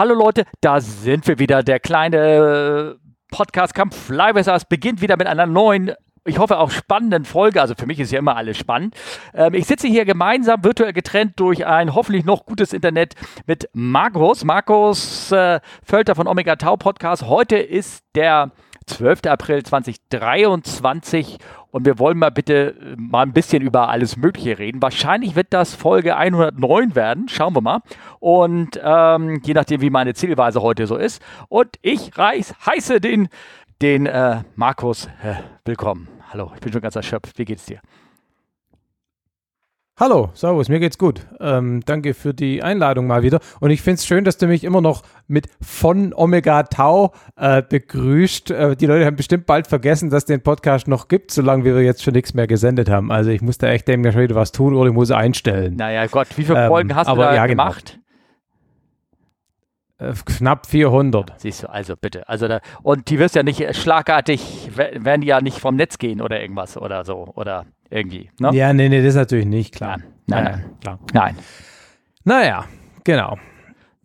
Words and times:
Hallo 0.00 0.14
Leute, 0.14 0.46
da 0.62 0.80
sind 0.80 1.28
wir 1.28 1.38
wieder. 1.38 1.62
Der 1.62 1.78
kleine 1.78 2.96
Podcast 3.30 3.74
Kampf 3.74 4.06
Flyvessers 4.06 4.64
beginnt 4.64 5.02
wieder 5.02 5.18
mit 5.18 5.26
einer 5.26 5.44
neuen 5.44 5.92
ich 6.24 6.38
hoffe 6.38 6.58
auch 6.58 6.70
spannenden 6.70 7.26
Folge. 7.26 7.60
Also 7.60 7.74
für 7.74 7.84
mich 7.84 8.00
ist 8.00 8.10
ja 8.10 8.18
immer 8.18 8.34
alles 8.34 8.56
spannend. 8.56 8.94
Ähm, 9.34 9.52
ich 9.52 9.66
sitze 9.66 9.88
hier 9.88 10.06
gemeinsam 10.06 10.64
virtuell 10.64 10.94
getrennt 10.94 11.38
durch 11.38 11.66
ein 11.66 11.94
hoffentlich 11.94 12.24
noch 12.24 12.46
gutes 12.46 12.72
Internet 12.72 13.14
mit 13.44 13.68
Markus. 13.74 14.42
Markus 14.42 15.32
äh, 15.32 15.60
Völter 15.84 16.14
von 16.14 16.26
Omega 16.26 16.56
Tau 16.56 16.78
Podcast. 16.78 17.26
Heute 17.26 17.58
ist 17.58 18.02
der 18.14 18.52
12. 18.86 19.26
April 19.26 19.62
2023 19.62 21.36
und 21.70 21.86
wir 21.86 21.98
wollen 21.98 22.18
mal 22.18 22.30
bitte 22.30 22.74
äh, 22.80 22.96
mal 22.96 23.22
ein 23.22 23.32
bisschen 23.32 23.62
über 23.62 23.88
alles 23.88 24.16
Mögliche 24.16 24.58
reden. 24.58 24.82
Wahrscheinlich 24.82 25.36
wird 25.36 25.48
das 25.50 25.74
Folge 25.74 26.16
109 26.16 26.94
werden, 26.94 27.28
schauen 27.28 27.54
wir 27.54 27.60
mal. 27.60 27.80
Und 28.18 28.80
ähm, 28.82 29.40
je 29.44 29.54
nachdem, 29.54 29.80
wie 29.80 29.90
meine 29.90 30.14
Zielweise 30.14 30.62
heute 30.62 30.86
so 30.86 30.96
ist. 30.96 31.22
Und 31.48 31.76
ich 31.82 32.16
reiß, 32.16 32.54
heiße 32.66 33.00
den, 33.00 33.28
den 33.82 34.06
äh, 34.06 34.42
Markus 34.56 35.06
äh, 35.22 35.34
willkommen. 35.64 36.08
Hallo, 36.32 36.52
ich 36.54 36.60
bin 36.60 36.72
schon 36.72 36.82
ganz 36.82 36.96
erschöpft. 36.96 37.38
Wie 37.38 37.44
geht's 37.44 37.66
dir? 37.66 37.80
Hallo, 40.00 40.30
Servus, 40.32 40.70
mir 40.70 40.80
geht's 40.80 40.96
gut. 40.96 41.26
Ähm, 41.40 41.82
danke 41.84 42.14
für 42.14 42.32
die 42.32 42.62
Einladung 42.62 43.06
mal 43.06 43.22
wieder. 43.22 43.38
Und 43.60 43.68
ich 43.68 43.82
finde 43.82 43.96
es 43.96 44.06
schön, 44.06 44.24
dass 44.24 44.38
du 44.38 44.46
mich 44.46 44.64
immer 44.64 44.80
noch 44.80 45.02
mit 45.28 45.48
von 45.60 46.14
Omega 46.14 46.62
Tau 46.62 47.12
äh, 47.36 47.60
begrüßt. 47.60 48.50
Äh, 48.50 48.76
die 48.76 48.86
Leute 48.86 49.04
haben 49.04 49.16
bestimmt 49.16 49.44
bald 49.44 49.66
vergessen, 49.66 50.08
dass 50.08 50.22
es 50.22 50.24
den 50.24 50.40
Podcast 50.40 50.88
noch 50.88 51.08
gibt, 51.08 51.32
solange 51.32 51.64
wir 51.64 51.82
jetzt 51.82 52.02
schon 52.02 52.14
nichts 52.14 52.32
mehr 52.32 52.46
gesendet 52.46 52.88
haben. 52.88 53.12
Also 53.12 53.28
ich 53.28 53.42
muss 53.42 53.58
da 53.58 53.68
echt 53.68 53.88
dem 53.88 54.02
schon 54.10 54.22
wieder 54.22 54.36
was 54.36 54.52
tun 54.52 54.74
oder 54.74 54.88
ich 54.88 54.94
muss 54.94 55.10
einstellen. 55.10 55.76
Naja, 55.76 56.06
Gott, 56.06 56.28
wie 56.36 56.44
viele 56.44 56.66
Folgen 56.66 56.88
ähm, 56.88 56.96
hast 56.96 57.10
du 57.10 57.16
da 57.16 57.34
ja, 57.34 57.46
genau. 57.46 57.64
gemacht? 57.64 57.98
Genau. 59.98 60.14
Knapp 60.24 60.64
400. 60.64 61.34
Siehst 61.36 61.64
du, 61.64 61.70
also 61.70 61.94
bitte. 61.94 62.26
Also 62.26 62.48
da, 62.48 62.62
und 62.82 63.10
die 63.10 63.18
wirst 63.18 63.34
ja 63.34 63.42
nicht 63.42 63.76
schlagartig, 63.76 64.70
werden 64.74 65.20
die 65.20 65.26
ja 65.26 65.42
nicht 65.42 65.58
vom 65.58 65.76
Netz 65.76 65.98
gehen 65.98 66.22
oder 66.22 66.40
irgendwas 66.40 66.78
oder 66.78 67.04
so. 67.04 67.30
Oder 67.34 67.66
irgendwie. 67.90 68.30
Ne? 68.38 68.50
Ja, 68.52 68.72
nee, 68.72 68.88
nee, 68.88 68.98
das 68.98 69.10
ist 69.10 69.16
natürlich 69.16 69.46
nicht 69.46 69.74
klar. 69.74 69.98
Nein, 69.98 70.08
nein, 70.26 70.44
nein. 70.44 70.52
nein. 70.62 70.78
Klar. 70.80 70.98
nein. 71.12 71.36
Naja, 72.24 72.64
genau. 73.04 73.38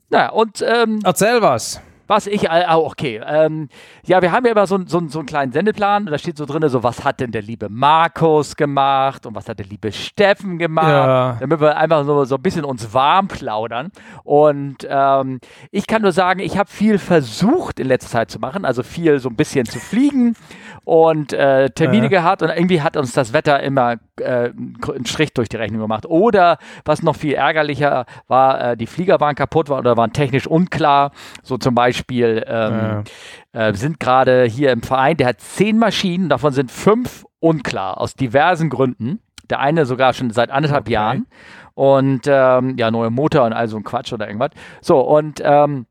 Naja, 0.10 0.30
und. 0.30 0.64
Ähm, 0.68 1.00
Erzähl 1.04 1.42
was. 1.42 1.82
Was 2.08 2.28
ich, 2.28 2.48
oh, 2.50 2.86
okay. 2.86 3.22
Ähm, 3.26 3.70
ja, 4.06 4.22
wir 4.22 4.32
haben 4.32 4.46
ja 4.46 4.52
immer 4.52 4.68
so, 4.68 4.80
so, 4.86 5.02
so 5.08 5.20
einen 5.20 5.26
kleinen 5.26 5.52
Sendeplan 5.52 6.06
und 6.06 6.12
da 6.12 6.18
steht 6.18 6.38
so 6.38 6.46
drin, 6.46 6.68
so 6.70 6.84
was 6.84 7.04
hat 7.04 7.20
denn 7.20 7.32
der 7.32 7.42
liebe 7.42 7.70
Markus 7.70 8.56
gemacht 8.56 9.26
und 9.26 9.36
was 9.36 9.50
hat 9.50 9.60
der 9.60 9.66
liebe 9.66 9.92
Steffen 9.92 10.58
gemacht, 10.60 10.88
ja. 10.88 11.38
damit 11.40 11.60
wir 11.60 11.78
einfach 11.78 12.06
so, 12.06 12.26
so 12.26 12.36
ein 12.36 12.42
bisschen 12.42 12.64
uns 12.64 12.94
warm 12.94 13.28
plaudern. 13.28 13.92
Und 14.24 14.88
ähm, 14.88 15.40
ich 15.72 15.88
kann 15.88 16.04
nur 16.04 16.12
sagen, 16.12 16.40
ich 16.40 16.58
habe 16.58 16.70
viel 16.70 17.00
versucht 17.00 17.80
in 17.80 17.88
letzter 17.88 18.10
Zeit 18.10 18.32
zu 18.32 18.40
machen, 18.40 18.66
also 18.66 18.84
viel 18.84 19.20
so 19.20 19.30
ein 19.30 19.36
bisschen 19.36 19.66
zu 19.66 19.80
fliegen 19.80 20.36
und 20.84 21.34
äh, 21.34 21.72
Termine 21.72 22.04
ja. 22.04 22.10
gehabt 22.10 22.44
und 22.44 22.50
irgendwie 22.50 22.82
hat 22.82 22.98
uns 22.98 23.14
das 23.14 23.34
Wetter 23.34 23.62
immer 23.62 23.96
äh, 24.18 24.52
einen 24.52 25.06
Strich 25.06 25.34
durch 25.34 25.50
die 25.50 25.58
Rechnung 25.58 25.82
gemacht. 25.82 26.06
Oder 26.06 26.60
was 26.86 27.02
noch 27.02 27.16
viel 27.16 27.34
ärgerlicher 27.34 28.06
war, 28.28 28.62
äh, 28.62 28.78
die 28.78 28.86
Flieger 28.86 29.20
waren 29.20 29.36
kaputt 29.36 29.70
oder 29.72 29.98
waren 29.98 30.14
technisch 30.14 30.46
unklar. 30.46 31.12
So 31.42 31.58
zum 31.58 31.74
Beispiel 31.74 31.95
ähm, 32.48 33.04
ja. 33.54 33.68
äh, 33.68 33.74
sind 33.74 34.00
gerade 34.00 34.46
hier 34.46 34.72
im 34.72 34.82
Verein, 34.82 35.18
der 35.18 35.28
hat 35.28 35.42
zehn 35.42 35.78
Maschinen, 35.78 36.30
davon 36.30 36.54
sind 36.54 36.72
fünf 36.72 37.26
unklar 37.40 38.00
aus 38.00 38.16
diversen 38.16 38.70
Gründen. 38.70 39.20
Der 39.50 39.60
eine 39.60 39.86
sogar 39.86 40.14
schon 40.14 40.32
seit 40.32 40.50
anderthalb 40.50 40.86
okay. 40.86 40.94
Jahren. 40.94 41.28
Und 41.76 42.22
ähm, 42.26 42.78
ja, 42.78 42.90
neuer 42.90 43.12
Motor 43.12 43.46
und 43.46 43.54
all 43.54 43.68
so 43.68 43.78
ein 43.78 43.84
Quatsch 43.84 44.12
oder 44.14 44.28
irgendwas. 44.28 44.52
So, 44.82 45.00
und 45.02 45.42
ähm, 45.44 45.86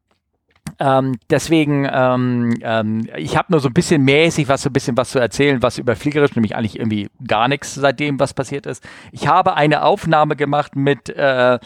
ähm, 0.81 1.17
deswegen, 1.31 1.89
ähm, 1.91 2.55
ähm, 2.63 3.07
ich 3.17 3.37
habe 3.37 3.53
nur 3.53 3.61
so 3.61 3.69
ein 3.69 3.75
bisschen 3.75 4.03
mäßig 4.03 4.49
was, 4.49 4.63
so 4.63 4.71
ein 4.71 4.73
bisschen 4.73 4.97
was 4.97 5.11
zu 5.11 5.19
erzählen, 5.19 5.63
was 5.63 5.79
über 5.79 5.95
Fliegerisch, 5.95 6.35
nämlich 6.35 6.57
eigentlich 6.57 6.79
irgendwie 6.79 7.09
gar 7.27 7.49
nichts 7.49 7.75
seitdem, 7.75 8.19
was 8.19 8.35
passiert 8.35 8.67
ist. 8.67 8.83
Ich 9.13 9.29
habe 9.29 9.55
eine 9.55 9.85
Aufnahme 9.85 10.37
gemacht 10.37 10.75
mit 10.75 11.11
äh, 11.11 11.59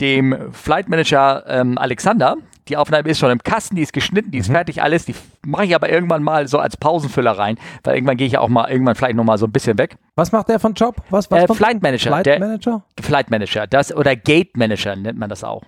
dem 0.00 0.52
Flight 0.52 0.88
Manager 0.88 1.44
ähm, 1.46 1.78
Alexander. 1.78 2.36
Die 2.68 2.76
Aufnahme 2.76 3.08
ist 3.08 3.18
schon 3.18 3.30
im 3.30 3.42
Kasten, 3.42 3.76
die 3.76 3.82
ist 3.82 3.92
geschnitten, 3.92 4.30
die 4.30 4.38
ist 4.38 4.48
mhm. 4.48 4.54
fertig, 4.54 4.82
alles. 4.82 5.04
Die 5.04 5.14
mache 5.44 5.64
ich 5.64 5.74
aber 5.74 5.90
irgendwann 5.90 6.22
mal 6.22 6.48
so 6.48 6.58
als 6.58 6.76
Pausenfüller 6.76 7.32
rein, 7.32 7.58
weil 7.84 7.94
irgendwann 7.94 8.16
gehe 8.16 8.26
ich 8.26 8.34
ja 8.34 8.40
auch 8.40 8.48
mal 8.48 8.70
irgendwann 8.70 8.94
vielleicht 8.94 9.16
noch 9.16 9.24
mal 9.24 9.38
so 9.38 9.46
ein 9.46 9.52
bisschen 9.52 9.78
weg. 9.78 9.96
Was 10.16 10.32
macht 10.32 10.48
der 10.48 10.58
von 10.58 10.74
Job? 10.74 10.96
Was, 11.10 11.30
was 11.30 11.44
äh, 11.44 11.54
Flight 11.54 11.82
Manager. 11.82 12.10
Flight 12.10 12.40
Manager? 12.40 12.84
Der, 12.98 13.04
Flight 13.04 13.30
Manager, 13.30 13.66
das 13.66 13.94
oder 13.94 14.16
Gate 14.16 14.56
Manager 14.56 14.96
nennt 14.96 15.18
man 15.18 15.30
das 15.30 15.44
auch. 15.44 15.62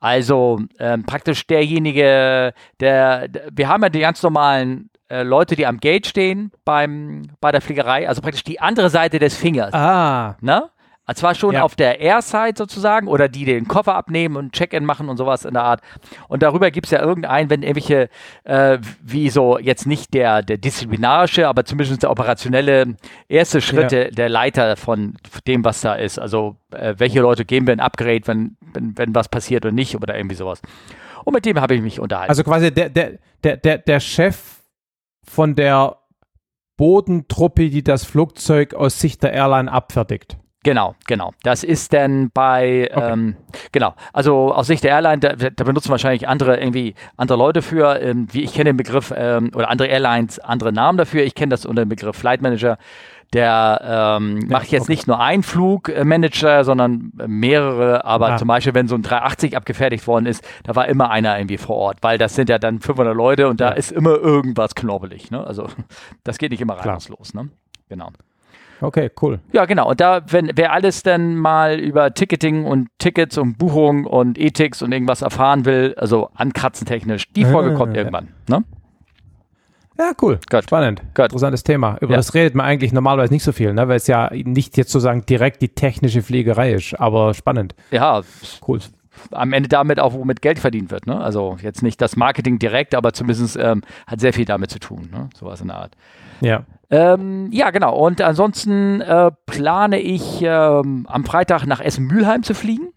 Also 0.00 0.60
ähm, 0.80 1.04
praktisch 1.04 1.46
derjenige, 1.46 2.52
der, 2.80 3.28
der, 3.28 3.48
wir 3.52 3.68
haben 3.68 3.82
ja 3.84 3.88
die 3.88 4.00
ganz 4.00 4.22
normalen 4.22 4.90
äh, 5.08 5.22
Leute, 5.22 5.54
die 5.54 5.64
am 5.64 5.78
Gate 5.78 6.06
stehen 6.06 6.50
beim, 6.64 7.22
bei 7.40 7.52
der 7.52 7.60
Fliegerei, 7.60 8.08
also 8.08 8.20
praktisch 8.20 8.42
die 8.42 8.60
andere 8.60 8.90
Seite 8.90 9.18
des 9.18 9.36
Fingers. 9.36 9.72
Ah. 9.72 10.36
Ne? 10.40 10.70
Und 11.04 11.16
zwar 11.18 11.34
schon 11.34 11.54
ja. 11.54 11.62
auf 11.62 11.74
der 11.74 12.00
Air-Side 12.00 12.54
sozusagen 12.56 13.08
oder 13.08 13.28
die 13.28 13.44
den 13.44 13.66
Koffer 13.66 13.96
abnehmen 13.96 14.36
und 14.36 14.52
Check-in 14.52 14.84
machen 14.84 15.08
und 15.08 15.16
sowas 15.16 15.44
in 15.44 15.54
der 15.54 15.64
Art. 15.64 15.80
Und 16.28 16.42
darüber 16.42 16.70
gibt 16.70 16.86
es 16.86 16.92
ja 16.92 17.02
irgendeinen, 17.02 17.50
wenn 17.50 17.62
irgendwelche, 17.62 18.08
äh, 18.44 18.78
wie 19.02 19.28
so 19.28 19.58
jetzt 19.58 19.86
nicht 19.86 20.14
der, 20.14 20.42
der 20.42 20.58
disziplinarische, 20.58 21.48
aber 21.48 21.64
zumindest 21.64 22.04
der 22.04 22.10
operationelle 22.10 22.96
erste 23.28 23.60
Schritte 23.60 24.04
ja. 24.04 24.10
der 24.10 24.28
Leiter 24.28 24.76
von 24.76 25.14
dem, 25.46 25.64
was 25.64 25.80
da 25.80 25.94
ist. 25.94 26.20
Also 26.20 26.56
äh, 26.70 26.94
welche 26.98 27.20
Leute 27.20 27.44
geben 27.44 27.66
wir 27.66 27.74
ein 27.74 27.80
Upgrade, 27.80 28.22
wenn, 28.26 28.56
wenn, 28.72 28.96
wenn 28.96 29.14
was 29.14 29.28
passiert 29.28 29.64
oder 29.64 29.72
nicht 29.72 29.96
oder 29.96 30.16
irgendwie 30.16 30.36
sowas. 30.36 30.62
Und 31.24 31.34
mit 31.34 31.44
dem 31.44 31.60
habe 31.60 31.74
ich 31.74 31.82
mich 31.82 31.98
unterhalten. 31.98 32.30
Also 32.30 32.44
quasi 32.44 32.72
der, 32.72 32.90
der, 32.90 33.18
der, 33.42 33.56
der, 33.56 33.78
der 33.78 34.00
Chef 34.00 34.62
von 35.24 35.56
der 35.56 35.98
Bodentruppe, 36.76 37.70
die 37.70 37.82
das 37.82 38.04
Flugzeug 38.04 38.74
aus 38.74 39.00
Sicht 39.00 39.22
der 39.22 39.32
Airline 39.32 39.70
abfertigt. 39.70 40.36
Genau, 40.64 40.94
genau. 41.06 41.32
Das 41.42 41.64
ist 41.64 41.92
dann 41.92 42.30
bei, 42.30 42.88
okay. 42.92 43.12
ähm, 43.12 43.36
genau, 43.72 43.94
also 44.12 44.54
aus 44.54 44.68
Sicht 44.68 44.84
der 44.84 44.92
Airline, 44.92 45.18
da, 45.18 45.34
da, 45.34 45.64
benutzen 45.64 45.90
wahrscheinlich 45.90 46.28
andere 46.28 46.58
irgendwie 46.58 46.94
andere 47.16 47.36
Leute 47.36 47.62
für, 47.62 48.00
ähm, 48.00 48.28
wie 48.30 48.42
ich 48.42 48.52
kenne 48.52 48.70
den 48.70 48.76
Begriff, 48.76 49.12
ähm, 49.16 49.50
oder 49.54 49.70
andere 49.70 49.88
Airlines, 49.88 50.38
andere 50.38 50.72
Namen 50.72 50.98
dafür. 50.98 51.24
Ich 51.24 51.34
kenne 51.34 51.50
das 51.50 51.66
unter 51.66 51.84
dem 51.84 51.88
Begriff 51.88 52.16
Flight 52.16 52.42
Manager. 52.42 52.78
Der 53.32 54.18
ähm, 54.20 54.46
macht 54.48 54.70
jetzt 54.70 54.82
okay. 54.82 54.92
nicht 54.92 55.06
nur 55.06 55.18
einen 55.18 55.42
Flugmanager, 55.42 56.64
sondern 56.64 57.12
mehrere, 57.14 58.04
aber 58.04 58.32
ah. 58.32 58.36
zum 58.36 58.46
Beispiel, 58.46 58.74
wenn 58.74 58.88
so 58.88 58.94
ein 58.94 59.02
380 59.02 59.56
abgefertigt 59.56 60.06
worden 60.06 60.26
ist, 60.26 60.46
da 60.64 60.76
war 60.76 60.86
immer 60.86 61.10
einer 61.10 61.38
irgendwie 61.38 61.56
vor 61.56 61.76
Ort, 61.76 61.98
weil 62.02 62.18
das 62.18 62.34
sind 62.34 62.50
ja 62.50 62.58
dann 62.58 62.80
500 62.80 63.16
Leute 63.16 63.48
und 63.48 63.60
da 63.60 63.70
ja. 63.70 63.74
ist 63.74 63.90
immer 63.90 64.16
irgendwas 64.16 64.74
knobbelig. 64.74 65.30
Ne? 65.30 65.44
Also 65.44 65.66
das 66.24 66.36
geht 66.36 66.50
nicht 66.50 66.60
immer 66.60 66.74
reibungslos. 66.74 67.32
Ne? 67.32 67.48
Genau. 67.88 68.10
Okay, 68.82 69.10
cool. 69.22 69.38
Ja, 69.52 69.64
genau. 69.64 69.90
Und 69.90 70.00
da, 70.00 70.22
wenn 70.26 70.50
wer 70.54 70.72
alles 70.72 71.02
dann 71.02 71.36
mal 71.36 71.78
über 71.78 72.12
Ticketing 72.12 72.64
und 72.64 72.88
Tickets 72.98 73.38
und 73.38 73.56
Buchung 73.56 74.04
und 74.04 74.38
Ethics 74.38 74.82
und 74.82 74.92
irgendwas 74.92 75.22
erfahren 75.22 75.64
will, 75.64 75.94
also 75.96 76.30
ankratzen 76.34 76.86
technisch, 76.86 77.32
die 77.32 77.44
Folge 77.44 77.74
kommt 77.74 77.96
irgendwann. 77.96 78.28
Ne? 78.48 78.64
Ja, 79.98 80.12
cool. 80.20 80.40
Gut. 80.50 80.64
Spannend. 80.64 81.00
Gut. 81.14 81.26
Interessantes 81.26 81.62
Thema. 81.62 81.96
Über 82.00 82.12
ja. 82.12 82.16
das 82.16 82.34
redet 82.34 82.54
man 82.54 82.66
eigentlich 82.66 82.92
normalerweise 82.92 83.32
nicht 83.32 83.44
so 83.44 83.52
viel, 83.52 83.72
ne? 83.72 83.86
weil 83.86 83.96
es 83.96 84.08
ja 84.08 84.30
nicht 84.32 84.76
jetzt 84.76 84.90
sozusagen 84.90 85.24
direkt 85.26 85.62
die 85.62 85.68
technische 85.68 86.22
Fliegerei 86.22 86.72
ist, 86.72 86.98
aber 86.98 87.34
spannend. 87.34 87.74
Ja, 87.92 88.22
cool. 88.66 88.80
Am 89.30 89.52
Ende 89.52 89.68
damit 89.68 90.00
auch, 90.00 90.14
womit 90.14 90.42
Geld 90.42 90.58
verdient 90.58 90.90
wird. 90.90 91.06
Ne? 91.06 91.20
Also 91.20 91.56
jetzt 91.62 91.82
nicht 91.82 92.00
das 92.00 92.16
Marketing 92.16 92.58
direkt, 92.58 92.94
aber 92.94 93.12
zumindest 93.12 93.56
ähm, 93.56 93.82
hat 94.06 94.20
sehr 94.20 94.32
viel 94.32 94.44
damit 94.44 94.70
zu 94.70 94.78
tun. 94.78 95.08
Ne? 95.12 95.28
Sowas 95.38 95.60
in 95.60 95.68
der 95.68 95.76
Art. 95.76 95.96
Ja. 96.40 96.64
Ähm, 96.90 97.48
ja, 97.52 97.70
genau. 97.70 97.96
Und 97.96 98.20
ansonsten 98.20 99.00
äh, 99.00 99.30
plane 99.46 99.98
ich 99.98 100.42
ähm, 100.42 101.06
am 101.08 101.24
Freitag 101.24 101.66
nach 101.66 101.80
Essen-Mülheim 101.80 102.42
zu 102.42 102.54
fliegen. 102.54 102.88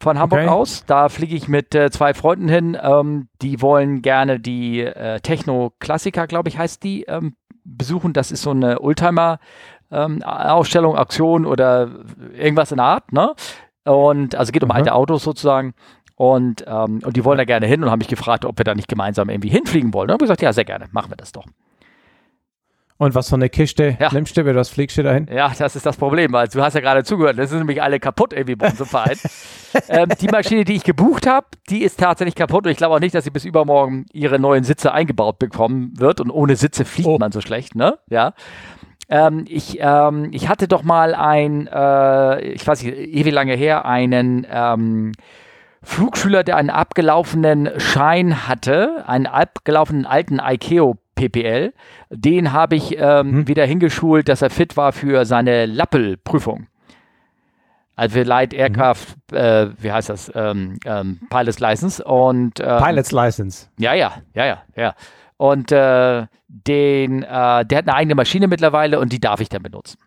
Von 0.00 0.18
Hamburg 0.18 0.40
okay. 0.40 0.48
aus. 0.48 0.84
Da 0.86 1.08
fliege 1.08 1.36
ich 1.36 1.48
mit 1.48 1.74
äh, 1.74 1.90
zwei 1.90 2.14
Freunden 2.14 2.48
hin. 2.48 2.76
Ähm, 2.80 3.28
die 3.40 3.62
wollen 3.62 4.02
gerne 4.02 4.40
die 4.40 4.80
äh, 4.80 5.20
Techno-Klassiker, 5.20 6.26
glaube 6.26 6.48
ich, 6.48 6.58
heißt 6.58 6.82
die, 6.82 7.02
ähm, 7.02 7.36
besuchen. 7.64 8.12
Das 8.12 8.32
ist 8.32 8.42
so 8.42 8.50
eine 8.50 8.80
Oldtimer-Ausstellung, 8.80 10.94
ähm, 10.94 10.98
Auktion 10.98 11.46
oder 11.46 11.88
irgendwas 12.34 12.72
in 12.72 12.78
der 12.78 12.86
Art. 12.86 13.12
Ne? 13.12 13.32
Und 13.84 14.34
also 14.34 14.52
geht 14.52 14.62
um 14.62 14.68
mhm. 14.68 14.76
alte 14.76 14.94
Autos 14.94 15.24
sozusagen. 15.24 15.74
Und, 16.16 16.64
ähm, 16.66 17.00
und 17.04 17.16
die 17.16 17.24
wollen 17.24 17.38
da 17.38 17.44
gerne 17.44 17.66
hin 17.66 17.82
und 17.82 17.90
haben 17.90 17.98
mich 17.98 18.08
gefragt, 18.08 18.44
ob 18.44 18.58
wir 18.58 18.64
da 18.64 18.74
nicht 18.74 18.88
gemeinsam 18.88 19.28
irgendwie 19.28 19.48
hinfliegen 19.48 19.92
wollen. 19.92 20.10
Und 20.10 20.16
ich 20.16 20.20
gesagt, 20.20 20.42
ja, 20.42 20.52
sehr 20.52 20.64
gerne, 20.64 20.86
machen 20.92 21.10
wir 21.10 21.16
das 21.16 21.32
doch. 21.32 21.46
Und 23.02 23.16
was 23.16 23.28
für 23.28 23.34
eine 23.34 23.48
Kiste 23.48 23.96
ja. 23.98 24.12
nimmst 24.12 24.36
du, 24.36 24.54
was 24.54 24.68
fliegst 24.68 24.96
du 24.96 25.02
dahin? 25.02 25.26
Ja, 25.26 25.52
das 25.58 25.74
ist 25.74 25.84
das 25.84 25.96
Problem, 25.96 26.32
weil 26.32 26.46
du 26.46 26.62
hast 26.62 26.74
ja 26.74 26.80
gerade 26.80 27.02
zugehört, 27.02 27.36
das 27.36 27.50
sind 27.50 27.58
nämlich 27.58 27.82
alle 27.82 27.98
kaputt 27.98 28.32
irgendwie 28.32 28.54
bei 28.54 28.68
unserem 28.68 28.86
Verein. 28.86 29.18
ähm, 29.88 30.08
die 30.20 30.28
Maschine, 30.28 30.62
die 30.62 30.74
ich 30.74 30.84
gebucht 30.84 31.26
habe, 31.26 31.48
die 31.68 31.82
ist 31.82 31.98
tatsächlich 31.98 32.36
kaputt 32.36 32.64
und 32.64 32.70
ich 32.70 32.76
glaube 32.76 32.94
auch 32.94 33.00
nicht, 33.00 33.12
dass 33.12 33.24
sie 33.24 33.30
bis 33.30 33.44
übermorgen 33.44 34.06
ihre 34.12 34.38
neuen 34.38 34.62
Sitze 34.62 34.92
eingebaut 34.92 35.40
bekommen 35.40 35.98
wird 35.98 36.20
und 36.20 36.30
ohne 36.30 36.54
Sitze 36.54 36.84
fliegt 36.84 37.08
oh. 37.08 37.18
man 37.18 37.32
so 37.32 37.40
schlecht, 37.40 37.74
ne? 37.74 37.98
Ja. 38.08 38.34
Ähm, 39.12 39.44
ich, 39.46 39.76
ähm, 39.78 40.30
ich 40.32 40.48
hatte 40.48 40.68
doch 40.68 40.82
mal 40.82 41.14
ein, 41.14 41.66
äh, 41.66 42.40
ich 42.46 42.66
weiß 42.66 42.82
nicht, 42.82 42.96
ewig 42.96 43.30
lange 43.30 43.54
her, 43.54 43.84
einen 43.84 44.46
ähm, 44.50 45.12
Flugschüler, 45.82 46.44
der 46.44 46.56
einen 46.56 46.70
abgelaufenen 46.70 47.68
Schein 47.78 48.48
hatte, 48.48 49.04
einen 49.06 49.26
abgelaufenen 49.26 50.06
alten 50.06 50.40
ICAO 50.42 50.96
PPL, 51.14 51.74
den 52.08 52.54
habe 52.54 52.76
ich 52.76 52.96
ähm, 52.96 53.32
hm. 53.32 53.48
wieder 53.48 53.66
hingeschult, 53.66 54.30
dass 54.30 54.40
er 54.40 54.48
fit 54.48 54.78
war 54.78 54.92
für 54.92 55.26
seine 55.26 55.66
Lappel-Prüfung. 55.66 56.68
Also 57.94 58.14
für 58.14 58.22
Light 58.22 58.54
Aircraft, 58.54 59.04
mhm. 59.30 59.36
äh, 59.36 59.82
wie 59.82 59.92
heißt 59.92 60.08
das? 60.08 60.32
Ähm, 60.34 60.78
ähm, 60.86 61.20
Pilot's 61.28 61.60
License 61.60 62.02
und 62.02 62.60
ähm, 62.60 62.82
Pilot's 62.82 63.12
License. 63.12 63.68
Ja, 63.78 63.92
ja, 63.92 64.12
ja, 64.32 64.46
ja, 64.46 64.62
ja. 64.74 64.94
Und 65.42 65.72
äh, 65.72 66.26
den, 66.46 67.24
äh, 67.24 67.26
der 67.26 67.78
hat 67.78 67.88
eine 67.88 67.94
eigene 67.94 68.14
Maschine 68.14 68.46
mittlerweile 68.46 69.00
und 69.00 69.12
die 69.12 69.18
darf 69.18 69.40
ich 69.40 69.48
dann 69.48 69.64
benutzen. 69.64 69.98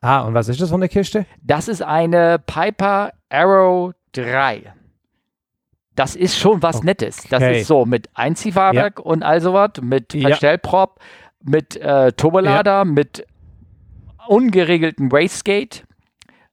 Ah, 0.00 0.20
und 0.20 0.32
was 0.32 0.48
ist 0.48 0.62
das 0.62 0.70
für 0.70 0.76
eine 0.76 0.88
Kiste? 0.88 1.26
Das 1.42 1.68
ist 1.68 1.82
eine 1.82 2.38
Piper 2.38 3.12
Arrow 3.28 3.92
3. 4.12 4.72
Das 5.94 6.16
ist 6.16 6.38
schon 6.38 6.62
was 6.62 6.76
okay. 6.76 6.86
Nettes. 6.86 7.24
Das 7.28 7.42
ist 7.42 7.66
so 7.66 7.84
mit 7.84 8.08
Einziehfahrwerk 8.14 8.98
ja. 8.98 9.04
und 9.04 9.22
all 9.22 9.42
sowas, 9.42 9.72
mit 9.82 10.12
Verstellprop, 10.12 11.00
ja. 11.00 11.50
mit 11.50 11.76
äh, 11.76 12.12
Turbolader, 12.12 12.78
ja. 12.78 12.84
mit 12.86 13.26
ungeregelten 14.26 15.12
Wastegate 15.12 15.82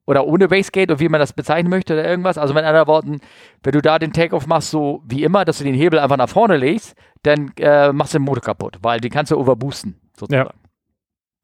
oder 0.05 0.27
ohne 0.27 0.51
Wastegate 0.51 0.91
oder 0.93 0.99
wie 0.99 1.09
man 1.09 1.19
das 1.19 1.33
bezeichnen 1.33 1.69
möchte 1.69 1.93
oder 1.93 2.07
irgendwas. 2.07 2.37
Also 2.37 2.53
mit 2.53 2.63
anderen 2.63 2.87
Worten, 2.87 3.19
wenn 3.63 3.73
du 3.73 3.81
da 3.81 3.99
den 3.99 4.13
Takeoff 4.13 4.47
machst, 4.47 4.69
so 4.69 5.01
wie 5.07 5.23
immer, 5.23 5.45
dass 5.45 5.57
du 5.57 5.63
den 5.63 5.75
Hebel 5.75 5.99
einfach 5.99 6.17
nach 6.17 6.29
vorne 6.29 6.57
legst, 6.57 6.95
dann 7.23 7.51
äh, 7.57 7.91
machst 7.91 8.13
du 8.13 8.19
den 8.19 8.25
Motor 8.25 8.43
kaputt, 8.43 8.77
weil 8.81 8.99
den 8.99 9.11
kannst 9.11 9.31
du 9.31 9.37
overboosten, 9.37 9.99
sozusagen. 10.17 10.49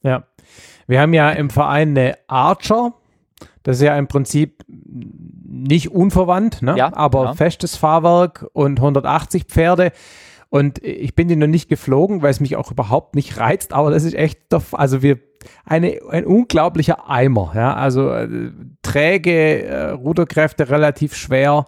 Ja. 0.03 0.09
ja. 0.11 0.23
Wir 0.87 1.01
haben 1.01 1.13
ja 1.13 1.31
im 1.31 1.49
Verein 1.49 1.89
eine 1.89 2.17
Archer. 2.27 2.93
Das 3.63 3.77
ist 3.77 3.83
ja 3.83 3.95
im 3.95 4.07
Prinzip 4.07 4.63
nicht 4.67 5.91
unverwandt, 5.91 6.61
ne? 6.61 6.75
ja, 6.77 6.91
aber 6.95 7.25
ja. 7.25 7.33
festes 7.33 7.75
Fahrwerk 7.75 8.47
und 8.53 8.79
180 8.79 9.45
Pferde. 9.45 9.91
Und 10.49 10.83
ich 10.83 11.15
bin 11.15 11.27
die 11.27 11.35
noch 11.35 11.47
nicht 11.47 11.69
geflogen, 11.69 12.21
weil 12.21 12.31
es 12.31 12.39
mich 12.39 12.55
auch 12.57 12.71
überhaupt 12.71 13.15
nicht 13.15 13.37
reizt, 13.37 13.71
aber 13.73 13.89
das 13.89 14.03
ist 14.03 14.15
echt, 14.15 14.39
also 14.73 15.01
wir, 15.01 15.19
eine, 15.65 15.99
ein 16.09 16.25
unglaublicher 16.25 17.09
Eimer, 17.09 17.51
ja, 17.55 17.73
also 17.75 18.09
äh, 18.11 18.51
träge 18.81 19.63
äh, 19.63 19.89
Ruderkräfte, 19.91 20.69
relativ 20.69 21.15
schwer, 21.15 21.65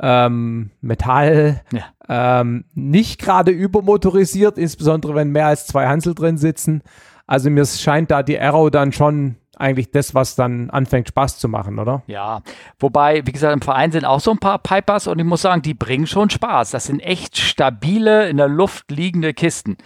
ähm, 0.00 0.70
Metall, 0.80 1.62
ja. 1.72 2.40
ähm, 2.40 2.64
nicht 2.74 3.20
gerade 3.20 3.50
übermotorisiert, 3.50 4.58
insbesondere 4.58 5.14
wenn 5.14 5.30
mehr 5.30 5.46
als 5.46 5.66
zwei 5.66 5.86
Hansel 5.86 6.14
drin 6.14 6.36
sitzen. 6.36 6.82
Also 7.26 7.50
mir 7.50 7.64
scheint 7.66 8.10
da 8.10 8.22
die 8.22 8.38
Arrow 8.38 8.70
dann 8.70 8.92
schon 8.92 9.36
eigentlich 9.56 9.90
das, 9.90 10.14
was 10.14 10.36
dann 10.36 10.70
anfängt 10.70 11.08
Spaß 11.08 11.38
zu 11.38 11.48
machen, 11.48 11.78
oder? 11.78 12.02
Ja, 12.06 12.42
wobei, 12.78 13.26
wie 13.26 13.32
gesagt, 13.32 13.54
im 13.54 13.62
Verein 13.62 13.90
sind 13.90 14.04
auch 14.04 14.20
so 14.20 14.30
ein 14.30 14.38
paar 14.38 14.58
Pipers 14.58 15.06
und 15.06 15.18
ich 15.18 15.24
muss 15.24 15.42
sagen, 15.42 15.62
die 15.62 15.74
bringen 15.74 16.06
schon 16.06 16.30
Spaß. 16.30 16.70
Das 16.70 16.84
sind 16.84 17.00
echt 17.00 17.38
stabile, 17.38 18.28
in 18.28 18.36
der 18.36 18.48
Luft 18.48 18.90
liegende 18.90 19.34
Kisten. 19.34 19.76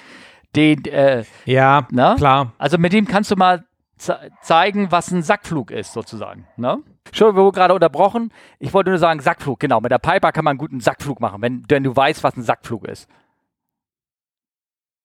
Den, 0.56 0.85
äh, 0.87 1.25
ja, 1.44 1.87
ne? 1.91 2.14
klar. 2.17 2.52
Also 2.58 2.79
mit 2.79 2.93
dem 2.93 3.06
kannst 3.06 3.31
du 3.31 3.37
mal 3.37 3.64
ze 3.97 4.19
zeigen, 4.43 4.91
was 4.91 5.11
ein 5.11 5.23
Sackflug 5.23 5.70
ist, 5.70 5.93
sozusagen. 5.93 6.47
Ne? 6.56 6.79
Schon, 7.12 7.37
wir 7.37 7.43
wurden 7.43 7.55
gerade 7.55 7.75
unterbrochen. 7.75 8.32
Ich 8.58 8.73
wollte 8.73 8.91
nur 8.91 8.99
sagen, 8.99 9.20
Sackflug, 9.20 9.61
genau. 9.61 9.81
Mit 9.81 9.93
der 9.93 9.99
Piper 9.99 10.32
kann 10.32 10.44
man 10.44 10.52
einen 10.52 10.58
guten 10.58 10.81
Sackflug 10.81 11.20
machen, 11.20 11.43
wenn, 11.43 11.64
wenn 11.69 11.85
du 11.85 11.94
weißt, 11.94 12.25
was 12.25 12.37
ein 12.37 12.43
Sackflug 12.43 12.87
ist. 12.87 13.08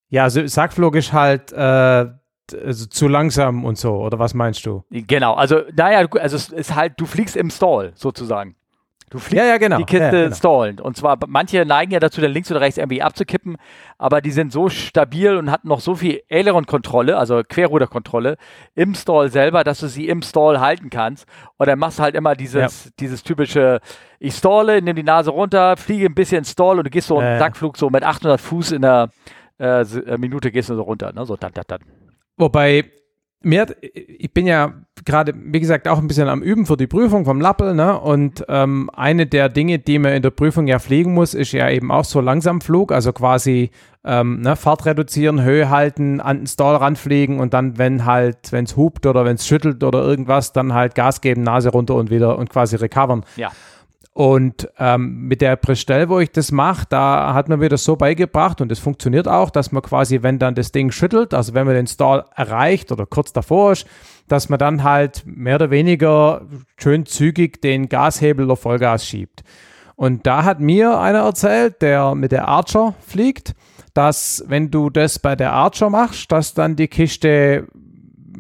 Ja, 0.10 0.24
also 0.24 0.46
Sackflug 0.46 0.96
ist 0.96 1.14
halt 1.14 1.52
äh, 1.52 2.08
also 2.54 2.86
zu 2.86 3.08
langsam 3.08 3.66
und 3.66 3.78
so, 3.78 3.96
oder 3.96 4.20
was 4.20 4.34
meinst 4.34 4.66
du? 4.66 4.84
Genau, 4.90 5.34
also 5.34 5.62
naja, 5.76 6.08
also 6.20 6.36
es 6.36 6.50
ist 6.50 6.76
halt, 6.76 6.94
du 6.98 7.06
fliegst 7.06 7.36
im 7.36 7.50
Stall 7.50 7.92
sozusagen. 7.96 8.56
Du 9.10 9.20
fliegst 9.20 9.44
ja, 9.44 9.46
ja, 9.46 9.58
genau. 9.58 9.78
die 9.78 9.84
Kiste 9.84 10.04
ja, 10.04 10.24
genau. 10.24 10.36
stallen. 10.36 10.80
Und 10.80 10.98
zwar, 10.98 11.18
manche 11.28 11.64
neigen 11.64 11.92
ja 11.92 12.00
dazu, 12.00 12.22
dann 12.22 12.32
links 12.32 12.50
oder 12.50 12.62
rechts 12.62 12.78
irgendwie 12.78 13.02
abzukippen, 13.02 13.58
aber 13.98 14.20
die 14.20 14.32
sind 14.32 14.52
so 14.52 14.68
stabil 14.68 15.36
und 15.38 15.52
hatten 15.52 15.68
noch 15.68 15.80
so 15.80 15.96
viel 15.96 16.22
Aileron-Kontrolle, 16.30 17.16
also 17.16 17.42
Querruderkontrolle 17.48 18.38
im 18.74 18.96
Stall 18.96 19.30
selber, 19.30 19.64
dass 19.64 19.80
du 19.80 19.88
sie 19.88 20.08
im 20.08 20.22
Stall 20.24 20.60
halten 20.60 20.90
kannst. 20.90 21.28
Und 21.58 21.68
dann 21.68 21.78
machst 21.78 22.00
du 22.00 22.04
halt 22.04 22.16
immer 22.16 22.36
dieses, 22.36 22.86
ja. 22.86 22.92
dieses 23.00 23.24
typische, 23.24 23.80
ich 24.20 24.36
stalle, 24.36 24.82
nimm 24.82 24.96
die 24.96 25.04
Nase 25.04 25.30
runter, 25.30 25.78
fliege 25.78 26.08
ein 26.08 26.16
bisschen 26.16 26.44
Stall 26.44 26.80
und 26.80 26.86
du 26.86 26.90
gehst 26.90 27.08
so 27.08 27.20
einen 27.20 27.40
Sackflug 27.40 27.78
so 27.78 27.90
mit 27.90 28.04
800 28.04 28.42
Fuß 28.42 28.72
in 28.72 28.82
der 28.82 29.10
äh, 29.60 29.82
äh, 29.82 30.18
Minute 30.18 30.52
gehst 30.52 30.70
du 30.70 30.76
so 30.76 30.82
runter, 30.82 31.14
ne? 31.14 31.26
so 31.26 31.36
dann, 31.36 31.54
dann, 31.54 31.64
dann. 31.68 31.82
Wobei, 32.38 32.92
mir, 33.46 33.68
ich 33.82 34.34
bin 34.34 34.48
ja 34.48 34.74
gerade, 35.06 35.34
wie 35.36 35.60
gesagt, 35.60 35.88
auch 35.88 36.00
ein 36.00 36.08
bisschen 36.08 36.28
am 36.28 36.42
Üben 36.42 36.66
für 36.66 36.78
die 36.78 36.88
Prüfung 36.88 37.26
vom 37.26 37.40
Lappel, 37.40 37.76
ne? 37.76 38.00
Und 38.00 38.44
ähm, 38.50 38.90
eine 38.94 39.28
der 39.28 39.50
Dinge, 39.50 39.78
die 39.78 40.00
man 40.00 40.14
in 40.14 40.22
der 40.22 40.32
Prüfung 40.32 40.68
ja 40.68 40.80
fliegen 40.80 41.14
muss, 41.14 41.34
ist 41.34 41.52
ja 41.52 41.70
eben 41.70 41.92
auch 41.92 42.06
so 42.06 42.22
Langsamflug, 42.22 42.92
also 42.92 43.14
quasi 43.14 43.70
ähm, 44.04 44.42
ne, 44.42 44.56
Fahrt 44.56 44.86
reduzieren, 44.86 45.44
Höhe 45.44 45.70
halten, 45.70 46.22
an 46.22 46.40
den 46.40 46.48
Stall 46.48 46.76
ranfliegen 46.76 47.40
und 47.40 47.54
dann, 47.54 47.78
wenn 47.78 48.06
halt, 48.06 48.52
wenn 48.52 48.66
es 48.66 48.76
hupt 48.76 49.06
oder 49.06 49.26
wenn 49.26 49.36
es 49.36 49.48
schüttelt 49.48 49.84
oder 49.84 50.02
irgendwas, 50.04 50.54
dann 50.54 50.74
halt 50.74 50.96
Gas 50.96 51.22
geben, 51.22 51.44
Nase 51.44 51.70
runter 51.70 51.96
und 51.96 52.10
wieder 52.10 52.38
und 52.38 52.50
quasi 52.50 52.76
recovern. 52.76 53.24
Ja. 53.36 53.52
Und 54.16 54.70
ähm, 54.80 55.28
mit 55.28 55.42
der 55.42 55.58
Prestell, 55.58 56.08
wo 56.08 56.20
ich 56.20 56.32
das 56.32 56.54
mache, 56.54 56.86
da 56.88 57.34
hat 57.34 57.50
man 57.50 57.60
mir 57.60 57.68
das 57.68 57.84
so 57.84 57.98
beigebracht 57.98 58.62
und 58.62 58.72
das 58.72 58.80
funktioniert 58.80 59.28
auch, 59.28 59.50
dass 59.50 59.74
man 59.74 59.84
quasi, 59.84 60.24
wenn 60.24 60.40
dann 60.40 60.56
das 60.56 60.72
Ding 60.72 60.90
schüttelt, 60.92 61.34
also 61.34 61.54
wenn 61.54 61.66
man 61.66 61.76
den 61.76 61.86
Stall 61.86 62.24
erreicht 62.34 62.94
oder 62.94 63.06
kurz 63.06 63.34
davor 63.34 63.74
ist, 63.74 63.86
dass 64.30 64.48
man 64.48 64.58
dann 64.58 64.86
halt 64.86 65.24
mehr 65.26 65.56
oder 65.56 65.70
weniger 65.70 66.44
schön 66.78 67.06
zügig 67.06 67.62
den 67.62 67.90
Gashebel 67.90 68.50
auf 68.50 68.62
Vollgas 68.62 69.06
schiebt. 69.06 69.44
Und 69.98 70.26
da 70.26 70.46
hat 70.46 70.62
mir 70.62 70.98
einer 70.98 71.20
erzählt, 71.20 71.82
der 71.82 72.16
mit 72.16 72.32
der 72.32 72.48
Archer 72.48 72.94
fliegt, 73.06 73.54
dass 73.94 74.46
wenn 74.48 74.72
du 74.72 74.90
das 74.90 75.20
bei 75.20 75.36
der 75.36 75.52
Archer 75.52 75.90
machst, 75.90 76.32
dass 76.32 76.54
dann 76.54 76.78
die 76.78 76.88
Kiste 76.88 77.68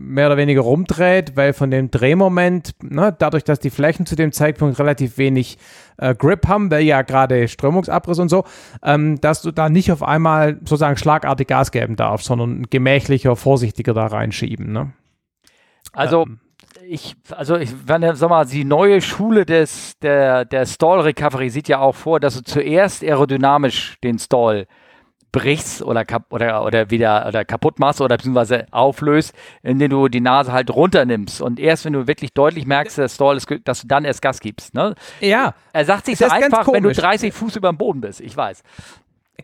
mehr 0.06 0.28
oder 0.28 0.38
weniger 0.38 0.62
rumdreht, 0.62 1.36
weil 1.36 1.54
von 1.54 1.72
dem 1.72 1.92
Drehmoment, 1.92 2.75
ne, 2.84 3.16
dadurch, 3.18 3.44
dass 3.44 3.60
die 3.60 3.69
Flächen 3.69 4.06
zu 4.06 4.16
dem 4.16 4.31
Zeitpunkt 4.31 4.80
relativ 4.80 5.18
wenig 5.18 5.57
äh, 5.98 6.16
Grip 6.16 6.48
haben, 6.48 6.72
weil 6.72 6.84
ja 6.84 7.02
gerade 7.02 7.48
Strömungsabriss 7.48 8.19
und 8.19 8.30
so, 8.30 8.46
ähm, 8.84 9.19
dass 9.22 9.42
du 9.42 9.52
da 9.52 9.69
nicht 9.69 9.92
auf 9.92 10.04
einmal 10.04 10.57
sozusagen 10.60 10.98
schlagartig 10.98 11.48
Gas 11.48 11.72
geben 11.72 11.96
darfst, 11.96 12.28
sondern 12.28 12.63
gemächlicher, 12.69 13.36
vorsichtiger 13.36 13.94
da 13.94 14.07
reinschieben. 14.07 14.72
Ne? 14.72 14.94
Also 15.94 16.24
ähm. 16.24 16.40
ich, 16.88 17.16
also 17.31 17.58
ich, 17.58 17.72
wenn, 17.86 18.16
sag 18.16 18.30
mal, 18.30 18.46
die 18.46 18.66
neue 18.66 19.01
Schule 19.01 19.46
des, 19.46 19.98
der, 20.00 20.46
der 20.46 20.66
Stall 20.66 21.01
Recovery 21.01 21.50
sieht 21.50 21.68
ja 21.68 21.80
auch 21.80 21.96
vor, 21.96 22.19
dass 22.19 22.36
du 22.36 22.44
zuerst 22.44 23.04
aerodynamisch 23.04 23.98
den 24.04 24.19
Stall 24.19 24.68
brichst 25.36 25.82
oder, 25.82 26.06
oder, 26.30 26.63
oder 26.63 26.89
wieder 26.89 27.25
oder 27.27 27.44
kaputt 27.44 27.77
machst 27.77 28.00
oder 28.00 28.15
beziehungsweise 28.15 28.68
auflöst, 28.72 29.34
indem 29.63 29.89
du 29.89 30.08
die 30.08 30.22
Nase 30.22 30.54
halt 30.54 30.74
runternimmst. 30.74 31.42
Und 31.42 31.60
erst 31.60 31.84
wenn 31.84 31.92
du 31.92 32.08
wirklich 32.08 32.34
deutlich 32.34 32.65
merkst, 32.65 32.98
dass, 32.98 33.15
Stall 33.15 33.36
ist, 33.36 33.48
dass 33.65 33.82
du 33.82 33.88
dann 33.88 34.06
erst 34.06 34.22
Gas 34.22 34.39
gibst. 34.39 34.74
Ne? 34.74 34.96
Ja. 35.20 35.54
Er 35.74 35.84
sagt 35.84 36.06
sich 36.06 36.18
so 36.18 36.25
einfach, 36.25 36.72
wenn 36.72 36.84
du 36.84 36.94
30 36.94 37.34
Fuß 37.34 37.58
über 37.58 37.70
dem 37.70 37.77
Boden 37.77 38.00
bist. 38.00 38.22
Ich 38.22 38.38
weiß. 38.38 38.63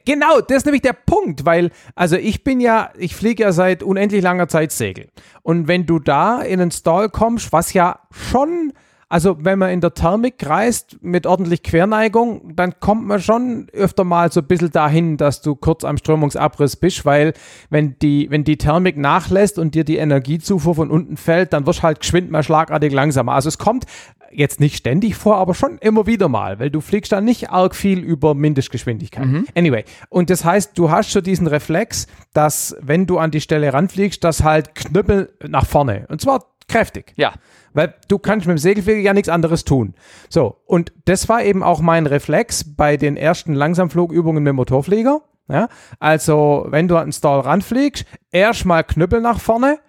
Genau, 0.06 0.40
das 0.40 0.58
ist 0.58 0.66
nämlich 0.66 0.82
der 0.82 0.94
Punkt, 0.94 1.46
weil, 1.46 1.72
also 1.94 2.16
ich 2.16 2.46
bin 2.46 2.62
ja, 2.62 2.92
ich 2.98 3.14
fliege 3.14 3.44
ja 3.44 3.52
seit 3.52 3.84
unendlich 3.84 4.24
langer 4.24 4.48
Zeit 4.48 4.72
Segel. 4.72 5.10
Und 5.44 5.68
wenn 5.68 5.86
du 5.86 6.00
da 6.00 6.42
in 6.42 6.62
einen 6.62 6.72
Stall 6.72 7.10
kommst, 7.10 7.52
was 7.52 7.74
ja 7.74 8.00
schon 8.10 8.72
also 9.12 9.36
wenn 9.42 9.60
man 9.60 9.72
in 9.72 9.82
der 9.82 9.94
Thermik 9.94 10.36
reist 10.48 10.98
mit 11.02 11.28
ordentlich 11.28 11.64
Querneigung, 11.64 12.56
dann 12.56 12.80
kommt 12.80 13.06
man 13.06 13.20
schon 13.20 13.68
öfter 13.74 14.06
mal 14.06 14.32
so 14.32 14.40
ein 14.40 14.48
bisschen 14.48 14.72
dahin, 14.72 15.18
dass 15.18 15.42
du 15.42 15.54
kurz 15.54 15.84
am 15.84 15.98
Strömungsabriss 15.98 16.78
bist, 16.78 17.04
weil 17.06 17.34
wenn 17.70 18.00
die, 18.00 18.32
wenn 18.32 18.46
die 18.46 18.58
Thermik 18.58 18.96
nachlässt 18.96 19.60
und 19.60 19.76
dir 19.76 19.84
die 19.84 19.98
Energiezufuhr 19.98 20.76
von 20.76 20.90
unten 20.90 21.18
fällt, 21.18 21.52
dann 21.52 21.66
wirst 21.66 21.80
du 21.80 21.84
halt 21.84 22.00
geschwind 22.00 22.32
mal 22.32 22.42
schlagartig 22.42 22.94
langsamer. 22.94 23.34
Also 23.34 23.50
es 23.50 23.58
kommt 23.58 23.86
jetzt 24.32 24.62
nicht 24.62 24.78
ständig 24.78 25.18
vor, 25.18 25.36
aber 25.36 25.56
schon 25.56 25.78
immer 25.80 26.08
wieder 26.08 26.30
mal, 26.30 26.60
weil 26.60 26.70
du 26.70 26.80
fliegst 26.80 27.12
dann 27.12 27.26
nicht 27.26 27.50
arg 27.50 27.76
viel 27.76 28.00
über 28.00 28.34
Mindestgeschwindigkeit. 28.34 29.26
Mhm. 29.26 29.46
Anyway, 29.56 29.84
und 30.08 30.30
das 30.30 30.46
heißt, 30.46 30.78
du 30.78 30.90
hast 30.90 31.12
schon 31.12 31.24
diesen 31.24 31.48
Reflex, 31.48 32.08
dass 32.32 32.78
wenn 32.82 33.08
du 33.08 33.18
an 33.18 33.32
die 33.32 33.42
Stelle 33.42 33.74
ranfliegst, 33.74 34.24
das 34.24 34.42
halt 34.42 34.74
Knüppel 34.74 35.34
nach 35.46 35.66
vorne. 35.66 36.06
Und 36.08 36.22
zwar 36.22 36.51
kräftig. 36.72 37.14
Ja. 37.16 37.34
Weil 37.74 37.96
du 38.08 38.20
kannst 38.20 38.48
mit 38.48 38.58
dem 38.58 38.60
Segelflieger 38.60 39.00
ja 39.00 39.14
nichts 39.14 39.30
anderes 39.30 39.64
tun. 39.64 39.94
So, 40.30 40.58
und 40.66 40.92
das 41.06 41.30
war 41.30 41.44
eben 41.44 41.64
auch 41.64 41.82
mein 41.82 42.06
Reflex 42.06 42.76
bei 42.76 42.98
den 42.98 43.18
ersten 43.18 43.54
Langsamflugübungen 43.54 44.44
mit 44.44 44.52
dem 44.52 44.56
Motorflieger. 44.58 45.22
Ja, 45.48 45.68
also, 46.00 46.66
wenn 46.70 46.88
du 46.88 46.96
an 46.96 47.08
den 47.08 47.14
Stall 47.14 47.42
ranfliegst, 47.42 48.06
erstmal 48.32 48.84
Knüppel 48.84 49.20
nach 49.20 49.40
vorne, 49.40 49.80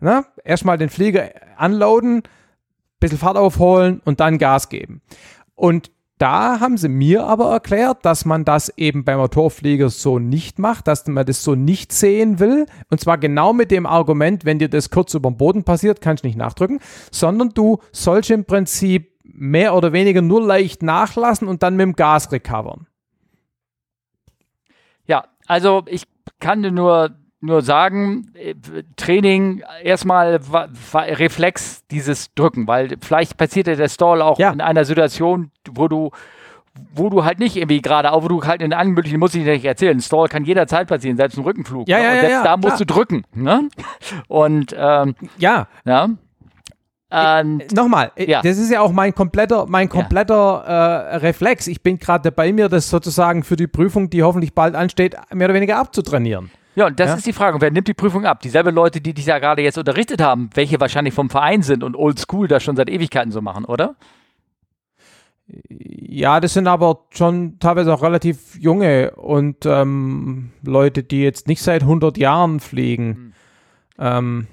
ne? 0.00 0.24
erstmal 0.42 0.78
den 0.78 0.88
Flieger 0.88 1.30
unloaden, 1.60 2.22
bisschen 2.98 3.18
Fahrt 3.18 3.36
aufholen 3.36 4.00
und 4.04 4.20
dann 4.20 4.38
Gas 4.38 4.68
geben. 4.70 5.02
Und 5.54 5.90
da 6.18 6.60
haben 6.60 6.78
sie 6.78 6.88
mir 6.88 7.24
aber 7.24 7.52
erklärt, 7.52 8.04
dass 8.04 8.24
man 8.24 8.44
das 8.44 8.70
eben 8.78 9.04
beim 9.04 9.18
Motorflieger 9.18 9.90
so 9.90 10.18
nicht 10.18 10.58
macht, 10.58 10.88
dass 10.88 11.06
man 11.06 11.26
das 11.26 11.44
so 11.44 11.54
nicht 11.54 11.92
sehen 11.92 12.38
will. 12.38 12.66
Und 12.90 13.00
zwar 13.00 13.18
genau 13.18 13.52
mit 13.52 13.70
dem 13.70 13.84
Argument, 13.84 14.44
wenn 14.46 14.58
dir 14.58 14.70
das 14.70 14.90
kurz 14.90 15.12
über 15.12 15.30
den 15.30 15.36
Boden 15.36 15.64
passiert, 15.64 16.00
kannst 16.00 16.24
du 16.24 16.28
nicht 16.28 16.38
nachdrücken, 16.38 16.80
sondern 17.10 17.50
du 17.50 17.78
sollst 17.92 18.30
im 18.30 18.46
Prinzip 18.46 19.12
mehr 19.24 19.74
oder 19.74 19.92
weniger 19.92 20.22
nur 20.22 20.40
leicht 20.40 20.82
nachlassen 20.82 21.48
und 21.48 21.62
dann 21.62 21.76
mit 21.76 21.84
dem 21.84 21.96
Gas 21.96 22.32
recovern. 22.32 22.86
Ja, 25.06 25.26
also 25.46 25.82
ich 25.86 26.04
kann 26.40 26.62
dir 26.62 26.72
nur, 26.72 27.14
nur 27.46 27.62
sagen, 27.62 28.32
äh, 28.34 28.54
Training 28.96 29.62
erstmal 29.82 30.40
Reflex 30.94 31.86
dieses 31.90 32.34
Drücken, 32.34 32.66
weil 32.66 32.96
vielleicht 33.00 33.36
passiert 33.36 33.66
ja 33.66 33.74
der 33.74 33.88
Stall 33.88 34.20
auch 34.22 34.38
ja. 34.38 34.50
in 34.50 34.60
einer 34.60 34.84
Situation, 34.84 35.50
wo 35.70 35.88
du 35.88 36.10
wo 36.94 37.08
du 37.08 37.24
halt 37.24 37.38
nicht 37.38 37.56
irgendwie 37.56 37.80
gerade, 37.80 38.12
auch 38.12 38.22
wo 38.22 38.28
du 38.28 38.42
halt 38.44 38.60
in 38.60 38.72
allen 38.72 38.90
möglichen, 38.90 39.18
muss 39.18 39.34
ich 39.34 39.44
dir 39.44 39.52
nicht 39.52 39.64
erzählen, 39.64 40.00
Stall 40.00 40.28
kann 40.28 40.44
jederzeit 40.44 40.86
passieren, 40.88 41.16
selbst 41.16 41.38
im 41.38 41.44
Rückenflug. 41.44 41.88
Ja, 41.88 41.98
ne? 41.98 42.04
ja, 42.04 42.10
und 42.10 42.20
selbst 42.20 42.32
ja, 42.32 42.44
da 42.44 42.56
musst 42.56 42.66
klar. 42.66 42.78
du 42.78 42.86
drücken. 42.86 43.24
Ne? 43.34 43.68
Und 44.28 44.74
ähm, 44.78 45.14
ja. 45.38 45.68
ja. 45.84 46.04
Und, 47.08 47.60
äh, 47.60 47.74
Nochmal, 47.74 48.10
äh, 48.16 48.28
ja. 48.28 48.42
das 48.42 48.58
ist 48.58 48.70
ja 48.70 48.80
auch 48.80 48.92
mein 48.92 49.14
kompletter, 49.14 49.66
mein 49.68 49.88
kompletter 49.88 50.64
ja. 50.66 50.98
äh, 51.00 51.16
Reflex. 51.16 51.66
Ich 51.68 51.82
bin 51.82 51.98
gerade 51.98 52.32
bei 52.32 52.52
mir, 52.52 52.68
das 52.68 52.90
sozusagen 52.90 53.44
für 53.44 53.56
die 53.56 53.68
Prüfung, 53.68 54.10
die 54.10 54.22
hoffentlich 54.22 54.54
bald 54.54 54.74
ansteht, 54.74 55.16
mehr 55.32 55.46
oder 55.46 55.54
weniger 55.54 55.78
abzutrainieren. 55.78 56.50
Ja, 56.76 56.86
und 56.86 57.00
das 57.00 57.08
ja? 57.08 57.16
ist 57.16 57.26
die 57.26 57.32
Frage. 57.32 57.60
Wer 57.60 57.70
nimmt 57.70 57.88
die 57.88 57.94
Prüfung 57.94 58.26
ab? 58.26 58.40
Dieselbe 58.40 58.70
Leute, 58.70 59.00
die 59.00 59.14
dich 59.14 59.26
ja 59.26 59.38
gerade 59.38 59.62
jetzt 59.62 59.78
unterrichtet 59.78 60.20
haben, 60.20 60.50
welche 60.54 60.78
wahrscheinlich 60.78 61.14
vom 61.14 61.30
Verein 61.30 61.62
sind 61.62 61.82
und 61.82 61.96
oldschool 61.96 62.48
das 62.48 62.62
schon 62.62 62.76
seit 62.76 62.90
Ewigkeiten 62.90 63.32
so 63.32 63.40
machen, 63.40 63.64
oder? 63.64 63.96
Ja, 65.68 66.38
das 66.40 66.52
sind 66.52 66.66
aber 66.66 67.06
schon 67.10 67.58
teilweise 67.60 67.94
auch 67.94 68.02
relativ 68.02 68.56
junge 68.58 69.12
und 69.12 69.64
ähm, 69.64 70.50
Leute, 70.62 71.02
die 71.02 71.22
jetzt 71.22 71.48
nicht 71.48 71.62
seit 71.62 71.82
100 71.82 72.18
Jahren 72.18 72.60
fliegen. 72.60 73.08
Mhm. 73.08 73.32
Ähm, 73.98 74.46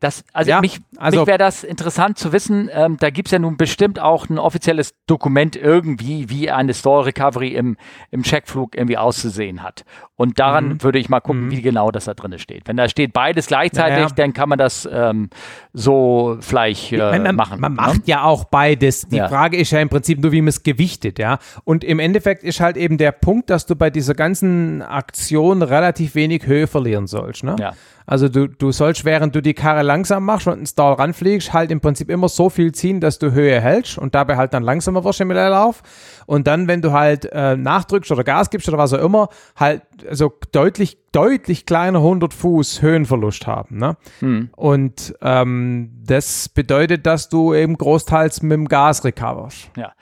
das, 0.00 0.24
also 0.32 0.50
ja, 0.50 0.60
mich, 0.60 0.80
also 0.98 1.20
mich 1.20 1.26
wäre 1.28 1.38
das 1.38 1.64
interessant 1.64 2.18
zu 2.18 2.32
wissen. 2.32 2.68
Ähm, 2.72 2.96
da 2.98 3.10
gibt 3.10 3.28
es 3.28 3.32
ja 3.32 3.38
nun 3.38 3.56
bestimmt 3.56 4.00
auch 4.00 4.28
ein 4.28 4.38
offizielles 4.38 4.94
Dokument 5.06 5.56
irgendwie, 5.56 6.28
wie 6.28 6.50
eine 6.50 6.74
Store 6.74 7.06
Recovery 7.06 7.54
im, 7.54 7.76
im 8.10 8.22
Checkflug 8.22 8.76
irgendwie 8.76 8.98
auszusehen 8.98 9.62
hat. 9.62 9.84
Und 10.16 10.40
daran 10.40 10.68
mhm. 10.68 10.82
würde 10.82 10.98
ich 10.98 11.08
mal 11.08 11.20
gucken, 11.20 11.46
mhm. 11.46 11.50
wie 11.52 11.62
genau 11.62 11.92
das 11.92 12.06
da 12.06 12.14
drin 12.14 12.36
steht. 12.38 12.66
Wenn 12.66 12.76
da 12.76 12.88
steht 12.88 13.12
beides 13.12 13.46
gleichzeitig, 13.46 13.98
ja, 13.98 14.08
dann 14.08 14.32
kann 14.32 14.48
man 14.48 14.58
das 14.58 14.88
ähm, 14.90 15.30
so 15.72 16.36
vielleicht 16.40 16.92
äh, 16.92 17.18
man, 17.18 17.36
machen. 17.36 17.60
Man 17.60 17.72
ne? 17.72 17.76
macht 17.76 18.08
ja 18.08 18.24
auch 18.24 18.44
beides. 18.44 19.06
Die 19.08 19.16
ja. 19.16 19.28
Frage 19.28 19.56
ist 19.56 19.70
ja 19.70 19.80
im 19.80 19.88
Prinzip 19.88 20.20
nur, 20.20 20.32
wie 20.32 20.40
man 20.40 20.48
es 20.48 20.64
gewichtet, 20.64 21.20
ja. 21.20 21.38
Und 21.62 21.84
im 21.84 22.00
Endeffekt 22.00 22.42
ist 22.42 22.60
halt 22.60 22.76
eben 22.76 22.98
der 22.98 23.12
Punkt, 23.12 23.50
dass 23.50 23.66
du 23.66 23.76
bei 23.76 23.90
dieser 23.90 24.14
ganzen 24.14 24.82
Aktion 24.82 25.62
relativ 25.62 26.16
wenig 26.16 26.46
Höhe 26.46 26.66
verlieren 26.66 27.06
sollst. 27.06 27.44
Ne? 27.44 27.54
Ja. 27.60 27.72
Also 28.08 28.30
du, 28.30 28.48
du 28.48 28.72
sollst, 28.72 29.04
während 29.04 29.34
du 29.34 29.42
die 29.42 29.52
Karre 29.52 29.82
langsam 29.82 30.24
machst 30.24 30.46
und 30.46 30.54
einen 30.54 30.66
Stall 30.88 30.94
ranfliegst, 30.94 31.52
halt 31.52 31.70
im 31.70 31.80
Prinzip 31.80 32.10
immer 32.10 32.28
so 32.28 32.50
viel 32.50 32.72
ziehen, 32.72 33.00
dass 33.00 33.18
du 33.18 33.32
Höhe 33.32 33.60
hältst 33.60 33.98
und 33.98 34.14
dabei 34.14 34.36
halt 34.36 34.54
dann 34.54 34.62
langsamer 34.62 35.04
wirst 35.04 35.20
im 35.20 35.30
Lauf. 35.30 35.82
Und 36.26 36.46
dann, 36.46 36.68
wenn 36.68 36.82
du 36.82 36.92
halt 36.92 37.28
äh, 37.32 37.56
nachdrückst 37.56 38.10
oder 38.12 38.24
Gas 38.24 38.50
gibst 38.50 38.68
oder 38.68 38.78
was 38.78 38.92
auch 38.92 39.02
immer, 39.02 39.28
halt 39.56 39.82
also 40.08 40.32
deutlich, 40.52 40.98
deutlich 41.12 41.66
kleiner 41.66 41.98
100 41.98 42.34
Fuß 42.34 42.82
Höhenverlust 42.82 43.46
haben. 43.46 43.78
Ne? 43.78 43.96
Hm. 44.20 44.50
Und 44.56 45.14
ähm, 45.22 45.90
das 46.04 46.48
bedeutet, 46.48 47.06
dass 47.06 47.28
du 47.28 47.54
eben 47.54 47.76
großteils 47.76 48.42
mit 48.42 48.52
dem 48.52 48.68
Gas 48.68 49.04
recoverst. 49.04 49.70
Ja. 49.76 49.92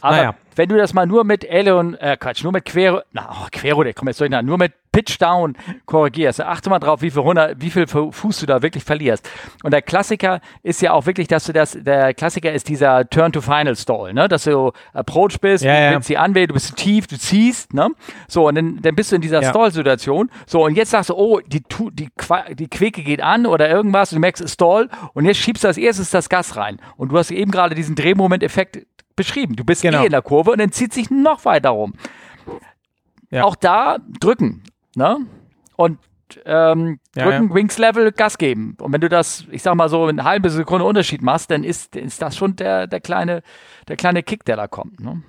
Aber 0.00 0.16
naja. 0.16 0.34
Wenn 0.56 0.68
du 0.68 0.76
das 0.76 0.94
mal 0.94 1.06
nur 1.06 1.24
mit 1.24 1.44
Eleon, 1.44 1.94
äh, 1.94 2.16
Quatsch, 2.18 2.42
nur 2.42 2.52
mit 2.52 2.64
Quero, 2.64 3.02
na, 3.12 3.30
oh, 3.30 3.46
Quero, 3.50 3.84
der 3.84 3.94
kommt 3.94 4.08
jetzt 4.08 4.20
durcheinander, 4.20 4.46
nur 4.48 4.58
mit 4.58 4.72
Pitch 4.94 5.20
Down 5.20 5.56
korrigierst, 5.86 6.40
achte 6.40 6.70
mal 6.70 6.78
drauf, 6.78 7.02
wie 7.02 7.10
viel, 7.10 7.22
100, 7.22 7.60
wie 7.60 7.70
viel 7.70 7.88
Fuß 7.88 8.38
du 8.38 8.46
da 8.46 8.62
wirklich 8.62 8.84
verlierst. 8.84 9.28
Und 9.64 9.72
der 9.72 9.82
Klassiker 9.82 10.40
ist 10.62 10.80
ja 10.82 10.92
auch 10.92 11.06
wirklich, 11.06 11.26
dass 11.26 11.44
du 11.44 11.52
das, 11.52 11.76
der 11.80 12.14
Klassiker 12.14 12.52
ist 12.52 12.68
dieser 12.68 13.08
Turn 13.10 13.32
to 13.32 13.40
Final 13.40 13.74
Stall, 13.74 14.14
ne? 14.14 14.28
dass 14.28 14.44
du 14.44 14.70
Approach 14.92 15.40
bist, 15.40 15.64
ja, 15.64 15.74
du 15.74 15.82
ja. 15.82 15.90
willst 15.94 16.06
sie 16.06 16.16
anwählen, 16.16 16.46
du 16.46 16.54
bist 16.54 16.76
tief, 16.76 17.08
du 17.08 17.18
ziehst, 17.18 17.74
ne? 17.74 17.88
So, 18.28 18.46
und 18.46 18.54
dann, 18.54 18.80
dann 18.82 18.94
bist 18.94 19.10
du 19.10 19.16
in 19.16 19.22
dieser 19.22 19.42
ja. 19.42 19.50
Stall-Situation. 19.50 20.30
So, 20.46 20.64
und 20.64 20.76
jetzt 20.76 20.90
sagst 20.90 21.10
du, 21.10 21.14
oh, 21.14 21.40
die, 21.40 21.64
die, 21.98 22.08
die 22.54 22.68
Queke 22.68 23.02
geht 23.02 23.20
an 23.20 23.46
oder 23.46 23.68
irgendwas, 23.68 24.10
du 24.10 24.20
merkst, 24.20 24.48
Stall, 24.48 24.88
und 25.12 25.24
jetzt 25.24 25.38
schiebst 25.38 25.64
du 25.64 25.68
als 25.68 25.76
erstes 25.76 26.10
das 26.10 26.28
Gas 26.28 26.56
rein. 26.56 26.78
Und 26.96 27.10
du 27.10 27.18
hast 27.18 27.32
eben 27.32 27.50
gerade 27.50 27.74
diesen 27.74 27.96
Drehmoment-Effekt 27.96 28.86
beschrieben. 29.16 29.56
Du 29.56 29.64
bist 29.64 29.82
genau. 29.82 30.02
eh 30.02 30.06
in 30.06 30.10
der 30.10 30.22
Kurve 30.22 30.50
und 30.50 30.58
dann 30.58 30.72
zieht 30.72 30.92
sich 30.92 31.10
noch 31.10 31.44
weiter 31.44 31.70
rum. 31.70 31.94
Ja. 33.30 33.44
Auch 33.44 33.56
da 33.56 33.98
drücken. 34.20 34.62
Ne? 34.96 35.18
Und 35.76 35.98
ähm, 36.44 37.00
drücken, 37.14 37.48
ja. 37.48 37.54
Wings 37.54 37.78
Level, 37.78 38.12
Gas 38.12 38.38
geben. 38.38 38.76
Und 38.80 38.92
wenn 38.92 39.00
du 39.00 39.08
das, 39.08 39.44
ich 39.50 39.62
sag 39.62 39.74
mal 39.74 39.88
so, 39.88 40.04
eine 40.06 40.24
halbe 40.24 40.50
Sekunde 40.50 40.84
Unterschied 40.84 41.22
machst, 41.22 41.50
dann 41.50 41.64
ist, 41.64 41.96
ist 41.96 42.22
das 42.22 42.36
schon 42.36 42.56
der, 42.56 42.86
der, 42.86 43.00
kleine, 43.00 43.42
der 43.88 43.96
kleine 43.96 44.22
Kick, 44.22 44.44
der 44.44 44.56
da 44.56 44.66
kommt. 44.66 45.00
Ne? 45.00 45.22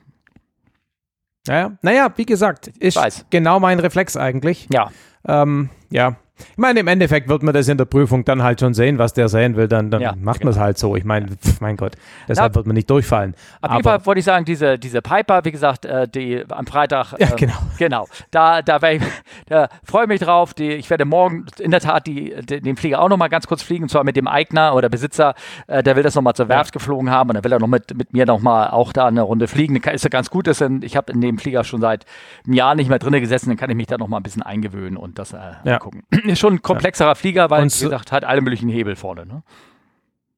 Ja, 1.47 1.77
naja, 1.81 2.11
wie 2.15 2.25
gesagt, 2.25 2.67
ist 2.67 3.25
genau 3.29 3.59
mein 3.59 3.79
Reflex 3.79 4.17
eigentlich. 4.17 4.67
Ja. 4.71 4.91
Ähm, 5.27 5.69
ja, 5.89 6.15
ich 6.37 6.57
meine, 6.57 6.81
im 6.81 6.87
Endeffekt 6.87 7.29
wird 7.29 7.43
man 7.43 7.53
das 7.53 7.67
in 7.67 7.77
der 7.77 7.85
Prüfung 7.85 8.25
dann 8.25 8.43
halt 8.43 8.59
schon 8.59 8.73
sehen, 8.73 8.97
was 8.97 9.13
der 9.13 9.29
sehen 9.29 9.55
will, 9.55 9.67
dann, 9.67 9.91
dann 9.91 10.01
ja, 10.01 10.13
macht 10.19 10.39
genau. 10.39 10.51
man 10.51 10.57
es 10.57 10.59
halt 10.59 10.77
so. 10.77 10.95
Ich 10.95 11.05
meine, 11.05 11.27
mein 11.59 11.77
Gott, 11.77 11.93
deshalb 12.27 12.51
Na, 12.51 12.55
wird 12.55 12.67
man 12.67 12.75
nicht 12.75 12.89
durchfallen. 12.89 13.35
Auf 13.61 13.71
jeden 13.71 13.83
Fall 13.83 14.05
wollte 14.05 14.19
ich 14.19 14.25
sagen, 14.25 14.45
diese, 14.45 14.77
diese 14.77 15.01
Piper, 15.01 15.45
wie 15.45 15.51
gesagt, 15.51 15.85
äh, 15.85 16.07
die 16.07 16.43
am 16.49 16.65
Freitag. 16.67 17.13
Äh, 17.13 17.25
ja, 17.25 17.35
genau. 17.35 17.53
Genau. 17.77 18.07
Da, 18.31 18.61
da, 18.61 18.81
ich, 18.89 19.01
da 19.47 19.69
freue 19.83 20.03
ich 20.03 20.09
mich 20.09 20.21
drauf. 20.21 20.53
Die, 20.53 20.71
ich 20.71 20.89
werde 20.89 21.05
morgen 21.05 21.45
in 21.59 21.71
der 21.71 21.79
Tat 21.79 22.07
die, 22.07 22.35
die, 22.41 22.61
den 22.61 22.75
Flieger 22.75 23.01
auch 23.01 23.09
nochmal 23.09 23.29
ganz 23.29 23.47
kurz 23.47 23.61
fliegen, 23.61 23.83
und 23.83 23.89
zwar 23.89 24.03
mit 24.03 24.15
dem 24.15 24.27
Eigner 24.27 24.75
oder 24.75 24.89
Besitzer. 24.89 25.35
Äh, 25.67 25.83
der 25.83 25.95
will 25.95 26.03
das 26.03 26.15
nochmal 26.15 26.33
zur 26.33 26.49
Werft 26.49 26.73
ja. 26.73 26.79
geflogen 26.79 27.09
haben 27.09 27.29
und 27.29 27.35
dann 27.35 27.43
will 27.43 27.51
er 27.51 27.59
noch 27.59 27.67
mit, 27.67 27.97
mit 27.97 28.13
mir 28.13 28.25
nochmal 28.25 28.69
auch 28.69 28.93
da 28.93 29.07
eine 29.07 29.21
Runde 29.21 29.47
fliegen. 29.47 29.75
Ist 29.75 30.03
ja 30.03 30.09
ganz 30.09 30.29
gut, 30.29 30.47
dass 30.47 30.61
ich 30.81 30.95
habe 30.95 31.11
in 31.11 31.21
dem 31.21 31.37
Flieger 31.37 31.63
schon 31.63 31.81
seit 31.81 32.05
einem 32.45 32.53
Jahr 32.53 32.75
nicht 32.75 32.89
mehr 32.89 32.99
drin 32.99 33.13
gesessen, 33.13 33.49
dann 33.49 33.57
kann 33.57 33.69
ich 33.69 33.75
mich 33.75 33.87
da 33.87 33.97
nochmal 33.97 34.19
ein 34.19 34.23
bisschen 34.23 34.43
eingewöhnen 34.43 34.97
und 34.97 35.19
das 35.19 35.33
äh, 35.33 35.37
ja. 35.63 35.79
gucken. 35.79 36.03
Ist 36.29 36.39
schon 36.39 36.55
ein 36.55 36.61
komplexer 36.61 37.05
besserer 37.05 37.15
Flieger, 37.15 37.49
weil, 37.49 37.63
und 37.63 37.79
wie 37.79 37.83
gesagt, 37.85 38.11
hat 38.11 38.23
alle 38.23 38.41
möglichen 38.41 38.69
Hebel 38.69 38.95
vorne. 38.95 39.25
Ne? 39.25 39.43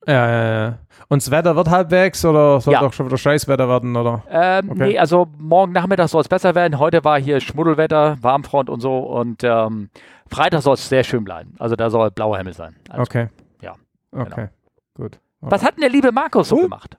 Ja, 0.08 0.30
ja, 0.30 0.60
ja. 0.62 0.78
Und 1.10 1.22
das 1.22 1.32
Wetter 1.32 1.56
wird 1.56 1.70
halbwegs 1.70 2.24
oder 2.24 2.62
soll 2.62 2.74
ja. 2.74 2.80
doch 2.80 2.94
schon 2.94 3.08
wieder 3.08 3.18
Scheißwetter 3.18 3.68
werden, 3.68 3.96
oder? 3.96 4.24
Ähm, 4.30 4.72
okay. 4.72 4.88
Nee, 4.90 5.00
also 5.00 5.28
morgen 5.38 5.74
Nachmittag 5.74 6.08
soll 6.08 6.22
es 6.22 6.30
besser 6.30 6.56
werden. 6.56 6.80
Heute 6.80 7.04
war 7.04 7.20
hier 7.20 7.42
Schmuddelwetter, 7.42 8.18
Warmfront 8.22 8.70
und 8.70 8.80
so. 8.80 8.98
Und 9.00 9.44
ähm, 9.44 9.90
Freitag 10.30 10.62
soll 10.62 10.76
es 10.76 10.88
sehr 10.88 11.04
schön 11.04 11.24
bleiben. 11.24 11.56
Also 11.60 11.76
da 11.76 11.90
soll 11.90 12.12
blauer 12.12 12.38
Himmel 12.38 12.54
sein. 12.54 12.76
Also, 12.90 13.02
okay. 13.02 13.28
Ja. 13.62 13.74
Okay, 14.12 14.30
genau. 14.36 14.50
gut. 14.96 15.20
Was 15.42 15.64
hat 15.64 15.76
denn 15.76 15.82
der 15.82 15.90
liebe 15.90 16.12
Markus 16.12 16.50
so 16.50 16.58
gemacht? 16.58 16.98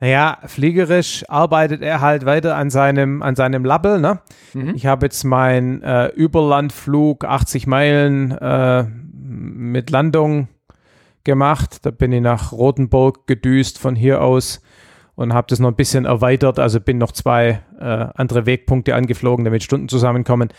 Naja, 0.00 0.38
fliegerisch 0.46 1.24
arbeitet 1.28 1.82
er 1.82 2.00
halt 2.00 2.24
weiter 2.24 2.56
an 2.56 2.70
seinem, 2.70 3.20
an 3.22 3.34
seinem 3.34 3.64
Label. 3.64 4.00
Ne? 4.00 4.20
Mhm. 4.54 4.74
Ich 4.74 4.86
habe 4.86 5.06
jetzt 5.06 5.24
meinen 5.24 5.82
äh, 5.82 6.06
Überlandflug 6.08 7.24
80 7.24 7.66
Meilen 7.66 8.30
äh, 8.30 8.84
mit 8.84 9.90
Landung 9.90 10.48
gemacht. 11.24 11.84
Da 11.84 11.90
bin 11.90 12.12
ich 12.12 12.20
nach 12.20 12.52
Rotenburg 12.52 13.26
gedüst 13.26 13.78
von 13.78 13.96
hier 13.96 14.22
aus 14.22 14.62
und 15.16 15.34
habe 15.34 15.48
das 15.50 15.58
noch 15.58 15.68
ein 15.68 15.76
bisschen 15.76 16.04
erweitert. 16.04 16.60
Also 16.60 16.80
bin 16.80 16.98
noch 16.98 17.10
zwei 17.10 17.60
äh, 17.80 18.06
andere 18.14 18.46
Wegpunkte 18.46 18.94
angeflogen, 18.94 19.44
damit 19.44 19.64
Stunden 19.64 19.88
zusammenkommen. 19.88 20.50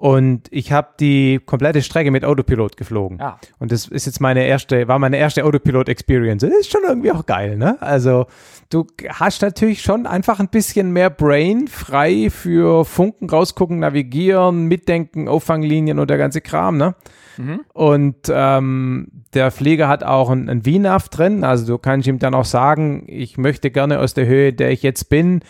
Und 0.00 0.46
ich 0.52 0.70
habe 0.70 0.90
die 1.00 1.40
komplette 1.44 1.82
Strecke 1.82 2.12
mit 2.12 2.24
Autopilot 2.24 2.76
geflogen. 2.76 3.18
Ja. 3.18 3.40
Und 3.58 3.72
das 3.72 3.88
ist 3.88 4.06
jetzt 4.06 4.20
meine 4.20 4.46
erste, 4.46 4.86
war 4.86 5.00
meine 5.00 5.16
erste 5.16 5.44
Autopilot-Experience. 5.44 6.42
Das 6.42 6.52
ist 6.52 6.70
schon 6.70 6.82
irgendwie 6.86 7.10
auch 7.10 7.26
geil, 7.26 7.56
ne? 7.56 7.76
Also 7.82 8.26
du 8.70 8.86
hast 9.08 9.42
natürlich 9.42 9.82
schon 9.82 10.06
einfach 10.06 10.38
ein 10.38 10.50
bisschen 10.50 10.92
mehr 10.92 11.10
Brain 11.10 11.66
frei 11.66 12.30
für 12.30 12.84
Funken 12.84 13.28
rausgucken, 13.28 13.80
navigieren, 13.80 14.66
mitdenken, 14.66 15.26
Auffanglinien 15.26 15.98
und 15.98 16.08
der 16.08 16.18
ganze 16.18 16.42
Kram, 16.42 16.76
ne? 16.76 16.94
Mhm. 17.36 17.60
Und 17.72 18.30
ähm, 18.30 19.08
der 19.34 19.50
Flieger 19.50 19.88
hat 19.88 20.04
auch 20.04 20.30
ein, 20.30 20.48
ein 20.48 20.62
VNAV 20.62 21.08
drin. 21.08 21.42
Also 21.42 21.66
du 21.66 21.76
kannst 21.76 22.06
ihm 22.06 22.20
dann 22.20 22.34
auch 22.34 22.44
sagen, 22.44 23.02
ich 23.08 23.36
möchte 23.36 23.72
gerne 23.72 23.98
aus 23.98 24.14
der 24.14 24.26
Höhe, 24.26 24.52
der 24.52 24.70
ich 24.70 24.84
jetzt 24.84 25.08
bin, 25.08 25.40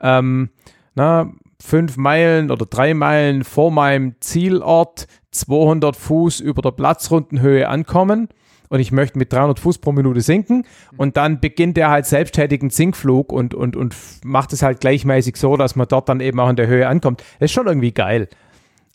ähm, 0.00 0.48
na, 0.94 1.30
fünf 1.60 1.96
Meilen 1.96 2.50
oder 2.50 2.66
drei 2.66 2.94
Meilen 2.94 3.44
vor 3.44 3.70
meinem 3.70 4.14
Zielort 4.20 5.06
200 5.32 5.96
Fuß 5.96 6.40
über 6.40 6.62
der 6.62 6.70
Platzrundenhöhe 6.70 7.68
ankommen 7.68 8.28
und 8.68 8.80
ich 8.80 8.92
möchte 8.92 9.18
mit 9.18 9.32
300 9.32 9.58
Fuß 9.58 9.78
pro 9.78 9.92
Minute 9.92 10.20
sinken 10.20 10.64
und 10.96 11.16
dann 11.16 11.40
beginnt 11.40 11.78
er 11.78 11.90
halt 11.90 12.06
selbsttätigen 12.06 12.70
Sinkflug 12.70 13.32
und, 13.32 13.54
und, 13.54 13.76
und 13.76 13.94
macht 14.24 14.52
es 14.52 14.62
halt 14.62 14.80
gleichmäßig 14.80 15.36
so, 15.36 15.56
dass 15.56 15.76
man 15.76 15.88
dort 15.88 16.08
dann 16.08 16.20
eben 16.20 16.38
auch 16.40 16.50
in 16.50 16.56
der 16.56 16.66
Höhe 16.66 16.86
ankommt. 16.86 17.22
Das 17.38 17.46
ist 17.46 17.52
schon 17.52 17.66
irgendwie 17.66 17.92
geil. 17.92 18.28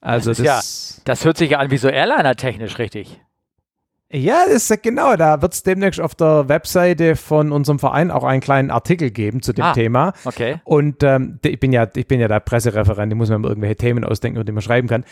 Also 0.02 0.32
das, 0.32 0.38
das, 0.38 0.46
ja, 0.46 1.04
das 1.06 1.26
hört 1.26 1.38
sich 1.38 1.52
ja 1.52 1.60
an 1.60 1.72
wie 1.72 1.78
so 1.78 1.88
Airliner-technisch, 1.88 2.78
richtig. 2.78 3.20
Ja, 4.14 4.44
das 4.46 4.70
ist 4.70 4.84
genau. 4.84 5.16
Da 5.16 5.42
wird 5.42 5.54
es 5.54 5.64
demnächst 5.64 6.00
auf 6.00 6.14
der 6.14 6.48
Webseite 6.48 7.16
von 7.16 7.52
unserem 7.52 7.80
Verein 7.80 8.12
auch 8.12 8.24
einen 8.24 8.42
kleinen 8.42 8.70
Artikel 8.70 9.10
geben 9.10 9.42
zu 9.42 9.54
dem 9.54 9.66
ah, 9.66 9.74
Thema. 9.74 10.14
Okay. 10.24 10.62
Und 10.66 11.02
ähm, 11.02 11.40
ich 11.44 11.60
bin 11.60 11.74
ja, 11.74 11.88
ich 11.96 12.08
bin 12.08 12.20
ja 12.20 12.28
der 12.28 12.40
Pressereferent, 12.40 13.12
ich 13.12 13.18
muss 13.18 13.30
mir 13.30 13.36
irgendwelche 13.36 13.76
Themen 13.76 14.04
ausdenken, 14.04 14.38
über 14.38 14.46
die 14.46 14.52
man 14.52 14.62
schreiben 14.62 14.88
kann. 14.88 15.04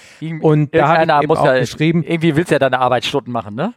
Und 0.41 0.75
da 0.75 0.87
habe 0.87 1.03
ich 1.03 1.23
eben 1.23 1.31
auch 1.31 1.45
ja, 1.45 1.59
geschrieben. 1.59 2.03
Irgendwie 2.03 2.35
willst 2.35 2.51
du 2.51 2.55
ja 2.55 2.59
deine 2.59 2.79
Arbeitsstunden 2.79 3.33
machen, 3.33 3.55
ne? 3.55 3.73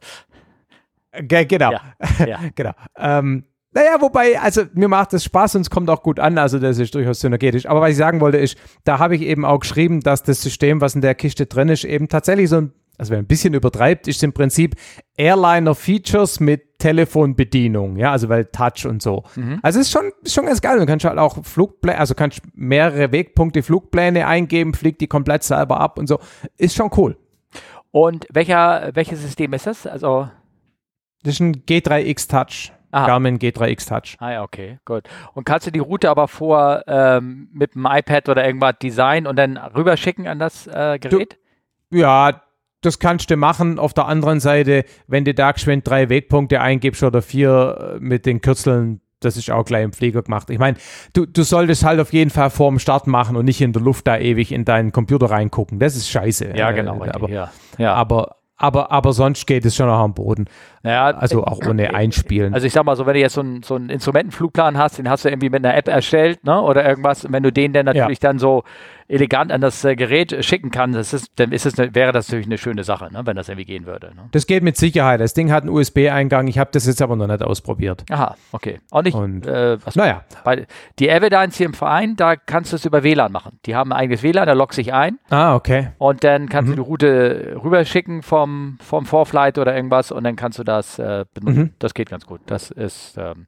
genau. 1.22 1.72
Ja, 1.72 1.80
ja. 2.26 2.38
genau. 2.54 2.72
Ähm, 2.98 3.44
naja, 3.72 3.96
wobei, 4.00 4.38
also 4.38 4.62
mir 4.74 4.88
macht 4.88 5.12
das 5.12 5.24
Spaß 5.24 5.56
und 5.56 5.62
es 5.62 5.70
kommt 5.70 5.90
auch 5.90 6.02
gut 6.02 6.20
an, 6.20 6.38
also 6.38 6.60
das 6.60 6.78
ist 6.78 6.94
durchaus 6.94 7.20
synergetisch. 7.20 7.66
Aber 7.66 7.80
was 7.80 7.90
ich 7.90 7.96
sagen 7.96 8.20
wollte 8.20 8.36
ist, 8.36 8.56
da 8.84 9.00
habe 9.00 9.16
ich 9.16 9.22
eben 9.22 9.44
auch 9.44 9.58
geschrieben, 9.58 10.00
dass 10.00 10.22
das 10.22 10.42
System, 10.42 10.80
was 10.80 10.94
in 10.94 11.00
der 11.00 11.16
Kiste 11.16 11.46
drin 11.46 11.68
ist, 11.68 11.84
eben 11.84 12.08
tatsächlich 12.08 12.48
so 12.48 12.58
ein, 12.58 12.72
also 12.98 13.10
wer 13.10 13.18
ein 13.18 13.26
bisschen 13.26 13.54
übertreibt, 13.54 14.08
ist 14.08 14.22
im 14.22 14.32
Prinzip 14.32 14.76
Airliner-Features 15.16 16.40
mit 16.40 16.78
Telefonbedienung, 16.78 17.96
ja, 17.96 18.12
also 18.12 18.28
weil 18.28 18.44
Touch 18.46 18.86
und 18.86 19.02
so. 19.02 19.24
Mhm. 19.36 19.58
Also 19.62 19.80
es 19.80 19.86
ist 19.86 19.92
schon, 19.92 20.12
ist 20.22 20.34
schon 20.34 20.46
ganz 20.46 20.60
geil. 20.60 20.78
Du 20.78 20.86
kannst 20.86 21.04
halt 21.04 21.18
auch 21.18 21.44
Flugpläne, 21.44 21.98
also 21.98 22.14
kannst 22.14 22.42
mehrere 22.54 23.10
Wegpunkte, 23.10 23.62
Flugpläne 23.62 24.26
eingeben, 24.26 24.74
fliegt 24.74 25.00
die 25.00 25.06
komplett 25.06 25.42
selber 25.42 25.80
ab 25.80 25.98
und 25.98 26.06
so. 26.06 26.18
Ist 26.56 26.76
schon 26.76 26.90
cool. 26.96 27.16
Und 27.90 28.26
welcher, 28.30 28.90
welches 28.94 29.22
System 29.22 29.52
ist 29.52 29.66
das? 29.66 29.86
Also 29.86 30.28
das 31.22 31.34
ist 31.34 31.40
ein 31.40 31.64
G3X 31.64 32.28
Touch. 32.28 32.72
Aha. 32.90 33.06
Garmin 33.08 33.38
G3X 33.38 33.88
Touch. 33.88 34.16
Ah 34.20 34.32
ja, 34.32 34.42
okay, 34.42 34.78
gut. 34.84 35.08
Und 35.32 35.44
kannst 35.44 35.66
du 35.66 35.72
die 35.72 35.80
Route 35.80 36.08
aber 36.10 36.28
vor 36.28 36.82
ähm, 36.86 37.48
mit 37.52 37.74
dem 37.74 37.86
iPad 37.90 38.28
oder 38.28 38.46
irgendwas 38.46 38.74
designen 38.80 39.26
und 39.26 39.36
dann 39.36 39.56
rüberschicken 39.56 40.28
an 40.28 40.38
das 40.38 40.68
äh, 40.68 40.98
Gerät? 41.00 41.38
Du, 41.90 41.98
ja, 41.98 42.40
das 42.84 42.98
kannst 42.98 43.30
du 43.30 43.36
machen. 43.36 43.78
Auf 43.78 43.94
der 43.94 44.06
anderen 44.06 44.40
Seite, 44.40 44.84
wenn 45.06 45.24
du 45.24 45.34
da 45.34 45.52
geschwind 45.52 45.86
drei 45.86 46.08
Wegpunkte 46.08 46.60
eingibst 46.60 47.02
oder 47.02 47.22
vier 47.22 47.94
äh, 47.96 48.00
mit 48.00 48.26
den 48.26 48.40
Kürzeln, 48.40 49.00
das 49.20 49.36
ist 49.36 49.50
auch 49.50 49.64
gleich 49.64 49.84
im 49.84 49.92
Flieger 49.92 50.22
gemacht. 50.22 50.50
Ich 50.50 50.58
meine, 50.58 50.76
du, 51.14 51.26
du 51.26 51.42
solltest 51.42 51.84
halt 51.84 51.98
auf 52.00 52.12
jeden 52.12 52.30
Fall 52.30 52.50
vorm 52.50 52.78
Start 52.78 53.06
machen 53.06 53.36
und 53.36 53.46
nicht 53.46 53.60
in 53.60 53.72
der 53.72 53.82
Luft 53.82 54.06
da 54.06 54.18
ewig 54.18 54.52
in 54.52 54.64
deinen 54.64 54.92
Computer 54.92 55.30
reingucken. 55.30 55.78
Das 55.78 55.96
ist 55.96 56.08
scheiße. 56.10 56.52
Ja, 56.56 56.72
genau. 56.72 57.02
Äh, 57.04 57.10
aber, 57.10 57.30
ja. 57.30 57.50
Ja. 57.78 57.94
aber 57.94 58.36
aber, 58.56 58.92
aber 58.92 59.12
sonst 59.12 59.46
geht 59.46 59.64
es 59.64 59.74
schon 59.74 59.86
noch 59.86 59.98
am 59.98 60.14
Boden. 60.14 60.46
Naja, 60.82 61.16
also 61.16 61.44
auch 61.44 61.60
ohne 61.66 61.94
Einspielen. 61.94 62.54
Also 62.54 62.66
ich 62.66 62.72
sag 62.72 62.84
mal 62.84 62.94
so, 62.94 63.06
wenn 63.06 63.14
du 63.14 63.20
jetzt 63.20 63.34
so, 63.34 63.40
ein, 63.40 63.62
so 63.62 63.74
einen 63.74 63.88
Instrumentenflugplan 63.88 64.78
hast, 64.78 64.98
den 64.98 65.08
hast 65.08 65.24
du 65.24 65.28
irgendwie 65.28 65.50
mit 65.50 65.64
einer 65.64 65.76
App 65.76 65.88
erstellt, 65.88 66.44
ne? 66.44 66.60
Oder 66.60 66.86
irgendwas, 66.86 67.26
wenn 67.30 67.42
du 67.42 67.50
den 67.50 67.72
dann 67.72 67.86
natürlich 67.86 68.22
ja. 68.22 68.28
dann 68.28 68.38
so 68.38 68.62
elegant 69.08 69.52
an 69.52 69.60
das 69.60 69.84
äh, 69.84 69.96
Gerät 69.96 70.44
schicken 70.44 70.70
kann, 70.70 70.92
das 70.92 71.12
ist, 71.12 71.32
dann 71.36 71.52
ist 71.52 71.66
es 71.66 71.78
eine, 71.78 71.94
wäre 71.94 72.12
das 72.12 72.28
natürlich 72.28 72.46
eine 72.46 72.58
schöne 72.58 72.84
Sache, 72.84 73.12
ne, 73.12 73.22
wenn 73.24 73.36
das 73.36 73.48
irgendwie 73.48 73.66
gehen 73.66 73.86
würde. 73.86 74.08
Ne? 74.14 74.28
Das 74.32 74.46
geht 74.46 74.62
mit 74.62 74.76
Sicherheit. 74.76 75.20
Das 75.20 75.34
Ding 75.34 75.52
hat 75.52 75.62
einen 75.62 75.70
USB-Eingang. 75.70 76.48
Ich 76.48 76.58
habe 76.58 76.70
das 76.72 76.86
jetzt 76.86 77.02
aber 77.02 77.16
noch 77.16 77.26
nicht 77.26 77.42
ausprobiert. 77.42 78.04
Aha, 78.10 78.36
okay. 78.52 78.80
Auch 78.90 79.02
nicht. 79.02 79.14
Und, 79.14 79.46
äh, 79.46 79.78
was, 79.84 79.96
naja. 79.96 80.22
Bei, 80.42 80.66
die 80.98 81.08
Evidence 81.08 81.56
hier 81.56 81.66
im 81.66 81.74
Verein, 81.74 82.16
da 82.16 82.36
kannst 82.36 82.72
du 82.72 82.76
es 82.76 82.84
über 82.84 83.02
WLAN 83.02 83.32
machen. 83.32 83.58
Die 83.66 83.74
haben 83.74 83.92
ein 83.92 83.98
eigenes 83.98 84.22
WLAN, 84.22 84.46
da 84.46 84.54
loggst 84.54 84.76
sich 84.76 84.92
ein. 84.92 85.18
Ah, 85.30 85.54
okay. 85.54 85.88
Und 85.98 86.24
dann 86.24 86.48
kannst 86.48 86.70
mhm. 86.70 86.76
du 86.76 86.82
die 86.82 86.88
Route 86.88 87.60
rüberschicken 87.62 88.22
vom, 88.22 88.43
vom 88.80 89.06
Vorflight 89.06 89.58
oder 89.58 89.74
irgendwas 89.74 90.12
und 90.12 90.24
dann 90.24 90.36
kannst 90.36 90.58
du 90.58 90.64
das 90.64 90.98
äh, 90.98 91.24
benutzen. 91.34 91.60
Mhm. 91.60 91.74
Das 91.78 91.94
geht 91.94 92.10
ganz 92.10 92.26
gut. 92.26 92.40
Das 92.46 92.70
ist 92.70 93.16
ähm, 93.18 93.46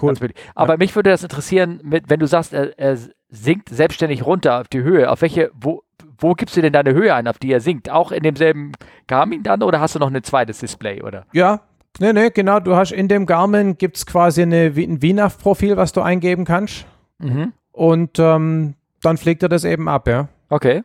cool. 0.00 0.14
Aber 0.54 0.74
ja. 0.74 0.78
mich 0.78 0.94
würde 0.94 1.10
das 1.10 1.22
interessieren, 1.22 1.80
mit, 1.82 2.08
wenn 2.08 2.20
du 2.20 2.26
sagst, 2.26 2.52
er, 2.52 2.78
er 2.78 2.98
sinkt 3.28 3.68
selbstständig 3.70 4.24
runter 4.24 4.60
auf 4.60 4.68
die 4.68 4.82
Höhe. 4.82 5.10
Auf 5.10 5.22
welche, 5.22 5.50
wo, 5.54 5.82
wo 6.18 6.34
gibst 6.34 6.56
du 6.56 6.62
denn 6.62 6.72
deine 6.72 6.94
Höhe 6.94 7.14
ein, 7.14 7.26
auf 7.26 7.38
die 7.38 7.52
er 7.52 7.60
sinkt? 7.60 7.90
Auch 7.90 8.12
in 8.12 8.22
demselben 8.22 8.72
Garmin 9.06 9.42
dann 9.42 9.62
oder 9.62 9.80
hast 9.80 9.94
du 9.94 9.98
noch 9.98 10.12
ein 10.12 10.22
zweites 10.22 10.58
Display, 10.58 11.02
oder? 11.02 11.26
Ja, 11.32 11.60
nee, 11.98 12.12
nee, 12.12 12.30
genau. 12.30 12.60
Du 12.60 12.76
hast 12.76 12.92
in 12.92 13.08
dem 13.08 13.26
Garmin 13.26 13.78
gibt 13.78 13.96
es 13.96 14.06
quasi 14.06 14.42
eine, 14.42 14.72
ein 14.76 15.00
VNAV-Profil, 15.00 15.76
was 15.76 15.92
du 15.92 16.02
eingeben 16.02 16.44
kannst. 16.44 16.86
Mhm. 17.18 17.52
Und 17.72 18.18
ähm, 18.18 18.74
dann 19.02 19.16
fliegt 19.16 19.42
er 19.42 19.48
das 19.48 19.64
eben 19.64 19.88
ab, 19.88 20.06
ja. 20.06 20.28
Okay. 20.48 20.82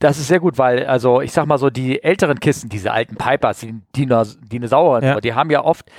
Das 0.00 0.18
ist 0.18 0.28
sehr 0.28 0.40
gut, 0.40 0.58
weil, 0.58 0.86
also 0.86 1.20
ich 1.20 1.32
sag 1.32 1.46
mal 1.46 1.58
so, 1.58 1.70
die 1.70 2.02
älteren 2.02 2.40
Kisten, 2.40 2.68
diese 2.68 2.92
alten 2.92 3.16
Pipers, 3.16 3.60
die 3.60 3.80
Dinos 3.94 4.38
Dinosauer, 4.40 5.02
ja. 5.02 5.20
die 5.20 5.34
haben 5.34 5.50
ja 5.50 5.64
oft 5.64 5.90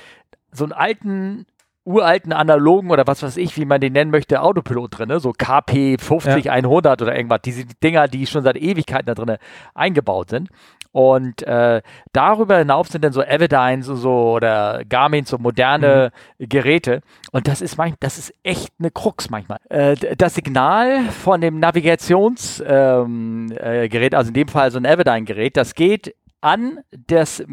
so 0.52 0.64
einen 0.64 0.72
alten 0.72 1.46
uralten 1.86 2.32
analogen 2.32 2.90
oder 2.90 3.06
was 3.06 3.22
weiß 3.22 3.36
ich, 3.36 3.56
wie 3.56 3.64
man 3.64 3.80
den 3.80 3.92
nennen 3.92 4.10
möchte, 4.10 4.42
Autopilot 4.42 4.98
drin, 4.98 5.20
so 5.20 5.32
KP 5.32 5.96
50, 5.98 6.46
ja. 6.46 6.52
100 6.52 7.00
oder 7.00 7.16
irgendwas. 7.16 7.40
Diese 7.44 7.64
Dinger, 7.64 8.08
die 8.08 8.26
schon 8.26 8.42
seit 8.42 8.56
Ewigkeiten 8.56 9.06
da 9.06 9.14
drin 9.14 9.36
eingebaut 9.72 10.30
sind. 10.30 10.48
Und 10.96 11.42
äh, 11.42 11.82
darüber 12.14 12.56
hinauf 12.56 12.88
sind 12.88 13.04
dann 13.04 13.12
so 13.12 13.20
Evidine 13.20 13.82
so, 13.82 13.96
so 13.96 14.32
oder 14.32 14.82
Garmin, 14.88 15.26
so 15.26 15.36
moderne 15.36 16.10
mhm. 16.38 16.48
Geräte. 16.48 17.02
Und 17.32 17.48
das 17.48 17.60
ist 17.60 17.76
manchmal, 17.76 17.98
das 18.00 18.16
ist 18.16 18.32
echt 18.42 18.72
eine 18.78 18.90
Krux 18.90 19.28
manchmal. 19.28 19.58
Äh, 19.68 19.94
das 20.16 20.36
Signal 20.36 21.02
von 21.10 21.42
dem 21.42 21.60
Navigationsgerät, 21.60 23.04
ähm, 23.04 23.52
äh, 23.60 24.08
also 24.14 24.28
in 24.28 24.34
dem 24.34 24.48
Fall 24.48 24.70
so 24.70 24.78
ein 24.78 24.86
Evidine-Gerät, 24.86 25.58
das 25.58 25.74
geht 25.74 26.14
an 26.40 26.78
das 27.08 27.44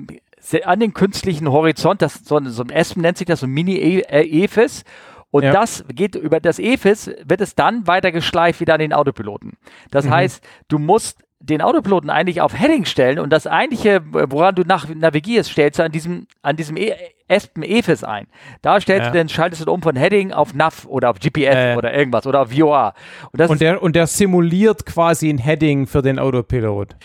an 0.63 0.79
den 0.79 0.93
künstlichen 0.93 1.51
Horizont, 1.51 2.01
das, 2.01 2.23
so, 2.23 2.39
so 2.45 2.63
ein 2.63 2.69
Espen 2.69 3.01
nennt 3.01 3.17
sich 3.17 3.27
das, 3.27 3.41
so 3.41 3.45
ein 3.45 3.51
Mini-EFIS. 3.51 4.83
Äh, 4.83 4.85
Und 5.31 5.43
ja. 5.43 5.51
das 5.51 5.83
geht 5.89 6.15
über 6.15 6.39
das 6.39 6.59
EFIS, 6.59 7.11
wird 7.25 7.41
es 7.41 7.55
dann 7.55 7.87
weiter 7.87 8.13
geschleift 8.13 8.61
wieder 8.61 8.75
an 8.75 8.79
den 8.79 8.93
Autopiloten. 8.93 9.57
Das 9.91 10.05
mhm. 10.05 10.11
heißt, 10.11 10.43
du 10.69 10.79
musst 10.79 11.22
den 11.43 11.61
Autopiloten 11.61 12.09
eigentlich 12.09 12.41
auf 12.41 12.57
Heading 12.57 12.85
stellen 12.85 13.19
und 13.19 13.29
das 13.29 13.47
eigentliche, 13.47 14.01
woran 14.11 14.55
du 14.55 14.63
nach, 14.63 14.87
navigierst, 14.87 15.51
stellst 15.51 15.79
du 15.79 15.83
an 15.83 15.91
diesem, 15.91 16.27
an 16.41 16.55
diesem 16.55 16.77
e 16.77 16.93
Espen 17.29 17.63
EFIS 17.63 18.03
ein. 18.03 18.27
Da 18.61 18.79
stellst 18.79 19.05
ja. 19.05 19.11
du 19.11 19.17
dann, 19.17 19.29
schaltest 19.29 19.65
du 19.65 19.71
um 19.71 19.81
von 19.81 19.95
Heading 19.95 20.33
auf 20.33 20.53
NAV 20.53 20.85
oder 20.85 21.09
auf 21.09 21.19
GPS 21.19 21.55
äh. 21.55 21.75
oder 21.75 21.93
irgendwas 21.93 22.27
oder 22.27 22.41
auf 22.41 22.51
VOA. 22.51 22.93
Und, 23.31 23.49
und, 23.49 23.61
der, 23.61 23.81
und 23.81 23.95
der 23.95 24.07
simuliert 24.07 24.85
quasi 24.85 25.29
ein 25.29 25.37
Heading 25.37 25.87
für 25.87 26.01
den 26.01 26.19
Autopilot 26.19 26.95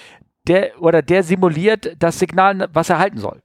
der 0.49 0.81
oder 0.81 1.03
der 1.03 1.23
simuliert 1.23 1.97
das 1.99 2.19
Signal, 2.19 2.69
was 2.73 2.91
er 2.91 2.99
halten 2.99 3.19
soll. 3.19 3.43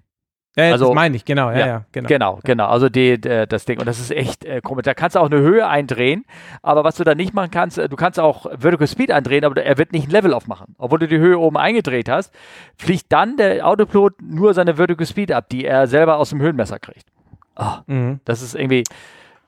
Ja, 0.56 0.72
also, 0.72 0.88
das 0.88 0.96
meine 0.96 1.16
ich, 1.16 1.26
genau, 1.26 1.50
ja, 1.50 1.58
ja, 1.58 1.66
ja 1.66 1.86
genau. 1.92 2.08
Genau, 2.08 2.40
genau. 2.44 2.68
Also 2.68 2.88
die, 2.88 3.20
die, 3.20 3.48
das 3.48 3.66
Ding. 3.66 3.80
Und 3.80 3.88
das 3.88 4.00
ist 4.00 4.12
echt 4.12 4.46
äh, 4.46 4.62
komisch. 4.62 4.84
Da 4.84 4.94
kannst 4.94 5.16
du 5.16 5.20
auch 5.20 5.26
eine 5.26 5.40
Höhe 5.40 5.68
eindrehen, 5.68 6.26
aber 6.62 6.84
was 6.84 6.96
du 6.96 7.04
da 7.04 7.16
nicht 7.16 7.34
machen 7.34 7.50
kannst, 7.50 7.80
äh, 7.80 7.90
du 7.90 7.96
kannst 7.96 8.20
auch 8.20 8.46
Vertical 8.60 8.88
Speed 8.88 9.12
eindrehen, 9.12 9.46
aber 9.46 9.64
er 9.64 9.78
wird 9.80 9.94
nicht 9.94 10.08
ein 10.08 10.12
Level 10.12 10.34
aufmachen. 10.34 10.76
Obwohl 10.78 11.00
du 11.00 11.08
die 11.08 11.18
Höhe 11.18 11.40
oben 11.40 11.58
eingedreht 11.58 12.08
hast, 12.08 12.34
fliegt 12.78 13.12
dann 13.12 13.38
der 13.38 13.68
Autopilot 13.68 14.22
nur 14.22 14.54
seine 14.54 14.76
Vertical 14.76 15.08
Speed 15.08 15.32
ab, 15.32 15.50
die 15.50 15.66
er 15.66 15.88
selber 15.88 16.18
aus 16.18 16.30
dem 16.30 16.42
Höhenmesser 16.42 16.78
kriegt. 16.78 17.08
Oh, 17.56 17.78
mhm. 17.88 18.20
Das 18.26 18.44
ist 18.44 18.54
irgendwie 18.54 18.84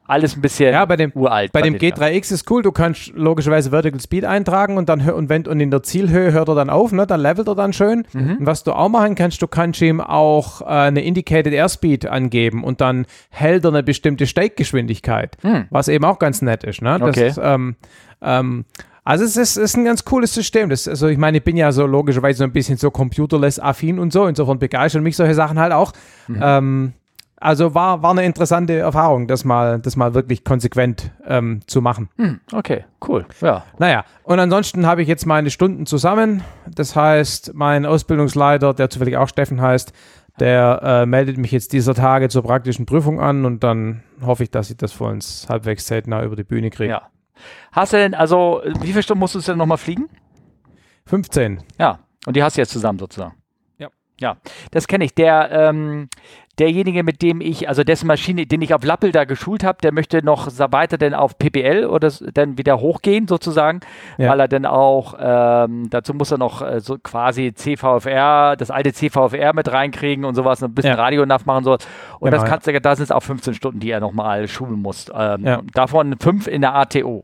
alles 0.08 0.36
ein 0.36 0.42
bisschen 0.42 0.72
ja, 0.72 0.86
bei 0.86 0.96
dem, 0.96 1.12
uralt. 1.14 1.52
Bei 1.52 1.62
dem 1.62 1.76
G3X 1.76 2.32
ist 2.32 2.50
cool, 2.52 2.62
du 2.62 2.72
kannst 2.72 3.12
logischerweise 3.16 3.72
Vertical 3.72 4.00
Speed 4.00 4.26
eintragen 4.26 4.78
und 4.78 4.88
dann 4.88 5.02
und 5.10 5.30
wenn 5.30 5.48
und 5.48 5.60
in 5.60 5.72
der 5.72 5.84
Zielhöhe 5.84 6.32
hört 6.32 6.48
er 6.48 6.56
dann 6.56 6.70
auf, 6.70 6.92
ne, 6.92 7.08
dann 7.08 7.22
levelt 7.22 7.48
er 7.48 7.56
dann 7.56 7.74
schön. 7.74 8.06
Mhm. 8.14 8.38
Und 8.38 8.46
was 8.46 8.64
du 8.64 8.74
auch 8.74 8.90
machen 8.90 9.16
kannst, 9.16 9.42
du 9.42 9.48
kannst 9.48 9.82
ihm 9.82 10.02
auch 10.02 10.62
äh, 10.62 10.66
eine 10.66 11.04
Indicated 11.04 11.54
Airspeed 11.54 12.06
angeben 12.06 12.64
und 12.64 12.82
dann 12.82 13.06
hält 13.30 13.66
er 13.66 13.70
eine 13.70 13.84
bestimmte 13.84 14.28
Steiggeschwindigkeit, 14.28 15.38
mhm. 15.44 15.66
was 15.72 15.88
eben 15.88 16.06
auch 16.06 16.20
ganz 16.20 16.42
nett 16.42 16.64
ist. 16.64 16.82
Ne? 16.82 17.00
Das 17.00 17.10
okay. 17.10 17.28
Ist, 17.28 17.40
ähm, 17.42 17.76
ähm, 18.22 18.66
also 19.04 19.24
es 19.24 19.38
ist, 19.38 19.58
ist, 19.58 19.78
ein 19.78 19.86
ganz 19.86 20.04
cooles 20.04 20.34
System. 20.34 20.70
Das, 20.70 20.88
also 20.88 21.08
ich 21.08 21.18
meine, 21.18 21.38
ich 21.38 21.44
bin 21.44 21.58
ja 21.58 21.72
so 21.72 21.86
logischerweise 21.86 22.40
so 22.40 22.44
ein 22.44 22.52
bisschen 22.52 22.78
so 22.78 22.90
computerless 22.90 23.60
affin 23.60 24.00
und 24.00 24.12
so, 24.12 24.26
insofern 24.26 24.58
begeistern 24.58 25.04
mich 25.04 25.16
solche 25.16 25.36
Sachen 25.36 25.60
halt 25.60 25.74
auch. 25.74 25.94
Mhm. 26.28 26.40
Ähm, 26.42 26.94
also 27.46 27.76
war, 27.76 28.02
war 28.02 28.12
eine 28.12 28.26
interessante 28.26 28.74
Erfahrung, 28.78 29.28
das 29.28 29.46
mal, 29.46 29.80
das 29.80 29.96
mal 29.96 30.14
wirklich 30.14 30.44
konsequent 30.44 31.12
ähm, 31.28 31.62
zu 31.68 31.82
machen. 31.82 32.10
Hm, 32.18 32.40
okay, 32.52 32.86
cool. 33.08 33.26
Ja. 33.40 33.64
Naja, 33.78 34.04
und 34.24 34.40
ansonsten 34.40 34.88
habe 34.88 35.04
ich 35.04 35.08
jetzt 35.08 35.26
meine 35.26 35.52
Stunden 35.52 35.86
zusammen. 35.86 36.44
Das 36.68 36.96
heißt, 36.96 37.54
mein 37.54 37.86
Ausbildungsleiter, 37.86 38.74
der 38.74 38.90
zufällig 38.90 39.18
auch 39.18 39.30
Steffen 39.30 39.62
heißt, 39.62 39.94
der 40.40 40.82
äh, 40.84 41.06
meldet 41.06 41.38
mich 41.38 41.52
jetzt 41.52 41.72
dieser 41.72 41.94
Tage 41.94 42.30
zur 42.30 42.44
praktischen 42.44 42.86
Prüfung 42.86 43.22
an 43.22 43.46
und 43.46 43.64
dann 43.64 44.04
hoffe 44.22 44.44
ich, 44.44 44.52
dass 44.52 44.70
ich 44.70 44.78
das 44.78 44.92
vor 44.92 45.10
uns 45.10 45.46
halbwegs 45.48 45.86
zeitnah 45.86 46.24
über 46.24 46.36
die 46.36 46.44
Bühne 46.44 46.72
kriege. 46.72 46.90
Ja. 46.90 47.10
Hast 47.72 47.94
du 47.94 47.98
denn, 47.98 48.14
also, 48.14 48.62
wie 48.82 48.88
viele 48.88 49.04
Stunden 49.04 49.20
musst 49.20 49.36
du 49.36 49.40
denn 49.40 49.58
nochmal 49.58 49.78
fliegen? 49.78 50.10
15. 51.06 51.64
Ja, 51.78 52.00
und 52.26 52.36
die 52.36 52.44
hast 52.44 52.58
du 52.58 52.62
jetzt 52.62 52.72
zusammen 52.72 52.98
sozusagen. 52.98 53.36
Ja. 53.78 53.90
Ja, 54.20 54.38
das 54.72 54.88
kenne 54.88 55.06
ich. 55.06 55.14
Der, 55.14 55.52
ähm, 55.52 56.10
derjenige, 56.60 57.04
mit 57.04 57.22
dem 57.22 57.42
ich, 57.42 57.68
also 57.68 57.84
dessen 57.84 58.08
Maschine, 58.08 58.46
den 58.46 58.62
ich 58.62 58.74
auf 58.74 58.84
Lappel 58.84 59.12
da 59.12 59.26
geschult 59.26 59.64
habe, 59.64 59.80
der 59.82 59.92
möchte 59.92 60.24
noch 60.24 60.48
weiter 60.72 60.98
denn 60.98 61.14
auf 61.14 61.38
PPL 61.38 61.86
oder 61.86 62.12
dann 62.34 62.58
wieder 62.58 62.80
hochgehen 62.80 63.28
sozusagen, 63.28 63.82
ja. 64.18 64.30
weil 64.30 64.40
er 64.40 64.48
dann 64.48 64.66
auch, 64.66 65.16
ähm, 65.20 65.90
dazu 65.90 66.14
muss 66.14 66.32
er 66.32 66.38
noch 66.38 66.62
äh, 66.62 66.80
so 66.80 66.98
quasi 66.98 67.54
CVFR, 67.54 68.56
das 68.56 68.72
alte 68.72 68.94
CVFR 68.94 69.54
mit 69.54 69.72
reinkriegen 69.72 70.26
und 70.26 70.36
sowas, 70.36 70.64
ein 70.64 70.74
bisschen 70.74 70.92
ja. 70.92 71.04
Radionav 71.04 71.46
machen 71.46 71.64
soll. 71.64 71.78
Und 72.20 72.30
genau, 72.30 72.42
das 72.42 72.50
kannst 72.50 72.68
du, 72.68 72.80
das 72.80 72.98
sind 72.98 73.12
auch 73.12 73.24
15 73.24 73.54
Stunden, 73.54 73.80
die 73.80 73.90
er 73.90 74.00
nochmal 74.00 74.48
schulen 74.48 74.82
muss. 74.82 75.08
Ähm, 75.14 75.46
ja. 75.46 75.62
Davon 75.74 76.16
fünf 76.20 76.48
in 76.48 76.62
der 76.62 76.76
ATO 76.76 77.24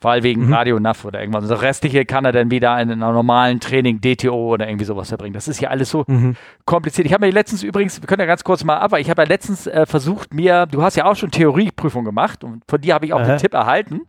weil 0.00 0.22
wegen 0.22 0.46
mhm. 0.46 0.52
Radio 0.52 0.78
NAV 0.78 1.04
oder 1.04 1.20
irgendwas. 1.20 1.44
Und 1.44 1.50
das 1.50 1.62
Restliche 1.62 2.04
kann 2.04 2.24
er 2.24 2.32
dann 2.32 2.50
wieder 2.50 2.80
in 2.80 2.90
einem 2.90 3.00
normalen 3.00 3.60
Training 3.60 4.00
DTO 4.00 4.52
oder 4.52 4.68
irgendwie 4.68 4.84
sowas 4.84 5.08
verbringen. 5.08 5.34
Das 5.34 5.48
ist 5.48 5.60
ja 5.60 5.70
alles 5.70 5.90
so 5.90 6.04
mhm. 6.06 6.36
kompliziert. 6.64 7.06
Ich 7.06 7.12
habe 7.12 7.26
mir 7.26 7.32
letztens 7.32 7.62
übrigens, 7.62 8.00
wir 8.00 8.06
können 8.06 8.20
ja 8.20 8.26
ganz 8.26 8.44
kurz 8.44 8.64
mal 8.64 8.76
aber 8.78 9.00
ich 9.00 9.10
habe 9.10 9.22
ja 9.22 9.28
letztens 9.28 9.66
äh, 9.66 9.86
versucht, 9.86 10.32
mir, 10.34 10.66
du 10.66 10.82
hast 10.82 10.96
ja 10.96 11.04
auch 11.04 11.16
schon 11.16 11.30
Theorieprüfung 11.30 12.04
gemacht 12.04 12.44
und 12.44 12.62
von 12.68 12.80
dir 12.80 12.94
habe 12.94 13.06
ich 13.06 13.12
auch 13.12 13.20
Aha. 13.20 13.26
den 13.26 13.38
Tipp 13.38 13.54
erhalten. 13.54 14.02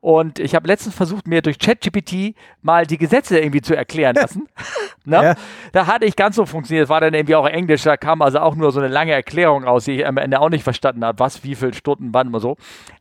Und 0.00 0.38
ich 0.38 0.54
habe 0.54 0.68
letztens 0.68 0.94
versucht, 0.94 1.26
mir 1.26 1.42
durch 1.42 1.58
ChatGPT 1.58 2.36
mal 2.62 2.86
die 2.86 2.96
Gesetze 2.96 3.38
irgendwie 3.38 3.60
zu 3.60 3.74
erklären 3.74 4.14
lassen. 4.14 4.46
ne? 5.04 5.16
ja. 5.16 5.34
Da 5.72 5.86
hatte 5.86 6.04
ich 6.04 6.14
ganz 6.14 6.36
so 6.36 6.46
funktioniert. 6.46 6.88
War 6.88 7.00
dann 7.00 7.14
irgendwie 7.14 7.34
auch 7.34 7.46
Englisch. 7.46 7.82
Da 7.82 7.96
kam 7.96 8.22
also 8.22 8.38
auch 8.38 8.54
nur 8.54 8.70
so 8.72 8.78
eine 8.78 8.88
lange 8.88 9.12
Erklärung 9.12 9.64
aus, 9.64 9.86
die 9.86 9.92
ich 9.92 10.06
am 10.06 10.16
Ende 10.16 10.40
auch 10.40 10.50
nicht 10.50 10.62
verstanden 10.62 11.04
habe. 11.04 11.18
Was, 11.18 11.42
wie 11.42 11.54
viele 11.54 11.74
Stunden, 11.74 12.14
wann 12.14 12.32
und 12.32 12.40
so. 12.40 12.56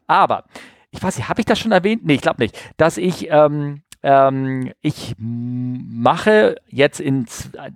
Aber, 0.08 0.46
ich 0.96 1.04
weiß 1.04 1.18
nicht, 1.18 1.30
habe 1.30 1.42
ich 1.42 1.46
das 1.46 1.60
schon 1.60 1.72
erwähnt? 1.72 2.06
Nee, 2.06 2.16
ich 2.16 2.22
glaube 2.22 2.42
nicht. 2.42 2.58
Dass 2.78 2.98
ich, 2.98 3.28
ähm, 3.30 3.82
ähm, 4.04 4.72
ich 4.82 5.16
mache 5.18 6.56
jetzt 6.68 7.00
in 7.00 7.26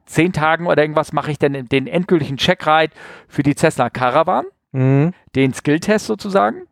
zehn 0.05 0.34
Tagen 0.34 0.67
oder 0.67 0.82
irgendwas, 0.82 1.13
mache 1.13 1.32
ich 1.32 1.39
dann 1.39 1.67
den 1.67 1.88
endgültigen 1.88 2.38
Checkride 2.38 2.93
für 3.27 3.43
die 3.43 3.55
Cessna 3.55 3.89
Caravan. 3.89 4.45
Mhm. 4.71 5.13
Den 5.36 5.53
Skilltest 5.53 6.05
sozusagen. 6.05 6.63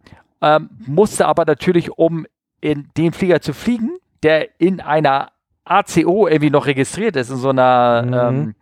Ähm, 0.42 0.70
musste 0.86 1.26
aber 1.26 1.46
natürlich, 1.46 1.92
um 1.92 2.26
in 2.62 2.90
den 2.98 3.12
Flieger 3.12 3.42
zu 3.42 3.54
fliegen, 3.54 3.98
der 4.24 4.48
in 4.60 4.82
einer 4.82 5.32
ACO 5.66 6.28
irgendwie 6.28 6.50
noch 6.50 6.66
registriert 6.66 7.16
ist, 7.16 7.30
in 7.30 7.38
so 7.38 7.50
einer 7.50 8.32
mhm. 8.32 8.56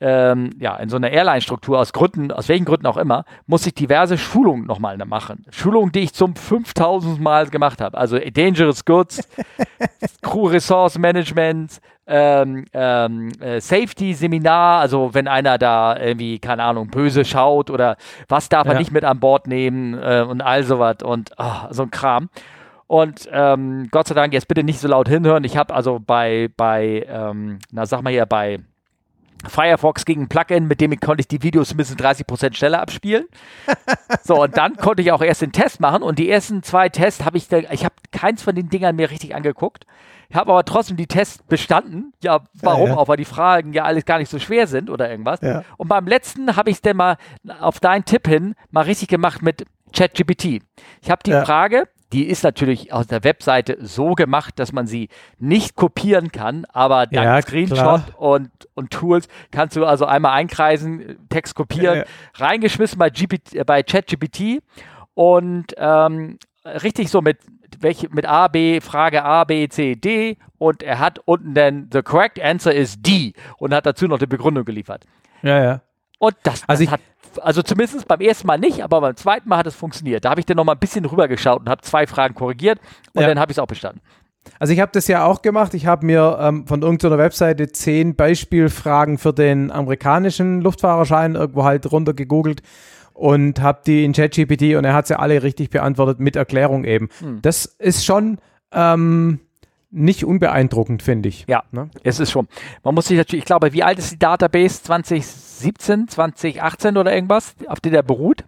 Ähm, 0.00 0.50
ja, 0.58 0.76
in 0.76 0.88
so 0.88 0.96
einer 0.96 1.10
Airline-Struktur 1.10 1.78
aus 1.78 1.92
Gründen, 1.92 2.32
aus 2.32 2.48
welchen 2.48 2.64
Gründen 2.64 2.86
auch 2.86 2.96
immer, 2.96 3.24
muss 3.46 3.66
ich 3.66 3.74
diverse 3.74 4.16
Schulungen 4.16 4.66
nochmal 4.66 4.96
machen. 4.98 5.44
Schulungen, 5.50 5.92
die 5.92 6.00
ich 6.00 6.14
zum 6.14 6.34
5000 6.34 7.20
Mal 7.20 7.48
gemacht 7.48 7.80
habe. 7.80 7.98
Also 7.98 8.18
Dangerous 8.18 8.84
Goods, 8.84 9.28
Crew 10.22 10.46
Resource 10.46 10.98
Management, 10.98 11.80
ähm, 12.06 12.64
ähm, 12.72 13.30
äh, 13.40 13.60
Safety-Seminar, 13.60 14.80
also 14.80 15.10
wenn 15.12 15.28
einer 15.28 15.58
da 15.58 15.96
irgendwie, 15.96 16.38
keine 16.38 16.64
Ahnung, 16.64 16.88
böse 16.88 17.24
schaut 17.24 17.70
oder 17.70 17.96
was 18.28 18.48
darf 18.48 18.66
er 18.66 18.78
nicht 18.78 18.90
mit 18.90 19.04
an 19.04 19.20
Bord 19.20 19.46
nehmen 19.46 19.94
äh, 19.94 20.24
und 20.28 20.40
all 20.40 20.64
sowas 20.64 20.96
und 21.04 21.30
oh, 21.38 21.68
so 21.70 21.82
ein 21.82 21.90
Kram. 21.90 22.30
Und 22.88 23.28
ähm, 23.30 23.86
Gott 23.92 24.08
sei 24.08 24.16
Dank, 24.16 24.32
jetzt 24.32 24.48
bitte 24.48 24.64
nicht 24.64 24.80
so 24.80 24.88
laut 24.88 25.08
hinhören. 25.08 25.44
Ich 25.44 25.56
habe 25.56 25.72
also 25.72 26.00
bei, 26.04 26.48
bei 26.56 27.06
ähm, 27.08 27.60
na 27.70 27.86
sag 27.86 28.02
mal 28.02 28.12
hier, 28.12 28.26
bei 28.26 28.58
Firefox 29.48 30.04
gegen 30.04 30.22
ein 30.22 30.28
Plugin, 30.28 30.66
mit 30.66 30.80
dem 30.80 30.98
konnte 31.00 31.22
ich 31.22 31.28
die 31.28 31.42
Videos 31.42 31.70
mindestens 31.70 31.98
30% 31.98 32.54
schneller 32.54 32.80
abspielen. 32.80 33.26
so, 34.22 34.42
und 34.42 34.56
dann 34.56 34.76
konnte 34.76 35.02
ich 35.02 35.12
auch 35.12 35.22
erst 35.22 35.42
den 35.42 35.52
Test 35.52 35.80
machen 35.80 36.02
und 36.02 36.18
die 36.18 36.28
ersten 36.28 36.62
zwei 36.62 36.88
Tests 36.88 37.24
habe 37.24 37.38
ich, 37.38 37.48
da, 37.48 37.58
ich 37.58 37.84
habe 37.84 37.94
keins 38.12 38.42
von 38.42 38.54
den 38.54 38.68
Dingern 38.68 38.96
mir 38.96 39.10
richtig 39.10 39.34
angeguckt. 39.34 39.86
Ich 40.28 40.36
habe 40.36 40.52
aber 40.52 40.64
trotzdem 40.64 40.96
die 40.96 41.08
Tests 41.08 41.42
bestanden. 41.42 42.12
Ja, 42.22 42.40
warum? 42.62 42.88
Ja, 42.88 42.94
ja. 42.94 42.96
Auch 42.98 43.08
weil 43.08 43.16
die 43.16 43.24
Fragen 43.24 43.72
ja 43.72 43.84
alles 43.84 44.04
gar 44.04 44.18
nicht 44.18 44.30
so 44.30 44.38
schwer 44.38 44.68
sind 44.68 44.88
oder 44.88 45.10
irgendwas. 45.10 45.40
Ja. 45.40 45.64
Und 45.76 45.88
beim 45.88 46.06
letzten 46.06 46.54
habe 46.54 46.70
ich 46.70 46.76
es 46.76 46.82
dann 46.82 46.96
mal 46.96 47.16
auf 47.58 47.80
deinen 47.80 48.04
Tipp 48.04 48.28
hin 48.28 48.54
mal 48.70 48.82
richtig 48.82 49.08
gemacht 49.08 49.42
mit 49.42 49.64
ChatGPT. 49.92 50.62
Ich 51.02 51.10
habe 51.10 51.22
die 51.24 51.32
Frage, 51.32 51.88
die 52.12 52.24
ist 52.24 52.42
natürlich 52.42 52.92
aus 52.92 53.06
der 53.06 53.24
Webseite 53.24 53.78
so 53.80 54.14
gemacht, 54.14 54.58
dass 54.58 54.72
man 54.72 54.86
sie 54.86 55.08
nicht 55.38 55.76
kopieren 55.76 56.32
kann, 56.32 56.64
aber 56.72 57.06
dank 57.06 57.26
ja, 57.26 57.42
Screenshot 57.42 58.02
und, 58.16 58.50
und 58.74 58.90
Tools 58.90 59.28
kannst 59.50 59.76
du 59.76 59.84
also 59.84 60.06
einmal 60.06 60.32
einkreisen, 60.32 61.18
Text 61.28 61.54
kopieren, 61.54 61.98
ja, 61.98 62.02
ja. 62.02 62.04
reingeschmissen 62.34 62.98
bei, 62.98 63.10
GPT, 63.10 63.64
bei 63.64 63.82
ChatGPT 63.82 64.62
und 65.14 65.66
ähm, 65.76 66.38
richtig 66.64 67.10
so 67.10 67.20
mit 67.20 67.38
welche, 67.78 68.08
mit 68.10 68.26
A, 68.26 68.48
B, 68.48 68.80
Frage 68.80 69.24
A, 69.24 69.44
B, 69.44 69.68
C, 69.68 69.94
D 69.94 70.36
und 70.58 70.82
er 70.82 70.98
hat 70.98 71.20
unten 71.24 71.54
dann 71.54 71.88
the 71.92 72.02
correct 72.02 72.40
answer 72.40 72.74
is 72.74 73.00
D 73.00 73.34
und 73.58 73.72
hat 73.72 73.86
dazu 73.86 74.08
noch 74.08 74.18
die 74.18 74.26
Begründung 74.26 74.64
geliefert. 74.64 75.04
Ja, 75.42 75.62
ja. 75.62 75.80
Und 76.18 76.36
das, 76.42 76.68
also 76.68 76.84
das 76.84 76.92
hat 76.92 77.00
also 77.40 77.62
zumindest 77.62 78.06
beim 78.08 78.20
ersten 78.20 78.46
Mal 78.46 78.58
nicht, 78.58 78.82
aber 78.82 79.00
beim 79.00 79.16
zweiten 79.16 79.48
Mal 79.48 79.58
hat 79.58 79.66
es 79.66 79.74
funktioniert. 79.74 80.24
Da 80.24 80.30
habe 80.30 80.40
ich 80.40 80.46
dann 80.46 80.56
noch 80.56 80.64
mal 80.64 80.72
ein 80.72 80.78
bisschen 80.78 81.04
rübergeschaut 81.04 81.60
und 81.60 81.68
habe 81.68 81.82
zwei 81.82 82.06
Fragen 82.06 82.34
korrigiert 82.34 82.78
und 83.14 83.22
ja. 83.22 83.28
dann 83.28 83.38
habe 83.38 83.52
ich 83.52 83.58
es 83.58 83.58
auch 83.60 83.66
bestanden. 83.66 84.00
Also 84.58 84.72
ich 84.72 84.80
habe 84.80 84.90
das 84.92 85.06
ja 85.06 85.24
auch 85.24 85.42
gemacht. 85.42 85.74
Ich 85.74 85.86
habe 85.86 86.06
mir 86.06 86.38
ähm, 86.40 86.66
von 86.66 86.82
irgendeiner 86.82 87.18
Webseite 87.18 87.72
zehn 87.72 88.14
Beispielfragen 88.14 89.18
für 89.18 89.32
den 89.32 89.70
amerikanischen 89.70 90.60
Luftfahrerschein 90.60 91.34
irgendwo 91.34 91.64
halt 91.64 91.90
runtergegoogelt 91.90 92.62
und 93.12 93.60
habe 93.60 93.80
die 93.86 94.04
in 94.04 94.12
ChatGPT 94.12 94.76
und 94.76 94.84
er 94.84 94.94
hat 94.94 95.06
sie 95.06 95.18
alle 95.18 95.42
richtig 95.42 95.70
beantwortet 95.70 96.20
mit 96.20 96.36
Erklärung 96.36 96.84
eben. 96.84 97.08
Hm. 97.20 97.42
Das 97.42 97.66
ist 97.66 98.04
schon 98.04 98.38
ähm, 98.72 99.40
nicht 99.90 100.24
unbeeindruckend, 100.24 101.02
finde 101.02 101.28
ich. 101.28 101.46
Ja, 101.48 101.64
ne? 101.72 101.90
es 102.02 102.20
ist 102.20 102.30
schon. 102.30 102.48
Man 102.84 102.94
muss 102.94 103.06
sich 103.06 103.18
natürlich, 103.18 103.42
ich 103.42 103.46
glaube, 103.46 103.72
wie 103.72 103.82
alt 103.82 103.98
ist 103.98 104.12
die 104.12 104.18
Database? 104.18 104.82
2017, 104.82 106.08
2018 106.08 106.96
oder 106.96 107.12
irgendwas, 107.12 107.54
auf 107.66 107.80
der 107.80 107.92
der 107.92 108.02
beruht? 108.02 108.44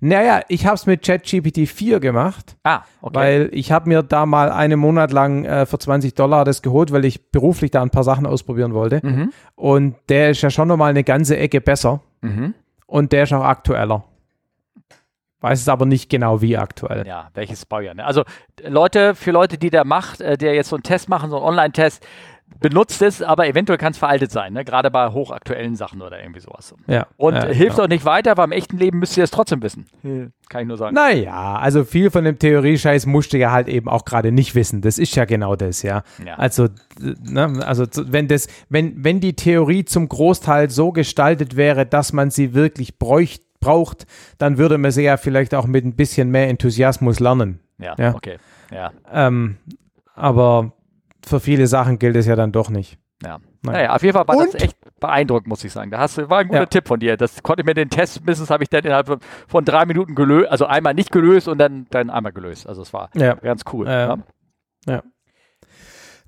Naja, 0.00 0.42
ich 0.48 0.64
habe 0.66 0.76
es 0.76 0.86
mit 0.86 1.04
ChatGPT 1.04 1.68
4 1.68 2.00
gemacht. 2.00 2.56
Ah, 2.62 2.82
okay. 3.00 3.14
Weil 3.14 3.48
ich 3.52 3.72
habe 3.72 3.88
mir 3.88 4.02
da 4.02 4.26
mal 4.26 4.50
einen 4.50 4.78
Monat 4.78 5.12
lang 5.12 5.44
äh, 5.44 5.66
für 5.66 5.78
20 5.78 6.14
Dollar 6.14 6.44
das 6.44 6.62
geholt, 6.62 6.92
weil 6.92 7.04
ich 7.04 7.30
beruflich 7.30 7.70
da 7.70 7.82
ein 7.82 7.90
paar 7.90 8.04
Sachen 8.04 8.26
ausprobieren 8.26 8.74
wollte. 8.74 9.00
Mhm. 9.02 9.32
Und 9.56 9.96
der 10.08 10.30
ist 10.30 10.42
ja 10.42 10.50
schon 10.50 10.68
nochmal 10.68 10.90
eine 10.90 11.04
ganze 11.04 11.36
Ecke 11.36 11.60
besser. 11.60 12.00
Mhm. 12.22 12.54
Und 12.86 13.12
der 13.12 13.24
ist 13.24 13.32
auch 13.32 13.44
aktueller. 13.44 14.04
Weiß 15.40 15.60
es 15.60 15.68
aber 15.68 15.86
nicht 15.86 16.10
genau, 16.10 16.42
wie 16.42 16.56
aktuell. 16.56 17.06
Ja, 17.06 17.30
welches 17.34 17.64
Baujahr. 17.64 17.94
Ne? 17.94 18.04
Also 18.04 18.24
Leute, 18.66 19.14
für 19.14 19.30
Leute, 19.30 19.56
die 19.56 19.70
der 19.70 19.84
macht, 19.84 20.20
äh, 20.20 20.36
der 20.36 20.54
jetzt 20.54 20.70
so 20.70 20.76
einen 20.76 20.82
Test 20.82 21.08
machen, 21.08 21.30
so 21.30 21.36
einen 21.36 21.46
Online-Test, 21.46 22.04
benutzt 22.60 23.02
es, 23.02 23.22
aber 23.22 23.46
eventuell 23.46 23.78
kann 23.78 23.92
es 23.92 23.98
veraltet 23.98 24.32
sein, 24.32 24.52
ne? 24.52 24.64
gerade 24.64 24.90
bei 24.90 25.08
hochaktuellen 25.10 25.76
Sachen 25.76 26.02
oder 26.02 26.20
irgendwie 26.20 26.40
sowas. 26.40 26.74
Ja, 26.86 27.06
und 27.16 27.34
ja, 27.34 27.46
hilft 27.46 27.76
genau. 27.76 27.84
auch 27.84 27.88
nicht 27.88 28.04
weiter, 28.04 28.36
weil 28.36 28.46
im 28.46 28.52
echten 28.52 28.78
Leben 28.78 28.98
müsst 28.98 29.16
ihr 29.16 29.24
es 29.24 29.30
trotzdem 29.30 29.62
wissen. 29.62 29.86
Kann 30.48 30.62
ich 30.62 30.66
nur 30.66 30.76
sagen. 30.76 30.94
Naja, 30.94 31.56
also 31.56 31.84
viel 31.84 32.10
von 32.10 32.24
dem 32.24 32.38
Theoriescheiß 32.38 33.06
musst 33.06 33.32
du 33.32 33.38
ja 33.38 33.52
halt 33.52 33.68
eben 33.68 33.88
auch 33.88 34.04
gerade 34.04 34.32
nicht 34.32 34.54
wissen. 34.54 34.80
Das 34.80 34.98
ist 34.98 35.14
ja 35.14 35.24
genau 35.24 35.56
das, 35.56 35.82
ja. 35.82 36.02
ja. 36.24 36.34
Also, 36.34 36.68
ne, 36.98 37.62
also 37.64 37.84
wenn 37.96 38.28
das, 38.28 38.48
wenn, 38.68 39.04
wenn 39.04 39.20
die 39.20 39.36
Theorie 39.36 39.84
zum 39.84 40.08
Großteil 40.08 40.70
so 40.70 40.90
gestaltet 40.90 41.56
wäre, 41.56 41.86
dass 41.86 42.12
man 42.12 42.30
sie 42.30 42.54
wirklich 42.54 42.98
bräuchte, 42.98 43.47
braucht, 43.60 44.06
dann 44.38 44.58
würde 44.58 44.78
man 44.78 44.90
sie 44.90 45.02
ja 45.02 45.16
vielleicht 45.16 45.54
auch 45.54 45.66
mit 45.66 45.84
ein 45.84 45.96
bisschen 45.96 46.30
mehr 46.30 46.48
Enthusiasmus 46.48 47.20
lernen. 47.20 47.60
Ja, 47.78 47.94
ja? 47.98 48.14
okay. 48.14 48.38
Ja. 48.70 48.92
Ähm, 49.12 49.56
aber 50.14 50.72
für 51.24 51.40
viele 51.40 51.66
Sachen 51.66 51.98
gilt 51.98 52.16
es 52.16 52.26
ja 52.26 52.36
dann 52.36 52.52
doch 52.52 52.70
nicht. 52.70 52.98
Ja. 53.22 53.38
Naja, 53.62 53.94
auf 53.94 54.02
jeden 54.02 54.14
Fall 54.14 54.28
war 54.28 54.36
Und? 54.36 54.54
das 54.54 54.62
echt 54.62 54.76
beeindruckend, 55.00 55.48
muss 55.48 55.64
ich 55.64 55.72
sagen. 55.72 55.90
Da 55.90 55.98
hast 55.98 56.18
du, 56.18 56.30
war 56.30 56.38
ein 56.38 56.48
guter 56.48 56.60
ja. 56.60 56.66
Tipp 56.66 56.86
von 56.86 57.00
dir. 57.00 57.16
Das 57.16 57.42
konnte 57.42 57.62
ich 57.62 57.66
mir 57.66 57.74
den 57.74 57.90
Test, 57.90 58.20
mindestens 58.20 58.50
habe 58.50 58.62
ich 58.62 58.70
dann 58.70 58.84
innerhalb 58.84 59.20
von 59.48 59.64
drei 59.64 59.84
Minuten 59.86 60.14
gelöst, 60.14 60.50
also 60.50 60.66
einmal 60.66 60.94
nicht 60.94 61.10
gelöst 61.10 61.48
und 61.48 61.58
dann, 61.58 61.86
dann 61.90 62.10
einmal 62.10 62.32
gelöst. 62.32 62.68
Also 62.68 62.82
es 62.82 62.92
war 62.92 63.10
ja. 63.14 63.34
ganz 63.34 63.62
cool. 63.72 63.86
ja. 63.86 64.18
ja. 64.86 65.02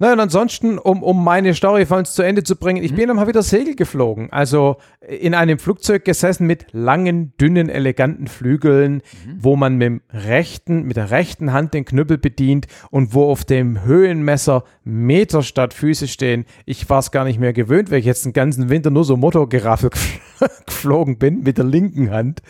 Naja, 0.01 0.15
und 0.15 0.21
ansonsten, 0.21 0.79
um, 0.79 1.03
um 1.03 1.23
meine 1.23 1.53
Story 1.53 1.85
von 1.85 1.99
uns 1.99 2.15
zu 2.15 2.23
Ende 2.23 2.43
zu 2.43 2.57
bringen, 2.57 2.83
ich 2.83 2.93
mhm. 2.93 2.97
bin 2.97 3.09
dann 3.09 3.17
mal 3.19 3.29
wieder 3.29 3.43
Segel 3.43 3.77
geflogen. 3.77 4.33
Also 4.33 4.79
in 5.07 5.35
einem 5.35 5.59
Flugzeug 5.59 6.07
gesessen 6.07 6.47
mit 6.47 6.65
langen, 6.73 7.37
dünnen, 7.37 7.69
eleganten 7.69 8.27
Flügeln, 8.27 8.95
mhm. 8.95 9.37
wo 9.39 9.57
man 9.57 9.75
mit, 9.77 9.87
dem 9.87 10.01
rechten, 10.11 10.85
mit 10.85 10.97
der 10.97 11.11
rechten 11.11 11.53
Hand 11.53 11.75
den 11.75 11.85
Knüppel 11.85 12.17
bedient 12.17 12.67
und 12.91 13.13
wo 13.13 13.31
auf 13.31 13.45
dem 13.45 13.85
Höhenmesser 13.85 14.65
Meter 14.85 15.43
statt 15.43 15.75
Füße 15.75 16.09
stehen. 16.09 16.47
Ich 16.65 16.89
war 16.89 17.01
es 17.01 17.11
gar 17.11 17.25
nicht 17.25 17.39
mehr 17.39 17.53
gewöhnt, 17.53 17.91
weil 17.91 17.99
ich 17.99 18.07
jetzt 18.07 18.25
den 18.25 18.33
ganzen 18.33 18.71
Winter 18.71 18.89
nur 18.89 19.05
so 19.05 19.19
Motorgeraffel 19.19 19.91
geflogen 20.67 21.19
bin 21.19 21.43
mit 21.43 21.59
der 21.59 21.67
linken 21.67 22.11
Hand. 22.11 22.41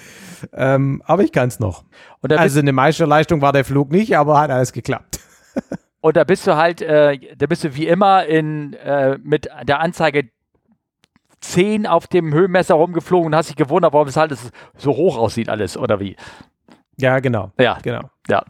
Ähm, 0.53 1.03
aber 1.05 1.25
ich 1.25 1.33
kann 1.33 1.49
es 1.49 1.59
noch. 1.59 1.83
also 2.23 2.61
eine 2.61 2.73
Meisterleistung 2.73 3.41
war 3.41 3.53
der 3.53 3.65
Flug 3.65 3.91
nicht, 3.91 4.17
aber 4.17 4.39
hat 4.39 4.53
alles 4.53 4.73
geklappt. 4.73 5.19
Und 6.01 6.17
da 6.17 6.25
bist 6.25 6.47
du 6.47 6.57
halt, 6.57 6.81
äh, 6.81 7.19
da 7.37 7.47
bist 7.47 7.65
du 7.65 7.75
wie 7.75 7.87
immer 7.87 8.25
in, 8.25 8.75
äh, 8.75 9.19
mit 9.23 9.49
der 9.65 9.81
Anzeige 9.81 10.31
10 11.41 11.87
auf 11.87 12.07
dem 12.07 12.33
Höhenmesser 12.33 12.75
rumgeflogen 12.75 13.27
und 13.27 13.37
hast 13.37 13.49
dich 13.49 13.57
gewundert, 13.57 13.93
warum 13.93 14.09
es 14.09 14.17
halt 14.17 14.37
so 14.77 14.93
hoch 14.93 15.17
aussieht 15.17 15.49
alles, 15.49 15.77
oder 15.77 16.01
wie? 16.01 16.17
Ja, 16.99 17.19
genau. 17.21 17.51
Ja, 17.59 17.79
genau. 17.83 18.11
Ja. 18.29 18.45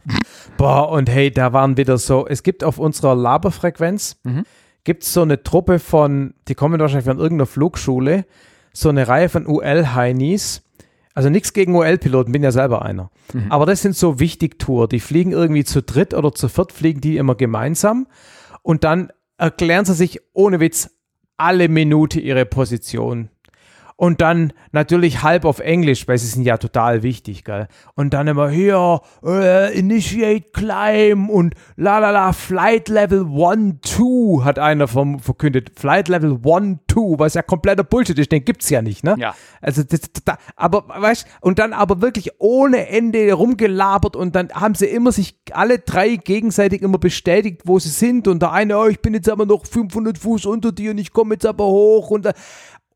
Boah, 0.57 0.89
und 0.89 1.09
hey, 1.09 1.31
da 1.31 1.53
waren 1.53 1.77
wieder 1.77 1.97
so, 1.97 2.27
es 2.27 2.43
gibt 2.43 2.63
auf 2.63 2.77
unserer 2.77 3.15
Laberfrequenz, 3.15 4.19
mhm. 4.23 4.43
gibt 4.83 5.03
es 5.03 5.13
so 5.13 5.21
eine 5.21 5.41
Truppe 5.43 5.79
von, 5.79 6.33
die 6.47 6.55
kommen 6.55 6.79
wahrscheinlich 6.79 7.05
von 7.05 7.19
irgendeiner 7.19 7.47
Flugschule, 7.47 8.25
so 8.73 8.89
eine 8.89 9.07
Reihe 9.07 9.29
von 9.29 9.47
UL-Heinis, 9.47 10.63
also 11.13 11.29
nichts 11.29 11.53
gegen 11.53 11.75
OL-Piloten, 11.75 12.31
bin 12.31 12.43
ja 12.43 12.51
selber 12.51 12.83
einer. 12.83 13.11
Mhm. 13.33 13.51
Aber 13.51 13.65
das 13.65 13.81
sind 13.81 13.95
so 13.95 14.19
Wichtig-Tour. 14.19 14.87
Die 14.87 14.99
fliegen 14.99 15.31
irgendwie 15.31 15.63
zu 15.63 15.81
dritt 15.81 16.13
oder 16.13 16.33
zu 16.33 16.47
viert, 16.47 16.71
fliegen 16.71 17.01
die 17.01 17.17
immer 17.17 17.35
gemeinsam. 17.35 18.07
Und 18.61 18.83
dann 18.83 19.11
erklären 19.37 19.85
sie 19.85 19.93
sich 19.93 20.21
ohne 20.33 20.59
Witz 20.59 20.91
alle 21.37 21.67
Minute 21.69 22.19
ihre 22.19 22.45
Position. 22.45 23.29
Und 24.01 24.19
dann 24.19 24.51
natürlich 24.71 25.21
halb 25.21 25.45
auf 25.45 25.59
Englisch, 25.59 26.07
weil 26.07 26.17
sie 26.17 26.25
sind 26.25 26.41
ja 26.41 26.57
total 26.57 27.03
wichtig, 27.03 27.43
gell? 27.43 27.67
Und 27.93 28.15
dann 28.15 28.27
immer 28.27 28.49
hier, 28.49 28.99
uh, 29.21 29.71
Initiate 29.75 30.49
Climb 30.53 31.29
und 31.29 31.53
la 31.75 31.99
la 31.99 32.09
la, 32.09 32.33
Flight 32.33 32.89
Level 32.89 33.27
1, 33.27 33.81
2 33.83 34.43
hat 34.43 34.57
einer 34.57 34.87
vom, 34.87 35.19
verkündet. 35.19 35.73
Flight 35.75 36.07
Level 36.07 36.39
1, 36.43 36.79
2, 36.91 37.19
was 37.19 37.35
ja 37.35 37.43
kompletter 37.43 37.83
Bullshit 37.83 38.17
ist, 38.17 38.31
den 38.31 38.43
gibt's 38.43 38.71
ja 38.71 38.81
nicht, 38.81 39.03
ne? 39.03 39.17
Ja. 39.19 39.35
Also, 39.61 39.83
das, 39.83 39.99
das, 40.25 40.37
aber, 40.55 40.85
weißt 40.87 41.27
und 41.41 41.59
dann 41.59 41.71
aber 41.71 42.01
wirklich 42.01 42.31
ohne 42.39 42.87
Ende 42.87 43.31
rumgelabert 43.31 44.15
und 44.15 44.35
dann 44.35 44.49
haben 44.51 44.73
sie 44.73 44.87
immer 44.87 45.11
sich 45.11 45.35
alle 45.51 45.77
drei 45.77 46.15
gegenseitig 46.15 46.81
immer 46.81 46.97
bestätigt, 46.97 47.61
wo 47.65 47.77
sie 47.77 47.89
sind 47.89 48.27
und 48.27 48.41
der 48.41 48.51
eine, 48.51 48.79
oh, 48.79 48.87
ich 48.87 48.99
bin 48.99 49.13
jetzt 49.13 49.29
aber 49.29 49.45
noch 49.45 49.67
500 49.67 50.17
Fuß 50.17 50.47
unter 50.47 50.71
dir 50.71 50.89
und 50.89 50.97
ich 50.97 51.13
komme 51.13 51.35
jetzt 51.35 51.45
aber 51.45 51.65
hoch 51.65 52.09
und 52.09 52.27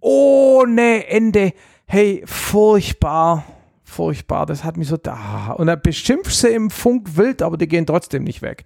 ohne 0.06 1.08
Ende. 1.08 1.54
Hey, 1.88 2.22
furchtbar. 2.26 3.44
Furchtbar. 3.84 4.46
Das 4.46 4.64
hat 4.64 4.78
mich 4.78 4.88
so 4.88 4.98
da. 4.98 5.54
Und 5.58 5.66
dann 5.66 5.82
beschimpft 5.82 6.36
sie 6.36 6.50
im 6.50 6.70
Funk 6.70 7.18
wild, 7.18 7.42
aber 7.42 7.58
die 7.58 7.68
gehen 7.68 7.88
trotzdem 7.88 8.24
nicht 8.24 8.44
weg. 8.44 8.66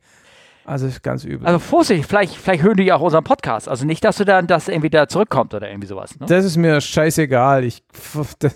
Also 0.69 0.85
ist 0.85 1.01
ganz 1.01 1.23
übel. 1.23 1.47
Also 1.47 1.57
Vorsicht, 1.57 2.05
vielleicht, 2.07 2.35
vielleicht 2.35 2.61
hören 2.61 2.77
die 2.77 2.93
auch 2.93 3.01
unseren 3.01 3.23
Podcast. 3.23 3.67
Also 3.67 3.87
nicht, 3.87 4.03
dass 4.03 4.17
du 4.17 4.23
dann 4.23 4.45
das 4.45 4.67
irgendwie 4.67 4.91
da 4.91 5.07
zurückkommt 5.07 5.55
oder 5.55 5.67
irgendwie 5.67 5.87
sowas. 5.87 6.19
Ne? 6.19 6.27
Das 6.27 6.45
ist 6.45 6.57
mir 6.57 6.79
scheißegal. 6.79 7.63
Ich, 7.63 7.83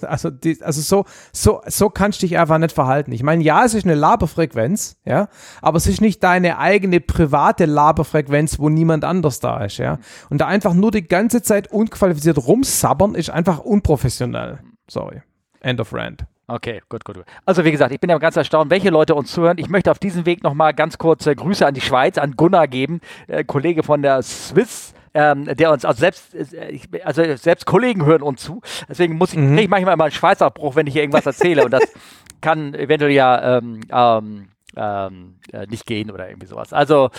also, 0.04 0.30
die, 0.30 0.62
also 0.62 0.82
so, 0.82 1.06
so, 1.32 1.62
so 1.66 1.90
kannst 1.90 2.22
du 2.22 2.28
dich 2.28 2.38
einfach 2.38 2.60
nicht 2.60 2.72
verhalten. 2.72 3.12
Ich 3.14 3.24
meine, 3.24 3.44
ja, 3.44 3.66
es 3.66 3.74
ist 3.74 3.86
eine 3.86 3.96
Laberfrequenz, 3.96 4.98
ja, 5.06 5.28
aber 5.64 5.78
es 5.78 5.88
ist 5.88 6.02
nicht 6.02 6.24
deine 6.24 6.60
eigene 6.60 7.00
private 7.00 7.66
Laberfrequenz, 7.66 8.60
wo 8.60 8.70
niemand 8.70 9.06
anders 9.06 9.40
da 9.40 9.64
ist, 9.64 9.80
ja. 9.80 9.98
Und 10.30 10.38
da 10.38 10.46
einfach 10.46 10.76
nur 10.76 10.92
die 10.92 11.08
ganze 11.08 11.42
Zeit 11.42 11.72
unqualifiziert 11.72 12.38
rumsabbern, 12.38 13.16
ist 13.16 13.32
einfach 13.32 13.58
unprofessionell. 13.58 14.60
Sorry. 14.88 15.24
End 15.62 15.80
of 15.80 15.92
rant. 15.94 16.26
Okay, 16.48 16.82
gut, 16.90 17.06
gut, 17.06 17.16
gut. 17.16 17.26
Also 17.46 17.64
wie 17.64 17.72
gesagt, 17.72 17.94
ich 17.94 18.00
bin 18.00 18.10
ja 18.10 18.18
ganz 18.18 18.36
erstaunt, 18.36 18.70
welche 18.70 18.90
Leute 18.90 19.16
uns 19.16 19.32
zuhören. 19.32 19.58
Ich 19.58 19.70
möchte 19.70 19.90
auf 19.90 20.00
diesem 20.00 20.26
Weg 20.26 20.44
nochmal 20.44 20.74
ganz 20.74 20.98
kurze 20.98 21.36
Grüße 21.36 21.66
an 21.66 21.74
die 21.74 21.82
Schweiz, 21.82 22.18
an 22.18 22.36
Gunnar 22.36 22.68
geben, 22.68 23.00
äh, 23.28 23.44
Kollege 23.44 23.84
von 23.84 24.02
der 24.02 24.22
Swiss. 24.22 24.94
Ähm, 25.16 25.46
der 25.46 25.72
uns 25.72 25.86
also 25.86 26.00
selbst, 26.00 26.34
äh, 26.34 26.80
also 27.04 27.24
selbst 27.36 27.68
Kollegen 27.68 28.04
hören 28.04 28.24
uns 28.24 28.42
zu. 28.42 28.62
Deswegen 28.90 29.16
muss 29.16 29.32
ich, 29.32 29.38
mhm. 29.38 29.56
ich 29.60 29.70
manchmal 29.70 29.94
immer 29.94 30.06
einen 30.06 30.12
Schweizerbruch, 30.12 30.76
wenn 30.76 30.88
ich 30.88 30.94
hier 30.94 31.04
irgendwas 31.04 31.28
erzähle. 31.28 31.64
und 31.64 31.72
das 31.72 31.84
kann 32.42 32.74
eventuell 32.74 33.12
ja 33.12 33.60
ähm, 33.60 33.82
ähm, 33.92 34.48
ähm, 34.76 35.36
äh, 35.52 35.68
nicht 35.68 35.86
gehen 35.86 36.10
oder 36.10 36.30
irgendwie 36.30 36.48
sowas. 36.48 36.74
Also 36.74 37.12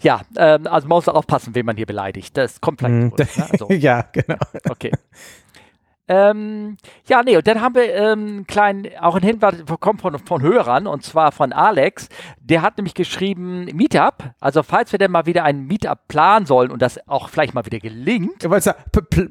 ja, 0.00 0.20
ähm, 0.36 0.68
also 0.68 0.86
man 0.86 0.96
muss 0.96 1.08
aufpassen, 1.08 1.54
wen 1.54 1.66
man 1.66 1.76
hier 1.76 1.86
beleidigt. 1.86 2.36
Das 2.36 2.60
kommt 2.60 2.78
vielleicht. 2.78 2.94
Mhm. 2.94 3.16
Durch, 3.16 3.36
ne? 3.36 3.46
also, 3.50 3.68
ja, 3.70 4.02
genau. 4.12 4.38
Okay. 4.68 4.92
Ähm, 6.12 6.76
ja, 7.06 7.22
nee, 7.22 7.36
und 7.36 7.46
dann 7.46 7.60
haben 7.60 7.76
wir 7.76 7.94
ähm, 7.94 8.44
kleinen, 8.48 8.88
auch 8.98 9.14
einen 9.14 9.24
Hinweis 9.24 9.62
bekommen 9.62 10.00
von, 10.00 10.18
von 10.18 10.42
Hörern, 10.42 10.88
und 10.88 11.04
zwar 11.04 11.30
von 11.30 11.52
Alex. 11.52 12.08
Der 12.40 12.62
hat 12.62 12.78
nämlich 12.78 12.94
geschrieben, 12.94 13.66
Meetup. 13.66 14.32
Also, 14.40 14.64
falls 14.64 14.90
wir 14.90 14.98
denn 14.98 15.12
mal 15.12 15.26
wieder 15.26 15.44
ein 15.44 15.68
Meetup 15.68 16.08
planen 16.08 16.46
sollen 16.46 16.72
und 16.72 16.82
das 16.82 16.98
auch 17.06 17.28
vielleicht 17.28 17.54
mal 17.54 17.64
wieder 17.64 17.78
gelingt. 17.78 18.42
Ja, 18.42 18.60
sagen, 18.60 18.82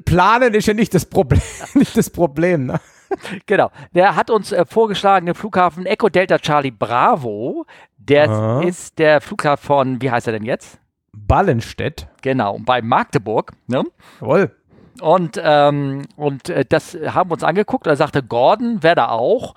planen 0.06 0.54
ist 0.54 0.68
ja 0.68 0.72
nicht 0.72 0.94
das 0.94 1.04
Problem, 1.04 1.42
nicht 1.74 1.94
das 1.98 2.08
Problem, 2.08 2.64
ne? 2.64 2.80
Genau. 3.44 3.70
Der 3.92 4.16
hat 4.16 4.30
uns 4.30 4.50
äh, 4.50 4.64
vorgeschlagen, 4.64 5.26
den 5.26 5.34
Flughafen 5.34 5.84
Echo 5.84 6.08
Delta 6.08 6.38
Charlie 6.38 6.70
Bravo. 6.70 7.66
Der 7.98 8.30
Aha. 8.30 8.62
ist 8.62 8.98
der 8.98 9.20
Flughafen 9.20 9.66
von, 9.66 10.00
wie 10.00 10.10
heißt 10.10 10.28
er 10.28 10.32
denn 10.32 10.44
jetzt? 10.44 10.78
Ballenstedt. 11.12 12.06
Genau, 12.22 12.58
bei 12.64 12.80
Magdeburg. 12.80 13.52
Ne? 13.66 13.84
Jawohl. 14.20 14.56
Und, 15.00 15.40
ähm, 15.42 16.02
und 16.16 16.48
äh, 16.48 16.64
das 16.68 16.96
haben 17.06 17.30
wir 17.30 17.34
uns 17.34 17.44
angeguckt. 17.44 17.86
Da 17.86 17.96
sagte 17.96 18.22
Gordon, 18.22 18.82
wäre 18.82 18.96
da 18.96 19.08
auch. 19.08 19.54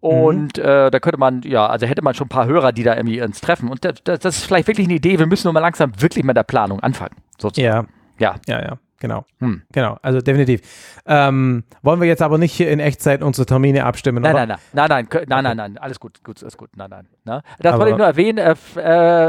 Und 0.00 0.58
mhm. 0.58 0.62
äh, 0.62 0.90
da 0.90 1.00
könnte 1.00 1.18
man, 1.18 1.40
ja, 1.42 1.66
also 1.66 1.86
hätte 1.86 2.02
man 2.02 2.14
schon 2.14 2.26
ein 2.26 2.28
paar 2.28 2.46
Hörer, 2.46 2.72
die 2.72 2.82
da 2.82 2.94
irgendwie 2.94 3.18
ins 3.18 3.40
treffen. 3.40 3.70
Und 3.70 3.84
das, 3.84 4.02
das, 4.04 4.36
ist 4.36 4.44
vielleicht 4.44 4.68
wirklich 4.68 4.86
eine 4.86 4.96
Idee. 4.96 5.18
Wir 5.18 5.26
müssen 5.26 5.46
nur 5.46 5.54
mal 5.54 5.60
langsam 5.60 5.92
wirklich 5.98 6.24
mit 6.24 6.36
der 6.36 6.42
Planung 6.42 6.80
anfangen. 6.80 7.16
Sozusagen. 7.38 7.88
Ja. 8.18 8.34
Ja. 8.46 8.58
Ja, 8.60 8.62
ja. 8.62 8.78
Genau. 9.04 9.26
Hm. 9.38 9.60
Genau, 9.70 9.98
also 10.00 10.22
definitiv. 10.22 10.62
Ähm, 11.04 11.64
wollen 11.82 12.00
wir 12.00 12.08
jetzt 12.08 12.22
aber 12.22 12.38
nicht 12.38 12.54
hier 12.54 12.70
in 12.70 12.80
Echtzeit 12.80 13.22
unsere 13.22 13.44
Termine 13.44 13.84
abstimmen, 13.84 14.22
nein, 14.22 14.32
oder? 14.32 14.46
Nein, 14.46 14.58
nein, 14.72 14.88
nein, 14.88 15.08
nein, 15.10 15.24
nein, 15.28 15.44
nein, 15.44 15.56
nein, 15.58 15.78
alles 15.78 16.00
gut, 16.00 16.24
gut, 16.24 16.40
alles 16.40 16.56
gut, 16.56 16.70
nein, 16.74 16.88
nein. 16.88 17.06
Ne? 17.26 17.42
Das 17.58 17.76
wollte 17.76 17.90
ich 17.90 17.98
nur 17.98 18.06
erwähnen, 18.06 18.38
äh, 18.38 18.54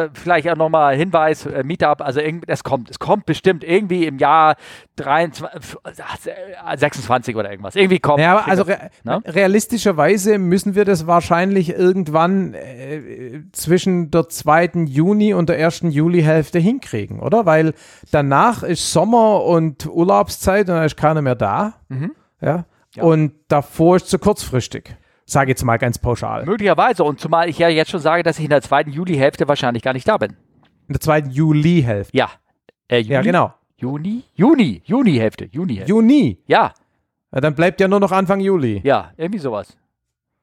äh, 0.03 0.09
vielleicht 0.13 0.49
auch 0.49 0.55
nochmal 0.55 0.95
Hinweis, 0.95 1.45
äh, 1.45 1.61
Meetup, 1.65 1.99
also 1.99 2.21
es 2.21 2.63
kommt, 2.63 2.89
es 2.89 2.99
kommt 2.99 3.25
bestimmt 3.25 3.65
irgendwie 3.65 4.05
im 4.05 4.17
Jahr 4.17 4.55
23, 4.95 5.77
26 6.77 7.35
oder 7.35 7.51
irgendwas, 7.51 7.75
irgendwie 7.75 7.99
kommt. 7.99 8.21
Ja, 8.21 8.37
aber 8.37 8.47
also 8.47 8.63
re 8.63 8.91
ne? 9.03 9.21
realistischerweise 9.25 10.37
müssen 10.37 10.75
wir 10.75 10.85
das 10.85 11.05
wahrscheinlich 11.05 11.71
irgendwann 11.71 12.53
äh, 12.53 13.41
zwischen 13.51 14.09
der 14.09 14.29
zweiten 14.29 14.87
Juni 14.87 15.33
und 15.33 15.49
der 15.49 15.59
ersten 15.59 15.91
Julihälfte 15.91 16.59
hinkriegen, 16.59 17.19
oder? 17.19 17.45
Weil 17.45 17.73
danach 18.11 18.63
ist 18.63 18.93
Sommer 18.93 19.43
und 19.43 19.64
Urlaubszeit 19.87 20.69
und 20.69 20.75
da 20.75 20.85
ist 20.85 20.97
keiner 20.97 21.21
mehr 21.21 21.35
da. 21.35 21.75
Mhm. 21.89 22.11
Ja? 22.41 22.65
ja. 22.95 23.03
Und 23.03 23.33
davor 23.47 23.97
ist 23.97 24.09
zu 24.09 24.19
kurzfristig. 24.19 24.95
Sage 25.25 25.51
jetzt 25.51 25.63
mal 25.63 25.77
ganz 25.77 25.97
pauschal. 25.97 26.45
Möglicherweise. 26.45 27.03
Und 27.03 27.19
zumal 27.19 27.49
ich 27.49 27.57
ja 27.57 27.67
jetzt 27.67 27.89
schon 27.91 27.99
sage, 27.99 28.21
dass 28.21 28.37
ich 28.37 28.45
in 28.45 28.51
der 28.51 28.61
zweiten 28.61 28.91
Juli-Hälfte 28.91 29.47
wahrscheinlich 29.47 29.81
gar 29.81 29.93
nicht 29.93 30.07
da 30.07 30.17
bin. 30.17 30.31
In 30.87 30.93
der 30.93 31.01
zweiten 31.01 31.31
Juli-Hälfte? 31.31 32.15
Ja. 32.15 32.29
Äh, 32.87 32.99
Juni? 32.99 33.13
Ja, 33.13 33.21
genau. 33.21 33.53
Juni? 33.77 34.23
Juni. 34.35 34.81
Juni-Hälfte. 34.85 35.45
Juni-Hälfte. 35.45 35.89
Juni? 35.89 36.43
Ja. 36.45 36.73
ja. 37.33 37.41
Dann 37.41 37.55
bleibt 37.55 37.81
ja 37.81 37.87
nur 37.87 37.99
noch 37.99 38.11
Anfang 38.11 38.39
Juli. 38.39 38.81
Ja, 38.83 39.11
irgendwie 39.17 39.39
sowas. 39.39 39.75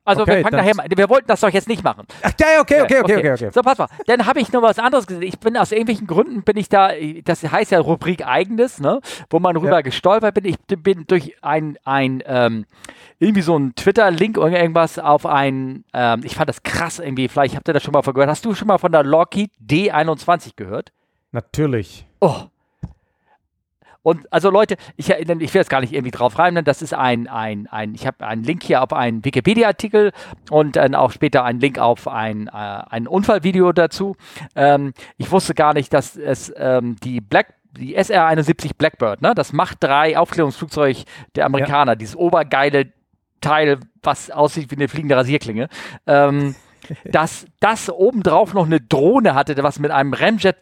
Also 0.05 0.23
okay, 0.23 0.37
wir 0.37 0.43
fangen 0.43 0.57
nachher 0.57 0.75
mal, 0.75 0.87
wir 0.95 1.09
wollten 1.09 1.29
das 1.29 1.41
doch 1.41 1.51
jetzt 1.51 1.69
nicht 1.69 1.85
machen. 1.85 2.07
Ach, 2.23 2.33
ja, 2.41 2.61
okay, 2.61 2.83
okay, 2.83 3.01
okay, 3.01 3.17
okay, 3.19 3.33
okay. 3.33 3.51
So, 3.53 3.62
pass 3.62 3.79
mal. 3.79 3.87
Dann 4.07 4.27
habe 4.27 4.41
ich 4.41 4.53
noch 4.53 4.62
was 4.62 4.79
anderes 4.79 5.07
gesehen. 5.07 5.23
Ich 5.23 5.38
bin 5.38 5.57
aus 5.57 5.71
irgendwelchen 5.71 6.09
Gründen 6.09 6.43
bin 6.43 6.57
ich 6.57 6.69
da, 6.69 6.91
das 7.25 7.43
heißt 7.45 7.71
ja 7.71 7.79
Rubrik 7.79 8.27
eigenes, 8.27 8.81
ne, 8.81 9.01
wo 9.31 9.38
man 9.38 9.57
rüber 9.57 9.71
ja. 9.71 9.81
gestolpert 9.83 10.35
bin. 10.35 10.45
Ich 10.45 10.57
bin 10.59 11.05
durch 11.07 11.37
ein, 11.43 11.79
ein 11.85 12.23
ähm, 12.27 12.67
irgendwie 13.21 13.43
so 13.43 13.57
ein 13.57 13.77
Twitter-Link 13.77 14.38
oder 14.38 14.61
irgendwas 14.61 14.99
auf 14.99 15.25
ein, 15.25 15.85
ähm, 15.95 16.23
ich 16.25 16.35
fand 16.35 16.49
das 16.49 16.65
krass 16.65 16.99
irgendwie, 16.99 17.29
vielleicht 17.29 17.55
habt 17.55 17.69
ihr 17.69 17.75
das 17.75 17.85
schon 17.85 17.93
mal 17.93 18.03
gehört. 18.03 18.29
Hast 18.29 18.45
du 18.45 18.55
schon 18.55 18.67
mal 18.69 18.79
von 18.79 18.91
der 18.91 19.05
Lockheed 19.05 19.53
D21 19.65 20.57
gehört? 20.57 20.91
Natürlich. 21.31 22.07
Oh, 22.21 22.43
und 24.03 24.33
also 24.33 24.51
Leute, 24.51 24.77
ich, 24.97 25.11
ich 25.11 25.29
will 25.29 25.61
jetzt 25.61 25.71
gar 25.71 25.81
nicht 25.81 25.93
irgendwie 25.93 26.11
drauf 26.11 26.38
rein, 26.38 26.62
das 26.65 26.83
ist 26.83 26.95
ein, 26.95 27.29
ein, 27.29 27.69
ein 27.69 27.95
ich 27.95 28.07
habe 28.07 28.27
einen 28.27 28.43
Link 28.43 28.62
hier 28.65 28.83
auf 28.83 28.93
einen 28.93 29.25
Wikipedia-Artikel 29.25 30.12
und 30.51 30.77
dann 30.77 30.95
auch 30.95 31.12
später 31.12 31.45
einen 31.45 31.61
Link 31.61 31.79
auf 31.79 32.09
ein, 32.09 32.49
äh, 32.49 32.51
ein 32.53 33.07
Unfallvideo 33.07 33.73
dazu. 33.73 34.17
Ähm, 34.57 34.93
ich 35.19 35.31
wusste 35.31 35.55
gar 35.55 35.75
nicht, 35.75 35.93
dass 35.93 36.17
es 36.17 36.53
ähm, 36.57 36.97
die 37.03 37.21
Black 37.21 37.55
die 37.79 37.97
SR-71 37.97 38.73
Blackbird, 38.77 39.23
ne, 39.23 39.35
das 39.35 39.55
Macht 39.55 39.79
3 39.83 40.19
Aufklärungsflugzeug 40.19 41.05
der 41.37 41.47
Amerikaner, 41.47 41.93
ja. 41.93 41.97
dieses 41.97 42.17
obergeile 42.17 42.93
Teil, 43.41 43.81
was 44.03 44.31
aussieht 44.31 44.71
wie 44.71 44.77
eine 44.77 44.88
fliegende 44.88 45.17
Rasierklinge, 45.17 45.69
ähm, 46.07 46.55
dass 47.05 47.47
das 47.61 47.88
obendrauf 47.91 48.53
noch 48.53 48.67
eine 48.67 48.81
Drohne 48.81 49.35
hatte, 49.35 49.57
was 49.62 49.79
mit 49.79 49.91
einem 49.91 50.12
Ramjet 50.12 50.57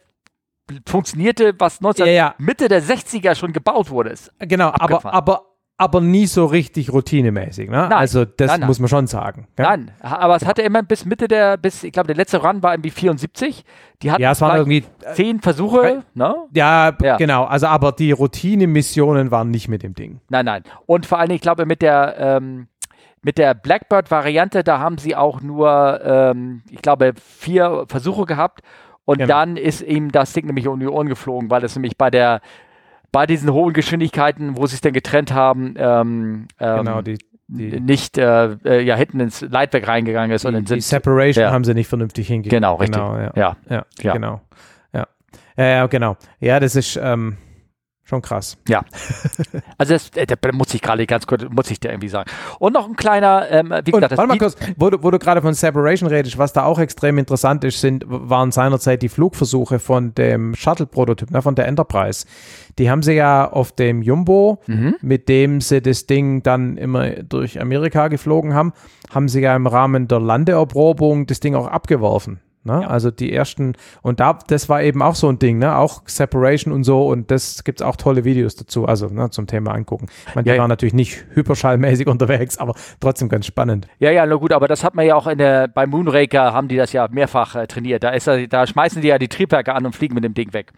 funktionierte, 0.87 1.53
was 1.57 1.81
19, 1.81 2.05
ja, 2.05 2.11
ja. 2.11 2.35
Mitte 2.37 2.67
der 2.67 2.83
60er 2.83 3.35
schon 3.35 3.53
gebaut 3.53 3.89
wurde. 3.89 4.11
Ist 4.11 4.31
genau, 4.39 4.71
aber, 4.73 5.13
aber, 5.13 5.41
aber 5.77 5.99
nie 5.99 6.27
so 6.27 6.45
richtig 6.45 6.93
routinemäßig. 6.93 7.69
Ne? 7.69 7.77
Nein, 7.77 7.91
also 7.91 8.23
das 8.23 8.47
nein, 8.47 8.59
nein. 8.61 8.67
muss 8.67 8.79
man 8.79 8.87
schon 8.87 9.07
sagen. 9.07 9.47
Gell? 9.55 9.65
Nein, 9.65 9.91
aber 9.99 10.35
es 10.35 10.45
hatte 10.45 10.61
immer 10.61 10.83
bis 10.83 11.05
Mitte 11.05 11.27
der, 11.27 11.57
bis, 11.57 11.83
ich 11.83 11.91
glaube, 11.91 12.07
der 12.07 12.15
letzte 12.15 12.37
Run 12.37 12.61
war 12.61 12.73
irgendwie 12.73 12.91
74. 12.91 13.63
Die 14.01 14.11
hatten 14.11 14.21
ja, 14.21 14.31
es 14.31 14.41
waren 14.41 14.57
irgendwie 14.57 14.83
zehn 15.13 15.39
Versuche. 15.39 16.03
Ne? 16.13 16.35
Ja, 16.53 16.95
ja, 17.01 17.17
genau. 17.17 17.45
Also 17.45 17.67
aber 17.67 17.93
die 17.93 18.11
Routine-Missionen 18.11 19.31
waren 19.31 19.49
nicht 19.49 19.69
mit 19.69 19.81
dem 19.81 19.95
Ding. 19.95 20.21
Nein, 20.29 20.45
nein. 20.45 20.63
Und 20.85 21.05
vor 21.05 21.17
allem, 21.17 21.31
ich 21.31 21.41
glaube, 21.41 21.65
mit 21.65 21.81
der 21.81 22.15
ähm, 22.19 22.67
mit 23.23 23.37
der 23.37 23.53
Blackbird-Variante, 23.53 24.63
da 24.63 24.79
haben 24.79 24.97
sie 24.97 25.15
auch 25.15 25.41
nur, 25.41 26.01
ähm, 26.03 26.63
ich 26.69 26.81
glaube, 26.81 27.13
vier 27.15 27.85
Versuche 27.87 28.25
gehabt 28.25 28.61
und 29.05 29.17
genau. 29.17 29.27
dann 29.27 29.57
ist 29.57 29.81
ihm 29.81 30.11
das 30.11 30.33
Ding 30.33 30.45
nämlich 30.45 30.67
um 30.67 30.79
die 30.79 30.87
Ohren 30.87 31.07
geflogen, 31.07 31.49
weil 31.49 31.63
es 31.63 31.75
nämlich 31.75 31.97
bei 31.97 32.09
der 32.09 32.41
bei 33.11 33.25
diesen 33.25 33.51
hohen 33.51 33.73
Geschwindigkeiten, 33.73 34.57
wo 34.57 34.65
sie 34.67 34.75
es 34.75 34.81
denn 34.81 34.93
getrennt 34.93 35.33
haben, 35.33 35.73
ähm, 35.77 36.47
ähm, 36.59 36.77
genau, 36.77 37.01
die, 37.01 37.17
die 37.47 37.79
nicht 37.81 38.17
äh, 38.17 38.53
äh, 38.63 38.81
ja 38.81 38.95
hinten 38.95 39.19
ins 39.19 39.41
Leitwerk 39.41 39.87
reingegangen 39.87 40.31
ist. 40.31 40.45
Die, 40.45 40.47
und 40.47 40.69
die 40.69 40.79
Separation 40.79 41.43
ja. 41.43 41.51
haben 41.51 41.65
sie 41.65 41.73
nicht 41.73 41.87
vernünftig 41.87 42.27
hingekriegt. 42.27 42.53
Genau, 42.53 42.75
richtig. 42.75 43.01
Genau, 43.01 43.17
ja. 43.17 43.31
Ja. 43.35 43.57
ja. 43.69 43.85
ja. 44.01 44.13
genau. 44.13 44.41
Ja. 44.93 45.07
ja, 45.57 45.87
genau. 45.87 46.15
Ja, 46.39 46.59
das 46.61 46.75
ist 46.75 46.97
ähm, 47.01 47.37
Schon 48.11 48.21
krass. 48.21 48.57
Ja. 48.67 48.83
Also 49.77 49.93
das, 49.93 50.09
äh, 50.15 50.25
das 50.25 50.37
muss 50.51 50.73
ich 50.73 50.81
gerade 50.81 51.07
ganz 51.07 51.25
kurz, 51.25 51.43
muss 51.49 51.71
ich 51.71 51.79
dir 51.79 51.91
irgendwie 51.91 52.09
sagen. 52.09 52.29
Und 52.59 52.73
noch 52.73 52.89
ein 52.89 52.97
kleiner, 52.97 53.49
ähm, 53.49 53.73
wie 53.85 53.91
gesagt, 53.91 54.17
warte 54.17 54.27
mal 54.27 54.37
kurz, 54.37 54.57
wo 54.75 54.89
du, 54.89 55.01
wo 55.01 55.11
du 55.11 55.17
gerade 55.17 55.41
von 55.41 55.53
Separation 55.53 56.09
redest, 56.09 56.37
was 56.37 56.51
da 56.51 56.65
auch 56.65 56.77
extrem 56.77 57.17
interessant 57.17 57.63
ist, 57.63 57.79
sind, 57.79 58.03
waren 58.05 58.51
seinerzeit 58.51 59.01
die 59.01 59.07
Flugversuche 59.07 59.79
von 59.79 60.13
dem 60.13 60.55
Shuttle-Prototyp, 60.55 61.31
ne, 61.31 61.41
von 61.41 61.55
der 61.55 61.67
Enterprise. 61.67 62.25
Die 62.79 62.91
haben 62.91 63.01
sie 63.01 63.13
ja 63.13 63.49
auf 63.49 63.71
dem 63.71 64.01
Jumbo, 64.01 64.59
mhm. 64.67 64.97
mit 65.01 65.29
dem 65.29 65.61
sie 65.61 65.81
das 65.81 66.05
Ding 66.05 66.43
dann 66.43 66.75
immer 66.75 67.11
durch 67.23 67.61
Amerika 67.61 68.09
geflogen 68.09 68.53
haben, 68.53 68.73
haben 69.09 69.29
sie 69.29 69.39
ja 69.39 69.55
im 69.55 69.67
Rahmen 69.67 70.09
der 70.09 70.19
Landeerprobung 70.19 71.27
das 71.27 71.39
Ding 71.39 71.55
auch 71.55 71.67
abgeworfen. 71.67 72.41
Ne? 72.63 72.81
Ja. 72.81 72.87
Also 72.87 73.09
die 73.09 73.33
ersten, 73.33 73.73
und 74.03 74.19
da, 74.19 74.37
das 74.47 74.69
war 74.69 74.83
eben 74.83 75.01
auch 75.01 75.15
so 75.15 75.27
ein 75.27 75.39
Ding, 75.39 75.57
ne? 75.57 75.75
auch 75.75 76.03
Separation 76.05 76.71
und 76.71 76.83
so, 76.83 77.07
und 77.07 77.31
das 77.31 77.63
gibt 77.63 77.81
es 77.81 77.85
auch 77.85 77.95
tolle 77.95 78.23
Videos 78.23 78.55
dazu, 78.55 78.85
also 78.85 79.07
ne, 79.07 79.31
zum 79.31 79.47
Thema 79.47 79.71
angucken. 79.73 80.05
Ich 80.27 80.35
meine, 80.35 80.43
die 80.43 80.49
ja, 80.49 80.57
waren 80.57 80.65
ja. 80.65 80.67
natürlich 80.67 80.93
nicht 80.93 81.25
hyperschallmäßig 81.33 82.05
unterwegs, 82.05 82.59
aber 82.59 82.75
trotzdem 82.99 83.29
ganz 83.29 83.47
spannend. 83.47 83.87
Ja, 83.97 84.11
ja, 84.11 84.25
na 84.27 84.35
gut, 84.35 84.51
aber 84.53 84.67
das 84.67 84.83
hat 84.83 84.93
man 84.93 85.07
ja 85.07 85.15
auch 85.15 85.25
in 85.25 85.39
der, 85.39 85.69
bei 85.69 85.87
Moonraker 85.87 86.53
haben 86.53 86.67
die 86.67 86.77
das 86.77 86.93
ja 86.93 87.07
mehrfach 87.09 87.55
äh, 87.55 87.65
trainiert. 87.65 88.03
Da, 88.03 88.09
ist, 88.09 88.27
da 88.27 88.67
schmeißen 88.67 89.01
die 89.01 89.07
ja 89.07 89.17
die 89.17 89.27
Triebwerke 89.27 89.73
an 89.73 89.85
und 89.87 89.95
fliegen 89.95 90.13
mit 90.13 90.23
dem 90.23 90.35
Ding 90.35 90.53
weg. 90.53 90.71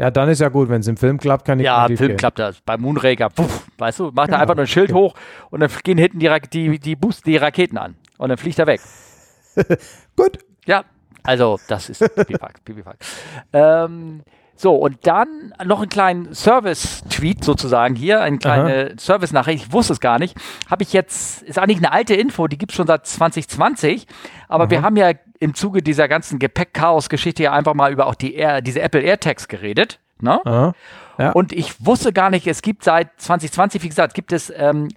Ja, 0.00 0.10
dann 0.10 0.28
ist 0.28 0.40
ja 0.40 0.48
gut, 0.48 0.68
wenn 0.68 0.80
es 0.80 0.88
im 0.88 0.96
Film 0.96 1.18
klappt, 1.18 1.44
kann 1.44 1.60
ich 1.60 1.66
Ja, 1.66 1.86
im 1.86 1.96
Film 1.96 2.08
gehen. 2.08 2.16
klappt 2.16 2.40
das. 2.40 2.60
Bei 2.62 2.76
Moonraker, 2.76 3.28
puff, 3.30 3.66
weißt 3.78 4.00
du, 4.00 4.10
macht 4.10 4.26
genau. 4.26 4.38
er 4.38 4.42
einfach 4.42 4.56
nur 4.56 4.64
ein 4.64 4.68
Schild 4.68 4.92
hoch 4.92 5.14
und 5.50 5.60
dann 5.60 5.70
gehen 5.84 5.98
hinten 5.98 6.18
die, 6.18 6.28
die, 6.52 6.78
die, 6.80 6.96
Boost, 6.96 7.26
die 7.26 7.36
Raketen 7.36 7.78
an 7.78 7.94
und 8.16 8.28
dann 8.28 8.38
fliegt 8.38 8.58
er 8.58 8.66
weg. 8.66 8.80
gut. 10.16 10.38
Ja, 10.66 10.84
also, 11.28 11.60
das 11.68 11.90
ist 11.90 12.00
Pipifax. 12.14 12.60
Pipifax. 12.62 13.06
Ähm, 13.52 14.22
so, 14.56 14.74
und 14.74 15.06
dann 15.06 15.54
noch 15.62 15.80
einen 15.80 15.90
kleinen 15.90 16.34
Service-Tweet 16.34 17.44
sozusagen 17.44 17.94
hier, 17.94 18.22
eine 18.22 18.38
kleine 18.38 18.94
Service-Nachricht, 18.98 19.66
ich 19.66 19.72
wusste 19.72 19.92
es 19.92 20.00
gar 20.00 20.18
nicht. 20.18 20.36
Habe 20.70 20.82
ich 20.82 20.94
jetzt, 20.94 21.42
ist 21.42 21.58
eigentlich 21.58 21.78
eine 21.78 21.92
alte 21.92 22.14
Info, 22.14 22.48
die 22.48 22.56
gibt 22.56 22.72
es 22.72 22.76
schon 22.76 22.86
seit 22.86 23.06
2020, 23.06 24.06
aber 24.48 24.64
Aha. 24.64 24.70
wir 24.70 24.82
haben 24.82 24.96
ja 24.96 25.12
im 25.38 25.54
Zuge 25.54 25.82
dieser 25.82 26.08
ganzen 26.08 26.38
Gepäck-Chaos-Geschichte 26.38 27.42
ja 27.42 27.52
einfach 27.52 27.74
mal 27.74 27.92
über 27.92 28.06
auch 28.06 28.14
die 28.14 28.34
Air, 28.34 28.62
diese 28.62 28.80
Apple 28.80 29.02
AirTags 29.02 29.48
geredet. 29.48 30.00
Ne? 30.20 30.40
Ja. 31.18 31.30
Und 31.32 31.52
ich 31.52 31.84
wusste 31.84 32.14
gar 32.14 32.30
nicht, 32.30 32.46
es 32.46 32.62
gibt 32.62 32.84
seit 32.84 33.10
2020, 33.20 33.82
wie 33.82 33.88
gesagt, 33.88 34.14
gibt 34.14 34.32
es 34.32 34.50
ähm, 34.56 34.88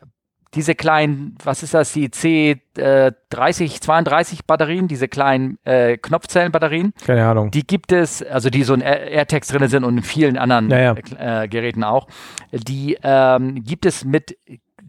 diese 0.54 0.76
kleinen, 0.76 1.38
was 1.44 1.64
ist 1.64 1.74
das, 1.74 1.94
die 1.94 2.10
C30, 2.10 2.76
äh, 2.78 3.80
32 3.80 4.46
Batterien, 4.46 4.88
diese 4.88 5.08
kleinen 5.08 5.58
äh, 5.64 5.98
Knopfzellenbatterien. 5.98 6.94
Keine 7.06 7.26
Ahnung. 7.26 7.52
Die 7.52 7.66
gibt 7.66 7.92
es, 7.92 8.22
also 8.22 8.50
die 8.50 8.64
so 8.64 8.74
in 8.74 8.82
AirTags 8.82 9.48
drin 9.48 9.68
sind 9.70 9.84
und 9.84 9.98
in 9.98 10.04
vielen 10.04 10.38
anderen 10.38 10.70
ja, 10.70 10.94
ja. 10.94 11.44
Äh, 11.44 11.48
Geräten 11.48 11.84
auch. 11.84 12.08
Die 12.52 12.98
ähm, 13.02 13.64
gibt 13.64 13.86
es 13.86 14.04
mit, 14.04 14.38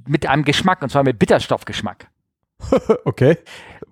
mit 0.06 0.26
einem 0.28 0.44
Geschmack, 0.44 0.82
und 0.82 0.90
zwar 0.90 1.04
mit 1.04 1.18
Bitterstoffgeschmack. 1.18 2.08
okay. 3.04 3.38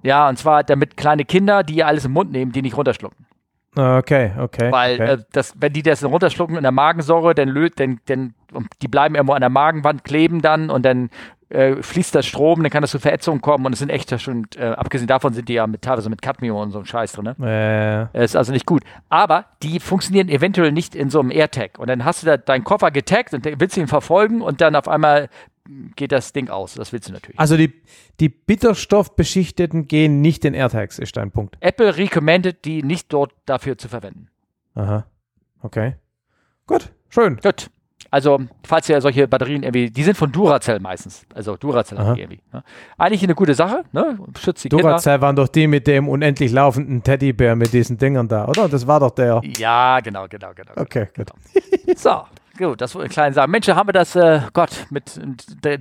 Ja, 0.03 0.29
und 0.29 0.39
zwar 0.39 0.65
damit 0.65 0.97
kleine 0.97 1.25
Kinder, 1.25 1.63
die 1.63 1.85
alles 1.85 2.05
im 2.05 2.13
Mund 2.13 2.33
nehmen, 2.33 2.53
die 2.53 2.63
nicht 2.63 2.77
runterschlucken. 2.77 3.27
Okay, 3.77 4.33
okay. 4.39 4.73
Weil 4.73 4.95
okay. 4.95 5.13
Äh, 5.13 5.19
das, 5.33 5.55
wenn 5.59 5.73
die 5.73 5.83
das 5.83 6.05
runterschlucken 6.05 6.57
in 6.57 6.63
der 6.63 6.73
Magensäure, 6.73 7.35
dann 7.35 7.49
löst, 7.49 7.79
dann, 7.79 8.01
dann, 8.07 8.35
die 8.83 8.89
bleiben 8.89 9.15
irgendwo 9.15 9.35
an 9.35 9.41
der 9.41 9.51
Magenwand 9.51 10.03
kleben 10.03 10.43
dann 10.43 10.71
und 10.71 10.85
dann 10.85 11.11
äh, 11.51 11.83
fließt 11.83 12.15
das 12.15 12.27
Strom, 12.27 12.63
dann 12.63 12.71
kann 12.71 12.83
das 12.83 12.93
zu 12.93 12.99
Verätzungen 12.99 13.41
kommen 13.41 13.67
und 13.67 13.73
es 13.73 13.81
sind 13.81 13.91
echt 13.91 14.19
schon, 14.21 14.47
äh, 14.57 14.67
abgesehen 14.67 15.09
davon 15.09 15.33
sind 15.33 15.49
die 15.49 15.55
ja 15.55 15.67
mit, 15.67 15.83
teilweise 15.83 16.09
mit 16.09 16.23
Cadmium 16.23 16.57
und 16.57 16.71
so 16.71 16.79
ein 16.79 16.87
Scheiß 16.87 17.13
drin. 17.13 17.35
Ne? 17.39 18.09
Äh. 18.15 18.25
Ist 18.25 18.37
also 18.37 18.53
nicht 18.53 18.67
gut. 18.67 18.83
Aber 19.09 19.47
die 19.63 19.81
funktionieren 19.81 20.29
eventuell 20.29 20.73
nicht 20.73 20.95
in 20.95 21.11
so 21.11 21.21
einem 21.21 21.31
AirTag. 21.31 21.79
Und 21.79 21.89
dann 21.89 22.05
hast 22.05 22.23
du 22.23 22.27
da 22.27 22.37
deinen 22.37 22.65
Koffer 22.65 22.91
getaggt 22.91 23.35
und 23.35 23.45
willst 23.45 23.77
ihn 23.77 23.89
verfolgen 23.89 24.43
und 24.43 24.61
dann 24.61 24.77
auf 24.77 24.89
einmal 24.89 25.29
geht 25.97 26.13
das 26.13 26.33
Ding 26.33 26.49
aus. 26.49 26.75
Das 26.75 26.93
willst 26.93 27.09
du 27.09 27.13
natürlich. 27.13 27.39
Also 27.39 27.57
die, 27.57 27.73
die 28.19 28.29
bitterstoffbeschichteten 28.29 29.89
gehen 29.89 30.21
nicht 30.21 30.45
in 30.45 30.55
AirTags, 30.55 30.99
ist 30.99 31.17
dein 31.17 31.31
Punkt. 31.31 31.57
Apple 31.61 31.97
recommended, 31.97 32.65
die 32.65 32.83
nicht 32.83 33.13
dort 33.13 33.33
dafür 33.47 33.79
zu 33.79 33.89
verwenden. 33.89 34.29
Aha. 34.75 35.07
Okay. 35.63 35.97
Gut, 36.67 36.93
schön. 37.09 37.37
Gut. 37.37 37.71
Also, 38.13 38.41
falls 38.67 38.89
ihr 38.89 39.01
solche 39.01 39.29
Batterien 39.29 39.63
irgendwie, 39.63 39.89
die 39.89 40.03
sind 40.03 40.17
von 40.17 40.33
Duracell 40.33 40.81
meistens. 40.81 41.25
Also 41.33 41.57
Duracell 41.57 41.99
die 42.15 42.21
irgendwie. 42.21 42.41
Ne? 42.53 42.65
Eigentlich 42.99 43.23
eine 43.23 43.37
gute 43.37 43.55
Sache, 43.55 43.85
ne? 43.93 44.19
Schützt 44.37 44.65
die 44.65 44.69
Duracell 44.69 45.13
Kinder. 45.13 45.27
waren 45.27 45.37
doch 45.37 45.47
die 45.47 45.69
mit 45.69 45.87
dem 45.87 46.09
unendlich 46.09 46.51
laufenden 46.51 47.05
Teddybär 47.05 47.55
mit 47.55 47.73
diesen 47.73 47.99
Dingern 47.99 48.27
da, 48.27 48.49
oder? 48.49 48.69
Das 48.69 48.87
war 48.87 48.99
doch 48.99 49.13
der. 49.13 49.41
Ja, 49.59 50.01
genau, 50.01 50.27
genau, 50.29 50.51
genau. 50.55 50.73
Okay, 50.75 51.07
genau. 51.13 51.33
gut. 51.87 51.99
So, 51.99 52.23
Gut, 52.61 52.79
das 52.83 52.95
wollte 52.95 53.07
ich 53.07 53.13
klein 53.15 53.33
sagen. 53.33 53.51
Mensch, 53.51 53.67
haben 53.69 53.89
wir 53.89 53.95
das, 53.95 54.15
äh, 54.15 54.43
Gott, 54.53 54.87
mit 54.91 55.19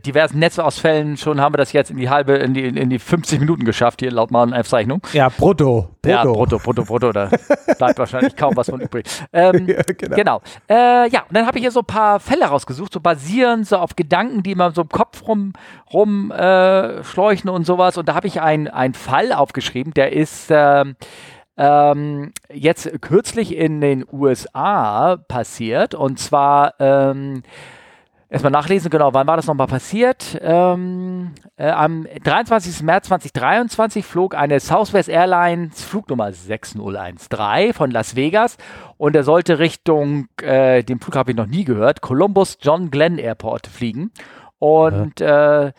diversen 0.05 0.39
Netzausfällen 0.39 1.17
schon 1.17 1.41
haben 1.41 1.53
wir 1.53 1.57
das 1.57 1.73
jetzt 1.73 1.91
in 1.91 1.97
die 1.97 2.09
halbe, 2.09 2.35
in 2.35 2.53
die, 2.53 2.63
in 2.63 2.89
die 2.89 2.99
50 2.99 3.41
Minuten 3.41 3.65
geschafft, 3.65 3.99
hier 3.99 4.11
laut 4.11 4.31
meiner 4.31 4.57
Aufzeichnung. 4.57 5.01
Ja, 5.11 5.27
brutto. 5.27 5.89
brutto. 6.01 6.09
Ja, 6.09 6.23
brutto, 6.23 6.57
brutto, 6.57 6.85
brutto. 6.85 7.11
Da 7.11 7.29
bleibt 7.77 7.99
wahrscheinlich 7.99 8.33
kaum 8.33 8.55
was 8.55 8.69
von 8.69 8.79
übrig. 8.79 9.07
Ähm, 9.33 9.67
ja, 9.67 9.81
genau. 9.81 10.15
genau. 10.15 10.41
Äh, 10.69 11.09
ja, 11.09 11.23
und 11.27 11.35
dann 11.35 11.45
habe 11.47 11.57
ich 11.57 11.63
hier 11.63 11.71
so 11.71 11.81
ein 11.81 11.85
paar 11.85 12.21
Fälle 12.21 12.45
rausgesucht, 12.45 12.93
so 12.93 13.01
basierend 13.01 13.67
so 13.67 13.75
auf 13.75 13.97
Gedanken, 13.97 14.41
die 14.41 14.55
man 14.55 14.73
so 14.73 14.83
im 14.83 14.89
Kopf 14.89 15.27
rum, 15.27 15.51
rum 15.91 16.31
äh, 16.31 17.03
schläuchen 17.03 17.49
und 17.49 17.65
sowas. 17.65 17.97
Und 17.97 18.07
da 18.07 18.15
habe 18.15 18.27
ich 18.27 18.39
einen 18.39 18.93
Fall 18.93 19.33
aufgeschrieben, 19.33 19.93
der 19.93 20.13
ist. 20.13 20.49
Äh, 20.49 20.85
ähm, 21.59 22.31
jetzt 22.51 22.89
kürzlich 23.01 23.55
in 23.55 23.81
den 23.81 24.05
USA 24.09 25.17
passiert. 25.17 25.93
Und 25.93 26.17
zwar 26.17 26.73
ähm, 26.79 27.43
erstmal 28.29 28.51
nachlesen, 28.51 28.89
genau, 28.89 29.13
wann 29.13 29.27
war 29.27 29.35
das 29.35 29.45
nochmal 29.45 29.67
passiert? 29.67 30.39
Ähm, 30.41 31.33
äh, 31.57 31.69
am 31.69 32.07
23. 32.23 32.81
März 32.81 33.07
2023 33.07 34.05
flog 34.05 34.35
eine 34.35 34.61
Southwest 34.61 35.09
Airlines 35.09 35.83
Flugnummer 35.83 36.31
6013 36.31 37.73
von 37.73 37.91
Las 37.91 38.15
Vegas 38.15 38.57
und 38.97 39.13
er 39.17 39.23
sollte 39.23 39.59
Richtung, 39.59 40.29
äh, 40.41 40.81
dem 40.83 41.01
Flug 41.01 41.17
habe 41.17 41.31
ich 41.31 41.37
noch 41.37 41.47
nie 41.47 41.65
gehört, 41.65 41.99
Columbus 41.99 42.57
John 42.61 42.89
Glenn 42.89 43.17
Airport 43.17 43.67
fliegen. 43.67 44.11
Und 44.59 45.19
ja. 45.19 45.65
äh, 45.65 45.71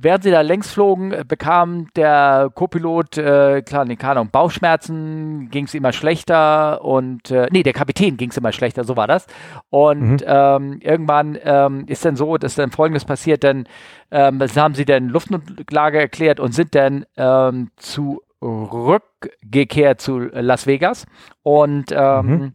während 0.00 0.24
sie 0.24 0.30
da 0.30 0.40
längs 0.40 0.70
flogen, 0.70 1.14
bekam 1.26 1.88
der 1.96 2.50
Co-Pilot, 2.54 3.18
äh, 3.18 3.62
klar, 3.62 3.84
nee, 3.84 3.96
keine 3.96 4.12
Ahnung, 4.12 4.30
Bauchschmerzen, 4.30 5.48
ging 5.50 5.64
es 5.64 5.74
immer 5.74 5.92
schlechter 5.92 6.84
und, 6.84 7.30
äh, 7.30 7.48
nee, 7.50 7.62
der 7.62 7.72
Kapitän 7.72 8.16
ging 8.16 8.30
es 8.30 8.36
immer 8.36 8.52
schlechter, 8.52 8.84
so 8.84 8.96
war 8.96 9.06
das. 9.06 9.26
Und 9.70 10.00
mhm. 10.00 10.18
ähm, 10.26 10.78
irgendwann 10.80 11.38
ähm, 11.42 11.84
ist 11.86 12.04
dann 12.04 12.16
so, 12.16 12.36
dass 12.36 12.54
dann 12.54 12.70
Folgendes 12.70 13.04
passiert, 13.04 13.42
denn 13.42 13.66
ähm, 14.10 14.40
haben 14.40 14.74
sie 14.74 14.84
dann 14.84 15.08
Luftnotlage 15.08 16.00
erklärt 16.00 16.40
und 16.40 16.54
sind 16.54 16.74
dann 16.74 17.06
ähm, 17.16 17.70
zurückgekehrt 17.76 20.00
zu 20.00 20.18
Las 20.18 20.66
Vegas 20.66 21.06
und 21.42 21.92
ähm, 21.92 22.26
mhm. 22.26 22.54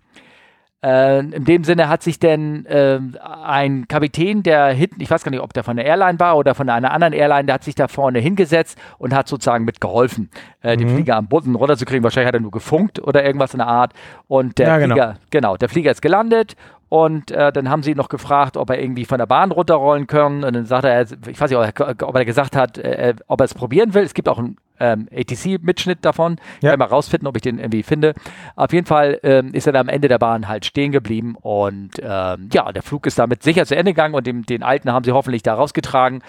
Äh, 0.86 1.20
in 1.20 1.46
dem 1.46 1.64
Sinne 1.64 1.90
hat 1.90 2.04
sich 2.04 2.20
denn 2.20 2.68
äh, 2.68 3.00
ein 3.44 3.88
Kapitän, 3.88 4.44
der 4.44 4.68
hinten, 4.68 5.02
ich 5.02 5.10
weiß 5.10 5.24
gar 5.24 5.32
nicht, 5.32 5.42
ob 5.42 5.52
der 5.52 5.64
von 5.64 5.78
der 5.78 5.86
Airline 5.86 6.20
war 6.20 6.38
oder 6.38 6.54
von 6.54 6.70
einer 6.70 6.92
anderen 6.92 7.14
Airline, 7.14 7.46
der 7.46 7.56
hat 7.56 7.64
sich 7.64 7.74
da 7.74 7.88
vorne 7.88 8.20
hingesetzt 8.20 8.78
und 9.00 9.12
hat 9.12 9.28
sozusagen 9.28 9.66
mitgeholfen, 9.66 10.30
äh, 10.62 10.76
mhm. 10.76 10.80
den 10.80 10.90
Flieger 10.90 11.16
am 11.16 11.28
Boden 11.28 11.56
runterzukriegen. 11.56 12.04
Wahrscheinlich 12.04 12.28
hat 12.28 12.36
er 12.36 12.42
nur 12.42 12.52
gefunkt 12.52 13.02
oder 13.02 13.26
irgendwas 13.26 13.56
in 13.56 13.60
der 13.60 13.68
Art. 13.68 13.94
Und 14.28 14.60
der 14.60 14.68
ja, 14.68 14.78
genau. 14.78 14.94
Flieger, 14.94 15.16
genau, 15.32 15.58
der 15.58 15.70
Flieger 15.70 15.90
ist 15.90 16.04
gelandet 16.04 16.56
und 16.96 17.30
äh, 17.30 17.52
dann 17.52 17.70
haben 17.70 17.84
sie 17.84 17.92
ihn 17.92 17.98
noch 17.98 18.08
gefragt, 18.08 18.56
ob 18.56 18.70
er 18.70 18.80
irgendwie 18.82 19.04
von 19.04 19.18
der 19.18 19.26
Bahn 19.26 19.52
runterrollen 19.52 20.08
können. 20.08 20.46
Und 20.46 20.56
dann 20.56 20.66
sagt 20.66 20.86
er, 20.86 21.02
ich 21.02 21.42
weiß 21.42 21.50
nicht, 21.50 21.82
ob 22.02 22.16
er 22.16 22.24
gesagt 22.24 22.56
hat, 22.56 22.78
äh, 22.78 23.14
ob 23.28 23.42
er 23.42 23.44
es 23.44 23.54
probieren 23.54 23.94
will. 23.94 24.04
Es 24.04 24.14
gibt 24.14 24.30
auch 24.30 24.40
ein 24.40 24.56
ähm, 24.80 25.10
ATC-Mitschnitt 25.14 26.06
davon. 26.06 26.38
Ja. 26.38 26.44
Ich 26.60 26.64
werde 26.64 26.78
mal 26.78 26.86
rausfinden, 26.86 27.28
ob 27.28 27.36
ich 27.36 27.42
den 27.42 27.60
irgendwie 27.60 27.84
finde. 27.84 28.14
Auf 28.56 28.72
jeden 28.72 28.86
Fall 28.86 29.20
ähm, 29.24 29.54
ist 29.54 29.68
er 29.68 29.74
dann 29.74 29.90
am 29.90 29.94
Ende 29.94 30.08
der 30.08 30.20
Bahn 30.20 30.48
halt 30.48 30.64
stehen 30.64 30.94
geblieben 30.94 31.36
und 31.42 32.00
ähm, 32.02 32.48
ja, 32.54 32.72
der 32.72 32.82
Flug 32.82 33.06
ist 33.08 33.20
damit 33.20 33.44
sicher 33.44 33.66
zu 33.66 33.76
Ende 33.76 33.92
gegangen 33.92 34.16
und 34.16 34.26
dem, 34.26 34.46
den 34.46 34.64
Alten 34.64 34.94
haben 34.94 35.04
sie 35.04 35.12
hoffentlich 35.12 35.44
da 35.44 35.54
rausgetragen. 35.54 36.24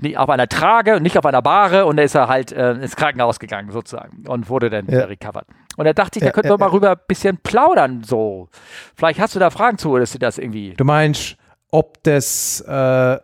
Nicht 0.00 0.18
auf 0.18 0.28
einer 0.30 0.48
Trage 0.48 0.96
und 0.96 1.04
nicht 1.04 1.16
auf 1.16 1.26
einer 1.26 1.42
Bahre 1.42 1.86
und 1.86 1.96
da 1.96 2.02
ist 2.02 2.16
er 2.16 2.26
halt 2.26 2.50
äh, 2.50 2.72
ins 2.72 2.96
Krankenhaus 2.96 3.38
gegangen 3.38 3.70
sozusagen 3.70 4.26
und 4.26 4.48
wurde 4.48 4.68
dann 4.68 4.86
ja. 4.88 5.04
recovered. 5.04 5.46
Und 5.78 5.84
da 5.84 5.92
dachte 5.92 6.18
ich, 6.18 6.24
da 6.24 6.32
könnten 6.32 6.50
wir 6.50 6.58
mal 6.58 6.70
rüber 6.70 6.90
ein 6.90 7.00
bisschen 7.06 7.38
plaudern 7.38 8.02
so. 8.02 8.48
Vielleicht 8.96 9.20
hast 9.20 9.36
du 9.36 9.38
da 9.38 9.48
Fragen 9.50 9.78
zu, 9.78 9.96
dass 9.96 10.10
du 10.10 10.18
das 10.18 10.36
irgendwie. 10.36 10.74
Du 10.74 10.84
meinst, 10.84 11.36
ob 11.70 12.02
das 12.02 12.60
äh, 12.62 13.18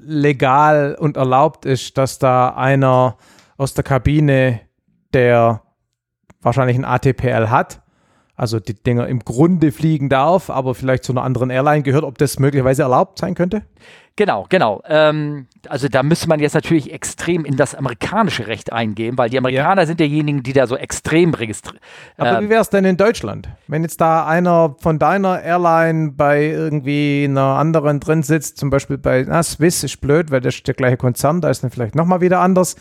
legal 0.00 0.96
und 0.98 1.18
erlaubt 1.18 1.66
ist, 1.66 1.98
dass 1.98 2.18
da 2.18 2.48
einer 2.48 3.18
aus 3.58 3.74
der 3.74 3.84
Kabine, 3.84 4.62
der 5.12 5.60
wahrscheinlich 6.40 6.78
ein 6.78 6.86
ATPL 6.86 7.50
hat, 7.50 7.81
also 8.42 8.58
die 8.58 8.74
Dinger 8.74 9.06
im 9.06 9.20
Grunde 9.20 9.70
fliegen 9.70 10.08
darf, 10.08 10.50
aber 10.50 10.74
vielleicht 10.74 11.04
zu 11.04 11.12
einer 11.12 11.22
anderen 11.22 11.48
Airline 11.48 11.84
gehört, 11.84 12.02
ob 12.02 12.18
das 12.18 12.40
möglicherweise 12.40 12.82
erlaubt 12.82 13.20
sein 13.20 13.36
könnte? 13.36 13.62
Genau, 14.16 14.46
genau. 14.48 14.82
Ähm, 14.84 15.46
also 15.68 15.86
da 15.86 16.02
müsste 16.02 16.28
man 16.28 16.40
jetzt 16.40 16.54
natürlich 16.54 16.92
extrem 16.92 17.44
in 17.44 17.56
das 17.56 17.76
amerikanische 17.76 18.48
Recht 18.48 18.72
eingehen, 18.72 19.16
weil 19.16 19.30
die 19.30 19.38
Amerikaner 19.38 19.82
ja. 19.82 19.86
sind 19.86 20.00
diejenigen, 20.00 20.42
die 20.42 20.52
da 20.52 20.66
so 20.66 20.76
extrem 20.76 21.34
registrieren. 21.34 21.78
Aber 22.16 22.40
äh, 22.40 22.42
wie 22.42 22.48
wäre 22.48 22.62
es 22.62 22.68
denn 22.68 22.84
in 22.84 22.96
Deutschland? 22.96 23.48
Wenn 23.68 23.82
jetzt 23.82 24.00
da 24.00 24.26
einer 24.26 24.74
von 24.80 24.98
deiner 24.98 25.40
Airline 25.40 26.10
bei 26.10 26.46
irgendwie 26.46 27.24
einer 27.28 27.58
anderen 27.58 28.00
drin 28.00 28.24
sitzt, 28.24 28.58
zum 28.58 28.70
Beispiel 28.70 28.98
bei 28.98 29.24
na, 29.26 29.44
Swiss 29.44 29.84
ist 29.84 30.00
blöd, 30.00 30.32
weil 30.32 30.40
das 30.40 30.56
ist 30.56 30.66
der 30.66 30.74
gleiche 30.74 30.96
Konzern, 30.96 31.40
da 31.40 31.48
ist 31.48 31.62
dann 31.62 31.70
vielleicht 31.70 31.94
nochmal 31.94 32.20
wieder 32.20 32.40
anders. 32.40 32.74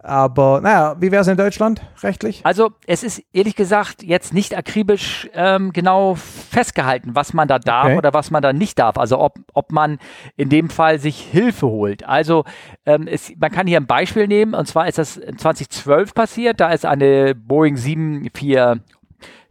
Aber 0.00 0.60
naja, 0.60 0.96
wie 1.00 1.10
wäre 1.10 1.22
es 1.22 1.28
in 1.28 1.36
Deutschland 1.36 1.82
rechtlich? 2.02 2.40
Also 2.44 2.70
es 2.86 3.02
ist 3.02 3.22
ehrlich 3.32 3.56
gesagt 3.56 4.04
jetzt 4.04 4.32
nicht 4.32 4.56
akribisch 4.56 5.28
ähm, 5.34 5.72
genau 5.72 6.14
festgehalten, 6.14 7.16
was 7.16 7.34
man 7.34 7.48
da 7.48 7.58
darf 7.58 7.86
okay. 7.86 7.96
oder 7.96 8.14
was 8.14 8.30
man 8.30 8.40
da 8.40 8.52
nicht 8.52 8.78
darf. 8.78 8.96
Also 8.96 9.18
ob, 9.18 9.38
ob 9.54 9.72
man 9.72 9.98
in 10.36 10.50
dem 10.50 10.70
Fall 10.70 11.00
sich 11.00 11.20
Hilfe 11.20 11.66
holt. 11.66 12.04
Also 12.04 12.44
ähm, 12.86 13.08
es, 13.08 13.32
man 13.38 13.50
kann 13.50 13.66
hier 13.66 13.80
ein 13.80 13.86
Beispiel 13.86 14.28
nehmen 14.28 14.54
und 14.54 14.66
zwar 14.66 14.86
ist 14.86 14.98
das 14.98 15.14
2012 15.14 16.14
passiert. 16.14 16.60
Da 16.60 16.70
ist 16.70 16.86
eine 16.86 17.34
Boeing 17.34 17.76
747 17.76 18.97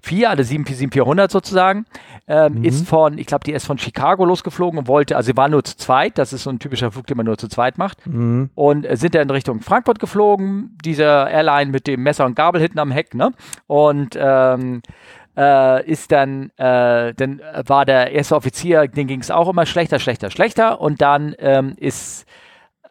4, 0.07 0.29
also 0.29 0.43
747-400 0.43 1.31
sozusagen, 1.31 1.85
ähm, 2.27 2.55
mhm. 2.55 2.63
ist 2.63 2.87
von, 2.87 3.17
ich 3.17 3.27
glaube, 3.27 3.43
die 3.43 3.51
ist 3.51 3.65
von 3.65 3.77
Chicago 3.77 4.25
losgeflogen 4.25 4.79
und 4.79 4.87
wollte, 4.87 5.15
also 5.15 5.27
sie 5.27 5.37
war 5.37 5.49
nur 5.49 5.63
zu 5.63 5.77
zweit, 5.77 6.17
das 6.17 6.33
ist 6.33 6.43
so 6.43 6.49
ein 6.49 6.59
typischer 6.59 6.91
Flug, 6.91 7.07
den 7.07 7.17
man 7.17 7.25
nur 7.25 7.37
zu 7.37 7.47
zweit 7.47 7.77
macht, 7.77 8.05
mhm. 8.07 8.49
und 8.55 8.85
äh, 8.85 8.95
sind 8.97 9.15
dann 9.15 9.23
in 9.23 9.29
Richtung 9.29 9.61
Frankfurt 9.61 9.99
geflogen, 9.99 10.77
diese 10.83 11.03
Airline 11.03 11.71
mit 11.71 11.87
dem 11.87 12.03
Messer 12.03 12.25
und 12.25 12.35
Gabel 12.35 12.61
hinten 12.61 12.79
am 12.79 12.91
Heck, 12.91 13.13
ne? 13.13 13.31
Und 13.67 14.17
ähm, 14.19 14.81
äh, 15.37 15.89
ist 15.89 16.11
dann, 16.11 16.49
äh, 16.57 17.13
dann 17.13 17.41
war 17.65 17.85
der 17.85 18.11
erste 18.11 18.35
Offizier, 18.35 18.87
den 18.87 19.07
ging 19.07 19.19
es 19.19 19.29
auch 19.29 19.47
immer 19.47 19.65
schlechter, 19.65 19.99
schlechter, 19.99 20.31
schlechter 20.31 20.81
und 20.81 21.01
dann 21.01 21.35
ähm, 21.39 21.75
ist 21.77 22.25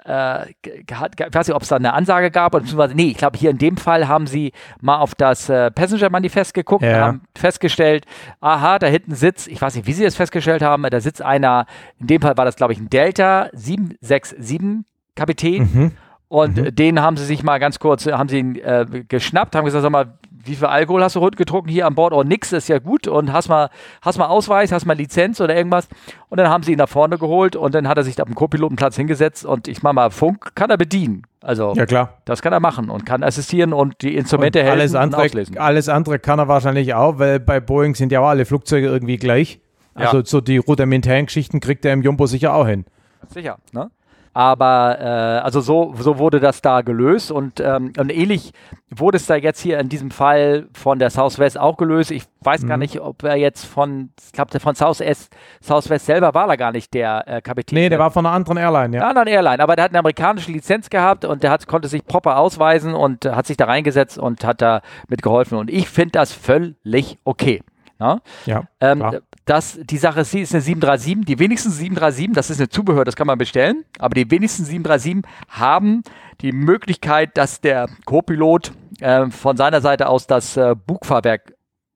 äh, 0.07 0.51
ich 0.51 1.35
weiß 1.35 1.49
nicht, 1.49 1.57
ob 1.57 1.63
es 1.63 1.69
da 1.69 1.77
eine 1.77 1.93
Ansage 1.93 2.31
gab, 2.31 2.55
oder 2.55 2.63
beziehungsweise, 2.63 2.95
nee, 2.95 3.11
ich 3.11 3.17
glaube, 3.17 3.39
hier 3.39 3.51
in 3.51 3.59
dem 3.59 3.77
Fall 3.77 4.09
haben 4.09 4.27
sie 4.27 4.53
mal 4.81 4.99
auf 4.99 5.15
das 5.15 5.49
äh, 5.49 5.71
Passenger-Manifest 5.71 6.55
geguckt 6.55 6.85
ja. 6.85 6.97
und 6.97 7.03
haben 7.03 7.21
festgestellt, 7.37 8.07
aha, 8.41 8.79
da 8.79 8.87
hinten 8.87 9.15
sitzt, 9.15 9.49
ich 9.49 9.61
weiß 9.61 9.75
nicht, 9.75 9.87
wie 9.87 9.93
sie 9.93 10.05
das 10.05 10.17
festgestellt 10.17 10.63
haben, 10.63 10.85
da 10.85 11.01
sitzt 11.01 11.23
einer, 11.23 11.67
in 11.99 12.07
dem 12.07 12.23
Fall 12.23 12.37
war 12.37 12.45
das, 12.45 12.57
glaube 12.57 12.73
ich, 12.73 12.79
ein 12.79 12.91
Delta 12.91 13.49
767 13.53 14.85
Kapitän. 15.15 15.63
Mhm. 15.73 15.93
Und 16.29 16.57
mhm. 16.57 16.75
den 16.75 17.01
haben 17.01 17.17
sie 17.17 17.25
sich 17.25 17.43
mal 17.43 17.59
ganz 17.59 17.79
kurz, 17.79 18.07
haben 18.07 18.29
sie 18.29 18.39
ihn 18.39 18.57
äh, 18.57 18.85
geschnappt, 19.09 19.55
haben 19.55 19.65
gesagt, 19.65 19.83
sag 19.83 19.91
mal, 19.91 20.19
wie 20.47 20.55
viel 20.55 20.67
Alkohol 20.67 21.03
hast 21.03 21.17
du 21.17 21.21
getrunken 21.31 21.69
hier 21.69 21.87
an 21.87 21.95
Bord? 21.95 22.13
Oh, 22.13 22.23
nix, 22.23 22.53
ist 22.53 22.69
ja 22.69 22.79
gut. 22.79 23.09
Und 23.09 23.33
hast 23.33 23.49
mal, 23.49 23.71
hast 24.03 24.19
mal 24.19 24.27
Ausweis, 24.27 24.73
hast 24.73 24.87
mal 24.87 24.95
Lizenz 24.95 25.41
oder 25.41 25.57
irgendwas. 25.57 25.89
Und 26.29 26.39
dann 26.39 26.49
haben 26.49 26.63
sie 26.63 26.73
ihn 26.73 26.79
nach 26.79 26.89
vorne 26.89 27.19
geholt 27.19 27.57
und 27.57 27.75
dann 27.75 27.89
hat 27.89 27.99
er 27.99 28.05
sich 28.05 28.17
da 28.17 28.23
auf 28.23 28.29
dem 28.29 28.35
Co-Pilotenplatz 28.35 28.97
hingesetzt 28.97 29.45
und 29.45 29.69
ich 29.69 29.83
mach 29.83 29.93
mal, 29.93 30.11
Funk 30.11 30.55
kann 30.55 30.71
er 30.71 30.77
bedienen. 30.77 31.23
Also, 31.43 31.75
ja, 31.77 31.87
klar. 31.87 32.15
das 32.25 32.43
kann 32.43 32.53
er 32.53 32.61
machen 32.61 32.91
und 32.91 33.07
kann 33.07 33.23
assistieren 33.23 33.73
und 33.73 34.03
die 34.03 34.17
Instrumente 34.17 34.61
und 34.63 34.69
alles 34.69 34.95
andere, 34.95 35.21
und 35.21 35.27
auslesen. 35.27 35.59
Alles 35.59 35.89
andere 35.89 36.19
kann 36.19 36.39
er 36.39 36.49
wahrscheinlich 36.49 36.95
auch, 36.95 37.19
weil 37.19 37.39
bei 37.39 37.61
Boeing 37.61 37.95
sind 37.95 38.11
ja 38.11 38.21
auch 38.21 38.29
alle 38.29 38.45
Flugzeuge 38.45 38.87
irgendwie 38.87 39.17
gleich. 39.17 39.61
Also 39.95 40.19
ja. 40.19 40.25
so 40.25 40.41
die 40.41 40.59
rudimentären 40.59 41.27
Geschichten 41.27 41.61
kriegt 41.61 41.85
er 41.85 41.93
im 41.93 42.03
Jumbo 42.03 42.27
sicher 42.27 42.55
auch 42.55 42.67
hin. 42.67 42.85
Sicher, 43.29 43.59
ne? 43.73 43.91
Aber 44.37 44.99
äh, 45.01 45.05
also 45.45 45.63
so, 45.63 45.95
so 45.97 46.19
wurde 46.19 46.41
das 46.41 46.61
da 46.61 46.83
gelöst 46.83 47.33
und, 47.33 47.59
ähm, 47.59 47.95
und 47.99 48.15
ähnlich 48.15 48.53
wurde 48.91 49.17
es 49.17 49.25
da 49.25 49.35
jetzt 49.35 49.63
hier 49.63 49.81
in 49.81 49.89
diesem 49.89 50.11
Fall 50.11 50.67
von 50.75 50.99
der 50.99 51.09
Southwest 51.09 51.59
auch 51.59 51.79
gelöst. 51.79 52.11
Ich 52.11 52.25
weiß 52.43 52.61
mhm. 52.61 52.69
gar 52.69 52.77
nicht, 52.77 53.01
ob 53.01 53.23
er 53.23 53.37
jetzt 53.37 53.65
von, 53.65 54.11
ich 54.23 54.33
glaube, 54.33 54.61
von 54.61 54.75
Southwest, 54.75 55.35
Southwest 55.63 56.05
selber 56.05 56.35
war 56.35 56.49
da 56.49 56.57
gar 56.57 56.71
nicht 56.71 56.93
der 56.93 57.27
äh, 57.27 57.41
Kapitän. 57.41 57.79
Nee, 57.79 57.89
der 57.89 57.99
war 57.99 58.11
von 58.11 58.27
einer 58.27 58.35
anderen 58.35 58.59
Airline, 58.59 58.95
ja. 58.95 59.01
Einer 59.01 59.09
anderen 59.09 59.29
Airline, 59.29 59.63
aber 59.63 59.75
der 59.75 59.87
hat 59.87 59.93
eine 59.93 60.01
amerikanische 60.01 60.53
Lizenz 60.53 60.91
gehabt 60.91 61.25
und 61.25 61.43
der 61.43 61.51
hat, 61.51 61.67
konnte 61.67 61.89
sich 61.89 62.05
proper 62.05 62.37
ausweisen 62.37 62.93
und 62.93 63.25
hat 63.25 63.47
sich 63.47 63.57
da 63.57 63.65
reingesetzt 63.65 64.19
und 64.19 64.45
hat 64.45 64.61
da 64.61 64.83
mitgeholfen. 65.09 65.57
Und 65.57 65.71
ich 65.71 65.89
finde 65.89 66.13
das 66.13 66.35
völlig 66.35 67.17
okay. 67.25 67.63
Na? 67.99 68.21
Ja. 68.45 68.65
Ähm, 68.81 69.03
dass 69.47 69.79
die 69.81 69.97
Sache 69.97 70.21
ist, 70.21 70.33
sie 70.33 70.41
ist 70.41 70.53
eine 70.53 70.61
737. 70.61 71.25
Die 71.25 71.39
wenigsten 71.39 71.71
737, 71.71 72.35
das 72.35 72.51
ist 72.51 72.59
eine 72.59 72.69
Zubehör, 72.69 73.05
das 73.05 73.17
kann 73.17 73.29
man 73.29 73.39
bestellen, 73.39 73.85
aber 73.99 74.15
die 74.15 74.31
wenigsten 74.31 74.65
737 74.65 75.23
haben 75.49 76.03
die 76.41 76.53
Möglichkeit, 76.53 77.37
dass 77.37 77.61
der 77.61 77.89
Co-Pilot 78.05 78.73
äh, 79.01 79.31
von 79.31 79.57
seiner 79.57 79.81
Seite 79.81 80.09
aus 80.09 80.27
das 80.27 80.57
äh, 80.57 80.75
Bugfahrwerk 80.75 81.55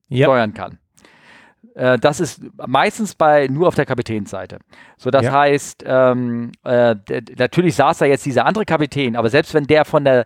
yep. 0.09 0.25
steuern 0.25 0.53
kann. 0.53 0.79
Äh, 1.75 1.99
das 1.99 2.21
ist 2.21 2.41
meistens 2.67 3.15
bei 3.15 3.47
nur 3.47 3.67
auf 3.67 3.75
der 3.75 3.85
Kapitänsseite. 3.85 4.59
So, 4.97 5.11
das 5.11 5.25
ja. 5.25 5.33
heißt, 5.33 5.83
ähm, 5.85 6.53
äh, 6.63 6.95
natürlich 7.37 7.75
saß 7.75 7.99
da 7.99 8.05
jetzt 8.05 8.25
dieser 8.25 8.45
andere 8.45 8.65
Kapitän, 8.65 9.17
aber 9.17 9.29
selbst 9.29 9.53
wenn 9.53 9.65
der 9.65 9.83
von 9.83 10.05
der 10.05 10.25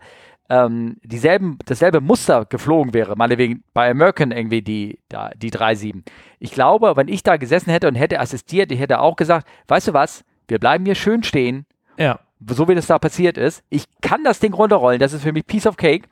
ähm, 0.50 0.98
dieselben, 1.04 1.58
dasselbe 1.66 2.02
Muster 2.02 2.46
geflogen 2.46 2.94
wäre, 2.94 3.16
meinetwegen 3.16 3.64
bei 3.74 3.90
American 3.90 4.32
irgendwie 4.32 4.62
die, 4.62 5.00
da, 5.10 5.32
die 5.36 5.52
3-7. 5.52 6.04
Ich 6.40 6.52
glaube, 6.52 6.94
wenn 6.96 7.08
ich 7.08 7.24
da 7.24 7.38
gesessen 7.38 7.72
hätte 7.72 7.88
und 7.88 7.96
hätte 7.96 8.20
assistiert, 8.20 8.72
ich 8.72 8.80
hätte 8.80 9.00
auch 9.00 9.16
gesagt, 9.16 9.48
weißt 9.68 9.88
du 9.88 9.94
was, 9.94 10.24
wir 10.48 10.60
bleiben 10.60 10.86
hier 10.86 10.96
schön 10.96 11.24
stehen. 11.24 11.66
Ja. 11.98 12.20
So 12.48 12.68
wie 12.68 12.76
das 12.76 12.88
da 12.88 13.00
passiert 13.00 13.38
ist. 13.38 13.64
Ich 13.70 13.86
kann 14.02 14.24
das 14.24 14.40
Ding 14.40 14.54
runterrollen, 14.54 15.00
das 15.00 15.14
ist 15.14 15.24
für 15.24 15.34
mich 15.34 15.48
Piece 15.48 15.66
of 15.66 15.78
Cake. 15.78 16.08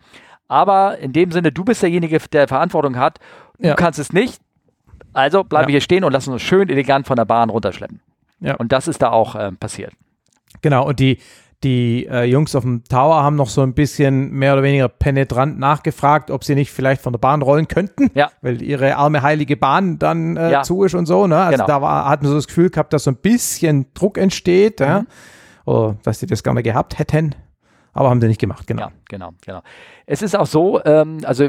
Aber 0.48 0.98
in 0.98 1.14
dem 1.14 1.32
Sinne, 1.32 1.52
du 1.52 1.64
bist 1.64 1.82
derjenige, 1.82 2.20
der 2.32 2.48
Verantwortung 2.48 2.98
hat. 2.98 3.20
Du 3.60 3.70
ja. 3.70 3.76
kannst 3.76 4.00
es 4.00 4.14
nicht. 4.14 4.42
Also 5.14 5.44
bleiben 5.44 5.64
ja. 5.64 5.68
wir 5.68 5.74
hier 5.74 5.82
stehen 5.82 6.04
und 6.04 6.12
lassen 6.12 6.34
uns 6.34 6.42
schön 6.42 6.70
elegant 6.70 7.08
von 7.08 7.16
der 7.16 7.26
Bahn 7.26 7.50
runterschleppen. 7.50 8.02
Ja. 8.40 8.56
Und 8.56 8.72
das 8.72 8.88
ist 8.88 9.02
da 9.02 9.12
auch 9.12 9.36
äh, 9.36 9.52
passiert. 9.52 9.94
Genau, 10.62 10.88
und 10.88 11.00
die, 11.00 11.20
die 11.64 12.08
äh, 12.08 12.24
Jungs 12.24 12.56
auf 12.56 12.64
dem 12.64 12.84
Tower 12.84 13.24
haben 13.24 13.36
noch 13.36 13.50
so 13.50 13.62
ein 13.62 13.74
bisschen 13.74 14.32
mehr 14.32 14.54
oder 14.54 14.64
weniger 14.64 14.90
penetrant 14.90 15.58
nachgefragt, 15.58 16.30
ob 16.30 16.44
sie 16.44 16.56
nicht 16.56 16.72
vielleicht 16.72 17.02
von 17.02 17.14
der 17.14 17.20
Bahn 17.20 17.42
rollen 17.42 17.68
könnten, 17.68 18.12
ja. 18.14 18.30
weil 18.42 18.62
ihre 18.62 18.98
arme 18.98 19.22
heilige 19.22 19.58
Bahn 19.58 20.00
dann 20.00 20.38
äh, 20.38 20.52
ja. 20.52 20.64
zu 20.64 20.84
ist 20.84 20.96
und 20.96 21.06
so. 21.06 21.28
Ne? 21.28 21.38
Also 21.38 21.52
genau. 21.52 21.68
da 21.68 21.82
war, 21.82 22.10
hat 22.10 22.22
man 22.22 22.30
so 22.30 22.36
das 22.36 22.48
Gefühl 22.48 22.70
gehabt, 22.70 22.94
dass 22.94 23.06
so 23.06 23.12
ein 23.12 23.18
bisschen 23.18 23.88
Druck 23.94 24.18
entsteht, 24.18 24.80
mhm. 24.80 24.86
ja? 24.86 25.06
oder 25.66 25.98
dass 26.04 26.20
sie 26.20 26.28
das 26.28 26.44
gerne 26.44 26.64
gehabt 26.64 27.00
hätten. 27.00 27.36
Aber 27.96 28.10
haben 28.10 28.20
sie 28.20 28.28
nicht 28.28 28.42
gemacht, 28.42 28.66
genau. 28.66 28.82
Ja, 28.84 28.92
genau, 29.08 29.34
genau. 29.46 29.62
Es 30.08 30.24
ist 30.24 30.36
auch 30.36 30.48
so, 30.48 30.84
ähm, 30.84 31.20
also 31.26 31.48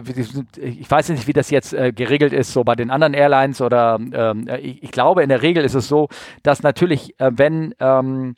ich 0.61 0.91
weiß 0.91 1.09
nicht, 1.09 1.27
wie 1.27 1.33
das 1.33 1.49
jetzt 1.49 1.73
äh, 1.73 1.91
geregelt 1.91 2.35
ist, 2.35 2.53
so 2.53 2.65
bei 2.65 2.75
den 2.75 2.91
anderen 2.91 3.15
Airlines 3.15 3.63
oder 3.63 3.99
ähm, 4.13 4.47
ich, 4.61 4.83
ich, 4.83 4.91
glaube, 4.91 5.23
in 5.23 5.31
der 5.31 5.41
Regel 5.41 5.65
ist 5.65 5.75
es 5.75 5.89
so, 5.89 6.09
dass 6.43 6.63
natürlich, 6.63 7.19
äh, 7.19 7.31
wenn 7.35 7.75
ähm, 7.81 8.35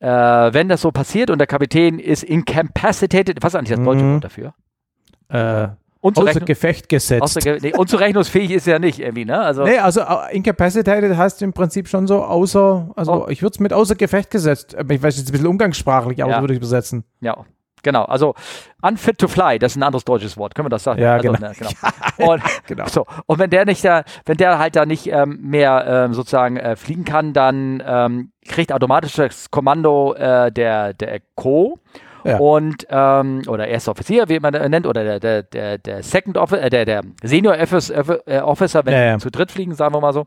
äh, 0.00 0.08
wenn 0.08 0.68
das 0.68 0.80
so 0.82 0.90
passiert 0.90 1.30
und 1.30 1.38
der 1.38 1.46
Kapitän 1.46 1.98
ist 1.98 2.22
incapacitated, 2.22 3.42
was 3.42 3.54
ist 3.54 3.58
eigentlich 3.58 3.76
das 3.76 3.84
deutsche 3.84 4.04
mhm. 4.04 4.14
Wort 4.14 4.24
dafür? 4.24 4.54
Äh, 5.28 5.68
außer 6.02 6.40
Gefecht 6.40 6.88
gesetzt. 6.88 7.22
Außer, 7.22 7.58
nee, 7.60 7.72
unzurechnungsfähig 7.76 8.50
ist 8.50 8.66
ja 8.66 8.78
nicht 8.78 9.00
irgendwie, 9.00 9.24
ne? 9.24 9.40
Also, 9.40 9.64
nee, 9.64 9.78
also 9.78 10.02
uh, 10.02 10.28
incapacitated 10.30 11.16
heißt 11.16 11.42
im 11.42 11.52
Prinzip 11.52 11.88
schon 11.88 12.06
so 12.06 12.22
außer, 12.22 12.90
also 12.94 13.24
oh. 13.24 13.28
ich 13.28 13.42
würde 13.42 13.54
es 13.54 13.60
mit 13.60 13.72
außer 13.72 13.96
Gefecht 13.96 14.30
gesetzt, 14.30 14.76
ich 14.78 15.02
weiß 15.02 15.16
jetzt 15.16 15.28
ein 15.28 15.32
bisschen 15.32 15.46
umgangssprachlich, 15.46 16.22
aber 16.22 16.32
ja. 16.32 16.40
würde 16.40 16.54
ich 16.54 16.58
übersetzen. 16.58 17.04
Ja, 17.20 17.44
Genau, 17.86 18.02
also 18.02 18.34
unfit 18.82 19.16
to 19.16 19.28
fly, 19.28 19.60
das 19.60 19.72
ist 19.72 19.76
ein 19.76 19.84
anderes 19.84 20.04
deutsches 20.04 20.36
Wort, 20.36 20.56
können 20.56 20.66
wir 20.66 20.70
das 20.70 20.82
sagen? 20.82 21.00
Ja, 21.00 21.12
also, 21.12 21.30
genau. 21.30 21.38
Ne, 21.38 21.54
genau. 21.56 21.70
Und, 22.32 22.42
genau. 22.66 22.86
So, 22.88 23.06
und 23.26 23.38
wenn 23.38 23.48
der 23.48 23.64
nicht 23.64 23.84
da, 23.84 24.02
wenn 24.24 24.36
der 24.38 24.58
halt 24.58 24.74
da 24.74 24.86
nicht 24.86 25.06
ähm, 25.06 25.38
mehr 25.40 25.84
ähm, 25.86 26.14
sozusagen 26.14 26.56
äh, 26.56 26.74
fliegen 26.74 27.04
kann, 27.04 27.32
dann 27.32 27.80
ähm, 27.86 28.32
kriegt 28.48 28.72
automatisch 28.72 29.12
das 29.12 29.52
Kommando 29.52 30.14
äh, 30.14 30.50
der, 30.50 30.94
der 30.94 31.20
Co. 31.36 31.78
Ja. 32.24 32.38
Und 32.38 32.88
ähm, 32.90 33.42
oder 33.46 33.68
erster 33.68 33.92
Offizier, 33.92 34.28
wie 34.28 34.40
man 34.40 34.52
nennt, 34.52 34.88
oder 34.88 35.04
der, 35.04 35.20
der, 35.20 35.42
der, 35.44 35.78
der 35.78 36.02
Second 36.02 36.36
Officer, 36.36 36.64
äh, 36.64 36.70
der, 36.70 36.84
der 36.84 37.02
Senior 37.22 37.54
äh, 37.56 38.40
Officer, 38.40 38.84
wenn 38.84 38.92
ja, 38.94 39.04
ja. 39.04 39.18
zu 39.18 39.30
dritt 39.30 39.52
fliegen, 39.52 39.74
sagen 39.76 39.94
wir 39.94 40.00
mal 40.00 40.12
so. 40.12 40.26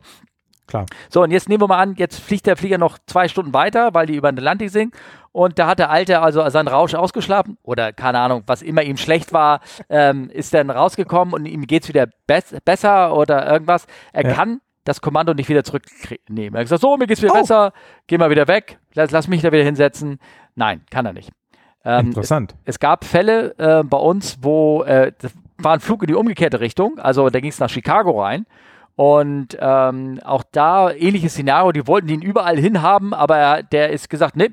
Klar. 0.70 0.86
So, 1.08 1.22
und 1.22 1.32
jetzt 1.32 1.48
nehmen 1.48 1.62
wir 1.62 1.66
mal 1.66 1.78
an, 1.78 1.94
jetzt 1.96 2.20
fliegt 2.20 2.46
der 2.46 2.56
Flieger 2.56 2.78
noch 2.78 2.98
zwei 3.06 3.26
Stunden 3.26 3.52
weiter, 3.52 3.92
weil 3.92 4.06
die 4.06 4.14
über 4.14 4.30
den 4.30 4.38
Atlantik 4.38 4.70
sind. 4.70 4.94
Und 5.32 5.58
da 5.58 5.66
hat 5.66 5.80
der 5.80 5.90
Alte 5.90 6.20
also 6.20 6.48
seinen 6.48 6.68
Rausch 6.68 6.94
ausgeschlafen 6.94 7.58
oder 7.62 7.92
keine 7.92 8.20
Ahnung, 8.20 8.44
was 8.46 8.62
immer 8.62 8.82
ihm 8.82 8.96
schlecht 8.96 9.32
war, 9.32 9.60
ähm, 9.88 10.30
ist 10.30 10.54
dann 10.54 10.70
rausgekommen 10.70 11.34
und 11.34 11.46
ihm 11.46 11.66
geht 11.66 11.82
es 11.82 11.88
wieder 11.88 12.06
be 12.26 12.40
besser 12.64 13.16
oder 13.16 13.50
irgendwas. 13.50 13.86
Er 14.12 14.26
ja. 14.26 14.32
kann 14.32 14.60
das 14.84 15.00
Kommando 15.00 15.34
nicht 15.34 15.48
wieder 15.48 15.64
zurücknehmen. 15.64 16.54
Er 16.54 16.60
hat 16.60 16.64
gesagt, 16.64 16.82
so, 16.82 16.96
mir 16.96 17.06
geht's 17.06 17.22
wieder 17.22 17.34
oh. 17.34 17.40
besser, 17.40 17.72
geh 18.06 18.16
mal 18.16 18.30
wieder 18.30 18.48
weg, 18.48 18.78
lass, 18.94 19.10
lass, 19.10 19.28
mich 19.28 19.42
da 19.42 19.52
wieder 19.52 19.64
hinsetzen. 19.64 20.18
Nein, 20.54 20.82
kann 20.90 21.06
er 21.06 21.12
nicht. 21.12 21.30
Ähm, 21.84 22.06
Interessant. 22.06 22.54
Es, 22.64 22.74
es, 22.74 22.78
gab 22.80 23.04
Fälle 23.04 23.54
äh, 23.58 23.82
bei 23.84 23.98
uns, 23.98 24.38
wo 24.40 24.82
äh, 24.84 25.12
war 25.58 25.74
ein 25.74 25.80
Flug 25.80 26.02
in 26.02 26.08
die 26.08 26.14
umgekehrte 26.14 26.60
Richtung, 26.60 26.98
also 26.98 27.28
da 27.28 27.40
ging 27.40 27.50
es 27.50 27.58
nach 27.58 27.70
Chicago 27.70 28.22
rein 28.22 28.46
Und 29.00 29.56
ähm, 29.58 30.20
auch 30.24 30.44
da 30.52 30.90
ähnliches 30.90 31.32
Szenario, 31.32 31.72
die 31.72 31.86
wollten 31.86 32.10
ihn 32.10 32.20
überall 32.20 32.58
hinhaben, 32.58 33.14
aber 33.14 33.62
der 33.62 33.88
ist 33.88 34.10
gesagt, 34.10 34.36
nee, 34.36 34.50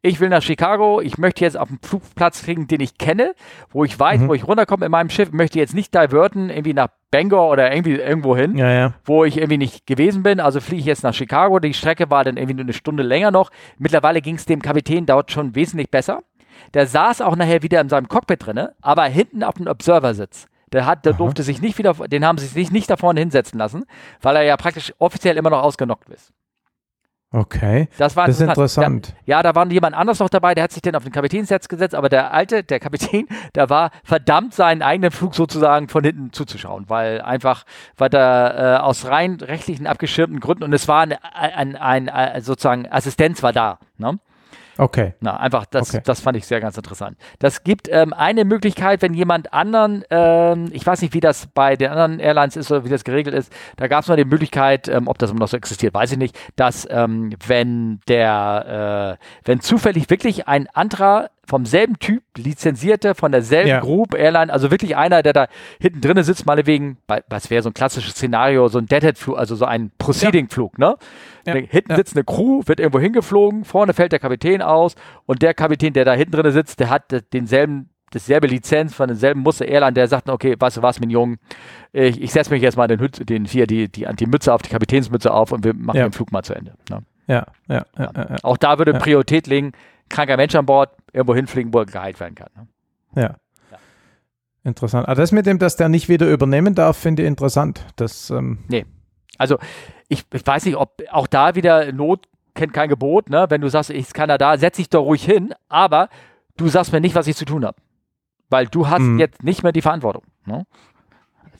ich 0.00 0.20
will 0.20 0.30
nach 0.30 0.40
Chicago, 0.40 1.02
ich 1.02 1.18
möchte 1.18 1.44
jetzt 1.44 1.58
auf 1.58 1.68
einen 1.68 1.80
Flugplatz 1.82 2.42
kriegen, 2.42 2.66
den 2.66 2.80
ich 2.80 2.96
kenne, 2.96 3.34
wo 3.68 3.84
ich 3.84 4.00
weiß, 4.00 4.22
mhm. 4.22 4.28
wo 4.28 4.32
ich 4.32 4.48
runterkomme 4.48 4.86
in 4.86 4.90
meinem 4.90 5.10
Schiff, 5.10 5.32
möchte 5.32 5.58
jetzt 5.58 5.74
nicht 5.74 5.94
diverten, 5.94 6.48
irgendwie 6.48 6.72
nach 6.72 6.88
Bangor 7.10 7.50
oder 7.50 7.70
irgendwie 7.74 7.96
irgendwo 7.96 8.34
hin, 8.34 8.56
ja, 8.56 8.70
ja. 8.72 8.94
wo 9.04 9.26
ich 9.26 9.36
irgendwie 9.36 9.58
nicht 9.58 9.86
gewesen 9.86 10.22
bin. 10.22 10.40
Also 10.40 10.60
fliege 10.60 10.80
ich 10.80 10.86
jetzt 10.86 11.02
nach 11.02 11.12
Chicago. 11.12 11.58
Die 11.58 11.74
Strecke 11.74 12.10
war 12.10 12.24
dann 12.24 12.38
irgendwie 12.38 12.54
nur 12.54 12.64
eine 12.64 12.72
Stunde 12.72 13.02
länger 13.02 13.30
noch. 13.30 13.50
Mittlerweile 13.76 14.22
ging 14.22 14.36
es 14.36 14.46
dem 14.46 14.62
Kapitän 14.62 15.04
dort 15.04 15.30
schon 15.30 15.54
wesentlich 15.54 15.90
besser. 15.90 16.22
Der 16.72 16.86
saß 16.86 17.20
auch 17.20 17.36
nachher 17.36 17.62
wieder 17.62 17.82
in 17.82 17.90
seinem 17.90 18.08
Cockpit 18.08 18.46
drinne, 18.46 18.72
aber 18.80 19.04
hinten 19.04 19.44
auf 19.44 19.56
dem 19.56 19.66
Observer-Sitz. 19.66 20.46
Der, 20.72 20.86
hat, 20.86 21.04
der 21.04 21.14
durfte 21.14 21.42
sich 21.42 21.60
nicht 21.60 21.78
wieder, 21.78 21.94
den 21.94 22.24
haben 22.24 22.38
sie 22.38 22.46
sich 22.46 22.70
nicht 22.70 22.88
da 22.88 22.96
vorne 22.96 23.20
hinsetzen 23.20 23.58
lassen, 23.58 23.84
weil 24.20 24.36
er 24.36 24.42
ja 24.42 24.56
praktisch 24.56 24.92
offiziell 24.98 25.36
immer 25.36 25.50
noch 25.50 25.62
ausgenockt 25.62 26.08
ist. 26.10 26.32
Okay. 27.32 27.88
Das, 27.96 28.16
war 28.16 28.26
das 28.26 28.40
ist 28.40 28.48
interessant. 28.48 29.10
Da, 29.10 29.14
ja, 29.24 29.42
da 29.44 29.54
war 29.54 29.64
jemand 29.68 29.94
anders 29.94 30.18
noch 30.18 30.28
dabei, 30.28 30.54
der 30.56 30.64
hat 30.64 30.72
sich 30.72 30.82
dann 30.82 30.96
auf 30.96 31.04
den 31.04 31.12
Kapitänssetz 31.12 31.68
gesetzt, 31.68 31.94
aber 31.94 32.08
der 32.08 32.32
alte, 32.32 32.64
der 32.64 32.80
Kapitän, 32.80 33.28
der 33.54 33.70
war 33.70 33.92
verdammt, 34.02 34.52
seinen 34.52 34.82
eigenen 34.82 35.12
Flug 35.12 35.36
sozusagen 35.36 35.88
von 35.88 36.02
hinten 36.02 36.32
zuzuschauen, 36.32 36.86
weil 36.88 37.20
einfach, 37.20 37.64
weil 37.96 38.08
da 38.08 38.78
äh, 38.78 38.80
aus 38.80 39.06
rein 39.06 39.36
rechtlichen 39.36 39.86
abgeschirmten 39.86 40.40
Gründen 40.40 40.64
und 40.64 40.72
es 40.72 40.88
war 40.88 41.02
ein, 41.02 41.12
ein, 41.12 41.76
ein, 41.76 42.08
ein 42.08 42.42
sozusagen 42.42 42.90
Assistenz 42.90 43.44
war 43.44 43.52
da. 43.52 43.78
Ne? 43.96 44.18
Okay. 44.80 45.12
Na, 45.20 45.36
einfach, 45.36 45.66
das, 45.66 45.90
okay. 45.90 46.02
das 46.02 46.20
fand 46.20 46.38
ich 46.38 46.46
sehr 46.46 46.58
ganz 46.58 46.74
interessant. 46.74 47.18
Das 47.38 47.64
gibt 47.64 47.86
ähm, 47.90 48.14
eine 48.14 48.46
Möglichkeit, 48.46 49.02
wenn 49.02 49.12
jemand 49.12 49.52
anderen, 49.52 50.04
ähm, 50.08 50.70
ich 50.72 50.86
weiß 50.86 51.02
nicht, 51.02 51.12
wie 51.12 51.20
das 51.20 51.48
bei 51.48 51.76
den 51.76 51.90
anderen 51.90 52.18
Airlines 52.18 52.56
ist 52.56 52.70
oder 52.70 52.82
wie 52.86 52.88
das 52.88 53.04
geregelt 53.04 53.36
ist, 53.36 53.52
da 53.76 53.88
gab 53.88 54.04
es 54.04 54.08
mal 54.08 54.16
die 54.16 54.24
Möglichkeit, 54.24 54.88
ähm, 54.88 55.06
ob 55.06 55.18
das 55.18 55.32
immer 55.32 55.40
noch 55.40 55.48
so 55.48 55.58
existiert, 55.58 55.92
weiß 55.92 56.12
ich 56.12 56.18
nicht, 56.18 56.38
dass 56.56 56.88
ähm, 56.90 57.34
wenn 57.46 58.00
der, 58.08 59.18
äh, 59.20 59.24
wenn 59.44 59.60
zufällig 59.60 60.08
wirklich 60.08 60.48
ein 60.48 60.66
anderer 60.68 61.28
vom 61.50 61.66
selben 61.66 61.98
Typ, 61.98 62.22
lizenzierte, 62.36 63.16
von 63.16 63.32
derselben 63.32 63.68
ja. 63.68 63.80
Group, 63.80 64.14
Airline, 64.14 64.52
also 64.52 64.70
wirklich 64.70 64.96
einer, 64.96 65.20
der 65.24 65.32
da 65.32 65.48
hinten 65.80 66.00
drin 66.00 66.22
sitzt, 66.22 66.46
meinetwegen, 66.46 66.98
was 67.28 67.50
wäre 67.50 67.60
so 67.60 67.70
ein 67.70 67.74
klassisches 67.74 68.12
Szenario, 68.12 68.68
so 68.68 68.78
ein 68.78 68.86
Deadhead-Flug, 68.86 69.36
also 69.36 69.56
so 69.56 69.64
ein 69.64 69.90
Proceeding-Flug, 69.98 70.78
ne? 70.78 70.94
Ja. 71.44 71.54
Hinten 71.54 71.96
sitzt 71.96 72.14
eine 72.14 72.22
Crew, 72.22 72.62
wird 72.66 72.78
irgendwo 72.78 73.00
hingeflogen, 73.00 73.64
vorne 73.64 73.94
fällt 73.94 74.12
der 74.12 74.20
Kapitän 74.20 74.62
aus 74.62 74.94
und 75.26 75.42
der 75.42 75.52
Kapitän, 75.52 75.92
der 75.92 76.04
da 76.04 76.12
hinten 76.12 76.32
drin 76.32 76.52
sitzt, 76.52 76.78
der 76.78 76.88
hat 76.88 77.04
denselben 77.32 77.90
dasselbe 78.12 78.46
Lizenz 78.46 78.94
von 78.94 79.08
demselben 79.08 79.40
Muster 79.40 79.66
Airline, 79.66 79.92
der 79.92 80.06
sagt, 80.08 80.28
okay, 80.28 80.54
weißt 80.58 80.78
du 80.78 80.82
was, 80.82 81.00
mein 81.00 81.10
Jungen, 81.10 81.38
ich, 81.92 82.20
ich 82.20 82.32
setze 82.32 82.50
mich 82.50 82.62
jetzt 82.62 82.76
mal 82.76 82.86
den, 82.86 83.08
den 83.20 83.44
hier 83.44 83.66
die, 83.66 83.88
die, 83.88 84.06
die 84.18 84.26
Mütze 84.26 84.52
auf, 84.52 84.62
die 84.62 84.70
Kapitänsmütze 84.70 85.32
auf 85.32 85.52
und 85.52 85.64
wir 85.64 85.74
machen 85.74 85.96
ja. 85.96 86.08
den 86.08 86.12
Flug 86.12 86.30
mal 86.32 86.42
zu 86.42 86.54
Ende. 86.54 86.74
Ne? 86.88 87.02
Ja, 87.26 87.46
ja, 87.68 87.84
ja, 87.96 88.10
ja, 88.16 88.36
Auch 88.42 88.56
da 88.56 88.78
würde 88.78 88.92
Priorität 88.94 89.46
liegen, 89.46 89.72
kranker 90.10 90.36
Mensch 90.36 90.54
an 90.54 90.66
Bord, 90.66 90.90
irgendwo 91.12 91.34
hinfliegen, 91.34 91.72
wo 91.72 91.78
er 91.78 91.86
geheilt 91.86 92.20
werden 92.20 92.34
kann. 92.34 92.50
Ne? 92.54 92.66
Ja. 93.22 93.36
ja. 93.70 93.78
Interessant. 94.64 95.08
Aber 95.08 95.14
das 95.14 95.32
mit 95.32 95.46
dem, 95.46 95.58
dass 95.58 95.76
der 95.76 95.88
nicht 95.88 96.10
wieder 96.10 96.30
übernehmen 96.30 96.74
darf, 96.74 96.98
finde 96.98 97.22
ich 97.22 97.28
interessant. 97.28 97.86
Das, 97.96 98.28
ähm 98.30 98.58
nee. 98.68 98.84
Also 99.38 99.58
ich, 100.08 100.24
ich 100.32 100.46
weiß 100.46 100.66
nicht, 100.66 100.76
ob 100.76 101.02
auch 101.10 101.26
da 101.26 101.54
wieder 101.54 101.92
Not 101.92 102.26
kennt 102.54 102.72
kein 102.72 102.88
Gebot, 102.88 103.30
ne? 103.30 103.46
Wenn 103.48 103.60
du 103.60 103.68
sagst, 103.68 103.90
ich 103.90 104.12
kann 104.12 104.28
da 104.28 104.36
da, 104.36 104.58
setz 104.58 104.76
dich 104.76 104.90
doch 104.90 105.04
ruhig 105.04 105.24
hin, 105.24 105.54
aber 105.68 106.08
du 106.56 106.68
sagst 106.68 106.92
mir 106.92 107.00
nicht, 107.00 107.14
was 107.14 107.26
ich 107.26 107.36
zu 107.36 107.44
tun 107.44 107.64
habe. 107.64 107.76
Weil 108.50 108.66
du 108.66 108.88
hast 108.88 109.00
mhm. 109.00 109.18
jetzt 109.18 109.42
nicht 109.42 109.62
mehr 109.62 109.72
die 109.72 109.82
Verantwortung. 109.82 110.24
Ne? 110.44 110.66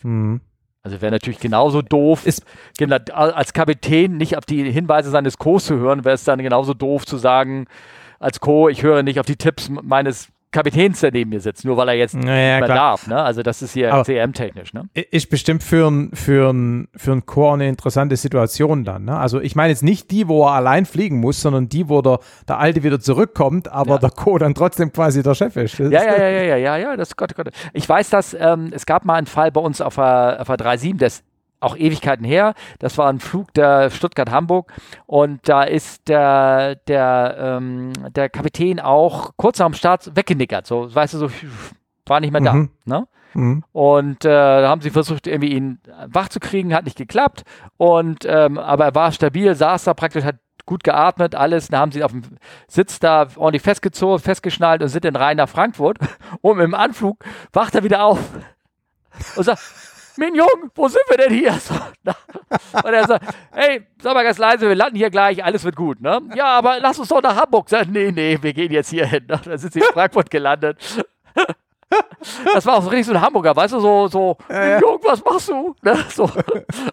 Mhm. 0.02 0.40
Also 0.82 1.00
wäre 1.00 1.12
natürlich 1.12 1.40
genauso 1.40 1.82
doof, 1.82 2.26
ist, 2.26 2.44
als 3.12 3.52
Kapitän 3.52 4.16
nicht 4.16 4.36
auf 4.36 4.46
die 4.46 4.70
Hinweise 4.70 5.10
seines 5.10 5.36
Co. 5.36 5.58
zu 5.58 5.76
hören, 5.76 6.04
wäre 6.04 6.14
es 6.14 6.24
dann 6.24 6.38
genauso 6.42 6.72
doof 6.72 7.04
zu 7.04 7.18
sagen, 7.18 7.66
als 8.20 8.38
Co., 8.38 8.68
ich 8.68 8.82
höre 8.84 9.02
nicht 9.02 9.18
auf 9.18 9.26
die 9.26 9.36
Tipps 9.36 9.68
meines 9.68 10.28
Kapitäns, 10.52 10.98
der 11.00 11.12
neben 11.12 11.30
mir 11.30 11.40
sitzt, 11.40 11.64
nur 11.64 11.76
weil 11.76 11.88
er 11.90 11.94
jetzt 11.94 12.14
naja, 12.14 12.58
nicht 12.58 12.66
mehr 12.66 12.76
darf. 12.76 13.06
Ne? 13.06 13.16
Also 13.16 13.42
das 13.42 13.62
ist 13.62 13.72
hier 13.72 14.02
CM-technisch. 14.04 14.72
Ne? 14.72 14.88
Ist 14.94 15.30
bestimmt 15.30 15.62
für 15.62 15.88
ein, 15.88 16.10
für 16.12 16.52
ein, 16.52 16.88
für 16.96 17.12
ein 17.12 17.24
Chor 17.24 17.54
eine 17.54 17.68
interessante 17.68 18.16
Situation 18.16 18.84
dann. 18.84 19.04
Ne? 19.04 19.16
Also 19.16 19.40
ich 19.40 19.54
meine 19.54 19.70
jetzt 19.70 19.84
nicht 19.84 20.10
die, 20.10 20.26
wo 20.26 20.44
er 20.46 20.54
allein 20.54 20.86
fliegen 20.86 21.20
muss, 21.20 21.40
sondern 21.40 21.68
die, 21.68 21.88
wo 21.88 22.02
der, 22.02 22.18
der 22.48 22.58
Alte 22.58 22.82
wieder 22.82 22.98
zurückkommt, 22.98 23.70
aber 23.70 23.92
ja. 23.92 23.98
der 23.98 24.10
Co. 24.10 24.38
dann 24.38 24.54
trotzdem 24.54 24.92
quasi 24.92 25.22
der 25.22 25.34
Chef 25.34 25.54
ist. 25.54 25.78
Ja, 25.78 25.88
ja, 25.88 26.18
ja, 26.18 26.28
ja, 26.28 26.42
ja, 26.42 26.56
ja, 26.56 26.76
ja, 26.76 26.96
das 26.96 27.14
Gott, 27.14 27.36
Gott. 27.36 27.50
Ich 27.72 27.88
weiß, 27.88 28.10
dass 28.10 28.34
ähm, 28.34 28.70
es 28.72 28.86
gab 28.86 29.04
mal 29.04 29.14
einen 29.14 29.28
Fall 29.28 29.52
bei 29.52 29.60
uns 29.60 29.80
auf 29.80 29.94
der, 29.94 30.38
auf 30.40 30.48
der 30.48 30.56
37, 30.56 30.96
das 30.98 31.22
auch 31.60 31.76
Ewigkeiten 31.76 32.24
her. 32.24 32.54
Das 32.78 32.98
war 32.98 33.08
ein 33.08 33.20
Flug 33.20 33.52
der 33.54 33.90
Stuttgart-Hamburg 33.90 34.72
und 35.06 35.48
da 35.48 35.62
ist 35.62 36.08
der, 36.08 36.74
der, 36.74 37.36
ähm, 37.38 37.92
der 38.14 38.28
Kapitän 38.28 38.80
auch 38.80 39.32
kurz 39.36 39.58
nach 39.58 39.66
dem 39.66 39.74
Start 39.74 40.16
weggenickert. 40.16 40.66
So, 40.66 40.92
weißt 40.92 41.14
du, 41.14 41.18
so 41.18 41.30
war 42.06 42.20
nicht 42.20 42.32
mehr 42.32 42.40
da. 42.40 42.54
Mhm. 42.54 42.70
Ne? 42.84 43.06
Mhm. 43.34 43.64
Und 43.72 44.24
äh, 44.24 44.28
da 44.28 44.68
haben 44.68 44.80
sie 44.80 44.90
versucht, 44.90 45.26
irgendwie 45.26 45.52
ihn 45.52 45.78
wach 46.08 46.28
zu 46.28 46.40
kriegen, 46.40 46.74
hat 46.74 46.84
nicht 46.84 46.98
geklappt. 46.98 47.44
Und 47.76 48.24
ähm, 48.26 48.58
aber 48.58 48.86
er 48.86 48.94
war 48.94 49.12
stabil, 49.12 49.54
saß 49.54 49.84
da 49.84 49.94
praktisch, 49.94 50.24
hat 50.24 50.36
gut 50.66 50.84
geatmet, 50.84 51.34
alles. 51.34 51.68
Dann 51.68 51.80
haben 51.80 51.92
sie 51.92 52.04
auf 52.04 52.12
dem 52.12 52.22
Sitz 52.68 52.98
da 52.98 53.26
ordentlich 53.36 53.62
festgezogen, 53.62 54.18
festgeschnallt 54.18 54.82
und 54.82 54.88
sind 54.88 55.04
dann 55.04 55.16
rein 55.16 55.36
nach 55.36 55.48
Frankfurt. 55.48 55.98
Und 56.40 56.60
im 56.60 56.74
Anflug 56.74 57.24
wacht 57.52 57.74
er 57.74 57.84
wieder 57.84 58.04
auf 58.04 58.18
und 59.36 59.44
sagt, 59.44 59.60
Mignon, 60.16 60.70
wo 60.74 60.88
sind 60.88 61.02
wir 61.08 61.16
denn 61.16 61.32
hier? 61.32 61.58
So, 62.72 62.78
und 62.82 62.92
er 62.92 63.06
sagt, 63.06 63.24
hey, 63.52 63.86
sag 64.02 64.14
mal 64.14 64.24
ganz 64.24 64.38
leise, 64.38 64.66
wir 64.66 64.74
landen 64.74 64.96
hier 64.96 65.10
gleich, 65.10 65.44
alles 65.44 65.62
wird 65.62 65.76
gut, 65.76 66.00
ne? 66.00 66.20
Ja, 66.34 66.46
aber 66.46 66.80
lass 66.80 66.98
uns 66.98 67.08
doch 67.08 67.22
nach 67.22 67.36
Hamburg. 67.36 67.68
Sag, 67.68 67.86
nee, 67.88 68.10
nee, 68.10 68.38
wir 68.40 68.52
gehen 68.52 68.72
jetzt 68.72 68.90
hier 68.90 69.06
hin. 69.06 69.24
Ne? 69.28 69.40
Dann 69.44 69.58
sind 69.58 69.72
sie 69.72 69.78
in 69.78 69.84
Frankfurt 69.92 70.30
gelandet. 70.30 70.76
Das 72.54 72.66
war 72.66 72.76
auch 72.76 72.82
so 72.82 72.90
richtig 72.90 73.06
so 73.06 73.12
ein 73.12 73.20
Hamburger, 73.20 73.54
weißt 73.56 73.74
du, 73.74 73.80
so, 73.80 74.08
so, 74.08 74.36
ja, 74.48 74.68
ja. 74.68 74.80
Jung, 74.80 74.98
was 75.02 75.24
machst 75.24 75.48
du? 75.48 75.74
Ne? 75.82 75.96
So. 76.08 76.30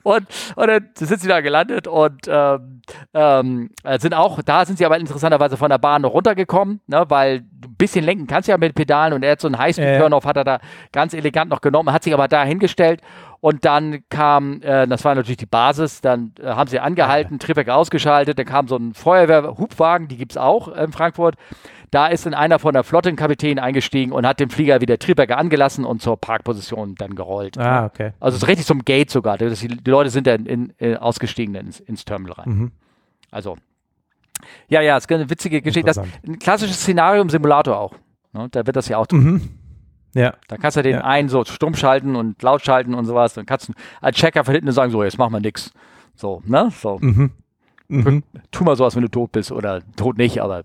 Und, 0.03 0.27
und 0.55 0.67
dann 0.67 0.89
sind 0.95 1.19
sie 1.19 1.27
da 1.27 1.41
gelandet 1.41 1.87
und 1.87 2.21
ähm, 2.27 2.81
ähm, 3.13 3.69
sind 3.99 4.13
auch, 4.13 4.41
da 4.41 4.65
sind 4.65 4.77
sie 4.77 4.85
aber 4.85 4.97
interessanterweise 4.97 5.57
von 5.57 5.69
der 5.69 5.77
Bahn 5.77 6.01
noch 6.01 6.13
runtergekommen, 6.13 6.79
ne? 6.87 7.05
weil 7.09 7.39
ein 7.39 7.75
bisschen 7.77 8.05
lenken 8.05 8.27
kannst 8.27 8.47
du 8.47 8.51
ja 8.53 8.57
mit 8.57 8.75
Pedalen 8.75 9.13
und 9.13 9.23
er 9.23 9.33
hat 9.33 9.41
so 9.41 9.47
einen 9.47 9.57
Highspeed-Turn-Off, 9.57 10.25
hat 10.25 10.37
er 10.37 10.43
da 10.43 10.59
ganz 10.91 11.13
elegant 11.13 11.49
noch 11.49 11.61
genommen, 11.61 11.91
hat 11.91 12.03
sich 12.03 12.13
aber 12.13 12.27
da 12.27 12.43
hingestellt 12.43 13.01
und 13.39 13.65
dann 13.65 14.03
kam, 14.09 14.61
äh, 14.61 14.87
das 14.87 15.05
war 15.05 15.15
natürlich 15.15 15.37
die 15.37 15.45
Basis, 15.45 16.01
dann 16.01 16.33
äh, 16.41 16.47
haben 16.47 16.69
sie 16.69 16.79
angehalten, 16.79 17.39
Triebwerk 17.39 17.69
ausgeschaltet, 17.69 18.39
dann 18.39 18.45
kam 18.45 18.67
so 18.67 18.77
ein 18.77 18.93
Feuerwehr-Hubwagen, 18.93 20.07
die 20.07 20.17
gibt 20.17 20.31
es 20.31 20.37
auch 20.37 20.67
in 20.69 20.91
Frankfurt. 20.91 21.35
Da 21.91 22.07
ist 22.07 22.25
dann 22.25 22.33
einer 22.33 22.59
von 22.59 22.73
der 22.73 22.83
Flottenkapitän 22.83 23.59
eingestiegen 23.59 24.11
und 24.11 24.27
hat 24.27 24.39
den 24.39 24.49
Flieger 24.49 24.81
wieder 24.81 24.99
Triebwerke 24.99 25.37
angelassen 25.37 25.85
und 25.85 26.01
zur 26.01 26.17
Parkposition 26.17 26.95
dann 26.95 27.15
gerollt. 27.15 27.57
Ah, 27.57 27.85
okay. 27.85 28.11
Also 28.19 28.37
so 28.37 28.45
richtig 28.45 28.65
zum 28.65 28.83
Gate 28.83 29.09
sogar. 29.09 29.37
Die, 29.37 29.49
die 29.49 29.89
Leute 29.89 30.09
sind 30.09 30.27
dann 30.27 30.45
in, 30.45 30.73
in, 30.77 30.97
ausgestiegen 30.97 31.55
ins, 31.55 31.79
ins 31.79 32.03
Terminal 32.03 32.33
rein. 32.33 32.49
Mhm. 32.49 32.71
Also, 33.31 33.57
ja, 34.67 34.81
ja, 34.81 34.97
es 34.97 35.05
ist 35.05 35.11
eine 35.11 35.29
witzige 35.29 35.61
Geschichte. 35.61 35.87
Das, 35.87 35.97
ein 35.97 36.39
klassisches 36.39 36.81
Szenario 36.81 37.21
im 37.21 37.29
Simulator 37.29 37.77
auch. 37.77 37.93
Ne? 38.33 38.47
Da 38.51 38.65
wird 38.65 38.75
das 38.75 38.89
ja 38.89 38.97
auch 38.97 39.07
tun. 39.07 39.23
Mhm. 39.23 39.49
Ja. 40.13 40.33
Da 40.47 40.57
kannst 40.57 40.77
du 40.77 40.81
den 40.81 40.95
ja. 40.95 41.03
einen 41.03 41.29
so 41.29 41.45
stumm 41.45 41.75
schalten 41.75 42.15
und 42.15 42.41
laut 42.41 42.65
schalten 42.65 42.95
und 42.95 43.05
sowas. 43.05 43.33
Dann 43.33 43.45
kannst 43.45 43.69
du 43.69 43.73
als 44.01 44.17
Checker 44.17 44.43
von 44.43 44.53
hinten 44.53 44.71
sagen, 44.71 44.91
so, 44.91 45.03
jetzt 45.03 45.17
machen 45.17 45.33
wir 45.33 45.39
nix. 45.39 45.71
So, 46.15 46.41
ne? 46.45 46.69
So. 46.71 46.97
Mhm. 46.99 47.31
Mhm. 47.87 48.23
Tu 48.51 48.63
mal 48.63 48.75
sowas, 48.75 48.95
wenn 48.95 49.03
du 49.03 49.09
tot 49.09 49.31
bist 49.31 49.51
oder 49.51 49.81
tot 49.95 50.17
nicht, 50.17 50.41
aber 50.41 50.63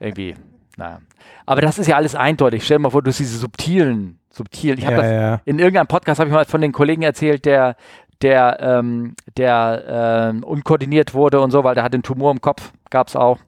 irgendwie, 0.00 0.34
naja. 0.76 1.00
Aber 1.46 1.60
das 1.60 1.78
ist 1.78 1.86
ja 1.86 1.96
alles 1.96 2.14
eindeutig. 2.14 2.64
Stell 2.64 2.78
dir 2.78 2.82
mal 2.82 2.90
vor, 2.90 3.02
du 3.02 3.10
hast 3.10 3.18
diese 3.18 3.38
subtilen, 3.38 4.18
subtilen. 4.30 4.78
Ich 4.78 4.86
habe 4.86 4.96
ja, 4.96 5.02
das 5.02 5.10
ja. 5.10 5.40
in 5.44 5.58
irgendeinem 5.58 5.86
Podcast 5.86 6.18
habe 6.18 6.28
ich 6.28 6.34
mal 6.34 6.44
von 6.44 6.60
den 6.60 6.72
Kollegen 6.72 7.02
erzählt, 7.02 7.44
der, 7.44 7.76
der, 8.22 8.58
ähm, 8.60 9.14
der 9.36 10.30
ähm, 10.32 10.44
unkoordiniert 10.44 11.14
wurde 11.14 11.40
und 11.40 11.50
so, 11.50 11.64
weil 11.64 11.74
der 11.74 11.84
hat 11.84 11.94
den 11.94 12.02
Tumor 12.02 12.32
im 12.32 12.40
Kopf, 12.40 12.72
gab 12.90 13.08
es 13.08 13.16
auch. 13.16 13.38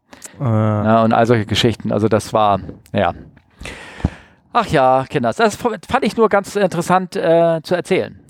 Äh. 0.40 0.44
Ja, 0.44 1.02
und 1.02 1.12
all 1.12 1.26
solche 1.26 1.46
Geschichten. 1.46 1.92
Also 1.92 2.08
das 2.08 2.32
war, 2.32 2.60
ja. 2.92 3.14
Ach 4.52 4.66
ja, 4.66 5.06
Kinder, 5.08 5.32
das 5.32 5.56
fand 5.56 6.04
ich 6.04 6.16
nur 6.16 6.28
ganz 6.28 6.56
interessant 6.56 7.16
äh, 7.16 7.60
zu 7.62 7.74
erzählen. 7.74 8.20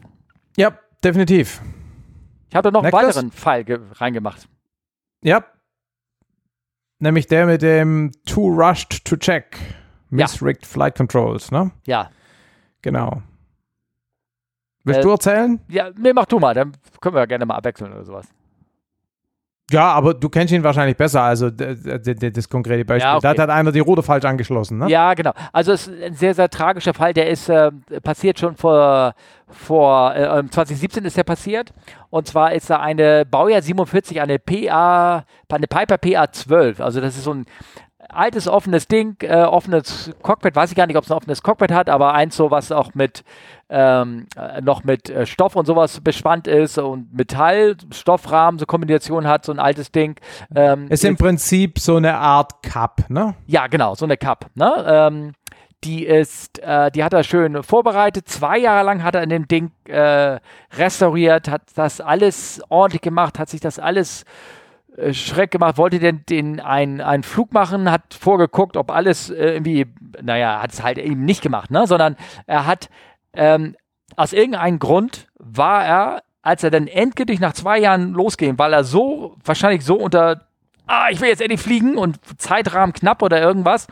Ja, 0.57 0.73
definitiv. 1.03 1.61
Ich 2.49 2.55
habe 2.55 2.70
noch 2.70 2.85
einen 2.85 2.93
weiteren 2.93 3.33
Fall 3.33 3.64
reingemacht. 3.95 4.47
Ja. 5.23 5.45
Nämlich 7.03 7.26
der 7.26 7.46
mit 7.46 7.62
dem 7.62 8.12
Too 8.26 8.46
Rushed 8.46 9.05
to 9.05 9.16
Check. 9.16 9.59
Misrigged 10.11 10.62
ja. 10.62 10.68
Flight 10.68 10.94
Controls, 10.94 11.50
ne? 11.50 11.72
Ja. 11.84 12.11
Genau. 12.80 13.22
Willst 14.84 15.00
äh, 15.00 15.03
du 15.03 15.11
erzählen? 15.11 15.61
Ja, 15.68 15.90
nee, 15.96 16.12
mach 16.12 16.26
du 16.26 16.38
mal, 16.38 16.55
dann 16.55 16.76
können 17.00 17.16
wir 17.16 17.20
ja 17.22 17.26
gerne 17.26 17.44
mal 17.44 17.57
abwechseln 17.57 17.92
oder 17.92 18.05
sowas. 18.05 18.28
Ja, 19.71 19.93
aber 19.93 20.13
du 20.13 20.29
kennst 20.29 20.53
ihn 20.53 20.63
wahrscheinlich 20.65 20.97
besser, 20.97 21.23
also 21.23 21.49
das 21.51 22.49
konkrete 22.49 22.85
Beispiel. 22.85 23.09
Ja, 23.09 23.17
okay. 23.17 23.35
Da 23.35 23.43
hat 23.43 23.51
einer 23.51 23.73
die 23.73 23.81
Route 23.81 24.03
falsch 24.03 24.25
angeschlossen, 24.25 24.79
ne? 24.79 24.89
Ja, 24.89 25.15
genau. 25.15 25.33
Also 25.53 25.73
es 25.73 25.87
ist 25.87 26.03
ein 26.03 26.15
sehr, 26.15 26.35
sehr 26.35 26.51
tragischer 26.51 26.93
Fall, 26.93 27.15
der 27.15 27.31
ist 27.31 27.49
äh, 27.49 27.71
passiert 28.03 28.39
schon 28.39 28.57
vor, 28.57 29.15
vor 29.47 30.15
äh, 30.15 30.43
2017 30.51 31.05
ist 31.05 31.17
der 31.17 31.25
passiert. 31.25 31.73
Und 32.11 32.27
zwar 32.27 32.53
ist 32.53 32.69
da 32.69 32.81
eine 32.81 33.25
Baujahr 33.25 33.63
47, 33.63 34.21
eine 34.21 34.39
PA, 34.39 35.25
eine 35.49 35.67
Piper 35.67 35.97
PA 35.97 36.31
12. 36.31 36.81
Also 36.81 37.01
das 37.01 37.17
ist 37.17 37.25
so 37.25 37.33
ein 37.33 37.47
altes 38.13 38.49
offenes 38.49 38.89
Ding, 38.89 39.17
äh, 39.23 39.43
offenes 39.43 40.11
Cockpit, 40.23 40.55
weiß 40.55 40.71
ich 40.71 40.77
gar 40.77 40.87
nicht, 40.87 40.97
ob 40.97 41.05
es 41.05 41.11
ein 41.11 41.17
offenes 41.17 41.43
Cockpit 41.43 41.73
hat, 41.73 41.89
aber 41.89 42.15
eins 42.15 42.37
so, 42.37 42.51
was 42.51 42.73
auch 42.73 42.95
mit 42.95 43.25
ähm, 43.69 44.27
äh, 44.37 44.61
noch 44.61 44.85
mit 44.85 45.09
äh, 45.09 45.25
Stoff 45.27 45.57
und 45.57 45.67
sowas 45.67 46.01
bespannt 46.01 46.47
ist 46.47 46.79
und 46.79 47.13
Metall, 47.15 47.77
Stoffrahmen, 47.91 48.59
so 48.59 48.67
Kombination 48.67 49.27
hat, 49.27 49.45
so 49.45 49.53
ein 49.53 49.59
altes 49.59 49.91
Ding. 49.91 50.17
Ähm, 50.55 50.89
ist 50.89 51.05
im 51.05 51.17
Prinzip 51.17 51.79
so 51.79 51.97
eine 51.97 52.19
Art 52.19 52.63
Cup, 52.63 53.09
ne? 53.09 53.35
Ja, 53.47 53.67
genau, 53.67 53.95
so 53.95 54.05
eine 54.05 54.17
Cup, 54.19 54.47
ne? 54.55 54.85
Ähm, 54.87 55.33
die 55.85 56.05
ist, 56.07 56.61
äh, 56.61 56.91
die 56.93 57.03
hat 57.03 57.13
er 57.13 57.25
schön 57.25 57.63
vorbereitet. 57.63 58.29
Zwei 58.29 58.59
Jahre 58.59 58.85
lang 58.85 59.03
hat 59.03 59.15
er 59.15 59.23
in 59.23 59.31
dem 59.31 59.49
Ding 59.49 59.73
äh, 59.89 60.39
restauriert, 60.77 61.49
hat 61.49 61.63
das 61.75 62.01
alles 62.01 62.63
ordentlich 62.69 63.03
gemacht, 63.03 63.39
hat 63.39 63.49
sich 63.49 63.61
das 63.61 63.79
alles 63.79 64.25
Schreck 65.12 65.51
gemacht, 65.51 65.78
wollte 65.78 65.99
den, 65.99 66.24
den 66.26 66.61
einen, 66.61 67.01
einen 67.01 67.22
Flug 67.22 67.53
machen, 67.53 67.90
hat 67.90 68.14
vorgeguckt, 68.14 68.76
ob 68.76 68.90
alles 68.90 69.30
äh, 69.30 69.55
irgendwie, 69.55 69.86
naja, 70.20 70.61
hat 70.62 70.72
es 70.72 70.82
halt 70.82 70.99
eben 70.99 71.24
nicht 71.24 71.43
gemacht, 71.43 71.70
ne? 71.70 71.86
sondern 71.86 72.16
er 72.47 72.66
hat 72.66 72.90
ähm, 73.32 73.74
aus 74.16 74.32
irgendeinem 74.32 74.78
Grund 74.78 75.28
war 75.38 75.84
er, 75.84 76.22
als 76.43 76.62
er 76.62 76.70
dann 76.70 76.86
endgültig 76.86 77.40
nach 77.40 77.55
zwei 77.55 77.78
Jahren 77.78 78.12
losging, 78.12 78.59
weil 78.59 78.72
er 78.74 78.84
so, 78.84 79.36
wahrscheinlich 79.45 79.84
so 79.84 79.97
unter, 79.97 80.47
ah, 80.86 81.07
ich 81.11 81.20
will 81.20 81.28
jetzt 81.28 81.40
endlich 81.40 81.61
fliegen 81.61 81.97
und 81.97 82.18
Zeitrahmen 82.38 82.93
knapp 82.93 83.22
oder 83.22 83.40
irgendwas, 83.40 83.86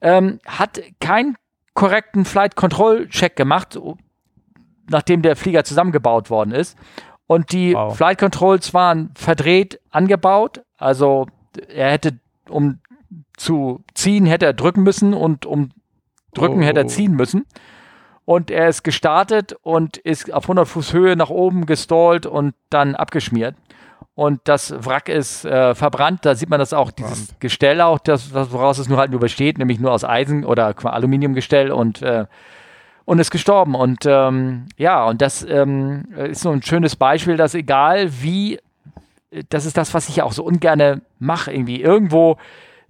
ähm, 0.00 0.40
hat 0.46 0.80
keinen 1.00 1.36
korrekten 1.74 2.24
Flight 2.24 2.56
Control 2.56 3.08
Check 3.08 3.36
gemacht, 3.36 3.78
nachdem 4.90 5.22
der 5.22 5.36
Flieger 5.36 5.62
zusammengebaut 5.62 6.30
worden 6.30 6.52
ist 6.52 6.76
und 7.28 7.52
die 7.52 7.74
wow. 7.74 7.94
Flight 7.94 8.18
Controls 8.18 8.72
waren 8.74 9.10
verdreht 9.14 9.80
angebaut. 9.90 10.62
Also 10.78 11.26
er 11.68 11.92
hätte, 11.92 12.18
um 12.48 12.80
zu 13.36 13.84
ziehen, 13.94 14.24
hätte 14.24 14.46
er 14.46 14.54
drücken 14.54 14.82
müssen 14.82 15.12
und 15.12 15.44
um 15.44 15.70
drücken 16.32 16.62
oh. 16.62 16.64
hätte 16.64 16.80
er 16.80 16.86
oh. 16.86 16.88
ziehen 16.88 17.12
müssen. 17.12 17.44
Und 18.24 18.50
er 18.50 18.68
ist 18.68 18.82
gestartet 18.82 19.54
und 19.60 19.98
ist 19.98 20.32
auf 20.32 20.44
100 20.44 20.66
Fuß 20.66 20.94
Höhe 20.94 21.16
nach 21.16 21.28
oben 21.28 21.66
gestallt 21.66 22.24
und 22.24 22.54
dann 22.70 22.94
abgeschmiert. 22.94 23.54
Und 24.14 24.40
das 24.44 24.74
Wrack 24.86 25.10
ist 25.10 25.44
äh, 25.44 25.74
verbrannt. 25.74 26.24
Da 26.24 26.34
sieht 26.34 26.48
man 26.48 26.58
das 26.58 26.72
auch, 26.72 26.90
dieses 26.90 27.38
Gestell 27.40 27.82
auch, 27.82 27.98
das, 27.98 28.32
woraus 28.32 28.78
es 28.78 28.88
nur 28.88 28.96
halt 28.96 29.10
nur 29.10 29.20
besteht, 29.20 29.58
nämlich 29.58 29.80
nur 29.80 29.92
aus 29.92 30.02
Eisen 30.02 30.46
oder 30.46 30.74
Aluminiumgestell 30.82 31.70
und 31.70 32.00
äh, 32.00 32.24
und 33.08 33.18
ist 33.20 33.30
gestorben. 33.30 33.74
Und 33.74 34.04
ähm, 34.04 34.66
ja, 34.76 35.06
und 35.06 35.22
das 35.22 35.42
ähm, 35.42 36.04
ist 36.14 36.42
so 36.42 36.50
ein 36.50 36.60
schönes 36.60 36.94
Beispiel, 36.94 37.38
dass 37.38 37.54
egal 37.54 38.10
wie, 38.20 38.60
das 39.48 39.64
ist 39.64 39.78
das, 39.78 39.94
was 39.94 40.10
ich 40.10 40.16
ja 40.16 40.24
auch 40.24 40.32
so 40.32 40.44
ungerne 40.44 41.00
mache, 41.18 41.50
irgendwie 41.50 41.80
irgendwo 41.80 42.36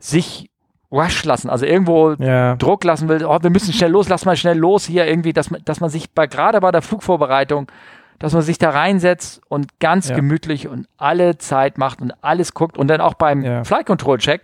sich 0.00 0.50
rush 0.90 1.24
lassen, 1.24 1.48
also 1.48 1.66
irgendwo 1.66 2.14
ja. 2.18 2.56
Druck 2.56 2.82
lassen 2.82 3.08
will, 3.08 3.24
oh, 3.24 3.38
wir 3.40 3.50
müssen 3.50 3.72
schnell 3.72 3.92
los, 3.92 4.08
lass 4.08 4.24
mal 4.24 4.36
schnell 4.36 4.58
los 4.58 4.86
hier 4.86 5.06
irgendwie, 5.06 5.32
dass 5.32 5.52
man, 5.52 5.62
dass 5.64 5.78
man 5.78 5.88
sich 5.88 6.10
bei, 6.10 6.26
gerade 6.26 6.60
bei 6.60 6.72
der 6.72 6.82
Flugvorbereitung, 6.82 7.70
dass 8.18 8.32
man 8.32 8.42
sich 8.42 8.58
da 8.58 8.70
reinsetzt 8.70 9.40
und 9.46 9.78
ganz 9.78 10.08
ja. 10.08 10.16
gemütlich 10.16 10.66
und 10.66 10.88
alle 10.96 11.38
Zeit 11.38 11.78
macht 11.78 12.00
und 12.00 12.12
alles 12.24 12.54
guckt 12.54 12.76
und 12.76 12.88
dann 12.88 13.00
auch 13.00 13.14
beim 13.14 13.44
ja. 13.44 13.62
Flight 13.62 13.86
Control 13.86 14.18
Check, 14.18 14.42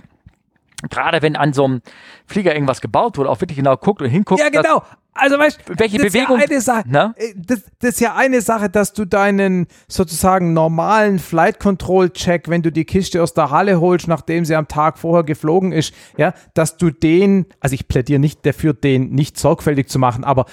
gerade 0.88 1.20
wenn 1.20 1.34
an 1.34 1.52
so 1.52 1.64
einem 1.64 1.82
Flieger 2.26 2.54
irgendwas 2.54 2.80
gebaut 2.80 3.18
wurde, 3.18 3.28
auch 3.28 3.40
wirklich 3.40 3.56
genau 3.56 3.76
guckt 3.76 4.02
und 4.02 4.08
hinguckt. 4.10 4.40
Ja, 4.40 4.50
genau. 4.50 4.82
Also 5.14 5.38
weißt 5.38 5.60
welche 5.78 5.98
das 5.98 6.12
Bewegung? 6.12 6.38
Ist 6.38 6.42
ja 6.42 6.50
eine 6.50 6.60
Sache, 6.60 6.88
ne? 6.88 7.14
Äh, 7.16 7.34
das, 7.36 7.62
das, 7.78 7.90
ist 7.90 8.00
ja 8.00 8.14
eine 8.16 8.40
Sache, 8.40 8.68
dass 8.68 8.92
du 8.92 9.04
deinen 9.04 9.68
sozusagen 9.86 10.52
normalen 10.52 11.20
Flight 11.20 11.60
Control 11.60 12.10
Check, 12.10 12.48
wenn 12.48 12.62
du 12.62 12.72
die 12.72 12.84
Kiste 12.84 13.22
aus 13.22 13.32
der 13.32 13.50
Halle 13.50 13.80
holst, 13.80 14.08
nachdem 14.08 14.44
sie 14.44 14.56
am 14.56 14.66
Tag 14.66 14.98
vorher 14.98 15.22
geflogen 15.22 15.70
ist, 15.70 15.94
ja, 16.16 16.34
dass 16.54 16.76
du 16.76 16.90
den, 16.90 17.46
also 17.60 17.74
ich 17.74 17.86
plädiere 17.86 18.18
nicht 18.18 18.44
dafür, 18.44 18.74
den 18.74 19.10
nicht 19.10 19.38
sorgfältig 19.38 19.88
zu 19.88 20.00
machen, 20.00 20.24
aber 20.24 20.46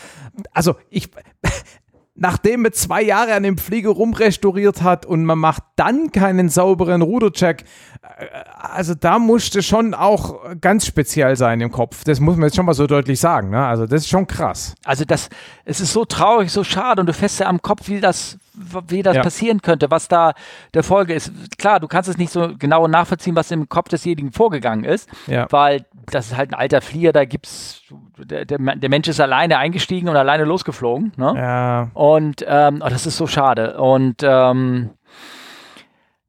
also 0.54 0.76
ich 0.90 1.10
nachdem 2.16 2.62
man 2.62 2.74
zwei 2.74 3.02
Jahre 3.02 3.34
an 3.34 3.42
dem 3.42 3.58
Flieger 3.58 3.90
rumrestauriert 3.90 4.84
hat 4.84 5.08
und 5.08 5.26
man 5.26 5.40
macht 5.40 5.64
dann 5.76 6.12
keinen 6.12 6.50
sauberen 6.50 7.02
Rudercheck, 7.02 7.64
also 8.60 8.96
da 8.96 9.20
musste 9.20 9.62
schon 9.62 9.94
auch 9.94 10.40
ganz 10.60 10.86
speziell 10.86 11.36
sein 11.36 11.62
im 11.62 11.72
Kopf. 11.72 12.04
Das 12.04 12.20
muss 12.20 12.36
man 12.36 12.46
jetzt 12.46 12.56
schon 12.56 12.66
mal 12.66 12.74
so 12.74 12.88
deutlich 12.88 13.20
sagen. 13.20 13.50
Ne? 13.50 13.66
Also 13.66 13.86
das 13.86 14.02
ist 14.02 14.10
schon 14.10 14.28
krass. 14.28 14.76
Also 14.86 15.06
das, 15.06 15.30
es 15.66 15.80
ist 15.80 15.94
so 15.94 16.06
traurig, 16.06 16.52
so 16.52 16.64
schade 16.64 17.02
und 17.02 17.08
du 17.08 17.14
fährst 17.14 17.40
ja 17.40 17.48
am 17.48 17.62
Kopf, 17.62 17.88
wie 17.88 18.00
das, 18.00 18.38
wie 18.88 19.04
das 19.04 19.16
ja. 19.16 19.24
passieren 19.24 19.62
könnte, 19.62 19.92
was 19.92 20.08
da 20.08 20.34
der 20.74 20.84
Folge 20.84 21.14
ist. 21.14 21.32
Klar, 21.58 21.80
du 21.80 21.88
kannst 21.88 22.10
es 22.10 22.18
nicht 22.18 22.32
so 22.32 22.52
genau 22.58 22.88
nachvollziehen, 22.88 23.36
was 23.36 23.52
im 23.52 23.70
Kopf 23.70 23.90
desjenigen 23.90 24.32
vorgegangen 24.32 24.84
ist, 24.84 25.10
ja. 25.28 25.48
weil 25.50 25.86
das 26.12 26.28
ist 26.28 26.38
halt 26.38 26.52
ein 26.52 26.60
alter 26.60 26.82
Flieger, 26.82 27.12
da 27.12 27.26
gibt's 27.26 27.82
der, 28.18 28.46
der, 28.46 28.58
der, 28.58 28.90
Mensch 28.90 29.08
ist 29.08 29.20
alleine 29.20 29.58
eingestiegen 29.58 30.10
und 30.10 30.16
alleine 30.16 30.46
losgeflogen. 30.46 31.12
Ne? 31.18 31.34
Ja. 31.36 31.90
Und 31.94 32.46
ähm, 32.48 32.82
oh, 32.84 32.90
das 32.90 33.06
ist 33.06 33.18
so 33.18 33.28
schade. 33.28 33.78
Und 33.80 34.18
ähm, 34.22 34.92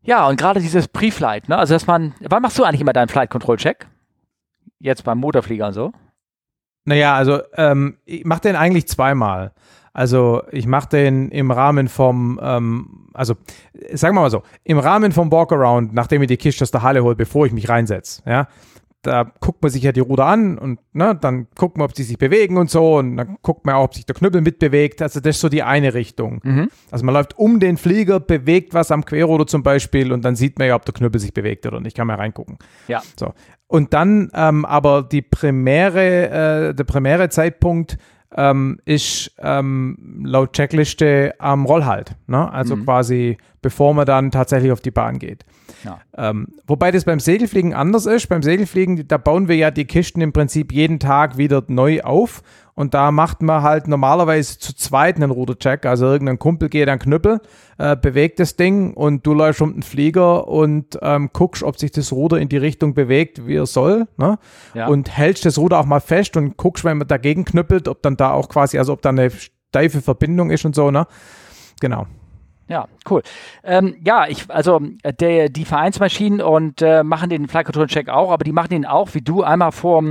ja, 0.05 0.27
und 0.29 0.37
gerade 0.37 0.61
dieses 0.61 0.89
Pre-Flight, 0.89 1.49
ne? 1.49 1.57
Also 1.57 1.75
dass 1.75 1.87
man, 1.87 2.15
wann 2.21 2.43
machst 2.43 2.59
du 2.59 2.65
eigentlich 2.65 2.81
immer 2.81 2.93
deinen 2.93 3.09
Flight-Control-Check? 3.09 3.87
Jetzt 4.79 5.05
beim 5.05 5.19
Motorflieger 5.19 5.69
und 5.69 5.73
so? 5.75 5.93
Naja, 6.85 7.15
also 7.15 7.41
ähm, 7.57 7.99
ich 8.05 8.25
mache 8.25 8.41
den 8.41 8.57
eigentlich 8.57 8.89
zweimal. 8.89 9.53
Also 9.93 10.43
ich 10.51 10.67
mache 10.67 10.89
den 10.89 11.31
im 11.31 11.51
Rahmen 11.51 11.89
vom, 11.89 12.41
ähm, 12.43 13.09
also 13.13 13.35
sagen 13.93 14.17
wir 14.17 14.23
mal 14.23 14.31
so, 14.31 14.43
im 14.65 14.79
Rahmen 14.79 15.13
vom 15.13 15.31
Walkaround, 15.31 15.93
nachdem 15.93 16.23
ich 16.23 16.29
die 16.29 16.39
Kiste 16.39 16.65
aus 16.65 16.71
der 16.71 16.83
Halle 16.83 17.05
hole, 17.05 17.15
bevor 17.15 17.47
ich 17.47 17.53
mich 17.53 17.69
reinsetze, 17.69 18.23
ja, 18.27 18.49
da 19.03 19.31
guckt 19.41 19.63
man 19.63 19.71
sich 19.71 19.83
ja 19.83 19.91
die 19.91 20.01
Ruder 20.01 20.27
an 20.27 20.59
und 20.59 20.79
ne, 20.93 21.19
dann 21.21 21.49
guckt 21.57 21.77
man, 21.77 21.87
ob 21.87 21.97
sie 21.97 22.05
sich 22.05 22.19
bewegen 22.19 22.57
und 22.57 22.71
so 22.71 22.99
und 22.99 23.17
dann 23.17 23.37
guckt 23.43 23.67
man 23.67 23.75
auch, 23.75 23.85
ob 23.85 23.95
sich 23.95 24.07
der 24.07 24.15
Knüppel 24.15 24.41
mitbewegt. 24.41 25.03
Also 25.03 25.19
das 25.21 25.37
ist 25.37 25.41
so 25.41 25.49
die 25.49 25.65
eine 25.65 25.93
Richtung. 25.93 26.41
Mhm. 26.45 26.71
Also 26.91 27.05
man 27.05 27.15
läuft 27.15 27.37
um 27.37 27.59
den 27.59 27.77
Flieger, 27.77 28.21
bewegt 28.21 28.75
was 28.75 28.93
am 28.93 29.05
Querruder 29.05 29.47
zum 29.47 29.65
Beispiel 29.65 30.13
und 30.13 30.25
dann 30.25 30.37
sieht 30.37 30.59
man 30.59 30.69
ja, 30.69 30.77
ob 30.77 30.85
der 30.85 30.95
Knüppel 30.95 31.21
sich 31.21 31.35
bewegt 31.35 31.67
oder 31.67 31.81
nicht. 31.81 31.97
Kann 31.97 32.07
man 32.07 32.17
reingucken. 32.17 32.59
Ja. 32.87 33.03
So. 33.19 33.35
Und 33.67 33.93
dann 33.93 34.31
ähm, 34.35 34.65
aber 34.65 35.03
die 35.03 35.23
primäre, 35.23 36.69
äh, 36.69 36.75
der 36.75 36.85
primäre 36.85 37.29
Zeitpunkt 37.29 37.99
ähm, 38.37 38.79
ist 38.85 39.33
ähm, 39.39 40.23
laut 40.25 40.53
Checkliste 40.53 41.35
am 41.39 41.67
Rollhalt. 41.67 42.15
Ne? 42.29 42.51
Also 42.53 42.77
mhm. 42.77 42.85
quasi 42.85 43.37
bevor 43.63 43.95
man 43.95 44.07
dann 44.07 44.31
tatsächlich 44.31 44.73
auf 44.73 44.81
die 44.81 44.91
Bahn 44.91 45.19
geht. 45.19 45.45
Ja. 45.85 46.01
Ähm, 46.17 46.49
wobei 46.67 46.91
das 46.91 47.05
beim 47.05 47.21
Segelfliegen 47.21 47.75
anders 47.75 48.07
ist. 48.07 48.29
Beim 48.29 48.43
Segelfliegen, 48.43 49.07
da 49.09 49.19
bauen 49.19 49.49
wir 49.49 49.57
ja 49.57 49.71
die 49.71 49.85
Kisten 49.85 50.21
im 50.21 50.33
Prinzip 50.33 50.73
jeden 50.73 50.99
Tag 50.99 51.37
wieder 51.37 51.63
neu 51.69 52.03
auf. 52.03 52.43
Und 52.75 52.95
da 52.95 53.11
macht 53.11 53.43
man 53.43 53.63
halt 53.63 53.87
normalerweise 53.87 54.59
zu 54.59 54.75
zweit 54.75 55.17
einen 55.17 55.31
Rudercheck. 55.31 55.85
Also 55.85 56.07
irgendein 56.07 56.39
Kumpel 56.39 56.71
geht 56.71 56.89
an 56.89 56.99
Knüppel, 56.99 57.41
äh, 57.77 57.97
bewegt 57.97 58.41
das 58.41 58.57
Ding 58.57 58.95
und 58.95 59.27
du 59.27 59.35
läufst 59.35 59.61
um 59.61 59.75
den 59.75 59.83
Flieger 59.83 60.49
und 60.49 60.99
ähm, 61.03 61.31
guckst, 61.33 61.63
ob 61.63 61.79
sich 61.79 61.91
das 61.91 62.13
Ruder 62.13 62.39
in 62.39 62.49
die 62.49 62.57
Richtung 62.57 62.95
bewegt, 62.95 63.47
wie 63.47 63.57
er 63.57 63.67
soll. 63.67 64.07
Ne? 64.17 64.39
Ja. 64.73 64.87
Und 64.87 65.15
hältst 65.15 65.45
das 65.45 65.59
Ruder 65.59 65.81
auch 65.81 65.87
mal 65.87 66.01
fest 66.01 66.37
und 66.37 66.57
guckst, 66.57 66.85
wenn 66.85 66.99
man 66.99 67.09
dagegen 67.09 67.45
knüppelt, 67.45 67.89
ob 67.89 68.03
dann 68.03 68.17
da 68.17 68.33
auch 68.33 68.49
quasi, 68.49 68.79
also 68.79 68.95
ob 68.95 69.03
da 69.03 69.11
eine 69.11 69.31
steife 69.31 70.01
Verbindung 70.01 70.51
ist 70.51 70.65
und 70.65 70.75
so. 70.75 70.91
Ne? 70.91 71.07
Genau. 71.81 72.07
Ja, 72.73 72.89
cool. 73.11 73.23
Ähm, 73.65 73.97
ja, 74.03 74.27
ich, 74.29 74.51
also 74.51 74.81
äh, 75.03 75.13
der, 75.13 75.51
die 75.51 75.67
Vereinsmaschinen 75.67 76.41
und 76.41 76.81
äh, 76.81 77.03
machen 77.03 77.29
den 77.29 77.47
Flight 77.47 77.67
Control 77.67 77.87
Check 77.87 78.09
auch, 78.09 78.33
aber 78.33 78.45
die 78.45 78.53
machen 78.53 78.71
den 78.71 78.87
auch 78.87 79.13
wie 79.13 79.21
du 79.21 79.43
einmal 79.43 79.73
vor 79.73 80.03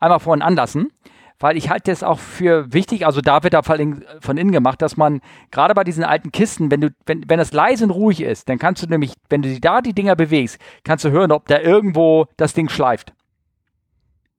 einmal 0.00 0.18
vor 0.18 0.36
den 0.36 0.42
Anlassen, 0.42 0.90
weil 1.38 1.56
ich 1.56 1.70
halte 1.70 1.92
das 1.92 2.02
auch 2.02 2.18
für 2.18 2.72
wichtig. 2.72 3.06
Also 3.06 3.20
da 3.20 3.44
wird 3.44 3.54
da 3.54 3.62
von 3.62 4.36
innen 4.36 4.50
gemacht, 4.50 4.82
dass 4.82 4.96
man 4.96 5.20
gerade 5.52 5.74
bei 5.74 5.84
diesen 5.84 6.02
alten 6.02 6.32
Kisten, 6.32 6.72
wenn 6.72 6.80
du 6.80 6.88
wenn 7.06 7.22
wenn 7.28 7.38
das 7.38 7.52
leise 7.52 7.84
und 7.84 7.92
ruhig 7.92 8.20
ist, 8.20 8.48
dann 8.48 8.58
kannst 8.58 8.82
du 8.82 8.88
nämlich, 8.88 9.12
wenn 9.28 9.42
du 9.42 9.60
da 9.60 9.80
die 9.80 9.94
Dinger 9.94 10.16
bewegst, 10.16 10.58
kannst 10.82 11.04
du 11.04 11.10
hören, 11.12 11.30
ob 11.30 11.46
da 11.46 11.60
irgendwo 11.60 12.26
das 12.36 12.52
Ding 12.52 12.68
schleift. 12.68 13.12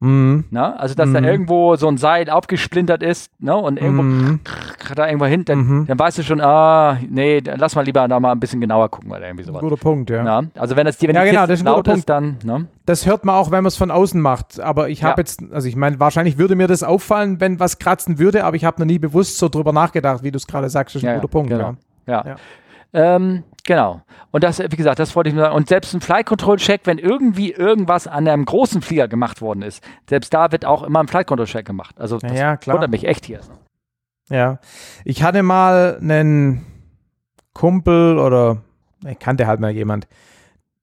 Mhm. 0.03 0.43
Ne? 0.51 0.77
Also, 0.79 0.95
dass 0.95 1.07
mhm. 1.07 1.13
da 1.13 1.19
irgendwo 1.21 1.77
so 1.77 1.87
ein 1.87 1.97
Seil 1.97 2.29
aufgesplintert 2.29 3.01
ist 3.01 3.31
ne? 3.39 3.55
und 3.55 3.79
irgendwo 3.79 4.03
mhm. 4.03 4.41
da 4.95 5.07
irgendwo 5.07 5.25
hin, 5.27 5.45
dann, 5.45 5.59
mhm. 5.59 5.87
dann 5.87 5.97
weißt 5.97 6.17
du 6.17 6.23
schon, 6.23 6.41
ah, 6.41 6.97
nee, 7.09 7.41
lass 7.43 7.75
mal 7.75 7.85
lieber 7.85 8.05
da 8.07 8.19
mal 8.19 8.33
ein 8.33 8.39
bisschen 8.39 8.59
genauer 8.59 8.89
gucken 8.89 9.11
oder 9.11 9.21
irgendwie 9.21 9.45
sowas. 9.45 9.61
Guter 9.61 9.77
Punkt, 9.77 10.09
ja. 10.09 10.25
ja? 10.25 10.41
Also, 10.55 10.75
wenn 10.75 10.85
das 10.85 11.01
wenn 11.01 11.15
ja, 11.15 11.23
genau, 11.23 11.47
das 11.47 11.59
ist 11.59 11.65
laut 11.65 11.87
ist, 11.87 12.09
dann. 12.09 12.37
Ne? 12.43 12.67
Das 12.85 13.05
hört 13.05 13.23
man 13.23 13.35
auch, 13.35 13.49
wenn 13.49 13.63
man 13.63 13.67
es 13.67 13.77
von 13.77 13.91
außen 13.91 14.19
macht. 14.19 14.59
Aber 14.59 14.89
ich 14.89 15.03
habe 15.03 15.13
ja. 15.13 15.17
jetzt, 15.19 15.41
also 15.53 15.69
ich 15.69 15.77
meine, 15.77 16.01
wahrscheinlich 16.01 16.37
würde 16.37 16.55
mir 16.55 16.67
das 16.67 16.83
auffallen, 16.83 17.39
wenn 17.39 17.61
was 17.61 17.79
kratzen 17.79 18.19
würde, 18.19 18.43
aber 18.43 18.57
ich 18.57 18.65
habe 18.65 18.81
noch 18.81 18.85
nie 18.85 18.99
bewusst 18.99 19.37
so 19.37 19.47
drüber 19.47 19.71
nachgedacht, 19.71 20.21
wie 20.21 20.31
du 20.31 20.37
es 20.37 20.47
gerade 20.47 20.69
sagst. 20.69 20.95
Das 20.95 21.03
ist 21.03 21.07
ein 21.07 21.15
guter 21.15 21.31
Punkt, 21.31 21.49
genau. 21.49 21.75
ja. 22.07 22.25
ja. 22.25 22.35
Ähm, 22.93 23.43
Genau. 23.65 24.01
Und 24.31 24.43
das, 24.43 24.59
wie 24.59 24.75
gesagt, 24.75 24.99
das 24.99 25.15
wollte 25.15 25.29
ich 25.29 25.35
mir 25.35 25.41
sagen. 25.41 25.55
Und 25.55 25.69
selbst 25.69 25.93
ein 25.93 26.01
Flight 26.01 26.25
Control 26.25 26.57
Check, 26.57 26.81
wenn 26.85 26.97
irgendwie 26.97 27.51
irgendwas 27.51 28.07
an 28.07 28.27
einem 28.27 28.45
großen 28.45 28.81
Flieger 28.81 29.07
gemacht 29.07 29.41
worden 29.41 29.61
ist, 29.61 29.83
selbst 30.09 30.33
da 30.33 30.51
wird 30.51 30.65
auch 30.65 30.83
immer 30.83 30.99
ein 30.99 31.07
Flight 31.07 31.27
Control 31.27 31.47
Check 31.47 31.65
gemacht. 31.65 31.99
Also 31.99 32.17
das 32.17 32.37
ja, 32.37 32.57
klar. 32.57 32.75
wundert 32.75 32.91
mich 32.91 33.05
echt 33.05 33.25
hier. 33.25 33.39
Ja. 34.29 34.59
Ich 35.05 35.23
hatte 35.23 35.43
mal 35.43 35.97
einen 36.01 36.65
Kumpel 37.53 38.17
oder 38.17 38.61
ich 39.07 39.19
kannte 39.19 39.47
halt 39.47 39.59
mal 39.59 39.71
jemand, 39.71 40.07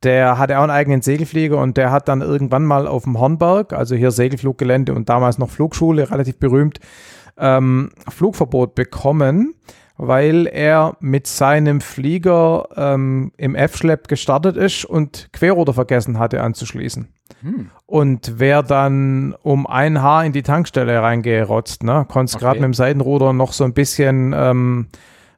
der 0.03 0.39
hatte 0.39 0.59
auch 0.59 0.63
einen 0.63 0.71
eigenen 0.71 1.03
Segelflieger 1.03 1.59
und 1.59 1.77
der 1.77 1.91
hat 1.91 2.09
dann 2.09 2.23
irgendwann 2.23 2.65
mal 2.65 2.87
auf 2.87 3.05
dem 3.05 3.19
Hornberg, 3.19 3.73
also 3.75 3.95
hier 3.95 4.11
Segelfluggelände 4.11 4.95
und 4.95 5.09
damals 5.09 5.39
noch 5.39 5.51
Flugschule, 5.51 6.11
relativ 6.11 6.39
berühmt, 6.39 6.81
ähm, 7.37 7.91
Flugverbot 8.09 8.75
bekommen, 8.75 9.55
weil 10.03 10.47
er 10.47 10.97
mit 11.01 11.27
seinem 11.27 11.83
Flieger 11.83 12.69
ähm, 12.75 13.33
im 13.37 13.55
F-Schlepp 13.55 14.09
gestartet 14.09 14.57
ist 14.57 14.87
und 14.87 15.29
Querrotor 15.35 15.75
vergessen 15.75 16.19
hatte 16.19 16.43
anzuschließen. 16.43 17.09
Hm. 17.43 17.71
Und 17.85 18.39
wer 18.39 18.63
dann 18.63 19.35
um 19.43 19.67
ein 19.67 20.01
Haar 20.01 20.25
in 20.25 20.33
die 20.33 20.43
Tankstelle 20.43 21.03
reingerotzt, 21.03 21.83
ne, 21.83 22.07
konnte 22.09 22.31
es 22.31 22.35
okay. 22.35 22.45
gerade 22.45 22.61
mit 22.61 22.65
dem 22.65 22.75
Seitenruder 22.75 23.35
noch 23.35 23.53
so 23.53 23.65
ein 23.65 23.75
bisschen 23.75 24.35
ähm, 24.35 24.89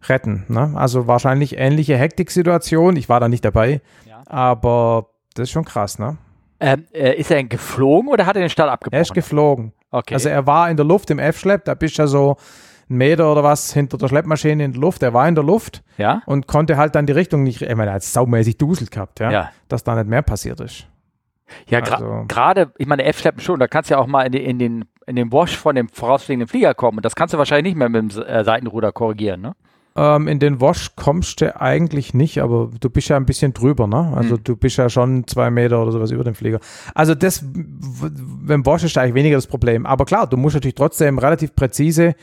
retten. 0.04 0.44
Ne? 0.46 0.72
Also 0.76 1.08
wahrscheinlich 1.08 1.58
ähnliche 1.58 1.96
Hektiksituation. 1.96 2.94
Ich 2.94 3.08
war 3.08 3.18
da 3.18 3.28
nicht 3.28 3.44
dabei, 3.44 3.80
ja. 4.08 4.22
aber 4.26 5.08
das 5.34 5.48
ist 5.48 5.50
schon 5.50 5.64
krass, 5.64 5.98
ne? 5.98 6.18
Ähm, 6.60 6.84
äh, 6.92 7.16
ist 7.16 7.32
er 7.32 7.42
geflogen 7.42 8.08
oder 8.08 8.26
hat 8.26 8.36
er 8.36 8.42
den 8.42 8.48
Start 8.48 8.70
abgebrochen? 8.70 8.96
Er 8.96 9.02
ist 9.02 9.12
geflogen. 9.12 9.72
Okay. 9.90 10.14
Also 10.14 10.28
er 10.28 10.46
war 10.46 10.70
in 10.70 10.76
der 10.76 10.86
Luft 10.86 11.10
im 11.10 11.18
F-Schlepp, 11.18 11.64
da 11.64 11.74
bist 11.74 11.98
du 11.98 12.02
ja 12.02 12.06
so 12.06 12.36
einen 12.93 12.99
Meter 12.99 13.30
oder 13.32 13.43
was 13.43 13.72
hinter 13.72 13.99
der 13.99 14.09
Schleppmaschine 14.09 14.64
in 14.64 14.72
der 14.72 14.80
Luft. 14.80 15.03
Er 15.03 15.14
war 15.14 15.26
in 15.26 15.34
der 15.34 15.45
Luft 15.45 15.82
ja? 15.99 16.22
und 16.26 16.47
konnte 16.47 16.76
halt 16.76 16.95
dann 16.95 17.07
die 17.07 17.12
Richtung 17.12 17.43
nicht, 17.43 17.62
ich 17.62 17.74
meine, 17.74 17.90
er 17.90 17.95
hat 17.95 18.03
saumäßig 18.03 18.59
duselt 18.59 18.90
gehabt, 18.90 19.20
ja? 19.20 19.30
ja. 19.30 19.51
dass 19.68 19.84
da 19.84 19.95
nicht 19.97 20.09
mehr 20.09 20.22
passiert 20.22 20.61
ist. 20.61 20.86
Ja, 21.68 21.80
also. 21.80 22.24
gerade, 22.28 22.72
ich 22.78 22.86
meine, 22.86 23.05
F-Schleppen 23.05 23.40
schon, 23.40 23.61
da 23.61 23.66
kannst 23.66 23.90
du 23.90 23.95
ja 23.95 24.01
auch 24.01 24.07
mal 24.07 24.22
in, 24.22 24.32
die, 24.32 24.43
in, 24.43 24.59
den, 24.59 24.84
in 25.07 25.16
den 25.16 25.32
Wash 25.32 25.57
von 25.57 25.74
dem 25.74 25.88
vorausfliegenden 25.88 26.49
Flieger 26.49 26.74
kommen 26.74 26.99
und 26.99 27.05
das 27.05 27.14
kannst 27.14 27.34
du 27.34 27.38
wahrscheinlich 27.38 27.74
nicht 27.74 27.78
mehr 27.78 27.88
mit 27.88 28.14
dem 28.14 28.22
äh, 28.22 28.45
Seitenruder 28.45 28.93
korrigieren, 28.93 29.40
ne? 29.40 29.55
Ähm, 29.95 30.26
in 30.26 30.38
den 30.38 30.59
Wash 30.62 30.97
kommst 30.97 31.43
du 31.43 31.61
eigentlich 31.61 32.14
nicht, 32.14 32.40
aber 32.40 32.70
du 32.80 32.88
bist 32.88 33.09
ja 33.09 33.18
ein 33.18 33.26
bisschen 33.26 33.53
drüber, 33.53 33.86
ne? 33.86 34.14
Also 34.16 34.36
mhm. 34.36 34.45
du 34.45 34.57
bist 34.57 34.78
ja 34.78 34.88
schon 34.88 35.26
zwei 35.26 35.51
Meter 35.51 35.82
oder 35.82 35.93
sowas 35.93 36.11
über 36.11 36.24
dem 36.24 36.34
Flieger. 36.34 36.61
Also 36.95 37.14
das, 37.14 37.45
beim 37.45 38.64
Wash 38.64 38.84
ist 38.84 38.97
eigentlich 38.97 39.14
weniger 39.14 39.36
das 39.36 39.47
Problem. 39.47 39.84
Aber 39.84 40.07
klar, 40.07 40.26
du 40.26 40.38
musst 40.38 40.55
natürlich 40.55 40.76
trotzdem 40.76 41.18
relativ 41.18 41.55
präzise 41.55 42.14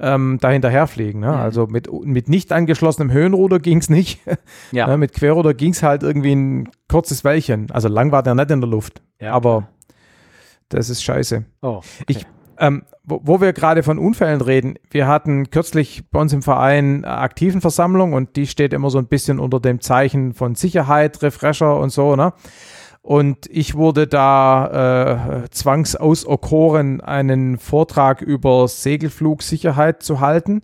ähm, 0.00 0.38
da 0.40 0.50
hinterher 0.50 0.86
fliegen. 0.86 1.20
Ne? 1.20 1.28
Mhm. 1.28 1.34
Also 1.34 1.66
mit, 1.66 1.88
mit 2.04 2.28
nicht 2.28 2.52
angeschlossenem 2.52 3.12
Höhenruder 3.12 3.58
ging 3.58 3.78
es 3.78 3.90
nicht. 3.90 4.20
Ja. 4.70 4.86
ne? 4.86 4.98
Mit 4.98 5.14
Querruder 5.14 5.54
ging 5.54 5.72
es 5.72 5.82
halt 5.82 6.02
irgendwie 6.02 6.34
ein 6.34 6.68
kurzes 6.88 7.24
Weilchen. 7.24 7.70
Also 7.70 7.88
lang 7.88 8.12
war 8.12 8.22
der 8.22 8.34
nicht 8.34 8.50
in 8.50 8.60
der 8.60 8.68
Luft. 8.68 9.02
Ja. 9.20 9.32
Aber 9.32 9.68
das 10.68 10.90
ist 10.90 11.02
scheiße. 11.02 11.44
Oh, 11.62 11.76
okay. 11.78 12.04
Ich 12.08 12.26
ähm, 12.60 12.82
wo, 13.04 13.20
wo, 13.22 13.40
wir 13.40 13.52
gerade 13.52 13.82
von 13.82 13.98
Unfällen 13.98 14.40
reden, 14.40 14.74
wir 14.90 15.06
hatten 15.06 15.50
kürzlich 15.50 16.10
bei 16.10 16.20
uns 16.20 16.32
im 16.32 16.42
Verein 16.42 17.04
aktiven 17.04 17.60
Versammlung 17.60 18.12
und 18.12 18.36
die 18.36 18.46
steht 18.46 18.72
immer 18.72 18.90
so 18.90 18.98
ein 18.98 19.06
bisschen 19.06 19.38
unter 19.38 19.60
dem 19.60 19.80
Zeichen 19.80 20.34
von 20.34 20.54
Sicherheit, 20.56 21.22
Refresher 21.22 21.78
und 21.78 21.90
so, 21.90 22.16
ne? 22.16 22.32
Und 23.08 23.46
ich 23.48 23.74
wurde 23.74 24.06
da 24.06 25.40
äh, 25.44 25.48
zwangsauserkoren, 25.48 27.00
einen 27.00 27.56
Vortrag 27.56 28.20
über 28.20 28.68
Segelflugsicherheit 28.68 30.02
zu 30.02 30.20
halten. 30.20 30.60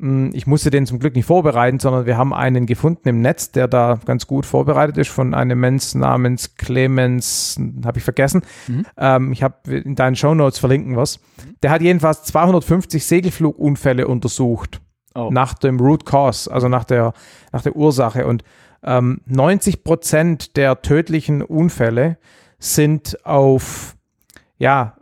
Hm, 0.00 0.30
ich 0.32 0.46
musste 0.46 0.70
den 0.70 0.86
zum 0.86 1.00
Glück 1.00 1.14
nicht 1.14 1.26
vorbereiten, 1.26 1.78
sondern 1.78 2.06
wir 2.06 2.16
haben 2.16 2.32
einen 2.32 2.64
gefunden 2.64 3.06
im 3.10 3.20
Netz, 3.20 3.52
der 3.52 3.68
da 3.68 4.00
ganz 4.06 4.26
gut 4.26 4.46
vorbereitet 4.46 4.96
ist, 4.96 5.10
von 5.10 5.34
einem 5.34 5.60
Mensch 5.60 5.94
namens 5.94 6.54
Clemens, 6.54 7.60
habe 7.84 7.98
ich 7.98 8.04
vergessen. 8.04 8.40
Mhm. 8.68 8.86
Ähm, 8.96 9.32
ich 9.32 9.42
habe 9.42 9.70
in 9.70 9.96
deinen 9.96 10.16
Show 10.16 10.34
Notes 10.34 10.58
verlinken 10.58 10.96
was. 10.96 11.18
Mhm. 11.18 11.56
Der 11.62 11.70
hat 11.72 11.82
jedenfalls 11.82 12.22
250 12.22 13.04
Segelflugunfälle 13.04 14.08
untersucht. 14.08 14.80
Oh. 15.14 15.28
Nach 15.30 15.52
dem 15.52 15.78
Root 15.78 16.06
Cause, 16.06 16.50
also 16.50 16.68
nach 16.68 16.84
der, 16.84 17.12
nach 17.52 17.60
der 17.60 17.76
Ursache. 17.76 18.26
Und 18.26 18.44
ähm, 18.86 19.20
90 19.26 19.84
Prozent 19.84 20.56
der 20.56 20.80
tödlichen 20.82 21.42
Unfälle 21.42 22.18
sind 22.58 23.24
auf, 23.26 23.96
ja, 24.58 24.96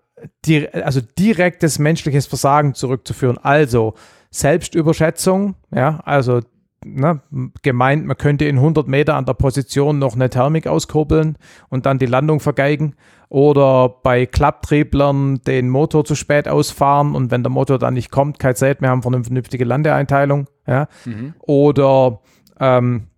di 0.47 0.69
also 0.69 1.01
direktes 1.19 1.79
menschliches 1.79 2.27
Versagen 2.27 2.75
zurückzuführen. 2.75 3.39
Also 3.39 3.95
Selbstüberschätzung, 4.31 5.55
ja, 5.71 6.01
also 6.05 6.41
ne, 6.85 7.21
gemeint, 7.63 8.07
man 8.07 8.17
könnte 8.17 8.47
in 8.47 8.57
100 8.57 8.89
Meter 8.89 9.17
an 9.17 9.27
der 9.27 9.35
Position 9.35 9.99
noch 9.99 10.15
eine 10.15 10.31
Thermik 10.31 10.67
auskurbeln 10.67 11.37
und 11.69 11.87
dann 11.87 11.99
die 11.99 12.07
Landung 12.07 12.41
vergeigen 12.41 12.95
oder 13.29 13.89
bei 14.03 14.27
Klapptrieblern 14.27 15.41
den 15.43 15.69
Motor 15.69 16.05
zu 16.05 16.15
spät 16.15 16.49
ausfahren 16.49 17.15
und 17.15 17.31
wenn 17.31 17.43
der 17.43 17.51
Motor 17.51 17.79
dann 17.79 17.95
nicht 17.95 18.11
kommt, 18.11 18.39
kein 18.39 18.55
Zeit 18.57 18.81
mehr 18.81 18.91
haben 18.91 19.03
vernünftige 19.03 19.65
Landeeinteilung, 19.65 20.47
ja, 20.67 20.89
mhm. 21.05 21.35
oder 21.41 22.21
ähm, 22.61 23.09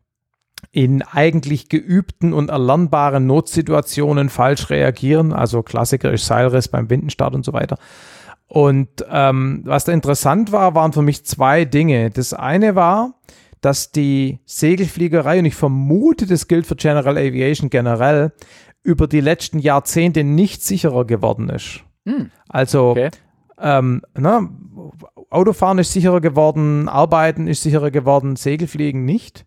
in 0.73 1.03
eigentlich 1.03 1.69
geübten 1.69 2.33
und 2.33 2.51
erlernbaren 2.51 3.27
Notsituationen 3.27 4.29
falsch 4.29 4.71
reagieren, 4.71 5.33
also 5.33 5.63
Klassiker 5.63 6.13
ist 6.13 6.27
Seilriss 6.27 6.69
beim 6.69 6.91
Windenstart 6.91 7.35
und 7.35 7.45
so 7.45 7.53
weiter. 7.53 7.79
Und 8.49 9.05
ähm, 9.11 9.63
was 9.65 9.85
da 9.85 9.93
interessant 9.93 10.53
war, 10.53 10.75
waren 10.75 10.93
für 10.93 11.03
mich 11.03 11.25
zwei 11.25 11.65
Dinge. 11.65 12.11
Das 12.11 12.33
eine 12.33 12.75
war, 12.75 13.15
dass 13.61 13.91
die 13.91 14.39
Segelfliegerei, 14.45 15.41
und 15.41 15.47
ich 15.47 15.55
vermute, 15.55 16.27
das 16.27 16.47
gilt 16.47 16.67
für 16.67 16.77
General 16.77 17.17
Aviation 17.17 17.71
generell, 17.71 18.33
über 18.83 19.09
die 19.09 19.21
letzten 19.21 19.59
Jahrzehnte 19.59 20.23
nicht 20.23 20.63
sicherer 20.63 21.05
geworden 21.05 21.49
ist. 21.49 21.81
Hm. 22.07 22.31
Also 22.49 22.91
okay. 22.91 23.11
ähm, 23.61 24.03
na, 24.15 24.49
Autofahren 25.31 25.79
ist 25.79 25.93
sicherer 25.93 26.21
geworden, 26.21 26.89
Arbeiten 26.89 27.49
ist 27.49 27.63
sicherer 27.63 27.91
geworden, 27.91 28.37
Segelfliegen 28.37 29.05
nicht. 29.05 29.45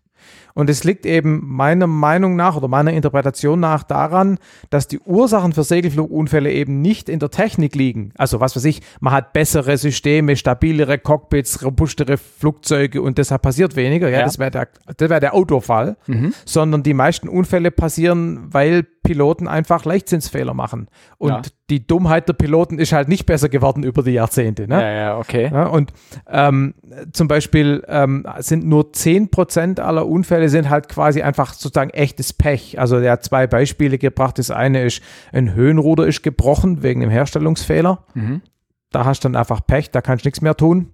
Und 0.60 0.68
es 0.68 0.84
liegt 0.84 1.06
eben 1.06 1.40
meiner 1.42 1.86
Meinung 1.86 2.36
nach 2.36 2.54
oder 2.54 2.68
meiner 2.68 2.92
Interpretation 2.92 3.58
nach 3.60 3.82
daran, 3.82 4.38
dass 4.68 4.88
die 4.88 4.98
Ursachen 4.98 5.54
für 5.54 5.64
Segelflugunfälle 5.64 6.52
eben 6.52 6.82
nicht 6.82 7.08
in 7.08 7.18
der 7.18 7.30
Technik 7.30 7.74
liegen. 7.74 8.12
Also 8.18 8.40
was 8.40 8.56
weiß 8.56 8.66
ich, 8.66 8.82
man 9.00 9.14
hat 9.14 9.32
bessere 9.32 9.78
Systeme, 9.78 10.36
stabilere 10.36 10.98
Cockpits, 10.98 11.64
robustere 11.64 12.18
Flugzeuge 12.18 13.00
und 13.00 13.16
deshalb 13.16 13.40
passiert 13.40 13.74
weniger. 13.74 14.10
Ja, 14.10 14.18
ja. 14.18 14.24
das 14.26 14.38
wäre 14.38 14.50
der, 14.50 15.08
wär 15.08 15.20
der 15.20 15.32
Autofall. 15.32 15.96
Mhm. 16.06 16.34
Sondern 16.44 16.82
die 16.82 16.92
meisten 16.92 17.30
Unfälle 17.30 17.70
passieren, 17.70 18.52
weil 18.52 18.82
Piloten 19.02 19.48
einfach 19.48 19.86
Leichtsinnsfehler 19.86 20.52
machen. 20.52 20.88
Und 21.16 21.30
ja. 21.30 21.42
Die 21.70 21.86
Dummheit 21.86 22.28
der 22.28 22.32
Piloten 22.32 22.78
ist 22.78 22.92
halt 22.92 23.08
nicht 23.08 23.26
besser 23.26 23.48
geworden 23.48 23.84
über 23.84 24.02
die 24.02 24.10
Jahrzehnte. 24.10 24.66
Ne? 24.68 24.80
Ja, 24.80 24.90
ja, 24.90 25.18
okay. 25.18 25.50
Ja, 25.52 25.66
und 25.66 25.92
ähm, 26.28 26.74
zum 27.12 27.28
Beispiel 27.28 27.84
ähm, 27.88 28.26
sind 28.38 28.66
nur 28.66 28.90
10% 28.90 29.80
aller 29.80 30.06
Unfälle 30.06 30.48
sind 30.48 30.68
halt 30.68 30.88
quasi 30.88 31.22
einfach 31.22 31.54
sozusagen 31.54 31.90
echtes 31.90 32.32
Pech. 32.32 32.78
Also 32.78 32.96
er 32.96 33.12
hat 33.12 33.24
zwei 33.24 33.46
Beispiele 33.46 33.98
gebracht. 33.98 34.38
Das 34.38 34.50
eine 34.50 34.82
ist, 34.82 35.00
ein 35.32 35.54
Höhenruder 35.54 36.06
ist 36.06 36.22
gebrochen 36.22 36.82
wegen 36.82 37.02
einem 37.02 37.10
Herstellungsfehler. 37.10 38.04
Mhm. 38.14 38.42
Da 38.90 39.04
hast 39.04 39.22
du 39.22 39.28
dann 39.28 39.36
einfach 39.36 39.64
Pech, 39.64 39.90
da 39.90 40.00
kannst 40.00 40.24
du 40.24 40.28
nichts 40.28 40.40
mehr 40.40 40.56
tun. 40.56 40.92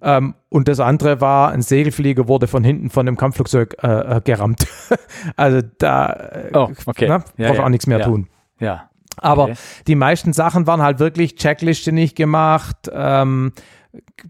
Ähm, 0.00 0.34
und 0.48 0.68
das 0.68 0.78
andere 0.78 1.20
war, 1.20 1.50
ein 1.50 1.62
Segelflieger 1.62 2.28
wurde 2.28 2.46
von 2.46 2.62
hinten 2.62 2.90
von 2.90 3.08
einem 3.08 3.16
Kampfflugzeug 3.16 3.76
äh, 3.82 4.16
äh, 4.16 4.20
gerammt. 4.22 4.66
also 5.36 5.60
da 5.78 6.12
äh, 6.12 6.50
oh, 6.54 6.68
okay. 6.86 7.08
ne, 7.08 7.24
ja, 7.36 7.48
braucht 7.48 7.58
ja, 7.58 7.64
auch 7.64 7.68
nichts 7.68 7.86
mehr 7.86 8.02
tun. 8.02 8.28
Ja. 8.60 8.90
Aber 9.16 9.44
okay. 9.44 9.54
die 9.86 9.94
meisten 9.94 10.32
Sachen 10.32 10.66
waren 10.66 10.82
halt 10.82 10.98
wirklich 10.98 11.36
Checkliste 11.36 11.92
nicht 11.92 12.16
gemacht, 12.16 12.90
ähm, 12.92 13.52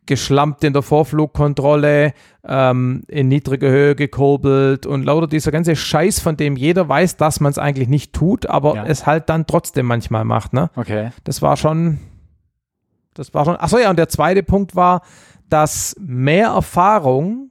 geschlampt 0.06 0.62
in 0.64 0.72
der 0.72 0.82
Vorflugkontrolle, 0.82 2.12
ähm, 2.44 3.02
in 3.08 3.28
niedrige 3.28 3.68
Höhe 3.68 3.94
gekurbelt 3.94 4.86
und 4.86 5.04
lauter 5.04 5.26
dieser 5.26 5.50
ganze 5.50 5.74
Scheiß, 5.74 6.20
von 6.20 6.36
dem 6.36 6.56
jeder 6.56 6.88
weiß, 6.88 7.16
dass 7.16 7.40
man 7.40 7.50
es 7.50 7.58
eigentlich 7.58 7.88
nicht 7.88 8.12
tut, 8.12 8.46
aber 8.46 8.76
ja. 8.76 8.84
es 8.84 9.06
halt 9.06 9.28
dann 9.28 9.46
trotzdem 9.46 9.86
manchmal 9.86 10.24
macht. 10.24 10.52
Ne? 10.52 10.70
Okay. 10.76 11.10
Das 11.24 11.42
war 11.42 11.56
schon, 11.56 11.98
das 13.14 13.34
war 13.34 13.44
schon. 13.44 13.56
Achso, 13.56 13.78
ja, 13.78 13.90
und 13.90 13.98
der 13.98 14.08
zweite 14.08 14.42
Punkt 14.42 14.76
war, 14.76 15.02
dass 15.48 15.96
mehr 15.98 16.48
Erfahrung 16.48 17.50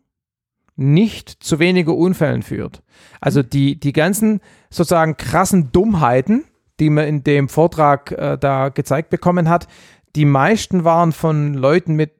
nicht 0.75 1.29
zu 1.29 1.59
weniger 1.59 1.95
Unfällen 1.95 2.43
führt. 2.43 2.81
Also 3.21 3.43
die, 3.43 3.79
die 3.79 3.93
ganzen 3.93 4.41
sozusagen 4.69 5.15
krassen 5.17 5.71
Dummheiten, 5.71 6.43
die 6.79 6.89
man 6.89 7.07
in 7.07 7.23
dem 7.23 7.49
Vortrag 7.49 8.11
äh, 8.11 8.37
da 8.37 8.69
gezeigt 8.69 9.09
bekommen 9.09 9.49
hat, 9.49 9.67
die 10.15 10.25
meisten 10.25 10.83
waren 10.83 11.11
von 11.11 11.53
Leuten 11.53 11.95
mit 11.95 12.11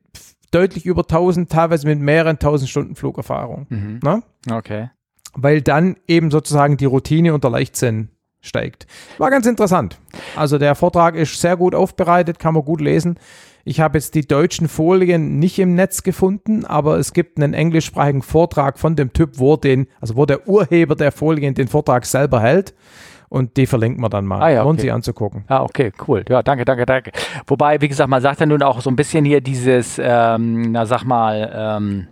deutlich 0.52 0.86
über 0.86 1.02
1000, 1.02 1.52
teilweise 1.52 1.88
mit 1.88 2.00
mehreren 2.00 2.40
tausend 2.40 2.70
Stunden 2.70 2.96
Flugerfahrung. 2.96 3.68
Mhm. 3.70 4.00
Ne? 4.04 4.24
Okay. 4.52 4.90
Weil 5.34 5.62
dann 5.62 5.98
eben 6.08 6.32
sozusagen 6.32 6.78
die 6.78 6.86
Routine 6.86 7.34
unter 7.34 7.50
Leichtsinn 7.50 8.10
steigt. 8.42 8.88
War 9.18 9.30
ganz 9.32 9.46
interessant. 9.46 10.00
Also 10.36 10.58
der 10.58 10.76
Vortrag 10.76 11.16
ist 11.16 11.42
sehr 11.42 11.58
gut 11.58 11.76
aufbereitet, 11.76 12.40
kann 12.40 12.54
man 12.54 12.64
gut 12.64 12.80
lesen 12.80 13.18
Ich 13.66 13.80
habe 13.80 13.98
jetzt 13.98 14.16
die 14.16 14.28
deutschen 14.28 14.68
Folien 14.68 15.40
nicht 15.40 15.60
im 15.60 15.76
Netz 15.76 16.04
gefunden, 16.04 16.64
aber 16.64 16.98
es 16.98 17.12
gibt 17.12 17.38
einen 17.38 17.54
englischsprachigen 17.54 18.22
Vortrag 18.22 18.78
von 18.78 18.96
dem 18.96 19.12
Typ, 19.14 19.40
wo 19.40 19.58
den, 19.58 19.88
also 20.00 20.16
wo 20.16 20.26
der 20.26 20.48
Urheber 20.48 20.96
der 20.96 21.12
Folien 21.12 21.56
den 21.56 21.68
Vortrag 21.68 22.06
selber 22.06 22.40
hält. 22.40 22.74
Und 23.36 23.58
die 23.58 23.68
verlinken 23.68 24.02
wir 24.02 24.08
dann 24.08 24.26
mal. 24.26 24.42
Ah, 24.42 24.50
ja, 24.50 24.64
okay. 24.64 24.80
sie 24.80 24.92
anzugucken. 24.92 25.44
Ah, 25.50 25.62
okay, 25.62 25.92
cool. 26.08 26.24
Ja, 26.30 26.42
danke, 26.42 26.64
danke, 26.64 26.86
danke. 26.86 27.12
Wobei, 27.48 27.82
wie 27.82 27.90
gesagt, 27.90 28.10
man 28.10 28.22
sagt 28.22 28.40
ja 28.40 28.46
nun 28.46 28.64
auch 28.64 28.80
so 28.80 28.90
ein 28.90 28.96
bisschen 28.96 29.26
hier 29.26 29.42
dieses, 29.42 30.00
ähm, 30.02 30.72
na 30.72 30.86
sag 30.86 31.04
mal, 31.04 31.52
ähm, 31.54 32.08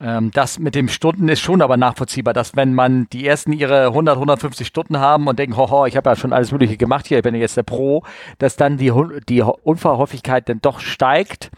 ähm, 0.00 0.32
das 0.34 0.58
mit 0.58 0.74
dem 0.74 0.88
Stunden 0.88 1.28
ist 1.28 1.38
schon 1.38 1.62
aber 1.62 1.76
nachvollziehbar, 1.76 2.34
dass 2.34 2.56
wenn 2.56 2.74
man 2.74 3.06
die 3.12 3.24
ersten 3.24 3.52
ihre 3.52 3.86
100, 3.86 4.16
150 4.16 4.66
Stunden 4.66 4.98
haben 4.98 5.28
und 5.28 5.38
denken, 5.38 5.56
hoho, 5.56 5.86
ich 5.86 5.96
habe 5.96 6.10
ja 6.10 6.16
schon 6.16 6.32
alles 6.32 6.50
Mögliche 6.50 6.76
gemacht 6.76 7.06
hier, 7.06 7.18
ich 7.18 7.22
bin 7.22 7.36
jetzt 7.36 7.56
der 7.56 7.62
Pro, 7.62 8.02
dass 8.38 8.56
dann 8.56 8.78
die, 8.78 8.92
die 9.28 9.42
Unfallhäufigkeit 9.42 10.48
dann 10.48 10.60
doch 10.60 10.80
steigt 10.80 11.52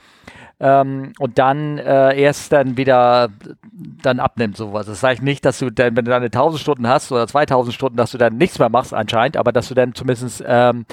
ähm, 0.62 1.12
und 1.18 1.38
dann 1.38 1.76
äh, 1.78 2.18
erst 2.18 2.52
dann 2.52 2.76
wieder 2.76 3.30
dann 3.72 4.20
abnimmt 4.20 4.56
sowas. 4.56 4.86
Das 4.86 5.02
heißt 5.02 5.20
nicht, 5.20 5.44
dass 5.44 5.58
du 5.58 5.70
dann, 5.70 5.96
wenn 5.96 6.04
du 6.04 6.12
deine 6.12 6.26
1000 6.26 6.60
Stunden 6.60 6.86
hast 6.86 7.10
oder 7.10 7.26
2000 7.26 7.74
Stunden, 7.74 7.96
dass 7.96 8.12
du 8.12 8.18
dann 8.18 8.36
nichts 8.36 8.60
mehr 8.60 8.68
machst 8.68 8.94
anscheinend, 8.94 9.36
aber 9.36 9.52
dass 9.52 9.68
du 9.68 9.74
dann 9.74 9.92
zumindest 9.94 10.42
ähm, 10.46 10.86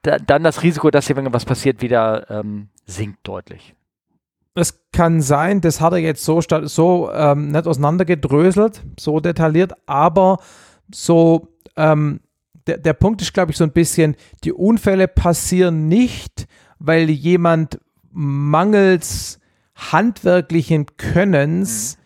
da, 0.00 0.16
dann 0.16 0.42
das 0.42 0.62
Risiko, 0.62 0.90
dass 0.90 1.06
hier 1.06 1.16
irgendwas 1.16 1.44
passiert, 1.44 1.82
wieder 1.82 2.30
ähm, 2.30 2.68
sinkt 2.86 3.28
deutlich. 3.28 3.74
Es 4.54 4.82
kann 4.92 5.20
sein, 5.20 5.60
das 5.60 5.82
hat 5.82 5.92
er 5.92 5.98
jetzt 5.98 6.24
so, 6.24 6.40
so 6.40 7.10
ähm, 7.12 7.48
nicht 7.48 7.66
auseinandergedröselt, 7.66 8.82
so 8.98 9.20
detailliert, 9.20 9.72
aber 9.86 10.38
so, 10.92 11.48
ähm, 11.76 12.20
der, 12.66 12.78
der 12.78 12.92
Punkt 12.94 13.20
ist, 13.20 13.34
glaube 13.34 13.52
ich, 13.52 13.58
so 13.58 13.64
ein 13.64 13.72
bisschen, 13.72 14.16
die 14.44 14.52
Unfälle 14.52 15.06
passieren 15.06 15.88
nicht, 15.88 16.46
weil 16.78 17.10
jemand 17.10 17.78
mangels 18.12 19.38
handwerklichen 19.74 20.86
Könnens 20.96 21.96
mhm. 21.96 22.02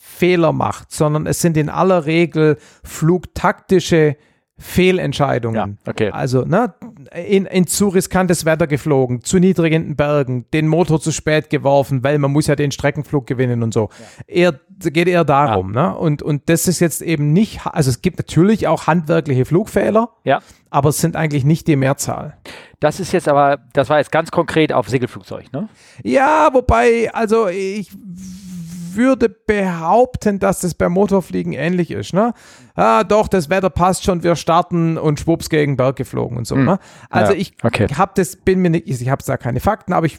Fehler 0.00 0.52
macht, 0.52 0.92
sondern 0.92 1.26
es 1.26 1.40
sind 1.40 1.56
in 1.56 1.68
aller 1.68 2.06
Regel 2.06 2.58
flugtaktische 2.84 4.16
Fehlentscheidungen. 4.56 5.78
Ja, 5.84 5.90
okay. 5.90 6.10
Also 6.10 6.44
ne, 6.44 6.74
in, 7.12 7.44
in 7.46 7.66
zu 7.66 7.88
riskantes 7.88 8.44
Wetter 8.44 8.68
geflogen, 8.68 9.22
zu 9.22 9.38
niedrigen 9.38 9.96
Bergen, 9.96 10.46
den 10.52 10.68
Motor 10.68 11.00
zu 11.00 11.10
spät 11.10 11.50
geworfen, 11.50 12.04
weil 12.04 12.18
man 12.18 12.30
muss 12.30 12.46
ja 12.46 12.54
den 12.54 12.70
Streckenflug 12.70 13.26
gewinnen 13.26 13.64
und 13.64 13.74
so. 13.74 13.88
Ja. 14.28 14.34
Eher, 14.34 14.60
geht 14.92 15.08
eher 15.08 15.24
darum. 15.24 15.74
Ja. 15.74 15.90
Ne? 15.90 15.96
Und, 15.96 16.22
und 16.22 16.48
das 16.48 16.68
ist 16.68 16.78
jetzt 16.78 17.02
eben 17.02 17.32
nicht, 17.32 17.66
also 17.66 17.90
es 17.90 18.00
gibt 18.00 18.18
natürlich 18.18 18.68
auch 18.68 18.86
handwerkliche 18.86 19.44
Flugfehler, 19.44 20.10
ja. 20.22 20.40
aber 20.70 20.90
es 20.90 20.98
sind 20.98 21.16
eigentlich 21.16 21.44
nicht 21.44 21.66
die 21.66 21.76
Mehrzahl. 21.76 22.36
Das 22.78 23.00
ist 23.00 23.12
jetzt 23.12 23.28
aber, 23.28 23.58
das 23.72 23.88
war 23.88 23.98
jetzt 23.98 24.12
ganz 24.12 24.30
konkret 24.30 24.72
auf 24.72 24.88
Segelflugzeug, 24.88 25.52
ne? 25.52 25.68
Ja, 26.02 26.50
wobei, 26.52 27.10
also 27.12 27.48
ich 27.48 27.90
würde 28.96 29.28
behaupten, 29.28 30.38
dass 30.38 30.60
das 30.60 30.74
beim 30.74 30.92
Motorfliegen 30.92 31.52
ähnlich 31.52 31.90
ist. 31.90 32.12
Ne? 32.12 32.32
Ah, 32.74 33.04
doch, 33.04 33.28
das 33.28 33.50
Wetter 33.50 33.70
passt 33.70 34.04
schon, 34.04 34.22
wir 34.22 34.36
starten 34.36 34.98
und 34.98 35.20
schwupps 35.20 35.48
gegen 35.48 35.76
Berg 35.76 35.96
geflogen 35.96 36.38
und 36.38 36.46
so. 36.46 36.56
Hm. 36.56 36.64
Ne? 36.64 36.78
Also 37.10 37.32
ja, 37.32 37.38
ich 37.38 37.54
okay. 37.62 37.86
habe 37.94 38.12
das, 38.14 38.36
bin 38.36 38.60
mir 38.60 38.70
nicht, 38.70 38.88
ich 38.88 39.08
habe 39.08 39.22
da 39.24 39.36
keine 39.36 39.60
Fakten, 39.60 39.92
aber 39.92 40.06
ich, 40.06 40.18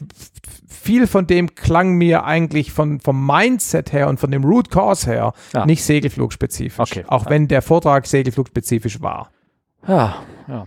viel 0.68 1.06
von 1.06 1.26
dem 1.26 1.54
klang 1.54 1.92
mir 1.94 2.24
eigentlich 2.24 2.72
von, 2.72 3.00
vom 3.00 3.26
Mindset 3.26 3.92
her 3.92 4.08
und 4.08 4.20
von 4.20 4.30
dem 4.30 4.44
Root 4.44 4.70
Cause 4.70 5.10
her 5.10 5.32
ja. 5.54 5.66
nicht 5.66 5.84
segelflugspezifisch. 5.84 6.92
Okay. 6.92 7.04
Auch 7.08 7.24
ja. 7.24 7.30
wenn 7.30 7.48
der 7.48 7.62
Vortrag 7.62 8.06
segelflugspezifisch 8.06 9.00
war. 9.00 9.30
Ja, 9.86 10.16
ja. 10.48 10.66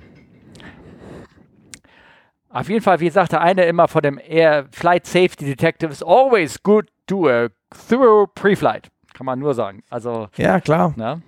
Auf 2.50 2.68
jeden 2.68 2.82
Fall, 2.82 3.00
wie 3.00 3.10
sagte 3.10 3.40
einer 3.40 3.68
immer 3.68 3.88
von 3.88 4.02
dem 4.02 4.20
Air 4.20 4.68
Flight 4.72 5.06
Safety 5.06 5.46
Detective, 5.46 5.92
is 5.92 6.02
always 6.02 6.62
good 6.64 6.88
to 7.08 7.30
a 7.30 7.50
thorough 7.88 8.28
pre-flight. 8.34 8.90
Kann 9.14 9.26
man 9.26 9.40
nur 9.40 9.54
sagen. 9.54 9.84
Also, 9.90 10.30
ja, 10.36 10.60
klar. 10.60 10.94
Ne? 10.98 11.22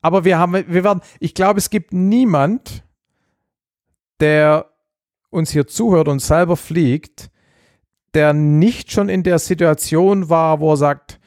Aber 0.00 0.24
wir 0.24 0.38
haben, 0.38 0.52
wir 0.54 0.84
werden, 0.84 1.00
ich 1.20 1.34
glaube, 1.34 1.58
es 1.58 1.70
gibt 1.70 1.92
niemand, 1.92 2.84
der 4.20 4.70
uns 5.30 5.50
hier 5.50 5.66
zuhört 5.66 6.08
und 6.08 6.20
selber 6.20 6.56
fliegt, 6.56 7.30
der 8.14 8.32
nicht 8.32 8.90
schon 8.90 9.08
in 9.08 9.22
der 9.22 9.38
Situation 9.38 10.30
war, 10.30 10.60
wo 10.60 10.72
er 10.72 10.76
sagt, 10.76 11.20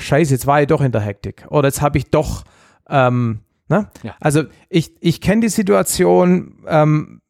scheiße, 0.00 0.32
jetzt 0.32 0.46
war 0.46 0.60
ich 0.60 0.66
doch 0.66 0.80
in 0.80 0.92
der 0.92 1.00
Hektik. 1.00 1.46
Oder 1.48 1.68
jetzt 1.68 1.80
habe 1.80 1.98
ich 1.98 2.10
doch, 2.10 2.44
ähm, 2.88 3.40
ne? 3.68 3.88
Ja. 4.02 4.16
Also 4.20 4.44
ich, 4.68 4.94
ich 5.00 5.20
kenne 5.20 5.42
die 5.42 5.48
Situation, 5.48 6.64
ähm, 6.66 7.20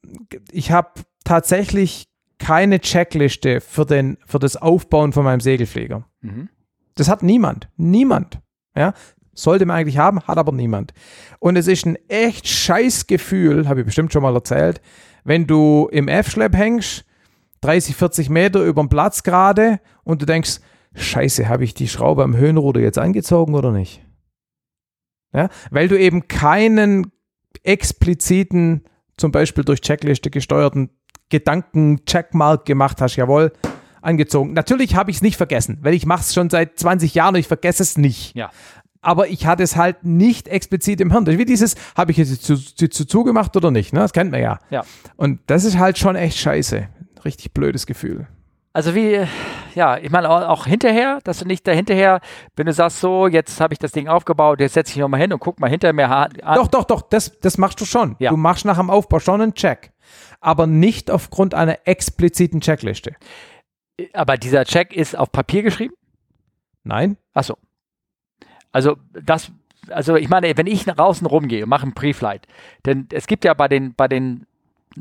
ich 0.50 0.70
habe 0.70 0.90
tatsächlich 1.24 2.09
keine 2.38 2.80
Checkliste 2.80 3.61
für, 3.61 3.86
den, 3.86 4.18
für 4.26 4.38
das 4.38 4.57
Aufbauen 4.57 5.12
von 5.12 5.24
meinem 5.24 5.40
Segelflieger. 5.40 6.07
Mhm. 6.20 6.48
Das 6.94 7.09
hat 7.09 7.22
niemand. 7.22 7.68
Niemand. 7.76 8.40
Ja, 8.76 8.92
sollte 9.32 9.66
man 9.66 9.76
eigentlich 9.76 9.98
haben, 9.98 10.20
hat 10.22 10.38
aber 10.38 10.52
niemand. 10.52 10.92
Und 11.38 11.57
es 11.57 11.66
ist 11.66 11.86
ein 11.86 11.96
echt 12.09 12.48
scheiß 12.48 13.07
Gefühl, 13.07 13.68
habe 13.68 13.80
ich 13.80 13.86
bestimmt 13.86 14.12
schon 14.12 14.22
mal 14.22 14.34
erzählt, 14.34 14.80
wenn 15.24 15.46
du 15.46 15.88
im 15.90 16.09
F-Schlepp 16.09 16.57
hängst, 16.57 17.04
30, 17.61 17.96
40 17.96 18.30
Meter 18.30 18.62
über 18.62 18.82
dem 18.82 18.88
Platz 18.88 19.22
gerade 19.22 19.80
und 20.04 20.22
du 20.22 20.26
denkst, 20.26 20.61
scheiße, 20.94 21.48
habe 21.48 21.64
ich 21.64 21.74
die 21.74 21.88
Schraube 21.88 22.22
am 22.22 22.36
Höhenruder 22.36 22.80
jetzt 22.80 22.98
angezogen 22.98 23.54
oder 23.54 23.72
nicht? 23.72 24.04
Ja, 25.32 25.48
weil 25.70 25.88
du 25.88 25.98
eben 25.98 26.28
keinen 26.28 27.12
expliziten, 27.62 28.84
zum 29.16 29.32
Beispiel 29.32 29.64
durch 29.64 29.80
Checkliste 29.80 30.30
gesteuerten 30.30 30.90
Gedanken-Checkmark 31.28 32.64
gemacht 32.64 33.00
hast, 33.00 33.16
jawohl, 33.16 33.52
angezogen. 34.00 34.52
Natürlich 34.52 34.94
habe 34.94 35.10
ich 35.10 35.16
es 35.16 35.22
nicht 35.22 35.36
vergessen, 35.36 35.78
weil 35.82 35.94
ich 35.94 36.06
mache 36.06 36.20
es 36.20 36.32
schon 36.32 36.50
seit 36.50 36.78
20 36.78 37.14
Jahren 37.14 37.34
und 37.34 37.40
ich 37.40 37.48
vergesse 37.48 37.82
es 37.82 37.98
nicht. 37.98 38.36
Ja. 38.36 38.50
Aber 39.02 39.28
ich 39.28 39.46
hatte 39.46 39.62
es 39.62 39.76
halt 39.76 40.04
nicht 40.04 40.48
explizit 40.48 41.00
im 41.00 41.12
Hirn. 41.12 41.26
Wie 41.26 41.44
dieses, 41.44 41.76
habe 41.96 42.12
ich 42.12 42.18
es 42.18 42.40
zu, 42.40 42.56
zu, 42.56 42.88
zu 42.88 43.04
zugemacht 43.04 43.56
oder 43.56 43.70
nicht? 43.70 43.92
Ne? 43.92 44.00
Das 44.00 44.12
kennt 44.12 44.30
man 44.30 44.40
ja. 44.40 44.58
ja. 44.70 44.84
Und 45.16 45.40
das 45.46 45.64
ist 45.64 45.78
halt 45.78 45.98
schon 45.98 46.16
echt 46.16 46.38
scheiße. 46.38 46.88
Richtig 47.24 47.52
blödes 47.52 47.86
Gefühl. 47.86 48.26
Also 48.77 48.95
wie, 48.95 49.27
ja, 49.74 49.97
ich 49.97 50.11
meine 50.11 50.29
auch 50.29 50.66
hinterher, 50.66 51.20
dass 51.24 51.39
du 51.39 51.47
nicht 51.47 51.66
dahinterher, 51.66 52.20
wenn 52.57 52.66
du 52.66 52.74
sagst 52.74 53.01
so, 53.01 53.27
jetzt 53.27 53.59
habe 53.59 53.72
ich 53.72 53.79
das 53.79 53.91
Ding 53.91 54.07
aufgebaut, 54.07 54.61
jetzt 54.61 54.74
setze 54.74 54.93
ich 54.93 54.99
nochmal 54.99 55.18
hin 55.18 55.33
und 55.33 55.39
guck 55.39 55.59
mal 55.61 55.70
hinter 55.70 55.95
mir 55.95 56.11
an. 56.11 56.35
Doch, 56.55 56.68
doch, 56.68 56.85
doch, 56.85 57.01
das, 57.01 57.41
das 57.41 57.57
machst 57.57 57.81
du 57.81 57.87
schon. 57.87 58.16
Ja. 58.18 58.29
Du 58.29 58.37
machst 58.37 58.66
nach 58.66 58.77
dem 58.77 58.91
Aufbau 58.91 59.18
schon 59.18 59.41
einen 59.41 59.55
Check. 59.55 59.93
Aber 60.41 60.66
nicht 60.66 61.11
aufgrund 61.11 61.55
einer 61.55 61.79
expliziten 61.87 62.61
Checkliste. 62.61 63.16
Aber 64.12 64.37
dieser 64.37 64.66
Check 64.66 64.95
ist 64.95 65.16
auf 65.16 65.33
Papier 65.33 65.62
geschrieben? 65.62 65.95
Nein. 66.85 67.16
Achso. 67.33 67.57
Also 68.72 68.99
das, 69.14 69.53
also 69.89 70.16
ich 70.16 70.29
meine, 70.29 70.55
wenn 70.55 70.66
ich 70.66 70.85
nach 70.85 70.99
außen 70.99 71.27
rumgehe 71.27 71.62
und 71.62 71.70
mache 71.70 71.85
einen 71.85 71.95
Pre-Flight, 71.95 72.47
denn 72.85 73.09
es 73.11 73.27
gibt 73.27 73.47
ja 73.47 73.55
bei 73.55 73.68
den, 73.68 73.95
bei 73.95 74.07
den 74.07 74.47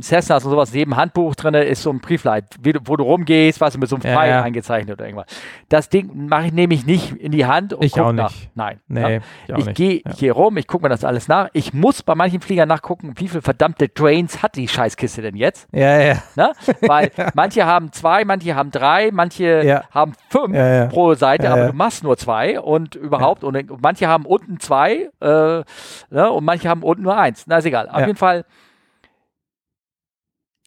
Cessnas 0.01 0.43
und 0.43 0.51
sowas 0.51 0.73
neben 0.73 0.95
Handbuch 0.95 1.35
drin 1.35 1.53
ist 1.53 1.81
so 1.81 1.89
ein 1.89 1.99
Briefleit, 1.99 2.45
wo 2.85 2.95
du 2.95 3.03
rumgehst, 3.03 3.61
was 3.61 3.77
mit 3.77 3.89
so 3.89 3.95
einem 3.95 4.03
Pfeil 4.03 4.29
ja, 4.29 4.37
ja. 4.37 4.41
eingezeichnet 4.43 4.97
oder 4.97 5.05
irgendwas. 5.05 5.27
Das 5.69 5.89
Ding 5.89 6.27
mache 6.27 6.47
ich 6.47 6.53
nämlich 6.53 6.85
nicht 6.85 7.13
in 7.13 7.31
die 7.31 7.45
Hand 7.45 7.73
und 7.73 7.83
ich 7.83 7.99
auch 7.99 8.11
nach. 8.11 8.31
Nicht. 8.31 8.49
Nein. 8.55 8.79
Nee, 8.87 9.21
ja. 9.47 9.57
Ich, 9.57 9.67
ich 9.67 9.73
gehe 9.73 10.01
hier 10.15 10.33
rum, 10.33 10.57
ich 10.57 10.67
gucke 10.67 10.83
mir 10.83 10.89
das 10.89 11.03
alles 11.03 11.27
nach. 11.27 11.49
Ich 11.53 11.73
muss 11.73 12.03
bei 12.03 12.15
manchen 12.15 12.41
Fliegern 12.41 12.67
nachgucken, 12.67 13.13
wie 13.15 13.27
viele 13.27 13.41
verdammte 13.41 13.89
Drains 13.89 14.41
hat 14.43 14.55
die 14.55 14.67
Scheißkiste 14.67 15.21
denn 15.21 15.35
jetzt? 15.35 15.67
Ja, 15.71 15.99
ja. 15.99 16.23
Na? 16.35 16.51
Weil 16.81 17.11
manche 17.33 17.65
haben 17.65 17.91
zwei, 17.91 18.25
manche 18.25 18.55
haben 18.55 18.71
drei, 18.71 19.11
manche 19.11 19.83
haben 19.91 20.13
fünf 20.29 20.55
pro 20.89 21.13
Seite, 21.15 21.49
aber 21.49 21.67
du 21.67 21.73
machst 21.73 22.03
nur 22.03 22.17
zwei 22.17 22.59
und 22.59 22.95
überhaupt 22.95 23.43
und, 23.43 23.55
und 23.71 23.81
manche 23.81 24.07
haben 24.07 24.25
unten 24.25 24.59
zwei 24.59 25.09
äh, 25.21 25.63
ne? 26.09 26.31
und 26.31 26.43
manche 26.43 26.69
haben 26.69 26.83
unten 26.83 27.03
nur 27.03 27.17
eins. 27.17 27.45
Na, 27.47 27.57
ist 27.57 27.65
egal. 27.65 27.89
Auf 27.89 28.01
jeden 28.01 28.17
Fall 28.17 28.45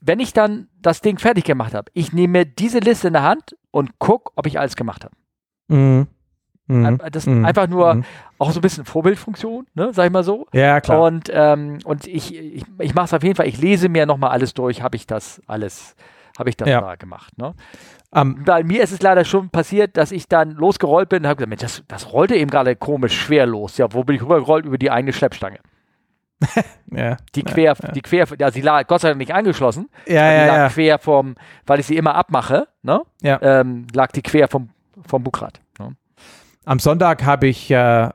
wenn 0.01 0.21
ich 0.21 0.33
dann 0.33 0.69
das 0.81 1.01
Ding 1.01 1.19
fertig 1.19 1.45
gemacht 1.45 1.75
habe, 1.75 1.91
ich 1.95 2.13
nehme 2.13 2.47
diese 2.47 2.79
Liste 2.79 3.09
in 3.09 3.15
der 3.15 3.23
Hand 3.23 3.57
und 3.71 3.99
gucke, 3.99 4.33
ob 4.37 4.47
ich 4.47 4.59
alles 4.59 4.77
gemacht 4.77 5.05
habe. 5.05 5.15
Mhm. 5.69 6.07
Mhm. 6.69 6.99
Das 7.11 7.27
ist 7.27 7.33
mhm. 7.33 7.47
einfach 7.47 7.67
nur 7.67 7.95
mhm. 7.95 8.05
auch 8.39 8.51
so 8.53 8.61
ein 8.61 8.63
bisschen 8.63 8.85
Vorbildfunktion, 8.85 9.67
ne, 9.75 9.91
sag 9.93 10.07
ich 10.07 10.13
mal 10.13 10.23
so. 10.23 10.47
Ja, 10.53 10.81
klar. 10.81 11.03
Und, 11.03 11.31
ähm, 11.33 11.79
und 11.85 12.07
ich, 12.07 12.35
ich, 12.35 12.65
ich 12.79 12.95
mache 12.95 13.07
es 13.07 13.15
auf 13.15 13.23
jeden 13.23 13.37
Fall, 13.37 13.49
ich 13.49 13.59
lese 13.59 13.89
mir 13.89 14.05
nochmal 14.05 14.31
alles 14.31 14.53
durch, 14.53 14.83
habe 14.83 14.97
ich 14.97 15.07
das 15.07 15.41
alles, 15.47 15.97
habe 16.39 16.51
ich 16.51 16.57
das 16.57 16.69
ja. 16.69 16.81
da 16.83 16.97
gemacht. 16.97 17.37
Ne? 17.39 17.55
Um, 18.11 18.21
ähm, 18.39 18.45
Bei 18.45 18.63
mir 18.65 18.83
ist 18.83 18.93
es 18.93 19.03
leider 19.03 19.25
schon 19.25 19.51
passiert, 19.51 19.97
dass 19.97 20.13
ich 20.13 20.29
dann 20.29 20.53
losgerollt 20.53 21.09
bin 21.09 21.23
und 21.23 21.29
habe 21.29 21.37
gesagt, 21.37 21.49
Mensch, 21.49 21.61
das, 21.63 21.83
das 21.89 22.13
rollte 22.13 22.37
eben 22.37 22.51
gerade 22.51 22.77
komisch 22.77 23.19
schwer 23.19 23.47
los. 23.47 23.79
Ja, 23.79 23.93
wo 23.93 24.05
bin 24.05 24.17
ich 24.17 24.23
rübergerollt? 24.23 24.67
Über 24.67 24.79
die 24.79 24.91
eigene 24.91 25.13
Schleppstange. 25.13 25.59
ja, 26.93 27.17
die 27.35 27.43
quer, 27.43 27.75
ja, 27.81 27.93
die 27.93 28.01
quer, 28.01 28.27
ja, 28.39 28.51
sie 28.51 28.61
lag 28.61 28.87
Gott 28.87 29.01
sei 29.01 29.09
Dank 29.09 29.19
nicht 29.19 29.35
angeschlossen. 29.35 29.89
Ja, 30.07 30.33
ja, 30.33 30.43
die 30.43 30.49
lag 30.49 30.57
ja. 30.57 30.69
quer 30.69 30.99
vom, 30.99 31.35
weil 31.67 31.81
ich 31.81 31.87
sie 31.87 31.97
immer 31.97 32.15
abmache, 32.15 32.69
ne? 32.83 33.03
Ja. 33.23 33.41
Ähm, 33.43 33.87
lag 33.93 34.13
die 34.13 34.23
quer 34.23 34.49
vom, 34.49 34.71
vom 35.07 35.25
Bugrad. 35.25 35.61
Ne? 35.79 35.97
Am 36.65 36.79
Sonntag 36.79 37.25
habe 37.25 37.49
ich 37.49 37.71
äh, 37.71 38.09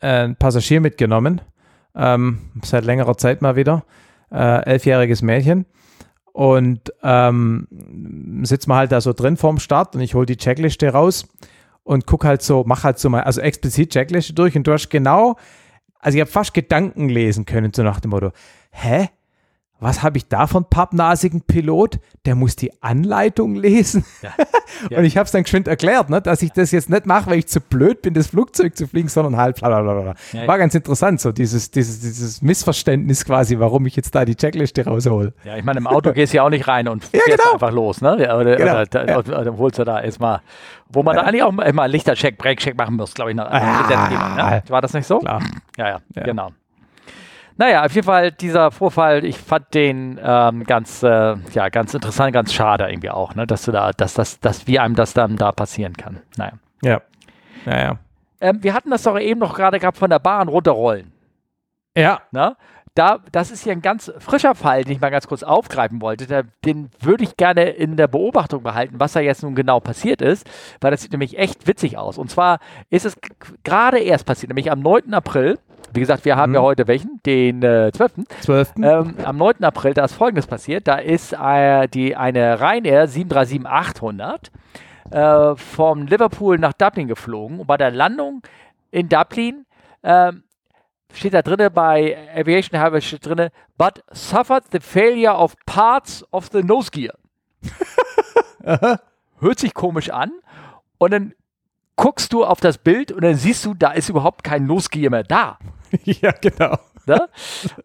ein 0.00 0.36
Passagier 0.36 0.80
mitgenommen, 0.80 1.40
ähm, 1.94 2.50
seit 2.62 2.84
längerer 2.84 3.16
Zeit 3.16 3.40
mal 3.40 3.56
wieder, 3.56 3.84
äh, 4.30 4.64
elfjähriges 4.64 5.22
Mädchen. 5.22 5.66
Und 6.32 6.92
ähm, 7.02 7.68
sitzt 8.42 8.66
man 8.66 8.78
halt 8.78 8.92
da 8.92 9.00
so 9.02 9.12
drin 9.12 9.36
vorm 9.36 9.58
Start 9.58 9.94
und 9.94 10.00
ich 10.00 10.14
hole 10.14 10.24
die 10.24 10.38
Checkliste 10.38 10.88
raus 10.88 11.28
und 11.84 12.06
guck 12.06 12.24
halt 12.24 12.40
so, 12.42 12.64
mach 12.66 12.84
halt 12.84 12.98
so 12.98 13.10
mal, 13.10 13.22
also 13.22 13.40
explizit 13.40 13.90
Checkliste 13.92 14.32
durch 14.32 14.56
und 14.56 14.66
du 14.66 14.72
hast 14.72 14.88
genau, 14.88 15.36
also 16.02 16.16
ich 16.16 16.20
habe 16.20 16.30
fast 16.30 16.52
Gedanken 16.52 17.08
lesen 17.08 17.46
können, 17.46 17.72
so 17.74 17.82
nach 17.82 18.00
dem 18.00 18.10
Motto, 18.10 18.32
hä? 18.72 19.08
Was 19.82 20.02
habe 20.02 20.16
ich 20.16 20.28
da 20.28 20.46
von 20.46 20.64
pappnasigen 20.64 21.42
Pilot? 21.42 21.98
Der 22.24 22.36
muss 22.36 22.54
die 22.54 22.72
Anleitung 22.82 23.54
lesen. 23.54 24.04
Ja. 24.22 24.30
Ja. 24.88 24.98
Und 24.98 25.04
ich 25.04 25.18
habe 25.18 25.26
es 25.26 25.32
dann 25.32 25.42
geschwind 25.42 25.68
erklärt, 25.68 26.08
ne, 26.08 26.22
dass 26.22 26.40
ich 26.40 26.50
das 26.50 26.70
jetzt 26.70 26.88
nicht 26.88 27.04
mache, 27.04 27.30
weil 27.30 27.38
ich 27.38 27.46
zu 27.46 27.60
blöd 27.60 28.00
bin, 28.00 28.14
das 28.14 28.28
Flugzeug 28.28 28.74
zu 28.74 28.88
fliegen, 28.88 29.08
sondern 29.08 29.36
halt 29.36 29.60
bla 29.60 30.14
Ja, 30.32 30.46
War 30.46 30.58
ganz 30.58 30.74
interessant, 30.74 31.20
so 31.20 31.30
dieses, 31.30 31.70
dieses, 31.70 32.00
dieses 32.00 32.40
Missverständnis 32.40 33.24
quasi, 33.24 33.58
warum 33.58 33.84
ich 33.84 33.96
jetzt 33.96 34.14
da 34.14 34.24
die 34.24 34.34
Checkliste 34.34 34.86
raushol. 34.86 35.34
Ja, 35.44 35.56
ich 35.58 35.64
meine, 35.64 35.78
im 35.78 35.86
Auto 35.86 36.12
gehst 36.12 36.32
du 36.32 36.38
ja 36.38 36.44
auch 36.44 36.50
nicht 36.50 36.66
rein 36.68 36.88
und 36.88 37.04
fährst 37.04 37.26
genau. 37.26 37.52
einfach 37.52 37.70
los, 37.70 38.00
ne? 38.00 38.12
Oder, 38.14 38.56
genau. 38.56 38.80
oder, 38.80 39.18
oder, 39.18 39.40
oder 39.40 39.58
holst 39.58 39.78
du 39.78 39.84
da 39.84 40.00
erstmal, 40.00 40.40
wo 40.88 41.02
man 41.02 41.16
da 41.16 41.22
eigentlich 41.22 41.42
auch 41.42 41.56
immer 41.56 41.86
Lichtercheck, 41.86 42.38
Breakcheck 42.38 42.76
machen 42.76 42.96
muss, 42.96 43.12
glaube 43.12 43.30
ich, 43.30 43.36
nach 43.36 43.50
ah, 43.50 43.82
Gesetzgebung, 43.82 44.36
ne? 44.36 44.62
War 44.68 44.80
das 44.80 44.94
nicht 44.94 45.06
so? 45.06 45.18
Klar. 45.18 45.42
Ja, 45.76 46.00
ja, 46.14 46.22
genau. 46.22 46.50
Naja, 47.56 47.84
auf 47.84 47.94
jeden 47.94 48.06
Fall 48.06 48.32
dieser 48.32 48.70
Vorfall, 48.70 49.24
ich 49.24 49.38
fand 49.38 49.74
den 49.74 50.18
ähm, 50.22 50.64
ganz, 50.64 51.02
äh, 51.02 51.36
ja, 51.52 51.68
ganz 51.68 51.94
interessant, 51.94 52.32
ganz 52.32 52.52
schade 52.52 52.88
irgendwie 52.88 53.10
auch, 53.10 53.34
ne, 53.34 53.46
dass 53.46 53.64
du 53.64 53.72
da, 53.72 53.92
dass 53.92 54.14
das, 54.14 54.40
dass 54.40 54.66
wie 54.66 54.78
einem 54.78 54.94
das 54.94 55.14
dann 55.14 55.36
da 55.36 55.52
passieren 55.52 55.96
kann. 55.96 56.20
Naja. 56.36 56.52
Ja. 56.82 57.00
Naja. 57.64 57.98
Ähm, 58.40 58.62
wir 58.62 58.74
hatten 58.74 58.90
das 58.90 59.02
doch 59.02 59.18
eben 59.18 59.40
noch 59.40 59.54
gerade 59.54 59.78
gehabt 59.78 59.98
von 59.98 60.10
der 60.10 60.18
Bahn 60.18 60.48
runterrollen. 60.48 61.12
Ja. 61.96 62.22
Na? 62.32 62.56
Da, 62.94 63.20
das 63.32 63.50
ist 63.50 63.64
hier 63.64 63.72
ein 63.72 63.80
ganz 63.80 64.12
frischer 64.18 64.54
Fall, 64.54 64.84
den 64.84 64.92
ich 64.92 65.00
mal 65.00 65.10
ganz 65.10 65.26
kurz 65.26 65.42
aufgreifen 65.42 66.02
wollte. 66.02 66.26
Da, 66.26 66.42
den 66.64 66.90
würde 67.00 67.24
ich 67.24 67.38
gerne 67.38 67.70
in 67.70 67.96
der 67.96 68.06
Beobachtung 68.06 68.62
behalten, 68.62 68.96
was 68.98 69.14
da 69.14 69.20
jetzt 69.20 69.42
nun 69.42 69.54
genau 69.54 69.80
passiert 69.80 70.20
ist, 70.20 70.46
weil 70.80 70.90
das 70.90 71.00
sieht 71.00 71.12
nämlich 71.12 71.38
echt 71.38 71.66
witzig 71.66 71.96
aus. 71.96 72.18
Und 72.18 72.30
zwar 72.30 72.58
ist 72.90 73.06
es 73.06 73.16
gerade 73.64 73.98
erst 73.98 74.26
passiert, 74.26 74.50
nämlich 74.50 74.70
am 74.70 74.80
9. 74.80 75.14
April 75.14 75.58
wie 75.94 76.00
gesagt, 76.00 76.24
wir 76.24 76.36
haben 76.36 76.50
mhm. 76.50 76.56
ja 76.56 76.62
heute 76.62 76.86
welchen? 76.86 77.20
Den 77.24 77.62
äh, 77.62 77.90
12. 77.92 78.12
12. 78.40 78.72
Ähm, 78.82 79.14
am 79.24 79.36
9. 79.36 79.64
April, 79.64 79.94
da 79.94 80.04
ist 80.04 80.14
Folgendes 80.14 80.46
passiert. 80.46 80.88
Da 80.88 80.96
ist 80.96 81.32
äh, 81.32 81.88
die, 81.88 82.16
eine 82.16 82.60
Ryanair 82.60 83.08
737-800 83.08 84.50
äh, 85.10 85.56
vom 85.56 86.06
Liverpool 86.06 86.58
nach 86.58 86.72
Dublin 86.72 87.08
geflogen. 87.08 87.60
Und 87.60 87.66
bei 87.66 87.76
der 87.76 87.90
Landung 87.90 88.42
in 88.90 89.08
Dublin 89.08 89.66
äh, 90.02 90.32
steht 91.12 91.34
da 91.34 91.42
drinne 91.42 91.70
bei 91.70 92.16
Aviation 92.34 92.80
Highway 92.80 93.00
steht 93.00 93.26
drinne, 93.26 93.50
but 93.76 94.02
suffered 94.12 94.64
the 94.72 94.80
failure 94.80 95.36
of 95.36 95.54
parts 95.66 96.24
of 96.32 96.48
the 96.52 96.62
nose 96.62 96.90
gear. 96.90 97.14
Hört 99.40 99.58
sich 99.58 99.74
komisch 99.74 100.10
an. 100.10 100.32
Und 100.98 101.12
dann 101.12 101.34
guckst 101.96 102.32
du 102.32 102.44
auf 102.44 102.60
das 102.60 102.78
Bild 102.78 103.12
und 103.12 103.22
dann 103.22 103.34
siehst 103.34 103.64
du, 103.64 103.74
da 103.74 103.92
ist 103.92 104.08
überhaupt 104.08 104.44
kein 104.44 104.66
Nose 104.66 104.88
Gear 104.90 105.10
mehr 105.10 105.24
da. 105.24 105.58
ja, 106.04 106.32
genau. 106.32 106.78
Ne? 107.06 107.28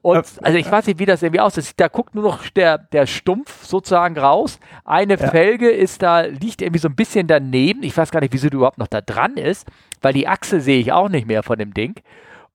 Und 0.02 0.26
also 0.42 0.58
ich 0.58 0.72
weiß 0.72 0.88
nicht, 0.88 1.00
wie 1.00 1.06
das 1.06 1.24
irgendwie 1.24 1.40
aussieht. 1.40 1.74
Da 1.78 1.88
guckt 1.88 2.14
nur 2.14 2.24
noch 2.24 2.48
der, 2.50 2.78
der 2.78 3.08
Stumpf 3.08 3.66
sozusagen 3.66 4.18
raus. 4.18 4.60
Eine 4.86 5.18
ja. 5.18 5.30
Felge 5.30 5.70
ist 5.70 6.02
da, 6.02 6.22
liegt 6.22 6.62
irgendwie 6.62 6.80
so 6.80 6.88
ein 6.88 6.96
bisschen 6.96 7.28
daneben. 7.28 7.84
Ich 7.84 7.98
weiß 7.98 8.12
gar 8.12 8.20
nicht, 8.20 8.34
wieso 8.34 8.50
die 8.50 8.56
überhaupt 8.56 8.78
noch 8.78 8.88
da 8.88 9.02
dran 9.02 9.38
ist, 9.38 9.68
weil 10.02 10.14
die 10.14 10.28
Achse 10.28 10.62
sehe 10.62 10.80
ich 10.80 10.92
auch 10.92 11.10
nicht 11.10 11.28
mehr 11.28 11.44
von 11.44 11.58
dem 11.58 11.74
Ding. 11.74 11.96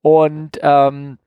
Und 0.03 0.59
ähm, 0.63 1.19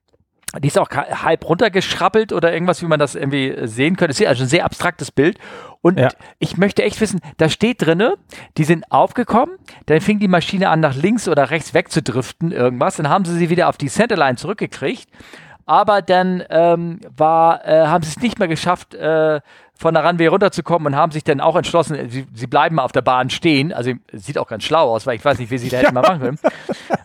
die 0.62 0.68
ist 0.68 0.80
auch 0.80 0.90
halb 0.90 1.48
runtergeschrappelt 1.48 2.32
oder 2.32 2.54
irgendwas, 2.54 2.82
wie 2.82 2.86
man 2.86 3.00
das 3.00 3.16
irgendwie 3.16 3.56
sehen 3.64 3.98
könnte. 3.98 4.12
Es 4.12 4.20
ist 4.20 4.28
also 4.28 4.44
ein 4.44 4.50
sehr 4.50 4.66
abstraktes 4.66 5.12
Bild. 5.12 5.38
Und 5.82 6.00
ja. 6.00 6.10
ich 6.40 6.58
möchte 6.58 6.84
echt 6.84 7.00
wissen, 7.02 7.20
da 7.38 7.50
steht 7.50 7.86
drinne, 7.86 8.16
die 8.58 8.64
sind 8.64 8.92
aufgekommen, 8.92 9.58
dann 9.86 10.02
fing 10.02 10.20
die 10.20 10.28
Maschine 10.28 10.70
an, 10.70 10.80
nach 10.80 10.96
links 10.96 11.28
oder 11.28 11.52
rechts 11.52 11.74
wegzudriften, 11.74 12.52
irgendwas. 12.52 12.96
Dann 12.96 13.10
haben 13.10 13.26
sie 13.26 13.38
sie 13.38 13.50
wieder 13.50 13.70
auf 13.70 13.78
die 13.78 13.88
Centerline 13.88 14.38
zurückgekriegt. 14.38 15.10
Aber 15.68 16.04
dann 16.04 16.44
ähm, 16.50 17.02
war, 17.18 17.66
äh, 17.68 17.88
haben 17.88 18.04
sie 18.04 18.12
es 18.12 18.22
nicht 18.22 18.38
mehr 18.38 18.48
geschafft, 18.48 18.94
äh, 18.94 19.42
von 19.78 19.94
der 19.94 20.06
Runway 20.06 20.28
runterzukommen 20.28 20.94
und 20.94 20.96
haben 20.96 21.12
sich 21.12 21.24
dann 21.24 21.42
auch 21.42 21.56
entschlossen, 21.56 22.10
sie, 22.10 22.26
sie 22.34 22.48
bleiben 22.48 22.76
mal 22.76 22.84
auf 22.84 22.92
der 22.92 23.02
Bahn 23.02 23.30
stehen. 23.30 23.74
Also 23.74 23.92
sieht 24.14 24.38
auch 24.38 24.48
ganz 24.48 24.64
schlau 24.64 24.94
aus, 24.94 25.06
weil 25.06 25.18
ich 25.18 25.26
weiß 25.26 25.38
nicht, 25.40 25.52
wie 25.52 25.58
sie 25.58 25.70
da 25.70 25.78
ja. 25.78 25.84
hätten 25.84 25.96
mal 25.96 26.02
machen 26.02 26.22
können. 26.22 26.40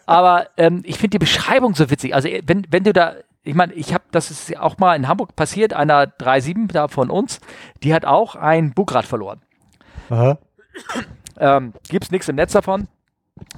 Aber 0.06 0.46
ähm, 0.56 0.82
ich 0.84 0.96
finde 0.96 1.10
die 1.10 1.18
Beschreibung 1.18 1.74
so 1.74 1.90
witzig. 1.90 2.14
Also 2.14 2.28
wenn, 2.44 2.66
wenn 2.70 2.84
du 2.84 2.92
da 2.92 3.14
ich 3.42 3.54
meine, 3.54 3.72
ich 3.72 3.94
habe, 3.94 4.04
das 4.10 4.30
ist 4.30 4.56
auch 4.58 4.78
mal 4.78 4.94
in 4.96 5.08
Hamburg 5.08 5.34
passiert, 5.34 5.72
einer 5.72 6.04
3-7 6.04 6.72
da 6.72 6.88
von 6.88 7.10
uns, 7.10 7.40
die 7.82 7.94
hat 7.94 8.04
auch 8.04 8.36
ein 8.36 8.72
Bugrad 8.72 9.06
verloren. 9.06 9.40
Aha. 10.10 10.38
Ähm, 11.38 11.72
Gibt 11.88 12.04
es 12.04 12.10
nichts 12.10 12.28
im 12.28 12.36
Netz 12.36 12.52
davon. 12.52 12.88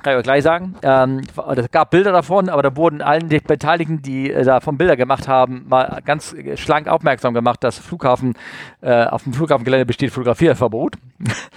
Kann 0.03 0.13
ich 0.13 0.19
euch 0.19 0.25
gleich 0.25 0.45
sagen. 0.45 0.77
Ähm, 0.83 1.23
es 1.57 1.71
gab 1.73 1.91
Bilder 1.91 2.13
davon, 2.13 2.49
aber 2.49 2.63
da 2.63 2.77
wurden 2.77 3.03
allen 3.03 3.29
die 3.29 3.41
Beteiligten, 3.41 4.01
die 4.01 4.31
äh, 4.31 4.45
davon 4.45 4.79
Bilder 4.79 4.97
gemacht 4.97 5.27
haben, 5.27 5.65
mal 5.67 6.01
ganz 6.05 6.37
schlank 6.55 6.87
aufmerksam 6.87 7.35
gemacht, 7.35 7.65
dass 7.65 7.79
Flughafen, 7.79 8.35
äh, 8.81 9.05
auf 9.05 9.25
dem 9.25 9.33
Flughafengelände 9.33 9.87
besteht 9.87 10.13
Fotografierverbot. 10.13 10.97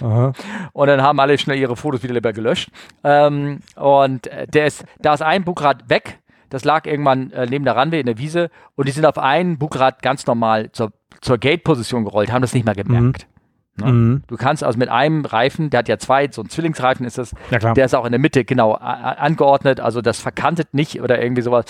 und 0.00 0.86
dann 0.86 1.02
haben 1.02 1.20
alle 1.20 1.38
schnell 1.38 1.58
ihre 1.58 1.76
Fotos 1.76 2.02
wieder 2.02 2.14
lieber 2.14 2.32
gelöscht. 2.32 2.70
Ähm, 3.04 3.60
und 3.76 4.26
äh, 4.26 4.48
der 4.48 4.66
ist, 4.66 4.84
da 4.98 5.14
ist 5.14 5.22
ein 5.22 5.44
Bugrad 5.44 5.88
weg 5.88 6.18
das 6.50 6.64
lag 6.64 6.86
irgendwann 6.86 7.30
äh, 7.32 7.46
neben 7.46 7.64
der 7.64 7.76
Runway 7.76 8.00
in 8.00 8.06
der 8.06 8.18
Wiese 8.18 8.50
und 8.74 8.88
die 8.88 8.92
sind 8.92 9.06
auf 9.06 9.18
einen 9.18 9.58
Bugrad 9.58 10.02
ganz 10.02 10.26
normal 10.26 10.70
zur, 10.72 10.92
zur 11.20 11.38
Gate-Position 11.38 12.04
gerollt, 12.04 12.32
haben 12.32 12.42
das 12.42 12.54
nicht 12.54 12.64
mehr 12.64 12.74
gemerkt. 12.74 13.26
Mhm. 13.26 13.84
Ne? 13.84 13.92
Mhm. 13.92 14.22
Du 14.26 14.36
kannst 14.36 14.64
also 14.64 14.78
mit 14.78 14.88
einem 14.88 15.24
Reifen, 15.24 15.70
der 15.70 15.78
hat 15.78 15.88
ja 15.88 15.98
zwei, 15.98 16.28
so 16.30 16.42
ein 16.42 16.48
Zwillingsreifen 16.48 17.04
ist 17.04 17.18
das, 17.18 17.34
ja, 17.50 17.58
der 17.74 17.84
ist 17.84 17.94
auch 17.94 18.06
in 18.06 18.12
der 18.12 18.20
Mitte 18.20 18.44
genau 18.44 18.72
angeordnet, 18.72 19.80
also 19.80 20.00
das 20.00 20.20
verkantet 20.20 20.72
nicht 20.72 21.00
oder 21.02 21.20
irgendwie 21.22 21.42
sowas. 21.42 21.66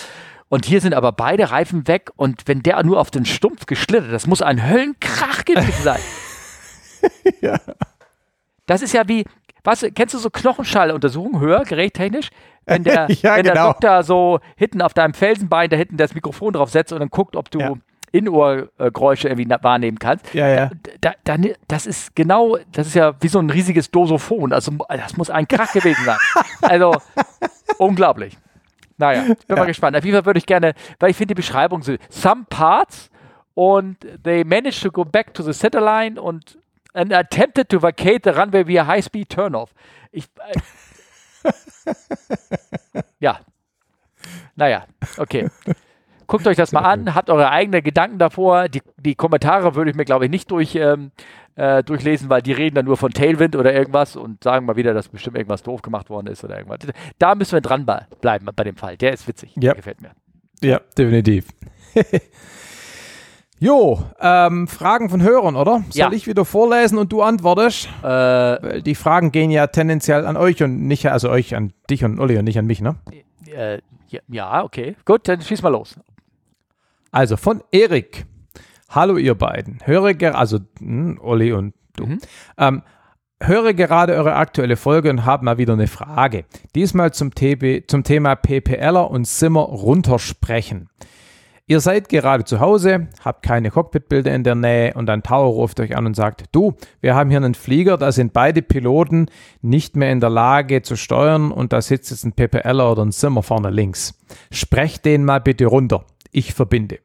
Und 0.49 0.65
hier 0.65 0.79
sind 0.79 0.93
aber 0.93 1.11
beide 1.11 1.51
Reifen 1.51 1.87
weg 1.87 2.11
und 2.15 2.47
wenn 2.47 2.63
der 2.63 2.81
nur 2.83 2.99
auf 2.99 3.11
den 3.11 3.25
Stumpf 3.25 3.65
geschlittert, 3.65 4.13
das 4.13 4.27
muss 4.27 4.41
ein 4.41 4.65
Höllenkrach 4.65 5.43
gewesen 5.43 5.83
sein. 5.83 5.99
ja. 7.41 7.59
Das 8.65 8.81
ist 8.81 8.93
ja 8.93 9.07
wie, 9.07 9.25
was, 9.67 9.85
kennst 9.93 10.13
du 10.13 10.17
so 10.17 10.29
Knochenschalluntersuchungen, 10.29 11.41
hörgerättechnisch? 11.41 12.29
Wenn 12.65 12.85
der, 12.85 13.07
ja, 13.21 13.35
wenn 13.35 13.43
der 13.43 13.53
genau. 13.53 13.67
Doktor 13.67 14.01
so 14.01 14.39
hinten 14.55 14.81
auf 14.81 14.93
deinem 14.93 15.13
Felsenbein 15.13 15.69
da 15.69 15.75
hinten 15.75 15.97
das 15.97 16.15
Mikrofon 16.15 16.53
drauf 16.53 16.69
setzt 16.69 16.93
und 16.93 17.01
dann 17.01 17.09
guckt, 17.09 17.35
ob 17.35 17.51
du 17.51 17.59
ja. 17.59 17.73
Innohrgeräusche 18.13 19.27
irgendwie 19.27 19.53
wahrnehmen 19.61 19.99
kannst. 19.99 20.33
Ja, 20.33 20.47
ja. 20.47 20.69
Da, 21.01 21.11
da, 21.25 21.35
das 21.67 21.85
ist 21.85 22.15
genau, 22.15 22.57
das 22.71 22.87
ist 22.87 22.93
ja 22.93 23.13
wie 23.19 23.27
so 23.27 23.39
ein 23.39 23.49
riesiges 23.49 23.91
Dosophon. 23.91 24.53
Also 24.53 24.71
das 24.87 25.17
muss 25.17 25.29
ein 25.29 25.47
Krach 25.47 25.73
gewesen 25.73 26.05
sein. 26.05 26.17
Also 26.61 26.95
unglaublich. 27.77 28.37
Naja, 28.97 29.23
bin 29.23 29.35
ja. 29.49 29.55
mal 29.57 29.65
gespannt. 29.65 29.97
Auf 29.97 30.05
jeden 30.05 30.15
Fall 30.15 30.25
würde 30.25 30.39
ich 30.39 30.45
gerne, 30.45 30.75
weil 30.99 31.11
ich 31.11 31.17
finde 31.17 31.33
die 31.33 31.41
Beschreibung 31.41 31.83
so, 31.83 31.95
some 32.09 32.45
parts 32.49 33.11
und 33.53 33.97
they 34.23 34.45
managed 34.45 34.81
to 34.81 34.91
go 34.91 35.03
back 35.03 35.33
to 35.33 35.43
the 35.43 35.51
centerline 35.51 36.19
und 36.19 36.57
and 36.97 37.13
attempted 37.13 37.69
to 37.69 37.79
vacate 37.79 38.23
the 38.23 38.31
runway 38.31 38.63
via 38.63 38.87
high-speed 38.87 39.29
turnoff. 39.29 39.73
Ich, 40.11 40.25
äh, 41.43 41.51
ja. 43.19 43.39
Naja, 44.55 44.85
okay. 45.17 45.49
Guckt 46.25 46.45
euch 46.47 46.57
das 46.57 46.73
mal 46.73 46.81
an, 46.81 47.15
habt 47.15 47.29
eure 47.29 47.51
eigenen 47.51 47.83
Gedanken 47.83 48.17
davor. 48.17 48.67
Die, 48.67 48.81
die 48.97 49.15
Kommentare 49.15 49.75
würde 49.75 49.91
ich 49.91 49.95
mir, 49.95 50.03
glaube 50.03 50.25
ich, 50.25 50.31
nicht 50.31 50.51
durch, 50.51 50.75
ähm, 50.75 51.11
äh, 51.55 51.83
durchlesen, 51.83 52.29
weil 52.29 52.41
die 52.41 52.51
reden 52.51 52.75
dann 52.75 52.85
nur 52.85 52.97
von 52.97 53.11
Tailwind 53.11 53.55
oder 53.55 53.73
irgendwas 53.73 54.17
und 54.17 54.43
sagen 54.43 54.65
mal 54.65 54.75
wieder, 54.75 54.93
dass 54.93 55.07
bestimmt 55.07 55.37
irgendwas 55.37 55.63
doof 55.63 55.81
gemacht 55.81 56.09
worden 56.09 56.27
ist 56.27 56.43
oder 56.43 56.57
irgendwas. 56.57 56.79
Da 57.19 57.35
müssen 57.35 57.53
wir 57.53 57.61
dran 57.61 57.85
bleiben 58.19 58.49
bei 58.53 58.63
dem 58.63 58.75
Fall. 58.75 58.97
Der 58.97 59.13
ist 59.13 59.27
witzig. 59.27 59.51
Ja. 59.55 59.61
Der 59.61 59.75
gefällt 59.75 60.01
mir. 60.01 60.11
Ja, 60.61 60.81
definitiv. 60.97 61.47
Jo, 63.59 64.03
ähm, 64.19 64.67
Fragen 64.67 65.09
von 65.09 65.23
Hörern, 65.23 65.55
oder? 65.55 65.83
Soll 65.89 65.99
ja. 65.99 66.11
ich 66.11 66.27
wieder 66.27 66.45
vorlesen 66.45 66.99
und 66.99 67.11
du 67.11 67.23
antwortest? 67.23 67.89
Äh, 68.03 68.83
die 68.83 68.93
Fragen 68.93 69.31
gehen 69.31 69.49
ja 69.49 69.65
tendenziell 69.67 70.27
an 70.27 70.37
euch 70.37 70.61
und 70.61 70.85
nicht, 70.85 71.09
also 71.09 71.29
euch 71.31 71.55
an 71.55 71.73
dich 71.89 72.03
und 72.03 72.19
Olli 72.19 72.37
und 72.37 72.45
nicht 72.45 72.59
an 72.59 72.67
mich, 72.67 72.81
ne? 72.81 72.97
Äh, 73.47 73.79
ja, 74.27 74.63
okay. 74.63 74.95
Gut, 75.05 75.27
dann 75.27 75.41
schieß 75.41 75.63
mal 75.63 75.69
los. 75.69 75.99
Also 77.11 77.35
von 77.35 77.63
Erik. 77.71 78.25
Hallo 78.89 79.17
ihr 79.17 79.33
beiden. 79.33 79.79
Höre 79.83 80.13
gerade, 80.13 80.37
also 80.37 80.59
hm, 80.79 81.19
Olli 81.21 81.51
und 81.51 81.73
du. 81.95 82.05
Mhm. 82.05 82.19
Ähm, 82.59 82.83
höre 83.41 83.73
gerade 83.73 84.13
eure 84.13 84.35
aktuelle 84.35 84.75
Folge 84.75 85.09
und 85.09 85.25
habe 85.25 85.45
mal 85.45 85.57
wieder 85.57 85.73
eine 85.73 85.87
Frage. 85.87 86.45
Diesmal 86.75 87.11
zum, 87.11 87.33
TB, 87.33 87.89
zum 87.89 88.03
Thema 88.03 88.35
PPLer 88.35 89.09
und 89.09 89.27
Simmer 89.27 89.61
runtersprechen. 89.61 90.89
Ihr 91.69 91.81
seid 91.81 92.07
gerade 92.07 92.45
zu 92.45 92.61
Hause, 92.61 93.09
habt 93.25 93.43
keine 93.43 93.71
Cockpitbilder 93.71 94.33
in 94.33 94.45
der 94.45 94.55
Nähe 94.55 94.93
und 94.93 95.09
ein 95.09 95.21
Tower 95.21 95.47
ruft 95.47 95.81
euch 95.81 95.97
an 95.97 96.05
und 96.05 96.15
sagt, 96.15 96.45
du, 96.53 96.75
wir 97.01 97.13
haben 97.13 97.29
hier 97.29 97.39
einen 97.39 97.55
Flieger, 97.55 97.97
da 97.97 98.13
sind 98.13 98.31
beide 98.31 98.61
Piloten 98.61 99.25
nicht 99.61 99.97
mehr 99.97 100.09
in 100.13 100.21
der 100.21 100.29
Lage 100.29 100.81
zu 100.81 100.95
steuern 100.95 101.51
und 101.51 101.73
da 101.73 101.81
sitzt 101.81 102.09
jetzt 102.09 102.23
ein 102.23 102.31
PPL 102.31 102.79
oder 102.79 103.03
ein 103.03 103.11
Zimmer 103.11 103.43
vorne 103.43 103.69
links. 103.69 104.17
Sprecht 104.49 105.03
den 105.03 105.25
mal 105.25 105.41
bitte 105.41 105.65
runter. 105.65 106.05
Ich 106.31 106.53
verbinde. 106.53 106.99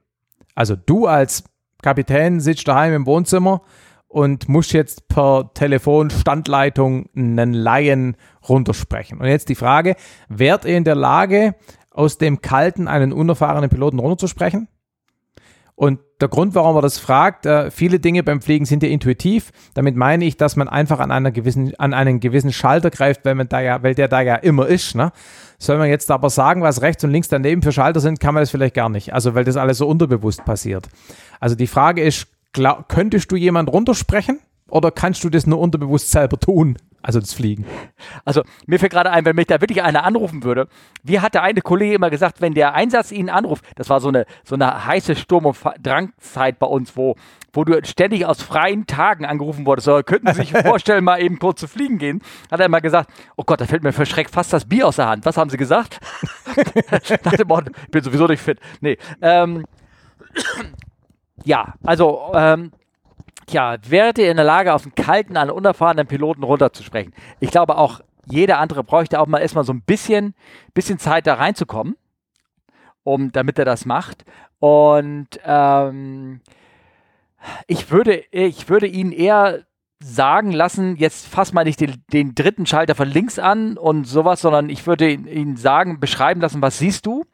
Also 0.54 0.76
du 0.76 1.08
als 1.08 1.42
Kapitän 1.82 2.38
sitzt 2.38 2.68
daheim 2.68 2.94
im 2.94 3.06
Wohnzimmer 3.06 3.62
und 4.06 4.48
muss 4.48 4.70
jetzt 4.70 5.08
per 5.08 5.50
Telefon 5.54 6.10
Standleitung 6.10 7.08
einen 7.16 7.52
Laien 7.52 8.16
runtersprechen. 8.48 9.18
Und 9.18 9.26
jetzt 9.26 9.48
die 9.48 9.56
Frage, 9.56 9.96
wärt 10.28 10.66
ihr 10.66 10.76
in 10.76 10.84
der 10.84 10.94
Lage, 10.94 11.56
aus 11.94 12.18
dem 12.18 12.40
Kalten 12.40 12.88
einen 12.88 13.12
unerfahrenen 13.12 13.70
Piloten 13.70 13.98
runterzusprechen? 13.98 14.68
Und 15.74 16.00
der 16.20 16.28
Grund, 16.28 16.54
warum 16.54 16.76
er 16.76 16.82
das 16.82 16.98
fragt, 16.98 17.46
äh, 17.46 17.70
viele 17.70 17.98
Dinge 17.98 18.22
beim 18.22 18.42
Fliegen 18.42 18.66
sind 18.66 18.82
ja 18.82 18.88
intuitiv. 18.88 19.50
Damit 19.74 19.96
meine 19.96 20.24
ich, 20.24 20.36
dass 20.36 20.54
man 20.54 20.68
einfach 20.68 21.00
an, 21.00 21.10
einer 21.10 21.32
gewissen, 21.32 21.74
an 21.76 21.94
einen 21.94 22.20
gewissen 22.20 22.52
Schalter 22.52 22.90
greift, 22.90 23.24
weil, 23.24 23.34
man 23.34 23.48
da 23.48 23.60
ja, 23.60 23.82
weil 23.82 23.94
der 23.94 24.06
da 24.06 24.20
ja 24.20 24.36
immer 24.36 24.68
ist. 24.68 24.94
Ne? 24.94 25.12
Soll 25.58 25.78
man 25.78 25.88
jetzt 25.88 26.10
aber 26.10 26.30
sagen, 26.30 26.62
was 26.62 26.82
rechts 26.82 27.02
und 27.04 27.10
links 27.10 27.28
daneben 27.28 27.62
für 27.62 27.72
Schalter 27.72 28.00
sind, 28.00 28.20
kann 28.20 28.34
man 28.34 28.42
das 28.42 28.50
vielleicht 28.50 28.74
gar 28.74 28.90
nicht. 28.90 29.12
Also, 29.12 29.34
weil 29.34 29.44
das 29.44 29.56
alles 29.56 29.78
so 29.78 29.88
unterbewusst 29.88 30.44
passiert. 30.44 30.88
Also 31.40 31.56
die 31.56 31.66
Frage 31.66 32.02
ist, 32.02 32.28
glaub, 32.52 32.88
könntest 32.88 33.32
du 33.32 33.36
jemand 33.36 33.72
runtersprechen 33.72 34.38
oder 34.68 34.90
kannst 34.90 35.24
du 35.24 35.30
das 35.30 35.46
nur 35.46 35.58
unterbewusst 35.58 36.10
selber 36.10 36.38
tun? 36.38 36.76
Also 37.02 37.18
das 37.18 37.34
Fliegen. 37.34 37.66
Also 38.24 38.42
mir 38.66 38.78
fällt 38.78 38.92
gerade 38.92 39.10
ein, 39.10 39.24
wenn 39.24 39.34
mich 39.34 39.48
da 39.48 39.60
wirklich 39.60 39.82
einer 39.82 40.04
anrufen 40.04 40.44
würde. 40.44 40.68
Wie 41.02 41.18
hat 41.18 41.34
der 41.34 41.42
eine 41.42 41.60
Kollege 41.60 41.94
immer 41.94 42.10
gesagt, 42.10 42.40
wenn 42.40 42.54
der 42.54 42.74
Einsatz 42.74 43.10
ihn 43.10 43.28
anruft, 43.28 43.64
das 43.74 43.90
war 43.90 44.00
so 44.00 44.08
eine, 44.08 44.24
so 44.44 44.54
eine 44.54 44.86
heiße 44.86 45.16
Sturm- 45.16 45.46
und 45.46 45.58
Drangzeit 45.82 46.60
bei 46.60 46.66
uns, 46.66 46.96
wo, 46.96 47.16
wo 47.52 47.64
du 47.64 47.84
ständig 47.84 48.24
aus 48.24 48.40
freien 48.40 48.86
Tagen 48.86 49.24
angerufen 49.24 49.66
wurdest, 49.66 49.86
so, 49.86 50.00
könnten 50.04 50.28
Sie 50.28 50.42
sich 50.42 50.52
vorstellen, 50.62 51.02
mal 51.02 51.20
eben 51.20 51.40
kurz 51.40 51.60
zu 51.60 51.66
fliegen 51.66 51.98
gehen, 51.98 52.22
hat 52.50 52.60
er 52.60 52.66
immer 52.66 52.80
gesagt, 52.80 53.10
oh 53.36 53.42
Gott, 53.44 53.60
da 53.60 53.66
fällt 53.66 53.82
mir 53.82 53.92
verschreckt 53.92 54.30
fast 54.30 54.52
das 54.52 54.64
Bier 54.64 54.86
aus 54.86 54.96
der 54.96 55.08
Hand. 55.08 55.26
Was 55.26 55.36
haben 55.36 55.50
Sie 55.50 55.56
gesagt? 55.56 55.98
Nach 57.24 57.32
dem 57.32 57.48
Motto, 57.48 57.72
ich 57.84 57.90
bin 57.90 58.04
sowieso 58.04 58.26
nicht 58.26 58.42
fit. 58.42 58.60
Nee, 58.80 58.96
ähm, 59.20 59.64
ja, 61.44 61.74
also 61.82 62.30
ähm, 62.34 62.70
Tja, 63.46 63.76
wäret 63.88 64.18
ihr 64.18 64.30
in 64.30 64.36
der 64.36 64.46
Lage, 64.46 64.72
auf 64.72 64.84
einen 64.84 64.94
kalten, 64.94 65.36
einen 65.36 65.50
unerfahrenen 65.50 66.06
Piloten 66.06 66.42
runterzusprechen? 66.42 67.12
Ich 67.40 67.50
glaube 67.50 67.76
auch, 67.76 68.00
jeder 68.26 68.58
andere 68.58 68.84
bräuchte 68.84 69.20
auch 69.20 69.26
mal 69.26 69.38
erstmal 69.38 69.64
so 69.64 69.72
ein 69.72 69.82
bisschen, 69.82 70.34
bisschen 70.74 70.98
Zeit 70.98 71.26
da 71.26 71.34
reinzukommen, 71.34 71.96
um, 73.02 73.32
damit 73.32 73.58
er 73.58 73.64
das 73.64 73.84
macht. 73.84 74.24
Und 74.58 75.40
ähm, 75.44 76.40
ich 77.66 77.90
würde, 77.90 78.22
ich 78.30 78.68
würde 78.68 78.86
ihn 78.86 79.10
eher 79.10 79.64
sagen 80.02 80.52
lassen, 80.52 80.96
jetzt 80.96 81.26
fass 81.26 81.52
mal 81.52 81.64
nicht 81.64 81.80
den, 81.80 82.02
den, 82.12 82.34
dritten 82.34 82.66
Schalter 82.66 82.94
von 82.94 83.08
links 83.08 83.38
an 83.38 83.76
und 83.78 84.04
sowas, 84.04 84.40
sondern 84.40 84.68
ich 84.68 84.86
würde 84.86 85.10
ihn 85.10 85.56
sagen, 85.56 86.00
beschreiben 86.00 86.40
lassen, 86.40 86.62
was 86.62 86.78
siehst 86.78 87.06
du? 87.06 87.24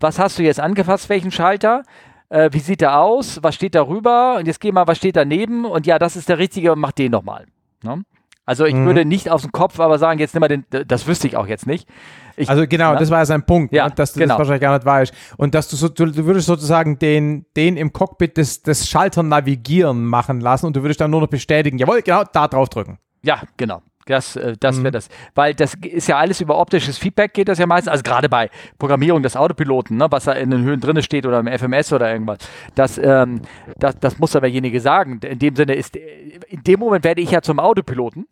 Was 0.00 0.18
hast 0.18 0.38
du 0.38 0.42
jetzt 0.42 0.60
angefasst, 0.60 1.08
welchen 1.08 1.30
Schalter? 1.30 1.82
Äh, 2.30 2.48
wie 2.52 2.60
sieht 2.60 2.80
er 2.82 2.98
aus, 2.98 3.40
was 3.42 3.54
steht 3.54 3.74
darüber 3.74 4.36
und 4.38 4.46
jetzt 4.46 4.60
geh 4.60 4.72
mal, 4.72 4.86
was 4.86 4.98
steht 4.98 5.16
daneben 5.16 5.64
und 5.64 5.86
ja, 5.86 5.98
das 5.98 6.16
ist 6.16 6.28
der 6.28 6.38
richtige 6.38 6.72
und 6.72 6.80
mach 6.80 6.92
den 6.92 7.12
nochmal. 7.12 7.46
Ne? 7.82 8.02
Also 8.46 8.64
ich 8.64 8.74
mhm. 8.74 8.86
würde 8.86 9.04
nicht 9.04 9.30
aus 9.30 9.42
dem 9.42 9.52
Kopf 9.52 9.78
aber 9.78 9.98
sagen, 9.98 10.18
jetzt 10.18 10.34
nimm 10.34 10.40
mal 10.40 10.48
den, 10.48 10.64
das 10.70 11.06
wüsste 11.06 11.28
ich 11.28 11.36
auch 11.36 11.46
jetzt 11.46 11.66
nicht. 11.66 11.88
Ich, 12.36 12.48
also 12.48 12.66
genau, 12.66 12.94
na? 12.94 12.98
das 12.98 13.10
war 13.10 13.18
ja 13.18 13.26
sein 13.26 13.44
Punkt, 13.44 13.72
ja, 13.72 13.86
ne? 13.86 13.94
dass 13.94 14.14
du 14.14 14.20
genau. 14.20 14.34
das 14.34 14.38
wahrscheinlich 14.38 14.62
gar 14.62 14.74
nicht 14.74 14.86
weißt. 14.86 15.14
Und 15.36 15.54
dass 15.54 15.68
du, 15.68 15.76
so, 15.76 15.88
du, 15.88 16.06
du 16.06 16.24
würdest 16.24 16.46
sozusagen 16.46 16.98
den, 16.98 17.46
den 17.56 17.76
im 17.76 17.92
Cockpit 17.92 18.36
des, 18.36 18.62
des 18.62 18.88
Schalter 18.88 19.22
navigieren 19.22 20.04
machen 20.04 20.40
lassen 20.40 20.66
und 20.66 20.74
du 20.74 20.82
würdest 20.82 21.00
dann 21.00 21.10
nur 21.10 21.20
noch 21.20 21.28
bestätigen, 21.28 21.78
jawohl, 21.78 22.02
genau, 22.02 22.24
da 22.32 22.48
drauf 22.48 22.68
drücken. 22.70 22.98
Ja, 23.22 23.42
genau. 23.56 23.82
Das, 24.10 24.36
äh, 24.36 24.56
das 24.58 24.78
mhm. 24.78 24.84
wäre 24.84 24.92
das. 24.92 25.08
Weil 25.34 25.54
das 25.54 25.74
ist 25.74 26.08
ja 26.08 26.18
alles 26.18 26.40
über 26.40 26.58
optisches 26.58 26.98
Feedback 26.98 27.32
geht 27.32 27.48
das 27.48 27.58
ja 27.58 27.66
meistens. 27.66 27.90
Also 27.90 28.02
gerade 28.02 28.28
bei 28.28 28.50
Programmierung 28.78 29.22
des 29.22 29.36
Autopiloten, 29.36 29.96
ne, 29.96 30.06
was 30.10 30.24
da 30.24 30.32
in 30.32 30.50
den 30.50 30.62
Höhen 30.62 30.80
drin 30.80 31.02
steht 31.02 31.26
oder 31.26 31.40
im 31.40 31.46
FMS 31.46 31.92
oder 31.92 32.12
irgendwas. 32.12 32.38
Das, 32.74 32.98
ähm, 32.98 33.42
das, 33.78 33.98
das 33.98 34.18
muss 34.18 34.36
aber 34.36 34.46
derjenige 34.46 34.80
sagen. 34.80 35.20
In 35.22 35.38
dem 35.38 35.56
Sinne 35.56 35.74
ist, 35.74 35.96
in 35.96 36.62
dem 36.64 36.80
Moment 36.80 37.04
werde 37.04 37.20
ich 37.20 37.30
ja 37.30 37.40
zum 37.40 37.58
Autopiloten 37.58 38.26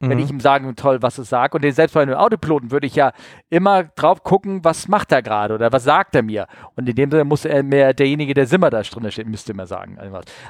wenn 0.00 0.16
mhm. 0.16 0.24
ich 0.24 0.30
ihm 0.30 0.40
sage, 0.40 0.74
toll, 0.76 1.02
was 1.02 1.18
es 1.18 1.28
sagt. 1.28 1.54
Und 1.54 1.70
selbst 1.74 1.92
bei 1.92 2.00
einem 2.00 2.14
Autopiloten 2.14 2.70
würde 2.70 2.86
ich 2.86 2.94
ja 2.94 3.12
immer 3.50 3.84
drauf 3.84 4.24
gucken, 4.24 4.64
was 4.64 4.88
macht 4.88 5.12
er 5.12 5.20
gerade 5.20 5.54
oder 5.54 5.72
was 5.72 5.84
sagt 5.84 6.14
er 6.14 6.22
mir. 6.22 6.46
Und 6.74 6.88
in 6.88 6.94
dem 6.94 7.10
Sinne 7.10 7.24
muss 7.24 7.44
er 7.44 7.62
mehr 7.62 7.92
derjenige, 7.92 8.32
der 8.32 8.46
Simmer 8.46 8.70
da 8.70 8.80
drin 8.80 9.10
steht, 9.10 9.26
müsste 9.26 9.52
mir 9.52 9.66
sagen. 9.66 9.98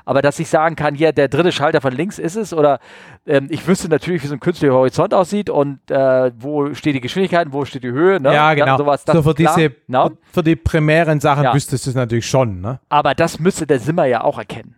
Aber 0.04 0.22
dass 0.22 0.38
ich 0.38 0.48
sagen 0.48 0.76
kann, 0.76 0.94
hier, 0.94 1.12
der 1.12 1.26
dritte 1.26 1.50
Schalter 1.50 1.80
von 1.80 1.92
links 1.92 2.20
ist 2.20 2.36
es 2.36 2.54
oder 2.54 2.78
ähm, 3.26 3.48
ich 3.50 3.66
wüsste 3.66 3.88
natürlich, 3.88 4.22
wie 4.22 4.28
so 4.28 4.34
ein 4.34 4.40
künstlicher 4.40 4.72
Horizont 4.72 5.12
aussieht 5.12 5.50
und 5.50 5.90
äh, 5.90 6.30
wo 6.38 6.72
steht 6.74 6.94
die 6.94 7.00
Geschwindigkeit, 7.00 7.48
wo 7.50 7.64
steht 7.64 7.82
die 7.82 7.90
Höhe. 7.90 8.20
Ne? 8.20 8.32
Ja, 8.32 8.54
genau. 8.54 8.78
sowas, 8.78 9.02
so 9.04 9.20
für, 9.20 9.34
diese, 9.34 9.74
no? 9.88 10.12
für 10.30 10.44
die 10.44 10.54
primären 10.54 11.18
Sachen 11.18 11.42
ja. 11.42 11.54
wüsstest 11.54 11.86
du 11.86 11.90
es 11.90 11.96
natürlich 11.96 12.28
schon. 12.28 12.60
Ne? 12.60 12.78
Aber 12.88 13.16
das 13.16 13.40
müsste 13.40 13.66
der 13.66 13.80
Simmer 13.80 14.04
ja 14.04 14.22
auch 14.22 14.38
erkennen. 14.38 14.76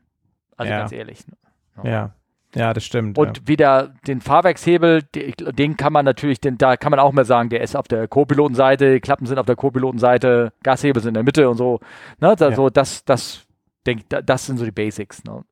Also 0.56 0.72
ja. 0.72 0.78
ganz 0.78 0.92
ehrlich. 0.92 1.26
Ne? 1.26 1.90
Ja. 1.90 2.14
Ja, 2.54 2.74
das 2.74 2.84
stimmt. 2.84 3.16
Und 3.16 3.38
ja. 3.38 3.48
wieder 3.48 3.94
den 4.06 4.20
Fahrwerkshebel, 4.20 5.02
den 5.02 5.76
kann 5.76 5.92
man 5.92 6.04
natürlich, 6.04 6.40
den, 6.40 6.58
da 6.58 6.76
kann 6.76 6.90
man 6.90 7.00
auch 7.00 7.12
mehr 7.12 7.24
sagen, 7.24 7.48
der 7.48 7.62
ist 7.62 7.74
auf 7.74 7.88
der 7.88 8.08
Co-Pilotenseite, 8.08 9.00
Klappen 9.00 9.26
sind 9.26 9.38
auf 9.38 9.46
der 9.46 9.56
Co-Pilotenseite, 9.56 10.52
Gashebel 10.62 11.00
sind 11.02 11.10
in 11.10 11.14
der 11.14 11.22
Mitte 11.22 11.48
und 11.48 11.56
so. 11.56 11.80
Ne? 12.20 12.34
Da, 12.36 12.50
ja. 12.50 12.70
das, 12.70 13.04
das, 13.04 13.46
denk, 13.86 14.08
das 14.08 14.46
sind 14.46 14.58
so 14.58 14.64
die 14.64 14.70
Basics. 14.70 15.24
Ne? 15.24 15.44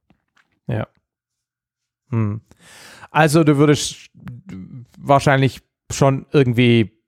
Ja. 0.67 0.87
Hm. 2.11 2.43
Also 3.11 3.45
du 3.45 3.57
würdest 3.57 4.11
wahrscheinlich 4.99 5.63
schon 5.91 6.27
irgendwie 6.33 7.00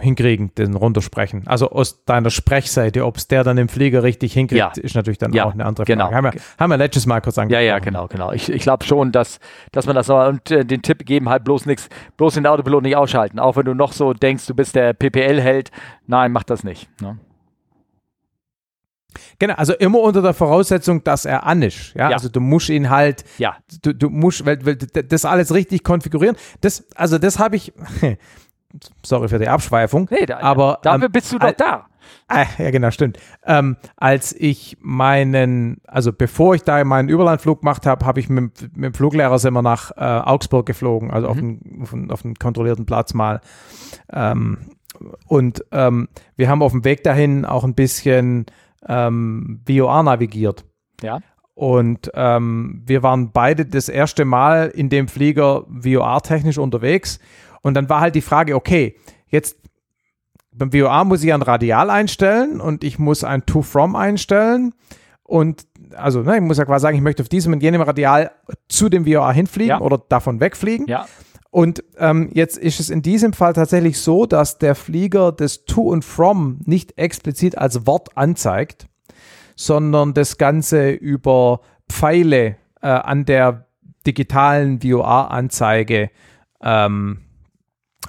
hinkriegen, 0.00 0.54
den 0.56 0.74
runtersprechen. 0.74 1.46
Also 1.46 1.70
aus 1.70 2.04
deiner 2.04 2.30
Sprechseite, 2.30 3.04
ob 3.04 3.16
es 3.16 3.28
der 3.28 3.44
dann 3.44 3.58
im 3.58 3.68
Flieger 3.68 4.02
richtig 4.02 4.32
hinkriegt, 4.32 4.58
ja. 4.58 4.72
ist 4.82 4.94
natürlich 4.94 5.18
dann 5.18 5.32
ja, 5.32 5.44
auch 5.44 5.52
eine 5.52 5.64
andere 5.64 5.84
genau. 5.84 6.08
Frage. 6.08 6.16
Haben 6.16 6.24
wir, 6.32 6.40
haben 6.58 6.70
wir 6.70 6.76
letztes 6.76 7.06
Mal 7.06 7.20
kurz 7.20 7.38
angesprochen. 7.38 7.66
Ja, 7.66 7.74
ja, 7.74 7.78
genau, 7.78 8.06
genau. 8.06 8.32
Ich, 8.32 8.50
ich 8.50 8.62
glaube 8.62 8.84
schon, 8.84 9.12
dass, 9.12 9.40
dass 9.72 9.86
man 9.86 9.96
das 9.96 10.08
noch, 10.08 10.28
und 10.28 10.50
äh, 10.50 10.64
den 10.64 10.82
Tipp 10.82 11.04
geben, 11.04 11.28
halt 11.28 11.44
bloß 11.44 11.66
nichts, 11.66 11.88
bloß 12.16 12.34
den 12.34 12.46
Autopilot 12.46 12.82
nicht 12.82 12.96
ausschalten. 12.96 13.38
Auch 13.38 13.56
wenn 13.56 13.64
du 13.64 13.74
noch 13.74 13.92
so 13.92 14.12
denkst, 14.12 14.46
du 14.46 14.54
bist 14.54 14.74
der 14.74 14.92
PPL-Held. 14.92 15.70
Nein, 16.06 16.32
mach 16.32 16.44
das 16.44 16.64
nicht. 16.64 16.88
Ne? 17.00 17.18
Genau, 19.38 19.54
also 19.54 19.72
immer 19.74 20.00
unter 20.00 20.22
der 20.22 20.34
Voraussetzung, 20.34 21.02
dass 21.04 21.24
er 21.24 21.44
an 21.44 21.62
ist. 21.62 21.94
Ja? 21.94 22.10
ja. 22.10 22.16
Also 22.16 22.28
du 22.28 22.40
musst 22.40 22.68
ihn 22.68 22.90
halt, 22.90 23.24
ja. 23.38 23.56
du, 23.82 23.94
du 23.94 24.10
musst, 24.10 24.44
weil, 24.44 24.64
weil 24.64 24.76
das 24.76 25.24
alles 25.24 25.54
richtig 25.54 25.84
konfigurieren. 25.84 26.36
Das, 26.60 26.86
also 26.94 27.18
das 27.18 27.38
habe 27.38 27.56
ich, 27.56 27.72
sorry 29.04 29.28
für 29.28 29.38
die 29.38 29.48
Abschweifung. 29.48 30.08
Nee, 30.10 30.26
da, 30.26 30.38
aber 30.40 30.78
dafür 30.82 31.06
ähm, 31.06 31.12
bist 31.12 31.32
du 31.32 31.38
doch 31.38 31.52
da. 31.52 31.86
Äh, 32.28 32.44
ja, 32.58 32.70
genau, 32.70 32.90
stimmt. 32.90 33.18
Ähm, 33.44 33.76
als 33.96 34.34
ich 34.34 34.76
meinen, 34.80 35.80
also 35.86 36.12
bevor 36.12 36.54
ich 36.54 36.62
da 36.62 36.82
meinen 36.84 37.08
Überlandflug 37.08 37.60
gemacht 37.60 37.86
habe, 37.86 38.04
habe 38.04 38.20
ich 38.20 38.28
mit, 38.28 38.76
mit, 38.76 38.84
dem 38.84 38.94
Fluglehrer 38.94 39.38
sind 39.38 39.54
wir 39.54 39.62
nach 39.62 39.92
äh, 39.96 40.00
Augsburg 40.00 40.66
geflogen, 40.66 41.10
also 41.10 41.26
mhm. 41.26 41.32
auf, 41.32 41.38
einen, 41.38 41.82
auf, 41.82 41.94
einen, 41.94 42.10
auf 42.10 42.24
einen 42.24 42.34
kontrollierten 42.34 42.86
Platz 42.86 43.14
mal. 43.14 43.40
Ähm, 44.12 44.58
und 45.26 45.64
ähm, 45.72 46.08
wir 46.36 46.48
haben 46.48 46.62
auf 46.62 46.72
dem 46.72 46.84
Weg 46.84 47.02
dahin 47.02 47.44
auch 47.44 47.64
ein 47.64 47.74
bisschen 47.74 48.46
ähm, 48.86 49.60
VOR 49.66 50.02
navigiert. 50.02 50.64
Ja. 51.02 51.20
Und 51.54 52.10
ähm, 52.14 52.82
wir 52.86 53.02
waren 53.02 53.32
beide 53.32 53.66
das 53.66 53.88
erste 53.88 54.24
Mal 54.24 54.68
in 54.68 54.90
dem 54.90 55.08
Flieger 55.08 55.64
VOR-technisch 55.68 56.58
unterwegs. 56.58 57.18
Und 57.62 57.74
dann 57.74 57.88
war 57.88 58.00
halt 58.00 58.14
die 58.14 58.20
Frage, 58.20 58.54
okay, 58.54 58.96
jetzt 59.28 59.56
beim 60.52 60.72
VOA 60.72 61.04
muss 61.04 61.22
ich 61.22 61.32
ein 61.32 61.42
Radial 61.42 61.90
einstellen 61.90 62.60
und 62.60 62.84
ich 62.84 62.98
muss 62.98 63.24
ein 63.24 63.46
To-From 63.46 63.96
einstellen. 63.96 64.74
Und 65.22 65.66
also, 65.94 66.22
ne, 66.22 66.36
ich 66.36 66.42
muss 66.42 66.58
ja 66.58 66.64
quasi 66.64 66.82
sagen, 66.82 66.96
ich 66.96 67.02
möchte 67.02 67.22
auf 67.22 67.28
diesem 67.28 67.52
und 67.52 67.62
jenem 67.62 67.82
Radial 67.82 68.30
zu 68.68 68.88
dem 68.88 69.06
VOA 69.06 69.30
hinfliegen 69.32 69.70
ja. 69.70 69.80
oder 69.80 70.02
davon 70.08 70.40
wegfliegen. 70.40 70.86
Ja. 70.86 71.06
Und 71.50 71.82
ähm, 71.96 72.30
jetzt 72.32 72.58
ist 72.58 72.80
es 72.80 72.90
in 72.90 73.02
diesem 73.02 73.32
Fall 73.32 73.54
tatsächlich 73.54 74.00
so, 74.00 74.26
dass 74.26 74.58
der 74.58 74.74
Flieger 74.74 75.32
das 75.32 75.64
To 75.64 75.82
und 75.82 76.04
From 76.04 76.60
nicht 76.64 76.98
explizit 76.98 77.56
als 77.56 77.86
Wort 77.86 78.16
anzeigt, 78.16 78.86
sondern 79.56 80.12
das 80.12 80.36
Ganze 80.36 80.90
über 80.90 81.60
Pfeile 81.88 82.56
äh, 82.82 82.88
an 82.88 83.24
der 83.24 83.66
digitalen 84.06 84.82
VOA-Anzeige 84.82 86.10
ähm, 86.62 87.20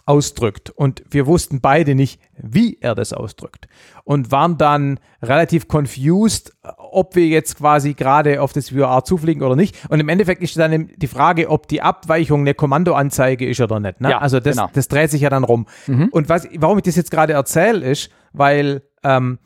ausdrückt. 0.10 0.72
Und 0.72 1.03
wir 1.12 1.28
wussten 1.28 1.62
beide 1.62 1.93
nicht, 1.93 2.20
wie 2.36 2.80
er 2.82 2.95
das 2.95 3.14
ausdrückt. 3.14 3.68
Und 4.03 4.32
waren 4.32 4.57
dann 4.57 4.99
relativ 5.22 5.68
confused, 5.72 6.51
ob 6.78 7.16
wir 7.16 7.28
jetzt 7.28 7.57
quasi 7.57 7.93
gerade 7.93 8.41
auf 8.41 8.51
das 8.51 8.70
VR 8.70 9.03
zufliegen 9.03 9.43
oder 9.43 9.55
nicht. 9.55 9.78
Und 9.88 9.99
im 9.99 10.10
Endeffekt 10.10 10.41
ist 10.41 10.57
dann 10.57 10.89
die 10.95 11.07
Frage, 11.07 11.47
ob 11.51 11.68
die 11.68 11.84
Abweichung 11.84 12.41
eine 12.41 12.55
Kommandoanzeige 12.55 13.47
ist 13.47 13.62
oder 13.62 13.80
nicht. 13.80 14.01
Ne? 14.01 14.10
Ja, 14.10 14.18
also 14.18 14.39
das, 14.39 14.57
genau. 14.57 14.72
das 14.74 14.88
dreht 14.88 15.12
sich 15.12 15.22
ja 15.22 15.30
dann 15.30 15.43
rum. 15.43 15.68
Mhm. 15.86 16.10
Und 16.12 16.28
was, 16.28 16.47
warum 16.57 16.80
ich 16.80 16.86
das 16.86 16.95
jetzt 16.95 17.12
gerade 17.12 17.34
erzähle, 17.34 17.86
ist, 17.86 18.10
weil 18.34 18.82
ähm, 19.03 19.38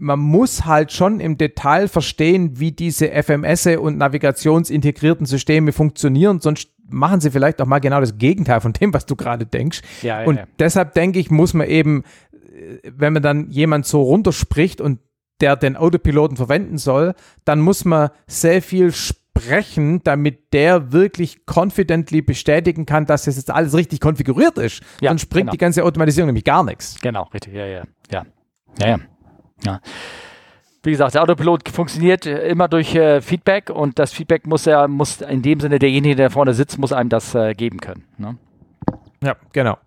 man 0.00 0.18
muss 0.18 0.64
halt 0.64 0.90
schon 0.90 1.20
im 1.20 1.38
Detail 1.38 1.86
verstehen, 1.86 2.58
wie 2.58 2.72
diese 2.72 3.10
FMS 3.22 3.68
und 3.78 3.96
navigationsintegrierten 3.96 5.26
Systeme 5.26 5.70
funktionieren, 5.70 6.40
sonst 6.40 6.71
machen 6.92 7.20
sie 7.20 7.30
vielleicht 7.30 7.60
auch 7.60 7.66
mal 7.66 7.78
genau 7.78 8.00
das 8.00 8.18
Gegenteil 8.18 8.60
von 8.60 8.72
dem, 8.72 8.94
was 8.94 9.06
du 9.06 9.16
gerade 9.16 9.46
denkst. 9.46 9.82
Ja, 10.02 10.24
und 10.24 10.36
ja. 10.36 10.44
deshalb 10.58 10.94
denke 10.94 11.18
ich, 11.18 11.30
muss 11.30 11.54
man 11.54 11.66
eben, 11.66 12.04
äh, 12.32 12.78
wenn 12.84 13.12
man 13.12 13.22
dann 13.22 13.50
jemand 13.50 13.86
so 13.86 14.02
runterspricht 14.02 14.80
und 14.80 15.00
der 15.40 15.56
den 15.56 15.76
Autopiloten 15.76 16.36
verwenden 16.36 16.78
soll, 16.78 17.14
dann 17.44 17.60
muss 17.60 17.84
man 17.84 18.10
sehr 18.26 18.62
viel 18.62 18.92
sprechen, 18.92 20.02
damit 20.04 20.52
der 20.52 20.92
wirklich 20.92 21.40
confidently 21.46 22.22
bestätigen 22.22 22.86
kann, 22.86 23.06
dass 23.06 23.24
das 23.24 23.36
jetzt 23.36 23.50
alles 23.50 23.74
richtig 23.74 24.00
konfiguriert 24.00 24.58
ist. 24.58 24.82
Ja, 25.00 25.10
Sonst 25.10 25.26
bringt 25.26 25.46
genau. 25.46 25.52
die 25.52 25.58
ganze 25.58 25.84
Automatisierung 25.84 26.28
nämlich 26.28 26.44
gar 26.44 26.62
nichts. 26.64 26.96
Genau, 27.00 27.24
richtig, 27.34 27.54
ja, 27.54 27.66
ja, 27.66 27.82
ja. 28.10 28.24
Ja, 28.78 28.86
ja. 28.86 28.98
ja. 29.64 29.80
Wie 30.84 30.90
gesagt, 30.90 31.14
der 31.14 31.22
Autopilot 31.22 31.68
funktioniert 31.68 32.26
immer 32.26 32.66
durch 32.66 32.94
äh, 32.94 33.20
Feedback 33.20 33.70
und 33.70 33.98
das 34.00 34.12
Feedback 34.12 34.46
muss 34.46 34.66
er, 34.66 34.88
muss 34.88 35.20
in 35.20 35.42
dem 35.42 35.60
Sinne 35.60 35.78
derjenige, 35.78 36.16
der 36.16 36.30
vorne 36.30 36.54
sitzt, 36.54 36.78
muss 36.78 36.92
einem 36.92 37.08
das 37.08 37.34
äh, 37.34 37.54
geben 37.54 37.78
können. 37.78 38.04
Ne? 38.18 38.36
Ja, 39.22 39.36
genau. 39.52 39.78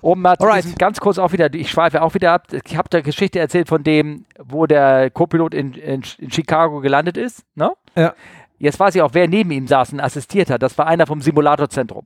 Um 0.00 0.20
mal 0.20 0.36
ganz 0.78 1.00
kurz 1.00 1.18
auch 1.18 1.32
wieder, 1.32 1.52
ich 1.54 1.70
schweife 1.70 2.02
auch 2.02 2.14
wieder 2.14 2.32
ab. 2.32 2.48
Ich 2.52 2.76
habe 2.76 2.88
da 2.90 3.00
Geschichte 3.00 3.40
erzählt 3.40 3.68
von 3.68 3.82
dem, 3.82 4.26
wo 4.38 4.66
der 4.66 5.10
Co-Pilot 5.10 5.54
in, 5.54 5.72
in, 5.72 6.02
in, 6.18 6.30
Chicago 6.30 6.80
gelandet 6.80 7.16
ist. 7.16 7.42
Ne? 7.54 7.72
Ja. 7.96 8.12
Jetzt 8.58 8.78
weiß 8.78 8.94
ich 8.94 9.02
auch, 9.02 9.14
wer 9.14 9.28
neben 9.28 9.50
ihm 9.50 9.66
saß 9.66 9.94
und 9.94 10.00
assistiert 10.00 10.50
hat. 10.50 10.62
Das 10.62 10.76
war 10.78 10.86
einer 10.86 11.06
vom 11.06 11.22
Simulatorzentrum. 11.22 12.04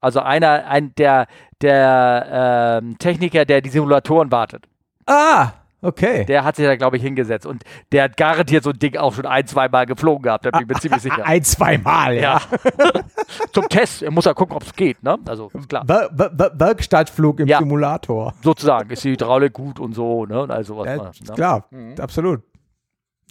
Also 0.00 0.20
einer, 0.20 0.66
ein, 0.66 0.94
der, 0.96 1.26
der 1.62 2.82
äh, 2.82 2.94
Techniker, 2.98 3.44
der 3.46 3.62
die 3.62 3.70
Simulatoren 3.70 4.30
wartet. 4.30 4.68
Ah, 5.06 5.52
Okay. 5.82 6.24
Der 6.24 6.44
hat 6.44 6.56
sich 6.56 6.64
da, 6.64 6.74
glaube 6.76 6.96
ich, 6.96 7.02
hingesetzt. 7.02 7.46
Und 7.46 7.62
der 7.92 8.04
hat 8.04 8.16
garantiert 8.16 8.64
so 8.64 8.70
ein 8.70 8.78
Ding 8.78 8.96
auch 8.96 9.14
schon 9.14 9.26
ein, 9.26 9.46
zwei 9.46 9.68
Mal 9.68 9.86
geflogen 9.86 10.22
gehabt. 10.22 10.46
Da 10.46 10.50
bin 10.50 10.62
ich 10.62 10.68
mir 10.68 10.80
ziemlich 10.80 11.02
sicher. 11.02 11.22
Ein, 11.24 11.42
zwei 11.44 11.78
Mal, 11.78 12.16
ja. 12.16 12.40
ja. 12.78 12.92
Zum 13.52 13.68
Test. 13.68 14.02
Er 14.02 14.10
muss 14.10 14.24
ja 14.24 14.34
gucken, 14.34 14.56
ob 14.56 14.62
es 14.62 14.72
geht, 14.74 15.02
ne? 15.02 15.18
Also, 15.26 15.50
ist 15.52 15.68
klar. 15.68 15.84
Wer 15.86 16.10
Wer 16.12 16.52
Werkstattflug 16.58 17.40
im 17.40 17.48
ja. 17.48 17.58
Simulator. 17.58 18.34
Sozusagen. 18.42 18.90
Ist 18.90 19.04
die 19.04 19.10
Hydraulik 19.10 19.52
gut 19.52 19.78
und 19.78 19.94
so, 19.94 20.24
ne? 20.24 20.46
Also, 20.48 20.78
was 20.78 20.86
ja, 20.86 20.96
man, 20.96 21.06
ne? 21.06 21.34
Klar, 21.34 21.66
mhm. 21.70 21.94
absolut. 22.00 22.42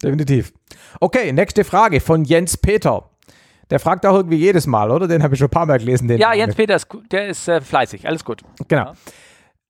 Definitiv. 0.01 0.53
Okay, 0.99 1.31
nächste 1.31 1.63
Frage 1.63 1.99
von 1.99 2.25
Jens 2.25 2.57
Peter. 2.57 3.09
Der 3.69 3.79
fragt 3.79 4.05
auch 4.05 4.15
irgendwie 4.15 4.37
jedes 4.37 4.67
Mal, 4.67 4.91
oder? 4.91 5.07
Den 5.07 5.23
habe 5.23 5.33
ich 5.33 5.39
schon 5.39 5.47
ein 5.47 5.51
paar 5.51 5.65
Mal 5.65 5.79
gelesen. 5.79 6.09
ja, 6.17 6.33
Jens 6.33 6.55
Peter 6.55 6.75
ist, 6.75 6.87
der 7.11 7.27
ist 7.27 7.47
äh, 7.47 7.61
fleißig. 7.61 8.07
Alles 8.07 8.23
gut. 8.23 8.43
Genau. 8.67 8.93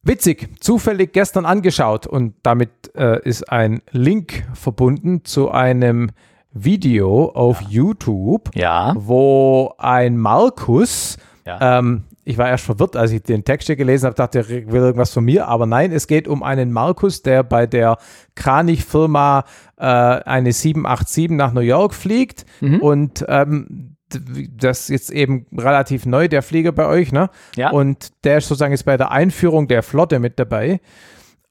Witzig, 0.07 0.49
zufällig 0.59 1.13
gestern 1.13 1.45
angeschaut 1.45 2.05
und 2.05 2.35
damit 2.43 2.69
äh, 2.95 3.19
ist 3.27 3.51
ein 3.51 3.81
Link 3.89 4.45
verbunden 4.53 5.25
zu 5.25 5.49
einem 5.49 6.11
Video 6.51 7.29
auf 7.29 7.59
ja. 7.61 7.67
YouTube, 7.69 8.51
ja. 8.53 8.93
wo 8.95 9.73
ein 9.79 10.19
Markus, 10.19 11.17
ja. 11.43 11.79
ähm, 11.79 12.03
ich 12.23 12.37
war 12.37 12.47
erst 12.47 12.65
verwirrt, 12.65 12.95
als 12.95 13.13
ich 13.13 13.23
den 13.23 13.45
Text 13.45 13.65
hier 13.65 13.75
gelesen 13.75 14.05
habe, 14.05 14.15
dachte, 14.15 14.39
er 14.39 14.47
will 14.47 14.81
irgendwas 14.81 15.11
von 15.11 15.25
mir, 15.25 15.47
aber 15.47 15.65
nein, 15.65 15.91
es 15.91 16.05
geht 16.05 16.27
um 16.27 16.43
einen 16.43 16.71
Markus, 16.71 17.23
der 17.23 17.41
bei 17.41 17.65
der 17.65 17.97
Kranich-Firma 18.35 19.43
äh, 19.77 19.85
eine 19.85 20.53
787 20.53 21.31
nach 21.31 21.51
New 21.51 21.61
York 21.61 21.95
fliegt 21.95 22.45
mhm. 22.61 22.79
und 22.79 23.25
ähm, 23.27 23.94
das 24.09 24.81
ist 24.81 24.89
jetzt 24.89 25.11
eben 25.11 25.47
relativ 25.57 26.05
neu, 26.05 26.27
der 26.27 26.43
Flieger 26.43 26.71
bei 26.71 26.85
euch, 26.85 27.11
ne? 27.11 27.29
Ja. 27.55 27.71
Und 27.71 28.11
der 28.23 28.37
ist 28.37 28.47
sozusagen 28.47 28.71
jetzt 28.71 28.85
bei 28.85 28.97
der 28.97 29.11
Einführung 29.11 29.67
der 29.67 29.83
Flotte 29.83 30.19
mit 30.19 30.39
dabei. 30.39 30.79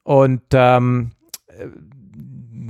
Und 0.03 0.41
ähm, 0.53 1.11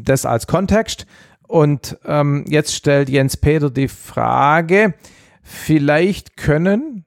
das 0.03 0.26
als 0.26 0.48
Kontext. 0.48 1.06
Und 1.48 1.98
ähm, 2.06 2.45
jetzt 2.48 2.74
stellt 2.74 3.10
Jens 3.10 3.38
Peter 3.38 3.70
die 3.70 3.88
Frage, 3.88 4.95
vielleicht 5.44 6.38
können, 6.38 7.06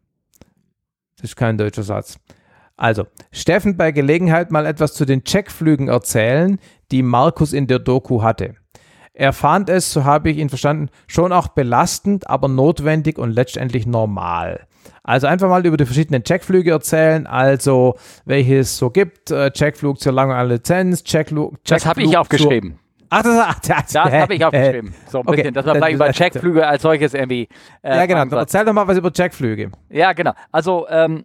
das 1.16 1.30
ist 1.30 1.36
kein 1.36 1.59
deutscher 1.59 1.82
Satz, 1.82 2.18
also 2.76 3.06
Steffen 3.32 3.76
bei 3.76 3.90
Gelegenheit 3.90 4.52
mal 4.52 4.64
etwas 4.64 4.94
zu 4.94 5.05
den 5.05 5.24
Checkflügen 5.24 5.88
erzählen, 5.88 6.60
die 6.92 7.02
Markus 7.02 7.52
in 7.52 7.66
der 7.66 7.80
Doku 7.80 8.22
hatte. 8.22 8.55
Er 9.18 9.32
fand 9.32 9.68
es, 9.68 9.92
so 9.92 10.04
habe 10.04 10.30
ich 10.30 10.38
ihn 10.38 10.48
verstanden, 10.48 10.90
schon 11.08 11.32
auch 11.32 11.48
belastend, 11.48 12.30
aber 12.30 12.46
notwendig 12.46 13.18
und 13.18 13.32
letztendlich 13.32 13.84
normal. 13.84 14.68
Also 15.02 15.26
einfach 15.26 15.48
mal 15.48 15.66
über 15.66 15.76
die 15.76 15.86
verschiedenen 15.86 16.22
Checkflüge 16.22 16.70
erzählen, 16.70 17.26
also 17.26 17.96
welche 18.26 18.58
es 18.58 18.78
so 18.78 18.90
gibt. 18.90 19.32
Äh, 19.32 19.50
Checkflug 19.50 19.98
zur 19.98 20.12
langen 20.12 20.48
Lizenz, 20.48 21.02
Checkflug. 21.02 21.54
Checkflug 21.64 21.78
das 21.78 21.86
habe 21.86 22.02
ich 22.04 22.16
aufgeschrieben. 22.16 22.78
Ach, 23.10 23.22
das, 23.24 23.38
ach, 23.40 23.58
das, 23.66 23.92
das 23.92 24.12
habe 24.12 24.34
ich 24.36 24.44
aufgeschrieben. 24.44 24.94
So 25.08 25.18
ein 25.18 25.26
okay. 25.26 25.36
bisschen, 25.36 25.54
dass 25.54 25.66
man 25.66 25.74
vielleicht 25.74 25.94
über 25.96 26.12
Checkflüge 26.12 26.64
als 26.64 26.82
solches 26.82 27.12
irgendwie. 27.12 27.48
Äh, 27.82 27.96
ja, 27.96 28.06
genau. 28.06 28.36
Erzähl 28.36 28.64
doch 28.64 28.72
mal 28.72 28.86
was 28.86 28.98
über 28.98 29.12
Checkflüge. 29.12 29.72
Ja, 29.90 30.12
genau. 30.12 30.32
Also, 30.52 30.86
ähm, 30.88 31.24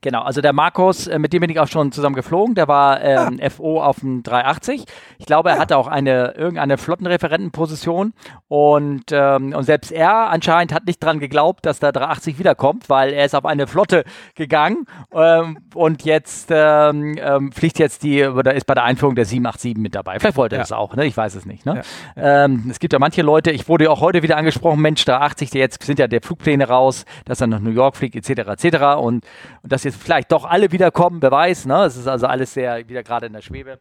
Genau, 0.00 0.22
also 0.22 0.40
der 0.40 0.52
Markus, 0.52 1.06
äh, 1.06 1.18
mit 1.18 1.32
dem 1.32 1.40
bin 1.40 1.50
ich 1.50 1.60
auch 1.60 1.68
schon 1.68 1.92
zusammen 1.92 2.16
geflogen, 2.16 2.54
der 2.54 2.68
war 2.68 3.00
ähm, 3.02 3.38
ja. 3.40 3.50
FO 3.50 3.82
auf 3.82 4.00
dem 4.00 4.22
380. 4.22 4.84
Ich 5.18 5.26
glaube, 5.26 5.50
er 5.50 5.56
ja. 5.56 5.60
hatte 5.60 5.76
auch 5.76 5.86
eine 5.86 6.34
irgendeine 6.36 6.78
Flottenreferentenposition 6.78 8.12
und, 8.48 9.04
ähm, 9.12 9.54
und 9.54 9.64
selbst 9.64 9.92
er 9.92 10.30
anscheinend 10.30 10.72
hat 10.72 10.86
nicht 10.86 11.02
dran 11.02 11.20
geglaubt, 11.20 11.66
dass 11.66 11.80
der 11.80 11.92
380 11.92 12.38
wiederkommt, 12.38 12.88
weil 12.88 13.12
er 13.12 13.24
ist 13.24 13.34
auf 13.34 13.44
eine 13.44 13.66
Flotte 13.66 14.04
gegangen 14.34 14.86
ähm, 15.12 15.58
und 15.74 16.04
jetzt 16.04 16.48
ähm, 16.50 17.16
ähm, 17.20 17.52
fliegt 17.52 17.78
jetzt 17.78 18.02
die, 18.02 18.24
oder 18.24 18.54
ist 18.54 18.66
bei 18.66 18.74
der 18.74 18.84
Einführung 18.84 19.14
der 19.14 19.24
787 19.24 19.76
mit 19.76 19.94
dabei. 19.94 20.18
Vielleicht 20.18 20.36
wollte 20.36 20.56
er 20.56 20.58
ja. 20.58 20.62
das 20.62 20.72
auch, 20.72 20.96
ne? 20.96 21.06
ich 21.06 21.16
weiß 21.16 21.34
es 21.34 21.46
nicht. 21.46 21.66
Ne? 21.66 21.82
Ähm, 22.16 22.66
es 22.70 22.78
gibt 22.78 22.92
ja 22.92 22.98
manche 22.98 23.22
Leute, 23.22 23.50
ich 23.50 23.68
wurde 23.68 23.90
auch 23.90 24.00
heute 24.00 24.22
wieder 24.22 24.36
angesprochen, 24.36 24.80
Mensch, 24.80 25.04
380, 25.04 25.50
der 25.50 25.60
jetzt 25.60 25.82
sind 25.82 25.98
ja 25.98 26.06
der 26.06 26.22
Flugpläne 26.22 26.68
raus, 26.68 27.04
dass 27.24 27.40
er 27.40 27.46
nach 27.46 27.60
New 27.60 27.70
York 27.70 27.96
fliegt, 27.96 28.16
etc., 28.16 28.48
etc. 28.48 28.76
Und, 28.98 29.24
und 29.62 29.72
das 29.72 29.81
dass 29.82 29.94
jetzt 29.94 30.02
vielleicht 30.02 30.30
doch 30.32 30.44
alle 30.44 30.70
wiederkommen, 30.72 31.20
wer 31.20 31.30
weiß. 31.30 31.66
Ne? 31.66 31.84
Es 31.84 31.96
ist 31.96 32.06
also 32.06 32.26
alles 32.26 32.54
sehr 32.54 32.88
wieder 32.88 33.02
gerade 33.02 33.26
in 33.26 33.32
der 33.32 33.42
Schwebe. 33.42 33.78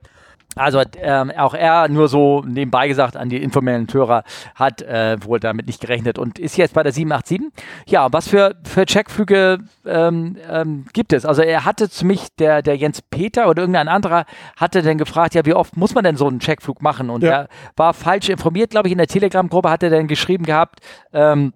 Also 0.56 0.82
ähm, 0.98 1.32
auch 1.38 1.54
er 1.54 1.88
nur 1.88 2.10
so 2.10 2.44
nebenbei 2.46 2.90
gesagt 2.90 3.16
an 3.16 3.30
die 3.30 3.42
informellen 3.42 3.88
Hörer 3.90 4.24
hat 4.54 4.82
äh, 4.82 5.16
wohl 5.24 5.40
damit 5.40 5.68
nicht 5.68 5.80
gerechnet 5.80 6.20
und 6.20 6.40
ist 6.40 6.58
jetzt 6.58 6.74
bei 6.74 6.84
der 6.84 6.92
787. 6.92 7.54
Ja, 7.86 8.12
was 8.12 8.28
für, 8.28 8.56
für 8.66 8.86
Checkflüge 8.86 9.60
ähm, 9.86 10.36
ähm, 10.50 10.86
gibt 10.92 11.14
es? 11.14 11.26
Also 11.26 11.42
er 11.42 11.64
hatte 11.64 11.90
zu 11.90 12.06
mich, 12.06 12.36
der, 12.38 12.62
der 12.62 12.76
Jens 12.76 13.02
Peter 13.02 13.48
oder 13.48 13.62
irgendein 13.62 13.88
anderer, 13.88 14.26
hatte 14.58 14.82
dann 14.82 14.98
gefragt, 14.98 15.36
ja, 15.36 15.46
wie 15.46 15.54
oft 15.54 15.78
muss 15.78 15.96
man 15.96 16.04
denn 16.04 16.18
so 16.18 16.28
einen 16.28 16.42
Checkflug 16.42 16.82
machen? 16.82 17.10
Und 17.10 17.24
ja. 17.24 17.32
er 17.32 17.48
war 17.78 17.94
falsch 17.94 18.28
informiert, 18.28 18.72
glaube 18.72 18.90
ich, 18.90 18.92
in 18.92 18.98
der 18.98 19.08
Telegram-Gruppe 19.08 19.70
hat 19.70 19.84
er 19.84 19.90
dann 19.90 20.08
geschrieben 20.08 20.44
gehabt, 20.44 20.82
ähm, 21.14 21.54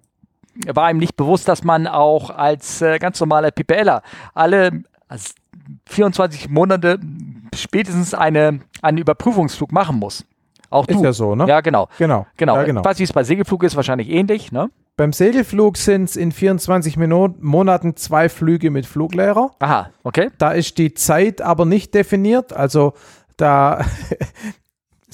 war 0.72 0.90
ihm 0.90 0.98
nicht 0.98 1.16
bewusst, 1.16 1.48
dass 1.48 1.64
man 1.64 1.86
auch 1.86 2.30
als 2.30 2.82
äh, 2.82 2.98
ganz 2.98 3.20
normaler 3.20 3.50
PPLer 3.50 4.02
alle 4.34 4.82
also 5.08 5.30
24 5.88 6.48
Monate 6.48 6.98
spätestens 7.54 8.14
eine, 8.14 8.60
einen 8.82 8.98
Überprüfungsflug 8.98 9.72
machen 9.72 9.98
muss. 9.98 10.24
Auch 10.70 10.86
ist 10.88 10.98
du. 10.98 11.04
ja 11.04 11.12
so, 11.12 11.34
ne? 11.34 11.46
Ja, 11.46 11.60
genau. 11.60 11.88
Genau. 11.98 12.26
genau. 12.36 12.56
Ja, 12.56 12.64
genau. 12.64 12.80
Ich 12.80 12.86
weiß, 12.86 12.98
wie 12.98 13.04
es 13.04 13.12
bei 13.12 13.24
Segelflug 13.24 13.62
ist, 13.62 13.76
wahrscheinlich 13.76 14.10
ähnlich, 14.10 14.52
ne? 14.52 14.70
Beim 14.96 15.12
Segelflug 15.12 15.76
sind 15.76 16.04
es 16.04 16.16
in 16.16 16.32
24 16.32 16.96
Minuten, 16.96 17.44
Monaten 17.44 17.96
zwei 17.96 18.28
Flüge 18.28 18.70
mit 18.70 18.86
Fluglehrer. 18.86 19.50
Aha, 19.58 19.90
okay. 20.02 20.30
Da 20.38 20.52
ist 20.52 20.78
die 20.78 20.94
Zeit 20.94 21.42
aber 21.42 21.66
nicht 21.66 21.94
definiert. 21.94 22.52
Also 22.52 22.94
da 23.36 23.84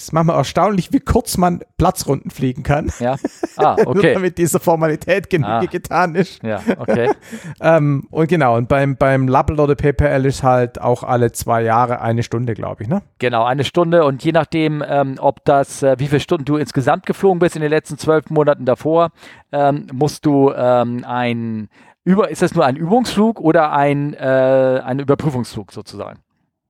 es 0.02 0.08
ist 0.08 0.12
manchmal 0.12 0.36
erstaunlich, 0.36 0.92
wie 0.92 0.98
kurz 0.98 1.36
man 1.36 1.60
Platzrunden 1.78 2.30
fliegen 2.30 2.64
kann. 2.64 2.90
Ja. 2.98 3.16
Ah, 3.56 3.76
okay. 3.86 4.14
damit 4.14 4.36
diese 4.36 4.58
Formalität 4.58 5.30
Genüge 5.30 5.48
ah. 5.48 5.64
getan 5.64 6.16
ist. 6.16 6.42
Ja, 6.42 6.60
okay. 6.76 7.12
ähm, 7.60 8.08
und 8.10 8.28
genau, 8.28 8.56
und 8.56 8.68
beim, 8.68 8.96
beim 8.96 9.28
Lappel 9.28 9.60
oder 9.60 9.76
PPL 9.76 10.26
ist 10.26 10.42
halt 10.42 10.80
auch 10.80 11.04
alle 11.04 11.30
zwei 11.30 11.62
Jahre 11.62 12.00
eine 12.00 12.24
Stunde, 12.24 12.54
glaube 12.54 12.82
ich, 12.82 12.88
ne? 12.88 13.02
Genau, 13.18 13.44
eine 13.44 13.62
Stunde 13.62 14.04
und 14.04 14.24
je 14.24 14.32
nachdem, 14.32 14.82
ähm, 14.84 15.16
ob 15.20 15.44
das, 15.44 15.84
äh, 15.84 15.94
wie 15.98 16.08
viele 16.08 16.20
Stunden 16.20 16.46
du 16.46 16.56
insgesamt 16.56 17.06
geflogen 17.06 17.38
bist 17.38 17.54
in 17.54 17.62
den 17.62 17.70
letzten 17.70 17.96
zwölf 17.96 18.28
Monaten 18.28 18.64
davor, 18.64 19.10
ähm, 19.52 19.86
musst 19.92 20.26
du 20.26 20.52
ähm, 20.52 21.04
ein, 21.06 21.68
über, 22.02 22.28
ist 22.28 22.42
das 22.42 22.56
nur 22.56 22.66
ein 22.66 22.74
Übungsflug 22.74 23.40
oder 23.40 23.70
ein, 23.72 24.14
äh, 24.14 24.82
ein 24.84 24.98
Überprüfungsflug 24.98 25.70
sozusagen? 25.70 26.18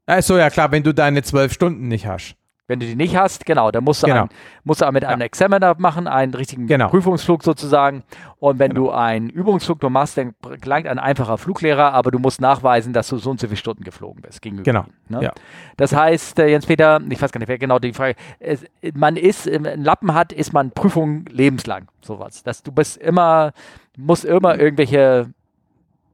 Achso, 0.05 0.37
ja 0.37 0.51
klar, 0.51 0.71
wenn 0.71 0.83
du 0.83 0.93
deine 0.93 1.23
zwölf 1.23 1.53
Stunden 1.55 1.89
nicht 1.89 2.07
hast. 2.07 2.37
Wenn 2.73 2.81
du 2.81 2.87
die 2.87 2.97
nicht 2.97 3.15
hast, 3.15 3.45
genau, 3.45 3.71
dann 3.71 3.85
musst 3.85 4.03
du, 4.03 4.07
genau. 4.07 4.23
ein, 4.23 4.29
musst 4.65 4.81
du 4.81 4.91
mit 4.93 5.05
einem 5.05 5.21
ja. 5.21 5.27
Examiner 5.27 5.75
machen, 5.77 6.07
einen 6.07 6.33
richtigen 6.33 6.67
genau. 6.67 6.89
Prüfungsflug 6.89 7.45
sozusagen. 7.45 8.03
Und 8.39 8.59
wenn 8.59 8.73
genau. 8.73 8.87
du 8.87 8.91
einen 8.93 9.29
Übungsflug 9.29 9.83
nur 9.83 9.91
machst, 9.91 10.17
dann 10.17 10.35
gelangt 10.59 10.87
ein 10.87 10.99
einfacher 10.99 11.37
Fluglehrer, 11.37 11.93
aber 11.93 12.11
du 12.11 12.19
musst 12.19 12.41
nachweisen, 12.41 12.95
dass 12.95 13.09
du 13.09 13.19
so 13.19 13.29
und 13.29 13.41
so 13.41 13.47
viele 13.47 13.59
Stunden 13.59 13.85
geflogen 13.85 14.23
bist. 14.23 14.41
Gegenüber 14.41 14.65
genau. 14.65 14.85
Ihm, 14.85 15.17
ne? 15.19 15.23
ja. 15.25 15.33
Das 15.77 15.95
heißt, 15.95 16.39
äh, 16.39 16.49
Jens 16.49 16.65
Peter, 16.65 16.99
ich 17.11 17.21
weiß 17.21 17.31
gar 17.31 17.41
nicht, 17.41 17.49
wer 17.49 17.59
genau 17.59 17.79
die 17.79 17.93
Frage, 17.93 18.15
es, 18.41 18.65
man 18.95 19.17
ist, 19.17 19.47
ein 19.47 19.85
Lappen 19.85 20.15
hat, 20.15 20.33
ist 20.33 20.55
man 20.55 20.71
Prüfung 20.71 21.27
lebenslang, 21.27 21.89
sowas. 22.01 22.43
Dass 22.43 22.63
du 22.63 22.73
bist 22.73 22.97
immer, 22.97 23.53
musst 23.99 24.25
immer 24.25 24.59
irgendwelche 24.59 25.29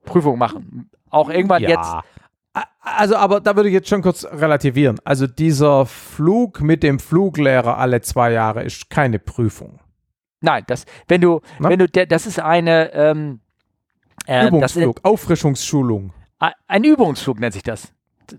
Prüfungen 0.05 0.41
machen. 0.41 0.91
Auch 1.09 1.31
irgendwann 1.31 1.63
ja. 1.63 1.69
jetzt 1.69 1.95
also, 2.81 3.17
aber 3.17 3.41
da 3.41 3.57
würde 3.57 3.69
ich 3.69 3.75
jetzt 3.75 3.89
schon 3.89 4.03
kurz 4.03 4.25
relativieren. 4.25 4.99
Also, 5.05 5.27
dieser 5.27 5.87
Flug 5.87 6.61
mit 6.61 6.83
dem 6.83 6.99
Fluglehrer 6.99 7.79
alle 7.79 8.01
zwei 8.01 8.33
Jahre 8.33 8.63
ist 8.65 8.91
keine 8.91 9.19
Prüfung. 9.19 9.81
Nein, 10.41 10.65
das, 10.67 10.85
wenn 11.09 11.21
du, 11.21 11.41
Na? 11.59 11.69
wenn 11.69 11.79
du, 11.79 11.89
das 11.89 12.27
ist 12.27 12.39
eine 12.39 12.93
ähm, 12.93 13.41
äh, 14.27 14.47
Übungsflug, 14.47 14.97
das, 14.97 15.05
Auffrischungsschulung. 15.05 16.13
Ein 16.69 16.85
Übungsflug 16.85 17.41
nennt 17.41 17.55
sich 17.55 17.65
das. 17.65 17.93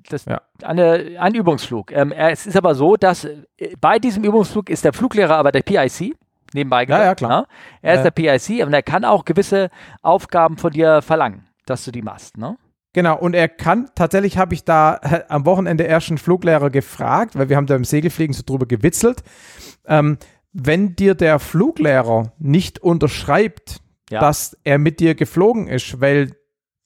das, 0.09 0.25
ja. 0.25 0.41
eine, 0.63 1.17
ein 1.19 1.35
Übungsflug. 1.35 1.91
Ähm, 1.91 2.11
es 2.13 2.47
ist 2.47 2.55
aber 2.55 2.75
so, 2.75 2.95
dass 2.95 3.25
äh, 3.25 3.39
bei 3.81 3.99
diesem 3.99 4.23
Übungsflug 4.23 4.69
ist 4.69 4.85
der 4.85 4.93
Fluglehrer 4.93 5.35
aber 5.35 5.51
der 5.51 5.61
PIC 5.61 6.15
nebenbei 6.53 6.85
gesagt. 6.85 7.01
Ja, 7.01 7.05
ja, 7.07 7.15
klar. 7.15 7.41
Ne? 7.41 7.47
Er 7.81 7.95
ist 7.95 8.03
der 8.03 8.11
PIC 8.11 8.65
und 8.65 8.73
er 8.73 8.83
kann 8.83 9.03
auch 9.03 9.25
gewisse 9.25 9.69
Aufgaben 10.01 10.57
von 10.57 10.71
dir 10.71 11.01
verlangen, 11.01 11.47
dass 11.65 11.83
du 11.83 11.91
die 11.91 12.01
machst. 12.01 12.37
Ne? 12.37 12.57
Genau, 12.99 13.17
und 13.17 13.33
er 13.33 13.47
kann, 13.47 13.89
tatsächlich 13.95 14.37
habe 14.37 14.53
ich 14.53 14.65
da 14.65 14.99
äh, 15.01 15.21
am 15.29 15.45
Wochenende 15.45 15.85
erst 15.85 16.09
einen 16.09 16.17
Fluglehrer 16.17 16.69
gefragt, 16.69 17.37
weil 17.37 17.47
wir 17.47 17.55
haben 17.55 17.65
da 17.65 17.77
im 17.77 17.85
Segelfliegen 17.85 18.33
so 18.33 18.43
drüber 18.45 18.65
gewitzelt. 18.65 19.23
Ähm, 19.87 20.17
wenn 20.51 20.97
dir 20.97 21.15
der 21.15 21.39
Fluglehrer 21.39 22.33
nicht 22.39 22.79
unterschreibt, 22.79 23.79
ja. 24.09 24.19
dass 24.19 24.57
er 24.65 24.79
mit 24.79 24.99
dir 24.99 25.15
geflogen 25.15 25.69
ist, 25.69 26.01
weil 26.01 26.35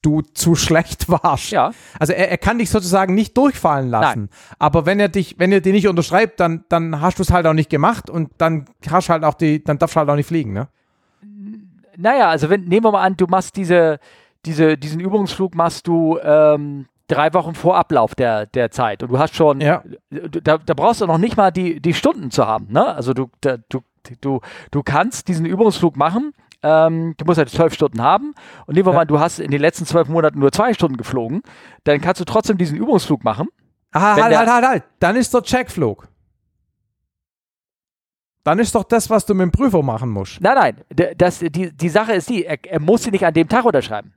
du 0.03 0.21
zu 0.21 0.53
schlecht 0.63 1.09
warst. 1.09 1.49
Ja. 1.49 1.71
Also 1.97 2.13
er, 2.13 2.29
er 2.29 2.37
kann 2.37 2.59
dich 2.59 2.69
sozusagen 2.69 3.15
nicht 3.15 3.35
durchfallen 3.35 3.89
lassen. 3.89 4.19
Nein. 4.19 4.55
Aber 4.59 4.85
wenn 4.85 4.99
er 4.99 5.09
dich, 5.09 5.39
wenn 5.39 5.51
er 5.51 5.61
dir 5.61 5.73
nicht 5.73 5.87
unterschreibt, 5.87 6.39
dann, 6.39 6.63
dann 6.69 7.01
hast 7.01 7.17
du 7.17 7.23
es 7.23 7.31
halt 7.31 7.47
auch 7.47 7.53
nicht 7.53 7.71
gemacht 7.71 8.07
und 8.07 8.29
dann 8.37 8.65
hast 8.87 9.09
halt 9.09 9.23
auch 9.23 9.33
die, 9.33 9.63
dann 9.63 9.79
darfst 9.79 9.95
du 9.95 9.99
halt 10.01 10.09
auch 10.11 10.15
nicht 10.15 10.27
fliegen, 10.27 10.53
ne? 10.53 10.67
Naja, 11.97 12.29
also 12.29 12.51
wenn, 12.51 12.65
nehmen 12.65 12.85
wir 12.85 12.91
mal 12.91 13.01
an, 13.01 13.17
du 13.17 13.25
machst 13.25 13.55
diese, 13.55 13.99
diese, 14.45 14.77
diesen 14.77 14.99
Übungsflug 14.99 15.55
machst 15.55 15.87
du 15.87 16.19
ähm, 16.21 16.87
drei 17.07 17.33
Wochen 17.33 17.55
vor 17.55 17.77
Ablauf 17.77 18.15
der, 18.15 18.45
der 18.45 18.71
Zeit 18.71 19.03
und 19.03 19.11
du 19.11 19.19
hast 19.19 19.35
schon, 19.35 19.61
ja. 19.61 19.83
da, 20.09 20.57
da 20.57 20.73
brauchst 20.73 21.01
du 21.01 21.05
noch 21.05 21.17
nicht 21.17 21.37
mal 21.37 21.51
die, 21.51 21.81
die 21.81 21.93
Stunden 21.93 22.31
zu 22.31 22.47
haben. 22.47 22.67
Ne? 22.71 22.85
Also 22.85 23.13
du, 23.13 23.29
da, 23.41 23.57
du, 23.69 23.81
du, 24.21 24.41
du 24.71 24.83
kannst 24.83 25.27
diesen 25.27 25.45
Übungsflug 25.45 25.95
machen. 25.95 26.33
Ähm, 26.65 27.13
du 27.17 27.25
musst 27.25 27.39
halt 27.39 27.49
zwölf 27.49 27.73
Stunden 27.73 28.01
haben 28.01 28.33
und 28.67 28.75
nehmen 28.75 28.85
wir 28.85 28.93
ja. 28.93 28.99
mal, 28.99 29.05
du 29.05 29.19
hast 29.19 29.39
in 29.39 29.51
den 29.51 29.59
letzten 29.59 29.85
zwölf 29.85 30.07
Monaten 30.07 30.39
nur 30.39 30.49
zwei 30.53 30.73
Stunden 30.73 30.95
geflogen, 30.95 31.41
dann 31.83 31.99
kannst 31.99 32.21
du 32.21 32.25
trotzdem 32.25 32.57
diesen 32.57 32.77
Übungsflug 32.77 33.21
machen. 33.25 33.49
Aha, 33.91 34.15
halt, 34.15 34.35
halt, 34.35 34.49
halt, 34.49 34.65
halt. 34.65 34.83
Dann 34.99 35.17
ist 35.17 35.33
der 35.33 35.43
Checkflug. 35.43 36.07
Dann 38.45 38.59
ist 38.59 38.75
doch 38.75 38.85
das, 38.85 39.09
was 39.09 39.25
du 39.25 39.33
mit 39.33 39.43
dem 39.43 39.51
Prüfer 39.51 39.83
machen 39.83 40.09
musst. 40.09 40.39
Nein, 40.39 40.55
nein. 40.89 41.15
Das, 41.17 41.39
die, 41.39 41.75
die 41.75 41.89
Sache 41.89 42.13
ist 42.13 42.29
die, 42.29 42.45
er, 42.45 42.57
er 42.65 42.79
muss 42.79 43.03
sie 43.03 43.11
nicht 43.11 43.25
an 43.25 43.33
dem 43.33 43.49
Tag 43.49 43.65
unterschreiben. 43.65 44.13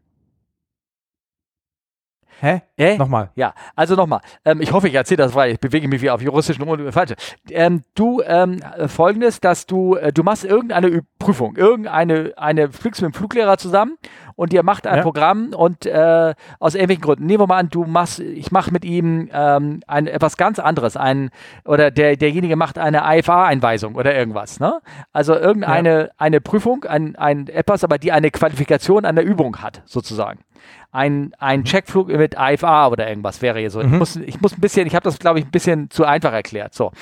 Hä? 2.41 2.63
Hä? 2.77 2.99
Nochmal. 2.99 3.31
Ja, 3.35 3.55
also 3.75 3.95
nochmal. 3.95 4.21
Ähm, 4.45 4.61
ich 4.61 4.73
hoffe, 4.73 4.89
ich 4.89 4.95
erzähle 4.95 5.19
das 5.19 5.33
frei. 5.33 5.53
Ich 5.53 5.61
bewege 5.61 5.89
mich 5.89 6.03
wie 6.03 6.11
auf 6.11 6.21
juristischen 6.21 6.63
und 6.65 6.93
falsche. 6.93 7.17
Ähm, 7.51 7.83
du 7.95 8.21
ähm, 8.27 8.61
folgendes, 8.89 9.41
dass 9.41 9.67
du 9.67 9.95
äh, 9.95 10.13
du 10.13 10.23
machst 10.23 10.45
irgendeine 10.45 10.89
Ü 10.89 11.01
Prüfung, 11.19 11.57
irgendeine 11.57 12.35
eine 12.37 12.71
fliegst 12.71 13.01
mit 13.01 13.13
dem 13.13 13.15
Fluglehrer 13.15 13.57
zusammen 13.57 13.97
und 14.35 14.53
ihr 14.53 14.63
macht 14.63 14.87
ein 14.87 14.99
ja. 14.99 15.03
Programm 15.03 15.55
und 15.55 15.87
äh, 15.87 16.35
aus 16.61 16.75
irgendwelchen 16.75 17.03
Gründen. 17.03 17.27
Nehmen 17.27 17.41
wir 17.41 17.47
mal 17.47 17.59
an, 17.59 17.71
du 17.71 17.85
machst, 17.85 18.21
ich 18.21 18.53
mache 18.53 18.71
mit 18.71 18.85
ihm 18.85 19.31
ähm, 19.33 19.81
ein 19.87 20.07
etwas 20.07 20.37
ganz 20.37 20.59
anderes, 20.59 20.97
ein 20.97 21.31
oder 21.65 21.91
der 21.91 22.17
derjenige 22.17 22.57
macht 22.57 22.79
eine 22.79 23.03
IFA-Einweisung 23.05 23.95
oder 23.95 24.15
irgendwas. 24.15 24.61
Ne? 24.61 24.81
Also 25.13 25.35
irgendeine 25.35 26.05
ja. 26.05 26.11
eine 26.19 26.41
Prüfung, 26.43 26.85
ein, 26.85 27.17
ein 27.17 27.49
etwas, 27.49 27.83
aber 27.83 27.99
die 27.99 28.13
eine 28.13 28.31
Qualifikation 28.31 29.07
an 29.07 29.17
der 29.17 29.25
Übung 29.25 29.63
hat 29.63 29.83
sozusagen 29.87 30.41
ein, 30.97 31.33
ein 31.39 31.65
Checkflug 31.65 32.09
mit 32.09 32.37
IFA 32.39 32.89
oder 32.89 33.07
irgendwas 33.09 33.43
wäre 33.43 33.59
hier 33.59 33.71
so. 33.71 33.81
Mhm. 33.81 33.93
Ich, 33.93 33.99
muss, 33.99 34.17
ich 34.17 34.41
muss 34.41 34.53
ein 34.55 34.61
bisschen, 34.61 34.87
ich 34.87 34.95
habe 34.95 35.05
das, 35.05 35.19
glaube 35.19 35.39
ich, 35.39 35.45
ein 35.45 35.51
bisschen 35.51 35.91
zu 35.91 36.05
einfach 36.05 36.33
erklärt. 36.33 36.75
So, 36.75 36.93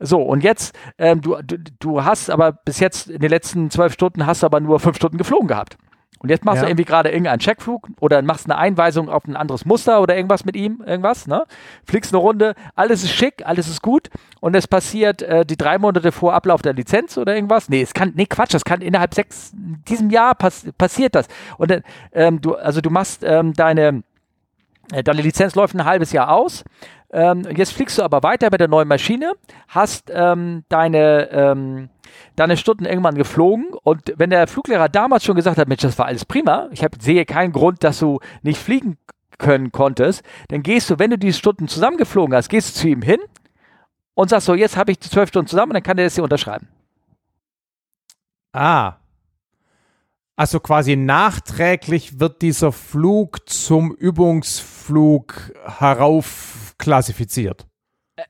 so 0.00 0.22
und 0.22 0.42
jetzt, 0.42 0.74
ähm, 0.98 1.20
du, 1.20 1.36
du, 1.42 1.58
du 1.78 2.04
hast 2.04 2.30
aber 2.30 2.52
bis 2.52 2.80
jetzt 2.80 3.10
in 3.10 3.20
den 3.20 3.30
letzten 3.30 3.70
zwölf 3.70 3.92
Stunden 3.92 4.26
hast 4.26 4.42
du 4.42 4.46
aber 4.46 4.60
nur 4.60 4.80
fünf 4.80 4.96
Stunden 4.96 5.18
geflogen 5.18 5.48
gehabt. 5.48 5.76
Und 6.18 6.28
jetzt 6.28 6.44
machst 6.44 6.58
ja. 6.58 6.62
du 6.62 6.68
irgendwie 6.68 6.84
gerade 6.84 7.10
irgendeinen 7.10 7.40
Checkflug 7.40 7.88
oder 7.98 8.22
machst 8.22 8.46
eine 8.46 8.56
Einweisung 8.56 9.08
auf 9.08 9.26
ein 9.26 9.34
anderes 9.34 9.64
Muster 9.64 10.00
oder 10.00 10.14
irgendwas 10.14 10.44
mit 10.44 10.54
ihm, 10.54 10.80
irgendwas, 10.86 11.26
ne? 11.26 11.44
Fliegst 11.84 12.14
eine 12.14 12.20
Runde, 12.20 12.54
alles 12.76 13.02
ist 13.02 13.12
schick, 13.12 13.44
alles 13.44 13.66
ist 13.66 13.82
gut 13.82 14.08
und 14.40 14.54
es 14.54 14.68
passiert 14.68 15.22
äh, 15.22 15.44
die 15.44 15.56
drei 15.56 15.78
Monate 15.78 16.12
vor 16.12 16.34
Ablauf 16.34 16.62
der 16.62 16.74
Lizenz 16.74 17.18
oder 17.18 17.34
irgendwas. 17.34 17.68
Nee, 17.68 17.82
es 17.82 17.92
kann, 17.92 18.12
nee, 18.14 18.26
Quatsch, 18.26 18.54
das 18.54 18.64
kann 18.64 18.82
innerhalb 18.82 19.14
sechs, 19.14 19.52
diesem 19.88 20.10
Jahr 20.10 20.36
pass 20.36 20.64
passiert 20.78 21.16
das. 21.16 21.26
Und 21.58 21.72
dann, 21.72 21.82
ähm, 22.12 22.40
du, 22.40 22.54
also 22.54 22.80
du 22.80 22.90
machst 22.90 23.24
ähm, 23.24 23.52
deine, 23.54 24.04
deine 25.04 25.22
Lizenz 25.22 25.54
läuft 25.54 25.74
ein 25.74 25.84
halbes 25.84 26.12
Jahr 26.12 26.30
aus. 26.30 26.64
Ähm, 27.12 27.46
jetzt 27.54 27.74
fliegst 27.74 27.98
du 27.98 28.02
aber 28.02 28.22
weiter 28.22 28.48
mit 28.50 28.60
der 28.60 28.68
neuen 28.68 28.88
Maschine, 28.88 29.32
hast 29.68 30.10
ähm, 30.12 30.64
deine, 30.70 31.30
ähm, 31.30 31.90
deine 32.36 32.56
Stunden 32.56 32.86
irgendwann 32.86 33.16
geflogen 33.16 33.66
und 33.82 34.14
wenn 34.16 34.30
der 34.30 34.46
Fluglehrer 34.46 34.88
damals 34.88 35.24
schon 35.24 35.36
gesagt 35.36 35.58
hat, 35.58 35.68
Mensch, 35.68 35.82
das 35.82 35.98
war 35.98 36.06
alles 36.06 36.24
prima, 36.24 36.68
ich 36.72 36.82
hab, 36.82 36.94
sehe 37.00 37.26
keinen 37.26 37.52
Grund, 37.52 37.84
dass 37.84 37.98
du 37.98 38.20
nicht 38.42 38.58
fliegen 38.58 38.96
können 39.38 39.72
konntest, 39.72 40.22
dann 40.48 40.62
gehst 40.62 40.88
du, 40.88 40.98
wenn 40.98 41.10
du 41.10 41.18
diese 41.18 41.38
Stunden 41.38 41.68
zusammengeflogen 41.68 42.34
hast, 42.34 42.48
gehst 42.48 42.76
du 42.76 42.80
zu 42.80 42.88
ihm 42.88 43.02
hin 43.02 43.20
und 44.14 44.30
sagst 44.30 44.46
so, 44.46 44.54
jetzt 44.54 44.78
habe 44.78 44.92
ich 44.92 44.98
die 44.98 45.10
zwölf 45.10 45.28
Stunden 45.28 45.48
zusammen 45.48 45.72
und 45.72 45.74
dann 45.74 45.82
kann 45.82 45.98
der 45.98 46.06
das 46.06 46.14
hier 46.14 46.24
unterschreiben. 46.24 46.68
Ah. 48.54 49.01
Also 50.36 50.60
quasi 50.60 50.96
nachträglich 50.96 52.18
wird 52.18 52.42
dieser 52.42 52.72
Flug 52.72 53.48
zum 53.48 53.94
Übungsflug 53.94 55.52
heraufklassifiziert. 55.66 57.66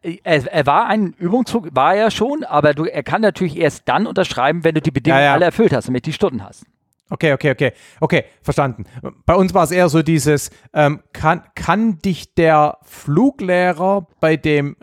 Äh, 0.02 0.18
er, 0.24 0.52
er, 0.52 0.66
war 0.66 0.86
ein 0.86 1.12
Übungszug, 1.12 1.74
war 1.74 1.94
er 1.94 2.10
schon, 2.10 2.44
aber 2.44 2.74
du, 2.74 2.84
er 2.84 3.02
kann 3.02 3.22
natürlich 3.22 3.56
erst 3.56 3.88
dann 3.88 4.06
unterschreiben, 4.06 4.64
wenn 4.64 4.74
du 4.74 4.80
die 4.80 4.90
Bedingungen 4.90 5.22
ja, 5.22 5.28
ja. 5.28 5.34
alle 5.34 5.46
erfüllt 5.46 5.72
hast, 5.72 5.88
damit 5.88 6.06
die 6.06 6.12
Stunden 6.12 6.44
hast. 6.44 6.64
Okay, 7.08 7.34
okay, 7.34 7.50
okay. 7.50 7.72
Okay, 8.00 8.24
verstanden. 8.40 8.84
Bei 9.26 9.34
uns 9.34 9.52
war 9.52 9.64
es 9.64 9.70
eher 9.70 9.90
so 9.90 10.02
dieses, 10.02 10.50
ähm, 10.72 11.02
kann, 11.12 11.42
kann 11.54 11.98
dich 11.98 12.34
der 12.34 12.78
Fluglehrer 12.84 14.06
bei 14.18 14.36
dem 14.36 14.76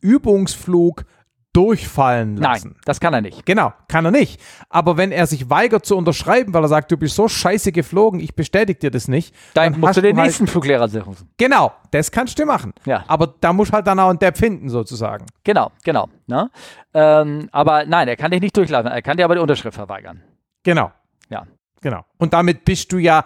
Übungsflug 0.00 1.04
durchfallen 1.52 2.36
lassen. 2.36 2.68
Nein, 2.68 2.80
das 2.84 3.00
kann 3.00 3.12
er 3.12 3.20
nicht. 3.20 3.44
Genau, 3.44 3.72
kann 3.88 4.04
er 4.04 4.10
nicht. 4.10 4.40
Aber 4.68 4.96
wenn 4.96 5.10
er 5.10 5.26
sich 5.26 5.50
weigert 5.50 5.84
zu 5.84 5.96
unterschreiben, 5.96 6.54
weil 6.54 6.62
er 6.62 6.68
sagt, 6.68 6.92
du 6.92 6.96
bist 6.96 7.16
so 7.16 7.26
scheiße 7.28 7.72
geflogen, 7.72 8.20
ich 8.20 8.34
bestätige 8.34 8.78
dir 8.78 8.90
das 8.90 9.08
nicht. 9.08 9.34
Dann, 9.54 9.72
dann 9.72 9.80
musst 9.80 9.96
du 9.96 10.02
den 10.02 10.16
halt 10.16 10.26
nächsten 10.26 10.46
Fluglehrer 10.46 10.88
suchen. 10.88 11.16
Genau, 11.38 11.72
das 11.90 12.10
kannst 12.12 12.38
du 12.38 12.46
machen. 12.46 12.72
Ja. 12.86 13.04
Aber 13.08 13.34
da 13.40 13.52
muss 13.52 13.72
halt 13.72 13.86
dann 13.86 13.98
auch 13.98 14.10
ein 14.10 14.18
Depp 14.18 14.38
finden, 14.38 14.68
sozusagen. 14.68 15.26
Genau, 15.42 15.72
genau. 15.82 16.08
Ne? 16.26 16.50
Ähm, 16.94 17.48
aber 17.50 17.84
nein, 17.84 18.06
er 18.06 18.16
kann 18.16 18.30
dich 18.30 18.40
nicht 18.40 18.56
durchlassen. 18.56 18.90
Er 18.90 19.02
kann 19.02 19.16
dir 19.16 19.24
aber 19.24 19.34
die 19.34 19.40
Unterschrift 19.40 19.74
verweigern. 19.74 20.22
Genau. 20.62 20.92
Ja. 21.30 21.46
Genau. 21.80 22.04
Und 22.18 22.32
damit 22.32 22.64
bist 22.64 22.92
du 22.92 22.98
ja 22.98 23.24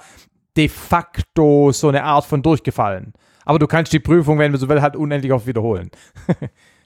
de 0.57 0.69
facto 0.69 1.73
so 1.73 1.89
eine 1.89 2.05
Art 2.05 2.25
von 2.25 2.43
durchgefallen. 2.43 3.13
Aber 3.45 3.59
du 3.59 3.67
kannst 3.67 3.93
die 3.93 4.01
Prüfung, 4.01 4.39
wenn 4.39 4.53
du 4.53 4.59
so 4.59 4.69
willst, 4.69 4.83
halt 4.83 4.97
unendlich 4.97 5.33
oft 5.33 5.47
wiederholen. 5.47 5.91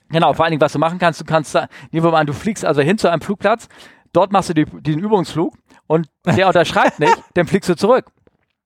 Genau, 0.09 0.33
vor 0.33 0.45
allen 0.45 0.51
Dingen, 0.51 0.61
was 0.61 0.73
du 0.73 0.79
machen 0.79 0.99
kannst, 0.99 1.21
du 1.21 1.25
kannst, 1.25 1.53
nehmen 1.53 1.69
wir 1.91 2.11
mal 2.11 2.19
an, 2.19 2.27
du 2.27 2.33
fliegst 2.33 2.65
also 2.65 2.81
hin 2.81 2.97
zu 2.97 3.09
einem 3.09 3.21
Flugplatz, 3.21 3.67
dort 4.13 4.31
machst 4.31 4.49
du 4.49 4.53
die, 4.53 4.65
den 4.65 4.99
Übungsflug 4.99 5.53
und 5.87 6.09
der 6.25 6.47
unterschreibt 6.47 6.99
nicht, 6.99 7.17
dann 7.35 7.47
fliegst 7.47 7.69
du 7.69 7.75
zurück. 7.75 8.05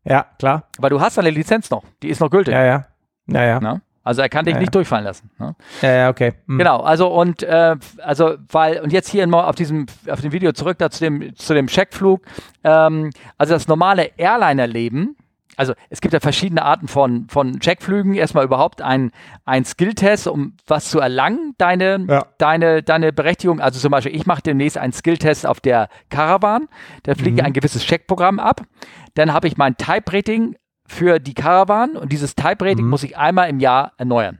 Ja, 0.06 0.26
klar. 0.40 0.68
Weil 0.80 0.90
du 0.90 1.00
hast 1.00 1.18
deine 1.18 1.30
Lizenz 1.30 1.70
noch, 1.70 1.84
die 2.02 2.10
ist 2.10 2.20
noch 2.20 2.30
gültig. 2.30 2.54
Ja, 2.54 2.64
ja. 2.64 2.86
Ja, 3.28 3.44
ja. 3.44 3.60
Na? 3.62 3.82
Also 4.04 4.22
er 4.22 4.28
kann 4.28 4.44
dich 4.44 4.54
ja, 4.54 4.60
nicht 4.60 4.68
ja. 4.68 4.72
durchfallen 4.72 5.06
lassen. 5.06 5.32
Ne? 5.40 5.56
Ja, 5.82 5.92
ja, 5.92 6.10
okay. 6.10 6.34
Mhm. 6.46 6.58
Genau, 6.58 6.82
also 6.82 7.08
und 7.08 7.42
äh, 7.42 7.78
also 8.00 8.36
weil 8.52 8.82
und 8.82 8.92
jetzt 8.92 9.10
hier 9.10 9.26
mal 9.28 9.46
auf 9.46 9.56
diesem 9.56 9.86
auf 10.10 10.20
dem 10.20 10.34
Video 10.34 10.52
zurück 10.52 10.78
da 10.78 10.90
zu 10.90 11.00
dem 11.00 11.34
zu 11.38 11.54
dem 11.54 11.68
Checkflug. 11.68 12.22
Ähm, 12.66 13.12
also 13.38 13.54
das 13.54 13.70
normale 13.70 14.12
Airliner-Leben 14.18 15.16
also 15.58 15.74
es 15.90 16.02
gibt 16.02 16.14
ja 16.14 16.20
verschiedene 16.20 16.64
Arten 16.64 16.88
von, 16.88 17.28
von 17.30 17.60
Checkflügen. 17.60 18.16
Erstmal 18.16 18.46
überhaupt 18.46 18.82
ein, 18.82 19.12
ein 19.46 19.66
Skill-Test, 19.66 20.28
um 20.28 20.56
was 20.68 20.90
zu 20.90 21.00
erlangen, 21.00 21.54
deine, 21.58 22.06
ja. 22.10 22.26
deine, 22.38 22.84
deine 22.84 23.14
Berechtigung. 23.14 23.60
Also 23.60 23.80
zum 23.80 23.92
Beispiel, 23.92 24.16
ich 24.16 24.26
mache 24.26 24.42
demnächst 24.42 24.78
einen 24.78 24.94
Skill-Test 24.94 25.46
auf 25.46 25.60
der 25.60 25.90
Caravan. 26.10 26.68
Da 27.04 27.16
fliege 27.16 27.42
mhm. 27.42 27.48
ein 27.48 27.54
gewisses 27.54 27.84
Checkprogramm 27.84 28.40
ab. 28.40 28.62
Dann 29.16 29.34
habe 29.34 29.48
ich 29.48 29.58
mein 29.58 29.78
Type-Rating 29.78 30.56
für 30.88 31.20
die 31.20 31.34
Caravan 31.34 31.96
und 31.96 32.12
dieses 32.12 32.36
Type-Rating 32.36 32.86
mhm. 32.86 32.90
muss 32.90 33.04
ich 33.04 33.18
einmal 33.18 33.50
im 33.50 33.60
Jahr 33.60 33.94
erneuern. 33.98 34.40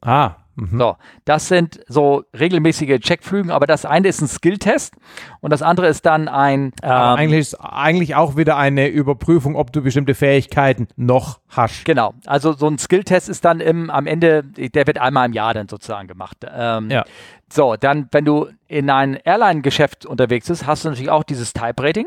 Ah, 0.00 0.36
Mhm. 0.56 0.78
So, 0.78 0.96
das 1.24 1.48
sind 1.48 1.80
so 1.88 2.24
regelmäßige 2.38 3.00
Checkflügen, 3.00 3.50
aber 3.50 3.66
das 3.66 3.84
eine 3.84 4.08
ist 4.08 4.20
ein 4.20 4.28
Skill-Test 4.28 4.94
und 5.40 5.52
das 5.52 5.62
andere 5.62 5.88
ist 5.88 6.06
dann 6.06 6.28
ein. 6.28 6.72
Ähm, 6.82 6.90
eigentlich 6.90 7.40
ist 7.40 7.54
eigentlich 7.54 8.14
auch 8.14 8.36
wieder 8.36 8.56
eine 8.56 8.88
Überprüfung, 8.88 9.56
ob 9.56 9.72
du 9.72 9.82
bestimmte 9.82 10.14
Fähigkeiten 10.14 10.88
noch 10.96 11.40
hast. 11.48 11.84
Genau, 11.84 12.14
also 12.26 12.52
so 12.52 12.68
ein 12.68 12.78
Skill-Test 12.78 13.28
ist 13.28 13.44
dann 13.44 13.60
im, 13.60 13.90
am 13.90 14.06
Ende, 14.06 14.44
der 14.44 14.86
wird 14.86 14.98
einmal 14.98 15.26
im 15.26 15.32
Jahr 15.32 15.54
dann 15.54 15.68
sozusagen 15.68 16.06
gemacht. 16.08 16.38
Ähm, 16.48 16.90
ja. 16.90 17.04
So, 17.52 17.76
dann, 17.76 18.08
wenn 18.12 18.24
du 18.24 18.48
in 18.68 18.90
ein 18.90 19.14
Airline-Geschäft 19.14 20.06
unterwegs 20.06 20.48
bist, 20.48 20.66
hast 20.66 20.84
du 20.84 20.88
natürlich 20.88 21.10
auch 21.10 21.24
dieses 21.24 21.52
Type-Rating. 21.52 22.06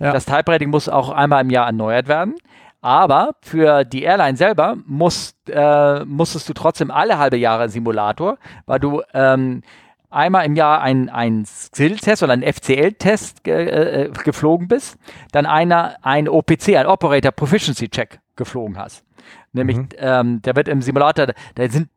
Ja. 0.00 0.12
Das 0.12 0.24
Type-Rating 0.24 0.70
muss 0.70 0.88
auch 0.88 1.10
einmal 1.10 1.42
im 1.42 1.50
Jahr 1.50 1.66
erneuert 1.66 2.08
werden. 2.08 2.34
Aber 2.82 3.36
für 3.40 3.84
die 3.84 4.02
Airline 4.02 4.36
selber 4.36 4.76
musst, 4.86 5.36
äh, 5.48 6.04
musstest 6.04 6.48
du 6.48 6.52
trotzdem 6.52 6.90
alle 6.90 7.16
halbe 7.16 7.36
Jahre 7.36 7.68
Simulator, 7.68 8.38
weil 8.66 8.80
du 8.80 9.02
ähm, 9.14 9.62
einmal 10.10 10.44
im 10.44 10.56
Jahr 10.56 10.82
ein, 10.82 11.08
ein 11.08 11.44
Skill-Test 11.46 12.24
oder 12.24 12.32
ein 12.32 12.42
FCL-Test 12.42 13.44
ge 13.44 13.68
äh, 13.68 14.10
geflogen 14.24 14.66
bist, 14.66 14.98
dann 15.30 15.46
einer 15.46 15.96
ein 16.02 16.28
OPC, 16.28 16.76
ein 16.76 16.86
Operator 16.86 17.30
Proficiency 17.30 17.88
Check 17.88 18.20
geflogen 18.34 18.76
hast. 18.76 19.04
Nämlich, 19.52 19.76
mhm. 19.76 19.88
ähm, 19.98 20.42
der 20.42 20.56
wird 20.56 20.66
im 20.66 20.82
Simulator, 20.82 21.28
da 21.54 21.68
sind 21.68 21.88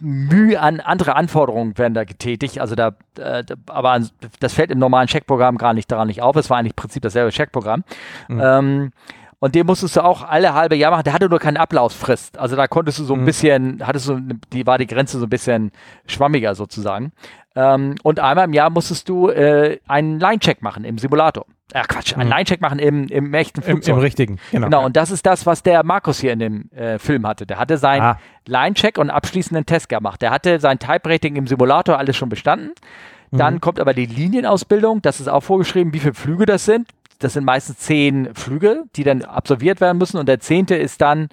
Mühe 0.00 0.60
an 0.60 0.80
andere 0.80 1.14
Anforderungen 1.14 1.78
werden 1.78 1.94
da 1.94 2.02
getätigt. 2.02 2.58
Also 2.58 2.74
da, 2.74 2.96
äh, 3.18 3.44
aber 3.68 4.00
das 4.40 4.52
fällt 4.52 4.72
im 4.72 4.80
normalen 4.80 5.06
Checkprogramm 5.06 5.58
gar 5.58 5.74
nicht 5.74 5.92
daran 5.92 6.08
nicht 6.08 6.20
auf. 6.20 6.34
Es 6.34 6.50
war 6.50 6.58
eigentlich 6.58 6.72
im 6.72 6.76
Prinzip 6.76 7.02
dasselbe 7.04 7.30
Checkprogramm. 7.30 7.84
Mhm. 8.26 8.40
Ähm, 8.42 8.92
und 9.42 9.56
den 9.56 9.66
musstest 9.66 9.96
du 9.96 10.04
auch 10.04 10.22
alle 10.22 10.54
halbe 10.54 10.76
Jahr 10.76 10.92
machen. 10.92 11.02
Der 11.02 11.12
hatte 11.14 11.28
nur 11.28 11.40
keine 11.40 11.58
Ablaufsfrist. 11.58 12.38
Also 12.38 12.54
da 12.54 12.68
konntest 12.68 13.00
du 13.00 13.04
so 13.04 13.14
ein 13.14 13.22
mhm. 13.22 13.24
bisschen, 13.24 13.84
hattest 13.84 14.08
du, 14.08 14.20
die 14.52 14.64
war 14.68 14.78
die 14.78 14.86
Grenze 14.86 15.18
so 15.18 15.26
ein 15.26 15.30
bisschen 15.30 15.72
schwammiger 16.06 16.54
sozusagen. 16.54 17.10
Ähm, 17.56 17.96
und 18.04 18.20
einmal 18.20 18.44
im 18.44 18.52
Jahr 18.52 18.70
musstest 18.70 19.08
du 19.08 19.30
äh, 19.30 19.80
einen 19.88 20.20
Line-Check 20.20 20.62
machen 20.62 20.84
im 20.84 20.96
Simulator. 20.96 21.44
Ach 21.74 21.88
Quatsch, 21.88 22.14
einen 22.14 22.28
mhm. 22.28 22.34
Line-Check 22.36 22.60
machen 22.60 22.78
im, 22.78 23.08
im 23.08 23.34
echten 23.34 23.62
Flugzeug. 23.62 23.94
Im, 23.94 23.98
Im, 23.98 24.02
richtigen, 24.04 24.38
genau. 24.52 24.66
Genau, 24.66 24.86
und 24.86 24.96
das 24.96 25.10
ist 25.10 25.26
das, 25.26 25.44
was 25.44 25.64
der 25.64 25.82
Markus 25.82 26.20
hier 26.20 26.32
in 26.32 26.38
dem 26.38 26.70
äh, 26.70 27.00
Film 27.00 27.26
hatte. 27.26 27.44
Der 27.44 27.58
hatte 27.58 27.78
seinen 27.78 28.02
ah. 28.02 28.18
Line-Check 28.46 28.96
und 28.96 29.10
abschließenden 29.10 29.66
Test 29.66 29.88
gemacht. 29.88 30.22
Der 30.22 30.30
hatte 30.30 30.60
sein 30.60 30.78
Type-Rating 30.78 31.34
im 31.34 31.48
Simulator 31.48 31.98
alles 31.98 32.16
schon 32.16 32.28
bestanden. 32.28 32.74
Dann 33.32 33.54
mhm. 33.54 33.60
kommt 33.60 33.80
aber 33.80 33.92
die 33.92 34.06
Linienausbildung, 34.06 35.02
das 35.02 35.18
ist 35.18 35.26
auch 35.26 35.40
vorgeschrieben, 35.40 35.92
wie 35.94 35.98
viele 35.98 36.14
Flüge 36.14 36.46
das 36.46 36.64
sind. 36.64 36.86
Das 37.22 37.34
sind 37.34 37.44
meistens 37.44 37.78
zehn 37.78 38.34
Flüge, 38.34 38.84
die 38.96 39.04
dann 39.04 39.22
absolviert 39.22 39.80
werden 39.80 39.98
müssen 39.98 40.18
und 40.18 40.26
der 40.28 40.40
zehnte 40.40 40.74
ist 40.74 41.00
dann 41.00 41.28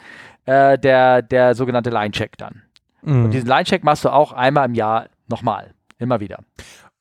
äh, 0.45 0.77
der, 0.77 1.21
der 1.21 1.55
sogenannte 1.55 1.89
Line-Check 1.89 2.37
dann. 2.37 2.63
Mhm. 3.01 3.25
Und 3.25 3.31
diesen 3.31 3.47
Line-Check 3.47 3.83
machst 3.83 4.05
du 4.05 4.09
auch 4.09 4.31
einmal 4.31 4.67
im 4.67 4.75
Jahr 4.75 5.07
nochmal, 5.27 5.73
immer 5.97 6.19
wieder. 6.19 6.39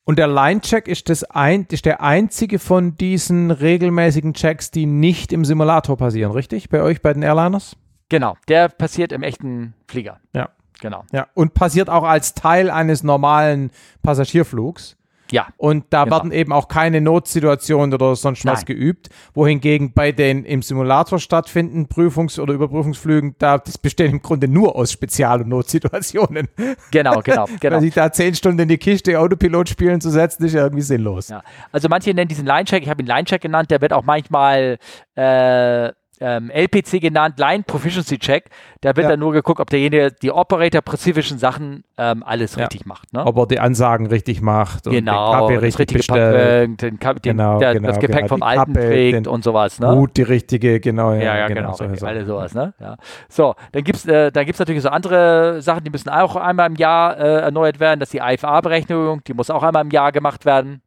Und 0.05 0.19
der 0.19 0.29
Line-Check 0.29 0.89
ist, 0.89 1.11
das 1.11 1.23
ein, 1.25 1.67
ist 1.71 1.85
der 1.85 2.03
einzige 2.03 2.59
von 2.59 2.97
diesen 2.97 3.51
regelmäßigen 3.51 4.33
Checks, 4.33 4.71
die 4.71 4.87
nicht 4.87 5.33
im 5.33 5.45
Simulator 5.45 5.99
passieren, 5.99 6.33
richtig? 6.33 6.71
Bei 6.71 6.83
euch, 6.83 7.03
bei 7.03 7.13
den 7.13 7.23
Airliners? 7.23 7.77
Genau, 8.09 8.37
der 8.49 8.71
passiert 8.71 9.13
im 9.13 9.23
echten 9.23 9.75
Flieger. 9.87 10.19
Ja. 10.35 10.49
Genau. 10.81 11.05
Ja, 11.13 11.27
und 11.35 11.55
passiert 11.55 11.91
auch 11.91 12.05
als 12.05 12.35
Teil 12.35 12.71
eines 12.71 13.03
normalen 13.03 13.71
Passagierflugs. 14.03 14.97
Ja. 15.31 15.49
Und 15.57 15.87
da 15.91 16.05
genau. 16.05 16.17
werden 16.17 16.33
eben 16.33 16.53
auch 16.53 16.69
keine 16.69 17.01
Notsituationen 17.01 17.95
oder 17.95 18.17
sonst 18.17 18.45
was 18.45 18.61
Nein. 18.61 18.67
geübt. 18.67 19.09
Wohingegen 19.35 19.93
bei 19.93 20.13
den 20.13 20.45
im 20.45 20.63
Simulator 20.63 21.19
stattfindenden 21.19 21.89
Prüfungs- 21.89 22.41
oder 22.41 22.55
Überprüfungsflügen, 22.55 23.37
da 23.39 23.59
das 23.59 23.79
besteht 23.79 24.11
im 24.11 24.23
Grunde 24.23 24.49
nur 24.49 24.77
aus 24.77 24.93
Spezial- 24.93 25.43
und 25.43 25.49
Notsituationen. 25.49 26.49
Genau, 26.91 27.21
genau, 27.21 27.47
genau. 27.61 27.77
Weil 27.77 27.83
sich 27.83 27.95
da 27.95 28.11
zehn 28.13 28.35
Stunden 28.35 28.61
in 28.61 28.69
die 28.69 28.79
Kiste 28.79 29.19
Autopilot 29.19 29.69
spielen 29.69 30.01
zu 30.01 30.11
setzen, 30.11 30.45
ist 30.45 30.55
ja 30.55 30.63
irgendwie 30.63 30.83
sinnlos. 30.83 31.29
Ja. 31.29 31.43
Also 31.73 31.89
manche 31.89 32.13
nennen 32.15 32.29
diesen 32.29 32.47
Line-Check, 32.47 32.83
ich 32.83 32.89
habe 32.89 33.03
ihn 33.03 33.07
Line-Check 33.07 33.43
genannt, 33.43 33.71
der 33.71 33.81
wird 33.81 33.93
auch 33.93 34.05
manchmal 34.05 34.79
äh, 35.15 35.91
ähm, 36.21 36.51
LPC 36.51 37.01
genannt, 37.01 37.39
Line 37.39 37.65
Proficiency 37.65 38.19
Check. 38.19 38.51
Da 38.81 38.97
wird 38.97 39.05
ja. 39.05 39.11
dann 39.11 39.21
nur 39.21 39.33
geguckt, 39.33 39.61
ob 39.61 39.71
derjenige 39.71 40.13
die 40.13 40.31
operator-spezifischen 40.31 41.39
Sachen 41.39 41.85
ähm, 41.97 42.23
alles 42.25 42.55
ja. 42.55 42.65
richtig 42.65 42.87
macht. 42.87 43.13
Ne? 43.13 43.25
Ob 43.25 43.37
er 43.37 43.47
die 43.47 43.59
Ansagen 43.59 44.07
richtig 44.07 44.41
macht 44.41 44.87
und 44.87 44.93
genau, 44.93 45.33
den 45.33 45.41
Kaffee 45.41 45.57
richtig 45.57 45.93
bestellt. 45.93 46.81
Den, 46.81 46.99
den, 46.99 46.99
genau, 47.23 47.59
der, 47.59 47.75
genau, 47.75 47.89
das 47.89 47.99
Gepäck 47.99 48.17
genau, 48.17 48.29
vom 48.29 48.43
Alten 48.43 48.73
Kappe, 48.73 48.87
trägt 48.87 49.27
und 49.27 49.43
sowas. 49.45 49.81
Ne? 49.81 49.95
Gut, 49.95 50.17
die 50.17 50.23
richtige, 50.23 50.81
genau. 50.81 51.13
Ja, 51.13 51.37
ja, 51.37 51.49
genau. 51.49 51.73
genau 51.73 51.93
okay, 51.93 52.07
alles 52.07 52.27
sowas. 52.27 52.55
Ne? 52.55 52.75
Ja. 52.81 52.97
So, 53.29 53.55
dann 53.73 53.85
gibt 53.85 53.99
es 53.99 54.07
äh, 54.07 54.31
natürlich 54.35 54.83
so 54.83 54.89
andere 54.89 55.61
Sachen, 55.63 55.85
die 55.85 55.91
müssen 55.91 56.09
auch 56.09 56.37
einmal 56.37 56.69
im 56.69 56.77
Jahr 56.77 57.19
äh, 57.19 57.41
erneuert 57.41 57.81
werden. 57.81 58.01
Das 58.01 58.09
ist 58.09 58.15
die 58.15 58.21
IFA-Berechnung, 58.23 59.23
die 59.25 59.35
muss 59.35 59.51
auch 59.51 59.63
einmal 59.63 59.85
im 59.85 59.91
Jahr 59.91 60.13
gemacht 60.13 60.45
werden. 60.45 60.83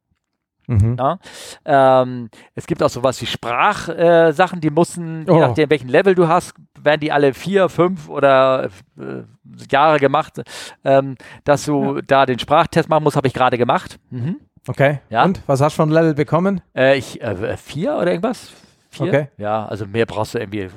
Mhm. 0.72 0.98
Ähm, 1.65 2.30
es 2.56 2.65
gibt 2.65 2.81
auch 2.81 2.89
sowas 2.89 3.22
wie 3.22 3.26
Sprachsachen, 3.26 4.60
äh, 4.60 4.61
die 4.61 4.69
müssen, 4.69 5.26
oh. 5.27 5.34
je 5.34 5.39
nachdem 5.41 5.69
welchen 5.69 5.89
Level 5.89 6.15
du 6.15 6.27
hast, 6.27 6.53
werden 6.81 7.02
die 7.02 7.11
alle 7.11 7.34
vier, 7.34 7.68
fünf 7.68 8.07
oder 8.07 8.69
äh, 8.98 9.23
Jahre 9.69 9.99
gemacht, 9.99 10.41
ähm, 10.84 11.15
dass 11.43 11.65
du 11.65 11.95
ja. 11.95 12.02
da 12.07 12.26
den 12.26 12.39
Sprachtest 12.39 12.88
machen 12.88 13.03
musst, 13.03 13.18
habe 13.18 13.27
ich 13.27 13.34
gerade 13.34 13.57
gemacht. 13.57 13.99
Mhm. 14.10 14.38
Okay. 14.68 14.99
Ja. 15.10 15.26
Und 15.26 15.41
was 15.48 15.60
hast 15.60 15.73
du 15.73 15.84
von 15.84 15.91
Level 15.91 16.14
bekommen? 16.14 16.61
Äh, 16.76 16.98
ich 16.98 17.22
äh, 17.22 17.57
vier 17.57 17.95
oder 17.95 18.11
irgendwas. 18.11 18.52
Vier? 18.91 19.07
Okay. 19.07 19.27
Ja, 19.38 19.65
also 19.65 19.85
mehr 19.85 20.06
brauchst 20.06 20.35
du 20.35 20.39
irgendwie. 20.39 20.61
Äh. 20.61 20.69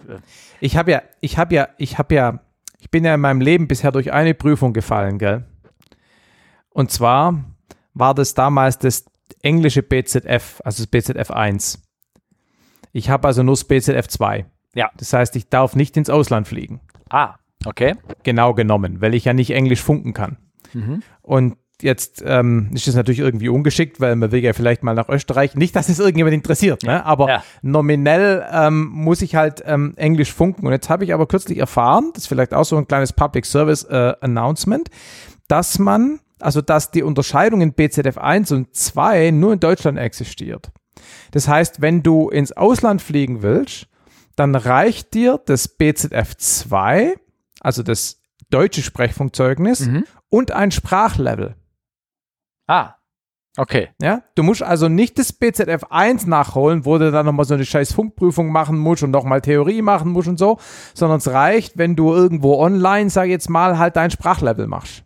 Ich 0.60 0.76
habe 0.76 0.90
ja, 0.90 1.02
ich 1.20 1.38
habe 1.38 1.54
ja, 1.54 1.68
ich 1.78 1.98
habe 1.98 2.14
ja, 2.14 2.40
ich 2.78 2.90
bin 2.90 3.04
ja 3.04 3.14
in 3.14 3.20
meinem 3.20 3.40
Leben 3.40 3.68
bisher 3.68 3.92
durch 3.92 4.12
eine 4.12 4.34
Prüfung 4.34 4.72
gefallen, 4.72 5.18
gell? 5.18 5.44
Und 6.70 6.90
zwar 6.90 7.44
war 7.92 8.14
das 8.14 8.34
damals 8.34 8.78
das 8.78 9.04
englische 9.42 9.82
BZF, 9.82 10.60
also 10.64 10.82
das 10.82 10.86
BZF 10.86 11.30
1. 11.30 11.82
Ich 12.92 13.10
habe 13.10 13.26
also 13.28 13.42
nur 13.42 13.55
das 13.55 13.64
BZF 13.64 14.09
2. 14.09 14.46
Ja. 14.74 14.90
Das 14.96 15.12
heißt, 15.12 15.36
ich 15.36 15.48
darf 15.48 15.76
nicht 15.76 15.96
ins 15.96 16.10
Ausland 16.10 16.48
fliegen. 16.48 16.80
Ah, 17.10 17.34
okay. 17.64 17.94
Genau 18.22 18.55
genommen, 18.55 19.01
weil 19.01 19.14
ich 19.14 19.24
ja 19.24 19.32
nicht 19.32 19.51
Englisch 19.51 19.82
funken 19.82 20.12
kann. 20.12 20.38
Mhm. 20.72 21.02
Und 21.22 21.56
jetzt 21.82 22.22
ähm, 22.24 22.70
ist 22.72 22.88
es 22.88 22.94
natürlich 22.94 23.20
irgendwie 23.20 23.48
ungeschickt, 23.48 24.01
weil 24.01 24.16
man 24.16 24.32
will 24.32 24.42
ja 24.42 24.52
vielleicht 24.52 24.82
mal 24.82 24.94
nach 24.94 25.09
Österreich. 25.09 25.55
Nicht, 25.55 25.74
dass 25.76 25.88
es 25.88 25.98
irgendjemand 25.98 26.34
interessiert, 26.34 26.82
ne? 26.82 27.05
aber 27.05 27.28
ja. 27.28 27.44
nominell 27.62 28.46
ähm, 28.51 28.86
muss 28.86 29.22
ich 29.22 29.34
halt 29.34 29.62
ähm, 29.66 29.94
Englisch 29.96 30.32
funken. 30.32 30.66
Und 30.66 30.72
jetzt 30.72 30.88
habe 30.88 31.05
ich 31.05 31.12
aber 31.12 31.26
kürzlich 31.26 31.59
erfahren, 31.59 32.10
das 32.14 32.24
ist 32.24 32.28
vielleicht 32.28 32.55
auch 32.55 32.64
so 32.64 32.76
ein 32.76 32.86
kleines 32.86 33.12
Public 33.12 33.46
Service 33.46 33.84
äh, 33.84 34.14
Announcement, 34.20 34.88
dass 35.48 35.78
man 35.78 36.20
also 36.40 36.61
dass 36.61 36.90
die 36.90 37.02
Unterscheidung 37.02 37.61
in 37.61 37.73
BZF 37.73 38.19
1 38.19 38.52
und 38.52 38.74
2 38.74 39.31
nur 39.31 39.52
in 39.52 39.61
Deutschland 39.61 39.98
existiert. 39.98 40.70
Das 41.31 41.48
heißt, 41.48 41.81
wenn 41.81 42.02
du 42.02 42.28
ins 42.28 42.52
Ausland 42.52 43.02
fliegen 43.02 43.43
willst, 43.43 43.89
dann 44.36 44.55
reicht 44.55 45.15
dir 45.15 45.40
das 45.44 45.69
BZF 45.69 46.36
2, 46.36 47.15
also 47.61 47.82
das 47.82 48.20
deutsche 48.51 48.82
Sprechfunkzeugnis 48.82 49.86
mhm. 49.86 50.05
und 50.28 50.52
ein 50.52 50.70
Sprachlevel. 50.70 51.56
Ah, 52.66 52.94
okay. 53.56 53.90
Ja, 54.01 54.23
du 54.35 54.43
musst 54.43 54.62
also 54.62 54.89
nicht 54.89 55.19
das 55.19 55.32
BZF 55.32 55.85
1 55.90 56.27
nachholen, 56.27 56.85
wo 56.85 56.98
du 56.98 57.11
dann 57.11 57.27
nochmal 57.27 57.44
so 57.44 57.55
eine 57.55 57.65
scheiß 57.65 57.93
Funkprüfung 57.93 58.51
machen 58.51 58.78
musst 58.78 59.02
und 59.02 59.11
nochmal 59.11 59.40
Theorie 59.40 59.82
machen 59.82 60.11
musst 60.11 60.28
und 60.28 60.39
so, 60.39 60.59
sondern 60.94 61.19
es 61.19 61.28
reicht, 61.28 61.78
wenn 61.78 61.97
du 61.97 62.12
irgendwo 62.12 62.59
online, 62.59 63.11
sag 63.11 63.27
ich 63.27 63.31
jetzt 63.31 63.51
mal, 63.51 63.78
halt 63.78 63.97
dein 63.97 64.11
Sprachlevel 64.11 64.66
machst. 64.66 65.03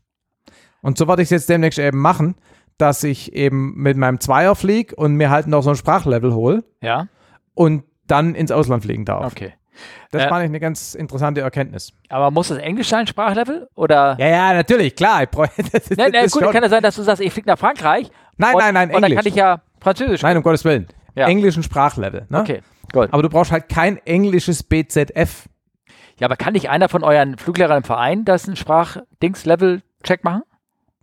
Und 0.89 0.97
so 0.97 1.07
werde 1.07 1.21
ich 1.21 1.27
es 1.27 1.31
jetzt 1.31 1.51
demnächst 1.51 1.79
eben 1.79 1.99
machen, 1.99 2.35
dass 2.79 3.05
ich 3.05 3.35
eben 3.35 3.75
mit 3.75 3.99
meinem 3.99 4.21
Zweier 4.21 4.55
fliege 4.55 4.97
und 4.97 5.17
mir 5.17 5.29
halt 5.29 5.47
noch 5.47 5.61
so 5.61 5.69
ein 5.69 5.77
Sprachlevel 5.77 6.33
hole. 6.33 6.65
Ja. 6.81 7.09
Und 7.53 7.85
dann 8.07 8.35
ins 8.35 8.51
Ausland 8.51 8.85
fliegen 8.85 9.05
darf. 9.05 9.31
Okay. 9.31 9.53
Das 10.13 10.23
äh, 10.23 10.29
fand 10.31 10.45
ich 10.45 10.49
eine 10.49 10.61
ganz 10.61 10.95
interessante 10.95 11.43
Erkenntnis. 11.43 11.93
Aber 12.09 12.31
muss 12.31 12.49
das 12.49 12.57
Englisch 12.57 12.89
sein, 12.89 13.07
Sprachlevel? 13.07 13.69
Oder? 13.75 14.17
Ja, 14.19 14.29
ja, 14.29 14.55
natürlich, 14.55 14.97
klar. 14.97 15.27
das, 15.27 15.91
nein, 15.95 16.11
nein, 16.11 16.27
gut, 16.29 16.51
kann 16.51 16.63
ja 16.63 16.71
sein, 16.71 16.83
dass 16.83 16.97
du 16.97 17.03
sagst, 17.03 17.21
ich 17.21 17.35
fliege 17.35 17.51
nach 17.51 17.59
Frankreich. 17.59 18.11
Nein, 18.39 18.55
und, 18.55 18.61
nein, 18.61 18.73
nein, 18.73 18.89
Englisch. 18.89 18.97
Und 18.97 19.03
dann 19.03 19.17
kann 19.17 19.27
ich 19.27 19.35
ja 19.35 19.61
Französisch. 19.83 20.23
Nein, 20.23 20.39
um 20.39 20.43
Gottes 20.43 20.65
Willen. 20.65 20.89
Ja. 21.15 21.27
Englischen 21.27 21.63
Sprachlevel. 21.63 22.25
Ne? 22.31 22.41
Okay, 22.41 22.63
gut. 22.95 23.13
Aber 23.13 23.21
du 23.21 23.29
brauchst 23.29 23.53
halt 23.53 23.69
kein 23.69 23.99
englisches 24.07 24.63
BZF. 24.63 25.51
Ja, 26.19 26.29
aber 26.29 26.37
kann 26.37 26.55
nicht 26.55 26.71
einer 26.71 26.89
von 26.89 27.05
euren 27.05 27.37
Fluglehrern 27.37 27.77
im 27.77 27.85
Verein 27.85 28.25
das 28.25 28.49
ein 28.49 28.57
Sprachdings-Level-Check 28.57 30.25
machen? 30.25 30.45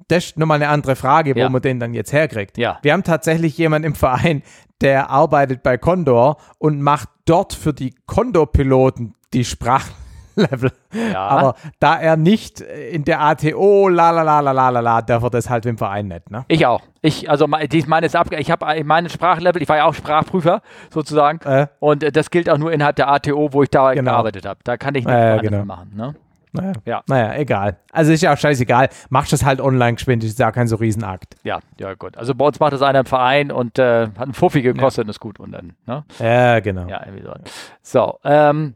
Das 0.08 0.26
ist 0.26 0.38
nochmal 0.38 0.62
eine 0.62 0.70
andere 0.70 0.96
Frage, 0.96 1.36
wo 1.36 1.40
ja. 1.40 1.50
man 1.50 1.62
den 1.62 1.80
dann 1.80 1.94
jetzt 1.94 2.14
herkriegt. 2.14 2.58
Ja. 2.58 2.80
Wir 2.82 2.94
haben 2.94 3.04
tatsächlich 3.04 3.58
jemanden 3.58 3.88
im 3.88 3.96
Verein, 3.96 4.44
der 4.82 5.10
arbeitet 5.10 5.64
bei 5.64 5.78
Condor 5.78 6.38
und 6.58 6.82
macht 6.82 7.10
dort 7.26 7.54
für 7.54 7.74
die 7.74 7.96
Condor-Piloten 8.06 9.16
die 9.34 9.46
Sprachlevel. 9.46 10.72
Ja. 11.12 11.28
Aber 11.28 11.56
da 11.80 11.98
er 11.98 12.18
nicht 12.18 12.62
in 12.62 13.04
der 13.06 13.22
ATO, 13.22 13.88
la 13.88 14.12
la 14.12 14.22
la 14.22 14.40
la 14.42 14.52
la 14.52 14.70
la 14.70 14.80
la, 14.80 15.02
darf 15.02 15.24
er 15.24 15.30
das 15.30 15.50
halt 15.50 15.66
im 15.66 15.78
Verein 15.78 16.08
nicht. 16.08 16.30
Ne? 16.30 16.46
Ich 16.48 16.66
auch. 16.66 16.82
Ich, 17.02 17.30
also 17.30 17.48
ich 17.72 17.88
meine, 17.88 18.08
ich 18.08 18.52
habe 18.52 18.84
meine 18.84 19.10
Sprachlevel, 19.10 19.62
ich 19.62 19.70
war 19.70 19.78
ja 19.78 19.86
auch 19.86 19.94
Sprachprüfer 19.94 20.62
sozusagen. 20.94 21.40
Äh. 21.46 21.68
Und 21.80 22.04
äh, 22.04 22.12
das 22.12 22.30
gilt 22.30 22.50
auch 22.50 22.58
nur 22.58 22.72
innerhalb 22.72 22.98
der 22.98 23.10
ATO, 23.10 23.54
wo 23.54 23.64
ich 23.64 23.70
da 23.70 23.94
genau. 23.94 24.12
gearbeitet 24.12 24.46
habe. 24.46 24.60
Da 24.64 24.78
kann 24.78 24.96
ich 24.96 25.06
nicht 25.06 25.16
äh, 25.16 25.40
genau. 25.40 25.66
machen. 25.66 25.92
Ne? 25.96 26.16
Naja, 26.56 26.74
ja. 26.86 27.04
naja, 27.08 27.36
egal. 27.36 27.78
Also 27.92 28.12
ist 28.12 28.22
ja 28.22 28.34
auch 28.34 28.38
scheißegal. 28.38 28.90
Machst 29.10 29.34
das 29.34 29.46
halt 29.46 29.62
online 29.62 29.96
geschwind, 29.96 30.24
ist 30.24 30.40
ja 30.40 30.52
kein 30.52 30.68
so 30.68 30.76
Riesenakt. 30.76 31.36
Ja, 31.44 31.60
ja, 31.80 31.94
gut. 31.94 32.18
Also 32.18 32.36
bei 32.36 32.46
uns 32.46 32.60
macht 32.60 32.74
das 32.74 32.82
einer 32.82 33.00
im 33.00 33.06
Verein 33.06 33.52
und 33.52 33.80
äh, 33.80 34.08
hat 34.08 34.22
einen 34.22 34.34
Fuffi 34.34 34.62
gekostet 34.62 35.04
ja. 35.04 35.08
und 35.08 35.10
ist 35.10 35.20
gut. 35.20 35.40
Und 35.40 35.52
dann, 35.52 35.74
ne? 35.86 36.04
Ja, 36.20 36.60
genau. 36.60 36.88
Ja, 36.88 37.06
irgendwie 37.06 37.24
so. 37.24 37.34
So, 37.82 38.20
ähm, 38.24 38.76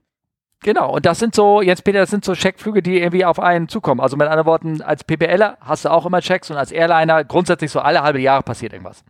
Genau, 0.62 0.94
und 0.94 1.06
das 1.06 1.20
sind 1.20 1.34
so, 1.34 1.62
jetzt 1.62 1.86
Peter, 1.86 2.00
das 2.00 2.10
sind 2.10 2.26
so 2.26 2.34
Checkflüge, 2.34 2.82
die 2.82 3.00
irgendwie 3.00 3.24
auf 3.24 3.40
einen 3.40 3.70
zukommen. 3.70 4.02
Also 4.02 4.18
mit 4.18 4.28
anderen 4.28 4.46
Worten, 4.46 4.82
als 4.82 5.06
PPLer 5.06 5.58
hast 5.62 5.86
du 5.86 5.90
auch 5.90 6.06
immer 6.06 6.20
Checks 6.20 6.52
und 6.52 6.58
als 6.58 6.72
Airliner 6.72 7.24
grundsätzlich 7.24 7.72
so 7.72 7.80
alle 7.80 8.04
halbe 8.04 8.20
Jahre 8.20 8.44
passiert 8.44 8.74
irgendwas. 8.74 9.06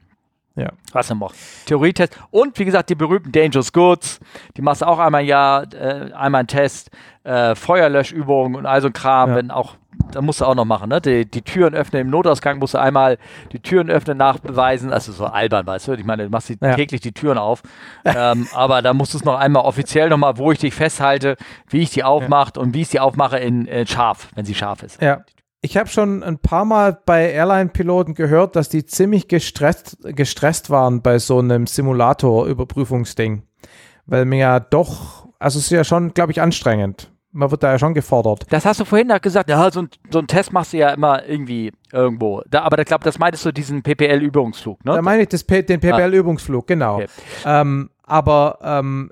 Ja. 0.55 0.71
Was 0.91 1.07
denn 1.07 1.19
noch? 1.19 1.33
Theorietest. 1.65 2.17
Und 2.31 2.57
wie 2.59 2.65
gesagt, 2.65 2.89
die 2.89 2.95
berühmten 2.95 3.31
Dangerous 3.31 3.71
Goods. 3.71 4.19
Die 4.57 4.61
machst 4.61 4.81
du 4.81 4.87
auch 4.87 4.99
einmal 4.99 5.21
im 5.21 5.27
Jahr, 5.27 5.73
äh, 5.73 6.11
einmal 6.13 6.39
einen 6.39 6.47
Test. 6.47 6.91
Äh, 7.23 7.55
Feuerlöschübungen 7.55 8.55
und 8.55 8.65
all 8.65 8.81
so 8.81 8.87
ein 8.87 8.93
Kram, 8.93 9.29
ja. 9.29 9.35
wenn 9.35 9.51
auch 9.51 9.75
da 10.11 10.21
musst 10.21 10.41
du 10.41 10.45
auch 10.45 10.55
noch 10.55 10.65
machen, 10.65 10.89
ne? 10.89 11.01
Die, 11.01 11.25
die 11.29 11.41
Türen 11.41 11.75
öffnen 11.75 12.01
im 12.01 12.09
Notausgang, 12.09 12.59
musst 12.59 12.73
du 12.73 12.79
einmal 12.79 13.17
die 13.51 13.59
Türen 13.59 13.89
öffnen, 13.89 14.17
nachbeweisen. 14.17 14.91
Also 14.91 15.11
so 15.11 15.25
albern, 15.25 15.67
weißt 15.67 15.87
du? 15.87 15.93
Ich 15.93 16.05
meine, 16.05 16.23
du 16.23 16.29
machst 16.29 16.49
die, 16.49 16.57
ja. 16.61 16.73
täglich 16.75 17.01
die 17.01 17.11
Türen 17.11 17.37
auf. 17.37 17.61
ähm, 18.05 18.47
aber 18.53 18.81
da 18.81 18.93
musst 18.93 19.13
du 19.13 19.17
es 19.17 19.25
noch 19.25 19.37
einmal 19.37 19.63
offiziell 19.63 20.09
nochmal, 20.09 20.37
wo 20.37 20.51
ich 20.51 20.59
dich 20.59 20.73
festhalte, 20.73 21.35
wie 21.67 21.81
ich 21.81 21.91
die 21.91 22.03
aufmache 22.03 22.53
ja. 22.55 22.61
und 22.61 22.73
wie 22.73 22.81
ich 22.81 22.87
sie 22.87 22.99
aufmache 22.99 23.37
in 23.37 23.67
äh, 23.67 23.85
scharf, 23.85 24.29
wenn 24.35 24.45
sie 24.45 24.55
scharf 24.55 24.83
ist. 24.83 25.01
Ja. 25.01 25.21
Ich 25.61 25.75
habe 25.75 25.89
schon 25.89 26.23
ein 26.23 26.37
paar 26.37 26.63
Mal 26.63 26.97
bei 27.05 27.31
Airline-Piloten 27.31 28.13
gehört, 28.13 28.55
dass 28.55 28.69
die 28.69 28.85
ziemlich 28.85 29.27
gestresst, 29.27 29.97
gestresst 30.03 30.69
waren 30.69 31.01
bei 31.01 31.19
so 31.19 31.39
einem 31.39 31.67
Simulator-Überprüfungsding. 31.67 33.43
Weil 34.05 34.25
mir 34.25 34.39
ja 34.39 34.59
doch, 34.59 35.27
also 35.37 35.59
es 35.59 35.65
ist 35.65 35.71
ja 35.71 35.83
schon, 35.83 36.13
glaube 36.13 36.31
ich, 36.31 36.41
anstrengend 36.41 37.11
man 37.31 37.51
wird 37.51 37.63
da 37.63 37.71
ja 37.71 37.79
schon 37.79 37.93
gefordert. 37.93 38.45
Das 38.49 38.65
hast 38.65 38.79
du 38.79 38.85
vorhin 38.85 39.11
auch 39.11 39.21
gesagt, 39.21 39.49
ja, 39.49 39.71
so 39.71 39.81
ein, 39.81 39.89
so 40.09 40.19
ein 40.19 40.27
Test 40.27 40.51
machst 40.51 40.73
du 40.73 40.77
ja 40.77 40.89
immer 40.89 41.25
irgendwie 41.27 41.71
irgendwo. 41.91 42.41
Da, 42.49 42.61
aber 42.63 42.79
ich 42.79 42.85
glaube, 42.85 43.03
das 43.03 43.19
meintest 43.19 43.45
du 43.45 43.51
diesen 43.51 43.83
PPL-Übungsflug, 43.83 44.83
ne? 44.83 44.93
Da 44.93 45.01
meine 45.01 45.23
ich 45.23 45.29
das, 45.29 45.45
den 45.45 45.79
PPL-Übungsflug, 45.79 46.67
genau. 46.67 46.95
Okay. 46.95 47.07
Ähm, 47.45 47.89
aber 48.03 48.57
ähm, 48.63 49.11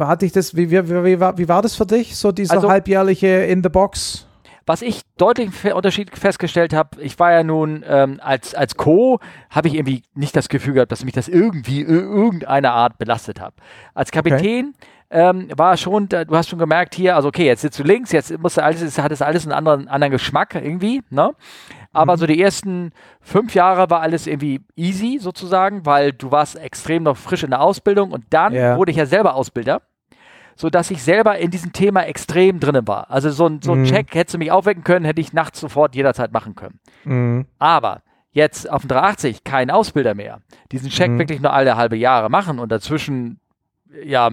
hatte 0.00 0.26
ich 0.26 0.32
das, 0.32 0.56
wie, 0.56 0.70
wie, 0.70 1.04
wie, 1.04 1.20
war, 1.20 1.38
wie 1.38 1.48
war 1.48 1.62
das 1.62 1.76
für 1.76 1.86
dich, 1.86 2.16
so 2.16 2.32
dieser 2.32 2.54
also, 2.54 2.68
halbjährliche 2.68 3.26
In 3.26 3.62
the 3.62 3.68
Box? 3.68 4.25
Was 4.66 4.82
ich 4.82 5.02
deutlich 5.16 5.50
Unterschied 5.72 6.16
festgestellt 6.16 6.72
habe, 6.74 7.00
ich 7.00 7.18
war 7.18 7.32
ja 7.32 7.42
nun 7.44 7.84
ähm, 7.86 8.20
als, 8.22 8.54
als 8.54 8.76
Co, 8.76 9.20
habe 9.48 9.68
ich 9.68 9.74
irgendwie 9.74 10.02
nicht 10.14 10.34
das 10.34 10.48
Gefühl 10.48 10.74
gehabt, 10.74 10.92
dass 10.92 11.04
mich 11.04 11.14
das 11.14 11.28
irgendwie 11.28 11.82
in 11.82 11.88
irgendeiner 11.88 12.72
Art 12.72 12.98
belastet 12.98 13.40
hat. 13.40 13.54
Als 13.94 14.10
Kapitän 14.10 14.74
okay 14.74 14.86
ähm, 15.10 15.48
war 15.56 15.76
schon, 15.76 16.08
du 16.08 16.36
hast 16.36 16.48
schon 16.48 16.58
gemerkt 16.58 16.94
hier, 16.94 17.16
also 17.16 17.28
okay, 17.28 17.46
jetzt 17.46 17.62
sitzt 17.62 17.78
du 17.78 17.84
links, 17.84 18.12
jetzt 18.12 18.36
musst 18.38 18.56
du 18.56 18.62
alles, 18.62 18.98
hat 18.98 19.12
es 19.12 19.22
alles 19.22 19.44
einen 19.44 19.52
anderen, 19.52 19.88
anderen 19.88 20.10
Geschmack 20.10 20.54
irgendwie, 20.54 21.02
ne? 21.10 21.32
Aber 21.92 22.14
mhm. 22.14 22.18
so 22.18 22.26
die 22.26 22.40
ersten 22.40 22.92
fünf 23.20 23.54
Jahre 23.54 23.88
war 23.88 24.00
alles 24.00 24.26
irgendwie 24.26 24.60
easy 24.74 25.18
sozusagen, 25.20 25.86
weil 25.86 26.12
du 26.12 26.30
warst 26.30 26.56
extrem 26.56 27.04
noch 27.04 27.16
frisch 27.16 27.44
in 27.44 27.50
der 27.50 27.60
Ausbildung 27.60 28.10
und 28.10 28.24
dann 28.30 28.52
yeah. 28.52 28.76
wurde 28.76 28.90
ich 28.90 28.96
ja 28.96 29.06
selber 29.06 29.34
Ausbilder 29.34 29.82
so 30.56 30.70
dass 30.70 30.90
ich 30.90 31.02
selber 31.02 31.38
in 31.38 31.50
diesem 31.50 31.72
Thema 31.72 32.02
extrem 32.06 32.58
drinnen 32.58 32.88
war. 32.88 33.10
Also 33.10 33.30
so 33.30 33.46
ein, 33.46 33.60
so 33.62 33.72
ein 33.72 33.80
mhm. 33.80 33.84
Check 33.84 34.14
hättest 34.14 34.34
du 34.34 34.38
mich 34.38 34.50
aufwecken 34.50 34.82
können, 34.82 35.04
hätte 35.04 35.20
ich 35.20 35.32
nachts 35.32 35.60
sofort 35.60 35.94
jederzeit 35.94 36.32
machen 36.32 36.54
können. 36.54 36.80
Mhm. 37.04 37.46
Aber 37.58 38.02
jetzt 38.32 38.68
auf 38.70 38.82
dem 38.82 38.88
380 38.88 39.44
kein 39.44 39.70
Ausbilder 39.70 40.14
mehr. 40.14 40.40
Diesen 40.72 40.88
Check 40.88 41.10
mhm. 41.10 41.18
wirklich 41.18 41.40
nur 41.40 41.52
alle 41.52 41.76
halbe 41.76 41.96
Jahre 41.96 42.30
machen 42.30 42.58
und 42.58 42.72
dazwischen 42.72 43.38
ja 44.04 44.30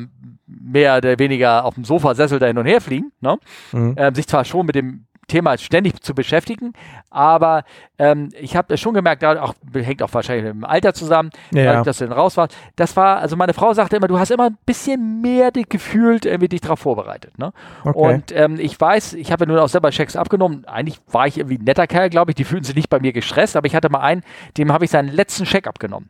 mehr 0.48 0.98
oder 0.98 1.20
weniger 1.20 1.66
auf 1.66 1.76
dem 1.76 1.84
Sofasessel 1.84 2.40
da 2.40 2.48
hin 2.48 2.58
und 2.58 2.66
her 2.66 2.82
fliegen, 2.82 3.12
ne? 3.22 3.38
Mhm. 3.72 3.95
Ähm, 3.98 4.16
sich 4.16 4.28
zwar 4.28 4.45
schon 4.45 4.66
mit 4.66 4.76
dem 4.76 5.06
Thema 5.28 5.58
ständig 5.58 6.02
zu 6.02 6.14
beschäftigen, 6.14 6.74
aber 7.10 7.64
ähm, 7.98 8.30
ich 8.40 8.56
habe 8.56 8.78
schon 8.78 8.94
gemerkt, 8.94 9.24
da 9.24 9.41
auch, 9.41 9.54
hängt 9.74 10.02
auch 10.04 10.14
wahrscheinlich 10.14 10.45
mit 10.45 10.54
dem 10.54 10.66
Alter 10.66 10.94
zusammen, 10.94 11.30
ja. 11.52 11.84
dass 11.84 12.00
du 12.00 12.08
dann 12.08 12.18
raus 12.18 12.38
warst. 12.38 12.56
Das 12.76 12.95
war, 12.95 13.18
also 13.18 13.36
meine 13.36 13.54
Frau 13.54 13.74
sagte 13.74 13.95
immer, 13.95 14.08
du 14.08 14.20
hast 14.20 14.32
immer 14.32 14.48
ein 14.48 14.58
bisschen 14.66 15.22
mehr 15.22 15.52
gefühlt 15.52 16.26
irgendwie 16.26 16.50
dich 16.50 16.62
darauf 16.62 16.80
vorbereitet. 16.80 17.38
Ne? 17.38 17.54
Okay. 17.84 17.98
Und 17.98 18.32
ähm, 18.36 18.60
ich 18.60 18.80
weiß, 18.80 19.14
ich 19.14 19.32
habe 19.32 19.45
ja 19.45 19.52
nun 19.52 19.60
auch 19.60 19.70
selber 19.70 19.91
Checks 19.91 20.16
abgenommen. 20.16 20.66
Eigentlich 20.66 21.00
war 21.12 21.28
ich 21.28 21.38
irgendwie 21.38 21.58
ein 21.58 21.64
netter 21.64 21.88
Kerl, 21.88 22.10
glaube 22.10 22.32
ich. 22.32 22.36
Die 22.36 22.44
fühlten 22.44 22.66
sich 22.66 22.76
nicht 22.76 22.90
bei 22.90 23.00
mir 23.00 23.14
gestresst, 23.14 23.56
aber 23.56 23.68
ich 23.68 23.76
hatte 23.76 23.90
mal 23.90 24.02
einen, 24.02 24.24
dem 24.58 24.72
habe 24.72 24.86
ich 24.86 24.91
seinen 24.91 25.10
letzten 25.10 25.45
Check 25.45 25.68
abgenommen 25.68 26.10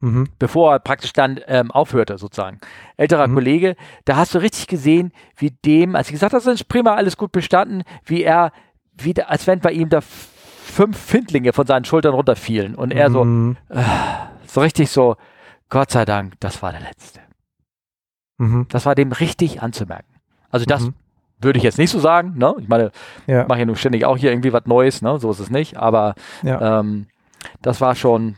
mhm. 0.00 0.28
bevor 0.38 0.72
er 0.72 0.78
praktisch 0.78 1.12
dann 1.12 1.40
ähm, 1.46 1.70
aufhörte, 1.70 2.18
sozusagen. 2.18 2.58
Älterer 2.96 3.28
mhm. 3.28 3.34
Kollege, 3.34 3.76
da 4.04 4.16
hast 4.16 4.34
du 4.34 4.38
richtig 4.38 4.66
gesehen, 4.66 5.12
wie 5.36 5.50
dem, 5.50 5.96
als 5.96 6.08
ich 6.08 6.12
gesagt 6.12 6.32
habe, 6.32 6.44
das 6.44 6.54
ist 6.54 6.68
prima, 6.68 6.94
alles 6.94 7.16
gut 7.16 7.32
bestanden, 7.32 7.82
wie 8.04 8.22
er, 8.22 8.52
wieder, 8.98 9.30
als 9.30 9.46
wenn 9.46 9.60
bei 9.60 9.72
ihm 9.72 9.88
da 9.88 10.00
fünf 10.00 10.98
Findlinge 10.98 11.52
von 11.52 11.66
seinen 11.66 11.84
Schultern 11.84 12.14
runterfielen 12.14 12.74
und 12.74 12.92
er 12.92 13.08
mhm. 13.10 13.56
so, 13.68 13.74
äh, 13.74 13.84
so 14.46 14.60
richtig 14.60 14.90
so, 14.90 15.16
Gott 15.68 15.90
sei 15.90 16.04
Dank, 16.04 16.34
das 16.40 16.62
war 16.62 16.72
der 16.72 16.80
letzte. 16.80 17.20
Mhm. 18.38 18.66
Das 18.68 18.86
war 18.86 18.94
dem 18.94 19.12
richtig 19.12 19.62
anzumerken. 19.62 20.14
Also 20.50 20.66
das 20.66 20.82
mhm. 20.82 20.94
würde 21.40 21.58
ich 21.58 21.64
jetzt 21.64 21.78
nicht 21.78 21.90
so 21.90 21.98
sagen, 21.98 22.34
ne? 22.36 22.54
Ich 22.58 22.68
meine, 22.68 22.90
ja. 23.26 23.42
ich 23.42 23.48
mache 23.48 23.60
ja 23.60 23.64
nur 23.64 23.76
ständig 23.76 24.04
auch 24.04 24.16
hier 24.16 24.30
irgendwie 24.30 24.52
was 24.52 24.66
Neues, 24.66 25.02
ne? 25.02 25.18
So 25.18 25.30
ist 25.30 25.40
es 25.40 25.50
nicht, 25.50 25.76
aber 25.76 26.14
ja. 26.42 26.80
ähm, 26.80 27.06
das 27.62 27.80
war 27.80 27.94
schon, 27.94 28.36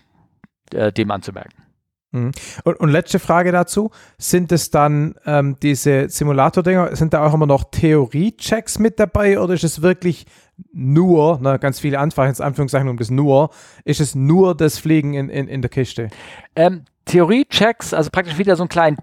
äh, 0.75 0.93
dem 0.93 1.11
anzumerken. 1.11 1.69
Mhm. 2.11 2.33
Und, 2.65 2.81
und, 2.81 2.89
letzte 2.89 3.19
Frage 3.19 3.53
dazu: 3.53 3.91
Sind 4.17 4.51
es 4.53 4.71
dann 4.71 5.15
ähm, 5.27 5.57
diese 5.63 6.09
Simulator-Dinger, 6.09 6.97
sind 6.97 7.13
da 7.13 7.27
auch 7.27 7.35
immer 7.35 7.47
noch 7.47 7.65
Theorie-Checks 7.71 8.79
mit 8.79 8.99
dabei 8.99 9.39
oder 9.39 9.55
ist 9.55 9.65
es 9.65 9.83
wirklich 9.83 10.25
nur, 10.73 11.39
ne, 11.41 11.59
ganz 11.59 11.81
viele 11.81 11.99
Anführungszeichen 11.99 12.89
um 12.89 12.97
das 12.97 13.11
nur, 13.11 13.51
ist 13.85 14.01
es 14.01 14.15
nur 14.15 14.57
das 14.57 14.79
Fliegen 14.79 15.15
in, 15.15 15.29
in, 15.29 15.49
in 15.49 15.61
der 15.61 15.71
Kiste? 15.71 16.09
Ähm, 16.57 16.85
Theorie-Checks, 17.05 17.95
also 17.95 18.11
praktisch 18.11 18.39
wieder 18.39 18.57
so 18.57 18.63
einen 18.63 18.69
kleinen 18.69 18.97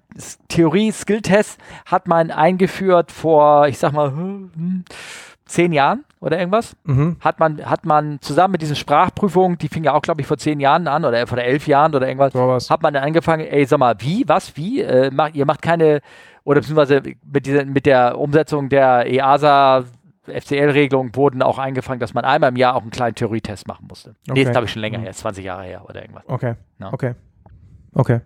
Theorie-Skill-Test, 0.47 1.59
hat 1.85 2.07
man 2.07 2.31
eingeführt 2.31 3.11
vor, 3.11 3.67
ich 3.67 3.77
sag 3.77 3.93
mal, 3.93 4.11
hm, 4.11 4.51
hm 4.55 4.85
zehn 5.45 5.72
Jahren 5.72 6.03
oder 6.19 6.39
irgendwas, 6.39 6.76
mhm. 6.84 7.17
hat 7.19 7.39
man, 7.39 7.63
hat 7.65 7.85
man 7.85 8.19
zusammen 8.22 8.53
mit 8.53 8.61
diesen 8.61 8.76
Sprachprüfungen, 8.76 9.57
die 9.57 9.67
fing 9.67 9.84
ja 9.84 9.93
auch, 9.93 10.01
glaube 10.01 10.22
ich, 10.22 10.27
vor 10.27 10.38
zehn 10.38 10.59
Jahren 10.59 10.88
an 10.88 11.05
oder 11.05 11.26
vor 11.27 11.38
elf 11.38 11.67
Jahren 11.67 11.93
oder 11.93 12.07
irgendwas, 12.07 12.34
so 12.34 12.73
hat 12.73 12.81
man 12.81 12.93
dann 12.93 13.03
angefangen, 13.03 13.45
ey, 13.45 13.65
sag 13.65 13.80
mal, 13.80 13.95
wie, 13.99 14.27
was, 14.27 14.57
wie, 14.57 14.81
äh, 14.81 15.11
macht, 15.11 15.35
ihr 15.35 15.45
macht 15.45 15.61
keine, 15.61 16.01
oder 16.43 16.61
beziehungsweise 16.61 17.01
mit, 17.23 17.45
dieser, 17.45 17.65
mit 17.65 17.85
der 17.85 18.17
Umsetzung 18.17 18.69
der 18.69 19.05
EASA 19.05 19.85
FCL-Regelung 20.27 21.15
wurden 21.15 21.41
auch 21.41 21.59
eingefangen, 21.59 21.99
dass 21.99 22.13
man 22.13 22.26
einmal 22.26 22.49
im 22.49 22.55
Jahr 22.55 22.76
auch 22.76 22.81
einen 22.81 22.89
kleinen 22.89 23.15
Theorietest 23.15 23.67
machen 23.67 23.85
musste. 23.88 24.15
Okay. 24.22 24.31
Nee, 24.34 24.41
ist 24.41 24.51
glaube 24.51 24.65
ich 24.65 24.72
schon 24.72 24.81
länger 24.81 24.97
mhm. 24.97 25.03
her, 25.03 25.13
20 25.13 25.45
Jahre 25.45 25.63
her 25.63 25.85
oder 25.88 26.01
irgendwas. 26.01 26.23
Okay. 26.27 26.55
No. 26.80 26.91
Okay. 26.91 27.13
Okay. 27.93 28.22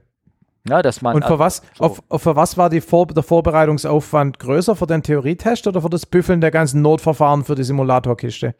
Ja, 0.67 0.81
dass 0.81 1.01
man 1.01 1.15
Und 1.15 1.23
für, 1.23 1.31
also, 1.31 1.39
was, 1.39 1.61
so. 1.77 1.83
auf, 1.83 2.03
auf, 2.09 2.21
für 2.21 2.35
was 2.35 2.57
war 2.57 2.69
Vor 2.81 3.07
der 3.07 3.23
Vorbereitungsaufwand 3.23 4.39
größer? 4.39 4.75
Für 4.75 4.87
den 4.87 5.03
Theorietest 5.03 5.67
oder 5.67 5.81
für 5.81 5.89
das 5.89 6.05
Büffeln 6.05 6.41
der 6.41 6.51
ganzen 6.51 6.81
Notverfahren 6.81 7.43
für 7.43 7.55
die 7.55 7.63
Simulatorkiste? 7.63 8.55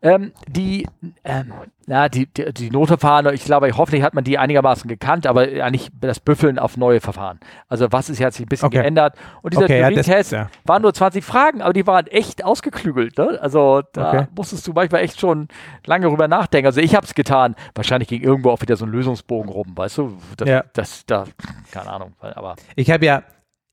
Ähm, 0.00 0.32
die, 0.46 0.86
ähm, 1.24 1.52
na, 1.86 2.08
die, 2.08 2.26
die, 2.26 2.52
die 2.52 2.70
Notverfahren, 2.70 3.34
ich 3.34 3.44
glaube, 3.44 3.68
hoffentlich 3.76 4.04
hat 4.04 4.14
man 4.14 4.22
die 4.22 4.38
einigermaßen 4.38 4.88
gekannt, 4.88 5.26
aber 5.26 5.40
eigentlich 5.40 5.90
das 6.00 6.20
Büffeln 6.20 6.60
auf 6.60 6.76
neue 6.76 7.00
Verfahren. 7.00 7.40
Also 7.66 7.90
was 7.90 8.08
ist 8.08 8.20
jetzt 8.20 8.36
sich 8.36 8.46
ein 8.46 8.48
bisschen 8.48 8.66
okay. 8.66 8.78
geändert. 8.78 9.16
Und 9.42 9.54
dieser 9.54 9.64
okay, 9.64 9.80
Theorie-Test 9.80 10.32
ja, 10.32 10.50
waren 10.64 10.82
nur 10.82 10.94
20 10.94 11.24
Fragen, 11.24 11.62
aber 11.62 11.72
die 11.72 11.84
waren 11.86 12.06
echt 12.06 12.44
ausgeklügelt. 12.44 13.18
Ne? 13.18 13.38
Also 13.40 13.82
da 13.92 14.08
okay. 14.08 14.26
musstest 14.36 14.68
du 14.68 14.72
manchmal 14.72 15.02
echt 15.02 15.18
schon 15.18 15.48
lange 15.84 16.06
drüber 16.06 16.28
nachdenken. 16.28 16.66
Also 16.66 16.80
ich 16.80 16.94
habe 16.94 17.04
es 17.04 17.14
getan. 17.14 17.56
Wahrscheinlich 17.74 18.08
ging 18.08 18.22
irgendwo 18.22 18.50
auch 18.50 18.62
wieder 18.62 18.76
so 18.76 18.84
ein 18.84 18.92
Lösungsbogen 18.92 19.50
rum, 19.50 19.72
weißt 19.74 19.98
du? 19.98 20.16
Das, 20.36 20.48
ja. 20.48 20.64
das 20.74 21.06
da, 21.06 21.24
keine 21.72 21.90
Ahnung. 21.90 22.12
Aber 22.20 22.54
ich 22.76 22.92
habe 22.92 23.04
ja, 23.04 23.24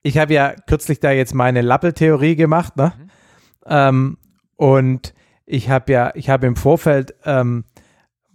ich 0.01 0.17
habe 0.17 0.33
ja 0.33 0.55
kürzlich 0.65 0.99
da 0.99 1.11
jetzt 1.11 1.35
meine 1.35 1.61
Lappel-Theorie 1.61 2.35
gemacht, 2.35 2.77
ne? 2.77 2.93
Mhm. 2.97 3.09
Ähm, 3.67 4.17
und 4.55 5.13
ich 5.45 5.69
habe 5.69 5.91
ja, 5.91 6.11
ich 6.15 6.29
habe 6.29 6.47
im 6.47 6.55
Vorfeld, 6.55 7.15
ähm, 7.23 7.65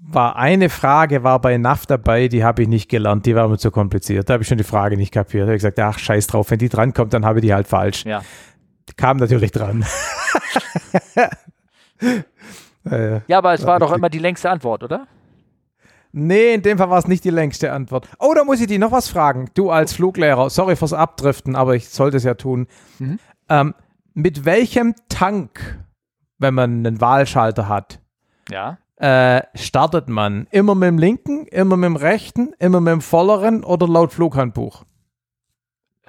war 0.03 0.37
eine 0.37 0.70
Frage, 0.70 1.24
war 1.24 1.41
bei 1.41 1.57
NAF 1.59 1.87
dabei, 1.87 2.28
die 2.28 2.43
habe 2.43 2.62
ich 2.62 2.69
nicht 2.69 2.89
gelernt, 2.89 3.27
die 3.27 3.35
war 3.35 3.49
mir 3.49 3.59
zu 3.59 3.70
kompliziert. 3.70 4.28
Da 4.28 4.35
habe 4.35 4.43
ich 4.43 4.49
schon 4.49 4.59
die 4.59 4.65
Frage 4.65 4.97
nicht 4.97 5.12
kapiert. 5.12 5.43
Da 5.43 5.49
habe 5.49 5.57
ich 5.57 5.62
gesagt, 5.62 5.78
ach, 5.78 5.99
scheiß 5.99 6.27
drauf, 6.27 6.51
wenn 6.51 6.59
die 6.59 6.70
drankommt, 6.70 7.12
dann 7.12 7.27
habe 7.27 7.41
ich 7.41 7.45
die 7.45 7.53
halt 7.53 7.69
falsch. 7.69 8.05
Ja. 8.07 8.23
kam 8.97 9.19
natürlich 9.19 9.53
dran. 9.53 9.85
ja, 13.27 13.39
aber 13.39 13.53
es 13.53 13.66
war 13.66 13.78
doch 13.78 13.93
immer 13.93 14.09
die 14.09 14.19
längste 14.19 14.49
Antwort, 14.49 14.82
oder? 14.82 15.07
Nee, 16.12 16.55
in 16.55 16.62
dem 16.62 16.78
Fall 16.78 16.91
war 16.91 16.99
es 16.99 17.07
nicht 17.07 17.24
die 17.24 17.31
längste 17.31 17.70
Antwort. 17.73 18.09
Oh, 18.19 18.32
da 18.35 18.43
muss 18.43 18.61
ich 18.61 18.66
dich 18.66 18.78
noch 18.78 18.91
was 18.91 19.09
fragen. 19.09 19.51
Du 19.55 19.70
als 19.70 19.93
Fluglehrer, 19.93 20.51
sorry 20.51 20.77
fürs 20.77 20.93
Abdriften, 20.93 21.55
aber 21.55 21.77
ich 21.77 21.89
sollte 21.91 22.16
es 22.16 22.24
ja 22.24 22.35
tun. 22.35 22.66
Mhm. 22.99 23.19
Ähm, 23.49 23.74
mit 24.15 24.45
welchem 24.45 24.95
Tank 25.09 25.78
wenn 26.41 26.55
man 26.55 26.85
einen 26.85 27.01
Wahlschalter 27.01 27.69
hat, 27.69 28.01
ja. 28.51 28.79
äh, 28.97 29.43
startet 29.55 30.09
man 30.09 30.49
immer 30.51 30.75
mit 30.75 30.89
dem 30.89 30.99
linken, 30.99 31.47
immer 31.47 31.77
mit 31.77 31.87
dem 31.87 31.97
rechten, 31.97 32.53
immer 32.59 32.81
mit 32.81 32.93
dem 32.93 33.01
volleren 33.01 33.62
oder 33.62 33.87
laut 33.87 34.12
Flughandbuch? 34.12 34.85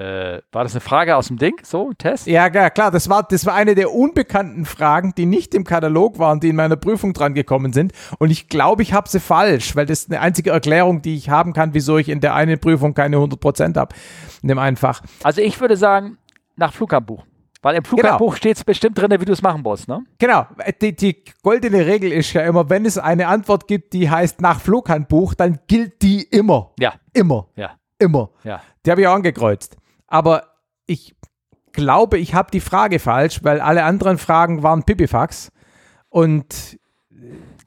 Äh, 0.02 0.42
war 0.52 0.64
das 0.64 0.74
eine 0.74 0.82
Frage 0.82 1.16
aus 1.16 1.28
dem 1.28 1.38
Ding? 1.38 1.54
So, 1.62 1.92
Test? 1.96 2.26
Ja, 2.26 2.48
ja, 2.48 2.70
klar. 2.72 2.90
Das 2.90 3.08
war, 3.08 3.22
das 3.22 3.46
war 3.46 3.54
eine 3.54 3.76
der 3.76 3.94
unbekannten 3.94 4.66
Fragen, 4.66 5.14
die 5.16 5.28
nicht 5.28 5.54
im 5.54 5.64
Katalog 5.64 6.18
waren, 6.18 6.40
die 6.40 6.50
in 6.50 6.56
meiner 6.56 6.76
Prüfung 6.76 7.14
dran 7.14 7.36
gekommen 7.36 7.72
sind. 7.72 7.92
Und 8.18 8.32
ich 8.32 8.48
glaube, 8.48 8.82
ich 8.82 8.94
habe 8.94 9.08
sie 9.08 9.20
falsch, 9.20 9.76
weil 9.76 9.86
das 9.86 10.00
ist 10.00 10.12
eine 10.12 10.22
einzige 10.22 10.50
Erklärung, 10.50 11.04
die 11.04 11.16
ich 11.16 11.30
haben 11.30 11.54
kann, 11.54 11.76
wieso 11.76 12.00
ich 12.00 12.10
in 12.10 12.20
der 12.20 12.34
einen 12.34 12.58
Prüfung 12.58 12.96
keine 12.96 13.18
100% 13.18 13.78
habe. 13.78 13.94
In 14.42 14.48
dem 14.48 14.58
einfach. 14.58 15.04
Also 15.22 15.42
ich 15.42 15.62
würde 15.62 15.78
sagen, 15.78 16.18
nach 16.56 16.74
Flughandbuch. 16.74 17.24
Weil 17.62 17.76
im 17.76 17.84
Flughandbuch 17.84 18.30
genau. 18.30 18.38
steht 18.38 18.58
es 18.58 18.64
bestimmt 18.64 18.98
drin, 18.98 19.12
wie 19.12 19.26
du 19.26 19.34
es 19.34 19.42
machen 19.42 19.62
musst, 19.62 19.88
ne? 19.88 20.04
Genau. 20.18 20.48
Die, 20.82 20.96
die, 20.96 21.24
goldene 21.44 21.86
Regel 21.86 22.12
ist 22.12 22.34
ja 22.34 22.42
immer, 22.42 22.70
wenn 22.70 22.86
es 22.86 22.98
eine 22.98 23.28
Antwort 23.28 23.68
gibt, 23.68 23.94
die 23.94 24.10
heißt 24.10 24.42
nach 24.42 24.60
Flughandbuch, 24.60 25.36
dann 25.36 25.60
gilt 25.68 26.02
die 26.02 26.24
immer. 26.24 26.72
Ja. 26.80 26.94
Immer. 27.14 27.48
Ja. 27.56 27.72
Immer. 28.00 28.32
Ja. 28.44 28.62
Die 28.86 28.92
habe 28.92 29.02
ich 29.02 29.08
auch 29.08 29.14
angekreuzt. 29.14 29.78
Aber 30.08 30.48
ich 30.88 31.16
glaube, 31.72 32.18
ich 32.18 32.34
habe 32.34 32.50
die 32.52 32.60
Frage 32.60 32.98
falsch, 32.98 33.44
weil 33.44 33.62
alle 33.62 33.84
anderen 33.84 34.18
Fragen 34.18 34.64
waren 34.64 34.84
Pipifax. 34.84 35.52
Und 36.10 36.80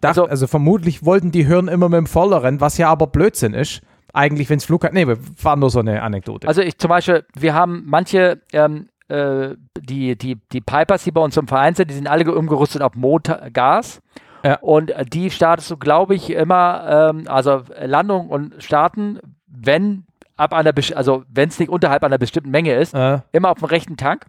dacht, 0.01 0.19
also, 0.19 0.27
also, 0.27 0.47
vermutlich 0.49 1.05
wollten 1.05 1.31
die 1.31 1.47
hören 1.47 1.69
immer 1.69 1.89
mit 1.89 1.99
dem 1.99 2.07
volleren, 2.07 2.61
was 2.61 2.79
ja 2.79 2.91
aber 2.91 3.07
Blödsinn 3.07 3.55
ist. 3.55 3.81
Eigentlich, 4.13 4.51
wenn 4.51 4.59
es 4.59 4.65
Flug 4.65 4.85
hat. 4.85 4.93
Nee, 4.93 5.07
war 5.43 5.57
nur 5.57 5.71
so 5.71 5.81
eine 5.81 6.03
Anekdote. 6.03 6.47
Also 6.47 6.63
ich 6.63 6.79
zum 6.79 6.89
Beispiel, 6.89 7.25
wir 7.35 7.55
haben 7.55 7.83
manche 7.87 8.43
ähm, 8.53 8.89
äh, 9.09 9.51
die, 9.79 10.17
die, 10.17 10.39
die 10.53 10.61
Pipers, 10.61 11.05
die 11.05 11.11
bei 11.11 11.21
uns 11.21 11.37
im 11.37 11.49
Verein 11.49 11.75
sind, 11.75 11.91
die 11.91 11.95
sind 11.95 12.07
alle 12.07 12.33
umgerüstet 12.35 12.83
auf 12.83 12.95
Motorgas. 12.95 14.01
Ja. 14.43 14.59
Und 14.61 14.93
die 15.13 15.31
startest 15.31 15.71
du, 15.71 15.77
glaube 15.77 16.15
ich, 16.15 16.31
immer, 16.31 17.11
ähm, 17.15 17.25
also 17.29 17.63
Landung 17.83 18.29
und 18.29 18.63
Starten, 18.63 19.19
wenn 19.47 20.05
ab 20.37 20.53
einer, 20.53 20.73
also 20.95 21.25
wenn 21.29 21.49
es 21.49 21.59
nicht 21.59 21.71
unterhalb 21.71 22.05
einer 22.05 22.19
bestimmten 22.19 22.51
Menge 22.51 22.75
ist, 22.75 22.95
äh. 22.95 23.21
immer 23.33 23.51
auf 23.51 23.59
dem 23.59 23.67
rechten 23.67 23.97
Tank. 23.97 24.27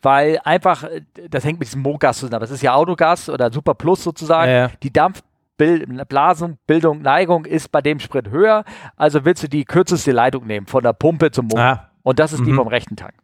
Weil 0.00 0.38
einfach, 0.44 0.84
äh, 0.84 1.02
das 1.28 1.44
hängt 1.44 1.58
mit 1.58 1.66
diesem 1.66 1.82
Mogas 1.82 2.18
zusammen. 2.18 2.40
Das 2.40 2.52
ist 2.52 2.62
ja 2.62 2.74
Autogas 2.74 3.28
oder 3.28 3.52
Super 3.52 3.74
Plus 3.74 4.04
sozusagen. 4.04 4.50
Ja, 4.50 4.58
ja. 4.58 4.70
Die 4.82 4.92
Dampfblasung, 4.92 6.58
Bildung, 6.66 7.02
Neigung 7.02 7.44
ist 7.44 7.72
bei 7.72 7.80
dem 7.80 7.98
Sprit 7.98 8.30
höher. 8.30 8.64
Also 8.96 9.24
willst 9.24 9.42
du 9.42 9.48
die 9.48 9.64
kürzeste 9.64 10.12
Leitung 10.12 10.46
nehmen, 10.46 10.66
von 10.66 10.84
der 10.84 10.92
Pumpe 10.92 11.32
zum 11.32 11.46
Motor. 11.46 11.64
Ah. 11.64 11.90
Und 12.02 12.20
das 12.20 12.32
ist 12.32 12.40
mhm. 12.40 12.44
die 12.44 12.52
vom 12.52 12.68
rechten 12.68 12.94
Tank. 12.94 13.14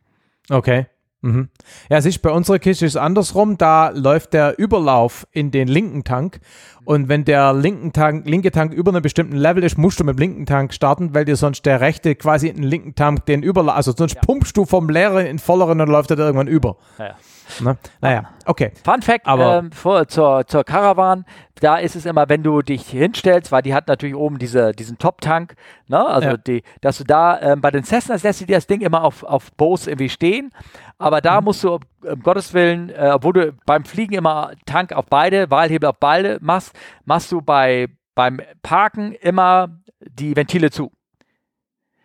Okay. 0.50 0.86
Mhm. 1.22 1.50
Ja, 1.88 2.00
siehst 2.00 2.20
bei 2.20 2.30
unserer 2.30 2.58
Kiste 2.58 2.84
ist 2.84 2.92
es 2.92 2.96
andersrum. 2.96 3.56
Da 3.56 3.90
läuft 3.90 4.32
der 4.32 4.58
Überlauf 4.58 5.26
in 5.30 5.52
den 5.52 5.68
linken 5.68 6.02
Tank. 6.02 6.40
Und 6.84 7.08
wenn 7.08 7.24
der 7.24 7.52
linken 7.52 7.92
Tank, 7.92 8.28
linke 8.28 8.50
Tank 8.50 8.72
über 8.72 8.90
einem 8.90 9.02
bestimmten 9.02 9.36
Level 9.36 9.62
ist, 9.62 9.78
musst 9.78 10.00
du 10.00 10.04
mit 10.04 10.16
dem 10.16 10.18
linken 10.18 10.46
Tank 10.46 10.74
starten, 10.74 11.14
weil 11.14 11.24
dir 11.24 11.36
sonst 11.36 11.64
der 11.64 11.80
rechte 11.80 12.16
quasi 12.16 12.48
in 12.48 12.56
den 12.56 12.64
linken 12.64 12.96
Tank 12.96 13.24
den 13.26 13.44
Überlauf, 13.44 13.76
also 13.76 13.92
sonst 13.92 14.16
ja. 14.16 14.20
pumpst 14.20 14.56
du 14.56 14.64
vom 14.64 14.88
leeren 14.88 15.26
in 15.26 15.38
volleren 15.38 15.80
und 15.80 15.88
läuft 15.88 16.10
er 16.10 16.18
irgendwann 16.18 16.48
über. 16.48 16.76
Ja, 16.98 17.06
ja. 17.06 17.16
Ne? 17.60 17.76
Naja, 18.00 18.30
okay. 18.46 18.72
Fun 18.84 19.02
Fact 19.02 19.26
Aber, 19.26 19.58
ähm, 19.58 19.72
vor, 19.72 20.08
zur, 20.08 20.46
zur 20.46 20.64
Caravan, 20.64 21.24
da 21.60 21.76
ist 21.76 21.96
es 21.96 22.06
immer, 22.06 22.28
wenn 22.28 22.42
du 22.42 22.62
dich 22.62 22.88
hinstellst, 22.88 23.52
weil 23.52 23.62
die 23.62 23.74
hat 23.74 23.88
natürlich 23.88 24.14
oben 24.14 24.38
diese, 24.38 24.72
diesen 24.72 24.98
Top-Tank, 24.98 25.54
ne? 25.86 26.04
also 26.04 26.30
ja. 26.30 26.36
die, 26.36 26.62
dass 26.80 26.98
du 26.98 27.04
da 27.04 27.40
ähm, 27.40 27.60
bei 27.60 27.70
den 27.70 27.84
Cessnas 27.84 28.22
lässt 28.22 28.40
du 28.40 28.46
dir 28.46 28.56
das 28.56 28.66
Ding 28.66 28.80
immer 28.80 29.04
auf, 29.04 29.22
auf 29.22 29.52
Bose 29.52 29.90
irgendwie 29.90 30.08
stehen, 30.08 30.50
aber 30.98 31.20
da 31.20 31.40
mhm. 31.40 31.44
musst 31.46 31.64
du, 31.64 31.74
um 31.74 31.80
Gottes 32.22 32.54
Willen, 32.54 32.90
äh, 32.90 33.10
obwohl 33.14 33.32
du 33.32 33.52
beim 33.66 33.84
Fliegen 33.84 34.14
immer 34.14 34.52
Tank 34.66 34.92
auf 34.92 35.06
beide, 35.06 35.50
Wahlhebel 35.50 35.88
auf 35.88 35.98
beide 35.98 36.38
machst, 36.40 36.74
machst 37.04 37.30
du 37.30 37.42
bei, 37.42 37.88
beim 38.14 38.40
Parken 38.62 39.12
immer 39.12 39.68
die 40.00 40.34
Ventile 40.36 40.70
zu 40.70 40.90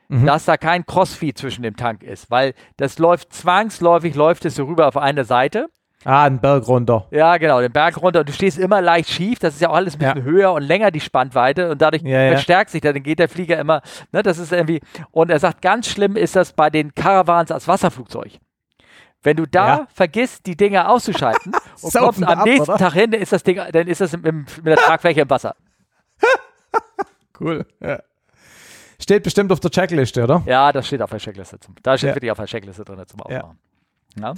mhm. 0.07 0.25
dass 0.25 0.45
da 0.45 0.57
kein 0.57 0.85
Crossfeed 0.85 1.38
zwischen 1.38 1.63
dem 1.63 1.75
Tank 1.75 2.03
ist, 2.03 2.29
weil 2.31 2.53
das 2.77 2.99
läuft 2.99 3.34
zwangsläufig, 3.34 4.15
läuft 4.15 4.45
es 4.45 4.55
so 4.55 4.65
rüber 4.65 4.88
auf 4.88 4.97
eine 4.97 5.25
Seite. 5.25 5.67
Ah, 6.05 6.23
einen 6.23 6.39
Berg 6.39 6.67
runter. 6.67 7.07
Ja, 7.11 7.38
genau, 7.38 7.59
den 7.59 7.71
Berg 7.71 8.01
runter. 8.01 8.19
Und 8.21 8.29
du 8.29 8.34
stehst 8.34 8.57
immer 8.57 8.81
leicht 8.81 9.09
schief. 9.09 9.39
Das 9.39 9.55
ist 9.55 9.61
ja 9.61 9.69
auch 9.69 9.75
alles 9.75 9.95
ein 9.95 9.99
bisschen 9.99 10.17
ja. 10.17 10.23
höher 10.23 10.53
und 10.53 10.61
länger, 10.61 10.91
die 10.91 11.01
Spannweite. 11.01 11.71
Und 11.71 11.81
dadurch 11.81 12.03
ja, 12.03 12.29
verstärkt 12.29 12.69
ja. 12.69 12.71
sich, 12.73 12.81
dann 12.81 13.01
geht 13.03 13.19
der 13.19 13.27
Flieger 13.27 13.59
immer, 13.59 13.81
ne, 14.11 14.23
das 14.23 14.38
ist 14.38 14.53
irgendwie, 14.53 14.79
und 15.11 15.31
er 15.31 15.39
sagt, 15.39 15.61
ganz 15.61 15.88
schlimm 15.88 16.15
ist 16.15 16.35
das 16.35 16.53
bei 16.53 16.69
den 16.69 16.93
Caravans 16.93 17.51
als 17.51 17.67
Wasserflugzeug. 17.67 18.39
Wenn 19.23 19.35
du 19.35 19.45
da 19.45 19.88
vergisst, 19.93 20.45
die 20.45 20.55
Dinger 20.55 20.89
auszuschalten 20.89 21.51
und 21.81 21.93
kommst 21.93 22.23
am 22.23 22.39
ab, 22.39 22.45
nächsten 22.45 22.71
oder? 22.71 22.77
Tag 22.77 22.93
hin, 22.93 23.11
ist 23.11 23.34
das 23.34 23.43
Ding, 23.43 23.59
dann 23.73 23.88
ist 23.88 23.99
das 23.99 24.13
mit, 24.13 24.23
mit 24.23 24.65
der 24.65 24.77
Tragfläche 24.77 25.21
im 25.21 25.29
Wasser. 25.29 25.55
cool, 27.41 27.65
ja. 27.81 27.99
Steht 29.07 29.23
bestimmt 29.23 29.53
auf 29.53 29.61
der 29.61 29.71
Checkliste, 29.71 30.21
oder? 30.21 30.43
Ja, 30.45 30.69
das 30.73 30.85
steht 30.85 31.01
auf 31.01 31.09
der 31.09 31.19
Checkliste. 31.19 31.57
Zum, 31.61 31.75
da 31.81 31.97
steht 31.97 32.09
ja. 32.09 32.15
wirklich 32.17 32.29
auf 32.29 32.39
der 32.39 32.45
Checkliste 32.45 32.84
drin 32.84 33.01
zum 33.07 33.21
Aufmachen. 33.21 33.57
Ja. 34.17 34.21
ja. 34.21 34.34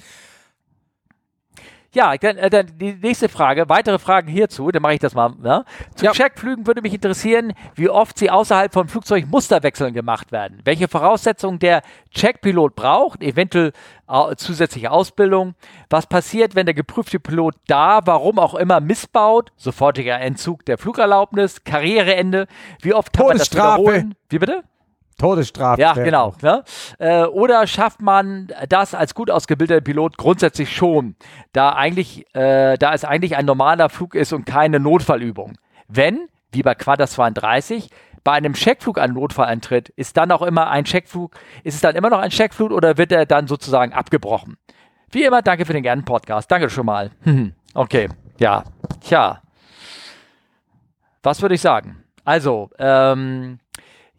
Ja, 1.93 2.15
dann, 2.17 2.37
äh, 2.37 2.49
dann, 2.49 2.67
die 2.77 2.93
nächste 2.93 3.29
Frage, 3.29 3.67
weitere 3.67 3.97
Fragen 3.97 4.27
hierzu, 4.27 4.69
dann 4.71 4.81
mache 4.81 4.93
ich 4.93 4.99
das 4.99 5.15
mal. 5.15 5.33
Ne? 5.41 5.65
Zu 5.95 6.05
ja. 6.05 6.11
Checkflügen 6.11 6.67
würde 6.67 6.81
mich 6.81 6.93
interessieren, 6.93 7.53
wie 7.75 7.89
oft 7.89 8.17
sie 8.17 8.29
außerhalb 8.29 8.71
von 8.71 8.87
Flugzeugmusterwechseln 8.87 9.93
gemacht 9.93 10.31
werden. 10.31 10.61
Welche 10.65 10.87
Voraussetzungen 10.87 11.57
der 11.57 11.81
Checkpilot 12.11 12.75
braucht, 12.75 13.23
eventuell 13.23 13.73
äh, 14.07 14.35
zusätzliche 14.35 14.91
Ausbildung. 14.91 15.55
Was 15.89 16.05
passiert, 16.05 16.55
wenn 16.55 16.67
der 16.67 16.75
geprüfte 16.75 17.19
Pilot 17.19 17.55
da, 17.67 18.01
warum 18.05 18.37
auch 18.37 18.53
immer, 18.53 18.79
missbaut? 18.79 19.51
Sofortiger 19.55 20.19
Entzug 20.19 20.65
der 20.65 20.77
Flugerlaubnis, 20.77 21.63
Karriereende. 21.63 22.47
Wie 22.81 22.93
oft 22.93 23.13
kann 23.13 23.27
man 23.27 23.37
das 23.37 23.51
wiederholen? 23.51 24.15
Wie 24.29 24.37
bitte? 24.39 24.63
Todesstrafe. 25.19 25.81
Ja, 25.81 25.93
genau. 25.93 26.33
Ne? 26.41 26.63
Äh, 26.97 27.25
oder 27.25 27.67
schafft 27.67 28.01
man 28.01 28.47
das 28.67 28.95
als 28.95 29.13
gut 29.13 29.29
ausgebildeter 29.29 29.81
Pilot 29.81 30.17
grundsätzlich 30.17 30.75
schon, 30.75 31.15
da 31.53 31.73
eigentlich, 31.73 32.25
äh, 32.33 32.77
da 32.77 32.93
es 32.93 33.05
eigentlich 33.05 33.35
ein 33.35 33.45
normaler 33.45 33.89
Flug 33.89 34.15
ist 34.15 34.33
und 34.33 34.45
keine 34.45 34.79
Notfallübung. 34.79 35.57
Wenn, 35.87 36.27
wie 36.51 36.63
bei 36.63 36.73
Quadras 36.73 37.11
32, 37.11 37.89
bei 38.23 38.31
einem 38.33 38.53
Checkflug 38.53 38.99
ein 38.99 39.13
Notfall 39.13 39.47
eintritt, 39.47 39.89
ist 39.89 40.17
dann 40.17 40.31
auch 40.31 40.41
immer 40.41 40.69
ein 40.69 40.85
Checkflug, 40.85 41.35
ist 41.63 41.75
es 41.75 41.81
dann 41.81 41.95
immer 41.95 42.09
noch 42.09 42.19
ein 42.19 42.31
Checkflug 42.31 42.71
oder 42.71 42.97
wird 42.97 43.11
er 43.11 43.25
dann 43.25 43.47
sozusagen 43.47 43.93
abgebrochen? 43.93 44.57
Wie 45.11 45.23
immer, 45.23 45.41
danke 45.41 45.65
für 45.65 45.73
den 45.73 45.83
gerne 45.83 46.03
Podcast. 46.03 46.51
Danke 46.51 46.69
schon 46.69 46.85
mal. 46.85 47.11
okay, 47.73 48.09
ja, 48.39 48.63
tja. 49.01 49.41
Was 51.23 51.41
würde 51.41 51.55
ich 51.55 51.61
sagen? 51.61 52.03
Also, 52.23 52.69
ähm, 52.77 53.59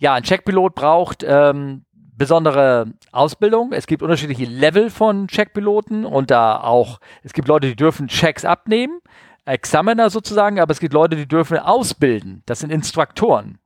ja, 0.01 0.14
ein 0.14 0.22
Checkpilot 0.22 0.74
braucht 0.74 1.24
ähm, 1.27 1.85
besondere 2.16 2.86
Ausbildung. 3.12 3.72
Es 3.72 3.86
gibt 3.86 4.02
unterschiedliche 4.02 4.47
Level 4.47 4.90
von 4.90 5.28
Checkpiloten 5.28 6.05
und 6.05 6.31
da 6.31 6.60
auch, 6.60 7.01
es 7.22 7.32
gibt 7.32 7.48
Leute, 7.48 7.68
die 7.68 7.77
dürfen 7.77 8.09
Checks 8.09 8.44
abnehmen, 8.44 9.01
Examiner 9.44 10.10
sozusagen, 10.10 10.59
aber 10.59 10.72
es 10.72 10.81
gibt 10.81 10.94
Leute, 10.94 11.16
die 11.16 11.28
dürfen 11.28 11.59
ausbilden. 11.59 12.43
Das 12.47 12.60
sind 12.60 12.70
Instruktoren. 12.70 13.59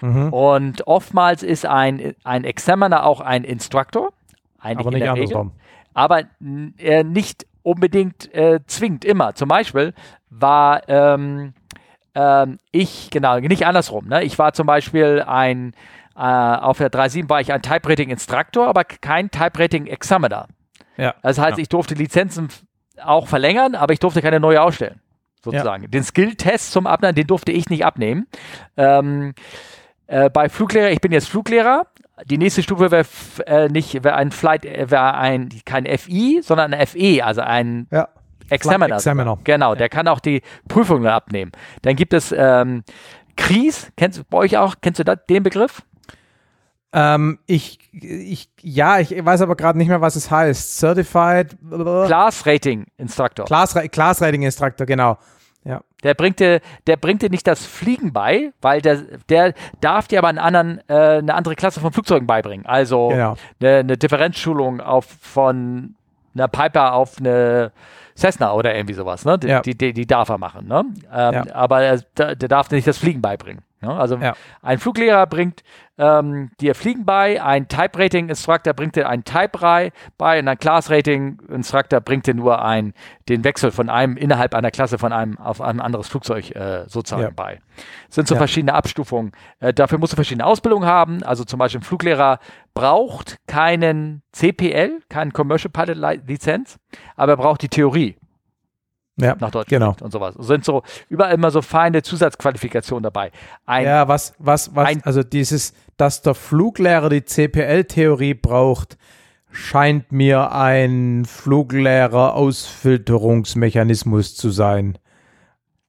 Mhm. 0.00 0.32
Und 0.32 0.86
oftmals 0.86 1.42
ist 1.42 1.64
ein, 1.64 2.14
ein 2.24 2.44
Examiner 2.44 3.04
auch 3.04 3.20
ein 3.20 3.44
Instruktor. 3.44 4.10
Aber 4.60 4.90
nicht 4.90 5.08
andersrum. 5.08 5.52
Aber 5.94 6.22
äh, 6.78 7.04
nicht 7.04 7.46
unbedingt 7.62 8.32
äh, 8.34 8.60
zwingt 8.66 9.04
immer. 9.04 9.34
Zum 9.34 9.48
Beispiel 9.48 9.94
war 10.30 10.88
ähm, 10.88 11.54
ähm, 12.18 12.58
ich, 12.72 13.10
genau, 13.10 13.38
nicht 13.38 13.64
andersrum. 13.64 14.08
Ne? 14.08 14.24
Ich 14.24 14.38
war 14.40 14.52
zum 14.52 14.66
Beispiel 14.66 15.22
ein, 15.24 15.72
äh, 16.16 16.20
auf 16.20 16.78
der 16.78 16.90
3.7 16.90 17.28
war 17.28 17.40
ich 17.40 17.52
ein 17.52 17.62
Type-Rating-Instruktor, 17.62 18.66
aber 18.66 18.82
kein 18.84 19.30
Type-Rating-Examiner. 19.30 20.48
Ja. 20.96 21.14
Das 21.22 21.38
heißt, 21.38 21.58
ja. 21.58 21.62
ich 21.62 21.68
durfte 21.68 21.94
Lizenzen 21.94 22.48
auch 23.00 23.28
verlängern, 23.28 23.76
aber 23.76 23.92
ich 23.92 24.00
durfte 24.00 24.20
keine 24.20 24.40
neue 24.40 24.60
ausstellen. 24.60 25.00
Sozusagen. 25.44 25.84
Ja. 25.84 25.88
Den 25.88 26.02
Skill-Test 26.02 26.72
zum 26.72 26.88
Abnehmen, 26.88 27.14
den 27.14 27.28
durfte 27.28 27.52
ich 27.52 27.70
nicht 27.70 27.84
abnehmen. 27.84 28.26
Ähm, 28.76 29.34
äh, 30.08 30.28
bei 30.28 30.48
Fluglehrer, 30.48 30.90
ich 30.90 31.00
bin 31.00 31.12
jetzt 31.12 31.28
Fluglehrer. 31.28 31.86
Die 32.24 32.38
nächste 32.38 32.64
Stufe 32.64 32.90
wäre 32.90 33.06
äh, 33.46 33.68
nicht 33.68 34.02
wär 34.02 34.16
ein 34.16 34.32
Flight, 34.32 34.64
äh, 34.64 34.90
wäre 34.90 35.14
ein 35.14 35.50
kein 35.64 35.86
FI, 35.86 36.40
sondern 36.42 36.74
ein 36.74 36.84
FE, 36.84 37.24
also 37.24 37.42
ein 37.42 37.86
ja. 37.92 38.08
Examiner. 38.50 38.96
Examiner. 38.96 39.38
Genau, 39.44 39.74
der 39.74 39.88
kann 39.88 40.08
auch 40.08 40.20
die 40.20 40.42
Prüfungen 40.68 41.06
abnehmen. 41.06 41.52
Dann 41.82 41.96
gibt 41.96 42.12
es 42.14 42.34
ähm, 42.36 42.82
Kries, 43.36 43.90
kennst 43.96 44.18
du 44.18 44.24
bei 44.24 44.38
euch 44.38 44.56
auch, 44.56 44.76
kennst 44.80 45.00
du 45.00 45.04
da, 45.04 45.16
den 45.16 45.42
Begriff? 45.42 45.82
Ähm, 46.92 47.38
ich, 47.46 47.78
ich, 47.92 48.48
ja, 48.62 48.98
ich 48.98 49.10
weiß 49.10 49.42
aber 49.42 49.56
gerade 49.56 49.76
nicht 49.76 49.88
mehr, 49.88 50.00
was 50.00 50.16
es 50.16 50.30
heißt. 50.30 50.78
Certified 50.78 51.56
Class 51.70 52.46
Rating 52.46 52.86
Instructor. 52.96 53.44
Class, 53.44 53.74
Class 53.90 54.22
Rating 54.22 54.42
Instructor, 54.42 54.86
genau. 54.86 55.18
Ja. 55.64 55.82
Der 56.02 56.14
bringt 56.14 56.40
dir, 56.40 56.60
der 56.86 56.96
bringt 56.96 57.20
dir 57.20 57.28
nicht 57.28 57.46
das 57.46 57.66
Fliegen 57.66 58.12
bei, 58.12 58.52
weil 58.62 58.80
der, 58.80 59.02
der 59.28 59.52
darf 59.80 60.08
dir 60.08 60.18
aber 60.18 60.28
einen 60.28 60.38
anderen, 60.38 60.80
äh, 60.88 61.18
eine 61.18 61.34
andere 61.34 61.56
Klasse 61.56 61.80
von 61.80 61.92
Flugzeugen 61.92 62.26
beibringen. 62.26 62.64
Also 62.64 63.08
genau. 63.08 63.36
eine, 63.60 63.78
eine 63.78 63.98
Differenzschulung 63.98 64.80
auf 64.80 65.06
von 65.20 65.94
einer 66.34 66.48
Piper 66.48 66.94
auf 66.94 67.18
eine 67.18 67.72
Cessna 68.18 68.52
oder 68.52 68.74
irgendwie 68.74 68.94
sowas, 68.94 69.24
ne? 69.24 69.38
Die, 69.38 69.46
ja. 69.46 69.60
die, 69.60 69.76
die, 69.76 69.92
die, 69.92 70.06
darf 70.06 70.28
er 70.28 70.38
machen, 70.38 70.66
ne? 70.66 70.84
Ähm, 71.12 71.34
ja. 71.34 71.54
Aber 71.54 71.82
er, 71.82 72.00
der, 72.16 72.34
der 72.34 72.48
darf 72.48 72.70
nicht 72.70 72.86
das 72.86 72.98
Fliegen 72.98 73.22
beibringen. 73.22 73.62
Ne? 73.80 73.92
Also 73.92 74.16
ja. 74.16 74.34
ein 74.62 74.78
Fluglehrer 74.78 75.26
bringt 75.26 75.62
ähm, 75.98 76.50
dir 76.60 76.74
Fliegen 76.74 77.04
bei, 77.04 77.42
ein 77.42 77.68
Type-Rating-Instructor 77.68 78.72
bringt 78.72 78.96
dir 78.96 79.08
ein 79.08 79.24
Type 79.24 79.92
bei 80.16 80.38
und 80.38 80.48
ein 80.48 80.58
Class-Rating-Instructor 80.58 82.00
bringt 82.00 82.26
dir 82.26 82.34
nur 82.34 82.64
ein, 82.64 82.94
den 83.28 83.44
Wechsel 83.44 83.70
von 83.70 83.88
einem 83.88 84.16
innerhalb 84.16 84.54
einer 84.54 84.70
Klasse 84.70 84.98
von 84.98 85.12
einem 85.12 85.38
auf 85.38 85.60
ein 85.60 85.80
anderes 85.80 86.08
Flugzeug 86.08 86.54
äh, 86.54 86.84
sozusagen 86.88 87.22
ja. 87.22 87.30
bei. 87.34 87.60
Das 88.06 88.16
sind 88.16 88.28
so 88.28 88.34
ja. 88.34 88.38
verschiedene 88.38 88.74
Abstufungen. 88.74 89.32
Äh, 89.60 89.74
dafür 89.74 89.98
musst 89.98 90.12
du 90.12 90.16
verschiedene 90.16 90.46
Ausbildungen 90.46 90.88
haben. 90.88 91.22
Also 91.22 91.44
zum 91.44 91.58
Beispiel 91.58 91.80
ein 91.80 91.84
Fluglehrer 91.84 92.38
braucht 92.74 93.36
keinen 93.46 94.22
CPL, 94.32 95.00
keinen 95.08 95.32
Commercial 95.32 95.70
Pilot 95.70 96.26
Lizenz, 96.26 96.78
aber 97.16 97.32
er 97.32 97.36
braucht 97.36 97.62
die 97.62 97.68
Theorie 97.68 98.16
ja, 99.20 99.36
nach 99.38 99.50
Deutschland 99.50 99.68
genau. 99.68 99.96
und 100.00 100.12
sowas. 100.12 100.34
Sind 100.38 100.64
so 100.64 100.82
überall 101.08 101.34
immer 101.34 101.50
so 101.50 101.62
feine 101.62 102.02
Zusatzqualifikationen 102.02 103.02
dabei. 103.02 103.30
Ein, 103.66 103.84
ja, 103.84 104.08
was, 104.08 104.34
was, 104.38 104.74
was, 104.74 104.88
ein, 104.88 105.02
also 105.04 105.22
dieses, 105.22 105.72
dass 105.96 106.22
der 106.22 106.34
Fluglehrer 106.34 107.08
die 107.08 107.24
CPL-Theorie 107.24 108.34
braucht, 108.34 108.96
scheint 109.50 110.12
mir 110.12 110.52
ein 110.52 111.24
fluglehrer 111.24 112.34
Ausfilterungsmechanismus 112.34 114.36
zu 114.36 114.50
sein. 114.50 114.98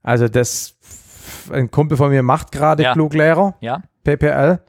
Also 0.01 0.27
das, 0.27 0.75
ein 1.51 1.69
Kumpel 1.69 1.97
von 1.97 2.09
mir 2.09 2.23
macht 2.23 2.51
gerade 2.51 2.83
ja. 2.83 2.93
Fluglehrer, 2.93 3.55
ja. 3.59 3.81
PPL. 4.03 4.59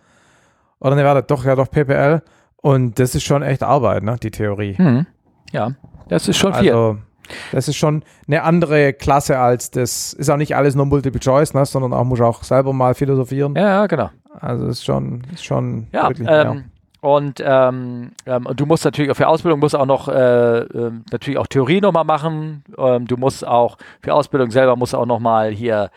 Oder 0.80 0.96
ne, 0.96 1.04
warte, 1.04 1.22
doch, 1.22 1.44
ja 1.44 1.54
doch, 1.54 1.70
PPL. 1.70 2.22
Und 2.56 2.98
das 2.98 3.14
ist 3.14 3.24
schon 3.24 3.42
echt 3.42 3.62
Arbeit, 3.62 4.02
ne, 4.02 4.16
die 4.22 4.30
Theorie. 4.30 4.76
Hm. 4.76 5.06
Ja, 5.52 5.72
das 6.08 6.28
ist 6.28 6.36
schon 6.36 6.52
viel. 6.54 6.70
Also, 6.70 6.98
das 7.52 7.68
ist 7.68 7.76
schon 7.76 8.04
eine 8.26 8.42
andere 8.42 8.92
Klasse 8.92 9.38
als 9.38 9.70
das, 9.70 10.12
ist 10.12 10.30
auch 10.30 10.36
nicht 10.36 10.56
alles 10.56 10.74
nur 10.74 10.86
Multiple 10.86 11.20
Choice, 11.20 11.54
ne, 11.54 11.64
sondern 11.64 11.92
auch 11.92 12.04
muss 12.04 12.20
auch 12.20 12.42
selber 12.42 12.72
mal 12.72 12.94
philosophieren. 12.94 13.54
Ja, 13.56 13.86
genau. 13.86 14.10
Also 14.38 14.66
ist 14.66 14.84
schon, 14.84 15.22
ist 15.32 15.44
schon 15.44 15.88
ja, 15.92 16.08
wirklich, 16.08 16.28
ähm, 16.30 16.46
ja. 16.46 16.56
Und, 17.00 17.42
ähm, 17.44 18.12
ähm, 18.26 18.46
und 18.46 18.60
du 18.60 18.66
musst 18.66 18.84
natürlich 18.84 19.10
auch 19.10 19.16
für 19.16 19.28
Ausbildung 19.28 19.60
musst 19.60 19.74
auch 19.74 19.86
noch 19.86 20.08
äh, 20.08 20.58
äh, 20.58 20.92
natürlich 21.10 21.38
auch 21.38 21.46
Theorie 21.46 21.80
nochmal 21.80 22.04
machen. 22.04 22.62
Ähm, 22.76 23.06
du 23.06 23.16
musst 23.16 23.46
auch 23.46 23.78
für 24.02 24.12
Ausbildung 24.12 24.50
selber 24.50 24.76
musst 24.76 24.94
auch 24.94 25.06
nochmal 25.06 25.50
hier, 25.50 25.90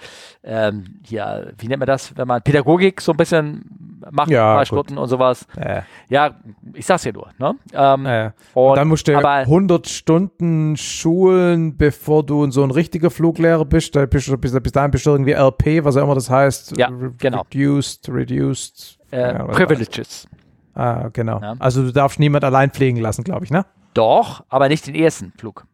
ähm, 0.44 1.00
hier, 1.04 1.54
wie 1.58 1.68
nennt 1.68 1.80
man 1.80 1.88
das, 1.88 2.16
wenn 2.16 2.28
man 2.28 2.42
Pädagogik 2.42 3.02
so 3.02 3.12
ein 3.12 3.18
bisschen 3.18 4.00
macht, 4.12 4.30
ja, 4.30 4.56
paar 4.56 4.66
Stunden 4.66 4.98
und 4.98 5.10
sowas. 5.10 5.46
Äh. 5.58 5.82
Ja, 6.08 6.36
ich 6.74 6.86
sag's 6.86 7.04
dir 7.04 7.14
nur. 7.14 7.30
Ne? 7.38 7.56
Ähm, 7.74 8.06
äh. 8.06 8.32
und, 8.54 8.70
und, 8.70 8.78
dann 8.78 8.88
musst 8.88 9.08
du 9.08 9.18
aber, 9.18 9.34
100 9.34 9.88
Stunden 9.88 10.78
schulen, 10.78 11.76
bevor 11.76 12.26
du 12.26 12.50
so 12.52 12.64
ein 12.64 12.72
richtiger 12.72 13.12
Fluglehrer 13.12 13.66
bist. 13.66 13.96
Da 13.96 14.06
bist 14.06 14.30
du, 14.30 14.38
bis, 14.38 14.58
bis 14.58 14.72
dahin 14.72 14.92
bist 14.92 15.06
du 15.06 15.12
irgendwie 15.12 15.34
RP, 15.34 15.84
was 15.84 15.98
auch 15.98 16.04
immer 16.04 16.16
das 16.16 16.30
heißt. 16.30 16.78
Ja, 16.78 16.90
genau. 17.18 17.42
Reduced, 17.54 18.08
reduced. 18.10 19.00
Äh, 19.12 19.34
ja, 19.34 19.44
Privileges. 19.46 20.28
Ah, 20.76 21.10
genau. 21.14 21.40
Ja. 21.40 21.56
Also 21.60 21.84
du 21.84 21.92
darfst 21.92 22.20
niemand 22.20 22.44
allein 22.44 22.72
fliegen 22.72 23.00
lassen, 23.00 23.24
glaube 23.24 23.46
ich, 23.46 23.52
ne? 23.52 23.66
Doch, 23.94 24.44
aber 24.50 24.70
nicht 24.70 24.88
den 24.88 24.96
ersten 24.96 25.32
Flug. 25.38 25.66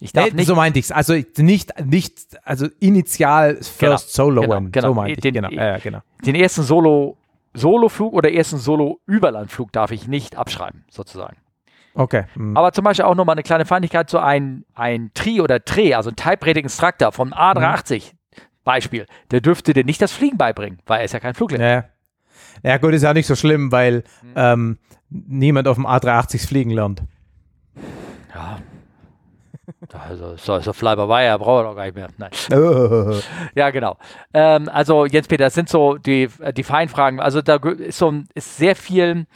Ich 0.00 0.12
darf 0.12 0.26
nee, 0.26 0.36
nicht. 0.36 0.46
So 0.46 0.54
meinte 0.54 0.78
ich 0.78 0.86
es. 0.86 0.92
Also 0.92 1.12
nicht, 1.38 1.78
nicht, 1.84 2.38
also 2.42 2.66
initial 2.80 3.56
First 3.56 3.76
genau, 3.80 3.98
Solo 3.98 4.40
genau, 4.42 4.56
One. 4.56 4.70
Genau. 4.70 4.88
So 4.88 4.94
meinte 4.94 5.20
den, 5.20 5.34
ich. 5.34 5.50
Genau. 5.50 5.50
Ja, 5.50 5.78
genau. 5.78 6.00
Den 6.24 6.34
ersten 6.34 6.62
Solo, 6.62 7.18
Solo-Flug 7.52 8.14
oder 8.14 8.32
ersten 8.32 8.56
Solo-Überlandflug 8.56 9.72
darf 9.72 9.90
ich 9.90 10.08
nicht 10.08 10.36
abschreiben, 10.36 10.84
sozusagen. 10.90 11.36
Okay. 11.94 12.24
Mhm. 12.34 12.56
Aber 12.56 12.72
zum 12.72 12.84
Beispiel 12.84 13.04
auch 13.04 13.14
nochmal 13.14 13.34
eine 13.34 13.42
kleine 13.42 13.66
Feindlichkeit, 13.66 14.08
so 14.08 14.18
ein, 14.18 14.64
ein 14.74 15.10
Tri 15.12 15.42
oder 15.42 15.62
Tre, 15.62 15.94
also 15.94 16.10
ein 16.10 16.16
Type 16.16 16.46
Rating 16.46 16.64
Instructor 16.64 17.12
vom 17.12 17.34
A380 17.34 18.12
mhm. 18.12 18.18
Beispiel, 18.64 19.06
der 19.30 19.40
dürfte 19.40 19.74
dir 19.74 19.84
nicht 19.84 20.00
das 20.00 20.12
Fliegen 20.12 20.38
beibringen, 20.38 20.78
weil 20.86 21.00
er 21.00 21.04
ist 21.04 21.12
ja 21.12 21.20
kein 21.20 21.34
Fluglehrer. 21.34 21.62
Ja. 21.62 21.84
Ja, 22.62 22.78
gut, 22.78 22.94
ist 22.94 23.02
ja 23.02 23.14
nicht 23.14 23.26
so 23.26 23.34
schlimm, 23.34 23.72
weil 23.72 24.04
mhm. 24.22 24.32
ähm, 24.36 24.78
niemand 25.08 25.68
auf 25.68 25.76
dem 25.76 25.86
A380 25.86 26.46
fliegen 26.46 26.70
lernt. 26.70 27.02
Ja. 28.34 28.58
Also, 29.92 30.36
so, 30.36 30.58
so 30.60 30.72
Fly 30.72 30.96
by 30.96 31.02
Wire 31.02 31.38
brauchen 31.38 31.64
wir 31.64 31.68
doch 31.70 31.76
gar 31.76 31.84
nicht 31.84 31.94
mehr. 31.94 32.08
Nein. 32.18 32.30
Ja, 33.54 33.70
genau. 33.70 33.96
Ähm, 34.34 34.68
also, 34.68 35.06
Jens 35.06 35.28
Peter, 35.28 35.44
das 35.44 35.54
sind 35.54 35.68
so 35.68 35.96
die, 35.96 36.28
die 36.56 36.62
Feinfragen. 36.62 37.20
Also, 37.20 37.40
da 37.42 37.56
ist, 37.56 37.98
so, 37.98 38.12
ist 38.34 38.56
sehr 38.56 38.76
viel 38.76 39.26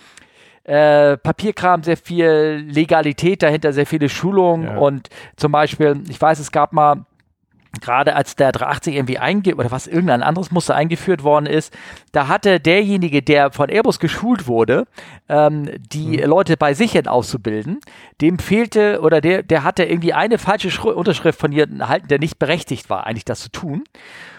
äh, 0.64 1.16
Papierkram, 1.16 1.82
sehr 1.82 1.96
viel 1.96 2.66
Legalität 2.68 3.42
dahinter, 3.42 3.72
sehr 3.72 3.86
viele 3.86 4.08
Schulungen 4.08 4.64
ja. 4.64 4.76
und 4.78 5.08
zum 5.36 5.52
Beispiel, 5.52 6.02
ich 6.08 6.20
weiß, 6.20 6.38
es 6.38 6.50
gab 6.52 6.72
mal 6.72 7.04
gerade 7.80 8.16
als 8.16 8.36
der 8.36 8.52
380 8.52 8.94
irgendwie 8.94 9.18
einge 9.18 9.54
oder 9.56 9.70
was 9.70 9.86
irgendein 9.86 10.22
anderes 10.22 10.50
Muster 10.50 10.74
eingeführt 10.74 11.22
worden 11.22 11.46
ist, 11.46 11.76
da 12.12 12.28
hatte 12.28 12.60
derjenige, 12.60 13.22
der 13.22 13.52
von 13.52 13.68
Airbus 13.68 13.98
geschult 13.98 14.46
wurde, 14.46 14.86
ähm, 15.28 15.70
die 15.78 16.18
mhm. 16.18 16.24
Leute 16.24 16.56
bei 16.56 16.74
sich 16.74 16.92
hin 16.92 17.08
auszubilden, 17.08 17.80
dem 18.20 18.38
fehlte 18.38 19.00
oder 19.00 19.20
der, 19.20 19.42
der 19.42 19.64
hatte 19.64 19.84
irgendwie 19.84 20.12
eine 20.12 20.38
falsche 20.38 20.70
Schru 20.70 20.90
Unterschrift 20.90 21.40
von 21.40 21.52
jemandem 21.52 21.80
erhalten, 21.80 22.08
der 22.08 22.18
nicht 22.18 22.38
berechtigt 22.38 22.90
war, 22.90 23.06
eigentlich 23.06 23.24
das 23.24 23.40
zu 23.40 23.50
tun. 23.50 23.84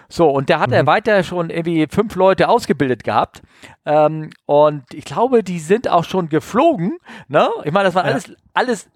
So, 0.08 0.30
und 0.30 0.50
da 0.50 0.60
hat 0.60 0.70
mhm. 0.70 0.76
er 0.76 0.88
weiter 0.88 1.24
schon 1.24 1.50
irgendwie 1.50 1.88
fünf 1.90 2.16
Leute 2.16 2.48
ausgebildet 2.48 3.04
gehabt. 3.04 3.42
Ähm, 3.86 4.30
und 4.46 4.84
ich 4.94 5.06
glaube, 5.06 5.44
die 5.44 5.60
sind 5.60 5.90
auch 5.90 6.04
schon 6.04 6.30
geflogen. 6.30 6.98
Ne? 7.28 7.50
Ich 7.64 7.72
meine, 7.72 7.86
das 7.86 7.96
war 7.96 8.06
ja. 8.06 8.12
alles, 8.12 8.32
alles 8.54 8.90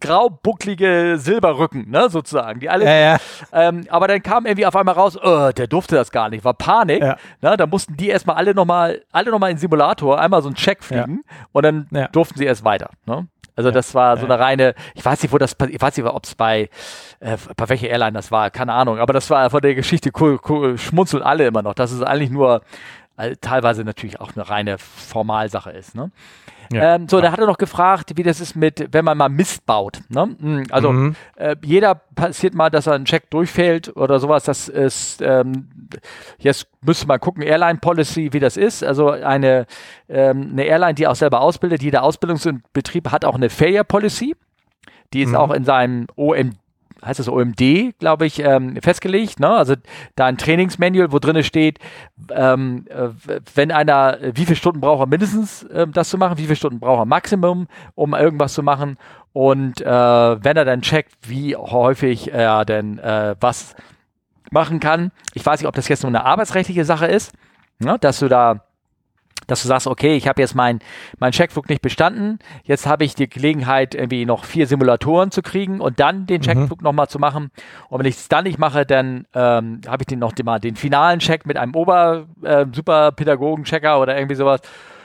graubucklige 0.00 1.14
Silberrücken, 1.18 1.90
ne, 1.90 2.08
sozusagen. 2.08 2.60
Die 2.60 2.68
alle, 2.68 2.84
ja, 2.84 2.94
ja. 2.94 3.16
Ähm, 3.52 3.86
aber 3.88 4.08
dann 4.08 4.22
kam 4.22 4.46
irgendwie 4.46 4.66
auf 4.66 4.76
einmal 4.76 4.94
raus, 4.94 5.18
oh, 5.22 5.50
der 5.50 5.66
durfte 5.66 5.96
das 5.96 6.10
gar 6.10 6.28
nicht, 6.28 6.44
war 6.44 6.54
Panik. 6.54 7.02
Ja. 7.02 7.16
Ne, 7.40 7.56
da 7.56 7.66
mussten 7.66 7.96
die 7.96 8.08
erstmal 8.08 8.36
alle 8.36 8.54
nochmal, 8.54 9.02
alle 9.12 9.30
nochmal 9.30 9.50
in 9.50 9.56
den 9.56 9.60
Simulator 9.60 10.20
einmal 10.20 10.42
so 10.42 10.48
einen 10.48 10.56
Check 10.56 10.82
fliegen 10.82 11.22
und 11.52 11.62
dann 11.64 11.88
durften 12.12 12.38
sie 12.38 12.44
erst 12.44 12.64
weiter. 12.64 12.90
Ne? 13.06 13.26
Also 13.56 13.70
das 13.70 13.94
war 13.94 14.18
so 14.18 14.26
eine 14.26 14.38
reine, 14.38 14.74
ich 14.94 15.04
weiß 15.04 15.22
nicht, 15.22 15.32
wo 15.32 15.38
das, 15.38 15.56
ich 15.70 15.80
weiß 15.80 15.96
nicht, 15.96 16.06
ob 16.06 16.24
es 16.24 16.34
bei, 16.34 16.68
äh, 17.20 17.38
bei 17.56 17.68
welcher 17.70 17.88
Airline 17.88 18.12
das 18.12 18.30
war, 18.30 18.50
keine 18.50 18.74
Ahnung, 18.74 18.98
aber 18.98 19.14
das 19.14 19.30
war 19.30 19.48
von 19.48 19.62
der 19.62 19.74
Geschichte, 19.74 20.10
cool, 20.20 20.38
cool, 20.48 20.76
schmunzeln 20.76 21.22
alle 21.22 21.46
immer 21.46 21.62
noch, 21.62 21.72
dass 21.72 21.90
es 21.90 22.02
eigentlich 22.02 22.30
nur 22.30 22.60
äh, 23.16 23.34
teilweise 23.40 23.82
natürlich 23.82 24.20
auch 24.20 24.36
eine 24.36 24.48
reine 24.48 24.76
Formalsache 24.76 25.70
ist. 25.70 25.94
Ne? 25.94 26.10
Ja, 26.72 26.96
ähm, 26.96 27.08
so, 27.08 27.20
da 27.20 27.32
hat 27.32 27.38
er 27.38 27.46
noch 27.46 27.58
gefragt, 27.58 28.12
wie 28.16 28.22
das 28.22 28.40
ist 28.40 28.56
mit, 28.56 28.88
wenn 28.92 29.04
man 29.04 29.18
mal 29.18 29.28
Mist 29.28 29.66
baut. 29.66 30.00
Ne? 30.08 30.36
Hm, 30.40 30.64
also 30.70 30.92
mhm. 30.92 31.16
äh, 31.36 31.56
jeder 31.62 31.94
passiert 31.94 32.54
mal, 32.54 32.70
dass 32.70 32.86
er 32.86 32.94
einen 32.94 33.04
Check 33.04 33.30
durchfällt 33.30 33.96
oder 33.96 34.18
sowas. 34.18 34.44
Das 34.44 34.68
ist, 34.68 35.22
ähm, 35.22 35.68
jetzt 36.38 36.68
müsste 36.82 37.06
man 37.06 37.20
gucken, 37.20 37.42
Airline 37.42 37.78
Policy, 37.78 38.32
wie 38.32 38.40
das 38.40 38.56
ist. 38.56 38.82
Also 38.82 39.10
eine, 39.10 39.66
ähm, 40.08 40.50
eine 40.52 40.64
Airline, 40.64 40.94
die 40.94 41.06
auch 41.06 41.16
selber 41.16 41.40
ausbildet, 41.40 41.82
jeder 41.82 42.02
Ausbildungsbetrieb 42.02 43.10
hat 43.10 43.24
auch 43.24 43.34
eine 43.34 43.50
Failure 43.50 43.84
Policy. 43.84 44.34
Die 45.12 45.22
ist 45.22 45.30
mhm. 45.30 45.36
auch 45.36 45.52
in 45.52 45.64
seinem 45.64 46.06
OMD 46.16 46.56
heißt 47.04 47.20
das 47.20 47.28
OMD, 47.28 47.98
glaube 47.98 48.26
ich, 48.26 48.38
ähm, 48.40 48.76
festgelegt. 48.82 49.40
Ne? 49.40 49.48
Also 49.48 49.74
da 50.14 50.26
ein 50.26 50.38
Trainingsmanual, 50.38 51.12
wo 51.12 51.18
drin 51.18 51.42
steht, 51.42 51.78
ähm, 52.30 52.86
äh, 52.88 53.08
wenn 53.54 53.70
einer, 53.70 54.18
wie 54.34 54.44
viele 54.44 54.56
Stunden 54.56 54.80
braucht 54.80 55.02
er 55.02 55.06
mindestens, 55.06 55.62
äh, 55.64 55.86
das 55.86 56.08
zu 56.08 56.18
machen, 56.18 56.38
wie 56.38 56.44
viele 56.44 56.56
Stunden 56.56 56.80
braucht 56.80 57.00
er 57.00 57.06
Maximum, 57.06 57.68
um 57.94 58.14
irgendwas 58.14 58.54
zu 58.54 58.62
machen. 58.62 58.96
Und 59.32 59.80
äh, 59.80 59.86
wenn 59.86 60.56
er 60.56 60.64
dann 60.64 60.82
checkt, 60.82 61.12
wie 61.22 61.56
häufig 61.56 62.32
er 62.32 62.64
denn 62.64 62.98
äh, 62.98 63.36
was 63.40 63.74
machen 64.50 64.80
kann. 64.80 65.12
Ich 65.34 65.44
weiß 65.44 65.60
nicht, 65.60 65.68
ob 65.68 65.74
das 65.74 65.88
jetzt 65.88 66.02
nur 66.02 66.10
eine 66.10 66.24
arbeitsrechtliche 66.24 66.84
Sache 66.84 67.06
ist, 67.06 67.32
ne? 67.78 67.98
dass 68.00 68.18
du 68.20 68.28
da 68.28 68.65
dass 69.46 69.62
du 69.62 69.68
sagst, 69.68 69.86
okay, 69.86 70.16
ich 70.16 70.28
habe 70.28 70.40
jetzt 70.40 70.54
meinen 70.54 70.80
mein 71.18 71.32
Checkflug 71.32 71.68
nicht 71.68 71.82
bestanden, 71.82 72.38
jetzt 72.64 72.86
habe 72.86 73.04
ich 73.04 73.14
die 73.14 73.28
Gelegenheit, 73.28 73.94
irgendwie 73.94 74.26
noch 74.26 74.44
vier 74.44 74.66
Simulatoren 74.66 75.30
zu 75.30 75.42
kriegen 75.42 75.80
und 75.80 76.00
dann 76.00 76.26
den 76.26 76.40
mhm. 76.40 76.44
Checkflug 76.44 76.80
mhm. 76.80 76.84
nochmal 76.84 77.08
zu 77.08 77.18
machen. 77.18 77.50
Und 77.88 78.00
wenn 78.00 78.06
ich 78.06 78.16
es 78.16 78.28
dann 78.28 78.44
nicht 78.44 78.58
mache, 78.58 78.86
dann 78.86 79.26
ähm, 79.34 79.80
habe 79.86 80.02
ich 80.02 80.06
den 80.06 80.18
noch 80.18 80.32
den, 80.32 80.46
den 80.60 80.76
finalen 80.76 81.20
Check 81.20 81.46
mit 81.46 81.56
einem 81.56 81.74
Ober 81.74 82.26
äh, 82.42 82.66
oder 84.00 84.16
irgendwie 84.16 84.34
sowas. 84.34 84.60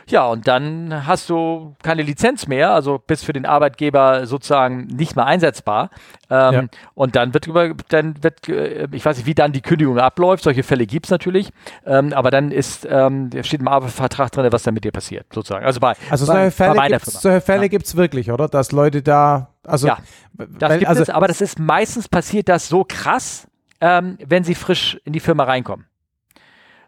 Ja, 0.08 0.26
und 0.28 0.48
dann 0.48 1.06
hast 1.06 1.30
du 1.30 1.76
keine 1.84 2.02
Lizenz 2.02 2.48
mehr, 2.48 2.72
also 2.72 3.00
bist 3.00 3.26
für 3.26 3.34
den 3.34 3.46
Arbeitgeber 3.46 4.26
sozusagen 4.26 4.88
nicht 4.88 5.16
mehr 5.16 5.26
einsetzbar. 5.26 5.90
Ähm, 6.30 6.54
ja. 6.54 6.64
Und 6.94 7.16
dann 7.16 7.34
wird 7.34 7.48
über, 7.48 7.74
dann 7.90 8.24
wird, 8.24 8.48
äh, 8.48 8.88
ich 8.92 9.06
weiß 9.06 9.18
nicht, 9.18 9.26
wie 9.26 9.36
dann 9.36 9.52
die 9.52 9.62
Kündigung 9.62 10.00
abläuft. 10.00 10.44
Solche 10.44 10.64
Fälle 10.64 10.86
gibt 10.86 11.08
es 11.08 11.12
natürlich. 11.12 11.52
Ähm, 11.86 12.14
aber 12.14 12.32
dann 12.32 12.52
ist, 12.52 12.88
ähm, 12.90 13.30
steht 13.44 13.62
im 13.62 13.68
Arbeitsvertrag 13.68 14.32
drin, 14.32 14.48
was 14.52 14.64
dann 14.64 14.74
mit 14.74 14.84
dir 14.84 14.92
passiert, 14.92 15.26
sozusagen. 15.34 15.66
Also 15.66 15.80
bei, 15.80 15.94
also 16.10 16.26
solche 16.26 16.52
Fälle, 16.52 16.76
bei 16.76 16.88
gibt's, 16.88 17.22
solche 17.22 17.42
Fälle 17.42 17.64
ja. 17.64 17.68
gibt 17.68 17.86
es 17.86 17.96
wirklich, 17.96 18.32
oder? 18.32 18.48
Dass 18.48 18.72
Leute 18.72 19.02
da, 19.02 19.50
also. 19.64 19.88
Ja, 19.88 19.98
das 20.34 20.70
weil, 20.70 20.80
gibt 20.80 20.90
also, 20.90 21.02
es, 21.04 21.10
aber 21.10 21.28
das 21.28 21.42
ist 21.42 21.60
meistens 21.60 22.08
passiert 22.08 22.50
das 22.50 22.70
so 22.70 22.86
krass, 22.88 23.48
ähm, 23.82 24.18
wenn 24.26 24.44
sie 24.44 24.56
frisch 24.56 25.00
in 25.04 25.14
die 25.14 25.20
Firma 25.20 25.44
reinkommen. 25.44 25.86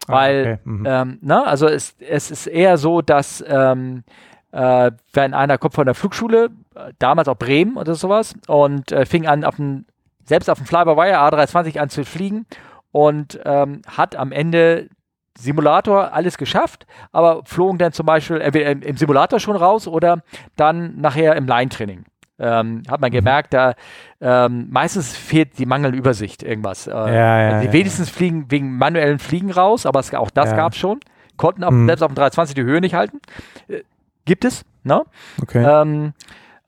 Ah, 0.06 0.12
Weil, 0.12 0.40
okay. 0.40 0.58
mhm. 0.64 0.86
ähm, 0.86 1.18
ne, 1.22 1.46
also 1.46 1.66
es, 1.66 1.96
es 1.98 2.30
ist 2.30 2.46
eher 2.46 2.76
so, 2.78 3.02
dass 3.02 3.44
ähm, 3.46 4.04
äh, 4.52 4.92
wenn 5.12 5.34
einer 5.34 5.58
kommt 5.58 5.74
von 5.74 5.86
der 5.86 5.94
Flugschule, 5.94 6.50
äh, 6.74 6.92
damals 6.98 7.28
auch 7.28 7.36
Bremen 7.36 7.76
oder 7.76 7.94
sowas, 7.94 8.34
und 8.46 8.92
äh, 8.92 9.06
fing 9.06 9.26
an, 9.26 9.44
auf 9.44 9.56
den, 9.56 9.86
selbst 10.24 10.48
auf 10.48 10.58
dem 10.58 10.66
Fly-by-Wire 10.66 11.18
A320 11.18 11.78
an 11.78 11.88
zu 11.90 12.04
fliegen 12.04 12.46
und 12.92 13.40
ähm, 13.44 13.82
hat 13.88 14.14
am 14.14 14.30
Ende 14.30 14.88
Simulator 15.36 16.12
alles 16.12 16.38
geschafft, 16.38 16.86
aber 17.10 17.42
flogen 17.44 17.78
dann 17.78 17.92
zum 17.92 18.06
Beispiel 18.06 18.40
entweder 18.40 18.70
im 18.70 18.96
Simulator 18.96 19.40
schon 19.40 19.56
raus 19.56 19.88
oder 19.88 20.22
dann 20.54 21.00
nachher 21.00 21.34
im 21.34 21.46
Line-Training 21.46 22.04
ähm, 22.38 22.82
hat 22.88 23.00
man 23.00 23.10
mhm. 23.10 23.14
gemerkt, 23.14 23.54
da 23.54 23.74
ähm, 24.20 24.68
meistens 24.70 25.16
fehlt 25.16 25.58
die 25.58 25.66
mangelnde 25.66 25.96
Übersicht 25.96 26.42
irgendwas. 26.42 26.86
Äh, 26.86 26.92
ja, 26.92 27.06
ja, 27.14 27.48
also 27.48 27.60
die 27.60 27.66
ja, 27.66 27.72
wenigstens 27.72 28.10
fliegen 28.10 28.50
wegen 28.50 28.76
manuellen 28.76 29.18
Fliegen 29.18 29.50
raus, 29.50 29.86
aber 29.86 30.00
es, 30.00 30.12
auch 30.14 30.30
das 30.30 30.50
ja. 30.50 30.56
gab 30.56 30.72
es 30.72 30.78
schon. 30.78 31.00
Konnten 31.36 31.64
auf, 31.64 31.72
mhm. 31.72 31.86
selbst 31.86 32.02
auf 32.02 32.10
dem 32.10 32.16
320 32.16 32.54
die 32.54 32.62
Höhe 32.62 32.80
nicht 32.80 32.94
halten. 32.94 33.20
Äh, 33.68 33.82
gibt 34.24 34.44
es, 34.44 34.64
ne? 34.82 35.02
Okay. 35.42 35.64
Ähm, 35.64 36.12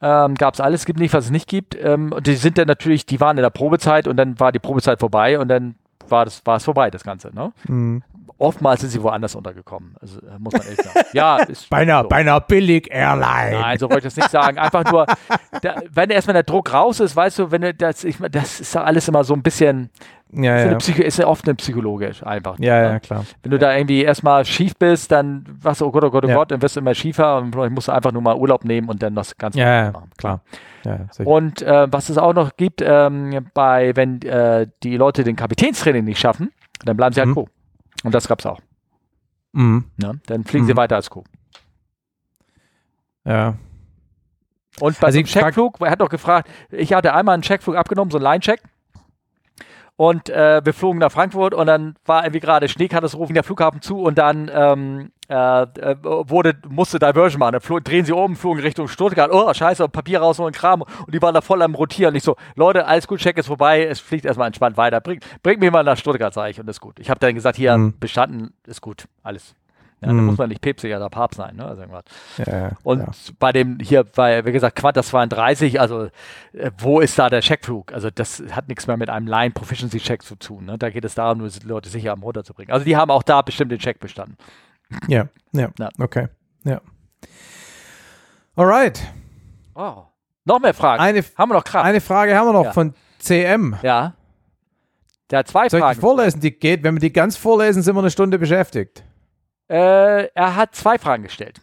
ähm, 0.02 0.34
gab 0.34 0.55
es 0.55 0.60
alles, 0.60 0.84
gibt 0.84 0.98
nicht, 0.98 1.14
was 1.14 1.26
es 1.26 1.30
nicht 1.30 1.48
gibt. 1.48 1.76
Ähm, 1.80 2.12
und 2.12 2.26
die 2.26 2.34
sind 2.34 2.59
dann 2.59 2.66
natürlich, 2.66 3.06
die 3.06 3.20
waren 3.20 3.38
in 3.38 3.43
der 3.43 3.51
Probezeit 3.51 4.06
und 4.06 4.16
dann 4.16 4.38
war 4.38 4.52
die 4.52 4.59
Probezeit 4.59 5.01
vorbei 5.01 5.38
und 5.38 5.48
dann 5.48 5.76
war 6.11 6.24
das, 6.24 6.45
war 6.45 6.57
es 6.57 6.65
vorbei, 6.65 6.91
das 6.91 7.03
Ganze. 7.05 7.35
Ne? 7.35 7.53
Mhm. 7.66 8.03
Oftmals 8.39 8.83
sind 8.83 8.91
sie 8.91 9.03
woanders 9.03 9.35
untergekommen. 9.35 9.95
Also, 10.01 10.20
äh, 10.20 10.39
muss 10.39 10.53
man 10.53 10.62
ehrlich 10.62 10.83
sagen. 10.83 11.07
ja, 11.12 11.37
ist 11.43 11.70
bei, 11.70 11.78
einer, 11.78 12.03
so. 12.03 12.09
bei 12.09 12.16
einer 12.16 12.39
Billig-Airline. 12.41 13.61
Nein, 13.61 13.78
so 13.78 13.89
wollte 13.89 14.09
ich 14.09 14.15
das 14.15 14.16
nicht 14.16 14.31
sagen. 14.31 14.59
Einfach 14.59 14.85
nur, 14.91 15.07
da, 15.62 15.77
wenn 15.91 16.11
erstmal 16.11 16.35
der 16.35 16.43
Druck 16.43 16.73
raus 16.73 17.01
ist, 17.01 17.16
weißt 17.16 17.39
du, 17.39 17.51
wenn 17.51 17.62
du 17.62 17.73
das, 17.73 18.05
ich, 18.05 18.19
das 18.31 18.61
ist 18.61 18.77
alles 18.77 19.09
immer 19.09 19.24
so 19.24 19.33
ein 19.33 19.43
bisschen, 19.43 19.89
ja, 20.32 20.66
ja. 20.66 20.74
Psycho 20.77 21.03
ist 21.03 21.19
ja 21.19 21.27
oft 21.27 21.47
eine 21.47 21.55
psychologisch 21.55 22.23
einfach. 22.24 22.59
Ja, 22.59 22.82
ja, 22.82 22.98
klar. 22.98 23.24
Wenn 23.43 23.53
du 23.53 23.59
da 23.59 23.74
irgendwie 23.77 24.03
erstmal 24.03 24.44
schief 24.44 24.77
bist, 24.77 25.12
dann 25.12 25.44
was, 25.62 25.81
oh 25.82 25.90
Gott, 25.90 26.05
oh 26.05 26.11
Gott, 26.11 26.24
oh. 26.24 26.28
Gott, 26.28 26.51
dann 26.51 26.61
wirst 26.62 26.77
du 26.77 26.81
immer 26.81 26.94
schiefer 26.94 27.39
und 27.39 27.53
vielleicht 27.53 27.73
musst 27.73 27.89
du 27.89 27.93
einfach 27.93 28.12
nur 28.12 28.23
mal 28.23 28.36
Urlaub 28.36 28.65
nehmen 28.65 28.89
und 28.89 29.03
dann 29.03 29.15
das 29.15 29.36
Ganze 29.36 29.61
ja, 29.61 29.85
ja, 29.85 29.93
machen. 29.93 30.11
klar. 30.16 30.40
Und 31.24 31.62
äh, 31.62 31.90
was 31.90 32.09
es 32.09 32.19
auch 32.19 32.35
noch 32.35 32.57
gibt, 32.57 32.82
ähm, 32.85 33.47
bei, 33.55 33.94
wenn 33.97 34.23
äh, 34.23 34.69
die 34.82 34.97
Leute 34.97 35.24
den 35.24 35.36
Kapitänstraining 35.36 36.05
nicht 36.05 36.20
schaffen, 36.20 36.53
dann 36.85 36.97
bleiben 36.97 37.12
sie 37.12 37.20
halt 37.20 37.31
mhm. 37.31 37.35
Co. 37.35 37.48
Und 38.05 38.15
das 38.15 38.28
gab 38.28 38.40
es 38.40 38.47
auch. 38.47 38.61
Mhm. 39.53 39.85
Ja, 40.01 40.12
dann 40.27 40.44
fliegen 40.44 40.65
mhm. 40.65 40.69
sie 40.69 40.77
weiter 40.77 40.97
als 40.97 41.11
Co. 41.11 41.24
Ja. 43.24 43.57
Und 44.78 45.01
bei 45.01 45.07
also 45.07 45.19
dem 45.19 45.27
Checkflug, 45.27 45.81
er 45.81 45.90
hat 45.90 46.01
doch 46.01 46.09
gefragt, 46.09 46.48
ich 46.70 46.93
hatte 46.93 47.15
einmal 47.15 47.35
einen 47.35 47.43
Checkflug 47.43 47.77
abgenommen, 47.77 48.11
so 48.11 48.19
einen 48.19 48.24
Line-Check. 48.24 48.61
Und 49.97 50.28
äh, 50.28 50.60
wir 50.62 50.74
flogen 50.74 50.98
nach 50.98 51.10
Frankfurt 51.10 51.55
und 51.55 51.66
dann 51.66 51.97
war 52.05 52.24
irgendwie 52.24 52.40
gerade 52.40 52.68
Schneekatastrophe, 52.68 53.32
der 53.32 53.43
Flughafen 53.43 53.81
zu 53.81 54.02
und 54.02 54.18
dann 54.18 54.51
ähm, 54.52 55.10
äh, 55.28 55.62
äh, 55.62 55.97
wurde, 56.02 56.55
musste 56.68 56.98
Diversion 56.98 57.40
machen. 57.40 57.52
Dann 57.52 57.60
flog, 57.62 57.82
drehen 57.82 58.05
sie 58.05 58.12
um, 58.12 58.36
flogen 58.36 58.60
Richtung 58.60 58.89
Stuttgart. 58.89 59.31
Oh, 59.32 59.52
scheiße, 59.52 59.89
Papier 59.89 60.20
raus 60.20 60.39
und 60.39 60.55
Kram. 60.55 60.82
Und 60.82 61.14
die 61.14 61.23
waren 61.23 61.35
da 61.35 61.40
voll 61.40 61.62
am 61.62 61.74
Rotieren. 61.74 62.14
Ich 62.14 62.24
so, 62.24 62.36
Leute, 62.55 62.86
alles 62.86 63.09
gut, 63.09 63.20
Check 63.20 63.39
ist 63.39 63.47
vorbei, 63.47 63.86
es 63.86 63.98
fliegt 63.98 64.27
erstmal 64.27 64.48
entspannt 64.48 64.77
weiter. 64.77 65.01
Bring, 65.01 65.20
bring 65.43 65.59
mich 65.60 65.70
mal 65.70 65.82
nach 65.82 65.97
Stuttgart, 65.97 66.35
sage 66.35 66.51
ich, 66.51 66.60
und 66.60 66.68
ist 66.68 66.81
gut. 66.81 67.01
Ich 67.01 67.09
habe 67.09 67.18
dann 67.18 67.35
gesagt, 67.35 67.56
hier, 67.56 67.77
mhm. 67.77 67.98
bestanden, 67.98 68.52
ist 68.66 68.82
gut, 68.82 69.06
alles. 69.23 69.55
Ja, 70.02 70.12
mhm. 70.12 70.18
Da 70.18 70.23
muss 70.24 70.39
man 70.39 70.48
nicht 70.51 70.60
päpstlicher 70.60 70.98
oder 70.98 71.09
Papst 71.09 71.39
sein, 71.39 71.56
ne? 71.56 71.64
Also 71.64 71.82
irgendwas. 71.82 72.05
Ja, 72.39 72.73
und 72.82 73.01
ja. 73.01 73.09
bei 73.39 73.52
dem 73.52 73.78
hier, 73.81 74.05
bei, 74.05 74.44
wie 74.44 74.52
gesagt, 74.52 74.77
Quantas 74.77 75.09
32, 75.09 75.81
also 75.81 76.09
äh, 76.52 76.70
wo 76.78 77.01
ist 77.01 77.18
da 77.18 77.31
der 77.31 77.40
Checkflug? 77.40 77.93
Also 77.93 78.10
das 78.10 78.43
hat 78.51 78.68
nichts 78.68 78.86
mehr 78.86 78.98
mit 78.98 79.09
einem 79.09 79.27
Line 79.27 79.52
Proficiency 79.52 79.98
Check 79.98 80.23
zu 80.23 80.36
tun. 80.36 80.66
Ne? 80.66 80.77
Da 80.77 80.90
geht 80.90 81.05
es 81.05 81.14
darum, 81.14 81.39
nur 81.39 81.48
die 81.48 81.66
Leute 81.66 81.89
sicher 81.89 82.12
am 82.12 82.23
runterzubringen. 82.23 82.73
Also 82.73 82.85
die 82.85 82.97
haben 82.97 83.10
auch 83.10 83.23
da 83.23 83.40
bestimmt 83.40 83.73
den 83.73 83.78
Check 83.78 83.98
bestanden. 83.98 84.36
Ja, 85.09 85.28
ja, 85.52 85.70
ja. 85.78 85.89
okay. 85.98 86.28
Ja. 86.64 86.81
Alright. 88.55 89.02
Oh. 89.74 90.05
Noch 90.44 90.60
mehr 90.60 90.74
Fragen. 90.74 91.02
Eine, 91.02 91.24
haben 91.36 91.51
wir 91.51 91.55
noch 91.55 91.64
Kraft. 91.64 91.85
Eine 91.86 92.01
Frage 92.01 92.36
haben 92.36 92.47
wir 92.47 92.52
noch 92.52 92.73
von 92.73 92.94
CM. 93.18 93.77
Ja. 93.82 94.14
Der 95.31 95.40
hat 95.40 95.48
zwei 95.48 95.68
Soll 95.68 95.81
Fragen. 95.81 95.93
Ich 95.93 95.98
die 95.98 96.01
vorlesen? 96.01 96.40
Die 96.40 96.52
geht. 96.52 96.82
Wenn 96.82 96.94
wir 96.94 97.01
die 97.01 97.12
ganz 97.12 97.36
vorlesen, 97.36 97.82
sind 97.82 97.97
wir 97.97 98.01
eine 98.01 98.10
Stunde 98.10 98.39
beschäftigt. 98.39 99.02
Äh, 99.68 100.26
er 100.26 100.56
hat 100.56 100.74
zwei 100.74 100.98
Fragen 100.98 101.24
gestellt. 101.24 101.60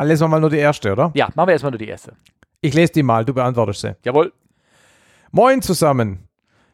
Lesen 0.00 0.24
wir 0.24 0.28
mal 0.28 0.40
nur 0.40 0.50
die 0.50 0.58
erste, 0.58 0.92
oder? 0.92 1.10
Ja, 1.14 1.28
machen 1.34 1.48
wir 1.48 1.52
erstmal 1.52 1.72
nur 1.72 1.78
die 1.78 1.88
erste. 1.88 2.12
Ich 2.60 2.74
lese 2.74 2.92
die 2.92 3.02
mal, 3.02 3.24
du 3.24 3.34
beantwortest 3.34 3.80
sie. 3.80 3.96
Jawohl. 4.04 4.32
Moin 5.30 5.60
zusammen. 5.62 6.27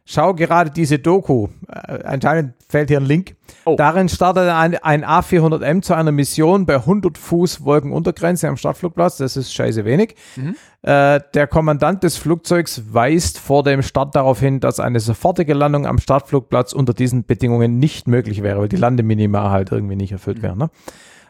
Schau 0.07 0.35
gerade 0.35 0.71
diese 0.71 0.99
Doku. 0.99 1.49
Äh, 1.67 2.03
anscheinend 2.05 2.53
fällt 2.69 2.91
hier 2.91 3.01
ein 3.01 3.07
Link. 3.07 3.37
Oh. 3.65 3.75
Darin 3.77 4.11
startet 4.11 4.51
ein, 4.51 4.77
ein 4.77 5.03
A400M 5.03 5.81
zu 5.81 5.95
einer 5.95 6.13
Mission 6.13 6.67
bei 6.67 6.75
100 6.75 7.17
Fuß 7.17 7.65
Wolkenuntergrenze 7.65 8.47
am 8.49 8.59
Startflugplatz. 8.59 9.17
Das 9.17 9.39
ist 9.39 9.55
scheiße 9.55 9.87
wenig. 9.87 10.15
Mhm. 10.37 10.57
Äh, 10.83 11.21
der 11.33 11.47
Kommandant 11.47 12.03
des 12.03 12.19
Flugzeugs 12.19 12.83
weist 12.93 13.39
vor 13.39 13.63
dem 13.63 13.81
Start 13.83 14.15
darauf 14.15 14.41
hin, 14.41 14.61
dass 14.61 14.79
eine 14.79 15.01
sofortige 15.01 15.55
Landung 15.55 15.87
am 15.87 15.99
Startflugplatz 15.99 16.75
unter 16.75 16.93
diesen 16.93 17.25
Bedingungen 17.25 17.79
nicht 17.79 18.07
möglich 18.07 18.43
wäre, 18.43 18.61
weil 18.61 18.69
die 18.69 18.77
Landeminima 18.77 19.51
halt 19.51 19.73
irgendwie 19.73 19.97
nicht 19.97 20.13
erfüllt 20.13 20.39
mhm. 20.39 20.43
wären. 20.43 20.59
Ne? 20.59 20.71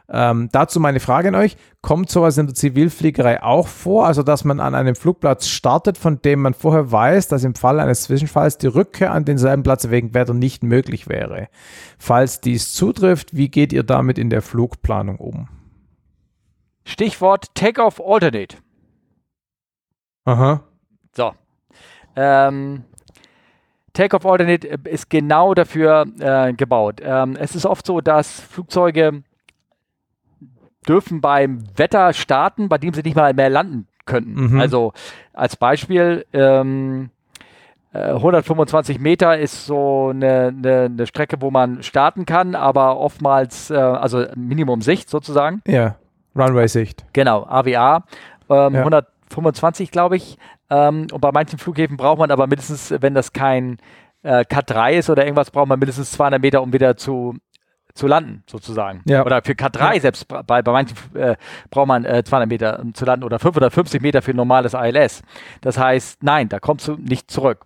Ähm, 0.09 0.51
dazu 0.53 0.81
meine 0.81 1.01
Frage 1.01 1.29
an 1.29 1.35
euch. 1.35 1.57
Kommt 1.81 2.11
sowas 2.11 2.37
in 2.37 2.47
der 2.47 2.55
Zivilfliegerei 2.55 3.43
auch 3.43 3.69
vor? 3.69 4.07
Also, 4.07 4.23
dass 4.23 4.45
man 4.45 4.61
an 4.61 4.75
einem 4.75 4.95
Flugplatz 4.95 5.49
startet, 5.49 5.97
von 5.97 6.21
dem 6.21 6.43
man 6.43 6.53
vorher 6.53 6.93
weiß, 6.93 7.29
dass 7.29 7.45
im 7.45 7.55
Fall 7.55 7.81
eines 7.81 8.03
Zwischenfalls 8.03 8.59
die 8.59 8.67
Rückkehr 8.67 9.13
an 9.13 9.25
denselben 9.25 9.63
Platz 9.63 9.89
wegen 9.89 10.13
Wetter 10.13 10.35
nicht 10.35 10.63
möglich 10.63 11.09
wäre. 11.09 11.49
Falls 11.99 12.41
dies 12.41 12.75
zutrifft, 12.75 13.35
wie 13.35 13.49
geht 13.49 13.73
ihr 13.73 13.83
damit 13.83 14.19
in 14.19 14.29
der 14.29 14.43
Flugplanung 14.43 15.17
um? 15.17 15.49
Stichwort 16.85 17.55
Takeoff 17.55 18.01
Alternate. 18.05 18.59
Aha. 20.27 20.63
So. 21.17 21.33
Ähm, 22.15 22.85
Takeoff 23.95 24.27
Alternate 24.27 24.67
ist 24.85 25.09
genau 25.09 25.55
dafür 25.55 26.05
äh, 26.19 26.53
gebaut. 26.53 27.01
Ähm, 27.03 27.37
es 27.37 27.55
ist 27.55 27.65
oft 27.65 27.87
so, 27.87 28.03
dass 28.03 28.41
Flugzeuge 28.41 29.23
dürfen 30.89 31.21
beim 31.21 31.65
Wetter 31.77 32.13
starten, 32.13 32.69
bei 32.69 32.79
dem 32.79 32.95
sie 32.95 33.03
nicht 33.03 33.17
mal 33.17 33.35
mehr 33.35 33.51
landen 33.51 33.87
könnten. 34.07 34.53
Mhm. 34.53 34.61
Also 34.61 34.93
als 35.33 35.57
Beispiel, 35.57 36.27
ähm, 36.33 37.11
125 37.95 38.97
äh, 38.97 39.01
Meter 39.01 39.39
ist 39.39 39.67
so 39.67 40.09
eine, 40.09 40.49
eine, 40.49 40.83
eine, 40.87 41.07
Strecke, 41.07 41.41
wo 41.41 41.51
man 41.51 41.83
starten 41.85 42.27
kann, 42.27 42.57
aber 42.57 42.99
oftmals, 42.99 43.71
äh, 43.71 43.77
also 43.77 44.25
Minimum 44.35 44.83
Sicht 44.83 45.09
sozusagen. 45.09 45.63
Ja, 45.67 45.95
Runway-Sicht. 46.37 47.05
Genau, 47.13 47.45
AWA. 47.45 48.05
Ähm, 48.51 48.75
ja. 48.75 48.81
125, 48.81 49.93
glaube 49.93 50.17
ich. 50.17 50.39
Ähm, 50.71 51.07
und 51.13 51.21
bei 51.21 51.31
manchen 51.33 51.59
Flughäfen 51.59 51.97
braucht 51.97 52.19
man 52.19 52.33
aber 52.33 52.49
mindestens, 52.49 52.93
wenn 53.01 53.15
das 53.15 53.33
kein 53.33 53.79
äh, 54.25 54.45
Cut 54.45 54.71
3 54.71 54.97
ist 54.97 55.11
oder 55.11 55.25
irgendwas, 55.25 55.53
braucht 55.53 55.69
man 55.69 55.79
mindestens 55.79 56.11
200 56.13 56.43
Meter, 56.43 56.63
um 56.63 56.73
wieder 56.73 56.97
zu 56.97 57.37
zu 57.95 58.09
landen, 58.09 58.43
sozusagen. 58.47 59.03
Ja. 59.07 59.25
Oder 59.25 59.43
für 59.43 59.53
K3 59.53 59.95
ja. 59.95 60.01
selbst, 60.01 60.27
bei, 60.27 60.43
bei 60.43 60.73
manchen 60.73 60.97
äh, 61.15 61.37
braucht 61.71 61.87
man 61.87 62.05
äh, 62.05 62.25
200 62.25 62.49
Meter 62.49 62.81
um 62.81 62.93
zu 62.93 63.05
landen 63.05 63.25
oder 63.25 63.39
550 63.39 64.03
Meter 64.03 64.21
für 64.21 64.35
normales 64.35 64.75
ALS. 64.75 65.23
Das 65.61 65.79
heißt, 65.79 66.23
nein, 66.23 66.49
da 66.49 66.59
kommst 66.59 66.89
du 66.89 66.97
nicht 66.97 67.31
zurück. 67.31 67.65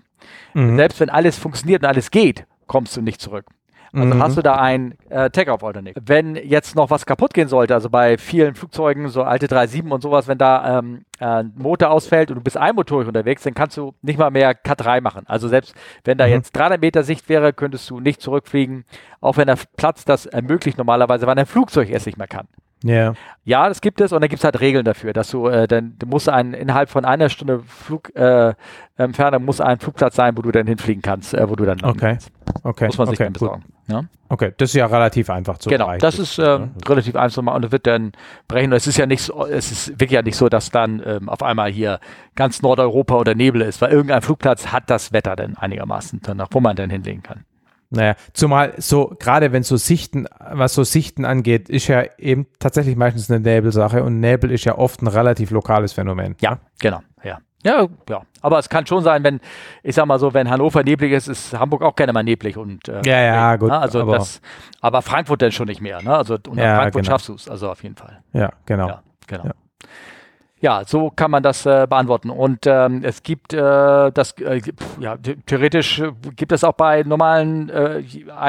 Mhm. 0.52 0.76
Selbst 0.76 1.00
wenn 1.00 1.10
alles 1.10 1.38
funktioniert 1.38 1.82
und 1.82 1.88
alles 1.88 2.10
geht, 2.10 2.46
kommst 2.66 2.96
du 2.96 3.00
nicht 3.00 3.20
zurück. 3.20 3.46
Also 3.92 4.14
mhm. 4.14 4.22
hast 4.22 4.36
du 4.36 4.42
da 4.42 4.56
ein 4.56 4.94
äh, 5.08 5.30
Take-Off-Alternative. 5.30 6.00
Wenn 6.04 6.36
jetzt 6.36 6.76
noch 6.76 6.90
was 6.90 7.06
kaputt 7.06 7.34
gehen 7.34 7.48
sollte, 7.48 7.74
also 7.74 7.88
bei 7.88 8.18
vielen 8.18 8.54
Flugzeugen, 8.54 9.08
so 9.08 9.22
alte 9.22 9.46
3.7 9.46 9.90
und 9.90 10.02
sowas, 10.02 10.28
wenn 10.28 10.38
da 10.38 10.78
ähm, 10.78 11.04
ein 11.18 11.52
Motor 11.56 11.90
ausfällt 11.90 12.30
und 12.30 12.36
du 12.36 12.42
bist 12.42 12.56
einmotorig 12.56 13.08
unterwegs, 13.08 13.42
dann 13.42 13.54
kannst 13.54 13.76
du 13.76 13.94
nicht 14.02 14.18
mal 14.18 14.30
mehr 14.30 14.52
K3 14.52 15.00
machen. 15.00 15.24
Also 15.26 15.48
selbst 15.48 15.74
wenn 16.04 16.18
da 16.18 16.26
mhm. 16.26 16.32
jetzt 16.32 16.52
300 16.52 16.80
Meter 16.80 17.02
Sicht 17.02 17.28
wäre, 17.28 17.52
könntest 17.52 17.88
du 17.90 18.00
nicht 18.00 18.20
zurückfliegen, 18.20 18.84
auch 19.20 19.36
wenn 19.36 19.46
der 19.46 19.58
Platz 19.76 20.04
das 20.04 20.26
ermöglicht 20.26 20.78
normalerweise, 20.78 21.26
weil 21.26 21.38
ein 21.38 21.46
Flugzeug 21.46 21.90
es 21.90 22.06
nicht 22.06 22.18
mehr 22.18 22.28
kann. 22.28 22.46
Yeah. 22.84 23.14
Ja, 23.44 23.68
das 23.68 23.80
gibt 23.80 24.00
es 24.00 24.12
und 24.12 24.20
da 24.20 24.28
gibt 24.28 24.38
es 24.40 24.44
halt 24.44 24.60
Regeln 24.60 24.84
dafür, 24.84 25.12
dass 25.12 25.30
du, 25.30 25.48
äh, 25.48 25.66
dann 25.66 25.96
du 25.98 26.06
musst 26.06 26.28
ein, 26.28 26.54
innerhalb 26.54 26.90
von 26.90 27.04
einer 27.04 27.28
Stunde 27.28 27.60
Flug, 27.66 28.14
äh, 28.14 28.54
Entfernung 28.96 29.44
muss 29.44 29.60
ein 29.60 29.78
Flugplatz 29.78 30.16
sein, 30.16 30.36
wo 30.36 30.42
du 30.42 30.52
dann 30.52 30.66
hinfliegen 30.66 31.02
kannst, 31.02 31.34
äh, 31.34 31.48
wo 31.48 31.56
du 31.56 31.64
dann 31.64 31.82
okay. 31.82 32.18
Kannst. 32.18 32.30
okay. 32.62 32.86
Muss 32.86 32.98
man 32.98 33.08
sich 33.08 33.16
okay, 33.16 33.24
dann 33.24 33.32
besorgen. 33.32 33.64
Ja? 33.88 34.04
Okay, 34.28 34.52
das 34.58 34.70
ist 34.70 34.74
ja 34.74 34.86
relativ 34.86 35.30
einfach 35.30 35.58
zu 35.58 35.70
Genau, 35.70 35.86
erreichen. 35.86 36.02
das 36.02 36.18
ist 36.18 36.38
ähm, 36.38 36.72
relativ 36.86 37.16
einfach 37.16 37.42
und 37.42 37.64
es 37.64 37.72
wird 37.72 37.86
dann 37.86 38.12
brechen. 38.46 38.72
Es 38.72 38.86
ist 38.86 38.98
ja 38.98 39.06
nicht 39.06 39.22
so, 39.22 39.46
es 39.46 39.72
ist 39.72 39.88
wirklich 39.92 40.12
ja 40.12 40.22
nicht 40.22 40.36
so, 40.36 40.48
dass 40.48 40.70
dann 40.70 41.02
ähm, 41.04 41.28
auf 41.28 41.42
einmal 41.42 41.70
hier 41.70 41.98
ganz 42.34 42.60
Nordeuropa 42.60 43.16
oder 43.16 43.34
Nebel 43.34 43.62
ist, 43.62 43.80
weil 43.80 43.90
irgendein 43.90 44.20
Flugplatz 44.20 44.68
hat 44.68 44.90
das 44.90 45.12
Wetter 45.12 45.34
dann 45.36 45.56
einigermaßen 45.56 46.20
danach, 46.22 46.48
wo 46.50 46.60
man 46.60 46.76
dann 46.76 46.90
hinlegen 46.90 47.22
kann. 47.22 47.44
Naja, 47.90 48.16
zumal 48.34 48.74
so, 48.78 49.16
gerade 49.18 49.52
wenn 49.52 49.62
so 49.62 49.76
Sichten, 49.76 50.26
was 50.38 50.74
so 50.74 50.84
Sichten 50.84 51.24
angeht, 51.24 51.70
ist 51.70 51.88
ja 51.88 52.04
eben 52.18 52.46
tatsächlich 52.58 52.96
meistens 52.96 53.30
eine 53.30 53.40
Nebelsache 53.40 54.04
und 54.04 54.20
Nebel 54.20 54.50
ist 54.50 54.64
ja 54.64 54.76
oft 54.76 55.00
ein 55.00 55.06
relativ 55.06 55.50
lokales 55.50 55.94
Phänomen. 55.94 56.36
Ja, 56.40 56.58
genau, 56.78 57.00
ja. 57.24 57.38
Ja, 57.64 57.86
ja. 58.08 58.22
Aber 58.40 58.58
es 58.58 58.68
kann 58.68 58.86
schon 58.86 59.02
sein, 59.02 59.24
wenn, 59.24 59.40
ich 59.82 59.94
sag 59.94 60.06
mal 60.06 60.18
so, 60.18 60.32
wenn 60.32 60.48
Hannover 60.48 60.84
neblig 60.84 61.12
ist, 61.12 61.28
ist 61.28 61.58
Hamburg 61.58 61.82
auch 61.82 61.96
gerne 61.96 62.12
mal 62.12 62.22
neblig 62.22 62.56
und 62.56 62.88
äh, 62.88 63.00
Ja, 63.04 63.20
ja, 63.20 63.56
gut. 63.56 63.70
Ne? 63.70 63.78
Also 63.78 64.02
aber, 64.02 64.18
das, 64.18 64.40
aber 64.80 65.02
Frankfurt 65.02 65.42
dann 65.42 65.50
schon 65.50 65.66
nicht 65.66 65.80
mehr, 65.80 66.00
ne? 66.00 66.14
Also 66.14 66.34
unter 66.34 66.62
ja, 66.62 66.76
Frankfurt 66.76 67.02
genau. 67.02 67.14
schaffst 67.14 67.28
du 67.28 67.34
es, 67.34 67.48
also 67.48 67.70
auf 67.70 67.82
jeden 67.82 67.96
Fall. 67.96 68.20
Ja, 68.32 68.52
genau. 68.64 68.88
Ja, 68.88 69.02
genau. 69.26 69.44
Ja. 69.46 69.54
Ja, 70.60 70.82
so 70.84 71.10
kann 71.10 71.30
man 71.30 71.42
das 71.42 71.66
äh, 71.66 71.86
beantworten. 71.88 72.30
Und 72.30 72.66
ähm, 72.66 73.02
es 73.04 73.22
gibt 73.22 73.52
äh, 73.52 74.10
das, 74.10 74.32
äh, 74.40 74.60
ja, 74.98 75.16
theoretisch 75.46 76.02
gibt 76.34 76.50
es 76.50 76.64
auch 76.64 76.72
bei 76.72 77.04
normalen 77.04 77.68
äh, 77.68 78.02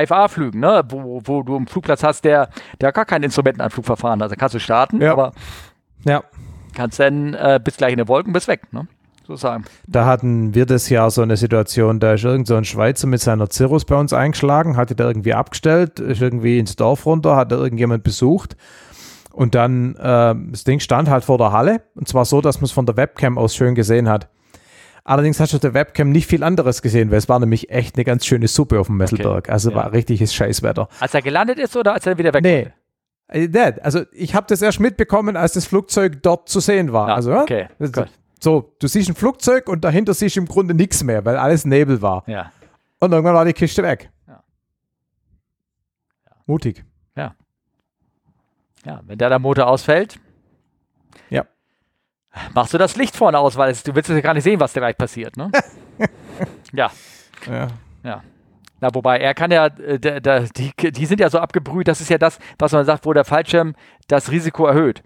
IFA-Flügen, 0.04 0.60
ne? 0.60 0.84
wo, 0.90 1.22
wo 1.24 1.44
du 1.44 1.56
einen 1.56 1.68
Flugplatz 1.68 2.04
hast, 2.04 2.26
der, 2.26 2.50
der 2.82 2.92
gar 2.92 3.06
kein 3.06 3.22
Instrumentenanflugverfahren 3.22 4.20
hat. 4.20 4.24
Also 4.24 4.36
kannst 4.38 4.56
du 4.56 4.60
starten, 4.60 5.02
ja. 5.02 5.12
aber 5.12 5.34
ja. 6.06 6.24
kannst 6.76 7.00
dann 7.00 7.36
äh, 7.36 7.60
bis 7.64 7.78
gleich 7.78 7.92
in 7.92 7.98
den 7.98 8.08
Wolken, 8.08 8.34
bis 8.34 8.48
weg. 8.48 8.62
Ne? 8.72 8.88
Sozusagen. 9.28 9.66
Da 9.86 10.08
hatten 10.08 10.56
wir 10.56 10.66
das 10.66 10.90
Jahr 10.90 11.12
so 11.12 11.22
eine 11.22 11.38
Situation, 11.38 12.00
da 12.00 12.14
ist 12.14 12.24
irgend 12.24 12.48
so 12.48 12.56
ein 12.56 12.66
Schweizer 12.66 13.06
mit 13.06 13.22
seiner 13.22 13.46
Cirrus 13.52 13.86
bei 13.86 13.96
uns 13.96 14.14
eingeschlagen, 14.14 14.78
hatte 14.78 14.96
da 14.96 15.06
irgendwie 15.06 15.36
abgestellt, 15.36 16.00
ist 16.00 16.24
irgendwie 16.24 16.58
ins 16.58 16.76
Dorf 16.76 17.06
runter, 17.06 17.36
hat 17.36 17.52
da 17.52 17.58
irgendjemand 17.58 18.04
besucht 18.04 18.56
und 19.32 19.56
dann, 19.56 19.96
äh, 19.96 20.36
das 20.52 20.64
Ding 20.64 20.80
stand 20.80 21.10
halt 21.10 21.24
vor 21.24 21.38
der 21.38 21.52
Halle. 21.52 21.82
Und 21.96 22.08
zwar 22.08 22.26
so, 22.26 22.42
dass 22.42 22.58
man 22.58 22.66
es 22.66 22.72
von 22.72 22.86
der 22.86 22.98
Webcam 22.98 23.38
aus 23.38 23.56
schön 23.56 23.76
gesehen 23.76 24.10
hat. 24.10 24.30
Allerdings 25.04 25.40
hast 25.40 25.54
du 25.54 25.58
auf 25.58 25.62
der 25.62 25.74
Webcam 25.74 26.12
nicht 26.12 26.28
viel 26.28 26.44
anderes 26.44 26.82
gesehen, 26.82 27.10
weil 27.10 27.18
es 27.18 27.30
war 27.30 27.40
nämlich 27.40 27.70
echt 27.70 27.96
eine 27.96 28.04
ganz 28.04 28.26
schöne 28.26 28.48
Suppe 28.48 28.80
auf 28.80 28.88
dem 28.88 28.98
Messelberg. 28.98 29.46
Okay. 29.46 29.52
Also 29.52 29.72
ja. 29.72 29.78
war 29.78 29.94
richtiges 29.94 30.34
Scheißwetter. 30.34 30.88
Als 31.00 31.14
er 31.14 31.22
gelandet 31.22 31.58
ist 31.58 31.76
oder 31.76 31.94
als 31.94 32.06
er 32.06 32.18
wieder 32.18 32.34
weg 32.34 32.44
Nee. 32.44 32.68
Äh, 33.28 33.74
also 33.82 34.02
ich 34.12 34.36
habe 34.36 34.48
das 34.48 34.62
erst 34.62 34.80
mitbekommen, 34.80 35.38
als 35.38 35.54
das 35.54 35.66
Flugzeug 35.66 36.22
dort 36.22 36.50
zu 36.50 36.60
sehen 36.60 36.94
war. 36.94 37.10
Ja, 37.10 37.16
also, 37.16 37.36
okay, 37.36 37.68
so, 38.42 38.74
du 38.80 38.88
siehst 38.88 39.10
ein 39.10 39.16
Flugzeug 39.16 39.68
und 39.68 39.84
dahinter 39.84 40.14
siehst 40.14 40.36
du 40.36 40.42
im 40.42 40.48
Grunde 40.48 40.74
nichts 40.74 41.04
mehr, 41.04 41.26
weil 41.26 41.38
alles 41.38 41.66
Nebel 41.66 42.02
war. 42.02 42.24
Ja. 42.28 42.52
Und 43.00 43.12
irgendwann 43.12 43.36
war 43.36 43.46
die 43.46 43.54
Kiste 43.54 43.84
weg. 43.84 44.10
Ja. 44.28 44.44
Mutig. 46.46 46.86
Ja. 48.86 49.02
Wenn 49.06 49.18
da 49.18 49.30
der 49.30 49.40
Motor 49.40 49.68
ausfällt, 49.68 50.20
ja. 51.30 51.46
machst 52.54 52.74
du 52.74 52.78
das 52.78 52.96
Licht 52.96 53.16
vorne 53.16 53.40
aus, 53.40 53.58
weil 53.58 53.72
es, 53.72 53.84
du 53.84 53.94
willst 53.96 54.10
ja 54.10 54.20
gar 54.22 54.34
nicht 54.34 54.44
sehen, 54.44 54.60
was 54.60 54.74
gleich 54.74 54.98
passiert, 54.98 55.38
ne? 55.38 55.52
ja. 56.74 56.92
Ja. 57.48 57.68
Ja. 58.04 58.24
Na, 58.82 58.90
wobei, 58.94 59.20
er 59.20 59.34
kann 59.34 59.52
ja, 59.52 59.66
äh, 59.66 60.00
der, 60.00 60.22
der, 60.22 60.42
die, 60.44 60.72
die 60.92 61.06
sind 61.06 61.20
ja 61.20 61.30
so 61.30 61.40
abgebrüht, 61.40 61.88
das 61.88 62.00
ist 62.00 62.10
ja 62.10 62.18
das, 62.18 62.40
was 62.58 62.72
man 62.72 62.86
sagt, 62.86 63.06
wo 63.06 63.14
der 63.14 63.26
Fallschirm 63.26 63.76
das 64.08 64.32
Risiko 64.32 64.66
erhöht. 64.66 65.04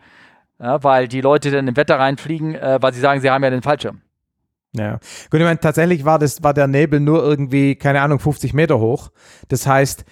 Ja, 0.59 0.83
weil 0.83 1.07
die 1.07 1.21
Leute 1.21 1.49
dann 1.49 1.67
im 1.67 1.75
Wetter 1.75 1.99
reinfliegen, 1.99 2.55
äh, 2.55 2.77
weil 2.79 2.93
sie 2.93 2.99
sagen, 2.99 3.19
sie 3.21 3.29
haben 3.29 3.43
ja 3.43 3.49
den 3.49 3.63
Fallschirm. 3.63 4.01
Ja, 4.75 4.93
gut, 5.29 5.39
ich 5.39 5.45
meine, 5.45 5.59
tatsächlich 5.59 6.03
war 6.03 6.19
das, 6.19 6.41
war 6.41 6.53
der 6.53 6.67
Nebel 6.67 6.99
nur 6.99 7.23
irgendwie, 7.23 7.75
keine 7.75 8.01
Ahnung, 8.01 8.19
50 8.19 8.53
Meter 8.53 8.79
hoch. 8.79 9.11
Das 9.47 9.67
heißt, 9.67 10.03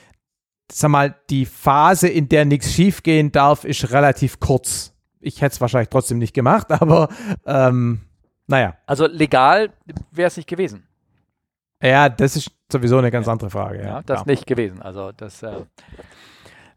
sag 0.72 0.90
mal, 0.90 1.16
die 1.30 1.46
Phase, 1.46 2.08
in 2.08 2.30
der 2.30 2.46
nichts 2.46 2.74
schiefgehen 2.74 3.32
darf, 3.32 3.64
ist 3.64 3.92
relativ 3.92 4.40
kurz. 4.40 4.94
Ich 5.20 5.42
hätte 5.42 5.54
es 5.54 5.62
wahrscheinlich 5.62 5.90
trotzdem 5.90 6.18
nicht 6.18 6.34
gemacht, 6.34 6.72
aber 6.72 7.10
ähm, 7.46 8.02
naja. 8.48 8.76
Also 8.86 9.08
legal 9.08 9.70
wäre 10.12 10.28
es 10.28 10.38
nicht 10.38 10.50
gewesen. 10.50 10.88
Ja, 11.82 12.10
das 12.10 12.36
ist 12.36 12.52
sowieso 12.72 12.98
eine 12.98 13.12
ganz 13.12 13.28
andere 13.28 13.50
Frage. 13.50 13.80
Ja, 13.80 13.86
ja 13.86 14.02
das 14.06 14.22
ist 14.22 14.28
nicht 14.28 14.46
gewesen. 14.46 14.82
Also 14.82 15.12
das, 15.12 15.42
äh, 15.44 15.66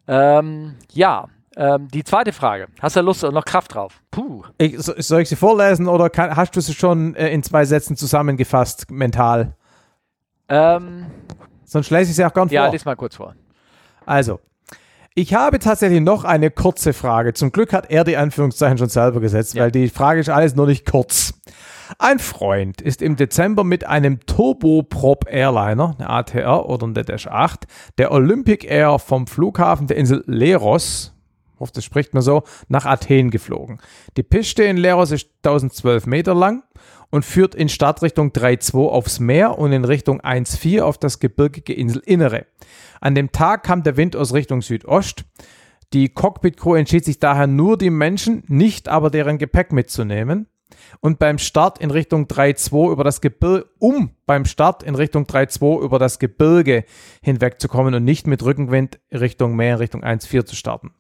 ähm, 0.07 0.77
ja. 0.93 1.29
Ähm, 1.57 1.87
die 1.89 2.03
zweite 2.03 2.33
Frage. 2.33 2.67
Hast 2.81 2.97
du 2.97 3.01
Lust 3.01 3.23
und 3.23 3.33
noch 3.33 3.45
Kraft 3.45 3.75
drauf? 3.75 4.03
Puh. 4.11 4.43
Ich, 4.59 4.77
soll 4.79 5.21
ich 5.21 5.29
sie 5.29 5.37
vorlesen 5.37 5.87
oder 5.87 6.11
kann, 6.11 6.35
hast 6.35 6.57
du 6.57 6.61
sie 6.61 6.75
schon 6.75 7.15
äh, 7.15 7.29
in 7.29 7.45
zwei 7.45 7.65
Sätzen 7.65 7.97
zusammengefasst, 7.97 8.91
mental? 8.91 9.55
Ähm, 10.49 11.07
Sonst 11.65 11.91
lese 11.91 12.11
ich 12.11 12.17
sie 12.17 12.25
auch 12.25 12.33
gern 12.33 12.49
vor. 12.49 12.55
Ja, 12.55 12.67
lies 12.67 12.85
mal 12.85 12.97
kurz 12.97 13.17
vor. 13.17 13.35
Also, 14.07 14.41
ich 15.15 15.33
habe 15.35 15.61
tatsächlich 15.61 16.01
noch 16.01 16.25
eine 16.25 16.51
kurze 16.51 16.93
Frage. 16.93 17.35
Zum 17.35 17.53
Glück 17.53 17.73
hat 17.73 17.91
er 17.91 18.03
die 18.03 18.17
Anführungszeichen 18.17 18.79
schon 18.79 18.89
selber 18.89 19.21
gesetzt, 19.21 19.55
ja. 19.55 19.63
weil 19.63 19.71
die 19.71 19.89
Frage 19.89 20.21
ist 20.21 20.29
alles 20.29 20.57
nur 20.57 20.67
nicht 20.67 20.91
kurz. 20.91 21.35
Ein 21.99 22.19
Freund 22.19 22.81
ist 22.81 23.01
im 23.01 23.15
Dezember 23.15 23.63
mit 23.63 23.87
einem 23.87 24.21
Turboprop 24.27 25.27
Airliner, 25.29 25.95
eine 25.99 26.11
ATR 26.11 26.69
oder 26.69 26.87
eine 26.87 27.05
Dash 27.05 27.29
8, 27.29 27.67
der 27.99 28.11
Olympic 28.11 28.67
Air 28.67 28.99
vom 28.99 29.27
Flughafen 29.27 29.87
der 29.87 29.99
Insel 29.99 30.25
Leros, 30.27 31.15
hoffe, 31.61 31.73
das 31.75 31.85
spricht 31.85 32.15
man 32.15 32.23
so, 32.23 32.43
nach 32.69 32.85
Athen 32.85 33.31
geflogen. 33.31 33.79
Die 34.17 34.23
Piste 34.23 34.65
in 34.65 34.77
Leros 34.77 35.11
ist 35.13 35.29
1012 35.45 36.07
Meter 36.07 36.35
lang 36.35 36.65
und 37.15 37.25
führt 37.25 37.55
in 37.55 37.69
Startrichtung 37.69 38.31
3.2 38.31 38.89
aufs 38.89 39.21
Meer 39.21 39.57
und 39.57 39.71
in 39.71 39.85
Richtung 39.85 40.21
1.4 40.21 40.81
auf 40.81 40.99
das 40.99 41.21
gebirgige 41.21 41.73
Inselinnere. 41.73 42.47
An 43.01 43.15
dem 43.15 43.31
Tag 43.31 43.63
kam 43.63 43.85
der 43.85 43.97
Wind 43.97 44.17
aus 44.17 44.35
Richtung 44.35 44.63
Südost. 44.63 45.25
Die 45.93 46.09
Cockpit-Crew 46.09 46.75
entschied 46.75 47.05
sich 47.05 47.21
daher 47.21 47.47
nur 47.47 47.79
die 47.79 47.91
Menschen, 47.91 48.43
nicht 48.49 48.89
aber 48.89 49.11
deren 49.11 49.39
Gepäck 49.39 49.71
mitzunehmen 49.71 50.49
und 50.99 51.21
beim 51.21 51.39
Start 51.39 51.79
in 51.79 51.93
Richtung 51.93 52.25
3.2 52.25 52.91
über 52.91 53.05
das 53.05 53.21
Gebirge, 53.21 53.69
um 53.79 54.11
beim 54.27 54.45
Start 54.45 54.83
in 54.83 54.97
Richtung 54.97 55.23
3.2 55.23 55.85
über 55.85 56.01
das 56.01 56.19
Gebirge 56.19 56.85
hinwegzukommen 57.23 57.95
und 57.95 58.03
nicht 58.03 58.27
mit 58.27 58.43
Rückenwind 58.43 58.99
Richtung 59.13 59.55
Meer, 59.55 59.79
Richtung 59.79 60.03
1.4 60.03 60.47
zu 60.47 60.57
starten. 60.57 60.91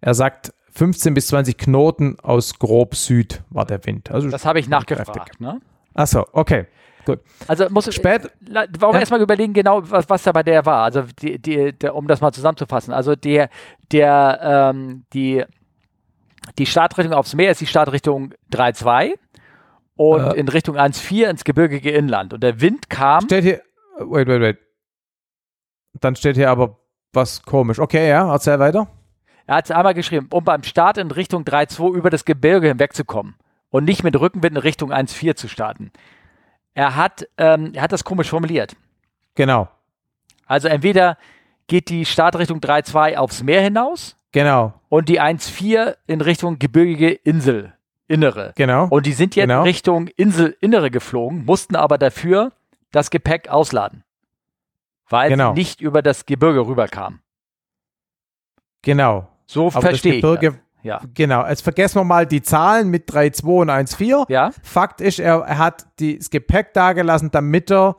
Er 0.00 0.14
sagt, 0.14 0.52
15 0.74 1.14
bis 1.14 1.28
20 1.28 1.56
Knoten 1.56 2.18
aus 2.20 2.58
grob 2.58 2.94
Süd 2.96 3.42
war 3.50 3.64
der 3.64 3.84
Wind. 3.86 4.10
Also 4.10 4.28
das 4.28 4.44
habe 4.44 4.58
ich 4.58 4.68
nachgefragt. 4.68 5.40
Ne? 5.40 5.60
Achso, 5.94 6.26
okay. 6.32 6.66
Gut. 7.04 7.20
Also 7.46 7.68
muss 7.68 7.92
Spät, 7.94 8.30
wir 8.40 8.66
ja. 8.80 8.98
erstmal 8.98 9.20
überlegen, 9.20 9.52
genau, 9.52 9.82
was, 9.90 10.08
was 10.08 10.22
da 10.22 10.32
bei 10.32 10.42
der 10.42 10.64
war. 10.64 10.84
Also 10.84 11.02
die, 11.20 11.38
die, 11.38 11.72
der, 11.72 11.94
um 11.94 12.06
das 12.06 12.20
mal 12.20 12.32
zusammenzufassen. 12.32 12.94
Also 12.94 13.14
der, 13.14 13.50
der, 13.92 14.40
ähm, 14.42 15.04
die 15.12 15.44
die 16.58 16.66
Startrichtung 16.66 17.14
aufs 17.14 17.34
Meer 17.34 17.50
ist 17.50 17.60
die 17.60 17.66
Startrichtung 17.66 18.34
3-2 18.52 19.14
und 19.96 20.20
äh. 20.20 20.32
in 20.34 20.48
Richtung 20.48 20.76
1-4 20.76 21.30
ins 21.30 21.44
gebirgige 21.44 21.90
Inland. 21.90 22.32
Und 22.32 22.42
der 22.42 22.60
Wind 22.60 22.90
kam. 22.90 23.22
Steht 23.22 23.44
hier. 23.44 23.62
Wait, 23.98 24.28
wait, 24.28 24.40
wait. 24.40 24.58
Dann 26.00 26.16
steht 26.16 26.36
hier 26.36 26.50
aber 26.50 26.78
was 27.12 27.42
komisch. 27.42 27.78
Okay, 27.78 28.08
ja, 28.08 28.30
erzähl 28.32 28.58
weiter. 28.58 28.88
Er 29.46 29.56
hat 29.56 29.66
es 29.66 29.70
einmal 29.70 29.94
geschrieben, 29.94 30.28
um 30.30 30.44
beim 30.44 30.62
Start 30.62 30.98
in 30.98 31.10
Richtung 31.10 31.42
3-2 31.42 31.94
über 31.94 32.10
das 32.10 32.24
Gebirge 32.24 32.68
hinwegzukommen 32.68 33.34
und 33.70 33.84
nicht 33.84 34.02
mit 34.02 34.18
Rückenwind 34.18 34.56
in 34.56 34.62
Richtung 34.62 34.92
1-4 34.92 35.36
zu 35.36 35.48
starten. 35.48 35.92
Er 36.74 36.96
hat, 36.96 37.28
ähm, 37.36 37.72
er 37.74 37.82
hat 37.82 37.92
das 37.92 38.04
komisch 38.04 38.30
formuliert. 38.30 38.74
Genau. 39.34 39.68
Also 40.46 40.68
entweder 40.68 41.18
geht 41.66 41.88
die 41.88 42.04
Startrichtung 42.04 42.58
3-2 42.58 43.16
aufs 43.16 43.42
Meer 43.42 43.62
hinaus 43.62 44.16
Genau. 44.34 44.74
Und 44.88 45.08
die 45.08 45.20
1-4 45.20 45.96
in 46.08 46.20
Richtung 46.20 46.58
gebirgige 46.58 47.12
Insel. 47.12 47.72
Innere. 48.08 48.52
Genau. 48.56 48.88
Und 48.88 49.06
die 49.06 49.12
sind 49.12 49.36
jetzt 49.36 49.44
genau. 49.44 49.62
Richtung 49.62 50.08
Inselinnere 50.08 50.90
geflogen, 50.90 51.44
mussten 51.44 51.76
aber 51.76 51.98
dafür 51.98 52.50
das 52.90 53.10
Gepäck 53.10 53.48
ausladen. 53.48 54.02
Weil 55.08 55.30
genau. 55.30 55.52
sie 55.52 55.60
nicht 55.60 55.80
über 55.80 56.02
das 56.02 56.26
Gebirge 56.26 56.66
rüberkamen. 56.66 57.20
Genau. 58.82 59.28
So 59.46 59.68
aber 59.68 59.80
verstehe 59.80 60.14
ich. 60.14 60.22
Das. 60.22 60.54
Ja. 60.82 61.00
Genau. 61.14 61.46
Jetzt 61.46 61.62
vergessen 61.62 61.96
wir 61.96 62.04
mal 62.04 62.26
die 62.26 62.42
Zahlen 62.42 62.90
mit 62.90 63.10
3,2 63.10 63.60
und 63.60 63.70
1,4. 63.70 64.30
Ja. 64.30 64.52
Fakt 64.62 65.00
ist, 65.00 65.18
er, 65.18 65.36
er 65.36 65.58
hat 65.58 65.86
das 65.98 66.28
Gepäck 66.30 66.74
dagelassen, 66.74 67.30
damit 67.30 67.70
er 67.70 67.96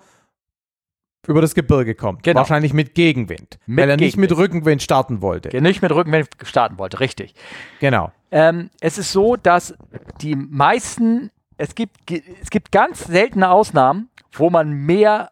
über 1.28 1.42
das 1.42 1.56
Gebirge 1.56 1.96
kommt. 1.96 2.24
Genau. 2.24 2.40
Wahrscheinlich 2.40 2.74
mit 2.74 2.94
Gegenwind. 2.94 3.58
Mit 3.66 3.82
weil 3.82 3.90
er 3.90 3.98
nicht 3.98 4.18
mit 4.18 4.36
Rückenwind 4.36 4.84
starten 4.84 5.22
wollte. 5.22 5.60
Nicht 5.62 5.82
mit 5.82 5.92
Rückenwind 5.92 6.30
starten 6.44 6.78
wollte, 6.78 7.00
richtig. 7.00 7.34
Genau. 7.80 8.12
Ähm, 8.32 8.70
es 8.80 8.98
ist 8.98 9.12
so, 9.12 9.36
dass 9.36 9.76
die 10.22 10.36
meisten, 10.36 11.32
es 11.58 11.74
gibt, 11.74 12.12
es 12.12 12.50
gibt 12.50 12.72
ganz 12.72 13.06
seltene 13.06 13.50
Ausnahmen, 13.50 14.10
wo 14.32 14.50
man 14.52 14.72
mehr 14.72 15.32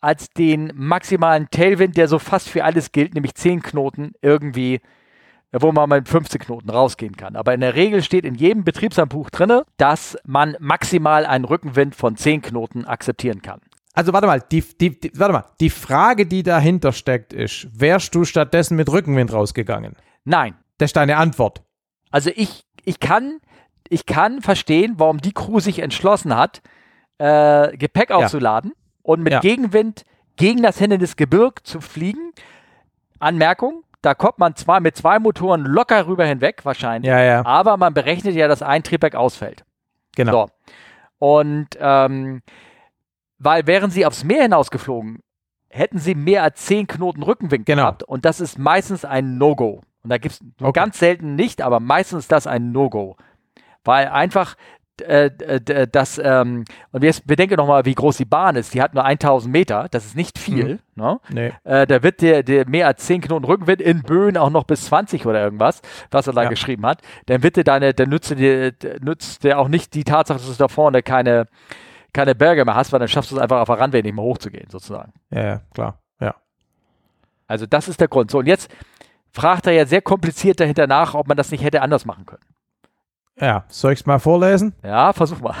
als 0.00 0.30
den 0.30 0.72
maximalen 0.74 1.48
Tailwind, 1.50 1.96
der 1.96 2.08
so 2.08 2.18
fast 2.18 2.48
für 2.48 2.64
alles 2.64 2.92
gilt, 2.92 3.14
nämlich 3.14 3.34
10 3.34 3.62
Knoten, 3.62 4.12
irgendwie, 4.22 4.80
wo 5.52 5.72
man 5.72 5.88
mit 5.88 6.08
15 6.08 6.40
Knoten 6.40 6.70
rausgehen 6.70 7.16
kann. 7.16 7.36
Aber 7.36 7.54
in 7.54 7.60
der 7.60 7.74
Regel 7.74 8.02
steht 8.02 8.24
in 8.24 8.34
jedem 8.34 8.64
Betriebshandbuch 8.64 9.30
drin, 9.30 9.62
dass 9.76 10.16
man 10.24 10.56
maximal 10.60 11.26
einen 11.26 11.44
Rückenwind 11.44 11.94
von 11.94 12.16
10 12.16 12.42
Knoten 12.42 12.84
akzeptieren 12.84 13.42
kann. 13.42 13.60
Also 13.92 14.12
warte 14.12 14.26
mal, 14.28 14.40
die, 14.40 14.62
die, 14.62 15.00
die, 15.00 15.12
warte 15.18 15.32
mal, 15.32 15.44
die 15.60 15.70
Frage, 15.70 16.26
die 16.26 16.42
dahinter 16.42 16.92
steckt, 16.92 17.32
ist, 17.32 17.68
wärst 17.72 18.14
du 18.14 18.24
stattdessen 18.24 18.76
mit 18.76 18.90
Rückenwind 18.90 19.32
rausgegangen? 19.32 19.96
Nein. 20.24 20.54
Das 20.78 20.88
ist 20.88 20.96
deine 20.96 21.18
Antwort. 21.18 21.62
Also 22.10 22.30
ich, 22.34 22.64
ich 22.84 23.00
kann, 23.00 23.40
ich 23.88 24.06
kann 24.06 24.40
verstehen, 24.40 24.94
warum 24.96 25.18
die 25.18 25.32
Crew 25.32 25.60
sich 25.60 25.80
entschlossen 25.80 26.34
hat, 26.34 26.62
äh, 27.18 27.76
Gepäck 27.76 28.10
aufzuladen 28.10 28.72
ja. 28.74 28.76
und 29.02 29.22
mit 29.22 29.32
ja. 29.32 29.40
Gegenwind 29.40 30.04
gegen 30.36 30.62
das 30.62 30.78
Hindernisgebirg 30.78 31.66
zu 31.66 31.82
fliegen. 31.82 32.32
Anmerkung, 33.18 33.84
da 34.02 34.14
kommt 34.14 34.38
man 34.38 34.56
zwar 34.56 34.80
mit 34.80 34.96
zwei 34.96 35.18
Motoren 35.18 35.64
locker 35.64 36.06
rüber 36.06 36.24
hinweg, 36.24 36.64
wahrscheinlich, 36.64 37.08
ja, 37.08 37.22
ja. 37.22 37.44
aber 37.44 37.76
man 37.76 37.94
berechnet 37.94 38.34
ja, 38.34 38.48
dass 38.48 38.62
ein 38.62 38.82
Triebwerk 38.82 39.14
ausfällt. 39.14 39.64
Genau. 40.16 40.32
So. 40.32 40.48
Und 41.18 41.68
ähm, 41.78 42.42
weil 43.38 43.66
wären 43.66 43.90
sie 43.90 44.06
aufs 44.06 44.24
Meer 44.24 44.42
hinaus 44.42 44.70
geflogen, 44.70 45.20
hätten 45.68 45.98
sie 45.98 46.14
mehr 46.14 46.42
als 46.42 46.66
10 46.66 46.86
Knoten 46.86 47.22
Rückenwind 47.22 47.66
genau. 47.66 47.82
gehabt. 47.82 48.02
Und 48.02 48.24
das 48.24 48.40
ist 48.40 48.58
meistens 48.58 49.04
ein 49.04 49.38
No-Go. 49.38 49.82
Und 50.02 50.10
da 50.10 50.18
gibt 50.18 50.34
es 50.34 50.40
okay. 50.60 50.72
ganz 50.72 50.98
selten 50.98 51.36
nicht, 51.36 51.62
aber 51.62 51.80
meistens 51.80 52.20
ist 52.20 52.32
das 52.32 52.46
ein 52.46 52.72
No-Go. 52.72 53.16
Weil 53.84 54.08
einfach 54.08 54.56
äh, 55.00 55.30
äh 55.38 55.86
ähm, 56.22 56.64
und 56.92 57.04
jetzt 57.04 57.26
bedenke 57.26 57.56
nochmal, 57.56 57.84
wie 57.84 57.94
groß 57.94 58.16
die 58.16 58.24
Bahn 58.24 58.56
ist. 58.56 58.74
Die 58.74 58.82
hat 58.82 58.94
nur 58.94 59.04
1000 59.04 59.52
Meter, 59.52 59.88
das 59.90 60.06
ist 60.06 60.16
nicht 60.16 60.38
viel. 60.38 60.74
Mhm. 60.74 60.78
Ne? 60.94 61.20
Nee. 61.30 61.52
Äh, 61.64 61.86
da 61.86 62.02
wird 62.02 62.20
der, 62.22 62.42
der 62.42 62.68
mehr 62.68 62.86
als 62.86 63.06
10 63.06 63.22
Knoten 63.22 63.44
Rückenwind 63.44 63.80
in 63.80 64.02
Böen 64.02 64.36
auch 64.36 64.50
noch 64.50 64.64
bis 64.64 64.86
20 64.86 65.26
oder 65.26 65.40
irgendwas, 65.42 65.82
was 66.10 66.26
er 66.26 66.32
da 66.32 66.44
ja. 66.44 66.48
geschrieben 66.48 66.86
hat. 66.86 67.00
Dann 67.26 67.42
wird 67.42 67.56
dir 67.56 67.64
deine, 67.64 67.94
dann 67.94 68.08
nützt 68.08 68.30
dir, 68.30 68.72
nützt 69.00 69.44
dir 69.44 69.58
auch 69.58 69.68
nicht 69.68 69.94
die 69.94 70.04
Tatsache, 70.04 70.38
dass 70.38 70.46
du 70.46 70.54
da 70.54 70.68
vorne 70.68 71.02
keine, 71.02 71.46
keine 72.12 72.34
Berge 72.34 72.64
mehr 72.64 72.74
hast, 72.74 72.92
weil 72.92 73.00
dann 73.00 73.08
schaffst 73.08 73.30
du 73.30 73.36
es 73.36 73.42
einfach 73.42 73.60
auf 73.60 73.68
der 73.68 73.78
Randweg 73.78 74.04
nicht 74.04 74.14
mehr 74.14 74.24
hochzugehen, 74.24 74.68
sozusagen. 74.70 75.12
Ja, 75.30 75.42
ja, 75.42 75.60
klar, 75.72 75.98
ja. 76.20 76.34
Also 77.46 77.66
das 77.66 77.88
ist 77.88 78.00
der 78.00 78.08
Grund. 78.08 78.30
So, 78.30 78.38
und 78.38 78.46
jetzt 78.46 78.70
fragt 79.32 79.66
er 79.66 79.72
ja 79.72 79.86
sehr 79.86 80.02
kompliziert 80.02 80.60
dahinter 80.60 80.86
nach, 80.86 81.14
ob 81.14 81.28
man 81.28 81.36
das 81.36 81.50
nicht 81.50 81.64
hätte 81.64 81.82
anders 81.82 82.04
machen 82.04 82.26
können. 82.26 82.42
Ja, 83.40 83.64
soll 83.68 83.92
ich 83.92 84.00
es 84.00 84.06
mal 84.06 84.18
vorlesen? 84.18 84.74
Ja, 84.82 85.12
versuch 85.12 85.40
mal. 85.40 85.54